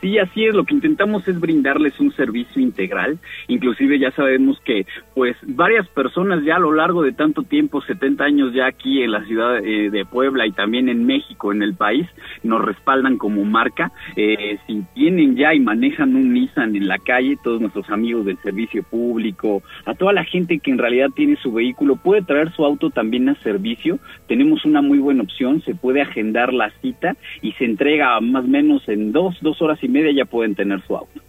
Sí, 0.05 0.19
así 0.19 0.45
es, 0.45 0.53
lo 0.53 0.65
que 0.65 0.75
intentamos 0.75 1.27
es 1.27 1.39
brindarles 1.39 1.99
un 1.99 2.11
servicio 2.11 2.61
integral, 2.61 3.17
inclusive 3.47 3.97
ya 3.97 4.11
sabemos 4.11 4.59
que 4.63 4.85
pues 5.15 5.35
varias 5.41 5.87
personas 5.87 6.43
ya 6.43 6.57
a 6.57 6.59
lo 6.59 6.73
largo 6.73 7.01
de 7.01 7.11
tanto 7.11 7.41
tiempo, 7.41 7.81
70 7.81 8.23
años 8.23 8.53
ya 8.53 8.67
aquí 8.67 9.01
en 9.01 9.11
la 9.11 9.25
ciudad 9.25 9.57
eh, 9.65 9.89
de 9.89 10.05
Puebla 10.05 10.45
y 10.45 10.51
también 10.51 10.89
en 10.89 11.07
México, 11.07 11.51
en 11.51 11.63
el 11.63 11.73
país, 11.73 12.05
nos 12.43 12.63
respaldan 12.63 13.17
como 13.17 13.43
marca, 13.45 13.91
eh, 14.15 14.59
si 14.67 14.83
tienen 14.93 15.37
ya 15.37 15.55
y 15.55 15.59
manejan 15.59 16.15
un 16.15 16.33
Nissan 16.33 16.75
en 16.75 16.87
la 16.87 16.99
calle, 16.99 17.39
todos 17.43 17.59
nuestros 17.59 17.89
amigos 17.89 18.27
del 18.27 18.37
servicio 18.43 18.83
público, 18.83 19.63
a 19.87 19.95
toda 19.95 20.13
la 20.13 20.23
gente 20.23 20.59
que 20.59 20.69
en 20.69 20.77
realidad 20.77 21.09
tiene 21.15 21.35
su 21.37 21.51
vehículo, 21.51 21.95
puede 21.95 22.21
traer 22.21 22.51
su 22.51 22.63
auto 22.63 22.91
también 22.91 23.27
a 23.29 23.41
servicio, 23.41 23.97
tenemos 24.27 24.65
una 24.65 24.83
muy 24.83 24.99
buena 24.99 25.23
opción, 25.23 25.63
se 25.63 25.73
puede 25.73 26.03
agendar 26.03 26.53
la 26.53 26.69
cita 26.83 27.15
y 27.41 27.53
se 27.53 27.65
entrega 27.65 28.19
más 28.21 28.45
o 28.45 28.47
menos 28.47 28.87
en 28.87 29.11
dos, 29.11 29.35
dos 29.41 29.59
horas 29.63 29.79
y 29.81 29.94
media 29.95 30.11
ya 30.23 30.25
pueden 30.25 30.55
tener 30.55 30.85
su 30.85 30.95
auto. 30.95 31.21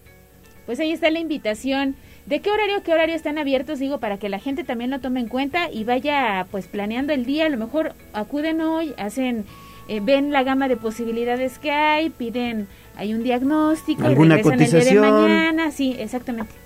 Pues 0.67 0.81
ahí 0.81 0.91
está 0.91 1.11
la 1.11 1.21
invitación. 1.21 1.95
¿De 2.27 2.41
qué 2.41 2.51
horario, 2.51 2.83
qué 2.83 2.93
horario 2.93 3.15
están 3.15 3.39
abiertos? 3.39 3.79
Digo, 3.79 4.01
para 4.01 4.19
que 4.19 4.29
la 4.29 4.41
gente 4.41 4.65
también 4.65 4.91
lo 4.91 4.99
tome 4.99 5.21
en 5.21 5.29
cuenta 5.29 5.71
y 5.71 5.85
vaya 5.85 6.47
pues 6.51 6.67
planeando 6.67 7.13
el 7.13 7.25
día. 7.25 7.47
A 7.47 7.49
lo 7.49 7.57
mejor 7.57 7.95
acuden 8.13 8.61
hoy, 8.61 8.93
hacen, 8.99 9.45
eh, 9.89 10.01
ven 10.03 10.33
la 10.33 10.43
gama 10.43 10.67
de 10.67 10.77
posibilidades 10.77 11.61
que 11.61 11.71
hay, 11.71 12.11
piden, 12.11 12.67
hay 12.97 13.15
un 13.15 13.23
diagnóstico 13.23 14.05
¿Alguna 14.05 14.41
y 14.41 14.43
regresan 14.43 14.81
el 14.81 14.89
día 14.89 15.01
de 15.03 15.11
mañana. 15.13 15.71
Sí, 15.71 15.95
exactamente. 15.99 16.66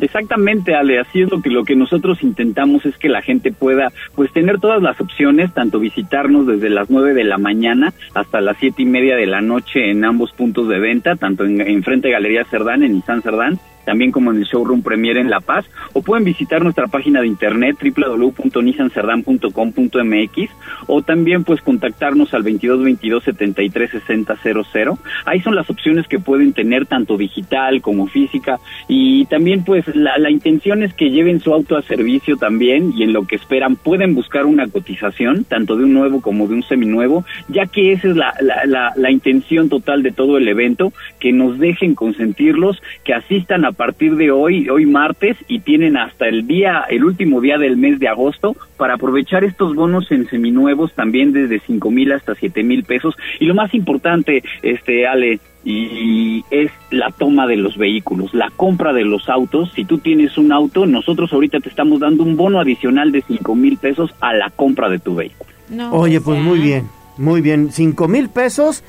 Exactamente, 0.00 0.74
Ale, 0.74 0.98
así 0.98 1.22
es 1.22 1.30
lo 1.30 1.40
que 1.40 1.50
lo 1.50 1.64
que 1.64 1.76
nosotros 1.76 2.22
intentamos 2.22 2.84
es 2.86 2.96
que 2.98 3.08
la 3.08 3.22
gente 3.22 3.52
pueda 3.52 3.92
pues 4.14 4.32
tener 4.32 4.58
todas 4.58 4.82
las 4.82 5.00
opciones, 5.00 5.52
tanto 5.54 5.78
visitarnos 5.78 6.46
desde 6.46 6.70
las 6.70 6.90
nueve 6.90 7.14
de 7.14 7.24
la 7.24 7.38
mañana 7.38 7.92
hasta 8.14 8.40
las 8.40 8.56
siete 8.58 8.82
y 8.82 8.86
media 8.86 9.16
de 9.16 9.26
la 9.26 9.40
noche 9.40 9.90
en 9.90 10.04
ambos 10.04 10.32
puntos 10.32 10.68
de 10.68 10.78
venta, 10.78 11.16
tanto 11.16 11.44
en, 11.44 11.60
en 11.60 11.82
frente 11.82 12.08
de 12.08 12.14
Galería 12.14 12.44
Cerdán, 12.44 12.82
en 12.82 12.94
Nissan 12.94 13.22
Cerdán, 13.22 13.60
también 13.84 14.12
como 14.12 14.30
en 14.30 14.38
el 14.38 14.44
showroom 14.44 14.82
Premier 14.82 15.16
en 15.16 15.30
La 15.30 15.40
Paz, 15.40 15.64
o 15.92 16.02
pueden 16.02 16.24
visitar 16.24 16.62
nuestra 16.62 16.86
página 16.86 17.20
de 17.20 17.26
internet 17.26 17.76
www.nissancerdán.com.mx 17.80 20.50
o 20.86 21.02
también 21.02 21.44
pues 21.44 21.60
contactarnos 21.60 22.32
al 22.34 22.42
22 22.42 22.84
22 22.84 23.24
73 23.24 23.90
60 23.90 24.36
00. 24.42 24.98
Ahí 25.24 25.40
son 25.40 25.54
las 25.54 25.70
opciones 25.70 26.06
que 26.08 26.18
pueden 26.18 26.52
tener 26.52 26.86
tanto 26.86 27.16
digital 27.16 27.80
como 27.80 28.06
física 28.06 28.58
y 28.88 29.24
también 29.26 29.64
pues 29.64 29.84
la, 29.94 30.18
la 30.18 30.30
intención 30.30 30.82
es 30.82 30.94
que 30.94 31.10
lleven 31.10 31.40
su 31.40 31.52
auto 31.52 31.76
a 31.76 31.82
servicio 31.82 32.36
también 32.36 32.92
y 32.96 33.02
en 33.02 33.12
lo 33.12 33.26
que 33.26 33.36
esperan 33.36 33.76
pueden 33.76 34.14
buscar 34.14 34.46
una 34.46 34.68
cotización 34.68 35.44
tanto 35.44 35.76
de 35.76 35.84
un 35.84 35.92
nuevo 35.92 36.20
como 36.20 36.48
de 36.48 36.54
un 36.54 36.62
seminuevo, 36.62 37.24
ya 37.48 37.66
que 37.66 37.92
esa 37.92 38.08
es 38.08 38.16
la, 38.16 38.34
la, 38.40 38.92
la 38.96 39.10
intención 39.10 39.68
total 39.68 40.02
de 40.02 40.12
todo 40.12 40.38
el 40.38 40.48
evento, 40.48 40.92
que 41.20 41.32
nos 41.32 41.58
dejen 41.58 41.94
consentirlos, 41.94 42.82
que 43.04 43.14
asistan 43.14 43.64
a 43.64 43.71
a 43.72 43.74
partir 43.74 44.16
de 44.16 44.30
hoy, 44.30 44.68
hoy 44.68 44.86
martes, 44.86 45.36
y 45.48 45.60
tienen 45.60 45.96
hasta 45.96 46.28
el 46.28 46.46
día, 46.46 46.84
el 46.88 47.04
último 47.04 47.40
día 47.40 47.58
del 47.58 47.76
mes 47.76 47.98
de 47.98 48.08
agosto 48.08 48.54
para 48.76 48.94
aprovechar 48.94 49.44
estos 49.44 49.74
bonos 49.74 50.10
en 50.12 50.28
seminuevos 50.28 50.92
también 50.94 51.32
desde 51.32 51.60
cinco 51.60 51.90
mil 51.90 52.12
hasta 52.12 52.34
siete 52.34 52.62
mil 52.62 52.84
pesos. 52.84 53.14
Y 53.40 53.46
lo 53.46 53.54
más 53.54 53.74
importante, 53.74 54.42
este 54.62 55.06
Ale, 55.06 55.40
y 55.64 56.44
es 56.50 56.70
la 56.90 57.10
toma 57.10 57.46
de 57.46 57.56
los 57.56 57.76
vehículos, 57.78 58.34
la 58.34 58.50
compra 58.50 58.92
de 58.92 59.04
los 59.04 59.28
autos. 59.28 59.72
Si 59.74 59.84
tú 59.84 59.98
tienes 59.98 60.36
un 60.36 60.52
auto, 60.52 60.86
nosotros 60.86 61.32
ahorita 61.32 61.60
te 61.60 61.68
estamos 61.68 62.00
dando 62.00 62.24
un 62.24 62.36
bono 62.36 62.60
adicional 62.60 63.10
de 63.10 63.22
cinco 63.22 63.54
mil 63.54 63.78
pesos 63.78 64.12
a 64.20 64.34
la 64.34 64.50
compra 64.50 64.88
de 64.88 64.98
tu 64.98 65.14
vehículo. 65.14 65.50
Oye, 65.92 66.20
pues 66.20 66.38
muy 66.40 66.58
bien, 66.58 66.88
muy 67.16 67.40
bien. 67.40 67.70
Cinco 67.72 68.06
mil 68.06 68.28
pesos, 68.28 68.84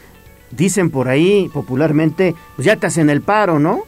dicen 0.51 0.89
por 0.89 1.07
ahí 1.07 1.49
popularmente, 1.53 2.35
pues 2.55 2.65
ya 2.65 2.75
te 2.75 2.87
hacen 2.87 3.09
el 3.09 3.21
paro, 3.21 3.59
¿no? 3.59 3.83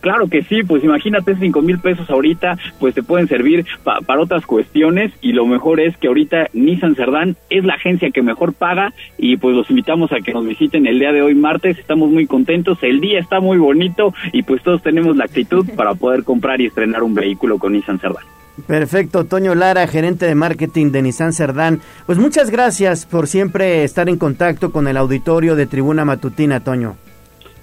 Claro 0.00 0.28
que 0.28 0.42
sí, 0.42 0.62
pues 0.62 0.84
imagínate 0.84 1.36
cinco 1.36 1.60
mil 1.62 1.78
pesos 1.78 2.08
ahorita, 2.08 2.56
pues 2.78 2.94
te 2.94 3.02
pueden 3.02 3.28
servir 3.28 3.66
para 3.82 4.20
otras 4.20 4.46
cuestiones 4.46 5.12
y 5.20 5.32
lo 5.32 5.46
mejor 5.46 5.80
es 5.80 5.96
que 5.96 6.08
ahorita 6.08 6.48
Nissan 6.52 6.94
Cerdán 6.94 7.36
es 7.50 7.64
la 7.64 7.74
agencia 7.74 8.10
que 8.10 8.22
mejor 8.22 8.52
paga 8.52 8.92
y 9.16 9.36
pues 9.36 9.56
los 9.56 9.68
invitamos 9.70 10.12
a 10.12 10.20
que 10.20 10.32
nos 10.32 10.46
visiten 10.46 10.86
el 10.86 10.98
día 10.98 11.12
de 11.12 11.22
hoy 11.22 11.34
martes, 11.34 11.78
estamos 11.78 12.10
muy 12.10 12.26
contentos, 12.26 12.78
el 12.82 13.00
día 13.00 13.18
está 13.18 13.40
muy 13.40 13.58
bonito 13.58 14.14
y 14.32 14.42
pues 14.42 14.62
todos 14.62 14.82
tenemos 14.82 15.16
la 15.16 15.24
actitud 15.24 15.66
para 15.76 15.94
poder 15.94 16.24
comprar 16.24 16.60
y 16.60 16.66
estrenar 16.66 17.02
un 17.02 17.14
vehículo 17.14 17.58
con 17.58 17.72
Nissan 17.72 17.98
Cerdán. 17.98 18.24
Perfecto, 18.66 19.24
Toño 19.24 19.54
Lara, 19.54 19.86
gerente 19.86 20.26
de 20.26 20.34
marketing 20.34 20.90
de 20.90 21.02
Nissan 21.02 21.32
Cerdán. 21.32 21.80
Pues 22.06 22.18
muchas 22.18 22.50
gracias 22.50 23.06
por 23.06 23.28
siempre 23.28 23.84
estar 23.84 24.08
en 24.08 24.18
contacto 24.18 24.72
con 24.72 24.88
el 24.88 24.96
auditorio 24.96 25.54
de 25.54 25.66
Tribuna 25.66 26.04
Matutina, 26.04 26.60
Toño. 26.60 26.96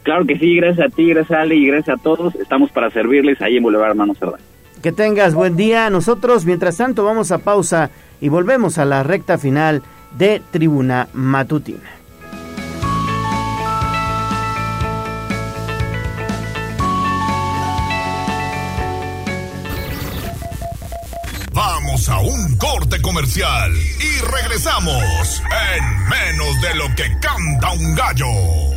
Claro 0.05 0.23
que 0.27 0.37
sí, 0.37 0.55
gracias 0.57 0.85
a 0.85 0.95
ti, 0.95 1.09
gracias 1.09 1.35
a 1.35 1.41
Ale 1.41 1.55
y 1.55 1.65
gracias 1.65 1.97
a 1.97 2.01
todos. 2.01 2.35
Estamos 2.35 2.69
para 2.69 2.91
servirles 2.91 3.41
ahí 3.41 3.57
en 3.57 3.63
Boulevard 3.63 3.89
Hermano 3.89 4.13
Cerdán. 4.13 4.39
Que 4.83 4.91
tengas 4.91 5.33
buen 5.33 5.57
día. 5.57 5.89
Nosotros, 5.89 6.45
mientras 6.45 6.77
tanto, 6.77 7.03
vamos 7.03 7.31
a 7.31 7.39
pausa 7.39 7.89
y 8.21 8.29
volvemos 8.29 8.77
a 8.77 8.85
la 8.85 9.01
recta 9.01 9.39
final 9.39 9.81
de 10.15 10.43
Tribuna 10.51 11.07
Matutina. 11.13 11.79
Vamos 21.51 22.07
a 22.09 22.19
un 22.19 22.57
corte 22.57 23.01
comercial 23.01 23.71
y 23.73 24.21
regresamos 24.23 25.41
en 25.73 26.09
menos 26.09 26.61
de 26.61 26.75
lo 26.75 26.95
que 26.95 27.05
canta 27.19 27.71
un 27.71 27.95
gallo. 27.95 28.74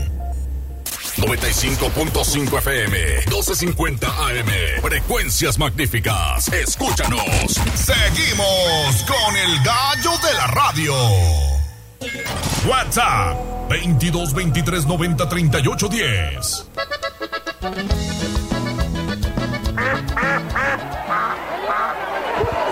95.5 1.19 2.59
FM, 2.59 2.99
1250 3.27 4.07
AM. 4.07 4.81
Frecuencias 4.81 5.59
magníficas. 5.59 6.49
Escúchanos. 6.53 7.61
Seguimos 7.75 9.05
con 9.07 9.37
el 9.37 9.63
gallo 9.65 10.13
de 10.23 10.35
la 10.35 10.47
radio. 10.47 10.95
WhatsApp 12.69 13.37
22 13.69 14.33
23 14.33 14.87
90 14.87 15.29
38 15.29 15.89
10. 15.89 16.67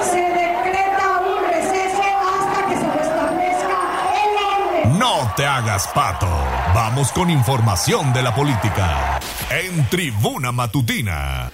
Se 0.02 0.20
decreta 0.20 1.20
un 1.20 1.44
receso 1.50 2.02
hasta 2.22 2.66
que 2.68 2.76
se 2.76 2.92
restablezca 2.92 3.78
el 4.22 4.36
orden. 4.38 4.98
No 4.98 5.32
te 5.36 5.44
hagas 5.44 5.88
pato. 5.88 6.55
Vamos 6.76 7.10
con 7.10 7.30
información 7.30 8.12
de 8.12 8.22
la 8.22 8.34
política. 8.34 9.18
En 9.50 9.88
Tribuna 9.88 10.52
Matutina. 10.52 11.50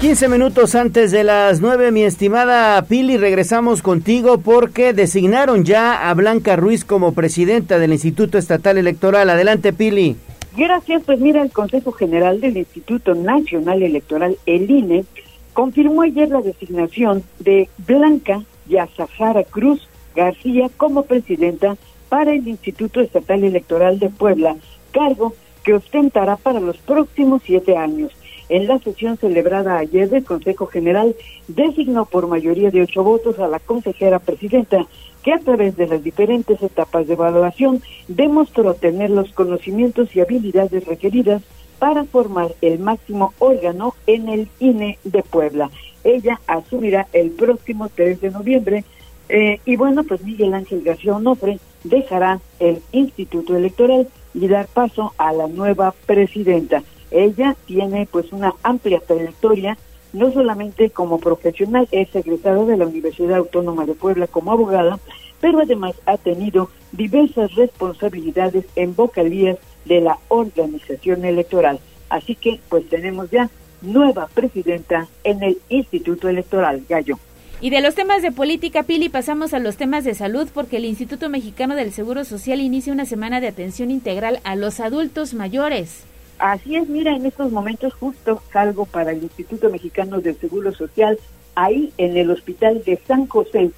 15 0.00 0.28
minutos 0.30 0.74
antes 0.74 1.10
de 1.10 1.22
las 1.22 1.60
9, 1.60 1.90
mi 1.92 2.04
estimada 2.04 2.80
Pili, 2.80 3.18
regresamos 3.18 3.82
contigo 3.82 4.38
porque 4.38 4.94
designaron 4.94 5.66
ya 5.66 6.08
a 6.08 6.14
Blanca 6.14 6.56
Ruiz 6.56 6.86
como 6.86 7.12
presidenta 7.12 7.78
del 7.78 7.92
Instituto 7.92 8.38
Estatal 8.38 8.78
Electoral. 8.78 9.28
Adelante, 9.28 9.74
Pili. 9.74 10.16
Gracias, 10.56 11.02
pues 11.04 11.20
mira, 11.20 11.42
el 11.42 11.52
Consejo 11.52 11.92
General 11.92 12.40
del 12.40 12.56
Instituto 12.56 13.14
Nacional 13.14 13.82
Electoral, 13.82 14.38
el 14.46 14.70
INE, 14.70 15.04
confirmó 15.52 16.00
ayer 16.00 16.30
la 16.30 16.40
designación 16.40 17.22
de 17.38 17.68
Blanca 17.86 18.42
Yazahara 18.66 19.44
Cruz 19.44 19.86
García 20.16 20.70
como 20.78 21.02
presidenta 21.02 21.76
para 22.12 22.34
el 22.34 22.46
Instituto 22.46 23.00
Estatal 23.00 23.42
Electoral 23.42 23.98
de 23.98 24.10
Puebla, 24.10 24.56
cargo 24.90 25.32
que 25.64 25.72
ostentará 25.72 26.36
para 26.36 26.60
los 26.60 26.76
próximos 26.76 27.40
siete 27.42 27.78
años. 27.78 28.12
En 28.50 28.66
la 28.66 28.78
sesión 28.80 29.16
celebrada 29.16 29.78
ayer 29.78 30.10
del 30.10 30.22
Consejo 30.22 30.66
General, 30.66 31.16
designó 31.48 32.04
por 32.04 32.26
mayoría 32.26 32.70
de 32.70 32.82
ocho 32.82 33.02
votos 33.02 33.38
a 33.38 33.48
la 33.48 33.60
consejera 33.60 34.18
presidenta, 34.18 34.86
que 35.22 35.32
a 35.32 35.38
través 35.38 35.74
de 35.78 35.86
las 35.86 36.04
diferentes 36.04 36.62
etapas 36.62 37.06
de 37.06 37.14
evaluación 37.14 37.80
demostró 38.08 38.74
tener 38.74 39.08
los 39.08 39.32
conocimientos 39.32 40.14
y 40.14 40.20
habilidades 40.20 40.84
requeridas 40.84 41.40
para 41.78 42.04
formar 42.04 42.52
el 42.60 42.78
máximo 42.78 43.32
órgano 43.38 43.94
en 44.06 44.28
el 44.28 44.48
INE 44.60 44.98
de 45.04 45.22
Puebla. 45.22 45.70
Ella 46.04 46.42
asumirá 46.46 47.08
el 47.14 47.30
próximo 47.30 47.88
3 47.88 48.20
de 48.20 48.30
noviembre 48.32 48.84
eh, 49.30 49.60
y 49.64 49.76
bueno, 49.76 50.04
pues 50.04 50.22
Miguel 50.22 50.52
Ángel 50.52 50.82
García 50.82 51.16
Onofre 51.16 51.58
dejará 51.84 52.40
el 52.58 52.82
Instituto 52.92 53.56
Electoral 53.56 54.08
y 54.34 54.48
dar 54.48 54.66
paso 54.66 55.12
a 55.18 55.32
la 55.32 55.48
nueva 55.48 55.94
presidenta. 56.06 56.82
Ella 57.10 57.56
tiene 57.66 58.08
pues 58.10 58.32
una 58.32 58.54
amplia 58.62 59.00
trayectoria, 59.00 59.76
no 60.12 60.32
solamente 60.32 60.90
como 60.90 61.18
profesional, 61.18 61.88
es 61.90 62.14
egresada 62.14 62.64
de 62.64 62.76
la 62.76 62.86
Universidad 62.86 63.36
Autónoma 63.36 63.86
de 63.86 63.94
Puebla 63.94 64.26
como 64.26 64.52
abogada, 64.52 64.98
pero 65.40 65.60
además 65.60 65.94
ha 66.06 66.16
tenido 66.16 66.70
diversas 66.92 67.54
responsabilidades 67.54 68.64
en 68.76 68.94
vocalías 68.94 69.58
de 69.84 70.00
la 70.00 70.18
organización 70.28 71.24
electoral. 71.24 71.80
Así 72.08 72.34
que 72.34 72.60
pues 72.68 72.88
tenemos 72.88 73.30
ya 73.30 73.50
nueva 73.82 74.28
presidenta 74.32 75.08
en 75.24 75.42
el 75.42 75.58
Instituto 75.68 76.28
Electoral, 76.28 76.84
Gallo. 76.88 77.18
Y 77.62 77.70
de 77.70 77.80
los 77.80 77.94
temas 77.94 78.22
de 78.22 78.32
política, 78.32 78.82
Pili, 78.82 79.08
pasamos 79.08 79.54
a 79.54 79.60
los 79.60 79.76
temas 79.76 80.02
de 80.02 80.16
salud 80.16 80.48
porque 80.52 80.78
el 80.78 80.84
Instituto 80.84 81.28
Mexicano 81.28 81.76
del 81.76 81.92
Seguro 81.92 82.24
Social 82.24 82.60
inicia 82.60 82.92
una 82.92 83.06
semana 83.06 83.40
de 83.40 83.46
atención 83.46 83.92
integral 83.92 84.40
a 84.42 84.56
los 84.56 84.80
adultos 84.80 85.32
mayores. 85.32 86.02
Así 86.40 86.74
es, 86.74 86.88
mira, 86.88 87.14
en 87.14 87.24
estos 87.24 87.52
momentos 87.52 87.94
justo 87.94 88.42
salgo 88.52 88.84
para 88.84 89.12
el 89.12 89.22
Instituto 89.22 89.70
Mexicano 89.70 90.20
del 90.20 90.34
Seguro 90.38 90.72
Social, 90.72 91.20
ahí 91.54 91.92
en 91.98 92.16
el 92.16 92.32
Hospital 92.32 92.82
de 92.84 93.00
San 93.06 93.28
José, 93.28 93.70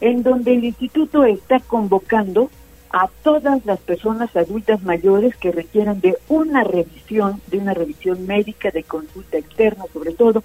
en 0.00 0.22
donde 0.22 0.54
el 0.54 0.62
instituto 0.62 1.24
está 1.24 1.58
convocando 1.58 2.50
a 2.90 3.10
todas 3.24 3.66
las 3.66 3.80
personas 3.80 4.36
adultas 4.36 4.84
mayores 4.84 5.34
que 5.34 5.50
requieran 5.50 6.00
de 6.00 6.16
una 6.28 6.62
revisión, 6.62 7.40
de 7.48 7.58
una 7.58 7.74
revisión 7.74 8.28
médica, 8.28 8.70
de 8.70 8.84
consulta 8.84 9.38
externa 9.38 9.86
sobre 9.92 10.12
todo, 10.12 10.44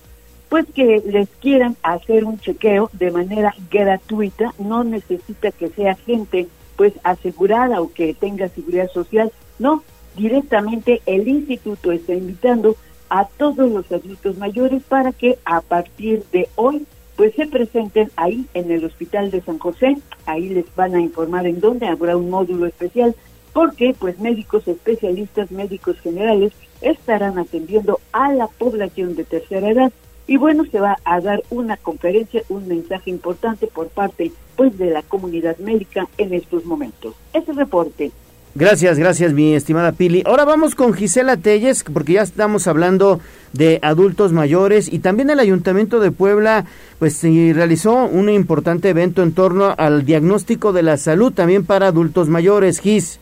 pues 0.49 0.65
que 0.73 1.01
les 1.05 1.29
quieran 1.41 1.77
hacer 1.83 2.25
un 2.25 2.39
chequeo 2.39 2.89
de 2.93 3.11
manera 3.11 3.53
gratuita, 3.69 4.53
no 4.57 4.83
necesita 4.83 5.51
que 5.51 5.69
sea 5.69 5.95
gente 5.95 6.47
pues 6.75 6.93
asegurada 7.03 7.81
o 7.81 7.91
que 7.93 8.13
tenga 8.13 8.49
seguridad 8.49 8.89
social, 8.91 9.31
no, 9.59 9.83
directamente 10.15 11.01
el 11.05 11.27
instituto 11.27 11.91
está 11.91 12.13
invitando 12.13 12.75
a 13.09 13.25
todos 13.25 13.69
los 13.69 13.91
adultos 13.91 14.37
mayores 14.37 14.83
para 14.83 15.11
que 15.11 15.37
a 15.45 15.61
partir 15.61 16.23
de 16.31 16.47
hoy 16.55 16.85
pues 17.15 17.35
se 17.35 17.47
presenten 17.47 18.09
ahí 18.15 18.45
en 18.53 18.71
el 18.71 18.85
Hospital 18.85 19.29
de 19.29 19.41
San 19.41 19.59
José, 19.59 19.97
ahí 20.25 20.47
les 20.49 20.73
van 20.73 20.95
a 20.95 21.01
informar 21.01 21.45
en 21.47 21.59
dónde 21.59 21.87
habrá 21.87 22.15
un 22.15 22.29
módulo 22.29 22.65
especial, 22.65 23.13
porque 23.51 23.93
pues 23.99 24.19
médicos 24.19 24.67
especialistas, 24.67 25.51
médicos 25.51 25.99
generales 25.99 26.53
estarán 26.81 27.37
atendiendo 27.37 27.99
a 28.13 28.31
la 28.31 28.47
población 28.47 29.15
de 29.17 29.25
tercera 29.25 29.69
edad 29.69 29.91
y 30.29 30.37
bueno, 30.37 30.63
se 30.71 30.79
va 30.79 30.95
a 31.05 31.19
dar 31.21 31.41
una 31.49 31.75
conferencia, 31.75 32.43
un 32.49 32.67
mensaje 32.67 33.09
importante 33.09 33.65
por 33.65 33.87
parte 33.87 34.31
pues 34.55 34.77
de 34.77 34.91
la 34.91 35.01
comunidad 35.01 35.57
médica 35.57 36.07
en 36.19 36.35
estos 36.35 36.65
momentos. 36.65 37.15
Ese 37.33 37.51
reporte. 37.51 38.11
Gracias, 38.53 38.99
gracias 38.99 39.33
mi 39.33 39.55
estimada 39.55 39.91
Pili. 39.91 40.21
Ahora 40.27 40.45
vamos 40.45 40.75
con 40.75 40.93
Gisela 40.93 41.37
Telles, 41.37 41.83
porque 41.83 42.13
ya 42.13 42.21
estamos 42.21 42.67
hablando 42.67 43.19
de 43.53 43.79
adultos 43.81 44.31
mayores 44.31 44.91
y 44.93 44.99
también 44.99 45.31
el 45.31 45.39
Ayuntamiento 45.39 45.99
de 45.99 46.11
Puebla 46.11 46.65
pues 46.99 47.23
realizó 47.23 48.05
un 48.05 48.29
importante 48.29 48.89
evento 48.89 49.23
en 49.23 49.33
torno 49.33 49.73
al 49.79 50.05
diagnóstico 50.05 50.73
de 50.73 50.83
la 50.83 50.97
salud 50.97 51.33
también 51.33 51.65
para 51.65 51.87
adultos 51.87 52.29
mayores. 52.29 52.81
Gis. 52.81 53.19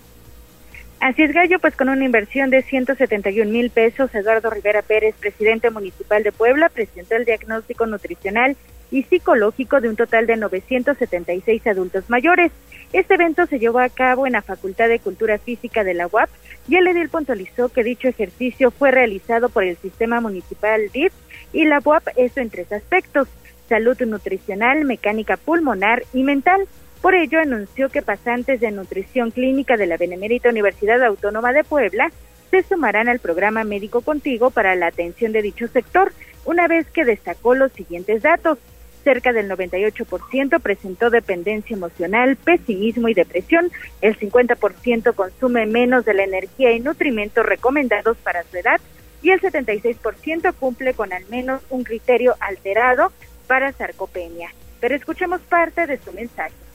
Así 0.99 1.21
es, 1.21 1.31
Gallo, 1.31 1.59
pues 1.59 1.75
con 1.75 1.89
una 1.89 2.03
inversión 2.03 2.49
de 2.49 2.63
171 2.63 3.51
mil 3.51 3.69
pesos, 3.69 4.13
Eduardo 4.15 4.49
Rivera 4.49 4.81
Pérez, 4.81 5.15
presidente 5.19 5.69
municipal 5.69 6.23
de 6.23 6.31
Puebla, 6.31 6.69
presentó 6.69 7.15
el 7.15 7.25
diagnóstico 7.25 7.85
nutricional 7.85 8.57
y 8.89 9.03
psicológico 9.03 9.79
de 9.79 9.89
un 9.89 9.95
total 9.95 10.25
de 10.25 10.37
976 10.37 11.67
adultos 11.67 12.09
mayores. 12.09 12.51
Este 12.93 13.13
evento 13.13 13.45
se 13.45 13.59
llevó 13.59 13.79
a 13.79 13.89
cabo 13.89 14.25
en 14.25 14.33
la 14.33 14.41
Facultad 14.41 14.87
de 14.87 14.99
Cultura 14.99 15.37
Física 15.37 15.83
de 15.83 15.93
la 15.93 16.07
UAP 16.07 16.29
y 16.67 16.77
el 16.77 16.87
edil 16.87 17.09
puntualizó 17.09 17.69
que 17.69 17.83
dicho 17.83 18.07
ejercicio 18.07 18.71
fue 18.71 18.89
realizado 18.91 19.49
por 19.49 19.63
el 19.63 19.77
Sistema 19.77 20.19
Municipal 20.19 20.89
DIF 20.91 21.13
y 21.53 21.65
la 21.65 21.79
UAP, 21.83 22.07
eso 22.15 22.39
en 22.39 22.49
tres 22.49 22.71
aspectos, 22.71 23.27
salud 23.69 23.99
nutricional, 24.01 24.83
mecánica 24.85 25.37
pulmonar 25.37 26.03
y 26.13 26.23
mental. 26.23 26.67
Por 27.07 27.15
ello, 27.15 27.39
anunció 27.39 27.87
que 27.87 28.01
pasantes 28.01 28.59
de 28.59 28.69
nutrición 28.69 29.31
clínica 29.31 29.77
de 29.77 29.87
la 29.87 29.95
Benemérita 29.95 30.49
Universidad 30.49 31.01
Autónoma 31.01 31.53
de 31.53 31.63
Puebla 31.63 32.11
se 32.51 32.63
sumarán 32.63 33.07
al 33.07 33.19
programa 33.19 33.63
Médico 33.63 34.01
Contigo 34.01 34.49
para 34.49 34.75
la 34.75 34.87
atención 34.87 35.31
de 35.31 35.41
dicho 35.41 35.69
sector, 35.69 36.11
una 36.43 36.67
vez 36.67 36.85
que 36.91 37.05
destacó 37.05 37.55
los 37.55 37.71
siguientes 37.71 38.23
datos. 38.23 38.57
Cerca 39.05 39.31
del 39.31 39.49
98% 39.49 40.59
presentó 40.59 41.09
dependencia 41.09 41.77
emocional, 41.77 42.35
pesimismo 42.35 43.07
y 43.07 43.13
depresión. 43.13 43.71
El 44.01 44.19
50% 44.19 45.15
consume 45.15 45.65
menos 45.65 46.03
de 46.03 46.13
la 46.13 46.25
energía 46.25 46.73
y 46.73 46.81
nutrimentos 46.81 47.45
recomendados 47.45 48.17
para 48.17 48.43
su 48.43 48.57
edad 48.57 48.81
y 49.21 49.29
el 49.29 49.39
76% 49.39 50.53
cumple 50.59 50.93
con 50.93 51.13
al 51.13 51.25
menos 51.27 51.61
un 51.69 51.85
criterio 51.85 52.35
alterado 52.41 53.13
para 53.47 53.71
sarcopenia. 53.71 54.53
Pero 54.81 54.93
escuchemos 54.93 55.39
parte 55.39 55.87
de 55.87 55.99
su 55.99 56.11
mensaje. 56.11 56.66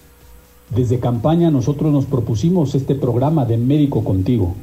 Desde 0.74 1.00
campaña 1.00 1.50
nosotros 1.50 1.92
nos 1.92 2.06
propusimos 2.06 2.74
este 2.74 2.94
programa 2.94 3.44
de 3.44 3.58
Médico 3.58 4.04
Contigo, 4.04 4.54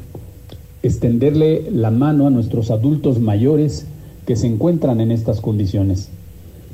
extenderle 0.82 1.70
la 1.72 1.92
mano 1.92 2.26
a 2.26 2.32
nuestros 2.32 2.72
adultos 2.72 3.20
mayores 3.20 3.86
que 4.26 4.36
se 4.36 4.48
encuentran 4.48 5.02
en 5.02 5.12
estas 5.12 5.40
condiciones. 5.40 6.10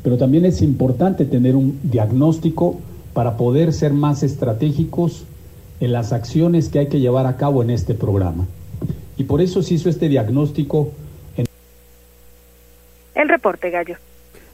Pero 0.03 0.17
también 0.17 0.45
es 0.45 0.61
importante 0.61 1.25
tener 1.25 1.57
un 1.57 1.79
diagnóstico 1.83 2.79
para 3.13 3.35
poder 3.35 3.73
ser 3.73 3.91
más 3.91 4.23
estratégicos 4.23 5.25
en 5.81 5.91
las 5.91 6.13
acciones 6.13 6.69
que 6.69 6.79
hay 6.79 6.87
que 6.87 7.01
llevar 7.01 7.25
a 7.25 7.35
cabo 7.35 7.61
en 7.61 7.71
este 7.71 7.93
programa. 7.93 8.45
Y 9.17 9.25
por 9.25 9.41
eso 9.41 9.61
se 9.61 9.73
hizo 9.73 9.89
este 9.89 10.07
diagnóstico. 10.07 10.91
En... 11.35 11.45
El 13.15 13.27
reporte, 13.27 13.69
Gallo. 13.69 13.97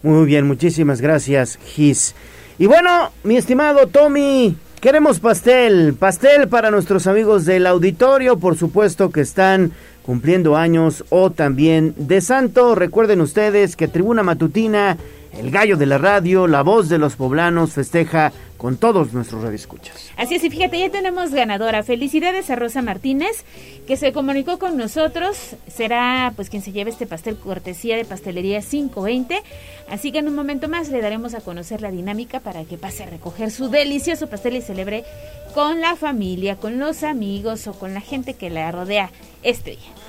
Muy 0.02 0.26
bien, 0.26 0.48
muchísimas 0.48 1.02
gracias, 1.02 1.60
Gis. 1.64 2.16
Y 2.58 2.66
bueno, 2.66 3.10
mi 3.24 3.38
estimado 3.38 3.88
Tommy, 3.88 4.56
Queremos 4.82 5.20
pastel, 5.20 5.94
pastel 5.94 6.48
para 6.48 6.72
nuestros 6.72 7.06
amigos 7.06 7.46
del 7.46 7.68
auditorio, 7.68 8.40
por 8.40 8.58
supuesto 8.58 9.12
que 9.12 9.22
están 9.22 9.74
cumpliendo 10.02 10.58
años 10.58 11.06
o 11.12 11.30
también 11.30 11.94
de 11.98 12.20
santo. 12.20 12.74
Recuerden 12.74 13.22
ustedes 13.22 13.76
que 13.76 13.88
Tribuna 13.88 14.24
Matutina 14.24 14.98
el 15.38 15.52
gallo 15.52 15.78
de 15.78 15.86
la 15.86 15.98
radio, 15.98 16.48
la 16.48 16.62
voz 16.62 16.90
de 16.90 16.98
los 16.98 17.16
poblanos, 17.16 17.74
festeja 17.74 18.32
con 18.58 18.78
todos 18.78 19.12
nuestros 19.14 19.42
radioescuchas. 19.42 20.12
Así 20.18 20.36
es, 20.36 20.44
y 20.44 20.50
fíjate, 20.50 20.78
ya 20.78 20.92
tenemos 20.92 21.32
ganadora. 21.32 21.82
Felicidades 21.82 22.50
a 22.50 22.56
Rosa 22.56 22.82
Martínez, 22.82 23.44
que 23.88 23.98
se 23.98 24.14
comunicó 24.14 24.60
con 24.60 24.78
nosotros. 24.78 25.56
Será 25.68 26.32
pues 26.36 26.50
quien 26.50 26.62
se 26.62 26.72
lleve 26.72 26.92
este 26.92 27.08
pastel 27.08 27.38
cortesía 27.38 27.98
de 27.98 28.06
pastelería 28.06 28.62
520. 28.62 29.42
Así 29.90 30.12
que 30.12 30.20
en 30.20 30.28
un 30.28 30.36
momento 30.36 30.70
más 30.70 30.90
le 30.90 31.02
daremos 31.02 31.34
a 31.34 31.42
conocer 31.42 31.82
la 31.82 31.90
dinámica 31.90 32.40
para 32.40 32.64
que 32.66 32.78
pase 32.78 33.04
a 33.04 33.10
recoger 33.10 33.50
su 33.50 33.70
delicioso 33.70 34.28
pastel 34.28 34.58
y 34.58 34.62
celebre 34.62 35.06
con 35.56 35.82
la 35.82 35.96
familia, 35.96 36.56
con 36.56 36.78
los 36.78 37.04
amigos 37.04 37.68
o 37.68 37.74
con 37.74 37.94
la 37.94 38.02
gente 38.02 38.36
que 38.36 38.50
la 38.50 38.72
rodea 38.72 39.10
este 39.42 39.72
día. 39.72 40.01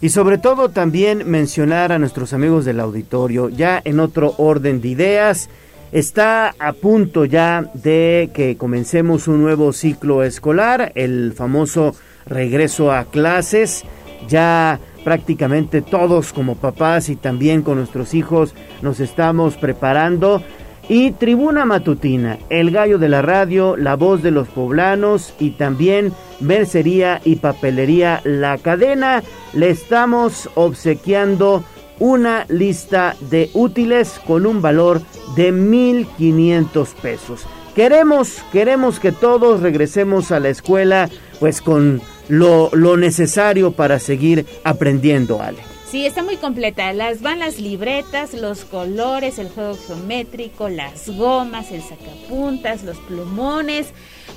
Y 0.00 0.10
sobre 0.10 0.38
todo 0.38 0.68
también 0.68 1.28
mencionar 1.28 1.90
a 1.90 1.98
nuestros 1.98 2.32
amigos 2.32 2.64
del 2.64 2.78
auditorio, 2.78 3.48
ya 3.48 3.80
en 3.84 3.98
otro 3.98 4.34
orden 4.38 4.80
de 4.80 4.88
ideas, 4.88 5.50
está 5.90 6.54
a 6.58 6.72
punto 6.72 7.24
ya 7.24 7.70
de 7.74 8.30
que 8.32 8.56
comencemos 8.56 9.26
un 9.26 9.42
nuevo 9.42 9.72
ciclo 9.72 10.22
escolar, 10.22 10.92
el 10.94 11.32
famoso 11.32 11.96
regreso 12.26 12.92
a 12.92 13.06
clases, 13.06 13.84
ya 14.28 14.78
prácticamente 15.02 15.82
todos 15.82 16.32
como 16.32 16.56
papás 16.56 17.08
y 17.08 17.16
también 17.16 17.62
con 17.62 17.78
nuestros 17.78 18.14
hijos 18.14 18.54
nos 18.82 19.00
estamos 19.00 19.56
preparando 19.56 20.42
y 20.88 21.12
Tribuna 21.12 21.64
Matutina, 21.64 22.38
El 22.48 22.70
Gallo 22.70 22.98
de 22.98 23.08
la 23.08 23.22
Radio, 23.22 23.76
La 23.76 23.94
Voz 23.94 24.22
de 24.22 24.30
los 24.30 24.48
Poblanos 24.48 25.34
y 25.38 25.50
también 25.50 26.12
Mercería 26.40 27.20
y 27.24 27.36
Papelería 27.36 28.20
La 28.24 28.56
Cadena, 28.58 29.22
le 29.52 29.70
estamos 29.70 30.48
obsequiando 30.54 31.62
una 31.98 32.46
lista 32.48 33.16
de 33.30 33.50
útiles 33.54 34.20
con 34.26 34.46
un 34.46 34.62
valor 34.62 35.02
de 35.36 35.52
1.500 35.52 36.94
pesos. 36.94 37.46
Queremos, 37.74 38.42
queremos 38.52 38.98
que 38.98 39.12
todos 39.12 39.60
regresemos 39.60 40.32
a 40.32 40.40
la 40.40 40.48
escuela 40.48 41.10
pues 41.38 41.60
con 41.60 42.00
lo, 42.28 42.70
lo 42.72 42.96
necesario 42.96 43.72
para 43.72 43.98
seguir 43.98 44.46
aprendiendo, 44.64 45.42
Ale. 45.42 45.67
Sí, 45.90 46.04
está 46.04 46.22
muy 46.22 46.36
completa. 46.36 46.92
Las 46.92 47.22
van 47.22 47.38
las 47.38 47.58
libretas, 47.58 48.34
los 48.34 48.66
colores, 48.66 49.38
el 49.38 49.48
juego 49.48 49.74
geométrico, 49.86 50.68
las 50.68 51.08
gomas, 51.08 51.72
el 51.72 51.82
sacapuntas, 51.82 52.82
los 52.82 52.98
plumones. 52.98 53.88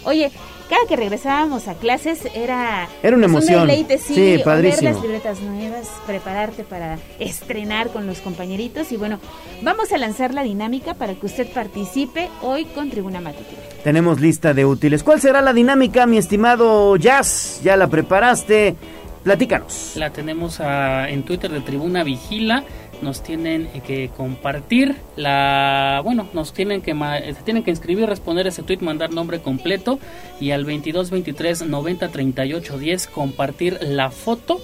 Oye, 0.06 0.32
cada 0.70 0.88
que 0.88 0.96
regresábamos 0.96 1.68
a 1.68 1.74
clases 1.74 2.26
era, 2.34 2.88
era 3.04 3.18
una 3.18 3.28
pues, 3.28 3.50
emoción. 3.50 3.70
Un 3.70 4.00
sí, 4.00 4.42
padrísimo. 4.46 4.84
Ver 4.84 4.94
las 4.94 5.02
libretas 5.02 5.42
nuevas, 5.42 5.90
prepararte 6.08 6.64
para 6.64 6.98
estrenar 7.20 7.90
con 7.90 8.08
los 8.08 8.20
compañeritos 8.20 8.94
y 8.94 8.96
bueno, 8.96 9.20
vamos 9.62 9.92
a 9.92 9.98
lanzar 9.98 10.34
la 10.34 10.44
dinámica 10.44 10.94
para 10.94 11.16
que 11.16 11.26
usted 11.26 11.52
participe 11.52 12.30
hoy 12.42 12.64
con 12.64 12.90
Tribuna 12.90 13.20
Matutina. 13.20 13.60
Tenemos 13.84 14.22
lista 14.22 14.54
de 14.54 14.64
útiles. 14.64 15.04
¿Cuál 15.04 15.20
será 15.20 15.42
la 15.42 15.52
dinámica, 15.52 16.06
mi 16.06 16.18
estimado 16.18 16.96
Jazz? 16.96 17.60
¿Ya 17.62 17.76
la 17.76 17.88
preparaste? 17.88 18.78
Platícanos. 19.24 19.94
La 19.96 20.12
tenemos 20.12 20.60
en 20.60 21.24
Twitter 21.24 21.52
de 21.52 21.62
Tribuna 21.62 22.04
Vigila. 22.04 22.64
Nos 23.02 23.24
tienen 23.24 23.68
que 23.86 24.10
compartir 24.16 24.96
la. 25.16 26.02
Bueno, 26.04 26.28
nos 26.34 26.54
tienen 26.54 26.82
que. 26.82 26.94
Se 26.94 27.44
tienen 27.44 27.64
que 27.64 27.72
inscribir, 27.72 28.08
responder 28.08 28.48
ese 28.48 28.64
tweet, 28.64 28.80
mandar 28.80 29.12
nombre 29.12 29.40
completo. 29.42 30.00
Y 30.40 30.52
al 30.52 30.66
22 30.66 31.12
23 31.12 31.68
90 31.68 32.10
38 32.10 32.78
10 32.78 33.08
compartir 33.08 33.80
la 33.82 34.12
foto 34.12 34.60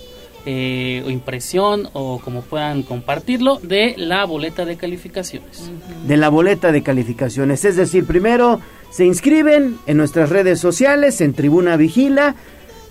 eh, 0.46 1.04
o 1.06 1.10
impresión 1.10 1.90
o 1.94 2.20
como 2.24 2.42
puedan 2.42 2.84
compartirlo 2.84 3.60
de 3.62 3.96
la 3.98 4.26
boleta 4.26 4.66
de 4.66 4.78
calificaciones. 4.78 5.70
De 6.08 6.16
la 6.16 6.30
boleta 6.30 6.72
de 6.72 6.84
calificaciones. 6.84 7.66
Es 7.66 7.76
decir, 7.76 8.06
primero 8.06 8.60
se 8.90 9.06
inscriben 9.06 9.78
en 9.88 9.98
nuestras 9.98 10.30
redes 10.30 10.60
sociales, 10.60 11.22
en 11.22 11.34
Tribuna 11.34 11.76
Vigila 11.76 12.36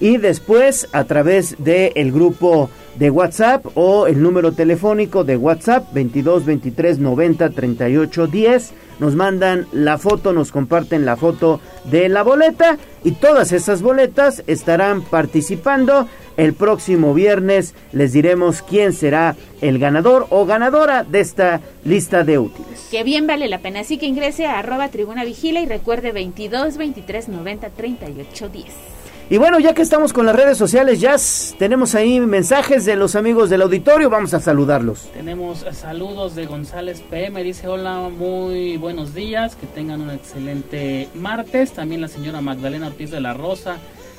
y 0.01 0.17
después 0.19 0.89
a 0.93 1.05
través 1.05 1.57
del 1.59 1.93
el 1.95 2.13
grupo 2.13 2.71
de 2.97 3.11
WhatsApp 3.11 3.67
o 3.75 4.07
el 4.07 4.23
número 4.23 4.53
telefónico 4.53 5.25
de 5.25 5.37
WhatsApp 5.37 5.93
22 5.93 6.45
23 6.45 6.99
90 6.99 7.51
38 7.51 8.27
10 8.27 8.73
nos 8.99 9.15
mandan 9.15 9.67
la 9.73 9.99
foto, 9.99 10.33
nos 10.33 10.53
comparten 10.53 11.05
la 11.05 11.17
foto 11.17 11.61
de 11.85 12.09
la 12.09 12.23
boleta 12.23 12.79
y 13.05 13.13
todas 13.13 13.53
esas 13.53 13.83
boletas 13.83 14.43
estarán 14.47 15.03
participando 15.03 16.09
el 16.37 16.55
próximo 16.55 17.15
viernes 17.15 17.75
les 17.93 18.13
diremos 18.13 18.63
quién 18.63 18.93
será 18.93 19.37
el 19.61 19.79
ganador 19.79 20.27
o 20.31 20.45
ganadora 20.47 21.05
de 21.05 21.21
esta 21.21 21.61
lista 21.85 22.25
de 22.25 22.39
útiles. 22.39 22.89
Que 22.91 23.05
bien 23.05 23.27
vale 23.27 23.49
la 23.49 23.59
pena, 23.59 23.81
así 23.81 23.99
que 23.99 24.07
ingrese 24.07 24.47
a 24.47 24.59
arroba 24.59 24.89
tribuna 24.89 25.25
vigila 25.25 25.61
y 25.61 25.67
recuerde 25.67 26.13
22 26.13 26.77
23 26.77 27.29
90 27.29 27.71
38 27.71 28.49
10. 28.49 28.96
Y 29.29 29.39
bueno, 29.39 29.59
ya 29.59 29.75
que 29.75 29.83
estamos 29.83 30.13
con 30.13 30.25
las 30.25 30.37
redes 30.37 30.57
sociales, 30.57 31.01
ya 31.01 31.17
tenemos 31.59 31.97
ahí 31.97 32.21
mensajes 32.21 32.85
de 32.85 32.95
los 32.95 33.17
amigos 33.17 33.51
del 33.51 33.63
auditorio, 33.63 34.09
vamos 34.09 34.35
a 34.35 34.41
saludarlos. 34.41 35.09
Tenemos 35.13 35.67
saludos 35.73 36.37
de 36.37 36.47
González 36.47 37.03
PM, 37.11 37.43
dice 37.43 37.67
hola, 37.67 38.09
muy 38.09 38.77
buenos 38.77 39.15
días, 39.15 39.57
que 39.57 39.67
tengan 39.67 40.01
un 40.01 40.11
excelente 40.11 41.09
martes. 41.15 41.73
También 41.73 42.03
la 42.03 42.09
señora 42.09 42.41
Magdalena 42.41 42.87
Ortiz 42.87 43.11
de 43.11 43.21
la 43.21 43.35
Rosa 43.35 43.79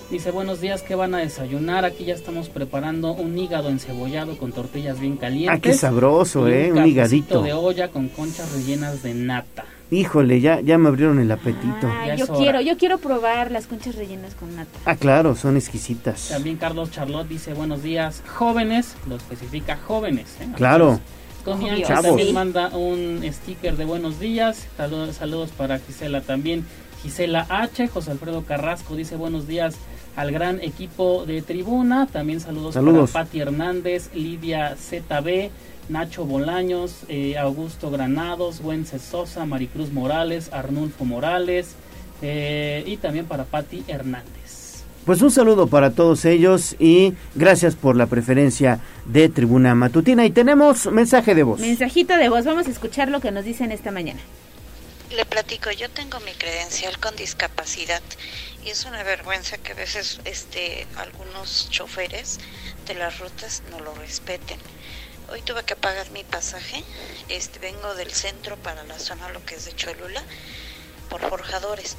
dice 0.09 0.31
buenos 0.31 0.59
días, 0.59 0.83
¿qué 0.83 0.95
van 0.95 1.15
a 1.15 1.19
desayunar? 1.19 1.85
Aquí 1.85 2.03
ya 2.03 2.13
estamos 2.13 2.49
preparando 2.49 3.13
un 3.13 3.37
hígado 3.37 3.69
encebollado 3.69 4.37
con 4.37 4.51
tortillas 4.51 4.99
bien 4.99 5.15
calientes. 5.15 5.57
Ah, 5.57 5.61
qué 5.61 5.73
sabroso, 5.73 6.49
¿eh? 6.49 6.71
Un, 6.71 6.79
un 6.79 6.87
higadito. 6.87 7.41
de 7.41 7.53
olla 7.53 7.89
con 7.89 8.09
conchas 8.09 8.51
rellenas 8.51 9.03
de 9.03 9.13
nata. 9.13 9.63
Híjole, 9.89 10.41
ya, 10.41 10.59
ya 10.59 10.77
me 10.77 10.89
abrieron 10.89 11.19
el 11.19 11.31
apetito. 11.31 11.89
yo 12.17 12.27
quiero, 12.27 12.59
yo 12.59 12.77
quiero 12.77 12.97
probar 12.97 13.51
las 13.51 13.67
conchas 13.67 13.95
rellenas 13.95 14.35
con 14.35 14.53
nata. 14.55 14.77
Ah, 14.85 14.95
claro, 14.95 15.35
son 15.35 15.55
exquisitas. 15.55 16.27
También 16.29 16.57
Carlos 16.57 16.91
Charlotte 16.91 17.27
dice 17.27 17.53
buenos 17.53 17.83
días, 17.83 18.21
jóvenes, 18.27 18.95
lo 19.07 19.15
especifica 19.15 19.77
jóvenes. 19.77 20.35
¿eh? 20.41 20.47
Claro. 20.55 20.99
también 21.87 22.33
manda 22.33 22.67
un 22.75 23.21
sticker 23.31 23.77
de 23.77 23.85
buenos 23.85 24.19
días. 24.19 24.67
Saludos, 24.75 25.15
saludos 25.15 25.51
para 25.51 25.79
Gisela 25.79 26.19
también. 26.19 26.65
Gisela 27.01 27.45
H. 27.47 27.87
José 27.87 28.11
Alfredo 28.11 28.43
Carrasco 28.43 28.95
dice 28.95 29.15
buenos 29.15 29.47
días 29.47 29.75
al 30.17 30.31
gran 30.31 30.59
equipo 30.61 31.25
de 31.25 31.41
tribuna. 31.41 32.07
También 32.07 32.41
saludos, 32.41 32.73
saludos. 32.73 33.11
para 33.11 33.25
Pati 33.25 33.39
Hernández, 33.39 34.09
Lidia 34.13 34.75
ZB. 34.75 35.49
Nacho 35.89 36.25
Bolaños, 36.25 37.03
eh, 37.07 37.37
Augusto 37.37 37.89
Granados, 37.89 38.59
Wences 38.61 39.01
Sosa, 39.01 39.45
Maricruz 39.45 39.91
Morales, 39.91 40.49
Arnulfo 40.51 41.05
Morales 41.05 41.75
eh, 42.21 42.83
y 42.85 42.97
también 42.97 43.25
para 43.25 43.45
Patti 43.45 43.83
Hernández. 43.87 44.83
Pues 45.05 45.21
un 45.21 45.31
saludo 45.31 45.67
para 45.67 45.91
todos 45.91 46.25
ellos 46.25 46.75
y 46.79 47.13
gracias 47.33 47.75
por 47.75 47.95
la 47.95 48.07
preferencia 48.07 48.81
de 49.05 49.29
Tribuna 49.29 49.73
Matutina. 49.73 50.25
Y 50.25 50.31
tenemos 50.31 50.85
mensaje 50.87 51.33
de 51.33 51.43
voz. 51.43 51.61
Mensajito 51.61 52.17
de 52.17 52.27
voz, 52.27 52.43
vamos 52.43 52.67
a 52.67 52.71
escuchar 52.71 53.07
lo 53.07 53.21
que 53.21 53.31
nos 53.31 53.45
dicen 53.45 53.71
esta 53.71 53.89
mañana. 53.91 54.19
Le 55.15 55.23
platico, 55.23 55.71
yo 55.71 55.89
tengo 55.89 56.19
mi 56.19 56.33
credencial 56.33 56.99
con 56.99 57.15
discapacidad 57.15 58.01
y 58.65 58.69
es 58.71 58.83
una 58.83 59.01
vergüenza 59.03 59.57
que 59.57 59.71
a 59.71 59.75
veces 59.75 60.19
este, 60.25 60.85
algunos 60.97 61.69
choferes 61.69 62.41
de 62.85 62.95
las 62.95 63.17
rutas 63.19 63.63
no 63.71 63.79
lo 63.79 63.95
respeten. 63.95 64.57
Hoy 65.29 65.41
tuve 65.41 65.63
que 65.63 65.75
pagar 65.75 66.09
mi 66.11 66.23
pasaje. 66.23 66.83
Este 67.27 67.59
vengo 67.59 67.95
del 67.95 68.11
centro 68.13 68.55
para 68.55 68.83
la 68.85 68.97
zona 68.97 69.27
lo 69.29 69.43
que 69.43 69.55
es 69.55 69.65
de 69.65 69.75
Cholula 69.75 70.23
por 71.09 71.21
forjadores. 71.27 71.97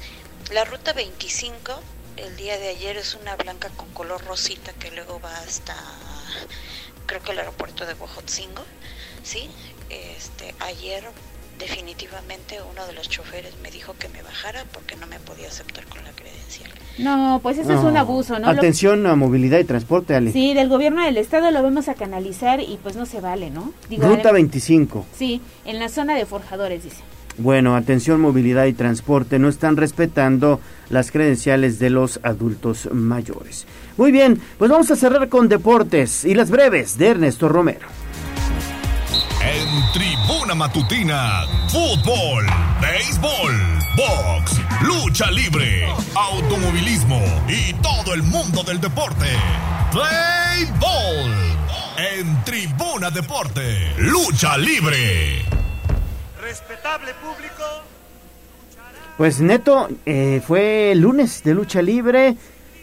La 0.51 0.65
ruta 0.65 0.93
25 0.93 1.79
el 2.17 2.35
día 2.37 2.57
de 2.57 2.69
ayer 2.69 2.97
es 2.97 3.13
una 3.13 3.35
blanca 3.35 3.69
con 3.69 3.91
color 3.93 4.25
rosita 4.25 4.73
que 4.73 4.89
luego 4.91 5.19
va 5.21 5.37
hasta 5.37 5.75
creo 7.05 7.21
que 7.21 7.31
el 7.31 7.39
aeropuerto 7.39 7.85
de 7.85 7.93
Huajotzingo. 7.93 8.65
Sí, 9.23 9.49
este 9.89 10.55
ayer 10.59 11.07
definitivamente 11.59 12.57
uno 12.71 12.87
de 12.87 12.93
los 12.93 13.09
choferes 13.09 13.53
me 13.61 13.69
dijo 13.69 13.93
que 13.99 14.09
me 14.09 14.21
bajara 14.23 14.63
porque 14.73 14.95
no 14.95 15.05
me 15.07 15.19
podía 15.19 15.47
aceptar 15.47 15.85
con 15.85 16.03
la 16.03 16.11
credencial. 16.11 16.71
No, 16.97 17.39
pues 17.43 17.57
eso 17.57 17.73
es 17.73 17.79
un 17.81 17.95
abuso, 17.95 18.39
¿no? 18.39 18.49
Atención 18.49 19.05
a 19.07 19.15
movilidad 19.15 19.59
y 19.59 19.63
transporte, 19.63 20.15
Ale. 20.15 20.31
Sí, 20.31 20.53
del 20.53 20.67
gobierno 20.67 21.03
del 21.03 21.17
estado 21.17 21.51
lo 21.51 21.61
vamos 21.61 21.87
a 21.87 21.93
canalizar 21.93 22.59
y 22.59 22.79
pues 22.81 22.95
no 22.95 23.05
se 23.05 23.21
vale, 23.21 23.49
¿no? 23.51 23.73
Ruta 23.89 24.31
25. 24.31 25.05
Sí, 25.15 25.41
en 25.65 25.79
la 25.79 25.89
zona 25.89 26.15
de 26.15 26.25
forjadores, 26.25 26.83
dice. 26.83 27.01
Bueno, 27.37 27.77
atención 27.77 28.19
movilidad 28.19 28.65
y 28.65 28.73
transporte, 28.73 29.39
no 29.39 29.47
están 29.47 29.77
respetando 29.77 30.59
las 30.89 31.09
credenciales 31.09 31.79
de 31.79 31.89
los 31.89 32.19
adultos 32.23 32.89
mayores. 32.91 33.65
Muy 33.95 34.11
bien, 34.11 34.41
pues 34.57 34.69
vamos 34.69 34.91
a 34.91 34.97
cerrar 34.97 35.29
con 35.29 35.47
deportes 35.47 36.25
y 36.25 36.33
las 36.33 36.49
breves 36.49 36.97
de 36.97 37.07
Ernesto 37.07 37.47
Romero. 37.47 37.87
En 39.41 39.91
Tribuna 39.93 40.53
Matutina, 40.53 41.45
fútbol, 41.69 42.45
béisbol, 42.81 43.53
box, 43.95 44.59
lucha 44.81 45.31
libre, 45.31 45.87
automovilismo 46.13 47.21
y 47.47 47.73
todo 47.75 48.13
el 48.13 48.23
mundo 48.23 48.63
del 48.63 48.81
deporte. 48.81 49.27
Play 49.91 50.65
Ball. 50.79 51.33
En 51.97 52.43
Tribuna 52.43 53.09
Deporte, 53.11 53.93
lucha 53.97 54.57
libre. 54.57 55.45
Respetable 56.41 57.13
público. 57.15 57.63
Pues 59.17 59.39
Neto, 59.39 59.89
eh, 60.05 60.41
fue 60.45 60.93
lunes 60.95 61.43
de 61.43 61.53
lucha 61.53 61.81
libre 61.81 62.35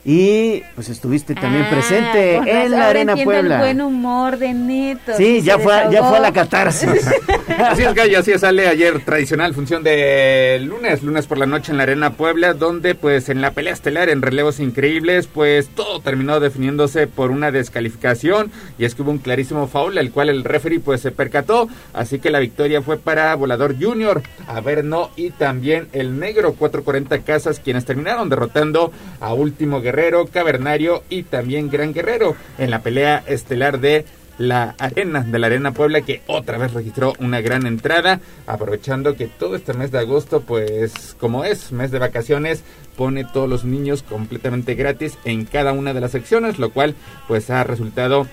y 0.08 0.62
pues 0.76 0.88
estuviste 0.88 1.34
también 1.34 1.64
Ah, 1.66 1.70
presente 1.70 2.36
en 2.36 2.44
razón, 2.46 2.70
la 2.70 2.88
Arena 2.88 3.16
Puebla. 3.16 3.54
el 3.56 3.60
buen 3.60 3.80
humor 3.82 4.38
de 4.38 4.54
Neto. 4.54 5.12
Sí, 5.16 5.42
ya 5.42 5.58
fue, 5.58 5.74
ya 5.90 6.04
fue 6.04 6.18
a 6.18 6.20
la 6.20 6.32
catarsis. 6.32 6.88
Así 7.58 7.82
es, 7.82 7.94
Gallo, 7.94 8.18
así 8.18 8.32
es, 8.32 8.42
sale 8.42 8.68
ayer 8.68 9.02
tradicional 9.04 9.54
función 9.54 9.82
de 9.82 10.60
lunes, 10.62 11.02
lunes 11.02 11.26
por 11.26 11.38
la 11.38 11.46
noche 11.46 11.72
en 11.72 11.78
la 11.78 11.84
Arena 11.84 12.10
Puebla, 12.12 12.52
donde 12.52 12.94
pues 12.94 13.28
en 13.30 13.40
la 13.40 13.52
pelea 13.52 13.72
estelar 13.72 14.10
en 14.10 14.20
relevos 14.20 14.60
increíbles, 14.60 15.26
pues 15.26 15.68
todo 15.68 16.00
terminó 16.00 16.38
definiéndose 16.38 17.06
por 17.06 17.30
una 17.30 17.50
descalificación 17.52 18.50
y 18.78 18.84
es 18.84 18.94
que 18.94 19.02
hubo 19.02 19.10
un 19.10 19.18
clarísimo 19.18 19.68
foul, 19.68 19.96
el 19.96 20.10
cual 20.12 20.28
el 20.28 20.44
referee 20.44 20.80
pues 20.80 21.00
se 21.00 21.12
percató, 21.12 21.68
así 21.94 22.18
que 22.18 22.30
la 22.30 22.40
victoria 22.40 22.82
fue 22.82 22.98
para 22.98 23.34
Volador 23.36 23.74
Junior, 23.80 24.22
Averno 24.46 25.10
y 25.16 25.30
también 25.30 25.88
el 25.94 26.18
Negro 26.18 26.52
440 26.52 27.20
Casas, 27.20 27.58
quienes 27.60 27.86
terminaron 27.86 28.28
derrotando 28.28 28.92
a 29.20 29.32
Último 29.32 29.80
Guerrero, 29.80 29.95
Cavernario 30.30 31.02
y 31.08 31.22
también 31.22 31.70
Gran 31.70 31.94
Guerrero 31.94 32.36
en 32.58 32.70
la 32.70 32.82
pelea 32.82 33.24
estelar 33.26 33.80
de 33.80 34.04
la 34.36 34.74
arena 34.78 35.22
de 35.22 35.38
la 35.38 35.46
Arena 35.46 35.72
Puebla 35.72 36.02
que 36.02 36.20
otra 36.26 36.58
vez 36.58 36.74
registró 36.74 37.14
una 37.18 37.40
gran 37.40 37.66
entrada 37.66 38.20
aprovechando 38.46 39.16
que 39.16 39.28
todo 39.28 39.56
este 39.56 39.72
mes 39.72 39.90
de 39.92 40.00
agosto 40.00 40.42
pues 40.42 41.16
como 41.18 41.44
es 41.44 41.72
mes 41.72 41.90
de 41.90 41.98
vacaciones 41.98 42.62
pone 42.94 43.24
todos 43.24 43.48
los 43.48 43.64
niños 43.64 44.02
completamente 44.02 44.74
gratis 44.74 45.16
en 45.24 45.46
cada 45.46 45.72
una 45.72 45.94
de 45.94 46.02
las 46.02 46.10
secciones 46.10 46.58
lo 46.58 46.70
cual 46.70 46.94
pues 47.26 47.48
ha 47.48 47.64
resultado 47.64 48.26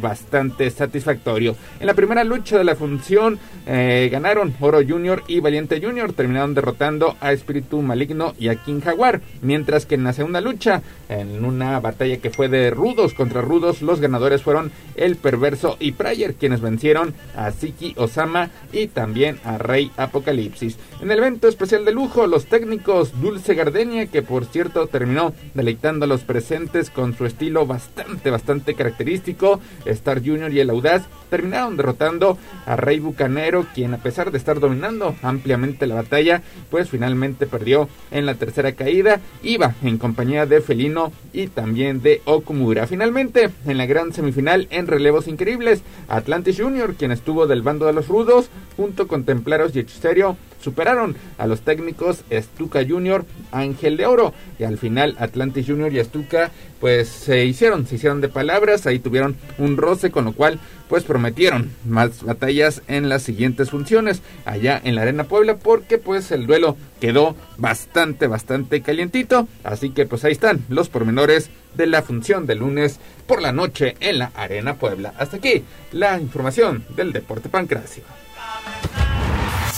bastante 0.00 0.70
satisfactorio. 0.70 1.56
En 1.78 1.86
la 1.86 1.94
primera 1.94 2.24
lucha 2.24 2.58
de 2.58 2.64
la 2.64 2.74
función 2.74 3.38
eh, 3.66 4.08
ganaron 4.10 4.54
Oro 4.60 4.80
Junior 4.86 5.22
y 5.28 5.40
Valiente 5.40 5.80
Junior, 5.80 6.12
terminaron 6.12 6.54
derrotando 6.54 7.16
a 7.20 7.32
Espíritu 7.32 7.80
Maligno 7.80 8.34
y 8.38 8.48
a 8.48 8.56
King 8.56 8.80
Jaguar, 8.80 9.20
mientras 9.40 9.86
que 9.86 9.94
en 9.94 10.04
la 10.04 10.12
segunda 10.12 10.40
lucha, 10.40 10.82
en 11.08 11.44
una 11.44 11.78
batalla 11.80 12.18
que 12.18 12.30
fue 12.30 12.48
de 12.48 12.70
rudos 12.70 13.14
contra 13.14 13.40
rudos, 13.40 13.80
los 13.80 14.00
ganadores 14.00 14.42
fueron 14.42 14.72
El 14.96 15.16
Perverso 15.16 15.76
y 15.78 15.92
Prayer, 15.92 16.34
quienes 16.34 16.60
vencieron 16.60 17.14
a 17.36 17.52
Siki 17.52 17.94
Osama 17.96 18.50
y 18.72 18.88
también 18.88 19.38
a 19.44 19.58
Rey 19.58 19.92
Apocalipsis. 19.96 20.76
En 21.00 21.10
el 21.10 21.18
evento 21.18 21.46
especial 21.46 21.84
de 21.84 21.92
lujo, 21.92 22.26
los 22.26 22.46
técnicos 22.46 23.20
Dulce 23.20 23.54
Gardenia, 23.54 24.06
que 24.06 24.22
por 24.22 24.44
cierto 24.44 24.86
terminó 24.88 25.34
deleitando 25.54 26.04
a 26.04 26.08
los 26.08 26.22
presentes 26.22 26.90
con 26.90 27.16
su 27.16 27.26
estilo 27.26 27.66
bastante, 27.66 28.30
bastante 28.30 28.74
característico, 28.74 29.60
Star 29.84 30.18
Junior 30.24 30.52
y 30.52 30.60
el 30.60 30.70
Audaz 30.70 31.06
terminaron 31.30 31.76
derrotando 31.76 32.38
a 32.66 32.76
Rey 32.76 33.00
Bucanero, 33.00 33.66
quien 33.74 33.94
a 33.94 33.98
pesar 33.98 34.30
de 34.30 34.38
estar 34.38 34.60
dominando 34.60 35.14
ampliamente 35.22 35.86
la 35.86 35.96
batalla, 35.96 36.42
pues 36.70 36.88
finalmente 36.88 37.46
perdió 37.46 37.88
en 38.10 38.26
la 38.26 38.34
tercera 38.34 38.72
caída, 38.72 39.20
iba 39.42 39.74
en 39.82 39.98
compañía 39.98 40.46
de 40.46 40.60
Felino 40.60 41.12
y 41.32 41.48
también 41.48 42.02
de 42.02 42.22
Okumura. 42.24 42.86
Finalmente, 42.86 43.50
en 43.66 43.78
la 43.78 43.86
gran 43.86 44.12
semifinal 44.12 44.66
en 44.70 44.86
relevos 44.86 45.28
increíbles, 45.28 45.82
Atlantis 46.08 46.60
Junior, 46.60 46.94
quien 46.94 47.12
estuvo 47.12 47.46
del 47.46 47.62
bando 47.62 47.86
de 47.86 47.92
los 47.92 48.08
rudos, 48.08 48.48
junto 48.76 49.08
con 49.08 49.24
Templaros 49.24 49.74
y 49.74 49.80
Hechicerio, 49.80 50.36
superaron 50.60 51.16
a 51.38 51.46
los 51.46 51.60
técnicos 51.62 52.24
Stuka 52.32 52.84
Junior, 52.86 53.24
Ángel 53.52 53.96
de 53.96 54.06
Oro 54.06 54.34
y 54.58 54.64
al 54.64 54.78
final 54.78 55.16
Atlantis 55.18 55.66
Junior 55.66 55.92
y 55.92 56.02
Stuka 56.02 56.50
pues 56.80 57.08
se 57.08 57.44
hicieron, 57.44 57.86
se 57.86 57.96
hicieron 57.96 58.20
de 58.20 58.28
palabras, 58.28 58.86
ahí 58.86 58.98
tuvieron 58.98 59.36
un 59.58 59.76
roce 59.76 60.10
con 60.10 60.24
lo 60.24 60.32
cual 60.32 60.60
pues 60.88 61.04
prometieron 61.04 61.70
más 61.86 62.22
batallas 62.22 62.82
en 62.86 63.08
las 63.08 63.22
siguientes 63.22 63.70
funciones 63.70 64.22
allá 64.44 64.80
en 64.82 64.94
la 64.94 65.02
Arena 65.02 65.24
Puebla 65.24 65.56
porque 65.56 65.98
pues 65.98 66.30
el 66.30 66.46
duelo 66.46 66.76
quedó 67.00 67.36
bastante 67.56 68.26
bastante 68.26 68.80
calientito, 68.82 69.48
así 69.64 69.90
que 69.90 70.06
pues 70.06 70.24
ahí 70.24 70.32
están 70.32 70.64
los 70.68 70.88
pormenores 70.88 71.50
de 71.74 71.86
la 71.86 72.02
función 72.02 72.46
de 72.46 72.54
lunes 72.54 72.98
por 73.26 73.42
la 73.42 73.52
noche 73.52 73.96
en 74.00 74.18
la 74.18 74.32
Arena 74.34 74.74
Puebla. 74.74 75.14
Hasta 75.18 75.36
aquí 75.36 75.64
la 75.92 76.18
información 76.18 76.84
del 76.96 77.12
deporte 77.12 77.48
pancracio. 77.48 78.17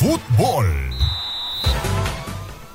Fútbol. 0.00 0.64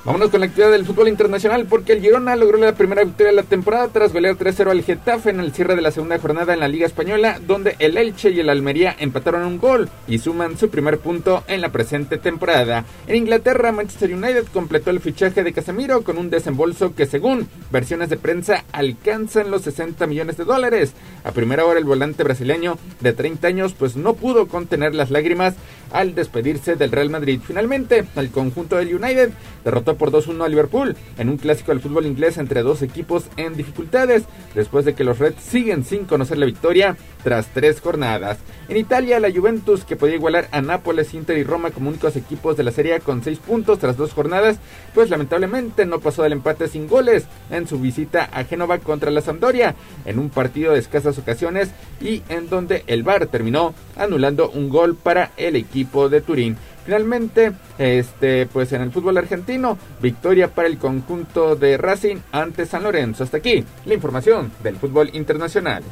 Vámonos 0.06 0.30
con 0.30 0.38
la 0.38 0.46
actividad 0.46 0.70
del 0.70 0.84
fútbol 0.84 1.08
internacional 1.08 1.66
porque 1.66 1.92
el 1.92 2.00
Girona 2.00 2.36
logró 2.36 2.58
la 2.58 2.76
primera 2.76 3.02
victoria 3.02 3.32
de 3.32 3.36
la 3.38 3.42
temporada 3.42 3.88
tras 3.88 4.12
golear 4.12 4.36
3-0 4.36 4.70
al 4.70 4.84
Getafe 4.84 5.30
en 5.30 5.40
el 5.40 5.52
cierre 5.52 5.74
de 5.74 5.82
la 5.82 5.90
segunda 5.90 6.20
jornada 6.20 6.54
en 6.54 6.60
la 6.60 6.68
Liga 6.68 6.86
Española, 6.86 7.40
donde 7.44 7.74
el 7.80 7.96
Elche 7.96 8.30
y 8.30 8.38
el 8.38 8.48
Almería 8.48 8.94
empataron 9.00 9.44
un 9.44 9.58
gol 9.58 9.90
y 10.06 10.18
suman 10.18 10.56
su 10.56 10.70
primer 10.70 11.00
punto 11.00 11.42
en 11.48 11.60
la 11.60 11.72
presente 11.72 12.18
temporada. 12.18 12.84
En 13.08 13.16
Inglaterra, 13.16 13.72
Manchester 13.72 14.14
United 14.14 14.44
completó 14.52 14.90
el 14.90 15.00
fichaje 15.00 15.42
de 15.42 15.52
Casemiro 15.52 16.02
con 16.02 16.18
un 16.18 16.30
desembolso 16.30 16.94
que 16.94 17.06
según 17.06 17.48
versiones 17.72 18.08
de 18.08 18.16
prensa 18.16 18.64
alcanzan 18.70 19.50
los 19.50 19.62
60 19.62 20.06
millones 20.06 20.36
de 20.36 20.44
dólares. 20.44 20.92
A 21.24 21.32
primera 21.32 21.64
hora 21.64 21.80
el 21.80 21.84
volante 21.84 22.22
brasileño 22.22 22.78
de 23.00 23.12
30 23.12 23.48
años 23.48 23.74
pues 23.76 23.96
no 23.96 24.14
pudo 24.14 24.46
contener 24.46 24.94
las 24.94 25.10
lágrimas 25.10 25.56
al 25.90 26.14
despedirse 26.14 26.76
del 26.76 26.92
Real 26.92 27.10
Madrid. 27.10 27.40
Finalmente, 27.44 28.04
el 28.14 28.30
conjunto 28.30 28.76
del 28.76 28.94
United 28.94 29.30
derrotó 29.64 29.95
por 29.96 30.10
2-1 30.10 30.44
a 30.44 30.48
Liverpool 30.48 30.96
en 31.18 31.28
un 31.28 31.36
clásico 31.36 31.72
del 31.72 31.80
fútbol 31.80 32.06
inglés 32.06 32.38
entre 32.38 32.62
dos 32.62 32.82
equipos 32.82 33.26
en 33.36 33.56
dificultades, 33.56 34.24
después 34.54 34.84
de 34.84 34.94
que 34.94 35.04
los 35.04 35.18
Reds 35.18 35.42
siguen 35.42 35.84
sin 35.84 36.04
conocer 36.04 36.38
la 36.38 36.46
victoria 36.46 36.96
tras 37.22 37.46
tres 37.48 37.80
jornadas. 37.80 38.38
En 38.68 38.76
Italia, 38.76 39.20
la 39.20 39.30
Juventus, 39.30 39.84
que 39.84 39.96
podía 39.96 40.16
igualar 40.16 40.48
a 40.52 40.60
Nápoles, 40.60 41.14
Inter 41.14 41.38
y 41.38 41.44
Roma 41.44 41.70
como 41.70 41.88
únicos 41.88 42.16
equipos 42.16 42.56
de 42.56 42.64
la 42.64 42.72
serie 42.72 43.00
con 43.00 43.22
seis 43.22 43.38
puntos 43.38 43.78
tras 43.78 43.96
dos 43.96 44.12
jornadas, 44.12 44.58
pues 44.94 45.10
lamentablemente 45.10 45.86
no 45.86 46.00
pasó 46.00 46.22
del 46.22 46.32
empate 46.32 46.68
sin 46.68 46.88
goles 46.88 47.24
en 47.50 47.66
su 47.66 47.78
visita 47.78 48.28
a 48.32 48.44
Génova 48.44 48.78
contra 48.78 49.10
la 49.10 49.20
Sampdoria, 49.20 49.74
en 50.04 50.18
un 50.18 50.30
partido 50.30 50.72
de 50.72 50.78
escasas 50.78 51.18
ocasiones 51.18 51.70
y 52.00 52.22
en 52.28 52.48
donde 52.48 52.84
el 52.86 53.02
VAR 53.02 53.26
terminó 53.26 53.74
anulando 53.96 54.50
un 54.50 54.68
gol 54.68 54.96
para 54.96 55.32
el 55.36 55.56
equipo 55.56 56.08
de 56.08 56.20
Turín. 56.20 56.56
Finalmente, 56.86 57.52
este, 57.78 58.46
pues 58.46 58.72
en 58.72 58.80
el 58.80 58.92
fútbol 58.92 59.18
argentino, 59.18 59.76
victoria 60.00 60.48
para 60.54 60.68
el 60.68 60.78
conjunto 60.78 61.56
de 61.56 61.76
Racing 61.76 62.18
ante 62.30 62.64
San 62.64 62.84
Lorenzo. 62.84 63.24
Hasta 63.24 63.38
aquí 63.38 63.64
la 63.84 63.94
información 63.94 64.52
del 64.62 64.76
fútbol 64.76 65.10
internacional. 65.12 65.82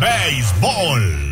Béisbol. 0.00 1.31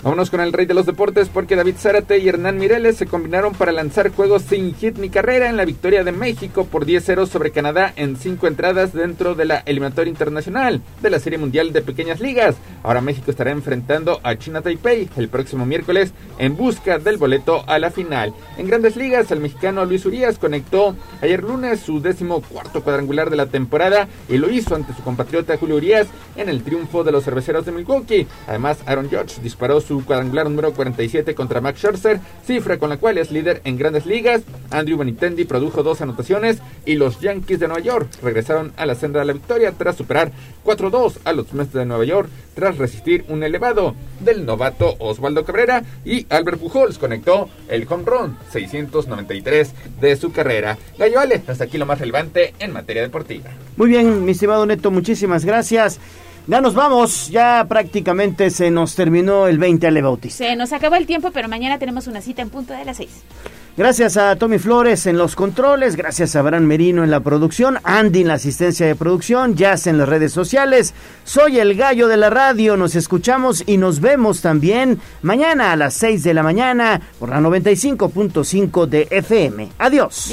Vámonos 0.00 0.30
con 0.30 0.40
el 0.40 0.52
rey 0.52 0.64
de 0.64 0.74
los 0.74 0.86
deportes 0.86 1.28
porque 1.28 1.56
David 1.56 1.74
Zárate 1.76 2.18
y 2.18 2.28
Hernán 2.28 2.56
Mireles 2.56 2.96
se 2.96 3.06
combinaron 3.06 3.52
para 3.52 3.72
lanzar 3.72 4.10
juegos 4.10 4.42
sin 4.42 4.72
hit 4.76 4.96
ni 4.96 5.10
carrera 5.10 5.48
en 5.48 5.56
la 5.56 5.64
victoria 5.64 6.04
de 6.04 6.12
México 6.12 6.66
por 6.66 6.86
10-0 6.86 7.26
sobre 7.26 7.50
Canadá 7.50 7.92
en 7.96 8.16
cinco 8.16 8.46
entradas 8.46 8.92
dentro 8.92 9.34
de 9.34 9.44
la 9.44 9.58
eliminatoria 9.66 10.08
internacional 10.08 10.82
de 11.02 11.10
la 11.10 11.18
Serie 11.18 11.40
Mundial 11.40 11.72
de 11.72 11.82
Pequeñas 11.82 12.20
Ligas. 12.20 12.54
Ahora 12.84 13.00
México 13.00 13.32
estará 13.32 13.50
enfrentando 13.50 14.20
a 14.22 14.36
China 14.36 14.62
Taipei 14.62 15.10
el 15.16 15.28
próximo 15.28 15.66
miércoles 15.66 16.12
en 16.38 16.56
busca 16.56 17.00
del 17.00 17.16
boleto 17.16 17.64
a 17.66 17.80
la 17.80 17.90
final. 17.90 18.32
En 18.56 18.68
Grandes 18.68 18.94
Ligas, 18.94 19.32
el 19.32 19.40
mexicano 19.40 19.84
Luis 19.84 20.06
Urias 20.06 20.38
conectó 20.38 20.94
ayer 21.20 21.42
lunes 21.42 21.80
su 21.80 22.00
décimo 22.00 22.40
cuarto 22.40 22.84
cuadrangular 22.84 23.30
de 23.30 23.36
la 23.36 23.46
temporada 23.46 24.06
y 24.28 24.38
lo 24.38 24.48
hizo 24.48 24.76
ante 24.76 24.94
su 24.94 25.02
compatriota 25.02 25.56
Julio 25.56 25.74
Urias 25.74 26.06
en 26.36 26.48
el 26.48 26.62
triunfo 26.62 27.02
de 27.02 27.10
los 27.10 27.24
cerveceros 27.24 27.66
de 27.66 27.72
Milwaukee. 27.72 28.28
Además, 28.46 28.78
Aaron 28.86 29.10
Judge 29.10 29.40
disparó 29.42 29.80
su 29.80 29.87
cuadrangular 30.04 30.48
número 30.48 30.72
47 30.72 31.34
contra 31.34 31.60
Max 31.60 31.78
Scherzer, 31.78 32.20
cifra 32.46 32.78
con 32.78 32.90
la 32.90 32.98
cual 32.98 33.18
es 33.18 33.30
líder 33.30 33.60
en 33.64 33.76
grandes 33.76 34.06
ligas. 34.06 34.42
Andrew 34.70 34.98
Benintendi 34.98 35.44
produjo 35.44 35.82
dos 35.82 36.00
anotaciones 36.00 36.58
y 36.84 36.94
los 36.94 37.20
Yankees 37.20 37.60
de 37.60 37.68
Nueva 37.68 37.82
York 37.82 38.08
regresaron 38.22 38.72
a 38.76 38.86
la 38.86 38.94
senda 38.94 39.20
de 39.20 39.26
la 39.26 39.32
victoria 39.32 39.72
tras 39.72 39.96
superar 39.96 40.32
4-2 40.64 41.18
a 41.24 41.32
los 41.32 41.52
Mets 41.52 41.72
de 41.72 41.86
Nueva 41.86 42.04
York 42.04 42.28
tras 42.54 42.76
resistir 42.76 43.24
un 43.28 43.42
elevado 43.42 43.94
del 44.20 44.44
novato 44.44 44.96
Osvaldo 44.98 45.44
Cabrera 45.44 45.82
y 46.04 46.26
Albert 46.28 46.58
Pujols 46.58 46.98
conectó 46.98 47.48
el 47.68 47.86
home 47.88 48.04
run 48.04 48.36
693 48.50 49.72
de 50.00 50.16
su 50.16 50.32
carrera. 50.32 50.76
Gallo 50.98 51.20
Ale, 51.20 51.42
hasta 51.46 51.64
aquí 51.64 51.78
lo 51.78 51.86
más 51.86 52.00
relevante 52.00 52.54
en 52.58 52.72
materia 52.72 53.02
deportiva. 53.02 53.50
Muy 53.76 53.88
bien, 53.88 54.24
mi 54.24 54.32
estimado 54.32 54.66
Neto, 54.66 54.90
muchísimas 54.90 55.44
gracias. 55.44 56.00
Ya 56.48 56.62
nos 56.62 56.72
vamos, 56.72 57.28
ya 57.28 57.66
prácticamente 57.68 58.48
se 58.48 58.70
nos 58.70 58.94
terminó 58.94 59.46
el 59.48 59.58
20 59.58 59.86
Ale 59.86 60.00
Bautista. 60.00 60.46
Se 60.46 60.56
nos 60.56 60.72
acabó 60.72 60.96
el 60.96 61.04
tiempo, 61.04 61.30
pero 61.30 61.46
mañana 61.46 61.78
tenemos 61.78 62.06
una 62.06 62.22
cita 62.22 62.40
en 62.40 62.48
punto 62.48 62.72
de 62.72 62.86
las 62.86 62.96
6. 62.96 63.10
Gracias 63.76 64.16
a 64.16 64.34
Tommy 64.34 64.58
Flores 64.58 65.04
en 65.04 65.18
los 65.18 65.36
controles, 65.36 65.94
gracias 65.94 66.34
a 66.34 66.40
Abraham 66.40 66.64
Merino 66.64 67.04
en 67.04 67.10
la 67.10 67.20
producción, 67.20 67.78
Andy 67.84 68.22
en 68.22 68.28
la 68.28 68.34
asistencia 68.34 68.86
de 68.86 68.96
producción, 68.96 69.56
Jazz 69.56 69.86
en 69.86 69.98
las 69.98 70.08
redes 70.08 70.32
sociales. 70.32 70.94
Soy 71.22 71.58
el 71.58 71.74
gallo 71.74 72.08
de 72.08 72.16
la 72.16 72.30
radio, 72.30 72.78
nos 72.78 72.94
escuchamos 72.94 73.62
y 73.66 73.76
nos 73.76 74.00
vemos 74.00 74.40
también 74.40 75.00
mañana 75.20 75.72
a 75.72 75.76
las 75.76 75.92
6 75.94 76.22
de 76.22 76.32
la 76.32 76.42
mañana 76.42 76.98
por 77.18 77.28
la 77.28 77.40
95.5 77.40 78.86
de 78.86 79.06
FM. 79.10 79.68
Adiós. 79.76 80.32